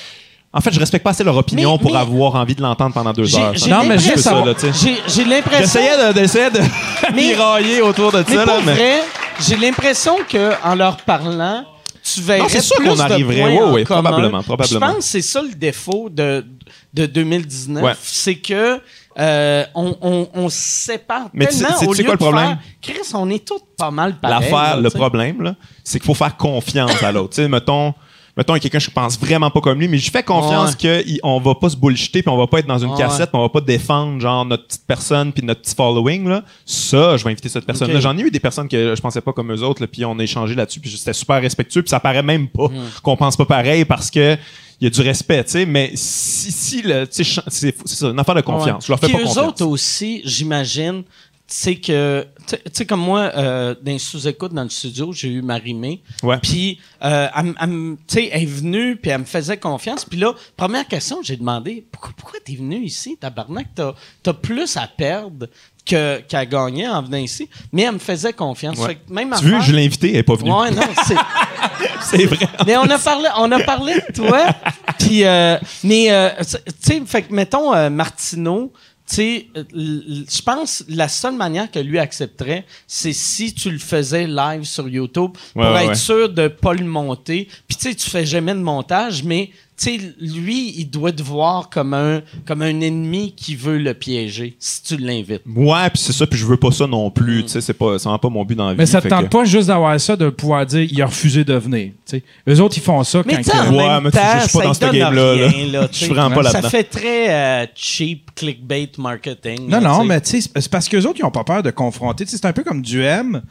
En 0.53 0.61
fait, 0.63 0.73
je 0.73 0.79
respecte 0.81 1.05
pas 1.05 1.11
assez 1.11 1.25
leur 1.25 1.37
opinion 1.37 1.73
Mais- 1.73 1.79
pour 1.83 1.93
mais- 1.93 1.99
avoir 1.99 2.35
envie 2.37 2.55
de 2.55 2.63
l'entendre 2.63 2.95
pendant 2.95 3.13
deux 3.13 3.25
J'ai- 3.25 3.39
heures. 3.39 3.53
Non, 3.69 3.85
mais 3.85 3.99
juste 3.99 4.19
ça, 4.19 4.31
savoir- 4.31 4.47
là, 4.47 4.55
tu 4.55 4.73
sais. 4.73 4.95
J'ai 5.07 5.25
l'impression. 5.25 5.81
J'essayais 5.81 6.09
de, 6.09 6.13
d'essayer 6.19 6.51
de 6.51 6.61
Mais- 7.15 7.29
mirailler 7.29 7.83
autour 7.83 8.11
de 8.11 8.25
Mais 8.27 8.35
ça, 8.35 8.45
là, 8.47 8.59
mais- 8.65 8.73
vrai, 8.73 9.01
j'ai 9.47 9.57
l'impression 9.57 10.17
que 10.27 10.53
en 10.65 10.75
leur 10.75 10.97
parlant, 10.99 11.65
tu 12.03 12.21
verrais 12.23 12.49
c'est 12.49 12.63
sûr 12.63 12.77
plus 12.77 12.89
qu'on 12.89 12.95
de 12.95 13.01
arriverait. 13.01 13.57
commun. 13.57 13.85
probablement, 13.85 14.43
probablement. 14.43 14.87
Je 14.87 14.93
pense 14.95 14.97
que 15.05 15.11
c'est 15.11 15.23
ça 15.23 15.43
le 15.43 15.55
défaut 15.55 16.09
de, 16.11 16.47
de 16.95 17.05
2019, 17.07 17.83
Ouais. 17.85 17.93
c'est 18.03 18.37
que 18.37 18.81
euh, 19.19 19.65
on, 19.75 19.97
on, 20.01 20.29
on 20.35 20.49
se 20.49 20.57
sépare 20.59 21.29
Mais 21.33 21.47
tu 21.47 21.53
sais- 21.55 21.59
tellement 21.65 21.79
tu 21.79 21.85
sais- 21.85 21.87
au 21.89 21.91
tu 21.93 21.97
sais 21.97 22.03
lieu 22.03 22.07
quoi 22.09 22.15
le 22.15 22.19
de 22.19 22.25
problème? 22.25 22.59
faire, 22.83 22.95
Chris, 23.03 23.11
on 23.15 23.31
est 23.31 23.45
tous 23.47 23.61
pas 23.79 23.91
mal 23.91 24.19
pareils. 24.21 24.41
L'affaire, 24.41 24.77
là, 24.77 24.83
le 24.83 24.91
problème, 24.91 25.43
là, 25.43 25.55
c'est 25.85 25.99
qu'il 25.99 26.07
faut 26.07 26.15
faire 26.15 26.37
confiance 26.37 27.03
à 27.03 27.13
l'autre. 27.13 27.41
Mettons, 27.43 27.95
mettons, 28.37 28.55
il 28.55 28.57
y 28.57 28.59
a 28.59 28.61
quelqu'un 28.61 28.79
que 28.79 28.85
je 28.85 28.91
pense 28.91 29.19
vraiment 29.19 29.51
pas 29.51 29.61
comme 29.63 29.79
lui, 29.79 29.89
mais 29.89 29.97
je 29.97 30.11
fais 30.11 30.23
confiance 30.23 30.77
qu'on 30.77 31.41
va 31.41 31.55
pas 31.55 31.71
se 31.71 31.77
bullshiter 31.77 32.23
puis 32.23 32.31
on 32.31 32.37
va 32.37 32.47
pas 32.47 32.59
être 32.59 32.67
dans 32.67 32.79
une 32.79 32.91
Ouais. 32.91 32.99
cassette 32.99 33.31
puis 33.31 33.39
on 33.39 33.43
va 33.43 33.49
pas 33.49 33.63
défendre, 33.63 34.21
genre, 34.21 34.45
notre 34.45 34.67
petite 34.67 34.87
personne 34.87 35.33
puis 35.33 35.43
notre 35.43 35.63
petit 35.63 35.75
following, 35.75 36.29
là. 36.29 36.43
Ça, 36.67 37.17
je 37.17 37.25
vais 37.25 37.31
inviter 37.31 37.49
cette 37.49 37.65
personne-là. 37.65 37.95
Ok. 37.97 38.01
J'en 38.03 38.19
ai 38.19 38.21
eu 38.21 38.31
des 38.31 38.41
personnes 38.41 38.69
que 38.69 38.95
je 38.95 39.01
pensais 39.01 39.23
pas 39.23 39.33
comme 39.33 39.51
eux 39.53 39.63
autres, 39.63 39.81
là, 39.81 39.87
puis 39.89 40.05
on 40.05 40.19
a 40.19 40.23
échangé 40.23 40.55
là-dessus 40.55 40.81
puis 40.81 40.91
c'était 40.91 41.15
super 41.15 41.41
respectueux 41.41 41.83
puis 41.83 41.89
ça 41.91 42.01
paraît 42.01 42.23
même 42.23 42.49
pas 42.49 42.67
Hmm. 42.67 42.85
qu'on 43.03 43.17
pense 43.17 43.37
pas 43.39 43.47
pareil 43.47 43.85
parce 43.87 44.11
que 44.11 44.37
il 44.81 44.85
y 44.85 44.87
a 44.89 44.91
du 44.91 45.01
respect, 45.01 45.43
tu 45.45 45.53
sais, 45.53 45.67
mais 45.67 45.93
si, 45.95 46.53
si 46.53 46.83
le, 46.83 47.07
tu 47.07 47.25
c'est 47.25 47.43
c'est 47.49 47.75
ça, 47.89 48.09
une 48.09 48.19
affaire 48.19 48.35
de 48.35 48.43
confiance. 48.43 48.87
Je 48.87 48.93
leur 48.93 48.99
fais 49.01 49.07
Puis 49.07 49.15
pas 49.15 49.23
eux 49.23 49.25
confiance. 49.25 49.47
autres 49.49 49.65
aussi, 49.67 50.21
j'imagine, 50.25 51.03
c'est 51.49 51.77
que, 51.77 52.27
tu 52.47 52.57
sais- 52.73 52.87
comme 52.87 53.01
moi, 53.01 53.31
euh, 53.37 53.75
dans 53.81 53.93
les 53.93 53.99
sous-écoutes 53.99 54.53
dans 54.53 54.65
le 54.65 54.69
studio, 54.69 55.13
j'ai 55.13 55.29
eu 55.29 55.43
Marimé. 55.43 56.03
Ouais. 56.23 56.39
Puis, 56.43 56.81
euh, 57.05 57.29
elle, 57.37 57.55
elle 57.61 57.69
m- 57.69 57.97
tu 58.09 58.15
sais, 58.15 58.29
elle 58.33 58.43
est 58.43 58.47
venue, 58.47 58.97
puis 58.97 59.11
elle 59.13 59.21
me 59.21 59.25
faisait 59.25 59.57
confiance. 59.57 60.05
Puis 60.05 60.19
là, 60.19 60.33
première 60.57 60.87
question, 60.89 61.19
j'ai 61.23 61.37
demandé, 61.37 61.87
pourquoi, 61.93 62.11
pourquoi 62.17 62.41
t'es 62.45 62.57
venu 62.57 62.77
ici, 62.85 63.17
tabarnak? 63.21 63.69
T'as 63.75 63.93
as 64.27 64.35
plus 64.35 64.77
à 64.77 64.89
perdre 64.89 65.47
que- 65.89 66.19
qu'à 66.23 66.45
gagner 66.47 66.89
en 66.89 67.01
venant 67.03 67.17
ici. 67.19 67.49
Mais 67.73 67.83
elle 67.83 67.93
me 67.93 67.99
faisait 68.01 68.33
confiance. 68.33 68.77
Ouais. 68.79 68.89
Fait 68.89 68.95
que 68.97 69.13
même 69.13 69.33
Tu 69.39 69.45
veux, 69.45 69.61
je 69.61 69.71
l'ai 69.73 69.85
invité, 69.87 70.11
elle 70.11 70.17
est 70.17 70.23
pas 70.25 70.35
venue. 70.35 70.51
Ouais, 70.53 70.71
non, 70.73 70.83
c'est... 71.07 71.15
C'est 72.01 72.27
vrai. 72.27 72.47
Mais 72.67 72.77
on 72.77 72.83
a 72.85 72.99
parlé, 72.99 73.29
on 73.39 73.51
a 73.53 73.61
parlé 73.61 73.95
de 73.95 74.13
toi. 74.15 74.47
Puis, 74.99 75.25
euh, 75.25 75.59
mais, 75.85 76.11
euh, 76.11 76.31
tu 76.41 76.57
sais, 76.81 77.03
fait 77.07 77.23
que, 77.23 77.33
mettons, 77.35 77.75
euh, 77.75 77.91
Martineau, 77.91 78.73
sais, 79.15 79.47
euh, 79.57 79.65
je 79.75 80.43
pense 80.43 80.85
la 80.89 81.09
seule 81.09 81.37
manière 81.37 81.71
que 81.71 81.79
lui 81.79 81.99
accepterait, 81.99 82.65
c'est 82.87 83.13
si 83.13 83.55
tu 83.55 83.71
le 83.71 83.79
faisais 83.79 84.27
live 84.27 84.65
sur 84.65 84.89
YouTube 84.89 85.33
pour 85.53 85.63
Ouais, 85.63 85.83
être 85.85 85.89
ouais. 85.91 85.95
sûr 85.95 86.29
de 86.29 86.49
pas 86.49 86.75
le 86.75 86.85
monter. 86.85 87.49
Puis, 87.69 87.77
tu 87.77 87.89
sais, 87.91 87.95
tu 87.95 88.09
fais 88.11 88.27
jamais 88.27 88.53
de 88.55 88.59
montage, 88.61 89.23
mais, 89.23 89.51
tu 89.51 89.57
sais, 89.85 90.01
lui, 90.21 90.75
il 90.79 90.87
doit 90.87 91.13
te 91.13 91.23
voir 91.23 91.69
comme 91.71 91.93
un, 91.95 92.23
comme 92.47 92.63
un 92.63 92.81
ennemi 92.81 93.33
qui 93.37 93.55
veut 93.57 93.79
le 93.79 93.95
piéger 93.95 94.57
si 94.59 94.83
tu 94.83 94.97
l'invites. 94.97 95.43
Ouais, 95.55 95.91
puis 95.91 96.01
c'est 96.03 96.13
ça, 96.13 96.27
puis 96.27 96.39
je 96.39 96.47
veux 96.47 96.57
pas 96.57 96.71
ça 96.71 96.87
non 96.87 97.11
plus. 97.11 97.43
Tu 97.45 97.49
sais, 97.51 97.61
c'est 97.61 97.73
pas, 97.75 97.99
c'est 97.99 98.05
vraiment 98.05 98.19
pas 98.19 98.29
mon 98.29 98.45
but 98.45 98.55
dans 98.55 98.67
la 98.69 98.73
vie. 98.73 98.79
Mais 98.79 98.87
ça 98.87 98.99
te 98.99 99.05
fait 99.05 99.09
tente 99.11 99.25
que- 99.25 99.31
pas 99.37 99.45
juste 99.45 99.69
d'avoir 99.69 100.01
ça, 100.01 100.17
de 100.17 100.29
pouvoir 100.31 100.65
dire 100.67 100.89
il 100.91 101.03
a 101.03 101.07
refusé 101.07 101.45
de 101.45 101.55
venir. 101.55 101.93
tu 102.07 102.17
sais. 102.19 102.23
Eux 102.49 102.61
autres, 102.61 102.77
ils 102.79 102.83
font 102.83 103.03
ça 103.05 103.23
Mais 103.27 103.35
quand 103.35 103.43
tu 103.43 103.51
sais, 103.51 103.59
en 103.59 103.65
que- 103.71 103.75
Ouais, 103.77 103.89
même 103.89 104.03
mais 104.05 104.11
tu 104.11 104.17
sais, 104.19 104.23
temps, 104.23 104.29
je 104.43 104.49
suis 104.49 104.53
pas 104.53 104.59
ça 104.61 104.65
dans 104.69 104.75
ce 104.75 104.81
donne 104.81 104.93
game-là, 104.93 105.35
là. 105.37 105.49
rien, 105.49 105.67
là, 105.73 105.89
tu 105.89 105.93
Je 105.93 105.97
suis 105.99 106.07
sais. 106.07 106.13
vraiment 106.15 106.35
pas 106.35 106.43
Ça 106.45 106.53
là-dedans. 106.53 106.71
fait 106.71 106.85
très 106.85 107.35
euh, 107.35 107.67
cheap 107.75 108.31
clickbait 108.35 108.91
marketing. 108.99 109.69
Non, 109.69 109.81
là, 109.81 109.81
non, 109.81 109.95
tu 109.97 110.03
sais. 110.03 110.09
mais 110.09 110.21
tu 110.21 110.31
sais, 110.31 110.41
c'est 110.55 110.61
c'est 110.61 110.71
parce 110.71 110.89
qu'eux 110.89 111.03
autres, 111.07 111.19
ils 111.19 111.25
ont 111.25 111.31
pas 111.31 111.45
peur 111.45 111.63
de 111.63 111.71
confronter. 111.71 112.25
Tu 112.25 112.31
sais, 112.33 112.37
c'est 112.39 112.47
un 112.47 112.53
peu 112.53 112.65
comme 112.65 112.83
du 112.83 113.03
M. 113.03 113.43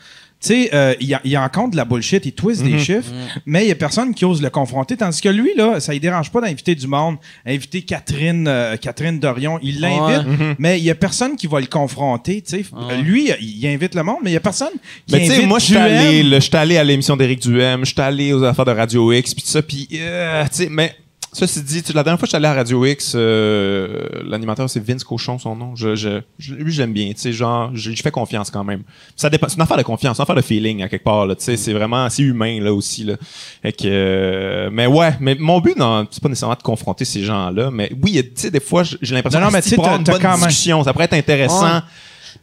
Tu 0.42 0.48
sais, 0.50 0.70
euh, 0.76 0.94
il, 1.00 1.18
il 1.24 1.38
en 1.38 1.50
compte 1.50 1.72
de 1.72 1.78
la 1.78 1.86
bullshit, 1.86 2.24
il 2.26 2.34
twist 2.34 2.62
Mhm. 2.64 2.72
des 2.72 2.80
chiffres, 2.80 3.12
mais 3.46 3.66
il 3.66 3.70
y 3.70 3.72
a 3.72 3.76
personne 3.76 4.14
qui 4.14 4.26
ose 4.26 4.42
le 4.42 4.50
confronter. 4.50 4.96
Tandis 4.98 5.20
que 5.22 5.30
lui, 5.30 5.50
là, 5.56 5.80
ça 5.80 5.94
ne 5.94 5.98
dérange 5.98 6.30
pas 6.32 6.42
d'inviter 6.42 6.76
du 6.76 6.88
monde, 6.88 7.16
inviter 7.46 7.82
Catherine, 7.82 8.48
euh, 8.48 8.76
Catherine 8.78 9.20
Dorion, 9.20 9.60
il 9.64 9.80
l'invite, 9.80 10.28
Mhm. 10.28 10.56
mais 10.60 10.78
il 10.78 10.84
y 10.84 10.92
a 10.92 10.96
personne 10.96 11.36
qui 11.36 11.48
va 11.48 11.60
le 11.62 11.66
confronter. 11.68 12.42
Tu 12.42 12.58
sais, 12.58 12.66
Ouais. 12.74 12.98
lui, 13.02 13.32
il 13.42 13.66
invite 13.68 13.96
le 13.96 14.04
monde, 14.04 14.18
mais 14.24 14.32
il 14.32 14.34
y 14.34 14.38
a 14.38 14.42
personne 14.42 14.74
qui 15.08 15.14
Mais 15.16 15.22
tu 15.22 15.28
sais, 15.28 15.34
invite 15.38 15.48
moi, 15.48 15.60
je 15.60 15.66
suis 15.66 15.78
allé, 15.78 16.40
allé 16.54 16.78
à 16.78 16.84
l'émission 16.84 17.16
d'Éric 17.18 17.42
Duhem, 17.42 17.84
j'étais 17.86 18.02
allé 18.02 18.34
aux 18.34 18.44
affaires 18.44 18.66
de 18.66 18.72
Radio 18.72 19.12
X, 19.14 19.34
puis 19.34 19.44
tout 19.44 19.50
ça, 19.50 19.62
puis, 19.62 19.88
euh, 19.94 20.44
tu 20.44 20.50
sais, 20.52 20.68
mais, 20.70 20.94
ceci 21.36 21.62
dit, 21.64 21.82
tu 21.82 21.88
sais, 21.88 21.94
la 21.94 22.04
dernière 22.04 22.18
fois 22.20 22.26
que 22.26 22.30
j'étais 22.30 22.38
allé 22.38 22.48
à 22.48 22.54
Radio 22.54 22.86
X, 22.86 23.14
euh, 23.16 24.08
l'animateur, 24.26 24.70
c'est 24.70 24.80
Vince 24.80 25.04
Cochon, 25.04 25.38
son 25.38 25.56
nom. 25.56 25.76
Je, 25.76 25.96
je, 25.96 26.22
je- 26.40 26.56
lui, 26.56 26.72
j'aime 26.72 26.94
bien, 26.94 27.10
tu 27.14 27.20
sais, 27.22 27.34
genre, 27.34 27.72
je, 27.74 27.92
je 27.92 28.02
fais 28.02 28.12
confiance 28.12 28.50
quand 28.50 28.64
même. 28.64 28.84
Ça 29.16 29.30
dépend, 29.30 29.48
c'est 29.50 29.56
une 29.58 29.62
affaire 29.62 29.78
de 29.78 29.84
confiance, 29.84 30.18
une 30.18 30.24
affaire 30.24 30.36
de 30.36 30.42
feeling, 30.42 30.82
à 30.84 30.90
quelque 30.90 31.04
part, 31.04 31.26
là, 31.26 31.36
tu 31.36 31.44
sais, 31.44 31.58
c'est 31.58 31.74
vraiment, 31.74 32.10
c'est 32.10 32.24
humain, 32.24 32.60
là, 32.62 32.74
aussi, 32.74 33.04
là. 33.04 33.16
Fait 33.62 33.72
que, 33.74 33.84
euh, 33.86 34.70
mais 34.72 34.88
ouais, 34.88 35.12
mais 35.20 35.36
mon 35.36 35.60
but, 35.60 35.78
non, 35.78 36.08
c'est 36.10 36.22
pas 36.24 36.30
nécessairement 36.30 36.56
de 36.56 36.64
confronter 36.64 37.06
ces 37.06 37.24
gens-là, 37.24 37.70
mais 37.72 37.92
oui, 38.02 38.14
tu 38.24 38.30
sais, 38.36 38.52
des 38.52 38.60
fois, 38.60 38.84
j'ai 38.84 39.14
l'impression 39.16 39.40
Non, 39.40 39.48
non, 39.48 39.52
que 39.60 39.70
t'as- 39.76 39.98
une 39.98 40.04
bonne 40.04 40.22
quand 40.22 40.38
même- 40.38 40.48
discussion, 40.48 40.84
ça 40.84 40.94
pourrait 40.94 41.06
être 41.06 41.14
intéressant. 41.14 41.76
Ouais. 41.76 41.82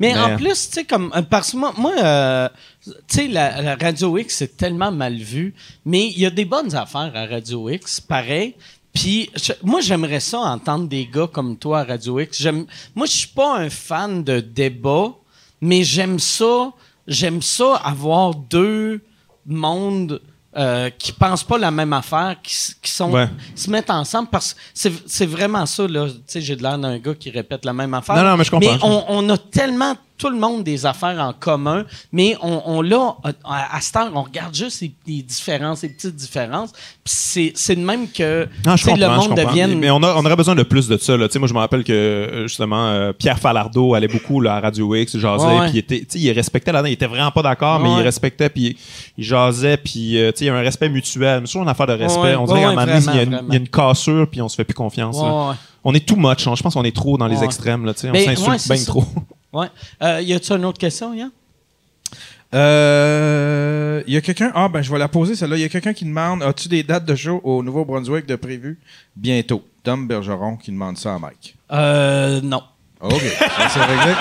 Mais, 0.01 0.15
Mais- 0.15 0.21
en 0.21 0.37
plus, 0.37 0.69
tu 0.69 0.75
sais, 0.75 0.85
comme. 0.85 1.13
euh, 1.15 1.21
Parce 1.23 1.53
que 1.53 1.57
moi, 1.59 1.73
moi 1.77 1.93
euh, 2.03 2.49
tu 2.85 2.93
sais, 3.09 3.29
la, 3.29 3.61
la 3.61 3.77
Radio 3.77 4.17
X, 4.17 4.37
c'est 4.39 4.57
tellement 4.57 4.91
mal 4.91 5.15
vu, 5.17 5.55
mais 5.85 6.07
il 6.09 6.19
y 6.19 6.25
a 6.27 6.31
des 6.31 6.47
bonnes 6.47 6.75
affaires 6.75 7.13
à 7.15 7.27
Radio 7.27 7.69
X, 7.69 8.01
pareil. 8.01 8.55
Puis, 8.93 9.31
moi, 9.63 9.81
j'aimerais 9.81 10.21
ça 10.21 10.39
entendre 10.41 10.87
des 10.87 11.07
gars 11.07 11.27
comme 11.33 11.57
toi 11.57 11.81
à 11.81 11.85
Radio 11.85 12.21
X. 12.21 12.47
Moi, 12.95 13.07
je 13.07 13.13
suis 13.13 13.29
pas 13.29 13.57
un 13.59 13.71
fan 13.71 14.23
de 14.23 14.41
débat, 14.41 15.13
mais 15.61 15.83
j'aime 15.83 16.19
ça. 16.19 16.73
J'aime 17.07 17.41
ça 17.43 17.77
avoir 17.77 18.35
deux 18.35 19.01
mondes 19.47 20.21
euh, 20.57 20.91
qui 20.91 21.13
pensent 21.13 21.43
pas 21.45 21.57
la 21.59 21.71
même 21.71 21.93
affaire, 21.95 22.37
qui, 22.43 22.53
s- 22.53 22.77
qui 22.81 22.91
sont 22.91 23.11
Ouais. 23.11 23.29
se 23.55 23.71
mettent 23.71 23.89
ensemble 23.91 24.29
parce 24.31 24.53
que 24.53 24.61
c'est 24.75 24.93
c'est 25.07 25.25
vraiment 25.27 25.65
ça 25.65 25.89
là. 25.89 26.07
Tu 26.09 26.15
sais, 26.27 26.41
j'ai 26.43 26.55
de 26.57 26.63
l'air 26.63 26.79
d'un 26.79 26.99
gars 26.99 27.15
qui 27.15 27.31
répète 27.31 27.65
la 27.65 27.73
même 27.73 27.95
affaire. 27.95 28.17
Non, 28.17 28.23
non, 28.25 28.37
mais 28.37 28.45
je 28.45 28.51
comprends. 28.51 28.71
Mais 28.75 28.79
on, 28.83 29.05
on 29.09 29.31
a 29.31 29.39
tellement 29.39 29.95
tout 30.23 30.31
le 30.31 30.39
monde 30.39 30.63
des 30.63 30.87
affaires 30.87 31.19
en 31.19 31.33
commun, 31.33 31.85
mais 32.13 32.37
on, 32.43 32.63
on 32.67 32.81
l'a 32.83 33.17
à, 33.45 33.77
à 33.77 33.81
cette 33.81 33.97
heure, 33.97 34.11
on 34.15 34.23
regarde 34.23 34.55
juste 34.55 34.81
les, 34.83 34.93
les 35.07 35.23
différences, 35.23 35.83
les 35.83 35.89
petites 35.89 36.15
différences. 36.15 36.71
Puis 37.03 37.53
c'est 37.57 37.75
de 37.75 37.81
même 37.81 38.09
que 38.09 38.47
Non, 38.65 38.75
le 38.77 39.17
monde 39.17 39.37
devienne. 39.37 39.79
Mais 39.79 39.91
on, 39.91 40.03
a- 40.03 40.15
on 40.15 40.25
aurait 40.25 40.37
besoin 40.37 40.55
de 40.55 40.63
plus 40.63 40.87
de 40.89 40.97
ça. 40.97 41.17
Là. 41.17 41.27
Moi, 41.37 41.49
je 41.49 41.55
me 41.55 41.59
rappelle 41.59 41.83
que 41.83 41.93
euh, 41.93 42.47
justement 42.47 42.87
euh, 42.89 43.13
Pierre 43.13 43.39
Falardeau 43.39 43.95
allait 43.95 44.07
beaucoup 44.09 44.41
là, 44.41 44.57
à 44.57 44.61
Radio 44.61 44.95
X, 44.95 45.15
il 45.15 45.21
jasait, 45.21 45.69
puis 45.71 45.85
il, 46.15 46.23
il 46.23 46.31
respectait 46.33 46.71
là-dedans. 46.73 46.89
Il 46.89 46.93
était 46.93 47.07
vraiment 47.07 47.31
pas 47.33 47.43
d'accord, 47.43 47.81
mais 47.81 47.91
il 47.91 48.03
respectait, 48.03 48.49
puis 48.49 48.63
il, 48.67 48.77
il 49.19 49.25
jasait, 49.25 49.77
puis 49.77 50.19
euh, 50.19 50.31
il 50.39 50.47
y 50.47 50.51
a 50.51 50.55
un 50.55 50.61
respect 50.61 50.89
mutuel. 50.89 51.41
Mais 51.41 51.47
c'est 51.47 51.53
toujours 51.53 51.63
une 51.63 51.69
affaire 51.69 51.87
de 51.87 51.95
respect. 51.95 52.21
Ouais, 52.23 52.37
on 52.37 52.45
dirait 52.47 52.59
ouais, 52.59 52.75
qu'à 52.75 52.81
un 52.83 52.87
moment 52.87 52.87
donné, 52.87 53.07
il 53.51 53.51
y, 53.51 53.55
a 53.57 53.59
une- 53.59 53.69
cassure, 53.69 54.29
puis 54.31 54.41
on 54.41 54.49
se 54.49 54.55
fait 54.57 54.65
plus 54.65 54.75
confiance. 54.75 55.17
On 55.85 55.93
est 55.95 56.07
too 56.07 56.15
much. 56.17 56.47
on- 56.47 56.55
Je 56.55 56.63
pense 56.63 56.75
qu'on 56.75 56.85
est 56.85 56.95
trop 56.95 57.19
dans 57.19 57.27
les 57.27 57.43
extrêmes. 57.43 57.85
Là, 57.85 57.93
on 58.05 58.13
Ben, 58.13 58.37
s'insulte 58.37 58.69
bien 58.73 58.85
trop. 58.85 59.05
Ouais. 59.53 59.67
Euh, 60.03 60.21
y 60.23 60.33
a-tu 60.33 60.53
une 60.53 60.65
autre 60.65 60.79
question, 60.79 61.13
Yann? 61.15 61.31
Euh, 62.55 64.03
Il 64.07 64.15
y 64.15 64.17
a 64.17 64.21
quelqu'un? 64.21 64.53
Ah, 64.55 64.69
ben, 64.69 64.83
je 64.83 64.91
vais 64.93 64.99
la 64.99 65.09
poser, 65.09 65.35
celle-là. 65.37 65.57
Il 65.57 65.61
y 65.63 65.65
a 65.65 65.69
quelqu'un 65.69 65.93
qui 65.93 66.05
demande 66.05 66.43
As-tu 66.43 66.69
des 66.69 66.83
dates 66.83 67.05
de 67.05 67.15
show 67.15 67.41
au 67.45 67.63
Nouveau-Brunswick 67.63 68.27
de 68.27 68.37
prévu 68.37 68.79
bientôt 69.17 69.63
Tom 69.83 70.07
Bergeron 70.07 70.57
qui 70.57 70.71
demande 70.71 70.97
ça 70.99 71.15
à 71.15 71.19
Mike. 71.19 71.57
Euh, 71.73 72.41
non. 72.43 72.63
OK, 73.01 73.21
ça 73.21 73.69
c'est 73.69 73.81
réglé. 73.81 74.13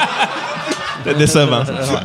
C'est 1.06 1.18
décevant. 1.18 1.64
ça. 1.66 2.03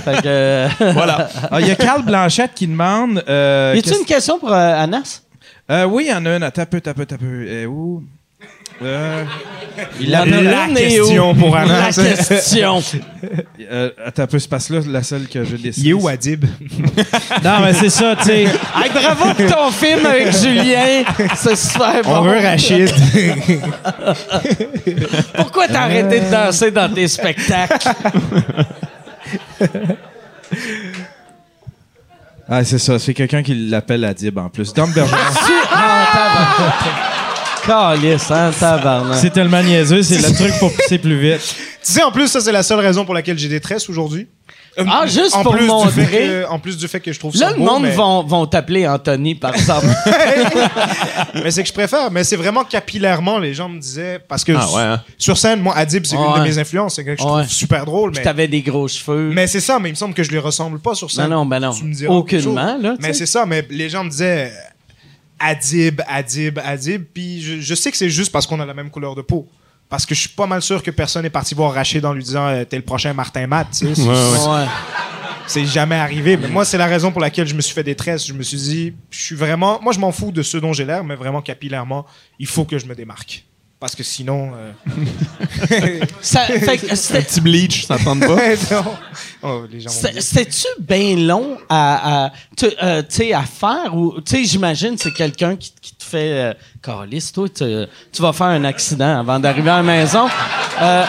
Fait 0.00 0.22
que, 0.22 0.26
euh, 0.26 0.68
voilà. 0.92 1.28
Ah, 1.50 1.60
Il 1.60 1.66
y 1.66 1.70
a 1.70 1.76
Carl 1.76 2.02
Blanchette 2.04 2.54
qui 2.54 2.66
demande. 2.66 3.22
Euh, 3.28 3.72
y 3.76 3.78
a-tu 3.80 3.94
une 3.98 4.06
question 4.06 4.38
pour 4.38 4.52
euh, 4.52 4.56
Anas? 4.82 5.22
Euh, 5.70 5.84
oui, 5.84 6.04
il 6.06 6.10
y 6.10 6.14
en 6.14 6.24
a 6.26 6.36
une. 6.36 6.42
Attends 6.42 6.62
un 6.62 6.66
peu, 6.66 6.76
attends 6.78 6.90
un 6.90 6.94
peu, 6.94 7.02
attends 7.02 7.14
un 7.16 7.18
peu. 7.18 7.46
Euh, 7.48 7.66
où? 7.66 8.02
Euh, 8.82 9.24
Il 10.00 10.14
a 10.14 10.24
la 10.26 10.66
question 10.74 11.30
où? 11.30 11.34
pour 11.34 11.54
La 11.54 11.62
Anas. 11.62 12.26
question? 12.28 12.82
Euh, 13.70 13.88
attends 14.04 14.24
un 14.24 14.26
peu, 14.26 14.38
c'est 14.38 14.50
parce 14.50 14.68
que 14.68 14.74
là, 14.74 14.80
la 14.86 15.02
seule 15.02 15.26
que 15.26 15.42
je 15.42 15.56
décide. 15.56 15.84
Il 15.84 15.90
est 15.90 15.92
où 15.94 16.06
Adib? 16.06 16.44
Non, 17.44 17.60
mais 17.62 17.72
c'est 17.72 17.88
ça, 17.88 18.14
tu 18.16 18.24
sais. 18.24 18.42
Hey, 18.42 18.90
bravo 18.92 19.32
pour 19.32 19.46
ton 19.50 19.70
film 19.70 20.04
avec 20.04 20.36
Julien. 20.36 21.04
C'est 21.34 21.56
super 21.56 22.02
bon. 22.02 22.16
On 22.18 22.22
veut 22.22 22.38
Rachid. 22.38 22.90
Pourquoi 25.36 25.66
t'as 25.68 25.84
arrêté 25.84 26.20
de 26.20 26.30
danser 26.30 26.70
dans 26.70 26.92
tes 26.92 27.08
spectacles? 27.08 27.88
Ah, 32.46 32.62
c'est 32.64 32.78
ça, 32.78 32.98
c'est 32.98 33.14
quelqu'un 33.14 33.42
qui 33.42 33.54
l'appelle 33.54 34.04
Adib 34.04 34.36
en 34.36 34.50
plus. 34.50 34.74
Tom 34.74 34.92
Bergeron. 34.92 35.16
Ah. 37.68 37.94
Calice, 37.96 38.30
hein, 38.30 38.50
tabarnak. 38.58 39.18
c'est 39.18 39.30
tellement 39.30 39.62
niaiseux, 39.62 40.02
c'est 40.02 40.18
le 40.18 40.34
truc 40.34 40.52
pour 40.58 40.72
pousser 40.72 40.98
plus 40.98 41.18
vite. 41.18 41.40
tu 41.40 41.92
sais, 41.92 42.02
en 42.02 42.10
plus, 42.12 42.28
ça, 42.28 42.40
c'est 42.40 42.52
la 42.52 42.62
seule 42.62 42.80
raison 42.80 43.04
pour 43.04 43.14
laquelle 43.14 43.38
j'ai 43.38 43.48
des 43.48 43.60
tresses 43.60 43.88
aujourd'hui. 43.88 44.28
Euh, 44.76 44.84
Ah, 44.90 45.06
juste 45.06 45.36
en 45.36 45.44
pour 45.44 45.54
plus 45.56 45.66
montrer. 45.66 46.02
Du 46.02 46.06
fait 46.08 46.18
que, 46.18 46.48
en 46.50 46.58
plus 46.58 46.76
du 46.76 46.88
fait 46.88 46.98
que 46.98 47.12
je 47.12 47.18
trouve 47.20 47.32
ça 47.36 47.44
Là, 47.46 47.50
le 47.52 47.58
beau, 47.58 47.64
monde 47.64 47.82
mais, 47.84 47.92
vont, 47.92 48.24
vont 48.24 48.44
t'appeler 48.44 48.88
Anthony, 48.88 49.36
par 49.36 49.54
exemple. 49.54 49.86
mais 51.34 51.50
c'est 51.52 51.62
que 51.62 51.68
je 51.68 51.72
préfère. 51.72 52.10
Mais 52.10 52.24
c'est 52.24 52.34
vraiment 52.36 52.64
capillairement, 52.64 53.38
les 53.38 53.54
gens 53.54 53.68
me 53.68 53.78
disaient... 53.78 54.18
Parce 54.28 54.42
que 54.44 54.50
Ah 54.56 54.66
ouais, 54.74 54.82
hein. 54.82 55.00
sur 55.16 55.38
scène, 55.38 55.60
moi, 55.60 55.76
Adib, 55.76 56.04
c'est 56.04 56.16
une 56.16 56.22
Ouais. 56.22 56.40
de 56.40 56.44
mes 56.44 56.58
influences. 56.58 56.96
C'est 56.96 57.04
quelqu'un 57.04 57.22
que 57.22 57.28
je 57.28 57.34
Ouais. 57.34 57.42
trouve 57.44 57.52
super 57.52 57.84
drôle. 57.86 58.10
Puis 58.10 58.18
Mais, 58.18 58.24
t'avais 58.24 58.48
des 58.48 58.62
gros 58.62 58.88
cheveux. 58.88 59.30
mais 59.32 59.46
c'est 59.46 59.60
ça, 59.60 59.78
mais 59.78 59.90
il 59.90 59.92
me 59.92 59.96
semble 59.96 60.12
que 60.14 60.22
je 60.24 60.30
lui 60.30 60.38
ressemble 60.40 60.80
pas 60.80 60.94
sur 60.96 61.08
scène. 61.10 61.28
non, 61.30 61.36
non, 61.36 61.46
ben 61.46 61.60
non. 61.60 61.70
Tu 61.72 61.84
me 61.84 61.94
diras 61.94 62.12
autre 62.12 62.34
Aucunement, 62.34 62.76
là. 62.80 62.94
tu 62.96 62.98
Mais 63.00 63.12
sais. 63.12 63.20
c'est 63.20 63.26
ça, 63.26 63.46
mais 63.46 63.64
les 63.70 63.88
gens 63.88 64.02
me 64.04 64.10
disaient... 64.10 64.52
Adib, 65.44 66.00
Adib, 66.06 66.58
Adib. 66.64 67.04
Puis 67.12 67.42
je, 67.42 67.60
je 67.60 67.74
sais 67.74 67.90
que 67.90 67.96
c'est 67.96 68.10
juste 68.10 68.32
parce 68.32 68.46
qu'on 68.46 68.60
a 68.60 68.66
la 68.66 68.74
même 68.74 68.90
couleur 68.90 69.14
de 69.14 69.22
peau. 69.22 69.48
Parce 69.88 70.06
que 70.06 70.14
je 70.14 70.20
suis 70.20 70.30
pas 70.30 70.46
mal 70.46 70.62
sûr 70.62 70.82
que 70.82 70.90
personne 70.90 71.22
n'est 71.22 71.30
parti 71.30 71.54
voir 71.54 71.74
Rachid 71.74 72.04
en 72.04 72.12
lui 72.12 72.24
disant 72.24 72.46
euh, 72.46 72.64
T'es 72.64 72.76
le 72.76 72.82
prochain 72.82 73.12
Martin 73.12 73.46
Matt. 73.46 73.68
tu 73.70 73.94
sais. 73.94 74.02
Ouais. 74.02 74.66
C'est 75.46 75.66
jamais 75.66 75.96
arrivé. 75.96 76.36
Mais 76.38 76.48
moi, 76.48 76.64
c'est 76.64 76.78
la 76.78 76.86
raison 76.86 77.12
pour 77.12 77.20
laquelle 77.20 77.46
je 77.46 77.54
me 77.54 77.60
suis 77.60 77.74
fait 77.74 77.82
des 77.82 77.94
tresses. 77.94 78.26
Je 78.26 78.32
me 78.32 78.42
suis 78.42 78.56
dit 78.56 78.94
Je 79.10 79.22
suis 79.22 79.36
vraiment. 79.36 79.78
Moi, 79.82 79.92
je 79.92 79.98
m'en 79.98 80.10
fous 80.10 80.32
de 80.32 80.42
ce 80.42 80.56
dont 80.56 80.72
j'ai 80.72 80.84
l'air, 80.86 81.04
mais 81.04 81.16
vraiment 81.16 81.42
capillairement, 81.42 82.06
il 82.38 82.46
faut 82.46 82.64
que 82.64 82.78
je 82.78 82.86
me 82.86 82.94
démarque. 82.94 83.44
Parce 83.84 83.94
que 83.94 84.02
sinon. 84.02 84.50
euh, 84.56 86.00
Ça- 86.22 86.46
fait 86.46 86.78
que 86.78 86.86
Un 86.90 87.20
petit 87.20 87.40
bleach, 87.42 87.84
ça 87.84 87.98
tente 87.98 88.20
pas. 88.20 88.56
non. 88.70 88.96
Oh. 89.42 89.64
C'était-tu 89.86 90.66
bien 90.78 91.16
long 91.16 91.58
à, 91.68 92.24
à, 92.24 92.32
tu 92.56 92.64
euh, 92.82 93.02
tu 93.02 93.16
sais, 93.16 93.34
à 93.34 93.42
faire? 93.42 93.94
Ou, 93.94 94.22
tu 94.22 94.36
sais, 94.36 94.44
j'imagine 94.46 94.96
c'est 94.96 95.12
quelqu'un 95.12 95.54
qui, 95.56 95.70
qui 95.82 95.94
te 95.96 96.02
fait... 96.02 96.32
Euh, 96.32 96.54
Carlis, 96.82 97.30
toi, 97.34 97.46
tu, 97.46 97.62
tu 98.10 98.22
vas 98.22 98.32
faire 98.32 98.46
un 98.46 98.64
accident 98.64 99.20
avant 99.20 99.38
d'arriver 99.38 99.68
à 99.68 99.76
la 99.76 99.82
maison. 99.82 100.28
Euh, 100.80 101.04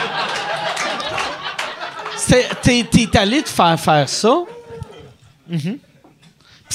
T'es 2.61 3.17
allé 3.17 3.41
te 3.41 3.47
faire 3.49 3.79
faire 3.79 4.09
ça? 4.09 4.35
Ouais, 5.49 5.79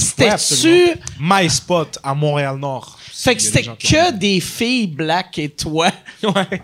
C'était-tu... 0.01 0.99
My 1.21 1.49
spot 1.51 1.99
à 2.03 2.15
Montréal-Nord. 2.15 2.99
fait 3.13 3.37
que 3.37 3.43
c'était 3.43 3.63
que 3.65 4.13
des 4.13 4.41
filles 4.41 4.87
black 4.89 5.39
et 5.39 5.49
toi. 5.51 5.89
Ouais. 6.23 6.61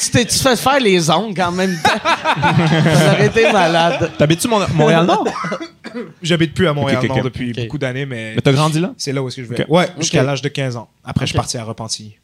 Tu 0.00 0.10
t'es-tu 0.10 0.38
fait 0.38 0.56
faire 0.56 0.80
les 0.80 1.10
ongles 1.10 1.40
en 1.42 1.52
même 1.52 1.76
temps? 1.82 1.90
Ça 2.04 3.12
aurait 3.12 3.26
été 3.26 3.52
malade. 3.52 4.12
T'habites-tu 4.18 4.48
Mon- 4.48 4.66
Montréal-Nord? 4.74 5.26
J'habite 6.22 6.54
plus 6.54 6.66
à 6.68 6.72
Montréal-Nord 6.72 7.22
depuis 7.22 7.52
beaucoup 7.52 7.78
d'années, 7.78 8.06
mais, 8.06 8.32
Mais 8.34 8.40
t'as 8.40 8.52
grandi 8.52 8.80
là? 8.80 8.92
c'est 8.96 9.12
là 9.12 9.22
où 9.22 9.28
est-ce 9.28 9.36
que 9.36 9.44
je 9.44 9.48
vais. 9.48 9.66
Ouais, 9.68 9.88
jusqu'à 9.98 10.22
l'âge 10.22 10.42
de 10.42 10.48
15 10.48 10.76
ans. 10.76 10.88
Après, 11.04 11.26
je 11.26 11.30
suis 11.30 11.36
parti 11.36 11.58
à 11.58 11.64
Repentigny. 11.64 12.16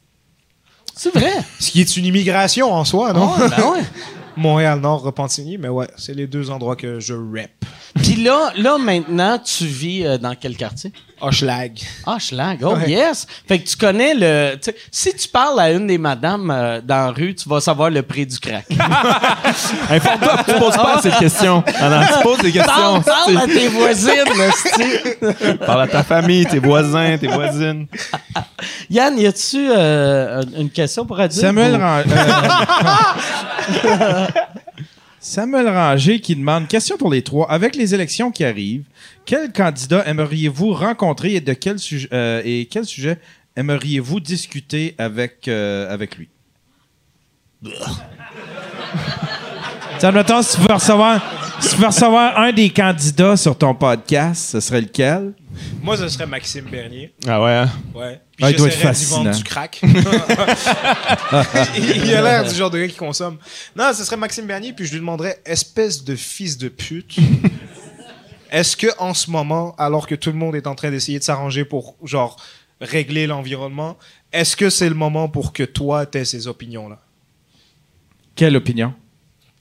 C'est 0.97 1.13
vrai? 1.15 1.33
Ce 1.61 1.71
qui 1.71 1.81
est 1.81 1.97
une 1.97 2.07
immigration 2.07 2.73
en 2.73 2.85
soi, 2.85 3.13
non? 3.13 3.33
Ouais, 3.35 3.49
ben 3.49 3.65
ouais. 3.73 3.83
Montréal-Nord, 4.37 5.03
Repentigny, 5.03 5.59
mais 5.59 5.69
ouais, 5.69 5.87
c'est 5.97 6.15
les 6.15 6.27
deux 6.27 6.51
endroits 6.51 6.77
que 6.77 7.01
je 7.01 7.15
rep. 7.15 7.51
Puis 7.97 8.17
là, 8.17 8.53
là, 8.57 8.79
maintenant, 8.79 9.39
tu 9.39 9.67
vis 9.67 10.05
euh, 10.05 10.19
dans 10.19 10.35
quel 10.35 10.57
quartier? 10.57 10.93
Hochelag. 11.27 11.79
Ah, 12.07 12.19
Schlag. 12.19 12.59
Oh, 12.63 12.75
Ouais. 12.77 12.91
yes! 12.91 13.27
Fait 13.47 13.59
que 13.59 13.69
tu 13.69 13.77
connais 13.77 14.15
le. 14.15 14.59
Si 14.91 15.15
tu 15.15 15.29
parles 15.29 15.59
à 15.61 15.71
une 15.73 15.87
des 15.87 15.99
madames 15.99 16.51
euh, 16.51 16.81
dans 16.83 17.07
la 17.07 17.11
rue, 17.11 17.35
tu 17.35 17.49
vas 17.49 17.61
savoir 17.61 17.91
le 17.91 18.03
prix 18.03 18.27
du 18.27 18.39
crack. 18.39 18.67
Informe-toi, 19.91 20.37
tu 20.47 20.55
poses 20.55 20.77
pas 20.77 21.01
cette 21.03 21.19
question. 21.19 21.63
Tu 21.67 22.23
poses 22.23 22.39
des 22.39 22.53
questions. 22.53 23.01
Parle, 23.01 23.05
parle 23.05 23.39
à 23.39 23.47
tes 23.47 23.69
voisines. 23.69 24.13
Parle 25.67 25.83
à 25.83 25.87
ta 25.87 26.03
famille, 26.03 26.45
tes 26.47 26.59
voisins, 26.59 27.17
tes 27.19 27.27
voisines. 27.29 27.87
Yann, 28.91 29.19
y 29.19 29.27
a-tu 29.27 29.69
euh, 29.71 30.43
une 30.59 30.71
question 30.71 31.05
pour 31.07 31.19
Adil? 31.21 31.41
Samuel 31.41 31.75
Ou- 31.75 31.79
Ran- 31.79 32.03
euh, 33.85 34.27
Samuel 35.25 35.67
Ranger 35.71 36.21
qui 36.21 36.37
demande 36.37 36.69
question 36.69 36.99
pour 36.99 37.11
les 37.11 37.23
trois. 37.23 37.51
Avec 37.51 37.77
les 37.77 37.95
élections 37.95 38.31
qui 38.31 38.45
arrivent, 38.45 38.85
quel 39.25 39.55
candidat 39.55 40.07
aimeriez-vous 40.07 40.75
rencontrer 40.75 41.33
et 41.37 41.41
de 41.41 41.55
quel 41.55 41.79
sujet 41.79 42.09
euh, 42.13 42.43
et 42.45 42.69
quel 42.71 42.85
sujet 42.85 43.19
aimeriez-vous 43.57 44.21
discuter 44.21 44.95
avec 44.99 45.49
euh, 45.49 45.91
avec 45.91 46.19
lui? 46.19 46.29
Tiens, 49.99 50.11
admettons, 50.11 50.43
si 50.43 50.57
tu 50.57 50.63
veux 50.63 50.75
recevoir 50.75 51.44
tu 51.61 51.77
veux 51.77 51.87
recevoir 51.87 52.39
un 52.39 52.53
des 52.53 52.71
candidats 52.71 53.37
sur 53.37 53.57
ton 53.57 53.75
podcast, 53.75 54.51
ce 54.53 54.61
serait 54.61 54.81
lequel? 54.81 55.33
Moi, 55.83 55.97
ce 55.97 56.09
serait 56.09 56.27
Maxime 56.27 56.65
Bernier. 56.65 57.13
Ah 57.27 57.43
ouais? 57.43 57.53
hein? 57.53 57.71
Ouais. 57.95 58.21
Puis 58.37 58.45
Ah, 58.45 58.51
il 58.51 58.57
doit 58.57 58.69
être 58.69 58.77
fascinant. 58.77 59.31
du 59.31 59.45
crack. 59.45 59.81
il 61.77 62.15
a 62.15 62.23
l'air 62.23 62.45
du 62.45 62.55
genre 62.55 62.71
de 62.71 62.79
gars 62.81 62.89
qui 62.89 62.97
consomme. 62.97 63.39
Non, 63.77 63.93
ce 63.95 64.05
serait 64.05 64.17
Maxime 64.17 64.47
Bernier, 64.47 64.73
puis 64.73 64.87
je 64.87 64.93
lui 64.93 64.99
demanderais, 65.01 65.41
espèce 65.45 66.03
de 66.05 66.17
fils 66.17 66.59
de 66.59 66.69
pute, 66.69 67.17
est-ce 68.51 68.77
que 68.77 68.89
en 68.99 69.15
ce 69.15 69.31
moment, 69.31 69.75
alors 69.79 70.07
que 70.07 70.15
tout 70.15 70.31
le 70.31 70.37
monde 70.37 70.57
est 70.57 70.67
en 70.67 70.75
train 70.75 70.91
d'essayer 70.91 71.19
de 71.19 71.25
s'arranger 71.25 71.65
pour, 71.65 71.97
genre, 72.03 72.37
régler 72.81 73.27
l'environnement, 73.27 73.97
est-ce 74.33 74.57
que 74.57 74.69
c'est 74.71 74.89
le 74.89 74.95
moment 74.97 75.29
pour 75.29 75.53
que 75.53 75.63
toi, 75.63 76.07
t'aies 76.07 76.25
ces 76.25 76.49
opinions-là? 76.49 76.99
Quelle 78.35 78.57
opinion? 78.57 78.93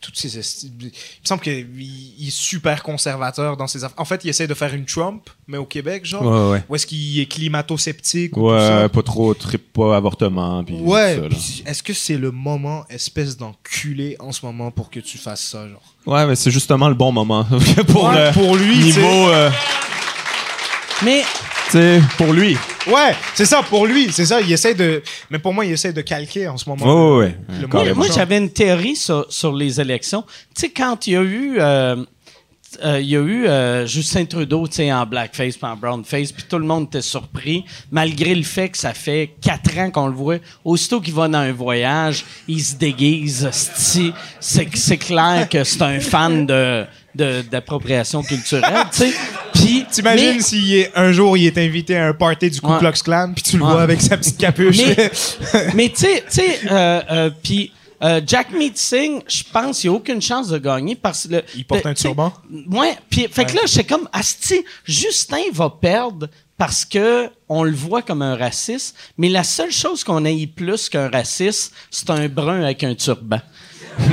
Toutes 0.04 0.18
ces 0.18 0.38
esti- 0.40 0.72
Il 0.80 0.86
me 0.88 0.92
semble 1.24 1.42
qu'il 1.42 1.66
il 1.82 2.28
est 2.28 2.32
super 2.32 2.84
conservateur 2.84 3.58
dans 3.58 3.68
ses 3.68 3.84
affaires. 3.84 4.00
En 4.00 4.06
fait, 4.06 4.24
il 4.24 4.30
essaie 4.30 4.46
de 4.48 4.54
faire 4.54 4.74
une 4.74 4.86
Trump, 4.86 5.30
mais 5.48 5.58
au 5.58 5.66
Québec, 5.66 6.06
genre. 6.06 6.24
Ouais, 6.24 6.52
ouais. 6.58 6.64
Ou 6.70 6.76
est-ce 6.76 6.86
qu'il 6.86 7.20
est 7.20 7.26
climato-sceptique 7.26 8.36
ou 8.38 8.50
tout 8.52 8.58
ça? 8.60 8.82
Ouais, 8.84 8.90
pas 8.90 9.02
trop, 9.02 9.34
trip 9.34 9.74
pas 9.74 9.96
avortement. 9.96 10.64
Puis 10.64 10.76
Ouais, 10.82 11.16
tout 11.16 11.22
ça, 11.22 11.30
là. 11.30 11.36
puis 11.36 11.64
est-ce 11.66 11.82
que 11.84 11.94
c'est 11.94 12.18
le 12.18 12.32
moment, 12.32 12.86
espèce 12.90 13.38
d'enculé 13.38 14.16
en 14.20 14.32
ce 14.32 14.46
moment 14.46 14.70
pour 14.72 14.90
que 14.90 15.00
tu 15.00 15.18
fasses 15.18 15.42
ça, 15.46 15.68
genre? 15.68 15.82
Ouais, 16.06 16.26
mais 16.28 16.36
c'est 16.36 16.52
justement 16.52 16.90
le 16.90 16.96
bon 16.96 17.12
moment. 17.12 17.46
pour, 17.88 18.04
Ouais, 18.10 18.18
euh, 18.18 18.34
pour 18.34 18.56
lui, 18.58 18.78
niveau, 18.78 19.30
euh, 19.30 19.50
Mais 21.04 21.24
sais, 21.78 22.02
pour 22.18 22.34
lui. 22.34 22.58
Ouais, 22.88 23.16
c'est 23.36 23.46
ça, 23.46 23.62
pour 23.64 23.86
lui, 23.86 24.12
c'est 24.12 24.26
ça, 24.26 24.42
il 24.42 24.52
essaie 24.52 24.74
de... 24.74 25.02
Mais 25.30 25.40
pour 25.40 25.54
moi, 25.54 25.66
il 25.66 25.72
essaie 25.72 25.94
de 25.94 26.02
calquer 26.02 26.48
en 26.48 26.58
ce 26.58 26.68
moment. 26.70 27.18
Ouais. 27.18 27.38
Le 27.62 27.94
moi, 27.94 28.08
j'avais 28.14 28.38
une 28.38 28.50
théorie 28.50 28.96
sur, 28.96 29.26
sur 29.30 29.54
les 29.54 29.80
élections. 29.80 30.24
Tu 30.56 30.62
sais, 30.62 30.70
quand 30.70 31.08
il 31.08 31.14
y 31.14 31.18
a 31.18 31.22
eu. 31.22 31.56
euh, 31.60 32.04
euh, 32.84 33.00
il 33.00 33.08
y 33.08 33.16
a 33.16 33.20
eu 33.22 33.46
euh, 33.46 33.86
Justin 33.86 34.26
Trudeau 34.26 34.68
tu 34.68 34.78
sais, 34.78 34.92
en 34.92 35.06
blackface 35.06 35.58
puis 35.58 35.68
en 35.68 35.76
brownface, 35.76 36.32
puis 36.32 36.44
tout 36.50 36.58
le 36.58 36.66
monde 36.66 36.86
était 36.88 37.04
surpris, 37.04 37.64
malgré 37.92 38.34
le 38.34 38.42
fait 38.42 38.70
que 38.70 38.80
ça 38.80 38.96
fait 38.96 39.36
quatre 39.42 39.78
ans 39.78 39.92
qu'on 39.92 40.08
le 40.08 40.16
voit. 40.16 40.38
Aussitôt 40.66 41.00
qu'il 41.00 41.14
va 41.14 41.28
dans 41.28 41.38
un 41.38 41.52
voyage, 41.52 42.26
il 42.48 42.60
se 42.64 42.74
déguise. 42.76 43.48
C'est 43.52 44.12
c'est 44.40 44.98
clair 44.98 45.48
que 45.50 45.64
c'est 45.64 45.84
un 45.84 46.00
fan 46.00 46.48
de 46.48 46.84
de- 47.14 47.44
d'appropriation 47.44 48.24
culturelle, 48.24 48.86
tu 48.92 48.98
sais. 48.98 49.14
T'imagines 49.94 50.42
mais- 50.52 50.70
est, 50.80 50.92
un 50.96 51.12
jour, 51.12 51.38
il 51.38 51.46
est 51.46 51.58
invité 51.58 51.96
à 51.98 52.08
un 52.08 52.14
party 52.14 52.50
du 52.50 52.60
Ku 52.62 52.68
Ouais. 52.68 52.80
Klux 52.80 53.02
Klan, 53.04 53.32
puis 53.34 53.44
tu 53.44 53.58
le 53.58 53.64
Ouais. 53.64 53.72
vois 53.72 53.82
avec 53.84 54.02
sa 54.02 54.18
petite 54.18 54.38
capuche. 54.38 54.78
Mais, 54.78 55.12
mais 55.76 55.90
tu 55.90 56.06
sais, 56.28 56.60
euh, 56.72 57.02
euh, 57.12 57.30
puis 57.44 57.72
euh, 58.04 58.20
Jack 58.26 58.52
Meat 58.52 58.78
Singh, 58.78 59.22
je 59.28 59.44
pense 59.52 59.80
qu'il 59.80 59.90
n'y 59.90 59.96
a 59.96 60.00
aucune 60.00 60.22
chance 60.22 60.50
de 60.50 60.58
gagner 60.58 60.96
parce 60.96 61.26
que 61.28 61.36
le, 61.36 61.44
Il 61.56 61.64
porte 61.66 61.86
un 61.86 61.94
turban? 61.94 62.34
Ouais, 62.70 62.98
puis 63.10 63.28
fait 63.32 63.46
que 63.46 63.56
là, 63.56 63.62
j'étais 63.66 63.86
comme 63.86 64.10
asti, 64.12 64.66
Justin 64.84 65.44
va 65.54 65.70
perdre 65.70 66.28
parce 66.58 66.84
que 66.86 67.30
on 67.48 67.64
le 67.64 67.72
voit 67.72 68.02
comme 68.02 68.22
un 68.22 68.36
raciste, 68.36 68.96
mais 69.18 69.30
la 69.30 69.44
seule 69.44 69.72
chose 69.72 70.04
qu'on 70.04 70.24
ait 70.26 70.48
plus 70.48 70.90
qu'un 70.90 71.10
raciste, 71.10 71.74
c'est 71.90 72.10
un 72.10 72.28
brun 72.28 72.62
avec 72.64 72.84
un 72.84 72.94
turban. 72.96 73.40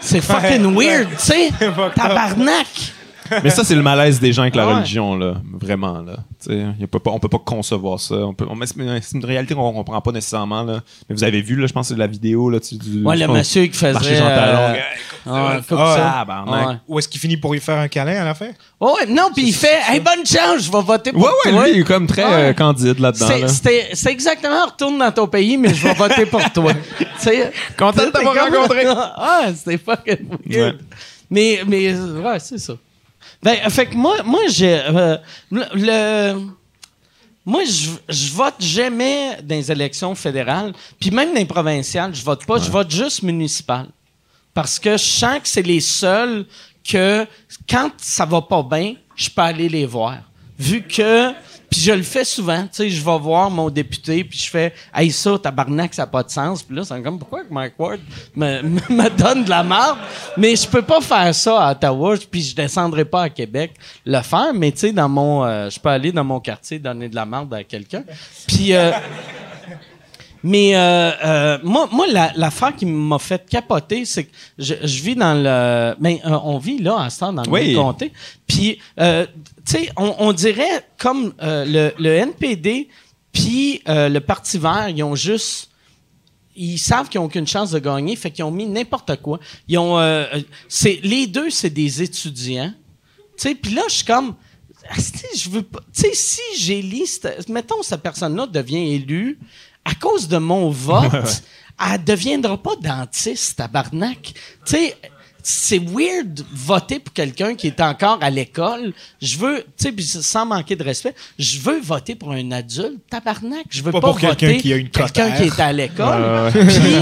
C'est 0.00 0.20
fucking 0.20 0.66
Ouais, 0.74 0.86
weird, 0.98 1.08
tu 1.16 1.26
sais. 1.26 1.50
Tabarnak. 1.94 2.66
Mais 3.44 3.50
ça, 3.50 3.64
c'est 3.64 3.74
le 3.74 3.82
malaise 3.82 4.20
des 4.20 4.32
gens 4.32 4.42
avec 4.42 4.54
la 4.54 4.66
Ouais. 4.66 4.74
religion, 4.74 5.16
là. 5.16 5.34
Vraiment, 5.60 6.00
là. 6.02 6.16
Tu 6.42 6.50
sais, 6.50 6.66
y 6.78 6.84
a 6.84 6.86
pas, 6.86 6.98
on 7.10 7.18
peut 7.18 7.28
pas 7.28 7.38
concevoir 7.44 8.00
ça. 8.00 8.14
On 8.16 8.34
peut, 8.34 8.46
on- 8.48 8.54
mais 8.56 8.66
c'est 8.66 9.12
une 9.16 9.24
réalité 9.24 9.54
qu'on 9.54 9.72
comprend 9.72 10.00
pas 10.00 10.12
nécessairement, 10.12 10.62
là. 10.62 10.80
Mais 11.08 11.14
vous 11.14 11.24
avez 11.24 11.40
vu, 11.42 11.56
là, 11.56 11.66
je 11.66 11.72
pense, 11.72 11.88
c'est 11.88 11.96
la 11.96 12.06
vidéo, 12.06 12.50
là, 12.50 12.60
tu, 12.60 12.76
du, 12.76 13.04
Ouais, 13.04 13.16
le 13.16 13.26
pense, 13.26 13.36
monsieur 13.38 13.66
qui 13.66 13.76
faisait. 13.78 13.92
marché 13.92 14.16
Jean 14.16 14.26
euh, 14.26 14.72
ouais, 14.72 15.56
coupe 15.68 15.78
Ah, 15.78 16.24
ça. 16.26 16.44
Ouais. 16.68 16.74
Ou 16.88 16.98
est-ce 16.98 17.08
qu'il 17.08 17.20
finit 17.20 17.36
pour 17.36 17.52
lui 17.52 17.60
faire 17.60 17.78
un 17.78 17.88
câlin 17.88 18.20
à 18.20 18.24
la 18.24 18.34
fin? 18.34 18.48
Ouais, 18.80 19.06
non, 19.08 19.30
puis 19.34 19.44
il 19.46 19.54
fait 19.54 19.78
Hey, 19.88 20.00
bonne 20.00 20.26
chance, 20.26 20.62
je 20.64 20.72
vais 20.72 20.82
voter 20.82 21.12
pour 21.12 21.22
Ouais, 21.22 21.28
ouais, 21.46 21.52
toi. 21.52 21.64
lui, 21.66 21.72
il 21.76 21.80
est 21.80 21.84
comme 21.84 22.06
très 22.08 22.24
Ouais. 22.24 22.30
euh, 22.32 22.52
candide 22.52 22.98
là-dedans, 22.98 23.26
C'est- 23.28 23.40
là. 23.40 23.48
C'était 23.48 23.88
c'est 23.92 24.10
exactement 24.10 24.66
retourne 24.66 24.98
dans 24.98 25.12
ton 25.12 25.26
pays, 25.28 25.56
mais 25.56 25.72
je 25.72 25.86
vais 25.86 25.94
voter 25.94 26.26
pour 26.26 26.42
toi. 26.52 26.72
Content 27.78 28.06
de 28.06 28.10
t'avoir 28.10 28.34
comme- 28.34 28.54
rencontré. 28.54 28.84
ah, 28.88 29.46
c'était 29.54 29.78
fucking 29.78 30.28
weird. 30.46 30.78
Mais, 31.30 31.60
mais, 31.66 31.94
ouais, 31.94 32.38
c'est 32.40 32.58
ça. 32.58 32.74
Ben, 33.42 33.56
fait 33.70 33.86
que 33.86 33.96
moi, 33.96 34.22
moi 34.24 34.40
j'ai. 34.48 34.74
euh, 34.86 35.16
le. 35.50 35.64
le- 35.74 36.46
moi, 37.44 37.62
je, 37.64 37.90
je 38.08 38.32
vote 38.32 38.54
jamais 38.60 39.36
dans 39.42 39.56
les 39.56 39.72
élections 39.72 40.14
fédérales, 40.14 40.72
puis 41.00 41.10
même 41.10 41.30
dans 41.30 41.40
les 41.40 41.44
provinciales, 41.44 42.14
je 42.14 42.22
vote 42.22 42.46
pas, 42.46 42.58
je 42.60 42.70
vote 42.70 42.88
juste 42.88 43.22
municipal. 43.24 43.88
Parce 44.54 44.78
que 44.78 44.92
je 44.92 45.02
sens 45.04 45.40
que 45.40 45.48
c'est 45.48 45.62
les 45.62 45.80
seuls 45.80 46.46
que, 46.88 47.26
quand 47.68 47.90
ça 47.96 48.24
va 48.26 48.42
pas 48.42 48.62
bien, 48.62 48.94
je 49.16 49.28
peux 49.28 49.42
aller 49.42 49.68
les 49.68 49.86
voir. 49.86 50.18
Vu 50.56 50.82
que, 50.86 51.32
puis 51.72 51.80
je 51.80 51.92
le 51.92 52.02
fais 52.02 52.24
souvent, 52.24 52.64
tu 52.64 52.68
sais, 52.72 52.90
je 52.90 53.02
vais 53.02 53.18
voir 53.18 53.50
mon 53.50 53.70
député, 53.70 54.24
puis 54.24 54.38
je 54.38 54.50
fais 54.50 54.74
«Hey, 54.94 55.10
ça, 55.10 55.38
tabarnak, 55.38 55.94
ça 55.94 56.02
n'a 56.02 56.06
pas 56.06 56.22
de 56.22 56.28
sens.» 56.28 56.62
Puis 56.64 56.76
là, 56.76 56.84
c'est 56.84 57.00
comme 57.00 57.18
«Pourquoi 57.18 57.44
que 57.44 57.50
Mike 57.50 57.72
Ward 57.78 57.98
me, 58.36 58.60
me, 58.90 59.08
donne 59.08 59.44
de 59.44 59.48
la 59.48 59.62
marde?» 59.62 59.98
Mais 60.36 60.54
je 60.54 60.68
peux 60.68 60.82
pas 60.82 61.00
faire 61.00 61.34
ça 61.34 61.68
à 61.68 61.72
Ottawa, 61.72 62.16
puis 62.30 62.42
je 62.42 62.54
descendrai 62.54 63.06
pas 63.06 63.22
à 63.22 63.30
Québec 63.30 63.72
le 64.04 64.20
faire, 64.20 64.52
mais 64.52 64.70
tu 64.72 64.80
sais, 64.80 64.92
dans 64.92 65.08
mon... 65.08 65.46
euh, 65.46 65.70
je 65.70 65.80
peux 65.80 65.88
aller 65.88 66.12
dans 66.12 66.24
mon 66.24 66.40
quartier 66.40 66.78
donner 66.78 67.08
de 67.08 67.14
la 67.14 67.24
marde 67.24 67.54
à 67.54 67.64
quelqu'un. 67.64 68.04
Puis... 68.46 68.74
euh, 68.74 68.90
Mais 70.44 70.74
euh, 70.74 71.10
euh, 71.24 71.58
moi, 71.62 71.88
moi 71.92 72.06
la- 72.08 72.32
l'affaire 72.36 72.74
qui 72.74 72.86
m'a 72.86 73.18
fait 73.18 73.48
capoter, 73.48 74.04
c'est 74.04 74.24
que 74.24 74.30
je, 74.58 74.74
je 74.82 75.02
vis 75.02 75.14
dans 75.14 75.34
le... 75.34 75.94
Ben, 76.00 76.18
euh, 76.24 76.38
on 76.44 76.58
vit 76.58 76.78
là, 76.78 77.00
à 77.00 77.10
ce 77.10 77.20
temps, 77.20 77.32
dans 77.32 77.42
le 77.42 77.50
Oui. 77.50 77.68
même 77.68 77.76
comté. 77.76 78.12
Puis, 78.46 78.78
euh, 78.98 79.26
tu 79.64 79.72
sais, 79.72 79.88
on, 79.96 80.14
on 80.18 80.32
dirait 80.32 80.84
comme 80.98 81.32
euh, 81.42 81.64
le, 81.64 81.92
le 82.02 82.10
NPD 82.14 82.88
puis 83.32 83.80
euh, 83.88 84.08
le 84.08 84.20
Parti 84.20 84.58
vert, 84.58 84.88
ils 84.88 85.02
ont 85.02 85.14
juste 85.14 85.68
ils 86.54 86.76
savent 86.76 87.08
qu'ils 87.08 87.18
n'ont 87.18 87.28
aucune 87.28 87.46
chance 87.46 87.70
de 87.70 87.78
gagner, 87.78 88.14
fait 88.14 88.30
qu'ils 88.30 88.44
ont 88.44 88.50
mis 88.50 88.66
n'importe 88.66 89.16
quoi. 89.22 89.40
Ils 89.68 89.78
ont, 89.78 89.98
euh, 89.98 90.26
c'est 90.68 91.00
les 91.02 91.26
deux, 91.26 91.48
c'est 91.48 91.70
des 91.70 92.02
étudiants. 92.02 92.74
Tu 93.38 93.48
sais, 93.48 93.54
puis 93.54 93.72
là, 93.72 93.80
je 93.88 93.94
suis 93.94 94.04
comme, 94.04 94.34
je 95.34 95.48
veux 95.48 95.62
pas. 95.62 95.80
Tu 95.94 96.02
sais, 96.02 96.10
si 96.12 96.40
j'élis, 96.58 97.18
mettons 97.48 97.82
cette 97.82 98.02
personne-là 98.02 98.46
devient 98.46 98.92
élue 98.94 99.38
à 99.84 99.94
cause 99.94 100.28
de 100.28 100.38
mon 100.38 100.70
vote, 100.70 101.42
elle 101.92 102.04
deviendra 102.04 102.56
pas 102.56 102.76
dentiste, 102.76 103.58
tabarnak. 103.58 104.34
Tu 104.64 104.76
sais. 104.76 104.96
C'est 105.42 105.78
weird 105.78 106.44
voter 106.52 106.98
pour 107.00 107.12
quelqu'un 107.12 107.54
qui 107.54 107.66
est 107.66 107.80
encore 107.80 108.18
à 108.20 108.30
l'école. 108.30 108.92
Je 109.20 109.36
veux, 109.38 109.64
tu 109.78 109.92
sais, 110.02 110.22
sans 110.22 110.46
manquer 110.46 110.76
de 110.76 110.84
respect, 110.84 111.14
je 111.38 111.58
veux 111.58 111.80
voter 111.80 112.14
pour 112.14 112.30
un 112.32 112.50
adulte, 112.52 113.00
tabarnak. 113.10 113.64
Je 113.70 113.82
veux 113.82 113.90
Pas 113.92 114.00
pas, 114.00 114.08
pour 114.08 114.20
quelqu'un 114.20 114.46
voter 114.48 114.58
qui 114.60 114.72
a 114.72 114.76
une 114.76 114.88
quelqu'un 114.88 115.30
qui 115.32 115.42
est 115.44 115.60
à 115.60 115.72
l'école. 115.72 116.22
Puis, 116.62 116.94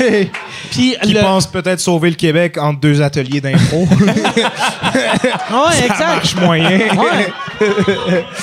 euh, 0.00 0.24
puis 0.70 0.96
Qui 1.02 1.12
le- 1.12 1.20
pense 1.20 1.46
peut-être 1.46 1.80
sauver 1.80 2.10
le 2.10 2.16
Québec 2.16 2.56
en 2.58 2.72
deux 2.72 3.00
ateliers 3.02 3.40
d'impro. 3.40 3.86
Ouais, 4.94 5.72
ça 5.72 5.84
exact. 5.84 5.98
marche 6.06 6.36
moyen. 6.36 6.78
Ouais. 6.78 7.32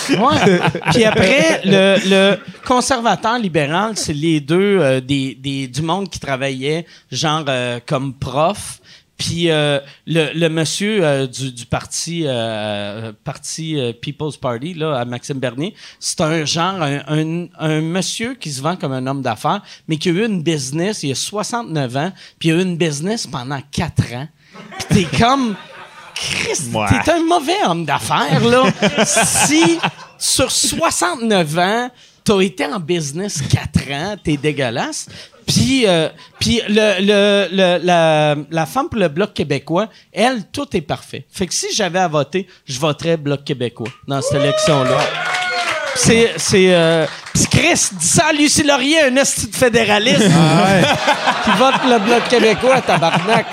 Ouais. 0.10 0.60
Puis 0.92 1.04
après, 1.06 1.62
le, 1.66 1.98
le 2.10 2.38
conservateur 2.66 3.38
libéral, 3.40 3.94
c'est 3.96 4.14
les 4.14 4.40
deux 4.40 4.78
euh, 4.80 5.00
des, 5.02 5.36
des, 5.40 5.68
du 5.68 5.82
monde 5.82 6.10
qui 6.10 6.20
travaillait 6.20 6.86
genre 7.12 7.31
euh, 7.48 7.80
comme 7.86 8.14
prof. 8.14 8.80
Puis 9.22 9.52
euh, 9.52 9.80
le, 10.08 10.32
le 10.34 10.50
monsieur 10.50 11.06
euh, 11.06 11.28
du, 11.28 11.52
du 11.52 11.68
parti 11.68 12.24
euh, 12.26 13.12
parti 13.24 13.78
People's 14.02 14.36
Party 14.36 14.74
là 14.74 15.00
à 15.00 15.06
Maxime 15.06 15.38
Bernier, 15.38 15.76
c'est 16.00 16.22
un 16.22 16.44
genre 16.44 16.82
un, 16.82 17.02
un, 17.08 17.48
un 17.60 17.82
monsieur 17.82 18.34
qui 18.34 18.52
se 18.52 18.64
vend 18.64 18.76
comme 18.76 18.94
un 18.94 19.06
homme 19.06 19.22
d'affaires, 19.22 19.62
mais 19.88 19.98
qui 19.98 20.10
a 20.10 20.14
eu 20.14 20.26
une 20.26 20.42
business, 20.42 21.04
il 21.04 21.12
a 21.12 21.16
69 21.16 21.98
ans, 21.98 22.12
puis 22.40 22.50
il 22.50 22.54
a 22.54 22.56
eu 22.56 22.62
une 22.64 22.78
business 22.78 23.28
pendant 23.28 23.60
4 23.72 24.14
ans. 24.16 24.28
Puis 24.90 25.06
t'es 25.06 25.18
comme 25.20 25.56
Christ, 26.16 26.72
t'es 27.06 27.12
un 27.12 27.24
mauvais 27.24 27.64
homme 27.68 27.86
d'affaires, 27.86 28.44
là. 28.44 28.64
si 29.06 29.78
sur 30.18 30.52
69 30.52 31.58
ans, 31.60 31.92
t'as 32.24 32.40
été 32.40 32.66
en 32.66 32.80
business 32.80 33.40
4 33.40 33.92
ans, 33.92 34.16
t'es 34.24 34.38
dégueulasse. 34.38 35.08
Puis, 35.48 35.86
euh, 35.88 36.10
puis 36.40 36.62
le, 36.70 37.02
le, 37.02 37.48
le- 37.52 37.80
la, 37.84 38.36
la 38.50 38.66
femme 38.66 38.90
pour 38.90 39.00
le 39.00 39.08
Bloc 39.08 39.34
québécois, 39.34 39.88
elle, 40.14 40.44
tout 40.52 40.68
est 40.76 40.82
parfait. 40.82 41.26
Fait 41.32 41.48
que 41.48 41.54
si 41.54 41.68
j'avais 41.74 42.00
à 42.00 42.08
voter, 42.08 42.48
je 42.66 42.80
voterais 42.80 43.18
Bloc 43.18 43.44
québécois 43.44 43.90
dans 44.08 44.22
cette 44.22 44.42
élection-là. 44.42 44.98
C'est. 45.96 46.34
c'est 46.38 46.74
euh, 46.74 47.06
Chris, 47.50 47.90
dis 47.94 48.08
ça 48.08 48.28
à 48.28 48.34
Lucie 48.34 48.64
Laurier, 48.64 49.02
un 49.04 49.16
esti 49.18 49.48
de 49.48 49.56
fédéraliste 49.56 50.22
qui 51.44 51.52
vote 51.58 51.76
le 51.90 52.00
Bloc 52.00 52.28
québécois, 52.30 52.82
tabarnak. 52.82 53.48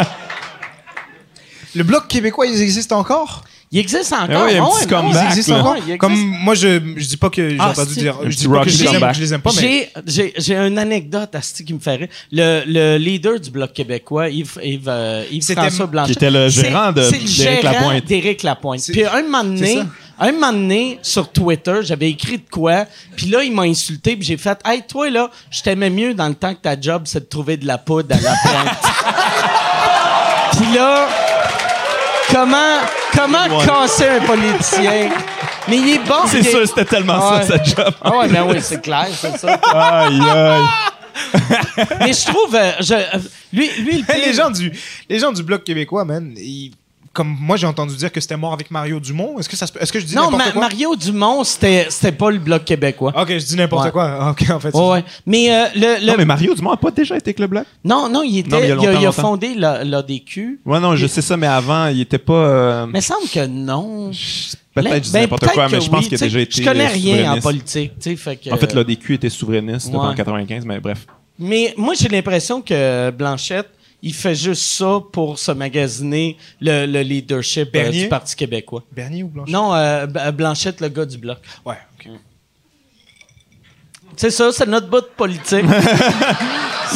Le 1.75 1.83
Bloc 1.85 2.07
québécois, 2.09 2.47
ils 2.47 2.61
existent 2.63 2.99
encore? 2.99 3.43
Il 3.71 3.81
existe 3.81 4.13
encore. 4.15 4.45
Oui, 4.45 4.53
il 4.53 4.57
y 4.57 4.59
a 4.59 4.63
un 4.63 4.65
Ouais, 4.67 4.71
petit 4.73 4.85
ouais, 4.85 4.87
comeback, 4.89 5.15
ouais, 5.15 5.21
Ils 5.25 5.29
existent 5.29 5.59
encore? 5.61 5.73
Ouais, 5.73 5.79
il 5.79 5.83
existe. 5.83 5.99
Comme 6.01 6.15
moi, 6.17 6.55
je, 6.55 6.81
je 6.97 7.07
dis 7.07 7.17
pas 7.19 7.29
que 7.29 7.49
j'ai 7.51 7.57
Ah, 7.61 7.71
entendu 7.71 7.95
dire. 7.95 8.17
Je 8.25 8.37
dis 8.37 8.47
pas 8.49 8.53
que 8.53 8.59
Rocky 8.59 8.71
je 8.71 8.79
les, 8.79 8.85
aime, 8.87 8.93
comeback. 8.95 9.15
je 9.15 9.21
les 9.21 9.35
aime 9.35 9.41
pas, 9.43 9.51
mais. 9.55 9.61
J'ai, 9.61 9.91
j'ai, 10.07 10.35
j'ai 10.39 10.57
une 10.57 10.79
anecdote 10.79 11.35
à 11.35 11.43
ce 11.43 11.63
qui 11.63 11.75
me 11.75 11.79
rire. 11.85 12.09
Le, 12.33 12.63
le 12.67 12.97
leader 12.97 13.39
du 13.39 13.51
Bloc 13.51 13.73
québécois, 13.75 14.31
Yves, 14.31 14.59
Yves, 14.63 14.89
euh, 14.89 15.25
Yves 15.31 15.53
François 15.53 15.87
Blanchet. 15.87 16.13
Qui 16.13 16.19
était 16.19 16.31
le 16.31 16.49
gérant 16.49 16.93
de- 16.93 17.03
d'Éric 17.11 17.63
Lapointe. 17.63 18.05
d'Éric 18.07 18.43
Lapointe. 18.43 18.81
Puis 18.91 19.05
un 19.05 19.23
moment 19.23 19.45
donné, 19.45 19.83
un 20.19 20.33
moment 20.33 20.53
donné, 20.53 20.99
sur 21.03 21.31
Twitter, 21.31 21.81
j'avais 21.83 22.09
écrit 22.11 22.39
de 22.39 22.49
quoi, 22.51 22.87
puis 23.17 23.27
là, 23.27 23.43
il 23.45 23.53
m'a 23.53 23.63
insulté, 23.65 24.17
puis 24.17 24.27
j'ai 24.27 24.37
fait 24.39 24.59
«Hey, 24.65 24.83
toi, 24.89 25.11
là, 25.11 25.31
je 25.51 25.61
t'aimais 25.63 25.91
mieux 25.91 26.15
dans 26.15 26.29
le 26.29 26.35
temps 26.35 26.55
que 26.55 26.61
ta 26.63 26.81
job, 26.81 27.03
c'est 27.05 27.21
de 27.21 27.27
trouver 27.27 27.57
de 27.59 27.67
la 27.67 27.77
poudre 27.79 28.15
à 28.17 28.21
la 28.21 28.35
pointe.» 28.43 28.79
Puis 30.57 30.75
là, 30.75 31.07
comment, 32.33 32.79
comment 33.15 33.59
casser 33.65 34.09
un 34.09 34.21
politicien? 34.21 35.11
Mais 35.69 35.77
il 35.77 35.95
est 35.95 35.99
bon. 35.99 36.27
C'est 36.27 36.43
sûr, 36.43 36.67
c'était 36.67 36.85
tellement 36.85 37.19
Ouais. 37.33 37.43
ça, 37.45 37.59
sa 37.59 37.63
job. 37.65 37.95
Ah 38.03 38.17
ouais, 38.19 38.29
ben 38.29 38.45
oui, 38.49 38.57
c'est 38.61 38.81
clair, 38.81 39.07
c'est 39.13 39.37
ça. 39.39 39.55
Aïe, 39.75 40.21
aïe. 40.21 40.65
Mais 42.01 42.13
je 42.13 42.27
trouve, 42.27 42.55
euh, 42.55 42.73
je, 42.81 42.95
euh, 42.95 43.05
lui, 43.53 43.69
lui, 43.81 43.99
le 43.99 44.05
pire- 44.05 44.25
les, 44.25 44.33
gens 44.33 44.51
du, 44.51 44.73
les 45.09 45.19
gens 45.19 45.33
du 45.33 45.43
Bloc 45.43 45.65
québécois, 45.65 46.05
man, 46.05 46.33
ils- 46.37 46.73
comme 47.19 47.37
moi, 47.41 47.57
j'ai 47.57 47.67
entendu 47.67 47.97
dire 47.97 48.13
que 48.13 48.21
c'était 48.21 48.37
mort 48.37 48.53
avec 48.53 48.71
Mario 48.71 49.01
Dumont. 49.01 49.39
Est-ce 49.41 49.49
que, 49.49 49.57
ça 49.57 49.67
se 49.67 49.73
est-ce 49.79 49.93
que 49.93 49.99
je 49.99 50.07
dis 50.07 50.15
Non, 50.15 50.31
n'importe 50.31 50.45
Ma- 50.47 50.53
quoi? 50.53 50.61
Mario 50.63 50.95
Dumont, 50.95 51.43
c'était, 51.43 51.87
c'était 51.91 52.13
pas 52.13 52.31
le 52.31 52.39
bloc 52.39 52.65
québécois. 52.65 53.13
Ok, 53.21 53.29
je 53.31 53.45
dis 53.45 53.57
n'importe 53.57 53.87
Ouais. 53.87 53.91
quoi. 53.91 54.29
Ok, 54.31 54.49
en 54.51 54.61
fait. 54.61 54.73
Ouais, 54.75 54.89
ouais. 54.91 55.05
Mais, 55.27 55.53
euh, 55.53 55.67
le, 55.75 56.01
le- 56.01 56.07
Non, 56.07 56.15
mais 56.17 56.25
Mario 56.25 56.55
Dumont 56.55 56.71
a 56.71 56.77
pas 56.77 56.93
déjà 56.93 57.17
été 57.17 57.31
avec 57.31 57.41
le 57.41 57.49
Bloc? 57.49 57.65
non, 57.85 58.09
non, 58.09 58.23
il 58.23 58.39
était, 58.39 58.51
Non, 58.51 58.59
il 58.59 58.61
y 58.61 58.65
a 58.65 58.67
il, 58.69 58.71
a, 58.73 58.75
longtemps, 58.77 58.91
il 58.91 58.97
a 58.97 59.01
longtemps. 59.07 59.23
fondé 59.23 59.55
la- 59.57 59.83
l'ADQ. 59.85 60.61
Ouais, 60.65 60.79
non, 60.81 60.95
je 60.95 61.07
sais 61.09 61.21
ça, 61.23 61.37
mais 61.37 61.47
avant, 61.49 61.89
il 61.89 62.01
était 62.01 62.19
pas. 62.19 62.33
euh, 62.35 62.87
Mais 62.87 63.01
il 63.01 63.03
semble 63.03 63.29
que 63.29 63.47
non. 63.47 64.11
Peut-être 64.75 64.91
Ben, 64.91 64.95
je 64.95 65.01
dis 65.01 65.13
ben, 65.13 65.21
n'importe 65.23 65.47
quoi, 65.49 65.69
mais 65.69 65.81
je 65.81 65.91
pense 65.91 66.05
oui, 66.05 66.09
qu'il 66.09 66.15
a 66.15 66.27
déjà 66.27 66.41
été. 66.41 66.63
Je 66.63 66.69
connais 66.69 66.87
rien 66.87 67.33
en 67.33 67.41
politique, 67.41 67.93
fait 68.17 68.37
que. 68.37 68.53
En 68.53 68.57
fait, 68.57 68.73
l'ADQ 68.73 69.15
était 69.15 69.29
souverainiste 69.31 69.89
Ouais. 69.93 69.97
en 69.99 70.15
95, 70.15 70.65
mais 70.65 70.79
bref. 70.79 71.05
Mais 71.41 71.75
moi, 71.77 71.95
j'ai 71.99 72.09
l'impression 72.09 72.61
que 72.61 73.11
Blanchette, 73.11 73.69
il 74.03 74.15
fait 74.15 74.35
juste 74.35 74.63
ça 74.63 75.01
pour 75.13 75.39
se 75.39 75.51
magasiner 75.53 76.37
le, 76.61 76.87
le 76.87 77.01
leadership 77.03 77.71
euh, 77.75 77.91
du 77.91 78.09
Parti 78.09 78.37
québécois. 78.37 78.85
Bernier 78.93 79.23
ou 79.25 79.29
Blanchard? 79.29 79.53
Non, 79.53 79.75
euh, 79.75 80.07
Blanchette, 80.33 80.81
le 80.81 80.89
gars 80.89 81.05
du 81.05 81.19
bloc. 81.19 81.39
Ouais, 81.65 81.79
ok. 81.99 82.11
C'est 84.17 84.31
ça, 84.31 84.51
c'est 84.53 84.67
notre 84.67 84.89
bout 84.89 85.01
de 85.01 85.07
politique. 85.17 85.65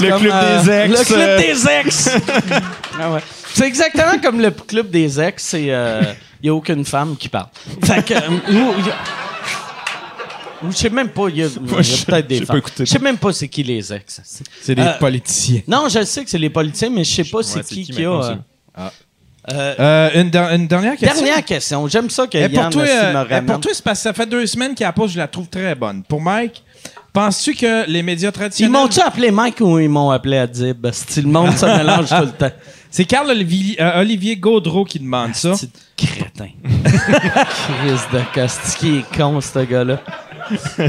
Le 0.00 0.08
Comme, 0.08 0.20
club 0.22 0.32
euh, 0.34 0.62
des 0.62 0.70
ex. 0.70 0.98
Le 0.98 1.04
club 1.04 1.20
euh, 1.20 1.38
des 1.38 1.68
ex. 1.68 2.10
Ah 2.98 3.12
ouais. 3.12 3.20
C'est 3.54 3.66
exactement 3.66 4.18
comme 4.22 4.40
le 4.40 4.50
club 4.50 4.90
des 4.90 5.20
ex. 5.20 5.52
Il 5.52 5.66
y 5.66 6.48
a 6.48 6.54
aucune 6.54 6.84
femme 6.84 7.16
qui 7.16 7.28
parle. 7.28 7.48
Fait 7.84 8.04
que 8.04 8.14
euh, 8.14 8.38
ou- 10.64 10.70
je 10.72 10.76
sais 10.76 10.90
même 10.90 11.08
pas. 11.08 11.28
Il 11.28 11.36
y 11.38 11.42
a, 11.42 11.48
peut-être 11.48 12.26
des 12.26 12.42
écouté. 12.42 12.84
Je 12.84 12.84
sais 12.84 12.98
même 12.98 13.18
pas 13.18 13.32
c'est 13.32 13.48
qui 13.48 13.62
les 13.62 13.92
ex. 13.92 14.20
C'est 14.62 14.74
des 14.74 14.82
Euh, 14.82 14.92
politiciens. 14.98 15.60
Non, 15.68 15.88
je 15.88 16.04
sais 16.04 16.24
que 16.24 16.30
c'est 16.30 16.38
les 16.38 16.50
politiciens, 16.50 16.90
mais 16.90 17.04
je 17.04 17.12
sais 17.14 17.24
pas 17.24 17.42
c'est 17.42 17.62
c'est 17.64 17.74
qui 17.74 17.84
qui 17.84 17.92
qui 17.92 18.04
a. 18.04 18.08
euh, 18.10 18.34
euh, 18.78 19.74
Euh, 19.80 20.10
une, 20.20 20.30
der- 20.30 20.52
une 20.54 20.68
dernière 20.68 20.96
question? 20.96 21.24
dernière 21.24 21.44
question. 21.44 21.88
J'aime 21.88 22.08
ça 22.10 22.26
que 22.26 22.38
Eh, 22.38 22.42
Yann 22.42 22.64
pour 22.70 22.70
toi, 22.70 22.82
euh, 22.88 23.12
me 23.24 23.26
eh, 23.36 23.42
pour 23.42 23.60
toi, 23.60 23.72
c'est 23.74 23.82
parce 23.84 23.98
que 23.98 24.02
ça 24.04 24.12
fait 24.12 24.26
deux 24.26 24.46
semaines 24.46 24.74
qu'il 24.74 24.84
la 24.86 24.92
pose, 24.92 25.12
je 25.12 25.18
la 25.18 25.26
trouve 25.28 25.48
très 25.48 25.74
bonne. 25.74 26.02
Pour 26.04 26.20
Mike, 26.20 26.62
penses-tu 27.12 27.54
que 27.54 27.88
les 27.90 28.02
médias 28.04 28.28
Ils 28.28 28.32
traditionnels. 28.32 28.72
m'ont-tu 28.72 29.00
appelé 29.00 29.30
Mike 29.32 29.60
ou 29.60 29.78
ils 29.80 29.88
m'ont 29.88 30.10
appelé 30.10 30.38
Adib? 30.38 30.86
Si 30.92 31.22
le 31.22 31.28
monde 31.28 31.56
se 31.56 31.66
mélange 31.66 32.08
tout 32.08 32.14
le 32.24 32.30
temps. 32.32 32.50
C'est 32.94 33.06
Carl 33.06 33.28
Olivier, 33.30 33.78
Olivier 33.96 34.36
Gaudreau 34.36 34.84
qui 34.84 34.98
demande 35.00 35.34
ça. 35.34 35.52
Petit 35.52 35.70
crétin. 35.96 36.48
Chris 36.84 38.00
de 38.12 38.20
Costi, 38.34 38.76
qui 38.78 38.98
est 38.98 39.16
con, 39.16 39.40
ce 39.40 39.58
gars-là. 39.60 40.00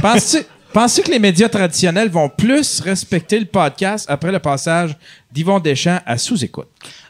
Penses-tu 0.02 0.44
penses-tu 0.74 1.04
que 1.04 1.12
les 1.12 1.20
médias 1.20 1.50
traditionnels 1.50 2.10
vont 2.10 2.30
plus 2.30 2.82
respecter 2.82 3.40
le 3.40 3.46
podcast 3.46 4.06
après 4.10 4.32
le 4.32 4.40
passage 4.40 4.96
d'Yvon 5.32 5.60
Deschamps 5.60 6.00
à 6.06 6.18
sous-écoute? 6.18 6.68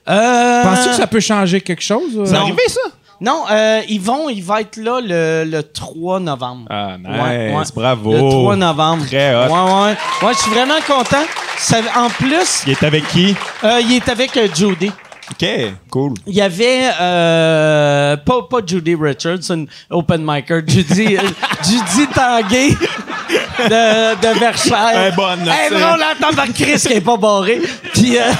Euh, 0.09 0.63
Penses-tu 0.63 0.89
que 0.89 0.95
ça 0.95 1.07
peut 1.07 1.19
changer 1.21 1.61
quelque 1.61 1.81
chose? 1.84 2.17
euh? 2.17 2.25
C'est 2.25 2.34
Non. 2.34 2.41
arrivé, 2.41 2.61
ça? 2.67 2.81
Non, 3.21 3.45
euh, 3.49 3.81
vont, 4.01 4.27
il 4.27 4.43
va 4.43 4.59
être 4.59 4.75
là 4.75 4.99
le, 5.01 5.49
le 5.49 5.63
3 5.63 6.19
novembre. 6.19 6.65
Ah, 6.69 6.97
nice. 6.97 7.07
Ouais, 7.07 7.55
ouais. 7.55 7.63
Bravo. 7.73 8.11
Le 8.11 8.19
3 8.19 8.55
novembre. 8.57 9.05
Très 9.05 9.34
hot. 9.34 9.47
Ouais, 9.47 9.49
ouais. 9.85 10.27
Ouais, 10.27 10.34
je 10.34 10.39
suis 10.39 10.51
vraiment 10.51 10.81
content. 10.85 11.23
Ça- 11.57 11.77
en 11.95 12.09
plus, 12.09 12.63
Il 12.67 12.71
est 12.73 12.84
avec 12.84 13.07
qui? 13.09 13.34
euh, 13.63 13.80
il 13.81 13.93
est 13.93 14.09
avec 14.09 14.35
euh, 14.35 14.49
Judy. 14.53 14.91
OK, 15.31 15.45
cool. 15.89 16.13
Il 16.27 16.35
y 16.35 16.41
avait 16.41 16.89
euh, 16.99 18.17
pas, 18.17 18.41
pas 18.43 18.59
Judy 18.65 18.95
Richardson, 18.95 19.65
open 19.89 20.21
micer, 20.23 20.61
Judy, 20.68 21.18
Judy 21.63 22.07
Tanguay 22.13 22.69
de, 22.69 24.21
de 24.21 24.39
Versailles. 24.39 24.95
Elle 24.97 25.13
est 25.13 25.15
bonne, 25.15 25.39
Elle 25.47 25.79
drôle, 25.79 26.03
attends, 26.03 26.35
par 26.35 26.47
Chris 26.53 26.79
qui 26.79 26.93
est 26.93 27.02
pas 27.02 27.18
barré. 27.18 27.61
Puis, 27.93 28.18
euh, 28.18 28.31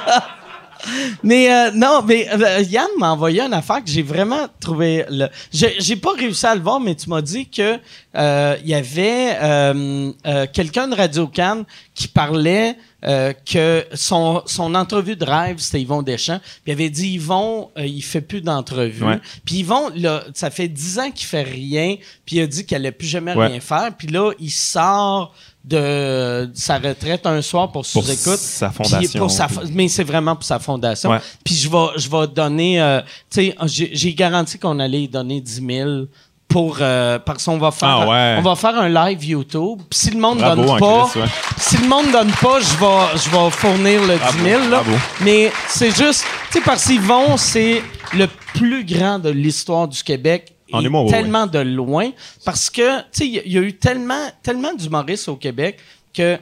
Mais 1.24 1.52
euh, 1.52 1.72
non, 1.74 2.02
mais 2.06 2.28
euh, 2.32 2.62
Yann 2.62 2.88
m'a 2.98 3.12
envoyé 3.12 3.42
une 3.42 3.54
affaire 3.54 3.84
que 3.84 3.90
j'ai 3.90 4.04
vraiment 4.04 4.48
trouvé. 4.60 5.06
Le... 5.10 5.28
J'ai 5.52 5.76
j'ai 5.80 5.96
pas 5.96 6.12
réussi 6.14 6.46
à 6.46 6.56
le 6.56 6.62
voir, 6.62 6.80
mais 6.80 6.96
tu 6.96 7.10
m'as 7.10 7.22
dit 7.22 7.48
que 7.50 7.80
euh, 8.16 8.58
il 8.64 8.70
y 8.70 8.74
avait 8.74 9.38
euh, 9.42 10.12
euh, 10.26 10.46
quelqu'un 10.52 10.88
de 10.88 10.96
Radio 10.96 11.28
Cannes 11.28 11.66
qui 11.94 12.08
parlait 12.08 12.78
euh, 13.06 13.34
que 13.46 13.86
son, 13.94 14.42
son 14.46 14.74
entrevue 14.74 15.16
de 15.16 15.26
rêve, 15.26 15.58
c'était 15.60 15.82
Yvon 15.82 16.02
Deschamps. 16.02 16.40
Puis 16.40 16.62
il 16.68 16.72
avait 16.72 16.90
dit 16.90 17.10
Yvon, 17.14 17.70
euh, 17.78 17.86
il 17.86 18.02
fait 18.02 18.22
plus 18.22 18.42
d'entrevues. 18.42 19.04
Ouais. 19.04 19.20
Puis 19.46 19.58
Yvon, 19.58 19.90
là, 19.96 20.24
ça 20.34 20.50
fait 20.50 20.68
dix 20.68 20.98
ans 21.00 21.12
qu'il 21.12 21.28
fait 21.28 21.44
rien. 21.44 21.96
Puis 22.26 22.38
il 22.38 22.42
a 22.42 22.48
dit 22.48 22.66
qu'il 22.66 22.76
allait 22.76 22.92
plus 22.92 23.08
jamais 23.08 23.34
Ouais. 23.36 23.48
rien 23.48 23.60
faire. 23.60 23.92
Puis 23.98 24.08
là, 24.08 24.32
il 24.40 24.50
sort 24.52 25.34
de 25.68 26.52
sa 26.54 26.78
retraite 26.78 27.26
un 27.26 27.42
soir 27.42 27.72
pour 27.72 27.82
Pour 27.92 28.04
sous-écoute. 28.04 28.38
sa 28.40 28.70
fondation. 28.70 29.20
pour 29.20 29.32
sa 29.32 29.48
fo- 29.48 29.68
mais 29.74 29.88
c'est 29.88 30.04
vraiment 30.04 30.36
pour 30.36 30.44
sa 30.44 30.60
fondation. 30.60 31.10
Ouais. 31.10 31.20
Puis 31.44 31.56
je 31.56 31.70
vais, 31.70 31.88
je 31.98 32.10
vais 32.10 32.28
donner, 32.28 32.80
euh, 32.82 33.02
tu 33.32 33.48
sais, 33.50 33.56
j'ai 33.66 33.90
j'ai 33.94 34.14
garanti 34.14 34.60
qu'on 34.60 34.80
allait 34.80 35.04
y 35.04 35.08
donner 35.08 35.42
10 35.42 35.64
000 35.68 35.90
pour, 36.48 36.78
euh, 36.80 37.18
parce 37.18 37.44
qu'on 37.44 37.58
va 37.58 37.72
faire, 37.72 37.90
Ah 37.90 38.08
ouais. 38.08 38.36
on 38.38 38.42
va 38.44 38.56
faire 38.56 38.80
un 38.80 38.88
live 38.90 39.26
YouTube. 39.26 39.82
Si 39.92 40.12
le 40.12 40.20
monde 40.20 40.38
Bravo, 40.38 40.64
donne 40.64 40.80
pas, 40.80 41.08
Chris, 41.10 41.20
ouais. 41.22 41.28
si 41.58 41.78
le 41.78 41.88
monde 41.88 42.12
donne 42.12 42.32
pas, 42.34 42.60
je 42.60 42.78
vais, 42.78 43.18
je 43.24 43.30
vais 43.32 43.50
fournir 43.50 44.02
le 44.04 44.18
Bravo, 44.18 44.38
10 44.38 44.44
000 44.44 44.60
là. 44.70 44.82
bravo. 44.84 44.92
Mais 45.22 45.52
c'est 45.68 45.90
juste, 45.96 46.24
tu 46.52 46.60
sais, 46.60 46.62
parce 46.64 46.86
qu'ils 46.86 47.02
vont, 47.02 47.38
c'est 47.38 47.82
le 48.14 48.28
plus 48.54 48.86
grand 48.86 49.18
de 49.18 49.30
l'histoire 49.32 49.88
du 49.88 50.02
Québec. 50.04 50.52
En 50.76 50.82
et 50.82 50.86
humour, 50.86 51.06
ouais, 51.06 51.12
tellement 51.12 51.48
de 51.48 51.60
loin 51.60 52.10
parce 52.44 52.70
que 52.70 53.00
tu 53.00 53.06
sais 53.12 53.26
il 53.28 53.34
y 53.34 53.40
a- 53.40 53.44
il 53.46 53.52
y, 53.54 53.58
a 53.58 53.62
eu 53.62 53.74
tellement 53.74 54.28
tellement 54.44 54.74
d'humoristes 54.74 55.28
au 55.30 55.36
Québec 55.36 55.80
que 56.14 56.36
tu 56.36 56.42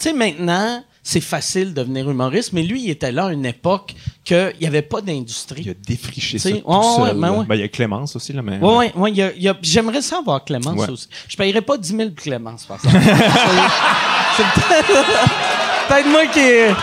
sais, 0.00 0.12
maintenant, 0.12 0.82
c'est 1.04 1.20
facile 1.20 1.72
de 1.72 1.82
devenir 1.82 2.10
humoriste, 2.10 2.52
mais 2.52 2.62
lui, 2.64 2.82
il 2.82 2.90
était 2.90 3.12
là 3.12 3.26
à 3.26 3.32
une 3.32 3.46
époque 3.46 3.94
qu'il 4.24 4.52
n'y 4.60 4.66
avait 4.66 4.82
pas 4.82 4.98
Il 5.06 5.10
a 5.10 5.14
d'industrie. 5.14 5.76
défriché 5.86 6.38
T'sais, 6.38 6.50
ça 6.50 6.56
tout 6.58 6.66
ouais, 6.68 6.76
ouais, 6.76 7.08
seul. 7.10 7.16
ben 7.20 7.30
ouais. 7.30 7.44
Ben, 7.46 7.54
il 7.54 7.60
y 7.60 7.64
a 7.64 7.68
Clémence 7.68 8.16
aussi, 8.16 8.32
là, 8.32 8.42
mais... 8.42 8.58
Oui, 8.60 8.86
oui, 8.96 9.12
ouais, 9.12 9.22
a- 9.46 9.50
a- 9.52 9.56
j'aimerais 9.62 10.02
ça 10.02 10.18
avoir 10.18 10.44
Clémence 10.44 10.80
Ouais. 10.80 10.88
aussi. 10.90 11.06
Je 11.28 11.36
paierais 11.36 11.60
pas 11.60 11.76
10 11.76 11.88
000 11.96 12.10
pour 12.10 12.24
Clémence, 12.24 12.64
par 12.64 12.78
exemple. 12.82 12.96
c'est 14.36 14.42
peut-être 14.54 15.06
peut-être 15.88 16.08
moi 16.08 16.26
qui. 16.26 16.74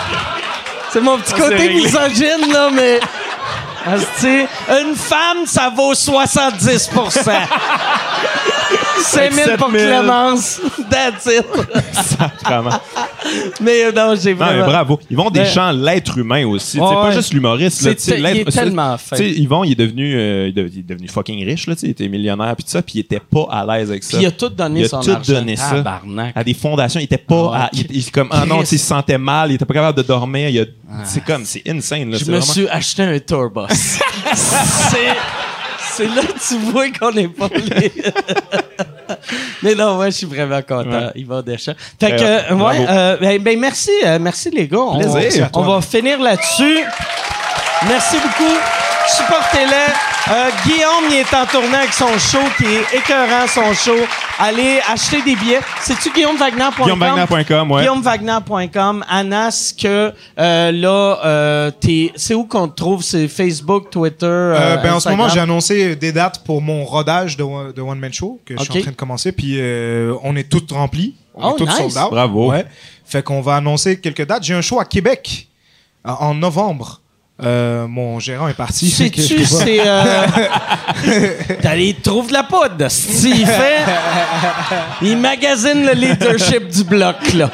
C'est 0.94 1.02
mon 1.02 1.18
petit 1.18 1.34
côté 1.34 1.74
misogyne, 1.74 2.52
là, 2.54 2.70
mais. 2.74 3.00
Une 4.82 4.96
femme, 4.96 5.46
ça 5.46 5.72
vaut 5.76 5.94
70 5.94 6.90
5 9.04 9.32
000 9.34 9.58
pour 9.58 9.72
7 9.72 9.80
000. 9.80 9.92
Clémence. 10.00 10.62
That's 10.90 11.26
it. 11.28 11.46
Mais 13.62 13.86
euh, 13.86 13.92
non, 13.92 14.16
j'ai 14.22 14.32
Non, 14.32 14.38
vraiment. 14.38 14.60
mais 14.66 14.72
bravo. 14.72 15.00
Yvon 15.10 15.30
Mais- 15.34 15.40
Deschamps, 15.42 15.72
l'être 15.72 16.18
humain 16.18 16.46
aussi. 16.48 16.72
C'est 16.74 16.80
pas 16.80 17.06
ouais. 17.08 17.14
juste 17.14 17.34
l'humoriste. 17.34 17.82
C'est 17.98 18.20
il 18.20 18.26
est 18.26 18.52
tellement 18.52 18.98
sais, 18.98 19.30
Yvon, 19.30 19.64
il 19.64 19.74
est 19.74 19.76
devenu, 19.76 20.16
euh, 20.16 20.50
il 20.56 20.60
est 20.60 20.84
devenu 20.88 21.08
fucking 21.08 21.46
riche, 21.46 21.68
là, 21.68 21.76
il 21.82 21.90
était 21.90 22.08
millionnaire, 22.08 22.56
puis 22.56 22.64
tout 22.64 22.72
ça, 22.72 22.82
puis 22.82 22.94
il 22.96 23.00
était 23.02 23.20
pas 23.20 23.48
à 23.52 23.66
l'aise 23.66 23.90
avec 23.90 24.04
ça. 24.04 24.18
Puis 24.18 24.26
il 24.26 24.28
a 24.28 24.32
tout 24.32 24.50
donné 24.50 24.82
Il 24.82 24.86
a 24.86 24.90
son 24.90 25.02
tout 25.02 25.12
argent. 25.12 25.34
donné 25.34 25.56
ça. 25.56 25.70
Tabarnak. 25.72 26.34
à 26.36 26.44
des 26.44 26.54
fondations, 26.54 27.00
il 27.00 27.04
était 27.04 27.18
pas 27.18 27.44
Ouais. 27.52 27.58
à- 27.58 27.70
il, 27.74 27.86
il 27.90 28.12
comme 28.12 28.28
ah 28.32 28.46
non, 28.46 28.62
il 28.62 28.68
se 28.68 28.78
sentait 28.78 29.18
mal, 29.18 29.52
il 29.52 29.56
était 29.56 29.66
pas 29.66 29.74
capable 29.74 29.98
de 29.98 30.04
dormir, 30.04 30.50
il 30.50 30.60
a- 30.62 30.66
c'est 31.06 31.24
comme 31.24 31.46
c'est 31.46 31.64
insane 31.68 32.12
là, 32.12 32.18
Je 32.18 32.26
me 32.26 32.38
vraiment- 32.38 32.42
suis 32.42 32.68
acheté 32.68 33.04
un 33.04 33.20
tourbus. 33.20 33.62
c'est, 34.34 34.98
c'est 36.02 36.16
là 36.16 36.22
que 36.22 36.48
tu 36.48 36.58
vois 36.72 36.90
qu'on 36.90 37.12
n'est 37.12 37.28
pas 37.28 37.48
les... 37.56 37.92
Mais 39.64 39.76
non, 39.76 39.98
ouais, 39.98 40.12
je 40.12 40.18
suis 40.18 40.26
vraiment 40.26 40.62
content. 40.62 40.90
Ouais. 40.90 41.12
Yvon 41.16 41.42
Deschamps. 41.42 41.74
Fait 42.00 42.16
que, 42.16 42.22
euh, 42.24 42.56
ouais, 42.56 42.86
euh, 42.90 43.18
ben, 43.20 43.42
ben, 43.42 43.60
merci, 43.60 43.92
euh, 44.06 44.18
merci 44.20 44.50
les 44.50 44.68
gars. 44.68 44.80
On, 44.80 45.00
on 45.54 45.62
va 45.62 45.82
finir 45.82 46.20
là-dessus. 46.20 46.80
Merci 47.88 48.18
beaucoup. 48.18 48.58
Supportez-les. 49.08 50.11
Euh, 50.30 50.50
Guillaume, 50.66 51.06
il 51.10 51.18
est 51.18 51.34
en 51.34 51.46
tournée 51.46 51.76
avec 51.76 51.94
son 51.94 52.18
show 52.20 52.40
qui 52.58 52.64
est 52.66 52.98
écœurant, 52.98 53.48
son 53.48 53.74
show. 53.74 53.98
Allez 54.40 54.80
acheter 54.88 55.22
des 55.24 55.36
billets. 55.36 55.60
C'est-tu 55.82 56.12
guillaumewagner.com? 56.12 56.86
GuillaumeWagner.com, 56.86 57.72
ouais. 57.72 57.82
guillaumewagner.com. 57.82 59.04
Anas, 59.10 59.74
que 59.80 60.14
euh, 60.40 60.72
là, 60.72 61.20
euh, 61.26 61.72
t'es- 61.72 62.14
c'est 62.16 62.34
où 62.36 62.46
qu'on 62.46 62.68
te 62.68 62.76
trouve? 62.76 63.02
C'est 63.04 63.28
Facebook, 63.28 63.90
Twitter, 63.90 64.26
euh, 64.26 64.56
Euh, 64.58 64.78
ben, 64.78 64.94
en 64.94 65.00
ce 65.00 65.10
moment, 65.10 65.28
j'ai 65.28 65.40
annoncé 65.40 65.96
des 65.96 66.12
dates 66.12 66.44
pour 66.46 66.62
mon 66.62 66.86
rodage 66.86 67.36
de, 67.36 67.44
One- 67.44 67.72
de 67.74 67.82
One 67.82 68.00
Man 68.00 68.14
Show 68.14 68.40
que 68.46 68.56
je 68.58 68.64
suis 68.64 68.78
en 68.80 68.82
train 68.84 68.92
de 68.92 68.96
commencer. 68.96 69.32
Puis 69.32 69.56
euh, 69.60 70.14
on 70.24 70.36
est 70.36 70.50
toutes 70.50 70.72
remplis. 70.72 71.16
On 71.34 71.50
Oh, 71.50 71.56
est 71.56 71.58
toutes 71.58 71.68
nice. 71.70 71.78
sold 71.94 71.98
out. 72.06 72.12
Bravo. 72.12 72.52
Ouais. 72.52 72.66
Fait 73.06 73.24
qu'on 73.24 73.42
va 73.42 73.56
annoncer 73.56 74.00
quelques 74.00 74.26
dates. 74.26 74.44
J'ai 74.44 74.54
un 74.54 74.62
show 74.62 74.80
à 74.80 74.86
Québec 74.86 75.48
en 76.06 76.34
novembre. 76.36 77.01
Euh, 77.44 77.88
mon 77.88 78.20
gérant 78.20 78.48
est 78.48 78.54
parti. 78.54 78.90
Sais-tu, 78.90 79.46
c'est... 79.46 79.80
Euh... 79.86 80.26
T'allais, 81.62 81.96
trouve 82.02 82.28
de 82.28 82.34
la 82.34 82.44
poudre. 82.44 82.90
Si, 82.90 83.32
il 83.32 83.46
fait... 83.46 83.80
Il 85.02 85.18
magasine 85.18 85.86
le 85.86 85.94
leadership 85.94 86.68
du 86.68 86.84
bloc, 86.84 87.34
là. 87.34 87.50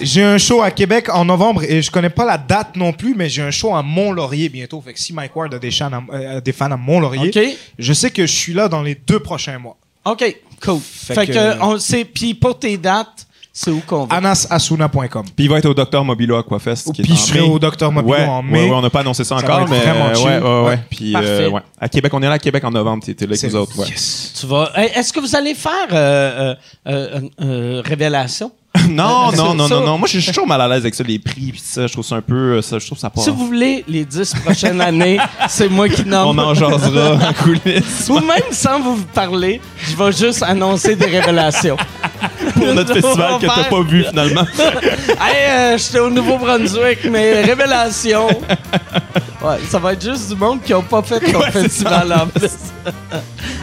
J'ai 0.00 0.22
un 0.22 0.38
show 0.38 0.62
à 0.62 0.70
Québec 0.70 1.08
en 1.12 1.24
novembre 1.24 1.62
et 1.64 1.82
je 1.82 1.90
connais 1.90 2.10
pas 2.10 2.24
la 2.24 2.38
date 2.38 2.76
non 2.76 2.92
plus, 2.92 3.14
mais 3.14 3.28
j'ai 3.28 3.42
un 3.42 3.50
show 3.50 3.74
à 3.74 3.82
Mont-Laurier 3.82 4.48
bientôt. 4.48 4.80
Fait 4.80 4.94
que 4.94 5.00
si 5.00 5.12
Mike 5.12 5.34
Ward 5.36 5.52
a 5.54 5.58
des, 5.58 5.70
fans 5.70 5.90
à, 5.92 6.02
euh, 6.14 6.40
des 6.40 6.52
fans 6.52 6.70
à 6.70 6.76
Mont-Laurier, 6.76 7.58
je 7.78 7.92
sais 7.92 8.10
que 8.10 8.26
je 8.26 8.32
suis 8.32 8.54
là 8.54 8.68
dans 8.68 8.82
les 8.82 8.94
deux 8.94 9.20
prochains 9.20 9.58
mois. 9.58 9.76
OK, 10.04 10.36
cool. 10.62 10.80
Fait, 10.80 11.14
Fait 11.14 11.26
que, 11.26 11.32
que- 11.32 11.62
on 11.62 11.78
sait... 11.78 12.04
Puis 12.04 12.34
pour 12.34 12.58
tes 12.58 12.78
dates, 12.78 13.26
c'est 13.60 13.72
où 13.72 13.82
qu'on 13.84 14.04
va? 14.04 14.16
anasasuna.com. 14.18 15.24
Puis 15.34 15.46
il 15.46 15.48
va 15.50 15.58
être 15.58 15.66
au 15.66 15.74
Docteur 15.74 16.04
Mobilo 16.04 16.36
Aquafest 16.36 16.92
Puis 16.94 17.12
je 17.12 17.14
serai 17.18 17.40
au 17.40 17.58
Dr 17.58 17.90
Mobilo 17.90 18.14
ouais, 18.14 18.24
en 18.24 18.40
mai. 18.40 18.52
Ouais, 18.52 18.70
ouais, 18.70 18.76
on 18.76 18.82
n'a 18.82 18.88
pas 18.88 19.00
annoncé 19.00 19.24
ça, 19.24 19.36
Ça 19.36 19.44
encore, 19.44 19.56
va 19.56 19.62
être 19.64 19.70
mais 19.70 19.90
vraiment 19.90 20.06
euh, 20.06 20.14
chill. 20.14 20.26
ouais, 20.26 20.38
ouais, 20.38 20.68
ouais. 20.68 20.78
Puis 20.88 21.12
euh, 21.16 21.50
ouais. 21.50 21.60
à 21.80 21.88
Québec, 21.88 22.14
on 22.14 22.22
est 22.22 22.28
là 22.28 22.34
à 22.34 22.38
Québec 22.38 22.62
en 22.62 22.70
novembre, 22.70 23.02
t'étais 23.02 23.24
là 23.24 23.30
avec 23.30 23.40
C'est- 23.40 23.48
nous 23.48 23.56
autres, 23.56 23.76
ouais. 23.80 23.88
Yes. 23.88 24.34
Tu 24.38 24.46
vas... 24.46 24.70
Hey, 24.76 24.92
Est-ce 24.94 25.12
que 25.12 25.18
vous 25.18 25.34
allez 25.34 25.54
faire 25.54 25.72
euh, 25.90 26.54
euh, 26.86 26.86
euh, 26.86 27.20
euh, 27.40 27.82
Révélation? 27.84 28.52
Non, 28.88 29.32
non, 29.32 29.54
non, 29.54 29.68
non, 29.68 29.80
non. 29.84 29.98
Moi, 29.98 30.08
je 30.08 30.18
suis 30.18 30.28
toujours 30.30 30.46
mal 30.46 30.60
à 30.60 30.68
l'aise 30.68 30.80
avec 30.82 30.94
ça, 30.94 31.02
les 31.02 31.18
prix, 31.18 31.50
puis 31.52 31.62
ça. 31.62 31.86
Je 31.86 31.92
trouve 31.92 32.04
ça 32.04 32.16
un 32.16 32.20
peu, 32.20 32.60
ça, 32.62 32.78
je 32.78 32.86
trouve 32.86 32.98
ça 32.98 33.10
pas. 33.10 33.20
Si 33.20 33.30
vous 33.30 33.46
voulez, 33.46 33.84
les 33.88 34.04
dix 34.04 34.32
prochaines 34.44 34.80
années, 34.80 35.18
c'est 35.48 35.68
moi 35.68 35.88
qui 35.88 36.04
nomme. 36.04 36.38
On 36.38 36.42
en 36.42 36.54
jasera 36.54 37.14
en 37.14 37.32
coulisses 37.32 38.08
Ou 38.08 38.20
même 38.20 38.52
sans 38.52 38.80
vous 38.80 39.02
parler, 39.14 39.60
je 39.78 39.96
vais 39.96 40.12
juste 40.12 40.42
annoncer 40.42 40.96
des 40.96 41.06
révélations. 41.06 41.76
pour 42.54 42.66
notre 42.74 42.94
festival 42.94 43.38
que 43.40 43.46
t'as 43.46 43.64
pas 43.64 43.82
vu 43.82 44.04
finalement. 44.04 44.46
hey, 44.58 45.48
euh, 45.48 45.78
j'étais 45.78 45.98
au 46.00 46.10
Nouveau-Brunswick, 46.10 47.04
mais 47.10 47.42
révélation. 47.42 48.28
Ouais, 48.28 49.58
ça 49.68 49.78
va 49.78 49.92
être 49.92 50.02
juste 50.02 50.30
du 50.30 50.36
monde 50.36 50.60
qui 50.62 50.72
n'a 50.72 50.80
pas 50.80 51.02
fait 51.02 51.20
ton 51.32 51.42
festival 51.42 52.12
en 52.12 52.26
plus. 52.26 52.50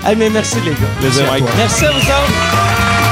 hey, 0.06 0.16
mais 0.16 0.30
merci 0.30 0.58
les 0.64 0.72
gars. 0.72 0.78
Plaisir. 1.00 1.26
Merci 1.58 1.86
à 1.86 1.92
vous 1.92 1.98
autres. 1.98 3.05